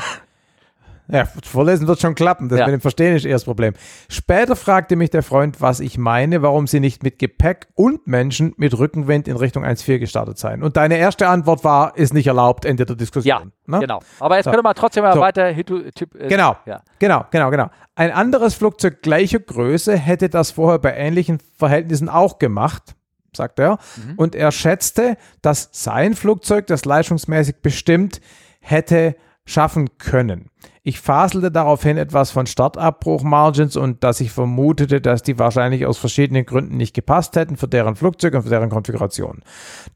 Ja, 1.12 1.24
vorlesen 1.42 1.88
wird 1.88 2.00
schon 2.00 2.14
klappen. 2.14 2.48
Das 2.48 2.60
ja. 2.60 2.66
mit 2.66 2.74
dem 2.74 2.80
Verstehen 2.80 3.16
ist 3.16 3.24
eher 3.24 3.32
das 3.34 3.44
Problem. 3.44 3.74
Später 4.08 4.54
fragte 4.56 4.96
mich 4.96 5.10
der 5.10 5.22
Freund, 5.22 5.60
was 5.60 5.80
ich 5.80 5.98
meine, 5.98 6.42
warum 6.42 6.66
sie 6.66 6.80
nicht 6.80 7.02
mit 7.02 7.18
Gepäck 7.18 7.68
und 7.74 8.06
Menschen 8.06 8.54
mit 8.56 8.78
Rückenwind 8.78 9.26
in 9.26 9.36
Richtung 9.36 9.64
1.4 9.64 9.98
gestartet 9.98 10.38
seien. 10.38 10.62
Und 10.62 10.76
deine 10.76 10.98
erste 10.98 11.28
Antwort 11.28 11.64
war, 11.64 11.96
ist 11.96 12.14
nicht 12.14 12.26
erlaubt, 12.26 12.64
Ende 12.64 12.86
der 12.86 12.96
Diskussion. 12.96 13.28
Ja, 13.28 13.42
ne? 13.66 13.80
genau. 13.80 14.00
Aber 14.20 14.36
jetzt 14.36 14.44
so. 14.44 14.50
können 14.50 14.62
wir 14.62 14.74
trotzdem 14.74 15.02
mal 15.02 15.14
so. 15.14 15.20
weiter. 15.20 15.52
Typ, 15.54 16.14
äh, 16.14 16.28
genau, 16.28 16.56
ja. 16.66 16.82
genau, 16.98 17.24
genau, 17.30 17.50
genau. 17.50 17.70
Ein 17.96 18.12
anderes 18.12 18.54
Flugzeug 18.54 19.02
gleicher 19.02 19.40
Größe 19.40 19.96
hätte 19.96 20.28
das 20.28 20.52
vorher 20.52 20.78
bei 20.78 20.94
ähnlichen 20.94 21.38
Verhältnissen 21.56 22.08
auch 22.08 22.38
gemacht 22.38 22.94
sagt 23.36 23.58
er. 23.58 23.78
Mhm. 23.96 24.14
Und 24.16 24.34
er 24.34 24.52
schätzte, 24.52 25.16
dass 25.42 25.70
sein 25.72 26.14
Flugzeug 26.14 26.66
das 26.66 26.84
leistungsmäßig 26.84 27.56
bestimmt 27.62 28.20
hätte 28.60 29.16
schaffen 29.50 29.98
können. 29.98 30.50
Ich 30.82 31.00
faselte 31.00 31.50
daraufhin 31.50 31.98
etwas 31.98 32.30
von 32.30 32.46
Startabbruch-Margins 32.46 33.76
und 33.76 34.02
dass 34.02 34.20
ich 34.20 34.30
vermutete, 34.30 35.00
dass 35.00 35.22
die 35.22 35.38
wahrscheinlich 35.38 35.84
aus 35.84 35.98
verschiedenen 35.98 36.46
Gründen 36.46 36.76
nicht 36.76 36.94
gepasst 36.94 37.36
hätten 37.36 37.56
für 37.56 37.68
deren 37.68 37.96
Flugzeug 37.96 38.34
und 38.34 38.42
für 38.42 38.48
deren 38.48 38.70
Konfiguration. 38.70 39.42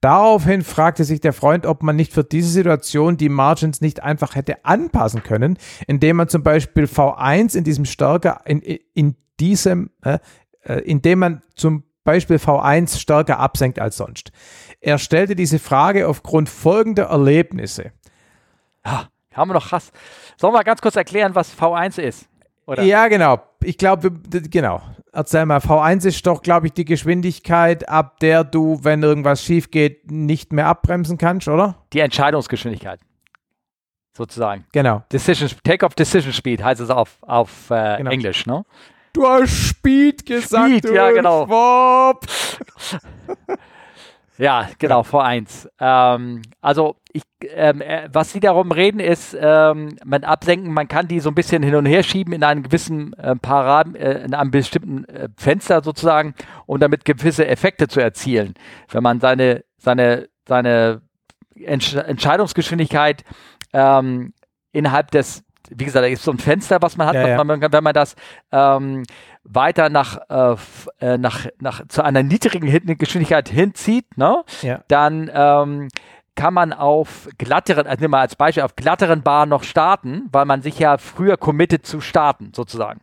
Daraufhin 0.01 0.62
fragte 0.62 1.05
sich 1.05 1.20
der 1.20 1.32
Freund, 1.32 1.65
ob 1.65 1.82
man 1.82 1.97
nicht 1.97 2.12
für 2.12 2.24
diese 2.24 2.51
Situation 2.51 3.16
die 3.16 3.28
Margins 3.28 3.81
nicht 3.81 4.02
einfach 4.02 4.35
hätte 4.35 4.65
anpassen 4.65 5.23
können, 5.23 5.56
indem 5.86 6.16
man 6.16 6.28
zum 6.28 6.43
Beispiel 6.43 6.85
V1 6.85 7.56
in 7.56 7.65
diesem 7.65 7.85
stärker, 7.86 8.40
in, 8.44 8.61
in 8.61 9.16
diesem, 9.40 9.90
äh, 10.02 10.19
indem 10.81 11.20
man 11.20 11.43
zum 11.55 11.85
Beispiel 12.05 12.37
V1 12.37 12.99
stärker 12.99 13.39
absenkt 13.39 13.79
als 13.79 13.97
sonst. 13.97 14.31
Er 14.81 14.99
stellte 14.99 15.35
diese 15.35 15.59
Frage 15.59 16.07
aufgrund 16.09 16.49
folgender 16.49 17.05
Erlebnisse. 17.05 17.93
Ja, 18.85 19.09
haben 19.33 19.51
wir 19.51 19.55
noch 19.55 19.69
krass. 19.69 19.93
Sollen 20.37 20.53
wir 20.53 20.59
mal 20.59 20.65
ganz 20.65 20.81
kurz 20.81 20.97
erklären, 20.97 21.35
was 21.35 21.57
V1 21.59 22.01
ist? 22.01 22.29
Oder? 22.67 22.83
Ja, 22.83 23.09
genau. 23.09 23.41
Ich 23.63 23.79
glaube, 23.79 24.11
genau. 24.11 24.83
Erzähl 25.13 25.47
mal, 25.47 25.59
V1 25.59 26.07
ist 26.07 26.27
doch, 26.27 26.43
glaube 26.43 26.67
ich, 26.67 26.73
die 26.73 26.85
Geschwindigkeit, 26.85 27.89
ab 27.89 28.19
der 28.21 28.43
du, 28.43 28.81
wenn 28.83 29.03
irgendwas 29.03 29.45
schief 29.45 29.71
geht, 29.71 30.11
nicht 30.11 30.53
mehr 30.53 30.67
abbremsen 30.67 31.19
kannst, 31.19 31.49
oder? 31.49 31.77
Die 31.93 32.01
Entscheidungsgeschwindigkeit. 32.01 33.01
Sozusagen. 34.17 34.65
Genau. 34.73 35.03
Decision, 35.13 35.51
Take-off 35.63 35.95
Decision 35.95 36.33
Speed 36.33 36.63
heißt 36.63 36.81
es 36.81 36.91
auf, 36.91 37.19
auf 37.23 37.71
äh, 37.71 37.97
genau. 37.99 38.11
Englisch, 38.11 38.47
ne? 38.47 38.65
Du 39.15 39.27
hast 39.27 39.69
Speed 39.69 40.27
gesagt. 40.27 40.78
Speed, 40.78 40.91
ja, 40.95 41.11
genau. 41.12 41.47
Ja, 44.36 44.69
genau, 44.81 45.03
V1. 45.03 45.69
Ähm, 45.78 46.43
also, 46.61 46.97
ich, 47.12 47.23
ähm, 47.43 47.81
äh, 47.81 48.09
was 48.12 48.32
Sie 48.32 48.41
darum 48.41 48.73
reden, 48.73 48.99
ist, 48.99 49.36
ähm, 49.41 49.97
man 50.05 50.24
absenken, 50.24 50.73
man 50.73 50.89
kann 50.89 51.07
die 51.07 51.20
so 51.20 51.28
ein 51.28 51.36
bisschen 51.36 51.62
hin 51.62 51.77
und 51.77 51.86
her 51.86 52.03
schieben 52.03 52.32
in 52.32 52.43
einem 52.43 52.65
gewissen 52.65 53.12
äh, 53.12 53.36
Paraden, 53.36 53.95
äh, 53.95 54.24
in 54.24 54.35
einem 54.35 54.51
bestimmten 54.51 55.05
äh, 55.05 55.28
Fenster 55.36 55.85
sozusagen, 55.85 56.35
um 56.66 56.81
damit 56.81 57.05
gewisse 57.05 57.47
Effekte 57.47 57.86
zu 57.86 58.01
erzielen. 58.01 58.55
Wenn 58.91 59.05
man 59.05 59.20
seine, 59.20 59.65
seine, 59.78 60.28
seine 60.49 61.03
Entsch 61.55 61.95
Entscheidungsgeschwindigkeit 61.95 63.23
ähm, 63.73 64.35
innerhalb 64.73 65.12
des, 65.12 65.45
wie 65.70 65.85
gesagt, 65.85 66.05
da 66.05 66.09
ist 66.09 66.23
so 66.23 66.31
ein 66.31 66.39
Fenster, 66.39 66.81
was 66.82 66.97
man 66.97 67.09
hat, 67.09 67.15
ja, 67.15 67.28
ja. 67.28 67.45
Man, 67.45 67.61
wenn 67.61 67.85
man 67.85 67.95
das 67.95 68.16
ähm, 68.53 69.05
weiter 69.45 69.89
nach, 69.89 70.19
äh, 70.28 70.57
äh, 71.01 71.19
nach, 71.19 71.47
nach 71.61 71.86
zu 71.89 72.03
einer 72.03 72.23
niedrigen 72.23 72.99
Geschwindigkeit 72.99 73.49
hinzieht, 73.49 74.16
ne? 74.16 74.43
Ja. 74.62 74.81
dann 74.89 75.31
ähm, 75.32 75.89
kann 76.35 76.55
man 76.55 76.73
auf 76.73 77.28
glatteren, 77.39 77.86
also 77.86 78.09
mal 78.09 78.20
als 78.20 78.36
Beispiel, 78.36 78.65
auf 78.65 78.77
glatteren 78.77 79.23
Bahnen 79.23 79.51
noch 79.51 79.62
starten, 79.62 80.28
weil 80.32 80.45
man 80.47 80.62
sich 80.62 80.78
ja 80.78 80.99
früher 80.99 81.36
committet 81.36 81.86
zu 81.86 82.01
starten, 82.01 82.53
sozusagen. 82.55 83.01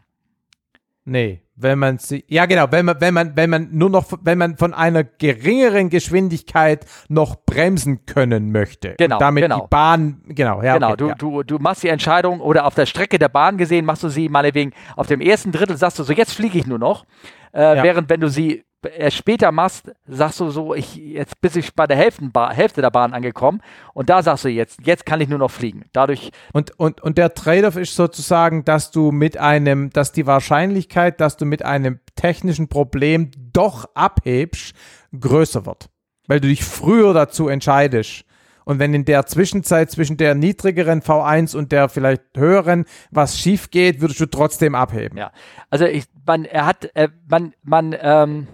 Nee, 1.03 1.41
wenn 1.56 1.80
man 1.80 1.98
sie, 1.98 2.23
ja 2.28 2.45
genau, 2.45 2.65
wenn 2.72 2.86
man, 2.86 3.02
wenn 3.02 3.14
man, 3.14 3.36
wenn 3.36 3.49
man 3.49 3.69
nur 3.72 3.90
noch, 3.90 4.06
wenn 4.22 4.38
man 4.38 4.57
von 4.57 4.73
einer 4.73 5.03
geringeren 5.03 5.90
Geschwindigkeit 5.90 6.86
noch 7.10 7.38
bremsen 7.45 8.06
können 8.06 8.52
möchte. 8.52 8.95
Genau. 8.98 9.18
damit 9.18 9.44
genau. 9.44 9.61
die 9.61 9.68
Bahn, 9.69 10.22
genau, 10.28 10.61
ja. 10.61 10.76
Genau, 10.76 10.90
okay, 10.90 10.98
du, 10.98 11.07
ja. 11.07 11.15
du, 11.15 11.44
du 11.44 11.57
machst 11.60 11.84
die 11.84 11.88
Entscheidung 11.88 12.40
oder 12.40 12.65
auf 12.65 12.76
der 12.76 12.86
Strecke 12.86 13.18
der 13.18 13.30
Bahn 13.30 13.57
gesehen, 13.57 13.86
machst 13.86 14.03
du 14.03 14.10
sie 14.10 14.30
meinetwegen 14.30 14.73
auf 14.95 15.07
dem 15.07 15.22
ersten 15.22 15.52
Drittel, 15.52 15.76
sagst 15.78 15.98
du 15.98 16.03
so, 16.03 16.14
jetzt 16.14 16.34
fliege 16.34 16.60
ich 16.60 16.68
nur 16.68 16.80
noch. 16.80 17.06
Äh, 17.53 17.78
ja. 17.78 17.84
Während 17.84 18.10
wenn 18.10 18.22
du 18.22 18.30
sie 18.30 18.64
erst 18.85 19.17
später 19.17 19.51
machst, 19.51 19.91
sagst 20.05 20.39
du 20.39 20.49
so, 20.49 20.73
ich 20.73 20.95
jetzt 20.95 21.39
bin 21.41 21.51
ich 21.55 21.73
bei 21.73 21.87
der 21.87 21.97
Hälfte, 21.97 22.29
Hälfte 22.51 22.81
der 22.81 22.89
Bahn 22.89 23.13
angekommen 23.13 23.61
und 23.93 24.09
da 24.09 24.23
sagst 24.23 24.45
du 24.45 24.49
jetzt, 24.49 24.79
jetzt 24.85 25.05
kann 25.05 25.21
ich 25.21 25.29
nur 25.29 25.39
noch 25.39 25.51
fliegen. 25.51 25.85
Dadurch 25.93 26.31
und 26.53 26.77
und 26.79 27.01
und 27.01 27.17
der 27.17 27.33
Trade-off 27.33 27.75
ist 27.75 27.95
sozusagen, 27.95 28.65
dass 28.65 28.91
du 28.91 29.11
mit 29.11 29.37
einem, 29.37 29.89
dass 29.91 30.11
die 30.11 30.25
Wahrscheinlichkeit, 30.27 31.21
dass 31.21 31.37
du 31.37 31.45
mit 31.45 31.63
einem 31.63 31.99
technischen 32.15 32.67
Problem 32.67 33.31
doch 33.53 33.85
abhebst, 33.93 34.73
größer 35.17 35.65
wird, 35.65 35.89
weil 36.27 36.39
du 36.39 36.47
dich 36.47 36.63
früher 36.63 37.13
dazu 37.13 37.47
entscheidest. 37.47 38.25
Und 38.63 38.79
wenn 38.79 38.93
in 38.93 39.05
der 39.05 39.25
Zwischenzeit 39.25 39.89
zwischen 39.89 40.17
der 40.17 40.35
niedrigeren 40.35 41.01
V1 41.01 41.57
und 41.57 41.71
der 41.71 41.89
vielleicht 41.89 42.21
höheren 42.35 42.85
was 43.09 43.39
schief 43.39 43.71
geht, 43.71 44.01
würdest 44.01 44.19
du 44.19 44.27
trotzdem 44.27 44.75
abheben. 44.75 45.17
Ja, 45.17 45.31
also 45.69 45.85
ich, 45.85 46.05
man, 46.25 46.45
er 46.45 46.67
hat, 46.67 46.89
äh, 46.95 47.09
man, 47.27 47.53
man, 47.63 47.95
ähm, 47.99 48.47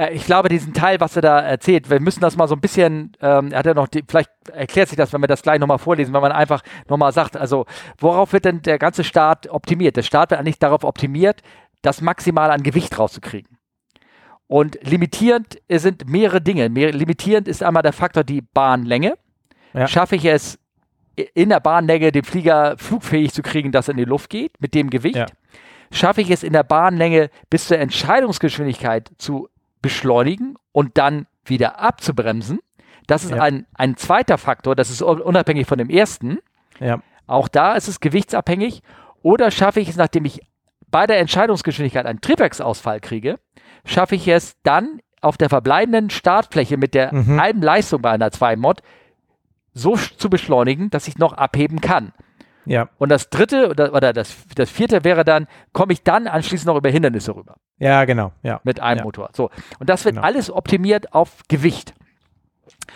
äh, 0.00 0.12
ich 0.14 0.24
glaube, 0.24 0.48
diesen 0.48 0.72
Teil, 0.72 1.00
was 1.00 1.16
er 1.16 1.22
da 1.22 1.40
erzählt, 1.40 1.90
wir 1.90 2.00
müssen 2.00 2.20
das 2.20 2.36
mal 2.36 2.48
so 2.48 2.54
ein 2.54 2.60
bisschen, 2.60 3.12
ähm, 3.20 3.52
er 3.52 3.58
hat 3.58 3.66
ja 3.66 3.74
noch, 3.74 3.88
die, 3.88 4.02
vielleicht 4.06 4.30
erklärt 4.52 4.88
sich 4.88 4.96
das, 4.96 5.12
wenn 5.12 5.20
wir 5.20 5.28
das 5.28 5.42
gleich 5.42 5.60
nochmal 5.60 5.78
vorlesen, 5.78 6.14
wenn 6.14 6.22
man 6.22 6.32
einfach 6.32 6.62
nochmal 6.88 7.12
sagt, 7.12 7.36
also 7.36 7.66
worauf 7.98 8.32
wird 8.32 8.46
denn 8.46 8.62
der 8.62 8.78
ganze 8.78 9.04
Start 9.04 9.48
optimiert? 9.48 9.96
Der 9.96 10.02
Start 10.02 10.30
wird 10.30 10.40
eigentlich 10.40 10.58
darauf 10.58 10.84
optimiert, 10.84 11.42
das 11.82 12.00
maximal 12.00 12.50
an 12.50 12.62
Gewicht 12.62 12.98
rauszukriegen. 12.98 13.58
Und 14.46 14.78
limitierend 14.82 15.58
sind 15.68 16.08
mehrere 16.08 16.40
Dinge. 16.40 16.68
Mehr, 16.70 16.92
limitierend 16.92 17.46
ist 17.46 17.62
einmal 17.62 17.84
der 17.84 17.92
Faktor 17.92 18.24
die 18.24 18.40
Bahnlänge. 18.40 19.14
Ja. 19.74 19.86
Schaffe 19.86 20.16
ich 20.16 20.24
es 20.24 20.58
in 21.34 21.50
der 21.50 21.60
Bahnlänge, 21.60 22.10
den 22.10 22.24
Flieger 22.24 22.76
flugfähig 22.76 23.32
zu 23.32 23.42
kriegen, 23.42 23.70
dass 23.70 23.86
er 23.86 23.92
in 23.92 23.98
die 23.98 24.04
Luft 24.04 24.28
geht 24.30 24.60
mit 24.60 24.74
dem 24.74 24.90
Gewicht? 24.90 25.16
Ja. 25.16 25.26
Schaffe 25.92 26.20
ich 26.20 26.30
es 26.30 26.42
in 26.42 26.52
der 26.52 26.64
Bahnlänge 26.64 27.30
bis 27.48 27.68
zur 27.68 27.78
Entscheidungsgeschwindigkeit 27.78 29.10
zu 29.18 29.48
beschleunigen 29.82 30.56
und 30.72 30.98
dann 30.98 31.26
wieder 31.44 31.80
abzubremsen. 31.80 32.60
Das 33.06 33.24
ist 33.24 33.30
ja. 33.30 33.42
ein, 33.42 33.66
ein 33.74 33.96
zweiter 33.96 34.38
Faktor, 34.38 34.76
das 34.76 34.90
ist 34.90 35.02
unabhängig 35.02 35.66
von 35.66 35.78
dem 35.78 35.90
ersten. 35.90 36.38
Ja. 36.78 37.02
Auch 37.26 37.48
da 37.48 37.74
ist 37.74 37.88
es 37.88 38.00
gewichtsabhängig. 38.00 38.82
Oder 39.22 39.50
schaffe 39.50 39.80
ich 39.80 39.88
es, 39.88 39.96
nachdem 39.96 40.24
ich 40.24 40.40
bei 40.88 41.06
der 41.06 41.18
Entscheidungsgeschwindigkeit 41.18 42.06
einen 42.06 42.20
Triebwerksausfall 42.20 43.00
kriege, 43.00 43.38
schaffe 43.84 44.14
ich 44.14 44.26
es 44.28 44.56
dann 44.62 45.00
auf 45.20 45.36
der 45.36 45.48
verbleibenden 45.48 46.10
Startfläche 46.10 46.76
mit 46.76 46.94
der 46.94 47.14
mhm. 47.14 47.40
halben 47.40 47.62
Leistung 47.62 48.02
bei 48.02 48.10
einer 48.10 48.28
2-Mod 48.28 48.82
so 49.72 49.96
zu 49.96 50.30
beschleunigen, 50.30 50.90
dass 50.90 51.08
ich 51.08 51.18
noch 51.18 51.32
abheben 51.34 51.80
kann. 51.80 52.12
Ja. 52.70 52.88
Und 52.98 53.08
das 53.08 53.30
dritte 53.30 53.70
oder, 53.70 54.12
das, 54.12 54.36
das 54.54 54.70
vierte 54.70 55.02
wäre 55.02 55.24
dann, 55.24 55.48
komme 55.72 55.92
ich 55.92 56.04
dann 56.04 56.28
anschließend 56.28 56.68
noch 56.68 56.76
über 56.76 56.88
Hindernisse 56.88 57.34
rüber. 57.34 57.56
Ja, 57.78 58.04
genau. 58.04 58.30
Ja. 58.44 58.60
Mit 58.62 58.78
einem 58.78 58.98
ja. 58.98 59.04
Motor. 59.04 59.30
So. 59.32 59.50
Und 59.80 59.90
das 59.90 60.04
wird 60.04 60.14
genau. 60.14 60.26
alles 60.26 60.52
optimiert 60.52 61.12
auf 61.12 61.42
Gewicht. 61.48 61.94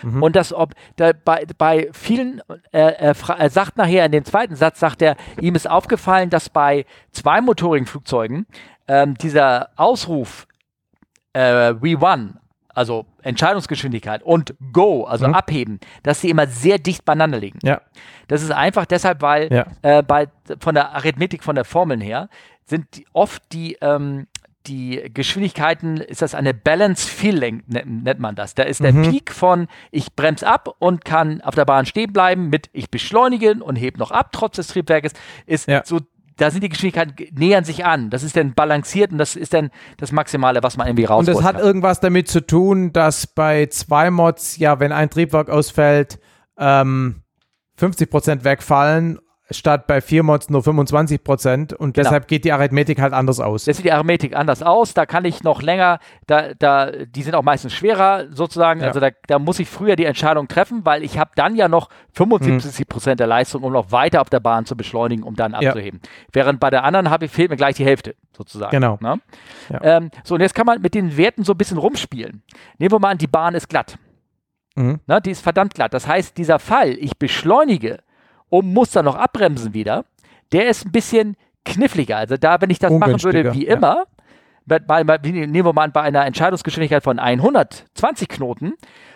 Mhm. 0.01 0.23
Und 0.23 0.37
das, 0.37 0.53
ob 0.53 0.75
da, 0.95 1.11
bei, 1.11 1.45
bei 1.57 1.89
vielen, 1.91 2.39
äh, 2.71 2.93
er, 2.93 3.15
er 3.37 3.49
sagt 3.49 3.75
nachher 3.75 4.05
in 4.05 4.13
dem 4.13 4.23
zweiten 4.23 4.55
Satz, 4.55 4.79
sagt 4.79 5.01
er, 5.01 5.17
ihm 5.41 5.55
ist 5.55 5.69
aufgefallen, 5.69 6.29
dass 6.29 6.49
bei 6.49 6.85
zweimotorigen 7.11 7.85
Flugzeugen 7.85 8.45
ähm, 8.87 9.15
dieser 9.15 9.71
Ausruf 9.75 10.47
äh, 11.33 11.73
We 11.81 11.99
Won, 11.99 12.39
also 12.75 13.05
Entscheidungsgeschwindigkeit 13.23 14.21
und 14.21 14.53
Go, 14.71 15.05
also 15.05 15.27
mhm. 15.27 15.33
abheben, 15.33 15.79
dass 16.03 16.21
sie 16.21 16.29
immer 16.29 16.47
sehr 16.47 16.77
dicht 16.77 17.05
beieinander 17.05 17.39
liegen. 17.39 17.59
Ja. 17.63 17.81
Das 18.27 18.43
ist 18.43 18.51
einfach 18.51 18.85
deshalb, 18.85 19.21
weil 19.21 19.51
ja. 19.51 19.65
äh, 19.81 20.03
bei, 20.03 20.27
von 20.59 20.75
der 20.75 20.91
Arithmetik, 20.93 21.43
von 21.43 21.55
der 21.55 21.65
Formeln 21.65 22.01
her, 22.01 22.29
sind 22.65 22.85
die, 22.95 23.05
oft 23.13 23.41
die, 23.53 23.77
ähm, 23.81 24.27
die 24.67 25.09
Geschwindigkeiten, 25.13 25.97
ist 25.97 26.21
das 26.21 26.35
eine 26.35 26.53
Balance 26.53 27.07
Fill 27.07 27.37
Length, 27.37 27.65
nennt 27.67 28.19
man 28.19 28.35
das. 28.35 28.55
Da 28.55 28.63
ist 28.63 28.83
der 28.83 28.93
mhm. 28.93 29.03
Peak 29.03 29.31
von 29.31 29.67
ich 29.91 30.13
bremse 30.13 30.47
ab 30.47 30.75
und 30.79 31.05
kann 31.05 31.41
auf 31.41 31.55
der 31.55 31.65
Bahn 31.65 31.85
stehen 31.85 32.11
bleiben 32.11 32.49
mit 32.49 32.69
ich 32.73 32.89
beschleunige 32.89 33.55
und 33.63 33.75
hebe 33.75 33.99
noch 33.99 34.11
ab 34.11 34.29
trotz 34.31 34.55
des 34.55 34.67
Triebwerkes, 34.67 35.13
ist 35.45 35.67
ja. 35.67 35.83
so 35.85 35.99
da 36.37 36.51
sind 36.51 36.63
die 36.63 36.69
Geschwindigkeiten 36.69 37.15
nähern 37.37 37.63
sich 37.63 37.85
an. 37.85 38.09
Das 38.09 38.23
ist 38.23 38.35
dann 38.35 38.53
balanciert 38.53 39.11
und 39.11 39.17
das 39.17 39.35
ist 39.35 39.53
dann 39.53 39.71
das 39.97 40.11
Maximale, 40.11 40.63
was 40.63 40.77
man 40.77 40.87
irgendwie 40.87 41.05
rausholt. 41.05 41.29
Und 41.29 41.35
das 41.35 41.43
hat 41.43 41.57
kann. 41.57 41.65
irgendwas 41.65 41.99
damit 41.99 42.27
zu 42.27 42.45
tun, 42.45 42.91
dass 42.91 43.27
bei 43.27 43.67
zwei 43.67 44.11
Mods, 44.11 44.57
ja, 44.57 44.79
wenn 44.79 44.91
ein 44.91 45.09
Triebwerk 45.09 45.49
ausfällt, 45.49 46.19
ähm, 46.57 47.21
50 47.77 48.09
Prozent 48.09 48.43
wegfallen. 48.43 49.19
Statt 49.51 49.85
bei 49.85 50.01
vier 50.01 50.23
Mods 50.23 50.49
nur 50.49 50.63
25 50.63 51.23
Prozent 51.23 51.73
und 51.73 51.93
genau. 51.93 52.03
deshalb 52.03 52.27
geht 52.27 52.45
die 52.45 52.51
Arithmetik 52.51 52.99
halt 52.99 53.13
anders 53.13 53.39
aus. 53.39 53.65
Das 53.65 53.77
sieht 53.77 53.85
die 53.85 53.91
Arithmetik 53.91 54.35
anders 54.35 54.63
aus, 54.63 54.93
da 54.93 55.05
kann 55.05 55.23
ich 55.23 55.43
noch 55.43 55.61
länger, 55.61 55.99
da, 56.25 56.53
da, 56.57 56.91
die 56.91 57.21
sind 57.21 57.35
auch 57.35 57.43
meistens 57.43 57.73
schwerer 57.73 58.25
sozusagen, 58.31 58.81
ja. 58.81 58.87
also 58.87 58.99
da, 58.99 59.09
da 59.27 59.37
muss 59.37 59.59
ich 59.59 59.69
früher 59.69 59.95
die 59.95 60.05
Entscheidung 60.05 60.47
treffen, 60.47 60.85
weil 60.85 61.03
ich 61.03 61.19
habe 61.19 61.31
dann 61.35 61.55
ja 61.55 61.67
noch 61.67 61.89
75 62.13 62.87
Prozent 62.87 63.19
der 63.19 63.27
Leistung, 63.27 63.63
um 63.63 63.71
noch 63.71 63.91
weiter 63.91 64.21
auf 64.21 64.29
der 64.29 64.39
Bahn 64.39 64.65
zu 64.65 64.75
beschleunigen, 64.75 65.23
um 65.23 65.35
dann 65.35 65.53
abzuheben. 65.53 65.99
Ja. 66.03 66.09
Während 66.33 66.59
bei 66.59 66.71
der 66.71 66.83
anderen 66.83 67.11
habe 67.11 67.25
ich, 67.25 67.31
fehlt 67.31 67.51
mir 67.51 67.57
gleich 67.57 67.75
die 67.75 67.85
Hälfte 67.85 68.15
sozusagen. 68.35 68.71
Genau. 68.71 68.97
Ne? 68.99 69.19
Ja. 69.69 69.97
Ähm, 69.97 70.09
so, 70.23 70.35
und 70.35 70.41
jetzt 70.41 70.55
kann 70.55 70.65
man 70.65 70.81
mit 70.81 70.95
den 70.95 71.17
Werten 71.17 71.43
so 71.43 71.53
ein 71.53 71.57
bisschen 71.57 71.77
rumspielen. 71.77 72.41
Nehmen 72.79 72.91
wir 72.91 72.99
mal 72.99 73.11
an, 73.11 73.17
die 73.19 73.27
Bahn 73.27 73.53
ist 73.53 73.69
glatt. 73.69 73.97
Mhm. 74.75 74.99
Na, 75.05 75.19
die 75.19 75.31
ist 75.31 75.41
verdammt 75.41 75.73
glatt. 75.73 75.93
Das 75.93 76.07
heißt, 76.07 76.37
dieser 76.37 76.59
Fall, 76.59 76.89
ich 76.99 77.17
beschleunige 77.17 77.99
und 78.55 78.73
muss 78.73 78.91
dann 78.91 79.05
noch 79.05 79.15
abbremsen 79.15 79.73
wieder, 79.73 80.05
der 80.51 80.69
ist 80.69 80.85
ein 80.85 80.91
bisschen 80.91 81.35
kniffliger. 81.65 82.17
Also 82.17 82.37
da, 82.37 82.61
wenn 82.61 82.69
ich 82.69 82.79
das 82.79 82.91
machen 82.91 83.21
würde 83.21 83.53
wie 83.53 83.65
immer, 83.65 84.05
ja. 84.67 84.79
bei, 84.79 85.03
bei, 85.03 85.17
nehmen 85.17 85.53
wir 85.53 85.73
mal 85.73 85.83
an, 85.83 85.91
bei 85.91 86.01
einer 86.01 86.25
Entscheidungsgeschwindigkeit 86.25 87.03
von 87.03 87.19
120 87.19 88.29
Knoten, 88.29 88.73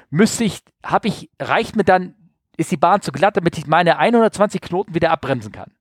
müsste 0.09 0.43
ich, 0.43 0.59
habe 0.83 1.07
ich, 1.07 1.29
reicht 1.39 1.77
mir 1.77 1.85
dann, 1.85 2.15
ist 2.57 2.71
die 2.71 2.77
Bahn 2.77 3.01
zu 3.01 3.13
glatt, 3.13 3.37
damit 3.37 3.57
ich 3.57 3.65
meine 3.65 3.97
120 3.97 4.59
Knoten 4.59 4.93
wieder 4.93 5.11
abbremsen 5.11 5.53
kann. 5.53 5.71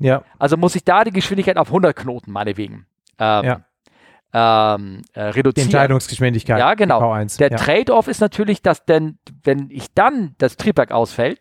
Ja. 0.00 0.24
Also 0.40 0.56
muss 0.56 0.74
ich 0.74 0.84
da 0.84 1.04
die 1.04 1.12
Geschwindigkeit 1.12 1.56
auf 1.56 1.68
100 1.68 1.94
Knoten, 1.94 2.32
meinetwegen, 2.32 2.86
ähm, 3.20 3.44
ja. 3.44 4.74
ähm, 4.74 5.02
äh, 5.12 5.20
reduzieren. 5.20 5.68
Die 5.68 5.76
Entscheidungsgeschwindigkeit. 5.76 6.58
Ja, 6.58 6.74
genau. 6.74 7.00
V1. 7.00 7.38
Der 7.38 7.50
ja. 7.50 7.56
Trade-off 7.56 8.08
ist 8.08 8.20
natürlich, 8.20 8.60
dass 8.60 8.84
denn, 8.84 9.18
wenn 9.44 9.70
ich 9.70 9.94
dann 9.94 10.34
das 10.38 10.56
Triebwerk 10.56 10.90
ausfällt, 10.90 11.38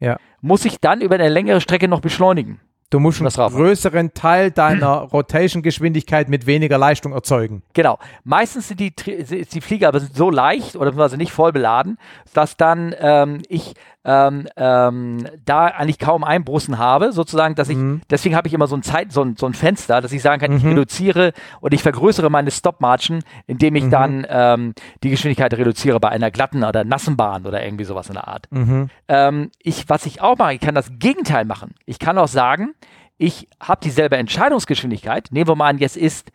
ja. 0.00 0.18
Muss 0.40 0.64
ich 0.64 0.80
dann 0.80 1.00
über 1.00 1.16
eine 1.16 1.28
längere 1.28 1.60
Strecke 1.60 1.88
noch 1.88 2.00
beschleunigen. 2.00 2.60
Du 2.90 2.98
musst 2.98 3.20
einen 3.20 3.30
größeren 3.30 4.14
Teil 4.14 4.50
deiner 4.50 4.88
Rotation-Geschwindigkeit 5.12 6.28
mit 6.28 6.46
weniger 6.46 6.76
Leistung 6.76 7.12
erzeugen. 7.12 7.62
Genau. 7.72 8.00
Meistens 8.24 8.66
sind 8.66 8.80
die, 8.80 8.92
die 8.92 9.60
Flieger 9.60 9.88
aber 9.88 10.00
so 10.00 10.28
leicht 10.28 10.74
oder 10.74 11.16
nicht 11.16 11.30
voll 11.30 11.52
beladen, 11.52 11.98
dass 12.34 12.56
dann 12.56 12.92
ähm, 12.98 13.42
ich 13.48 13.74
ähm, 14.04 14.48
ähm, 14.56 15.26
da 15.44 15.66
eigentlich 15.66 15.98
kaum 15.98 16.24
Einbrussen 16.24 16.78
habe, 16.78 17.12
sozusagen, 17.12 17.54
dass 17.54 17.68
ich, 17.68 17.76
mhm. 17.76 18.00
deswegen 18.08 18.34
habe 18.34 18.48
ich 18.48 18.54
immer 18.54 18.66
so 18.66 18.76
ein 18.76 18.82
Zeit, 18.82 19.12
so 19.12 19.22
ein, 19.22 19.36
so 19.36 19.46
ein 19.46 19.52
Fenster, 19.52 20.00
dass 20.00 20.12
ich 20.12 20.22
sagen 20.22 20.40
kann, 20.40 20.52
mhm. 20.52 20.56
ich 20.56 20.64
reduziere 20.64 21.32
und 21.60 21.74
ich 21.74 21.82
vergrößere 21.82 22.30
meine 22.30 22.50
Stop-Margin, 22.50 23.22
indem 23.46 23.76
ich 23.76 23.84
mhm. 23.84 23.90
dann 23.90 24.26
ähm, 24.28 24.74
die 25.02 25.10
Geschwindigkeit 25.10 25.52
reduziere 25.52 26.00
bei 26.00 26.08
einer 26.08 26.30
glatten 26.30 26.64
oder 26.64 26.84
nassen 26.84 27.16
Bahn 27.16 27.44
oder 27.46 27.62
irgendwie 27.62 27.84
sowas 27.84 28.08
in 28.08 28.14
der 28.14 28.28
Art. 28.28 28.46
Mhm. 28.50 28.88
Ähm, 29.08 29.50
ich, 29.58 29.88
was 29.88 30.06
ich 30.06 30.22
auch 30.22 30.38
mache, 30.38 30.54
ich 30.54 30.60
kann 30.60 30.74
das 30.74 30.90
Gegenteil 30.98 31.44
machen. 31.44 31.74
Ich 31.84 31.98
kann 31.98 32.16
auch 32.16 32.28
sagen, 32.28 32.74
ich 33.18 33.48
habe 33.60 33.82
dieselbe 33.84 34.16
Entscheidungsgeschwindigkeit. 34.16 35.28
Nehmen 35.30 35.48
wir 35.48 35.56
mal 35.56 35.68
an, 35.68 35.78
jetzt 35.78 35.98
ist 35.98 36.32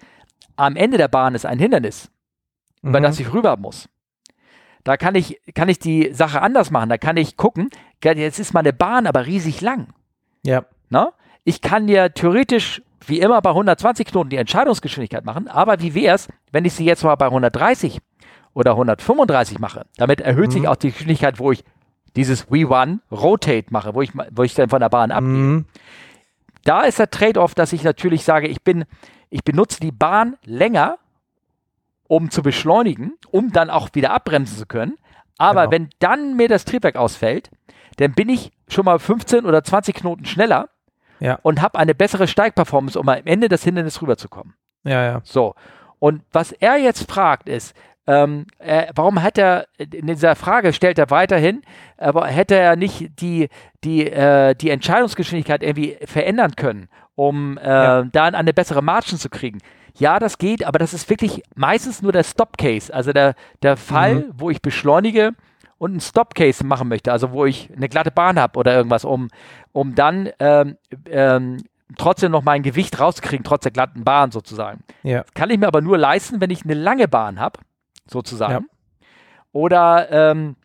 am 0.56 0.76
Ende 0.76 0.98
der 0.98 1.08
Bahn 1.08 1.34
ist 1.34 1.46
ein 1.46 1.58
Hindernis, 1.58 2.12
mhm. 2.84 2.90
über 2.90 3.02
das 3.02 3.20
ich 3.20 3.34
rüber 3.34 3.58
muss. 3.58 3.90
Da 4.86 4.96
kann 4.96 5.16
ich, 5.16 5.42
kann 5.54 5.68
ich 5.68 5.80
die 5.80 6.14
Sache 6.14 6.42
anders 6.42 6.72
machen. 6.72 6.88
Da 6.88 6.98
kann 6.98 7.18
ich 7.18 7.36
gucken, 7.36 7.70
jetzt 8.02 8.40
ist 8.40 8.54
meine 8.54 8.72
Bahn 8.72 9.08
aber 9.08 9.26
riesig 9.26 9.60
lang. 9.60 9.88
Ja. 10.44 10.64
Na? 10.90 11.12
Ich 11.44 11.60
kann 11.60 11.90
ja 11.90 12.08
theoretisch, 12.08 12.82
wie 13.06 13.20
immer, 13.20 13.42
bei 13.42 13.50
120 13.50 14.08
Knoten 14.08 14.30
die 14.30 14.38
Entscheidungsgeschwindigkeit 14.38 15.26
machen, 15.26 15.50
aber 15.50 15.82
wie 15.82 15.94
wäre 15.94 16.16
es, 16.16 16.30
wenn 16.54 16.64
ich 16.64 16.74
sie 16.74 16.86
jetzt 16.86 17.04
mal 17.04 17.16
bei 17.16 17.26
130 17.26 18.00
oder 18.54 18.72
135 18.72 19.60
mache? 19.60 19.86
Damit 19.98 20.22
erhöht 20.22 20.50
mhm. 20.50 20.52
sich 20.52 20.68
auch 20.70 20.78
die 20.78 20.92
Geschwindigkeit, 20.92 21.40
wo 21.40 21.52
ich 21.52 21.66
dieses 22.16 22.50
We-One 22.50 23.00
Rotate 23.12 23.66
mache, 23.72 23.94
wo 23.94 24.02
ich, 24.02 24.12
wo 24.32 24.44
ich 24.44 24.54
dann 24.54 24.70
von 24.70 24.80
der 24.80 24.90
Bahn 24.90 25.12
abgehe. 25.12 25.34
Mhm 25.34 25.66
da 26.66 26.82
ist 26.82 27.00
der 27.00 27.10
Trade-off, 27.10 27.56
dass 27.56 27.72
ich 27.72 27.84
natürlich 27.84 28.26
sage, 28.26 28.48
ich 28.48 28.62
bin, 28.62 28.84
ich 29.30 29.44
benutze 29.44 29.80
die 29.80 29.92
Bahn 29.92 30.36
länger, 30.44 30.98
um 32.08 32.30
zu 32.30 32.42
beschleunigen, 32.42 33.14
um 33.32 33.52
dann 33.52 33.70
auch 33.70 33.90
wieder 33.94 34.12
abbremsen 34.12 34.58
zu 34.58 34.66
können. 34.66 34.98
Aber 35.38 35.68
genau. 35.68 35.72
wenn 35.72 35.90
dann 36.00 36.36
mir 36.36 36.48
das 36.48 36.66
Triebwerk 36.66 36.96
ausfällt, 36.96 37.50
dann 37.98 38.14
bin 38.14 38.30
ich 38.30 38.52
schon 38.68 38.86
mal 38.86 39.00
15 39.00 39.46
oder 39.46 39.64
20 39.64 39.96
Knoten 39.96 40.26
schneller 40.26 40.70
ja. 41.20 41.40
und 41.44 41.62
habe 41.62 41.78
eine 41.80 41.96
bessere 41.96 42.28
Steigperformance, 42.28 43.00
um 43.00 43.08
am 43.08 43.22
Ende 43.26 43.50
des 43.50 43.64
Hindernisses 43.64 44.02
rüberzukommen. 44.02 44.54
Ja, 44.84 45.04
ja. 45.04 45.22
So. 45.24 45.56
Und 46.00 46.22
was 46.32 46.52
er 46.52 46.78
jetzt 46.78 47.10
fragt 47.10 47.50
ist, 47.50 47.76
ähm, 48.08 48.46
äh, 48.60 48.88
warum 48.94 49.24
hat 49.24 49.38
er, 49.38 49.66
in 49.78 50.08
dieser 50.08 50.36
Frage 50.36 50.74
stellt 50.74 51.00
er 51.00 51.10
weiterhin, 51.10 51.64
aber 51.98 52.28
hätte 52.28 52.56
er 52.56 52.76
nicht 52.76 53.20
die, 53.20 53.50
die, 53.84 54.06
äh, 54.12 54.54
die 54.54 54.70
Entscheidungsgeschwindigkeit 54.70 55.64
irgendwie 55.64 55.98
verändern 56.06 56.56
können, 56.56 56.88
um 57.16 57.58
äh, 57.58 57.68
ja. 57.68 58.04
dann 58.04 58.36
eine 58.36 58.54
bessere 58.54 58.84
Margin 58.84 59.18
zu 59.18 59.30
kriegen? 59.30 59.60
Ja, 59.98 60.20
das 60.20 60.38
geht, 60.38 60.66
aber 60.66 60.80
das 60.80 60.94
ist 60.94 61.10
wirklich 61.10 61.42
meistens 61.56 62.02
nur 62.02 62.12
der 62.12 62.24
Stop-Case, 62.24 62.94
also 62.94 63.14
der, 63.14 63.36
der 63.62 63.78
Fall, 63.78 64.16
mhm. 64.16 64.34
wo 64.38 64.50
ich 64.50 64.62
beschleunige 64.62 65.34
und 65.78 65.92
einen 65.92 66.02
Stop-Case 66.02 66.66
machen 66.66 66.88
möchte, 66.88 67.12
also 67.12 67.32
wo 67.32 67.46
ich 67.46 67.70
eine 67.76 67.90
glatte 67.90 68.12
Bahn 68.12 68.40
habe 68.40 68.60
oder 68.60 68.76
irgendwas, 68.76 69.06
um, 69.06 69.30
um 69.72 69.96
dann 69.96 70.30
ähm, 70.40 70.78
ähm, 71.10 71.58
trotzdem 71.98 72.32
noch 72.32 72.44
mein 72.44 72.64
Gewicht 72.64 73.00
rauszukriegen, 73.00 73.44
trotz 73.44 73.64
der 73.64 73.72
glatten 73.72 74.04
Bahn 74.04 74.32
sozusagen. 74.32 74.84
Ja. 75.04 75.24
Kann 75.34 75.50
ich 75.50 75.58
mir 75.58 75.68
aber 75.68 75.82
nur 75.82 75.98
leisten, 75.98 76.42
wenn 76.42 76.50
ich 76.50 76.64
eine 76.64 76.74
lange 76.74 77.08
Bahn 77.08 77.40
habe 77.40 77.60
sozusagen. 78.08 78.66
Ja. 78.66 79.06
Oder 79.52 80.12
ähm, 80.12 80.56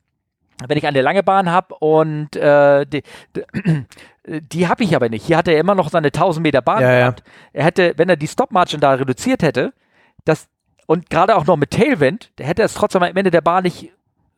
wenn 0.66 0.78
ich 0.78 0.86
eine 0.86 1.02
lange 1.02 1.22
Bahn 1.22 1.50
habe 1.50 1.74
und 1.76 2.36
äh, 2.36 2.84
die, 2.86 3.02
die, 3.36 4.40
die 4.40 4.68
habe 4.68 4.84
ich 4.84 4.94
aber 4.94 5.08
nicht. 5.08 5.26
Hier 5.26 5.36
hat 5.36 5.48
er 5.48 5.58
immer 5.58 5.74
noch 5.74 5.88
seine 5.88 6.08
1000 6.08 6.42
Meter 6.42 6.62
Bahn 6.62 6.82
ja, 6.82 6.98
gehabt. 6.98 7.22
Ja. 7.24 7.32
Er 7.52 7.64
hätte, 7.64 7.94
wenn 7.96 8.08
er 8.08 8.16
die 8.16 8.28
Stop-Margin 8.28 8.80
da 8.80 8.92
reduziert 8.92 9.42
hätte, 9.42 9.72
das, 10.24 10.48
und 10.86 11.10
gerade 11.10 11.36
auch 11.36 11.46
noch 11.46 11.56
mit 11.56 11.70
Tailwind, 11.70 12.30
der 12.38 12.46
hätte 12.46 12.62
es 12.62 12.74
trotzdem 12.74 13.02
am 13.02 13.16
Ende 13.16 13.30
der 13.30 13.40
Bahn 13.40 13.64
nicht 13.64 13.84
äh, 13.84 13.90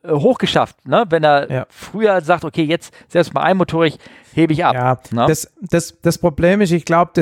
hochgeschafft, 0.06 0.86
ne? 0.86 1.04
wenn 1.10 1.22
er 1.22 1.50
ja. 1.50 1.66
früher 1.68 2.20
sagt, 2.20 2.44
okay, 2.44 2.64
jetzt 2.64 2.92
selbst 3.08 3.34
mal 3.34 3.42
einmotorig 3.42 3.98
hebe 4.34 4.52
ich 4.52 4.64
ab. 4.64 4.74
Ja, 4.74 4.98
ne? 5.10 5.26
das, 5.28 5.52
das, 5.60 5.98
das 6.02 6.18
Problem 6.18 6.60
ist, 6.60 6.72
ich 6.72 6.84
glaube, 6.84 7.12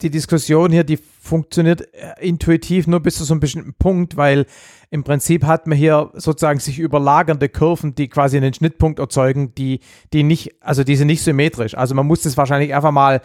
die 0.00 0.10
Diskussion 0.10 0.72
hier, 0.72 0.84
die 0.84 0.96
funktioniert 0.96 1.82
äh, 1.94 2.26
intuitiv 2.26 2.86
nur 2.86 3.00
bis 3.00 3.16
zu 3.16 3.24
so 3.24 3.34
einem 3.34 3.40
bestimmten 3.40 3.74
Punkt, 3.74 4.16
weil 4.16 4.46
im 4.90 5.04
Prinzip 5.04 5.44
hat 5.44 5.66
man 5.66 5.76
hier 5.76 6.10
sozusagen 6.14 6.60
sich 6.60 6.78
überlagernde 6.78 7.48
Kurven, 7.48 7.94
die 7.94 8.08
quasi 8.08 8.36
einen 8.36 8.54
Schnittpunkt 8.54 8.98
erzeugen, 8.98 9.54
die, 9.54 9.80
die 10.12 10.22
nicht, 10.22 10.54
also 10.60 10.84
die 10.84 10.96
sind 10.96 11.06
nicht 11.08 11.22
symmetrisch. 11.22 11.76
Also 11.76 11.94
man 11.94 12.06
muss 12.06 12.22
das 12.22 12.36
wahrscheinlich 12.36 12.74
einfach 12.74 12.92
mal 12.92 13.20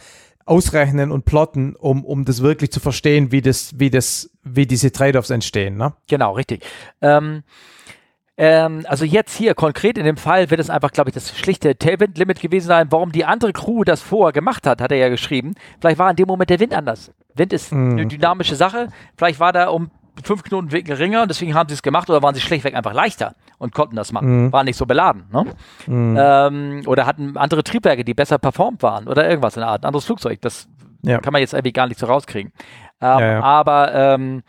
ausrechnen 0.46 1.12
und 1.12 1.26
plotten, 1.26 1.76
um, 1.76 2.06
um 2.06 2.24
das 2.24 2.42
wirklich 2.42 2.72
zu 2.72 2.80
verstehen, 2.80 3.32
wie 3.32 3.42
das, 3.42 3.78
wie 3.78 3.90
das, 3.90 4.30
wie 4.44 4.66
diese 4.66 4.92
Trade-offs 4.92 5.30
entstehen. 5.30 5.78
Ne? 5.78 5.94
Genau, 6.08 6.34
richtig. 6.34 6.64
Ähm, 7.02 7.44
ähm, 8.38 8.86
also 8.88 9.04
jetzt 9.04 9.36
hier 9.36 9.56
konkret 9.56 9.98
in 9.98 10.06
dem 10.06 10.18
Fall 10.18 10.52
wird 10.52 10.62
es 10.62 10.70
einfach, 10.70 10.92
glaube 10.92 11.10
ich, 11.10 11.16
das 11.16 11.36
schlichte 11.36 11.76
Tailwind-Limit 11.76 12.40
gewesen 12.40 12.68
sein. 12.68 12.88
Warum 12.92 13.12
die 13.12 13.26
andere 13.26 13.52
Crew 13.52 13.84
das 13.84 14.02
vorher 14.02 14.32
gemacht 14.32 14.68
hat, 14.68 14.80
hat 14.80 14.92
er 14.92 14.98
ja 14.98 15.10
geschrieben. 15.10 15.56
Vielleicht 15.82 15.98
war 15.98 16.10
in 16.12 16.16
dem 16.16 16.28
Moment 16.28 16.52
der 16.52 16.60
Wind 16.60 16.74
anders. 16.76 17.12
Wind 17.34 17.52
ist 17.52 17.72
mm. 17.72 17.92
eine 17.92 18.06
dynamische 18.06 18.56
Sache. 18.56 18.90
Vielleicht 19.18 19.40
war 19.40 19.54
da 19.54 19.70
um 19.70 19.90
fünf 20.24 20.44
Knoten 20.44 20.70
geringer 20.70 21.24
und 21.24 21.30
deswegen 21.30 21.56
haben 21.56 21.68
sie 21.68 21.74
es 21.74 21.82
gemacht 21.82 22.10
oder 22.10 22.22
waren 22.22 22.36
sie 22.36 22.42
schlechtweg 22.42 22.76
einfach 22.76 22.94
leichter 22.94 23.34
und 23.58 23.74
konnten 23.74 23.96
das 23.96 24.12
machen. 24.12 24.48
Mm. 24.48 24.52
Waren 24.52 24.66
nicht 24.66 24.78
so 24.78 24.86
beladen. 24.86 25.26
Ne? 25.32 25.46
Mm. 25.88 26.18
Ähm, 26.20 26.82
oder 26.86 27.08
hatten 27.08 27.38
andere 27.38 27.64
Triebwerke, 27.64 28.04
die 28.04 28.14
besser 28.14 28.38
performt 28.38 28.84
waren 28.84 29.08
oder 29.08 29.28
irgendwas 29.28 29.56
in 29.58 29.62
der 29.62 29.70
Art. 29.70 29.84
Ein 29.84 29.88
anderes 29.88 30.06
Flugzeug. 30.06 30.42
Das 30.42 30.68
ja. 31.02 31.20
kann 31.20 31.34
man 31.34 31.42
jetzt 31.42 31.54
irgendwie 31.54 31.74
gar 31.74 31.88
nicht 31.88 32.00
so 32.00 32.06
rauskriegen. 32.06 32.52
Ähm, 33.02 33.20
ja, 33.20 33.32
ja. 33.32 33.42
Aber 33.42 33.94
ähm, 33.94 34.44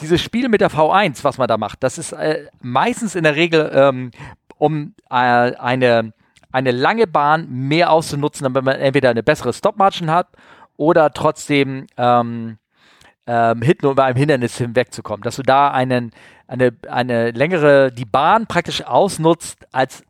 dieses 0.00 0.20
Spiel 0.20 0.48
mit 0.48 0.60
der 0.60 0.70
V1, 0.70 1.24
was 1.24 1.38
man 1.38 1.48
da 1.48 1.56
macht, 1.56 1.82
das 1.82 1.98
ist 1.98 2.12
äh, 2.12 2.46
meistens 2.60 3.14
in 3.14 3.24
der 3.24 3.36
Regel, 3.36 3.70
ähm, 3.74 4.10
um 4.56 4.94
äh, 5.10 5.14
eine, 5.14 6.12
eine 6.52 6.70
lange 6.70 7.06
Bahn 7.06 7.48
mehr 7.50 7.90
auszunutzen, 7.90 8.44
damit 8.44 8.64
man 8.64 8.76
entweder 8.76 9.10
eine 9.10 9.22
bessere 9.22 9.52
Stop-Margin 9.52 10.10
hat 10.10 10.28
oder 10.76 11.12
trotzdem 11.12 11.86
ähm, 11.96 12.58
ähm, 13.26 13.62
hinten 13.62 13.86
über 13.86 14.04
einem 14.04 14.16
Hindernis 14.16 14.56
hinwegzukommen. 14.56 15.22
Dass 15.22 15.36
du 15.36 15.42
da 15.42 15.70
einen, 15.70 16.12
eine, 16.46 16.72
eine 16.88 17.30
längere, 17.32 17.92
die 17.92 18.06
Bahn 18.06 18.46
praktisch 18.46 18.82
ausnutzt, 18.84 19.66
als 19.70 20.02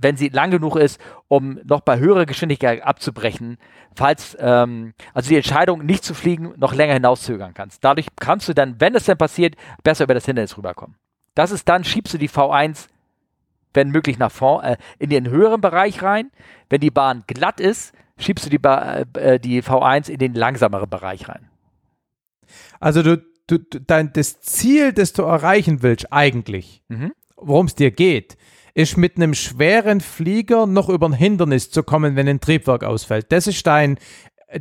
wenn 0.00 0.16
sie 0.16 0.28
lang 0.28 0.50
genug 0.50 0.76
ist, 0.76 1.00
um 1.28 1.60
noch 1.64 1.80
bei 1.80 1.98
höherer 1.98 2.26
Geschwindigkeit 2.26 2.82
abzubrechen, 2.82 3.58
falls 3.94 4.36
ähm, 4.40 4.94
also 5.14 5.28
die 5.28 5.36
Entscheidung 5.36 5.84
nicht 5.84 6.04
zu 6.04 6.14
fliegen 6.14 6.54
noch 6.56 6.74
länger 6.74 6.94
hinauszögern 6.94 7.54
kannst. 7.54 7.84
Dadurch 7.84 8.08
kannst 8.16 8.48
du 8.48 8.54
dann, 8.54 8.80
wenn 8.80 8.94
es 8.94 9.04
dann 9.04 9.18
passiert, 9.18 9.56
besser 9.82 10.04
über 10.04 10.14
das 10.14 10.24
Hindernis 10.24 10.56
rüberkommen. 10.56 10.96
Das 11.34 11.50
ist 11.50 11.68
dann, 11.68 11.84
schiebst 11.84 12.14
du 12.14 12.18
die 12.18 12.28
V1, 12.28 12.88
wenn 13.72 13.90
möglich, 13.90 14.18
nach 14.18 14.32
vorn, 14.32 14.64
äh, 14.64 14.76
in 14.98 15.10
den 15.10 15.28
höheren 15.28 15.60
Bereich 15.60 16.02
rein. 16.02 16.30
Wenn 16.68 16.80
die 16.80 16.90
Bahn 16.90 17.24
glatt 17.26 17.60
ist, 17.60 17.94
schiebst 18.18 18.46
du 18.46 18.50
die, 18.50 18.58
ba 18.58 19.04
äh, 19.14 19.38
die 19.38 19.62
V1 19.62 20.08
in 20.08 20.18
den 20.18 20.34
langsameren 20.34 20.88
Bereich 20.88 21.28
rein. 21.28 21.48
Also 22.80 23.02
du, 23.02 23.22
du, 23.46 23.58
dein, 23.58 24.12
das 24.12 24.40
Ziel, 24.40 24.92
das 24.92 25.12
du 25.12 25.22
erreichen 25.22 25.82
willst, 25.82 26.12
eigentlich, 26.12 26.82
mhm. 26.88 27.12
worum 27.36 27.66
es 27.66 27.74
dir 27.74 27.90
geht, 27.90 28.36
ist 28.74 28.96
mit 28.96 29.16
einem 29.16 29.34
schweren 29.34 30.00
Flieger 30.00 30.66
noch 30.66 30.88
über 30.88 31.08
ein 31.08 31.12
Hindernis 31.12 31.70
zu 31.70 31.82
kommen, 31.82 32.16
wenn 32.16 32.28
ein 32.28 32.40
Triebwerk 32.40 32.84
ausfällt. 32.84 33.32
Das 33.32 33.46
ist 33.46 33.66
dein, 33.66 33.98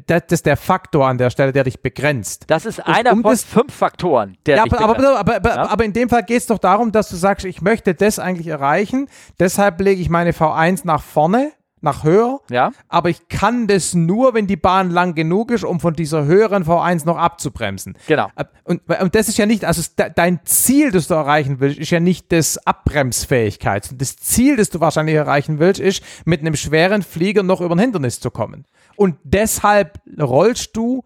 das, 0.08 0.24
ist 0.30 0.46
der 0.46 0.58
Faktor 0.58 1.08
an 1.08 1.18
der 1.18 1.30
Stelle, 1.30 1.52
der 1.52 1.64
dich 1.64 1.82
begrenzt. 1.82 2.46
Das 2.48 2.66
ist 2.66 2.80
einer 2.86 3.14
um 3.14 3.22
von 3.22 3.32
das, 3.32 3.44
fünf 3.44 3.74
Faktoren, 3.74 4.38
der 4.46 4.58
ja, 4.58 4.64
dich 4.64 4.74
aber. 4.74 4.98
Aber, 4.98 5.20
aber, 5.20 5.50
ja? 5.50 5.70
aber 5.70 5.86
in 5.86 5.94
dem 5.94 6.10
Fall 6.10 6.24
geht 6.24 6.38
es 6.38 6.48
doch 6.48 6.60
darum, 6.60 6.92
dass 6.92 7.10
du 7.10 7.16
sagst, 7.16 7.46
ich 7.46 7.62
möchte 7.62 7.96
das 7.96 8.20
eigentlich 8.20 8.48
erreichen, 8.48 9.10
deshalb 9.40 9.82
lege 9.82 10.02
ich 10.02 10.10
meine 10.10 10.32
V1 10.32 10.82
nach 10.84 11.02
vorne 11.02 11.52
nach 11.82 12.04
höher. 12.04 12.40
Ja. 12.50 12.72
Aber 12.88 13.10
ich 13.10 13.28
kann 13.28 13.68
das 13.68 13.94
nur, 13.94 14.34
wenn 14.34 14.48
die 14.48 14.58
Bahn 14.58 14.92
lang 14.92 15.16
genug 15.16 15.52
ist, 15.52 15.64
um 15.64 15.80
von 15.80 15.94
dieser 15.94 16.26
höheren 16.26 16.64
V1 16.64 17.06
noch 17.06 17.18
abzubremsen. 17.18 17.98
Genau. 18.08 18.28
Äh, 18.36 18.46
und, 18.64 18.82
und 18.90 19.16
das 19.16 19.30
ist 19.30 19.38
ja 19.38 19.46
nicht, 19.46 19.66
also 19.66 19.82
dein 19.96 20.40
Ziel, 20.46 20.92
das 20.92 21.08
du 21.08 21.14
erreichen 21.14 21.60
willst, 21.60 21.80
ist 21.80 21.90
ja 21.90 22.00
nicht 22.00 22.32
das 22.32 22.58
Abbremsfähigkeit. 22.66 23.90
Das 24.00 24.18
Ziel, 24.18 24.58
das 24.58 24.70
du 24.70 24.80
wahrscheinlich 24.80 25.16
erreichen 25.16 25.60
willst, 25.60 25.80
ist, 25.80 26.04
mit 26.26 26.42
einem 26.42 26.56
schweren 26.56 27.02
Flieger 27.02 27.44
noch 27.44 27.62
über 27.62 27.76
ein 27.76 27.80
Hindernis 27.80 28.20
zu 28.20 28.32
kommen. 28.32 28.66
Und 28.96 29.16
deshalb 29.24 30.00
rollst 30.20 30.76
du 30.76 31.04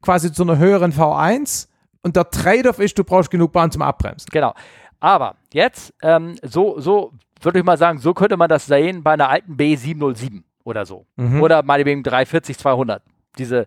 quasi 0.00 0.32
zu 0.32 0.42
einer 0.42 0.58
höheren 0.58 0.92
V1 0.92 1.68
und 2.02 2.14
der 2.14 2.30
Trade-off 2.30 2.78
ist, 2.78 2.96
du 2.98 3.04
brauchst 3.04 3.30
genug 3.30 3.52
Bahn 3.52 3.72
zum 3.72 3.82
Abbremsen. 3.82 4.28
Genau. 4.30 4.54
Aber 5.00 5.36
jetzt, 5.52 5.92
ähm, 6.02 6.36
so, 6.42 6.78
so 6.78 7.12
würde 7.46 7.60
ich 7.60 7.64
mal 7.64 7.78
sagen, 7.78 7.98
so 7.98 8.12
könnte 8.12 8.36
man 8.36 8.50
das 8.50 8.66
sehen 8.66 9.02
bei 9.02 9.12
einer 9.12 9.30
alten 9.30 9.56
B707 9.56 10.42
oder 10.64 10.84
so. 10.84 11.06
Mhm. 11.16 11.40
Oder 11.40 11.62
meinetwegen 11.62 12.02
340, 12.02 12.58
200. 12.58 13.02
Diese 13.38 13.66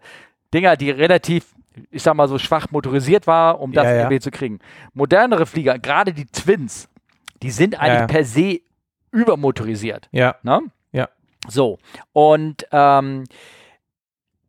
Dinger, 0.54 0.76
die 0.78 0.92
relativ, 0.92 1.56
ich 1.90 2.04
sag 2.04 2.14
mal 2.14 2.28
so 2.28 2.38
schwach 2.38 2.70
motorisiert 2.70 3.26
war, 3.26 3.60
um 3.60 3.72
das 3.72 3.86
ja, 3.86 4.10
ja. 4.10 4.20
zu 4.20 4.30
kriegen. 4.30 4.60
Modernere 4.94 5.46
Flieger, 5.46 5.80
gerade 5.80 6.14
die 6.14 6.26
Twins, 6.26 6.90
die 7.42 7.52
sind 7.52 7.80
eigentlich 7.80 8.02
ja. 8.02 8.08
per 8.08 8.24
se 8.24 8.62
übermotorisiert. 9.12 10.10
Ja. 10.12 10.36
Ne? 10.44 10.62
Ja. 10.92 11.10
So. 11.48 11.80
Und 12.12 12.68
ähm, 12.72 13.24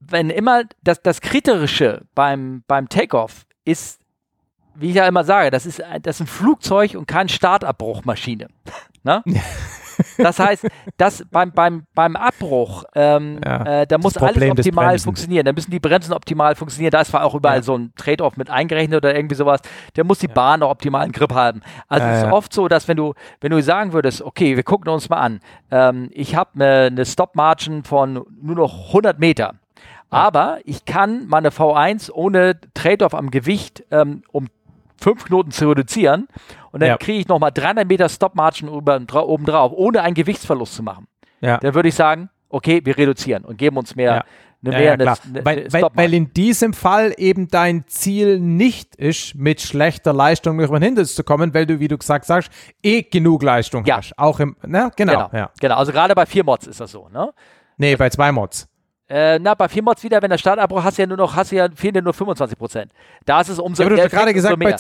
wenn 0.01 0.31
immer 0.31 0.65
das, 0.83 1.03
das 1.03 1.21
Kritische 1.21 2.03
beim, 2.15 2.65
beim 2.67 2.89
Takeoff 2.89 3.47
ist, 3.65 4.00
wie 4.81 4.91
ich 4.91 4.97
ja 4.97 5.07
immer 5.07 5.25
sage, 5.25 5.51
das 5.51 5.67
ist, 5.67 5.83
das 6.03 6.17
ist 6.17 6.21
ein 6.21 6.27
Flugzeug 6.27 6.95
und 6.95 7.07
keine 7.07 7.29
Startabbruchmaschine. 7.29 8.49
Ne? 9.03 9.23
Das 10.19 10.39
heißt, 10.39 10.67
dass 10.97 11.25
beim, 11.31 11.53
beim, 11.53 11.85
beim 11.95 12.17
Abbruch, 12.17 12.85
ähm, 12.95 13.41
ja, 13.45 13.83
äh, 13.83 13.87
da 13.87 13.99
muss 13.99 14.17
alles 14.17 14.51
optimal 14.51 14.99
funktionieren. 14.99 15.45
Da 15.45 15.53
müssen 15.53 15.71
die 15.71 15.81
Bremsen 15.81 16.13
optimal 16.13 16.55
funktionieren. 16.55 16.91
Da 16.91 17.01
ist 17.03 17.11
zwar 17.11 17.25
auch 17.25 17.35
überall 17.35 17.59
ja. 17.59 17.63
so 17.63 17.77
ein 17.77 17.93
Trade-off 17.97 18.37
mit 18.37 18.51
eingerechnet 18.51 18.97
oder 18.97 19.15
irgendwie 19.15 19.35
sowas. 19.35 19.61
Der 19.97 20.05
muss 20.05 20.19
die 20.19 20.29
ja. 20.29 20.33
Bahn 20.33 20.63
auch 20.63 20.71
optimal 20.71 21.07
im 21.07 21.13
Grip 21.13 21.33
haben. 21.33 21.63
Also 21.89 22.07
es 22.07 22.23
ist 22.23 22.33
oft 22.33 22.53
so, 22.53 22.69
dass 22.69 22.89
wenn 22.89 22.97
du, 22.97 23.15
wenn 23.41 23.51
du 23.51 23.63
sagen 23.63 23.93
würdest, 23.93 24.23
okay, 24.23 24.57
wir 24.57 24.63
gucken 24.63 24.91
uns 24.91 25.09
mal 25.09 25.19
an, 25.19 25.41
ähm, 25.71 26.09
ich 26.13 26.35
habe 26.35 26.51
eine, 26.55 26.87
eine 26.87 27.07
Stop-Margin 27.07 27.85
von 27.85 28.25
nur 28.41 28.57
noch 28.57 28.89
100 28.89 29.19
Meter. 29.19 29.55
Aber 30.11 30.59
ich 30.65 30.85
kann 30.85 31.29
meine 31.29 31.51
V1 31.51 32.11
ohne 32.11 32.59
Trade-off 32.75 33.15
am 33.15 33.31
Gewicht 33.31 33.85
ähm, 33.93 34.23
um 34.33 34.49
fünf 35.01 35.25
Knoten 35.25 35.51
zu 35.51 35.69
reduzieren 35.69 36.29
und 36.73 36.81
dann 36.81 36.91
ja. 36.91 36.97
kriege 36.97 37.19
ich 37.19 37.29
nochmal 37.29 37.51
300 37.53 37.89
Meter 37.89 38.09
Stop-Margin 38.09 38.69
oben 38.69 39.07
drauf, 39.07 39.73
ohne 39.75 40.03
einen 40.03 40.15
Gewichtsverlust 40.15 40.75
zu 40.75 40.83
machen. 40.83 41.07
Ja. 41.41 41.59
Dann 41.59 41.75
würde 41.75 41.89
ich 41.89 41.95
sagen, 41.95 42.31
okay, 42.49 42.81
wir 42.85 42.97
reduzieren 42.97 43.45
und 43.45 43.57
geben 43.57 43.77
uns 43.77 43.97
mehr. 43.97 44.15
Ja. 44.15 44.25
Mehr 44.63 44.93
eine, 44.93 45.05
eine, 45.05 45.17
weil, 45.43 45.73
weil, 45.73 45.83
weil, 45.95 46.13
in 46.13 46.35
diesem 46.35 46.75
Fall 46.75 47.15
eben 47.17 47.49
dein 47.49 47.87
Ziel 47.87 48.39
nicht 48.39 48.95
ist, 48.95 49.35
mit 49.35 49.63
schlechter 49.63 50.13
Leistung 50.13 50.61
über 50.61 50.79
den 50.79 50.83
Hindernis 50.83 51.15
zu 51.15 51.25
kommen, 51.25 51.55
weil 51.55 51.65
du, 51.65 51.81
wie 51.81 51.89
du 51.89 51.97
gesagt 51.97 52.27
sagst, 52.27 52.53
eh 52.83 53.03
genug 53.03 53.43
Leistung 53.43 53.87
ja. 53.87 53.97
hast. 53.97 54.13
Auch 54.19 54.39
im, 54.39 54.57
ne? 54.67 54.91
Genau. 54.97 55.13
Genau, 55.13 55.31
ja. 55.33 55.51
genau. 55.59 55.77
also 55.77 55.93
gerade 55.93 56.15
bei 56.15 56.27
vier 56.27 56.45
Mods 56.45 56.67
ist 56.67 56.79
das 56.79 56.91
so, 56.91 57.09
ne? 57.09 57.33
Nee, 57.79 57.97
bei 57.97 58.11
zwei 58.11 58.33
Mods. 58.33 58.69
Äh, 59.11 59.41
na, 59.41 59.55
bei 59.55 59.69
vier 59.69 59.83
Mods 59.83 60.05
wieder, 60.05 60.23
wenn 60.23 60.31
der 60.31 60.39
Startabbruch 60.39 60.85
hast 60.85 60.97
du 60.97 61.03
ja 61.03 61.07
nur 61.07 61.17
noch, 61.17 61.35
hast 61.35 61.51
du 61.51 61.57
ja, 61.57 61.69
fehlen 61.75 61.95
dir 61.95 62.03
nur 62.03 62.15
25 62.15 62.57
Prozent. 62.57 62.93
Da 63.27 63.41
ist 63.41 63.49
es 63.49 63.59
umso, 63.59 63.83
ja, 63.83 63.89
du 63.89 64.01
hast 64.01 64.11
gerade 64.11 64.33
gesagt, 64.33 64.59
bei, 64.59 64.77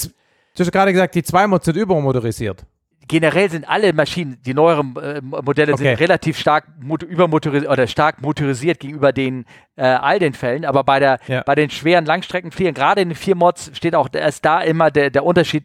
Du 0.54 0.64
hast 0.64 0.72
gerade 0.72 0.92
gesagt, 0.92 1.14
die 1.14 1.22
zwei 1.22 1.46
Mods 1.46 1.64
sind 1.64 1.76
übermotorisiert. 1.76 2.64
Generell 3.08 3.50
sind 3.50 3.68
alle 3.68 3.92
Maschinen, 3.92 4.40
die 4.46 4.54
neueren 4.54 4.94
äh, 4.96 5.20
Modelle 5.20 5.72
okay. 5.72 5.82
sind 5.82 6.00
relativ 6.00 6.38
stark 6.38 6.66
übermotorisiert 7.08 7.70
oder 7.70 7.88
stark 7.88 8.22
motorisiert 8.22 8.78
gegenüber 8.78 9.12
den 9.12 9.46
äh, 9.74 9.82
all 9.82 10.20
den 10.20 10.32
Fällen, 10.32 10.64
aber 10.64 10.84
bei 10.84 11.00
der 11.00 11.18
ja. 11.26 11.42
bei 11.44 11.56
den 11.56 11.70
schweren 11.70 12.04
Langstreckenfliegern, 12.04 12.74
gerade 12.74 13.00
in 13.00 13.08
den 13.08 13.16
vier 13.16 13.34
Mods 13.34 13.72
steht 13.74 13.96
auch 13.96 14.08
ist 14.10 14.44
da 14.44 14.60
immer 14.60 14.92
der, 14.92 15.10
der 15.10 15.24
Unterschied 15.24 15.64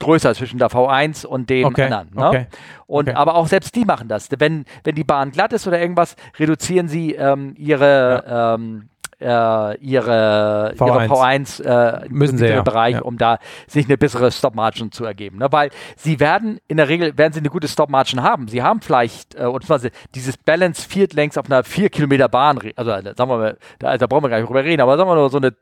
größer 0.00 0.34
zwischen 0.34 0.58
der 0.58 0.68
V1 0.68 1.26
und 1.26 1.50
dem 1.50 1.66
okay. 1.66 1.84
anderen. 1.84 2.08
Ne? 2.14 2.28
Okay. 2.28 2.46
Und 2.86 3.08
okay. 3.08 3.16
aber 3.16 3.36
auch 3.36 3.46
selbst 3.46 3.74
die 3.76 3.84
machen 3.84 4.08
das. 4.08 4.28
Wenn, 4.38 4.64
wenn 4.82 4.94
die 4.94 5.04
Bahn 5.04 5.30
glatt 5.30 5.52
ist 5.52 5.66
oder 5.66 5.80
irgendwas, 5.80 6.16
reduzieren 6.38 6.88
sie 6.88 7.14
ähm, 7.14 7.54
ihre 7.56 8.24
ja. 8.26 8.54
ähm, 8.54 8.88
äh, 9.20 9.76
ihre 9.78 10.74
V1, 10.76 10.86
ihre 10.86 11.00
V1 11.06 11.64
äh, 11.64 12.08
Müssen 12.08 12.38
sie, 12.38 12.46
ja. 12.46 12.62
Bereich, 12.62 12.96
ja. 12.96 13.02
um 13.02 13.18
da 13.18 13.38
sich 13.66 13.86
eine 13.86 13.96
bessere 13.96 14.30
Stop-Margin 14.30 14.92
zu 14.92 15.04
ergeben. 15.04 15.38
Ne? 15.38 15.50
Weil 15.50 15.70
sie 15.96 16.20
werden, 16.20 16.58
in 16.68 16.76
der 16.76 16.88
Regel 16.88 17.16
werden 17.16 17.32
sie 17.32 17.40
eine 17.40 17.50
gute 17.50 17.68
Stop-Margin 17.68 18.22
haben. 18.22 18.48
Sie 18.48 18.62
haben 18.62 18.80
vielleicht, 18.80 19.34
äh, 19.34 19.44
und 19.44 19.64
zwar 19.64 19.80
dieses 20.14 20.36
Balance 20.36 20.86
Field 20.88 21.14
Lengths 21.14 21.38
auf 21.38 21.46
einer 21.46 21.64
4 21.64 21.90
Kilometer 21.90 22.28
Bahn, 22.28 22.58
also 22.76 22.90
sagen 22.90 23.30
wir 23.30 23.38
mal, 23.38 23.56
da, 23.78 23.96
da 23.96 24.06
brauchen 24.06 24.24
wir 24.24 24.30
gar 24.30 24.38
nicht 24.38 24.48
drüber 24.48 24.64
reden, 24.64 24.82
aber 24.82 24.96
sagen 24.96 25.08
wir 25.08 25.14
nur 25.14 25.30
so 25.30 25.38
eine 25.38 25.54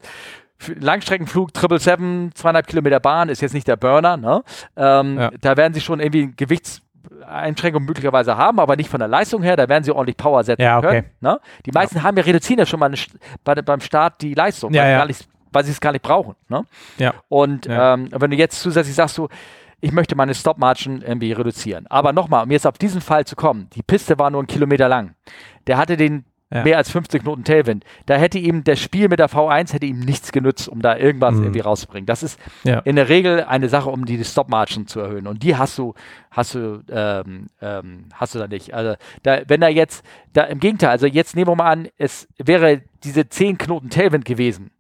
Langstreckenflug 0.80 1.51
777, 1.55 2.34
zweieinhalb 2.34 2.66
Kilometer 2.66 3.01
Bahn 3.01 3.28
ist 3.28 3.40
jetzt 3.40 3.55
nicht 3.55 3.68
der 3.68 3.76
Burner. 3.76 4.16
Ne? 4.16 4.43
Ähm, 4.76 5.18
ja. 5.18 5.30
Da 5.40 5.56
werden 5.56 5.74
sie 5.74 5.80
schon 5.80 6.01
irgendwie 6.01 6.22
ein 6.22 6.36
Gewichts 6.36 6.82
Einschränkungen 7.26 7.86
möglicherweise 7.86 8.36
haben, 8.36 8.60
aber 8.60 8.76
nicht 8.76 8.90
von 8.90 8.98
der 8.98 9.09
Leistung 9.09 9.43
her, 9.43 9.56
da 9.56 9.68
werden 9.68 9.84
sie 9.84 9.93
ordentlich 9.93 10.16
Power 10.16 10.44
setzen 10.44 10.62
ja, 10.62 10.78
okay. 10.78 10.89
können. 10.89 11.10
Ne? 11.20 11.40
Die 11.66 11.72
meisten 11.72 11.98
ja. 11.98 12.02
haben 12.02 12.16
ja 12.16 12.22
reduzieren 12.22 12.59
ja 12.59 12.66
schon 12.66 12.80
mal 12.80 12.93
bei, 13.44 13.55
beim 13.55 13.80
Start 13.80 14.20
die 14.22 14.34
Leistung, 14.34 14.72
ja, 14.74 15.01
weil, 15.01 15.14
weil, 15.52 15.64
sie 15.64 15.70
es 15.70 15.80
gar 15.80 15.93
nicht 15.93 16.02
brauchen. 16.02 16.34
Ne? 16.48 16.64
Ja. 16.98 17.14
Und 17.28 17.66
ähm, 17.68 18.09
wenn 18.12 18.30
du 18.30 18.36
jetzt 18.36 18.60
zusätzlich 18.60 18.94
sagst, 18.94 19.18
du, 19.18 19.28
ich 19.80 19.93
möchte 19.93 20.14
meine 20.14 20.34
Stop-Margin 20.34 21.02
irgendwie 21.02 21.32
reduzieren. 21.32 21.86
Aber 21.89 22.12
nochmal, 22.12 22.44
um 22.44 22.51
jetzt 22.51 22.66
auf 22.66 22.78
diesen 22.78 23.01
Fall 23.01 23.24
zu 23.24 23.34
kommen, 23.34 23.68
die 23.74 23.82
Piste 23.82 24.18
war 24.18 24.30
nur 24.30 24.40
einen 24.40 24.47
Kilometer 24.47 24.89
lang. 24.89 25.14
Der 25.66 25.76
hatte 25.76 25.97
den 25.97 26.24
ja. 26.53 26.65
mehr 26.65 26.77
als 26.77 26.91
50 26.91 27.23
Knoten 27.23 27.45
Tailwind. 27.45 27.85
Da 28.07 28.16
hätte 28.16 28.39
ihm 28.39 28.65
das 28.65 28.79
Spiel 28.81 29.09
mit 29.09 29.19
der 29.19 29.31
V1 29.31 29.73
hätte 29.73 29.87
ihm 29.87 30.01
nichts 30.01 30.33
genutzt, 30.33 30.69
um 30.69 30.83
da 30.83 30.97
irgendwas 30.97 31.35
mhm. 31.35 31.45
irgendwie 31.45 31.61
rauszubringen. 31.61 32.07
Das 32.07 32.23
ist 32.23 32.39
ja. 32.65 32.81
in 32.81 32.97
der 32.97 33.09
Regel 33.09 33.45
eine 33.45 33.69
Sache, 33.69 33.89
um 33.89 34.05
die 34.05 34.23
Stop 34.24 34.49
Margin 34.49 34.87
zu 34.87 35.01
erhöhen. 35.01 35.27
Und 35.27 35.43
die 35.43 35.57
hast 35.57 35.79
du, 35.79 35.95
hast 36.31 36.55
du, 36.55 36.83
ähm, 36.91 37.47
ähm, 37.61 38.05
hast 38.15 38.35
du 38.35 38.39
da 38.39 38.47
nicht. 38.47 38.74
Also 38.74 38.95
da, 39.23 39.41
wenn 39.47 39.61
da 39.61 39.69
jetzt, 39.69 40.05
da 40.33 40.43
im 40.45 40.61
Gegenteil, 40.61 40.91
also 40.91 41.07
jetzt 41.07 41.35
nehmen 41.35 41.49
wir 41.49 41.57
mal 41.57 41.70
an, 41.70 41.89
es 41.97 42.29
wäre 42.39 42.83
diese 43.05 43.29
10 43.29 43.59
Knoten 43.59 43.91
Tailwind 43.91 44.24
gewesen 44.24 44.70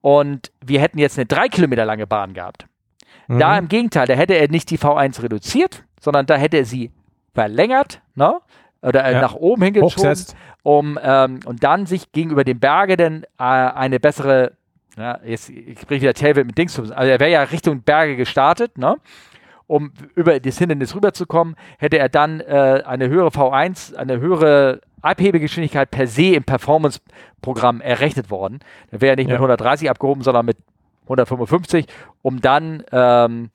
und 0.00 0.50
wir 0.64 0.80
hätten 0.80 0.98
jetzt 0.98 1.18
eine 1.18 1.26
3 1.26 1.48
Kilometer 1.48 1.84
lange 1.84 2.06
Bahn 2.06 2.34
gehabt. 2.34 2.66
Mhm. 3.28 3.38
Da 3.38 3.58
im 3.58 3.68
Gegenteil, 3.68 4.06
da 4.06 4.14
hätte 4.14 4.34
er 4.34 4.48
nicht 4.48 4.70
die 4.70 4.78
V1 4.78 5.22
reduziert, 5.22 5.84
sondern 6.00 6.26
da 6.26 6.36
hätte 6.36 6.56
er 6.56 6.64
sie 6.64 6.90
verlängert, 7.34 8.00
ne? 8.14 8.40
oder 8.82 9.04
äh, 9.04 9.12
ja. 9.12 9.20
nach 9.20 9.34
oben 9.34 9.62
hingeschoben, 9.62 10.16
um 10.68 10.98
ähm, 11.02 11.40
und 11.46 11.64
dann 11.64 11.86
sich 11.86 12.12
gegenüber 12.12 12.44
dem 12.44 12.60
Berge 12.60 12.98
dann 12.98 13.24
äh, 13.38 13.42
eine 13.42 13.98
bessere, 13.98 14.52
ja, 14.98 15.18
jetzt 15.24 15.48
ich 15.48 15.80
spreche 15.80 16.02
wieder 16.02 16.12
Tailwind 16.12 16.48
mit 16.48 16.58
Dings, 16.58 16.78
also 16.78 16.92
er 16.92 17.18
wäre 17.18 17.30
ja 17.30 17.42
Richtung 17.44 17.80
Berge 17.80 18.16
gestartet, 18.16 18.76
ne? 18.76 18.96
Um 19.66 19.92
über 20.14 20.38
das 20.38 20.58
Hindernis 20.58 20.94
rüberzukommen, 20.94 21.56
hätte 21.78 21.98
er 21.98 22.10
dann 22.10 22.40
äh, 22.40 22.82
eine 22.84 23.08
höhere 23.08 23.28
V1, 23.28 23.94
eine 23.94 24.20
höhere 24.20 24.82
Abhebegeschwindigkeit 25.00 25.90
per 25.90 26.06
se 26.06 26.34
im 26.34 26.44
Performance-Programm 26.44 27.80
errechnet 27.80 28.30
worden. 28.30 28.60
Da 28.90 29.00
wäre 29.00 29.14
er 29.14 29.16
nicht 29.16 29.28
ja. 29.28 29.34
mit 29.34 29.40
130 29.40 29.88
abgehoben, 29.88 30.22
sondern 30.22 30.44
mit 30.44 30.58
155, 31.04 31.86
um 32.20 32.42
dann, 32.42 32.84
ähm, 32.92 33.48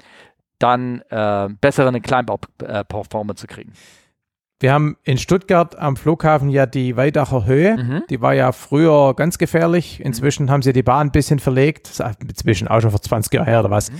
dann 0.57 1.01
äh, 1.09 1.49
besseren 1.61 2.01
Kleinbau-Performance 2.01 3.41
zu 3.41 3.47
kriegen. 3.47 3.73
Wir 4.59 4.71
haben 4.71 4.97
in 5.03 5.17
Stuttgart 5.17 5.77
am 5.77 5.97
Flughafen 5.97 6.49
ja 6.49 6.65
die 6.65 6.95
Weidacher 6.95 7.45
Höhe. 7.45 7.77
Mhm. 7.77 8.03
Die 8.09 8.21
war 8.21 8.33
ja 8.33 8.51
früher 8.51 9.13
ganz 9.13 9.37
gefährlich. 9.37 9.99
Inzwischen 9.99 10.45
mhm. 10.45 10.51
haben 10.51 10.61
sie 10.61 10.73
die 10.73 10.83
Bahn 10.83 11.07
ein 11.07 11.11
bisschen 11.11 11.39
verlegt. 11.39 11.91
Inzwischen 12.21 12.67
auch 12.67 12.81
schon 12.81 12.91
vor 12.91 13.01
20 13.01 13.33
Jahren 13.33 13.47
her 13.47 13.59
oder 13.59 13.71
was. 13.71 13.91
Mhm. 13.91 13.97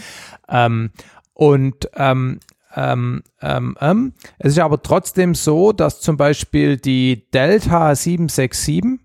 Ähm, 0.49 0.91
und 1.33 1.89
ähm, 1.95 2.39
ähm, 2.75 3.23
ähm, 3.41 3.75
ähm, 3.81 4.13
es 4.39 4.53
ist 4.53 4.59
aber 4.59 4.81
trotzdem 4.81 5.35
so, 5.35 5.73
dass 5.73 6.01
zum 6.01 6.17
Beispiel 6.17 6.77
die 6.77 7.29
Delta 7.31 7.93
767, 7.93 8.99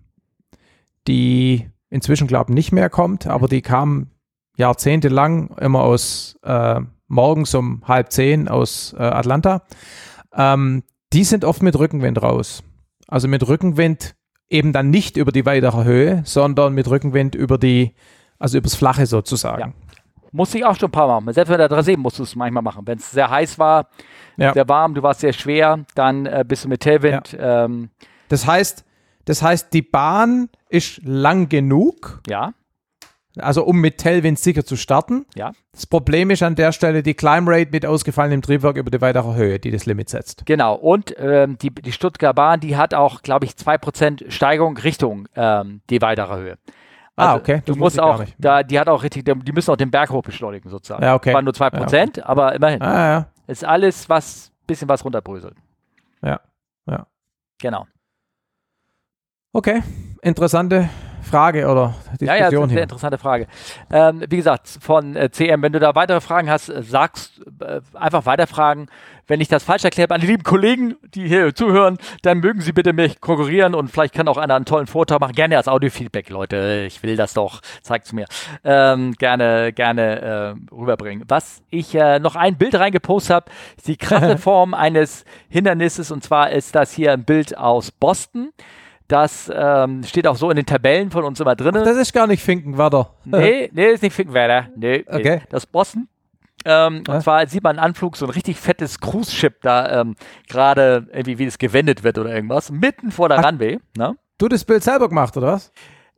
die 1.07 1.69
inzwischen 1.89 2.27
glaube 2.27 2.51
ich 2.51 2.55
nicht 2.55 2.71
mehr 2.71 2.89
kommt, 2.89 3.27
aber 3.27 3.47
die 3.47 3.61
kam 3.61 4.07
jahrzehntelang 4.57 5.55
immer 5.59 5.81
aus 5.81 6.37
äh, 6.43 6.81
morgens 7.07 7.53
um 7.55 7.83
halb 7.87 8.11
zehn 8.11 8.47
aus 8.47 8.93
äh, 8.97 9.03
Atlanta. 9.03 9.63
Ähm, 10.33 10.83
die 11.13 11.23
sind 11.23 11.45
oft 11.45 11.61
mit 11.63 11.77
Rückenwind 11.77 12.21
raus. 12.21 12.63
Also 13.07 13.27
mit 13.27 13.47
Rückenwind 13.47 14.15
eben 14.49 14.73
dann 14.73 14.89
nicht 14.89 15.17
über 15.17 15.31
die 15.31 15.45
weitere 15.45 15.83
Höhe, 15.83 16.21
sondern 16.25 16.73
mit 16.73 16.89
Rückenwind 16.89 17.35
über 17.35 17.57
die, 17.57 17.95
also 18.37 18.57
übers 18.57 18.75
Flache 18.75 19.05
sozusagen. 19.05 19.61
Ja. 19.61 19.73
Musste 20.31 20.59
ich 20.59 20.65
auch 20.65 20.75
schon 20.75 20.89
ein 20.89 20.91
paar 20.91 21.07
Mal 21.07 21.21
machen. 21.21 21.33
Selbst 21.33 21.49
mit 21.49 21.59
der 21.59 21.69
3.7 21.69 21.97
musst 21.97 22.19
du 22.19 22.23
es 22.23 22.35
manchmal 22.35 22.61
machen. 22.61 22.85
Wenn 22.85 22.99
es 22.99 23.09
sehr 23.09 23.29
heiß 23.29 23.57
war, 23.57 23.89
ja. 24.37 24.53
sehr 24.53 24.67
warm, 24.69 24.93
du 24.93 25.01
warst 25.01 25.21
sehr 25.21 25.33
schwer, 25.33 25.85
dann 25.95 26.25
äh, 26.27 26.45
bist 26.47 26.65
du 26.65 26.69
mit 26.69 26.81
Tailwind. 26.81 27.31
Ja. 27.31 27.65
Ähm, 27.65 27.89
das 28.27 28.45
heißt, 28.45 28.85
das 29.25 29.41
heißt, 29.41 29.73
die 29.73 29.81
Bahn 29.81 30.49
ist 30.69 31.01
lang 31.03 31.49
genug. 31.49 32.21
Ja. 32.27 32.53
Also 33.41 33.63
um 33.63 33.79
mit 33.79 33.99
Tailwind 33.99 34.39
sicher 34.39 34.65
zu 34.65 34.75
starten. 34.75 35.25
Ja. 35.35 35.51
Das 35.71 35.85
Problem 35.85 36.29
ist 36.29 36.43
an 36.43 36.55
der 36.55 36.71
Stelle 36.71 37.03
die 37.03 37.13
Climb 37.13 37.47
Rate 37.47 37.71
mit 37.71 37.85
ausgefallenem 37.85 38.41
Triebwerk 38.41 38.77
über 38.77 38.91
die 38.91 39.01
weitere 39.01 39.35
Höhe, 39.35 39.59
die 39.59 39.71
das 39.71 39.85
Limit 39.85 40.09
setzt. 40.09 40.45
Genau. 40.45 40.75
Und 40.75 41.15
ähm, 41.17 41.57
die, 41.57 41.69
die 41.69 41.91
Stuttgart 41.91 42.35
Bahn, 42.35 42.59
die 42.59 42.77
hat 42.77 42.93
auch, 42.93 43.21
glaube 43.21 43.45
ich, 43.45 43.51
2% 43.51 44.29
Steigerung 44.31 44.77
Richtung 44.77 45.27
ähm, 45.35 45.81
die 45.89 46.01
weitere 46.01 46.35
Höhe. 46.35 46.57
Ah, 47.15 47.33
also, 47.33 47.33
ah, 47.33 47.35
okay. 47.35 47.61
Du 47.65 47.75
musst 47.75 47.99
auch, 47.99 48.23
da, 48.37 48.63
die 48.63 48.79
hat 48.79 48.87
auch 48.87 49.03
richtig, 49.03 49.25
die 49.25 49.51
müssen 49.51 49.71
auch 49.71 49.77
den 49.77 49.91
Berg 49.91 50.09
hoch 50.09 50.23
beschleunigen 50.23 50.69
sozusagen. 50.69 51.03
Ja, 51.03 51.15
okay. 51.15 51.33
Waren 51.33 51.45
nur 51.45 51.53
2%, 51.53 51.93
ja, 51.93 52.03
okay. 52.03 52.21
aber 52.23 52.55
immerhin. 52.55 52.81
Ah, 52.81 53.09
ja. 53.09 53.27
Ist 53.47 53.65
alles, 53.65 54.07
was, 54.07 54.51
bisschen 54.65 54.87
was 54.87 55.03
runterbröselt. 55.03 55.55
Ja, 56.21 56.39
ja. 56.87 57.07
Genau. 57.59 57.85
Okay, 59.51 59.81
interessante 60.21 60.89
Frage 61.29 61.67
oder 61.67 61.95
Diskussion 62.19 62.27
ja, 62.27 62.35
ja, 62.35 62.43
das 62.45 62.53
ist 62.53 62.59
eine 62.59 62.73
sehr 62.73 62.83
interessante 62.83 63.17
Frage. 63.17 63.47
Ähm, 63.91 64.23
wie 64.27 64.37
gesagt, 64.37 64.67
von 64.81 65.15
äh, 65.15 65.29
CM, 65.31 65.61
wenn 65.61 65.73
du 65.73 65.79
da 65.79 65.95
weitere 65.95 66.21
Fragen 66.21 66.49
hast, 66.49 66.69
äh, 66.69 66.81
sagst 66.81 67.41
äh, 67.61 67.81
einfach 67.93 68.25
weiterfragen. 68.25 68.87
Wenn 69.27 69.41
ich 69.41 69.47
das 69.47 69.63
falsch 69.63 69.83
erkläre, 69.83 70.09
an 70.09 70.21
die 70.21 70.27
lieben 70.27 70.41
Kollegen, 70.41 70.95
die 71.13 71.27
hier 71.27 71.53
zuhören, 71.53 71.99
dann 72.23 72.39
mögen 72.39 72.61
sie 72.61 72.71
bitte 72.71 72.93
mich 72.93 73.21
konkurrieren 73.21 73.75
und 73.75 73.91
vielleicht 73.91 74.15
kann 74.15 74.27
auch 74.27 74.37
einer 74.37 74.55
einen 74.55 74.65
tollen 74.65 74.87
Vortrag 74.87 75.19
machen. 75.19 75.33
Gerne 75.33 75.55
als 75.55 75.67
Audiofeedback, 75.67 76.29
Leute. 76.29 76.85
Ich 76.87 77.03
will 77.03 77.15
das 77.15 77.35
doch. 77.35 77.61
Zeigt 77.83 78.07
es 78.07 78.13
mir. 78.13 78.25
Ähm, 78.63 79.13
gerne, 79.13 79.71
gerne 79.71 80.55
äh, 80.71 80.73
rüberbringen. 80.73 81.25
Was 81.27 81.61
ich 81.69 81.93
äh, 81.93 82.17
noch 82.17 82.35
ein 82.35 82.57
Bild 82.57 82.73
reingepostet 82.73 83.35
habe, 83.35 83.51
ist 83.77 83.87
die 83.87 83.97
krasse 83.97 84.37
Form 84.39 84.73
eines 84.73 85.25
Hindernisses 85.47 86.09
und 86.09 86.23
zwar 86.23 86.49
ist 86.49 86.73
das 86.73 86.91
hier 86.91 87.13
ein 87.13 87.23
Bild 87.23 87.55
aus 87.55 87.91
Boston. 87.91 88.51
Das 89.09 89.51
ähm, 89.53 90.03
steht 90.03 90.27
auch 90.27 90.35
so 90.35 90.51
in 90.51 90.55
den 90.55 90.67
Tabellen 90.67 91.09
von 91.09 91.23
uns 91.23 91.39
immer 91.39 91.55
drin. 91.55 91.73
Das 91.73 91.97
ist 91.97 92.13
gar 92.13 92.27
nicht 92.27 92.43
Finkenwerder. 92.43 93.09
Nee, 93.25 93.69
nee, 93.73 93.87
ist 93.87 94.03
nicht 94.03 94.13
Finkenwerder. 94.13 94.69
Nee, 94.75 95.03
okay. 95.07 95.37
Nee. 95.37 95.41
Das 95.49 95.63
ist 95.63 95.71
Boston. 95.71 96.07
Ähm, 96.63 97.03
ja. 97.07 97.15
Und 97.15 97.21
zwar 97.21 97.47
sieht 97.47 97.63
man 97.63 97.77
im 97.77 97.83
Anflug 97.83 98.17
so 98.17 98.25
ein 98.27 98.31
richtig 98.31 98.57
fettes 98.57 98.99
Cruise-Ship 98.99 99.61
da 99.61 100.01
ähm, 100.01 100.15
gerade 100.47 101.07
irgendwie, 101.11 101.39
wie 101.39 101.45
das 101.45 101.57
gewendet 101.57 102.03
wird 102.03 102.19
oder 102.19 102.33
irgendwas, 102.33 102.69
mitten 102.69 103.11
vor 103.11 103.29
der 103.29 103.39
Ach, 103.39 103.45
Runway. 103.45 103.79
Ne? 103.97 104.15
Du 104.37 104.47
das 104.47 104.63
Bild 104.63 104.83
selber 104.83 105.09
gemacht, 105.09 105.35
oder 105.35 105.53
was? 105.53 105.71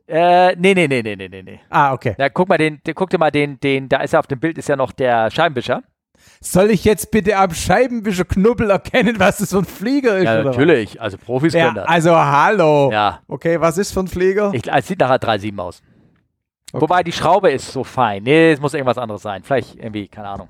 Äh, 0.06 0.54
nee, 0.56 0.74
nee, 0.74 0.86
nee, 0.86 1.02
nee, 1.02 1.16
nee, 1.16 1.42
nee. 1.42 1.60
Ah, 1.70 1.94
okay. 1.94 2.14
Ja, 2.18 2.28
guck 2.28 2.48
mal, 2.48 2.58
den, 2.58 2.82
den, 2.86 2.94
guck 2.94 3.08
dir 3.08 3.18
mal 3.18 3.30
den, 3.30 3.58
den, 3.60 3.88
da 3.88 4.02
ist 4.02 4.12
ja 4.12 4.18
auf 4.18 4.26
dem 4.26 4.38
Bild 4.40 4.58
ist 4.58 4.68
ja 4.68 4.76
noch 4.76 4.92
der 4.92 5.30
Scheibenwischer. 5.30 5.82
Soll 6.44 6.72
ich 6.72 6.84
jetzt 6.84 7.12
bitte 7.12 7.36
am 7.36 7.54
Scheibenwischer 7.54 8.24
Knubbel 8.24 8.70
erkennen, 8.70 9.18
was 9.20 9.38
das 9.38 9.50
für 9.50 9.58
ein 9.58 9.64
Flieger 9.64 10.18
ist? 10.18 10.24
Ja, 10.24 10.42
natürlich. 10.42 11.00
Also 11.00 11.16
Profis 11.16 11.54
ja, 11.54 11.66
können 11.66 11.76
das. 11.76 11.88
Also 11.88 12.16
hallo. 12.16 12.90
Ja. 12.90 13.20
Okay, 13.28 13.60
was 13.60 13.78
ist 13.78 13.92
für 13.92 14.00
ein 14.00 14.08
Flieger? 14.08 14.50
Ich, 14.52 14.70
es 14.70 14.88
sieht 14.88 14.98
nachher 14.98 15.20
3,7 15.20 15.56
aus. 15.60 15.82
Okay. 16.72 16.82
Wobei 16.82 17.04
die 17.04 17.12
Schraube 17.12 17.52
ist 17.52 17.70
so 17.70 17.84
fein. 17.84 18.24
Nee, 18.24 18.52
es 18.52 18.60
muss 18.60 18.74
irgendwas 18.74 18.98
anderes 18.98 19.22
sein. 19.22 19.44
Vielleicht 19.44 19.76
irgendwie, 19.76 20.08
keine 20.08 20.28
Ahnung. 20.30 20.48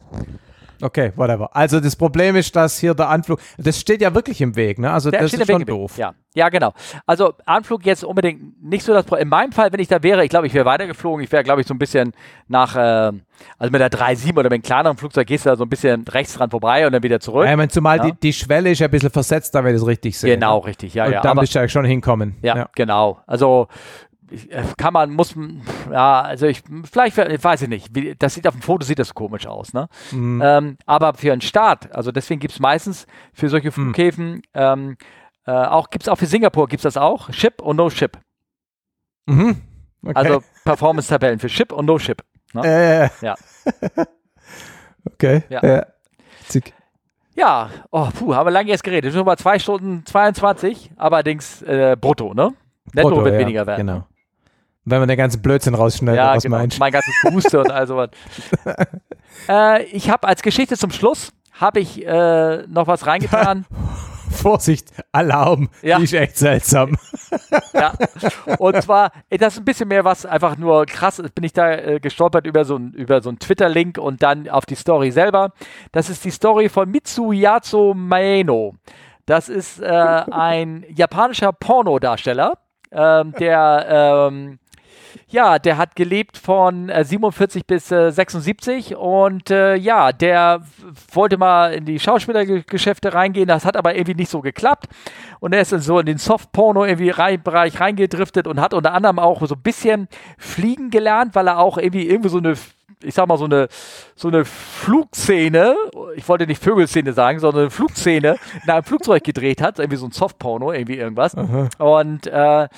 Okay, 0.82 1.12
whatever. 1.14 1.54
Also 1.54 1.78
das 1.78 1.94
Problem 1.94 2.34
ist, 2.34 2.56
dass 2.56 2.78
hier 2.78 2.94
der 2.94 3.08
Anflug, 3.08 3.40
das 3.56 3.78
steht 3.78 4.02
ja 4.02 4.14
wirklich 4.14 4.40
im 4.40 4.56
Weg, 4.56 4.80
ne? 4.80 4.90
Also 4.90 5.12
der 5.12 5.20
das 5.22 5.32
ist 5.32 5.46
schon 5.46 5.64
doof. 5.64 5.96
Ja. 5.96 6.12
ja, 6.34 6.48
genau. 6.48 6.74
Also 7.06 7.34
Anflug 7.46 7.86
jetzt 7.86 8.02
unbedingt 8.02 8.60
nicht 8.62 8.84
so 8.84 8.92
das 8.92 9.04
Problem. 9.04 9.22
In 9.22 9.28
meinem 9.28 9.52
Fall, 9.52 9.72
wenn 9.72 9.78
ich 9.78 9.86
da 9.86 10.02
wäre, 10.02 10.24
ich 10.24 10.30
glaube, 10.30 10.48
ich 10.48 10.54
wäre 10.54 10.64
weitergeflogen. 10.64 11.22
Ich 11.22 11.30
wäre, 11.30 11.44
glaube 11.44 11.60
ich, 11.60 11.68
so 11.68 11.74
ein 11.74 11.78
bisschen 11.78 12.12
nach, 12.48 12.74
äh, 12.74 13.12
also 13.58 13.70
mit 13.70 13.80
der 13.80 13.92
3.7 13.92 14.32
oder 14.32 14.44
mit 14.44 14.52
einem 14.52 14.62
kleineren 14.62 14.96
Flugzeug 14.96 15.28
gehst 15.28 15.46
du 15.46 15.50
da 15.50 15.56
so 15.56 15.64
ein 15.64 15.68
bisschen 15.68 16.04
rechts 16.08 16.34
dran 16.34 16.50
vorbei 16.50 16.84
und 16.84 16.92
dann 16.92 17.04
wieder 17.04 17.20
zurück. 17.20 17.44
Ja, 17.44 17.52
ich 17.52 17.56
meine, 17.56 17.68
zumal 17.68 17.98
ja. 17.98 18.04
die, 18.06 18.14
die 18.20 18.32
Schwelle 18.32 18.72
ist 18.72 18.80
ja 18.80 18.88
ein 18.88 18.90
bisschen 18.90 19.10
versetzt, 19.10 19.54
da 19.54 19.62
wenn 19.62 19.74
ich 19.74 19.80
das 19.80 19.88
richtig 19.88 20.18
sehe. 20.18 20.34
Genau, 20.34 20.58
richtig, 20.58 20.94
ja, 20.94 21.06
und 21.06 21.12
ja. 21.12 21.20
Da 21.20 21.34
müsste 21.34 21.60
ja 21.60 21.68
schon 21.68 21.84
hinkommen. 21.84 22.36
Ja, 22.42 22.56
ja, 22.56 22.68
genau. 22.74 23.20
Also 23.26 23.68
kann 24.76 24.92
man, 24.92 25.10
muss, 25.10 25.34
ja, 25.90 26.22
also 26.22 26.46
ich, 26.46 26.62
vielleicht, 26.90 27.16
weiß 27.16 27.62
ich 27.62 27.68
nicht, 27.68 27.94
wie, 27.94 28.14
das 28.16 28.34
sieht 28.34 28.46
auf 28.46 28.54
dem 28.54 28.62
Foto 28.62 28.84
sieht 28.84 28.98
das 28.98 29.14
komisch 29.14 29.46
aus, 29.46 29.72
ne? 29.72 29.88
Mhm. 30.10 30.42
Ähm, 30.44 30.76
aber 30.86 31.14
für 31.14 31.32
einen 31.32 31.40
Start, 31.40 31.94
also 31.94 32.12
deswegen 32.12 32.40
gibt 32.40 32.54
es 32.54 32.60
meistens 32.60 33.06
für 33.32 33.48
solche 33.48 33.68
mhm. 33.68 33.72
Flughäfen, 33.72 34.34
mhm. 34.34 34.42
ähm, 34.54 34.96
äh, 35.46 35.52
auch 35.52 35.90
gibt 35.90 36.04
es 36.04 36.08
auch 36.08 36.16
für 36.16 36.26
Singapur, 36.26 36.68
gibt 36.68 36.80
es 36.80 36.94
das 36.94 36.96
auch, 36.96 37.32
Ship 37.32 37.60
und 37.60 37.76
No 37.76 37.90
Ship. 37.90 38.18
Mhm. 39.26 39.62
Okay. 40.04 40.12
Also 40.14 40.42
Performance-Tabellen 40.64 41.38
für 41.38 41.48
Ship 41.48 41.72
und 41.72 41.86
No 41.86 41.98
Ship. 41.98 42.22
Ne? 42.54 42.62
Äh. 42.64 43.24
Ja. 43.24 43.34
okay. 45.04 45.42
Ja. 45.48 45.64
ja. 45.64 45.86
Ja, 47.34 47.70
oh, 47.90 48.08
puh, 48.14 48.34
haben 48.34 48.46
wir 48.46 48.50
lange 48.50 48.68
jetzt 48.68 48.84
geredet. 48.84 49.12
Schon 49.12 49.24
mal 49.24 49.38
zwei 49.38 49.58
Stunden 49.58 50.04
22, 50.04 50.90
allerdings 50.96 51.62
äh, 51.62 51.96
brutto, 51.98 52.34
ne? 52.34 52.52
Netto 52.92 53.08
brutto, 53.08 53.24
wird 53.24 53.34
ja, 53.34 53.40
weniger 53.40 53.66
werden. 53.66 53.86
Genau. 53.86 54.06
Wenn 54.84 54.98
man 54.98 55.08
den 55.08 55.16
ganzen 55.16 55.42
Blödsinn 55.42 55.74
rausschneidet, 55.74 56.18
ja, 56.18 56.34
was 56.34 56.42
genau. 56.42 56.58
meinst 56.58 56.80
Mein 56.80 56.92
ganzes 56.92 57.14
Huste 57.24 57.60
und 57.60 57.70
all 57.70 57.86
sowas. 57.86 58.10
äh, 59.48 59.84
ich 59.84 60.10
habe 60.10 60.26
als 60.26 60.42
Geschichte 60.42 60.76
zum 60.76 60.90
Schluss, 60.90 61.32
habe 61.52 61.80
ich 61.80 62.04
äh, 62.04 62.66
noch 62.66 62.86
was 62.88 63.06
reingetan. 63.06 63.64
Vorsicht, 64.32 64.90
Alarm, 65.12 65.68
ja. 65.82 65.98
die 65.98 66.04
ist 66.04 66.14
echt 66.14 66.36
seltsam. 66.36 66.96
ja, 67.74 67.92
und 68.58 68.82
zwar, 68.82 69.12
das 69.28 69.54
ist 69.54 69.58
ein 69.60 69.64
bisschen 69.64 69.88
mehr 69.88 70.04
was, 70.04 70.26
einfach 70.26 70.56
nur 70.56 70.86
krass, 70.86 71.22
bin 71.34 71.44
ich 71.44 71.52
da 71.52 71.70
äh, 71.70 72.00
gestolpert 72.00 72.46
über 72.46 72.64
so 72.64 72.76
ein, 72.76 72.92
über 72.92 73.20
so 73.20 73.28
einen 73.28 73.38
Twitter-Link 73.38 73.98
und 73.98 74.22
dann 74.22 74.48
auf 74.48 74.64
die 74.64 74.74
Story 74.74 75.10
selber. 75.10 75.52
Das 75.92 76.08
ist 76.08 76.24
die 76.24 76.30
Story 76.30 76.70
von 76.70 76.90
Mitsuyazo 76.90 77.94
Maeno. 77.94 78.74
Das 79.26 79.48
ist 79.48 79.80
äh, 79.80 79.86
ein 79.86 80.84
japanischer 80.88 81.52
Pornodarsteller, 81.52 82.54
ähm, 82.90 83.32
der 83.38 83.86
ähm, 84.30 84.58
ja, 85.28 85.58
der 85.58 85.78
hat 85.78 85.96
gelebt 85.96 86.38
von 86.38 86.88
äh, 86.88 87.04
47 87.04 87.66
bis 87.66 87.90
äh, 87.90 88.10
76 88.10 88.96
und 88.96 89.50
äh, 89.50 89.76
ja, 89.76 90.12
der 90.12 90.62
wollte 91.12 91.38
mal 91.38 91.74
in 91.74 91.84
die 91.84 91.98
Schauspielergeschäfte 91.98 93.14
reingehen, 93.14 93.48
das 93.48 93.64
hat 93.64 93.76
aber 93.76 93.94
irgendwie 93.94 94.14
nicht 94.14 94.30
so 94.30 94.40
geklappt 94.40 94.88
und 95.40 95.52
er 95.52 95.60
ist 95.60 95.70
so 95.70 95.98
in 95.98 96.06
den 96.06 96.18
Soft-Porno 96.18 96.84
irgendwie 96.84 97.10
rein, 97.10 97.42
Bereich 97.42 97.80
reingedriftet 97.80 98.46
und 98.46 98.60
hat 98.60 98.74
unter 98.74 98.92
anderem 98.94 99.18
auch 99.18 99.46
so 99.46 99.54
ein 99.54 99.62
bisschen 99.62 100.08
fliegen 100.38 100.90
gelernt, 100.90 101.34
weil 101.34 101.48
er 101.48 101.58
auch 101.58 101.78
irgendwie 101.78 102.08
irgendwie 102.08 102.28
so 102.28 102.38
eine 102.38 102.54
ich 103.04 103.14
sag 103.14 103.26
mal, 103.26 103.38
so 103.38 103.44
eine, 103.44 103.68
so 104.14 104.28
eine 104.28 104.44
Flugszene, 104.44 105.74
ich 106.16 106.28
wollte 106.28 106.46
nicht 106.46 106.62
Vögelszene 106.62 107.12
sagen, 107.12 107.38
sondern 107.38 107.62
eine 107.62 107.70
Flugszene 107.70 108.36
in 108.62 108.70
einem 108.70 108.84
Flugzeug 108.84 109.24
gedreht 109.24 109.60
hat, 109.60 109.78
irgendwie 109.78 109.96
so 109.96 110.06
ein 110.06 110.12
Softporno, 110.12 110.72
irgendwie 110.72 110.98
irgendwas. 110.98 111.36
Aha. 111.36 111.68
Und 111.78 112.26
äh, 112.26 112.68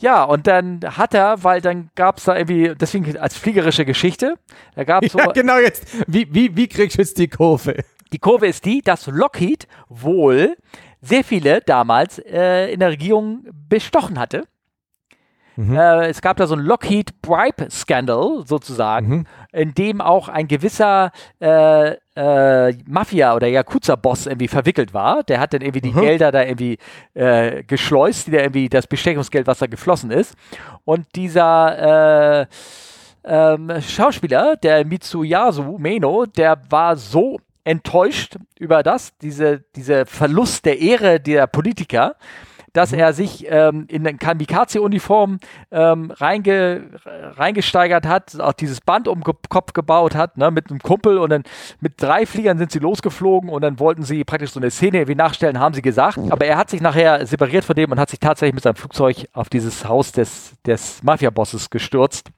ja, 0.00 0.24
und 0.24 0.46
dann 0.46 0.80
hat 0.82 1.14
er, 1.14 1.44
weil 1.44 1.60
dann 1.60 1.90
gab 1.94 2.18
es 2.18 2.24
da 2.24 2.36
irgendwie, 2.36 2.74
deswegen 2.74 3.16
als 3.18 3.36
fliegerische 3.36 3.84
Geschichte, 3.84 4.36
da 4.74 4.84
gab 4.84 5.04
es 5.04 5.12
so. 5.12 5.18
Ja, 5.18 5.26
genau 5.32 5.58
jetzt. 5.58 5.86
Wie, 6.06 6.26
wie, 6.32 6.56
wie 6.56 6.68
kriegst 6.68 6.96
du 6.96 7.02
jetzt 7.02 7.18
die 7.18 7.28
Kurve? 7.28 7.84
Die 8.12 8.18
Kurve 8.18 8.46
ist 8.46 8.64
die, 8.64 8.82
dass 8.82 9.06
Lockheed 9.06 9.68
wohl 9.88 10.56
sehr 11.00 11.22
viele 11.22 11.60
damals 11.60 12.18
äh, 12.18 12.72
in 12.72 12.80
der 12.80 12.90
Regierung 12.90 13.44
bestochen 13.52 14.18
hatte. 14.18 14.44
Mhm. 15.56 15.76
Äh, 15.76 16.08
es 16.08 16.22
gab 16.22 16.38
da 16.38 16.46
so 16.46 16.54
ein 16.54 16.60
Lockheed 16.60 17.20
Bribe 17.22 17.70
Scandal 17.70 18.44
sozusagen, 18.46 19.08
mhm. 19.08 19.26
in 19.52 19.74
dem 19.74 20.00
auch 20.00 20.28
ein 20.28 20.48
gewisser 20.48 21.12
äh, 21.38 21.96
äh, 22.20 22.74
Mafia- 22.86 23.34
oder 23.34 23.46
Yakuza-Boss 23.46 24.26
irgendwie 24.26 24.48
verwickelt 24.48 24.92
war. 24.92 25.22
Der 25.22 25.40
hat 25.40 25.54
dann 25.54 25.62
irgendwie 25.62 25.80
die 25.80 25.92
mhm. 25.92 26.00
Gelder 26.00 26.30
da 26.30 26.42
irgendwie 26.42 26.76
äh, 27.14 27.62
geschleust, 27.64 28.26
die 28.26 28.32
da 28.32 28.40
irgendwie 28.40 28.68
das 28.68 28.86
Bestechungsgeld, 28.86 29.46
was 29.46 29.58
da 29.58 29.66
geflossen 29.66 30.10
ist. 30.10 30.34
Und 30.84 31.06
dieser 31.14 32.42
äh, 32.42 32.46
ähm, 33.24 33.72
Schauspieler, 33.80 34.56
der 34.56 34.84
Mitsuyasu 34.84 35.78
Meno, 35.78 36.26
der 36.26 36.60
war 36.68 36.96
so 36.96 37.38
enttäuscht 37.64 38.36
über 38.58 38.82
das, 38.82 39.16
diese, 39.18 39.64
diese 39.74 40.04
Verlust 40.04 40.66
der 40.66 40.78
Ehre 40.78 41.20
der 41.20 41.46
Politiker, 41.46 42.16
dass 42.72 42.92
mhm. 42.92 42.98
er 42.98 43.12
sich 43.12 43.46
ähm, 43.48 43.86
in 43.88 44.06
eine 44.06 44.16
Kamikaze-Uniform 44.16 45.40
ähm, 45.70 46.10
reinge, 46.10 46.82
reingesteigert 47.04 48.06
hat, 48.06 48.38
auch 48.40 48.52
dieses 48.52 48.80
Band 48.80 49.08
um 49.08 49.22
den 49.22 49.34
Kopf 49.48 49.72
gebaut 49.72 50.14
hat, 50.14 50.36
ne, 50.36 50.50
mit 50.50 50.70
einem 50.70 50.80
Kumpel 50.80 51.18
und 51.18 51.30
dann 51.30 51.42
mit 51.80 51.94
drei 51.96 52.26
Fliegern 52.26 52.58
sind 52.58 52.72
sie 52.72 52.78
losgeflogen 52.78 53.50
und 53.50 53.62
dann 53.62 53.78
wollten 53.78 54.02
sie 54.02 54.24
praktisch 54.24 54.52
so 54.52 54.60
eine 54.60 54.70
Szene 54.70 55.08
wie 55.08 55.14
nachstellen, 55.14 55.58
haben 55.58 55.74
sie 55.74 55.82
gesagt. 55.82 56.18
Aber 56.30 56.46
er 56.46 56.56
hat 56.56 56.70
sich 56.70 56.80
nachher 56.80 57.26
separiert 57.26 57.64
von 57.64 57.76
dem 57.76 57.90
und 57.90 57.98
hat 57.98 58.10
sich 58.10 58.20
tatsächlich 58.20 58.54
mit 58.54 58.62
seinem 58.62 58.76
Flugzeug 58.76 59.28
auf 59.32 59.48
dieses 59.48 59.86
Haus 59.86 60.12
des, 60.12 60.52
des 60.66 61.02
Mafia-Bosses 61.02 61.70
gestürzt. 61.70 62.30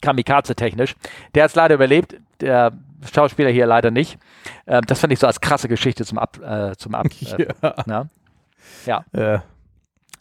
Kamikaze-technisch. 0.00 0.96
Der 1.34 1.44
hat 1.44 1.50
es 1.50 1.54
leider 1.54 1.76
überlebt, 1.76 2.16
der 2.40 2.72
Schauspieler 3.12 3.50
hier 3.50 3.66
leider 3.66 3.90
nicht. 3.90 4.18
Ähm, 4.66 4.82
das 4.86 5.00
fand 5.00 5.12
ich 5.12 5.18
so 5.18 5.26
als 5.26 5.40
krasse 5.40 5.68
Geschichte 5.68 6.04
zum 6.04 6.18
Ab. 6.18 6.38
Äh, 6.42 6.76
zum 6.76 6.94
Ab 6.94 7.06
äh, 7.38 7.46
ja. 7.86 8.06
Ja. 8.86 9.04
Äh. 9.12 9.40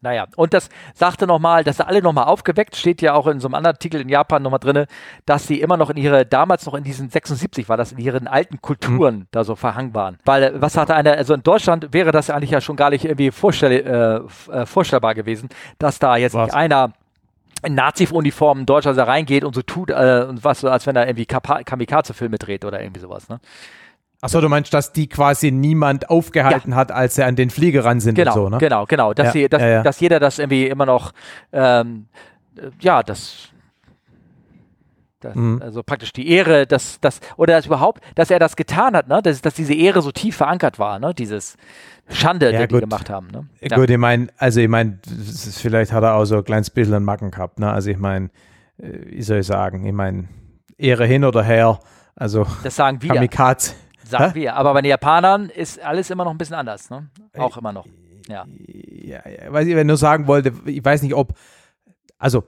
Naja, 0.04 0.26
und 0.36 0.54
das 0.56 0.70
sagte 0.96 1.28
nochmal, 1.28 1.64
dass 1.64 1.78
sie 1.78 1.86
alle 1.86 2.02
nochmal 2.02 2.26
aufgeweckt, 2.26 2.76
steht 2.76 3.04
ja 3.04 3.14
auch 3.14 3.28
in 3.28 3.40
so 3.40 3.48
einem 3.48 3.54
anderen 3.54 3.76
Artikel 3.76 4.02
in 4.02 4.10
Japan 4.10 4.42
nochmal 4.42 4.60
drin, 4.60 4.86
dass 5.28 5.46
sie 5.46 5.62
immer 5.62 5.78
noch 5.78 5.92
in 5.92 5.98
ihre, 5.98 6.26
damals 6.26 6.66
noch 6.66 6.74
in 6.74 6.84
diesen 6.84 7.10
76 7.10 7.70
war 7.70 7.78
das, 7.78 7.92
in 7.92 8.00
ihren 8.00 8.28
alten 8.28 8.62
Kulturen 8.62 9.16
mhm. 9.16 9.28
da 9.30 9.44
so 9.44 9.56
verhangen 9.56 9.94
waren. 9.94 10.18
Weil, 10.26 10.44
äh, 10.44 10.52
was 10.56 10.74
sagte 10.74 10.96
einer, 10.96 11.12
also 11.12 11.36
in 11.36 11.44
Deutschland 11.44 11.94
wäre 11.94 12.12
das 12.12 12.32
eigentlich 12.32 12.50
ja 12.50 12.62
schon 12.62 12.76
gar 12.78 12.90
nicht 12.90 13.06
irgendwie 13.06 13.30
vorstell, 13.30 13.72
äh, 14.50 14.52
äh 14.52 14.66
vorstellbar 14.66 15.14
gewesen, 15.14 15.50
dass 15.78 16.00
da 16.00 16.18
jetzt 16.18 16.34
was? 16.34 16.48
nicht 16.48 16.56
einer 16.56 16.94
in 17.64 17.76
Nazi-Uniform 17.76 18.62
in 18.62 18.66
Deutschland 18.66 18.98
da 18.98 19.04
reingeht 19.04 19.44
und 19.44 19.54
so 19.54 19.62
tut, 19.62 19.92
äh, 19.92 20.26
was, 20.44 20.66
als 20.66 20.88
wenn 20.88 20.96
er 20.96 21.06
irgendwie 21.08 21.28
Kamikaze-Filme 21.28 22.40
dreht 22.40 22.66
oder 22.66 22.82
irgendwie 22.82 23.02
sowas, 23.02 23.30
ne? 23.30 23.40
Achso, 24.22 24.40
du 24.40 24.50
meinst, 24.50 24.72
dass 24.72 24.94
die 24.94 25.10
quasi 25.10 25.52
niemand 25.52 26.12
aufgehalten 26.12 26.72
ja. 26.72 26.78
hat, 26.78 26.92
als 26.92 27.16
sie 27.16 27.24
an 27.24 27.36
den 27.36 27.50
Flieger 27.50 27.84
ran 27.84 28.00
sind 28.00 28.14
genau, 28.14 28.34
und 28.34 28.36
so, 28.36 28.50
ne? 28.50 28.58
Genau, 28.60 28.86
genau. 28.86 29.14
Dass, 29.16 29.28
ja, 29.28 29.32
sie, 29.32 29.50
dass, 29.50 29.62
ja, 29.62 29.82
dass 29.82 30.00
jeder 30.00 30.20
das 30.20 30.38
irgendwie 30.38 30.68
immer 30.68 30.86
noch, 30.86 31.12
ähm, 31.52 32.06
ja, 32.80 33.02
das, 33.02 33.50
das 35.22 35.36
mhm. 35.36 35.60
also 35.64 35.82
praktisch 35.82 36.14
die 36.14 36.30
Ehre, 36.30 36.68
dass, 36.68 37.00
dass, 37.00 37.20
oder 37.36 37.56
dass 37.56 37.66
überhaupt, 37.66 38.04
dass 38.14 38.30
er 38.30 38.38
das 38.38 38.56
getan 38.56 38.96
hat, 38.96 39.08
ne? 39.08 39.24
Dass, 39.24 39.42
dass 39.42 39.56
diese 39.56 39.74
Ehre 39.74 40.04
so 40.04 40.12
tief 40.12 40.36
verankert 40.38 40.78
war, 40.78 41.00
ne? 41.00 41.16
Dieses 41.16 41.58
Schande, 42.08 42.52
die, 42.52 42.68
die 42.68 42.80
gemacht 42.80 43.10
haben, 43.10 43.28
ne? 43.28 43.48
Ja. 43.60 43.76
Gut, 43.76 43.90
ich 43.90 43.98
meine, 43.98 44.28
also 44.38 44.60
ich 44.60 44.70
meine, 44.70 45.00
vielleicht 45.04 45.92
hat 45.94 46.04
er 46.04 46.14
auch 46.14 46.26
so 46.26 46.38
ein 46.38 46.44
kleines 46.44 46.70
bisschen 46.70 46.94
einen 46.94 47.06
Macken 47.06 47.32
gehabt, 47.32 47.60
ne? 47.60 47.72
Also 47.72 47.90
ich 47.90 47.98
meine, 47.98 48.30
äh, 48.78 48.90
wie 49.08 49.24
soll 49.24 49.40
ich 49.40 49.48
sagen, 49.48 49.84
ich 49.84 49.94
meine, 49.94 50.28
Ehre 50.78 51.06
hin 51.06 51.24
oder 51.24 51.42
her, 51.42 51.80
also 52.16 52.46
das 52.64 52.76
sagen 52.76 53.02
wir. 53.02 53.16
Kamikaze 53.16 53.74
sagen 54.12 54.34
Hä? 54.34 54.40
wir. 54.40 54.56
Aber 54.56 54.74
bei 54.74 54.82
den 54.82 54.90
Japanern 54.90 55.50
ist 55.50 55.82
alles 55.82 56.10
immer 56.10 56.26
noch 56.26 56.32
ein 56.32 56.38
bisschen 56.38 56.56
anders, 56.56 56.90
ne? 56.90 57.10
Auch 57.38 57.58
immer 57.58 57.72
noch. 57.74 57.86
Ja. 58.28 58.46
Ja, 58.68 59.22
ja 59.28 59.52
weiß 59.52 59.68
ich, 59.68 59.76
wenn 59.76 59.88
nur 59.88 59.98
sagen 59.98 60.28
wollte, 60.28 60.54
ich 60.66 60.84
weiß 60.84 61.02
nicht, 61.02 61.16
ob, 61.16 61.34
also 62.18 62.44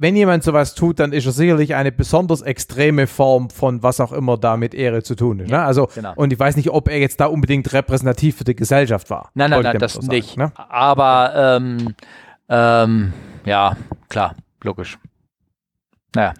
wenn 0.00 0.16
jemand 0.16 0.42
sowas 0.42 0.74
tut, 0.74 0.98
dann 0.98 1.12
ist 1.12 1.26
er 1.26 1.32
sicherlich 1.32 1.74
eine 1.74 1.92
besonders 1.92 2.40
extreme 2.40 3.06
Form 3.06 3.50
von 3.50 3.82
was 3.82 4.00
auch 4.00 4.12
immer 4.12 4.38
da 4.38 4.56
mit 4.56 4.74
Ehre 4.74 5.02
zu 5.02 5.14
tun 5.14 5.40
ist. 5.40 5.50
Ne? 5.50 5.62
Also, 5.62 5.88
genau. 5.94 6.14
Und 6.16 6.32
ich 6.32 6.38
weiß 6.38 6.56
nicht, 6.56 6.70
ob 6.70 6.88
er 6.88 6.98
jetzt 6.98 7.20
da 7.20 7.26
unbedingt 7.26 7.70
repräsentativ 7.74 8.38
für 8.38 8.44
die 8.44 8.56
Gesellschaft 8.56 9.10
war. 9.10 9.30
Nein, 9.34 9.50
nein, 9.50 9.62
nein, 9.62 9.78
das 9.78 9.92
so 9.92 10.00
nicht. 10.00 10.38
ne? 10.38 10.52
Aber 10.56 11.32
ähm, 11.36 11.94
ähm, 12.48 13.12
ja, 13.44 13.76
klar, 14.08 14.36
logisch. 14.62 14.98
Naja. 16.14 16.32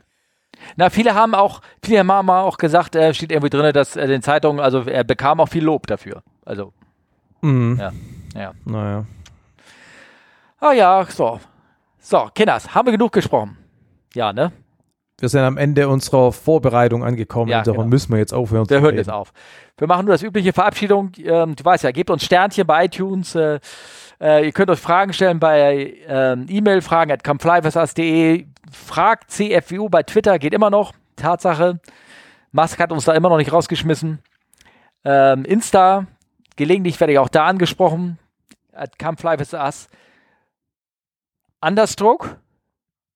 Na, 0.76 0.90
viele 0.90 1.14
haben 1.14 1.34
auch, 1.34 1.60
viele 1.82 2.06
haben 2.06 2.30
auch 2.30 2.58
gesagt, 2.58 2.96
äh, 2.96 3.14
steht 3.14 3.32
irgendwie 3.32 3.50
drin, 3.50 3.72
dass 3.72 3.96
äh, 3.96 4.06
den 4.06 4.22
Zeitungen, 4.22 4.60
also 4.60 4.82
er 4.82 5.04
bekam 5.04 5.40
auch 5.40 5.48
viel 5.48 5.64
Lob 5.64 5.86
dafür. 5.86 6.22
Also, 6.44 6.72
mhm. 7.40 7.78
ja, 7.78 7.92
ja. 8.34 8.52
Naja. 8.64 9.04
Ah 10.58 10.72
ja, 10.72 11.06
so. 11.08 11.40
So, 11.98 12.28
Kinders, 12.34 12.74
haben 12.74 12.86
wir 12.86 12.92
genug 12.92 13.12
gesprochen? 13.12 13.56
Ja, 14.14 14.32
ne? 14.32 14.52
Wir 15.18 15.28
sind 15.28 15.42
am 15.42 15.58
Ende 15.58 15.86
unserer 15.88 16.32
Vorbereitung 16.32 17.04
angekommen, 17.04 17.50
ja, 17.50 17.62
darum 17.62 17.82
genau. 17.82 17.90
müssen 17.90 18.12
wir 18.12 18.18
jetzt 18.18 18.32
aufhören. 18.32 18.68
Wir 18.70 18.80
hören 18.80 18.96
jetzt 18.96 19.10
auf. 19.10 19.32
Wir 19.76 19.86
machen 19.86 20.06
nur 20.06 20.14
das 20.14 20.22
übliche 20.22 20.52
Verabschiedung. 20.52 21.12
Ähm, 21.18 21.56
du 21.56 21.64
weißt 21.64 21.84
ja, 21.84 21.90
gebt 21.90 22.08
uns 22.10 22.24
Sternchen 22.24 22.66
bei 22.66 22.86
iTunes. 22.86 23.34
Äh, 23.34 23.60
äh, 24.20 24.44
ihr 24.44 24.52
könnt 24.52 24.70
euch 24.70 24.80
Fragen 24.80 25.12
stellen 25.12 25.40
bei 25.40 25.96
ähm, 26.06 26.46
E-Mail, 26.48 26.82
fragen 26.82 27.10
at 27.10 27.24
comeflyversas.de. 27.24 28.46
Fragt 28.70 29.30
CFWU 29.30 29.88
bei 29.88 30.02
Twitter, 30.02 30.38
geht 30.38 30.54
immer 30.54 30.70
noch. 30.70 30.92
Tatsache. 31.16 31.80
Musk 32.52 32.78
hat 32.78 32.92
uns 32.92 33.04
da 33.04 33.14
immer 33.14 33.28
noch 33.28 33.38
nicht 33.38 33.52
rausgeschmissen. 33.52 34.22
Ähm, 35.04 35.44
Insta, 35.44 36.06
gelegentlich 36.56 37.00
werde 37.00 37.14
ich 37.14 37.18
auch 37.18 37.28
da 37.28 37.46
angesprochen. 37.46 38.18
At 38.72 38.98
comeflyversas. 38.98 39.88
Understroke. 41.60 42.38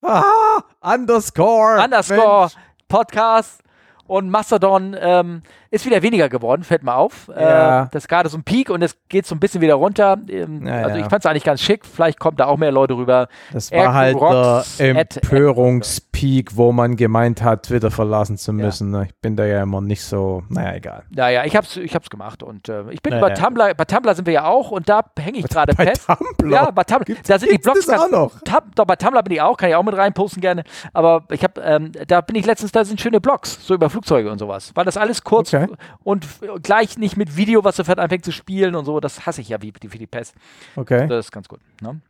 Ah, 0.03 0.63
underscore. 0.81 1.83
Underscore. 1.83 2.41
Mensch. 2.41 2.57
Podcast. 2.89 3.63
Und 4.07 4.29
Mastodon 4.29 4.95
ähm, 4.99 5.43
ist 5.75 5.85
wieder 5.85 6.03
weniger 6.03 6.29
geworden, 6.29 6.63
fällt 6.63 6.85
mir 6.85 6.95
auf. 6.95 7.29
Ja. 7.29 7.85
Äh, 7.85 7.89
das 7.91 8.05
ist 8.05 8.09
gerade 8.09 8.29
so 8.29 8.39
ein 8.39 8.45
Peak 8.45 8.71
und 8.71 8.83
es 8.83 8.97
geht 9.09 9.27
so 9.27 9.35
ein 9.35 9.41
bisschen 9.41 9.61
wieder 9.61 9.75
runter. 9.75 10.17
Ähm, 10.29 10.67
ja, 10.67 10.75
also 10.85 10.99
ich 10.99 11.07
fand 11.07 11.25
es 11.25 11.27
eigentlich 11.27 11.45
ganz 11.45 11.61
schick. 11.61 11.85
Vielleicht 11.85 12.21
kommt 12.21 12.39
da 12.39 12.47
auch 12.47 12.57
mehr 12.57 12.71
Leute 12.71 12.95
rüber. 12.95 13.29
Das 13.53 13.73
war 13.73 13.93
halt 13.93 14.17
der 14.21 14.65
Empörungspeak, 14.79 16.57
wo 16.57 16.73
man 16.73 16.97
gemeint 16.97 17.43
hat, 17.43 17.65
Twitter 17.65 17.91
verlassen 17.91 18.39
zu 18.39 18.53
müssen. 18.53 18.95
Ich 19.03 19.15
bin 19.17 19.37
da 19.37 19.45
ja 19.45 19.63
immer 19.63 19.81
nicht 19.81 20.05
so, 20.05 20.45
naja, 20.49 20.75
egal. 20.75 21.03
Naja, 21.11 21.45
ich 21.45 21.57
hab's, 21.57 21.77
ich 21.77 21.95
hab's 21.95 22.09
gemacht 22.09 22.43
und 22.43 22.69
äh, 22.69 22.85
ich 22.91 23.03
bin 23.03 23.19
bei 23.21 23.31
Tumblr, 23.31 23.75
bei 23.75 23.85
Tumblr 23.85 24.15
sind 24.15 24.27
wir 24.27 24.35
ja 24.35 24.45
auch 24.45 24.71
und 24.71 24.89
da 24.89 25.03
hänge 25.19 25.39
ich 25.39 25.49
gerade 25.49 25.75
fest. 25.75 26.07
Tumblr? 26.07 26.55
Ja, 26.55 26.71
bei 26.71 26.85
Tumblr. 26.85 27.05
Gibt's, 27.05 27.29
da 27.29 27.39
sind 27.39 27.51
die 27.51 27.59
Blogs 27.59 27.87
das 27.87 28.01
auch 28.01 28.11
noch? 28.11 28.41
Tab, 28.45 28.75
doch, 28.77 28.85
bei 28.85 28.97
Tumblr 28.97 29.23
bin 29.23 29.33
ich 29.35 29.41
auch, 29.41 29.57
kann 29.57 29.69
ich 29.69 29.75
auch 29.75 29.83
mit 29.83 29.97
reinposten 29.97 30.41
gerne. 30.41 30.63
Aber 30.93 31.25
ich 31.31 31.43
habe, 31.43 31.61
ähm, 31.61 31.93
da 32.07 32.21
bin 32.21 32.37
ich 32.37 32.47
letztens, 32.47 32.73
da 32.73 32.85
sind 32.85 33.01
schöne 33.01 33.21
Blogs, 33.21 33.59
so 33.67 33.75
über 33.75 33.91
Flugzeuge 33.91 34.31
und 34.31 34.39
sowas. 34.39 34.71
Weil 34.75 34.85
das 34.85 34.97
alles 34.97 35.25
kurz 35.25 35.53
okay. 35.53 35.64
Und 36.03 36.27
gleich 36.63 36.99
nicht 36.99 37.17
mit 37.17 37.37
Video, 37.37 37.65
was 37.65 37.77
sofort 37.77 37.99
anfängt 37.99 38.25
zu 38.25 38.33
spielen 38.33 38.75
und 38.75 38.85
so. 38.85 39.01
Das 39.01 39.27
hasse 39.27 39.41
ich 39.41 39.49
ja 39.49 39.61
wie, 39.63 39.73
wie 39.81 39.99
die 39.99 40.07
Pest. 40.07 40.35
Okay. 40.77 41.07
Das 41.07 41.27
ist 41.27 41.33
ganz 41.33 41.49
gut. 41.49 41.61
Ne? 41.81 42.01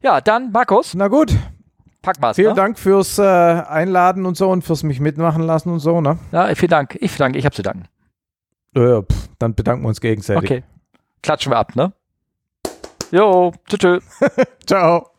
Ja, 0.00 0.20
dann 0.20 0.50
Markus. 0.52 0.94
Na 0.94 1.08
gut. 1.08 1.36
Pack 2.02 2.20
mal's, 2.20 2.36
Vielen 2.36 2.50
ne? 2.50 2.54
Dank 2.56 2.78
fürs 2.78 3.18
äh, 3.18 3.22
Einladen 3.22 4.26
und 4.26 4.36
so 4.36 4.50
und 4.50 4.62
fürs 4.62 4.82
mich 4.82 4.98
mitmachen 4.98 5.42
lassen 5.42 5.70
und 5.70 5.78
so, 5.78 6.00
ne? 6.00 6.18
Ja, 6.32 6.52
vielen 6.54 6.70
Dank. 6.70 6.98
Ich 7.00 7.16
danke, 7.16 7.38
ich 7.38 7.44
habe 7.44 7.54
zu 7.54 7.62
danken. 7.62 7.84
Ja, 8.74 9.02
pff, 9.02 9.28
dann 9.38 9.54
bedanken 9.54 9.84
wir 9.84 9.88
uns 9.88 10.00
gegenseitig. 10.00 10.50
Okay. 10.50 10.64
Klatschen 11.22 11.52
wir 11.52 11.58
ab, 11.58 11.76
ne? 11.76 11.92
Jo, 13.12 13.52
tschüss. 13.68 14.02
Ciao. 14.66 15.11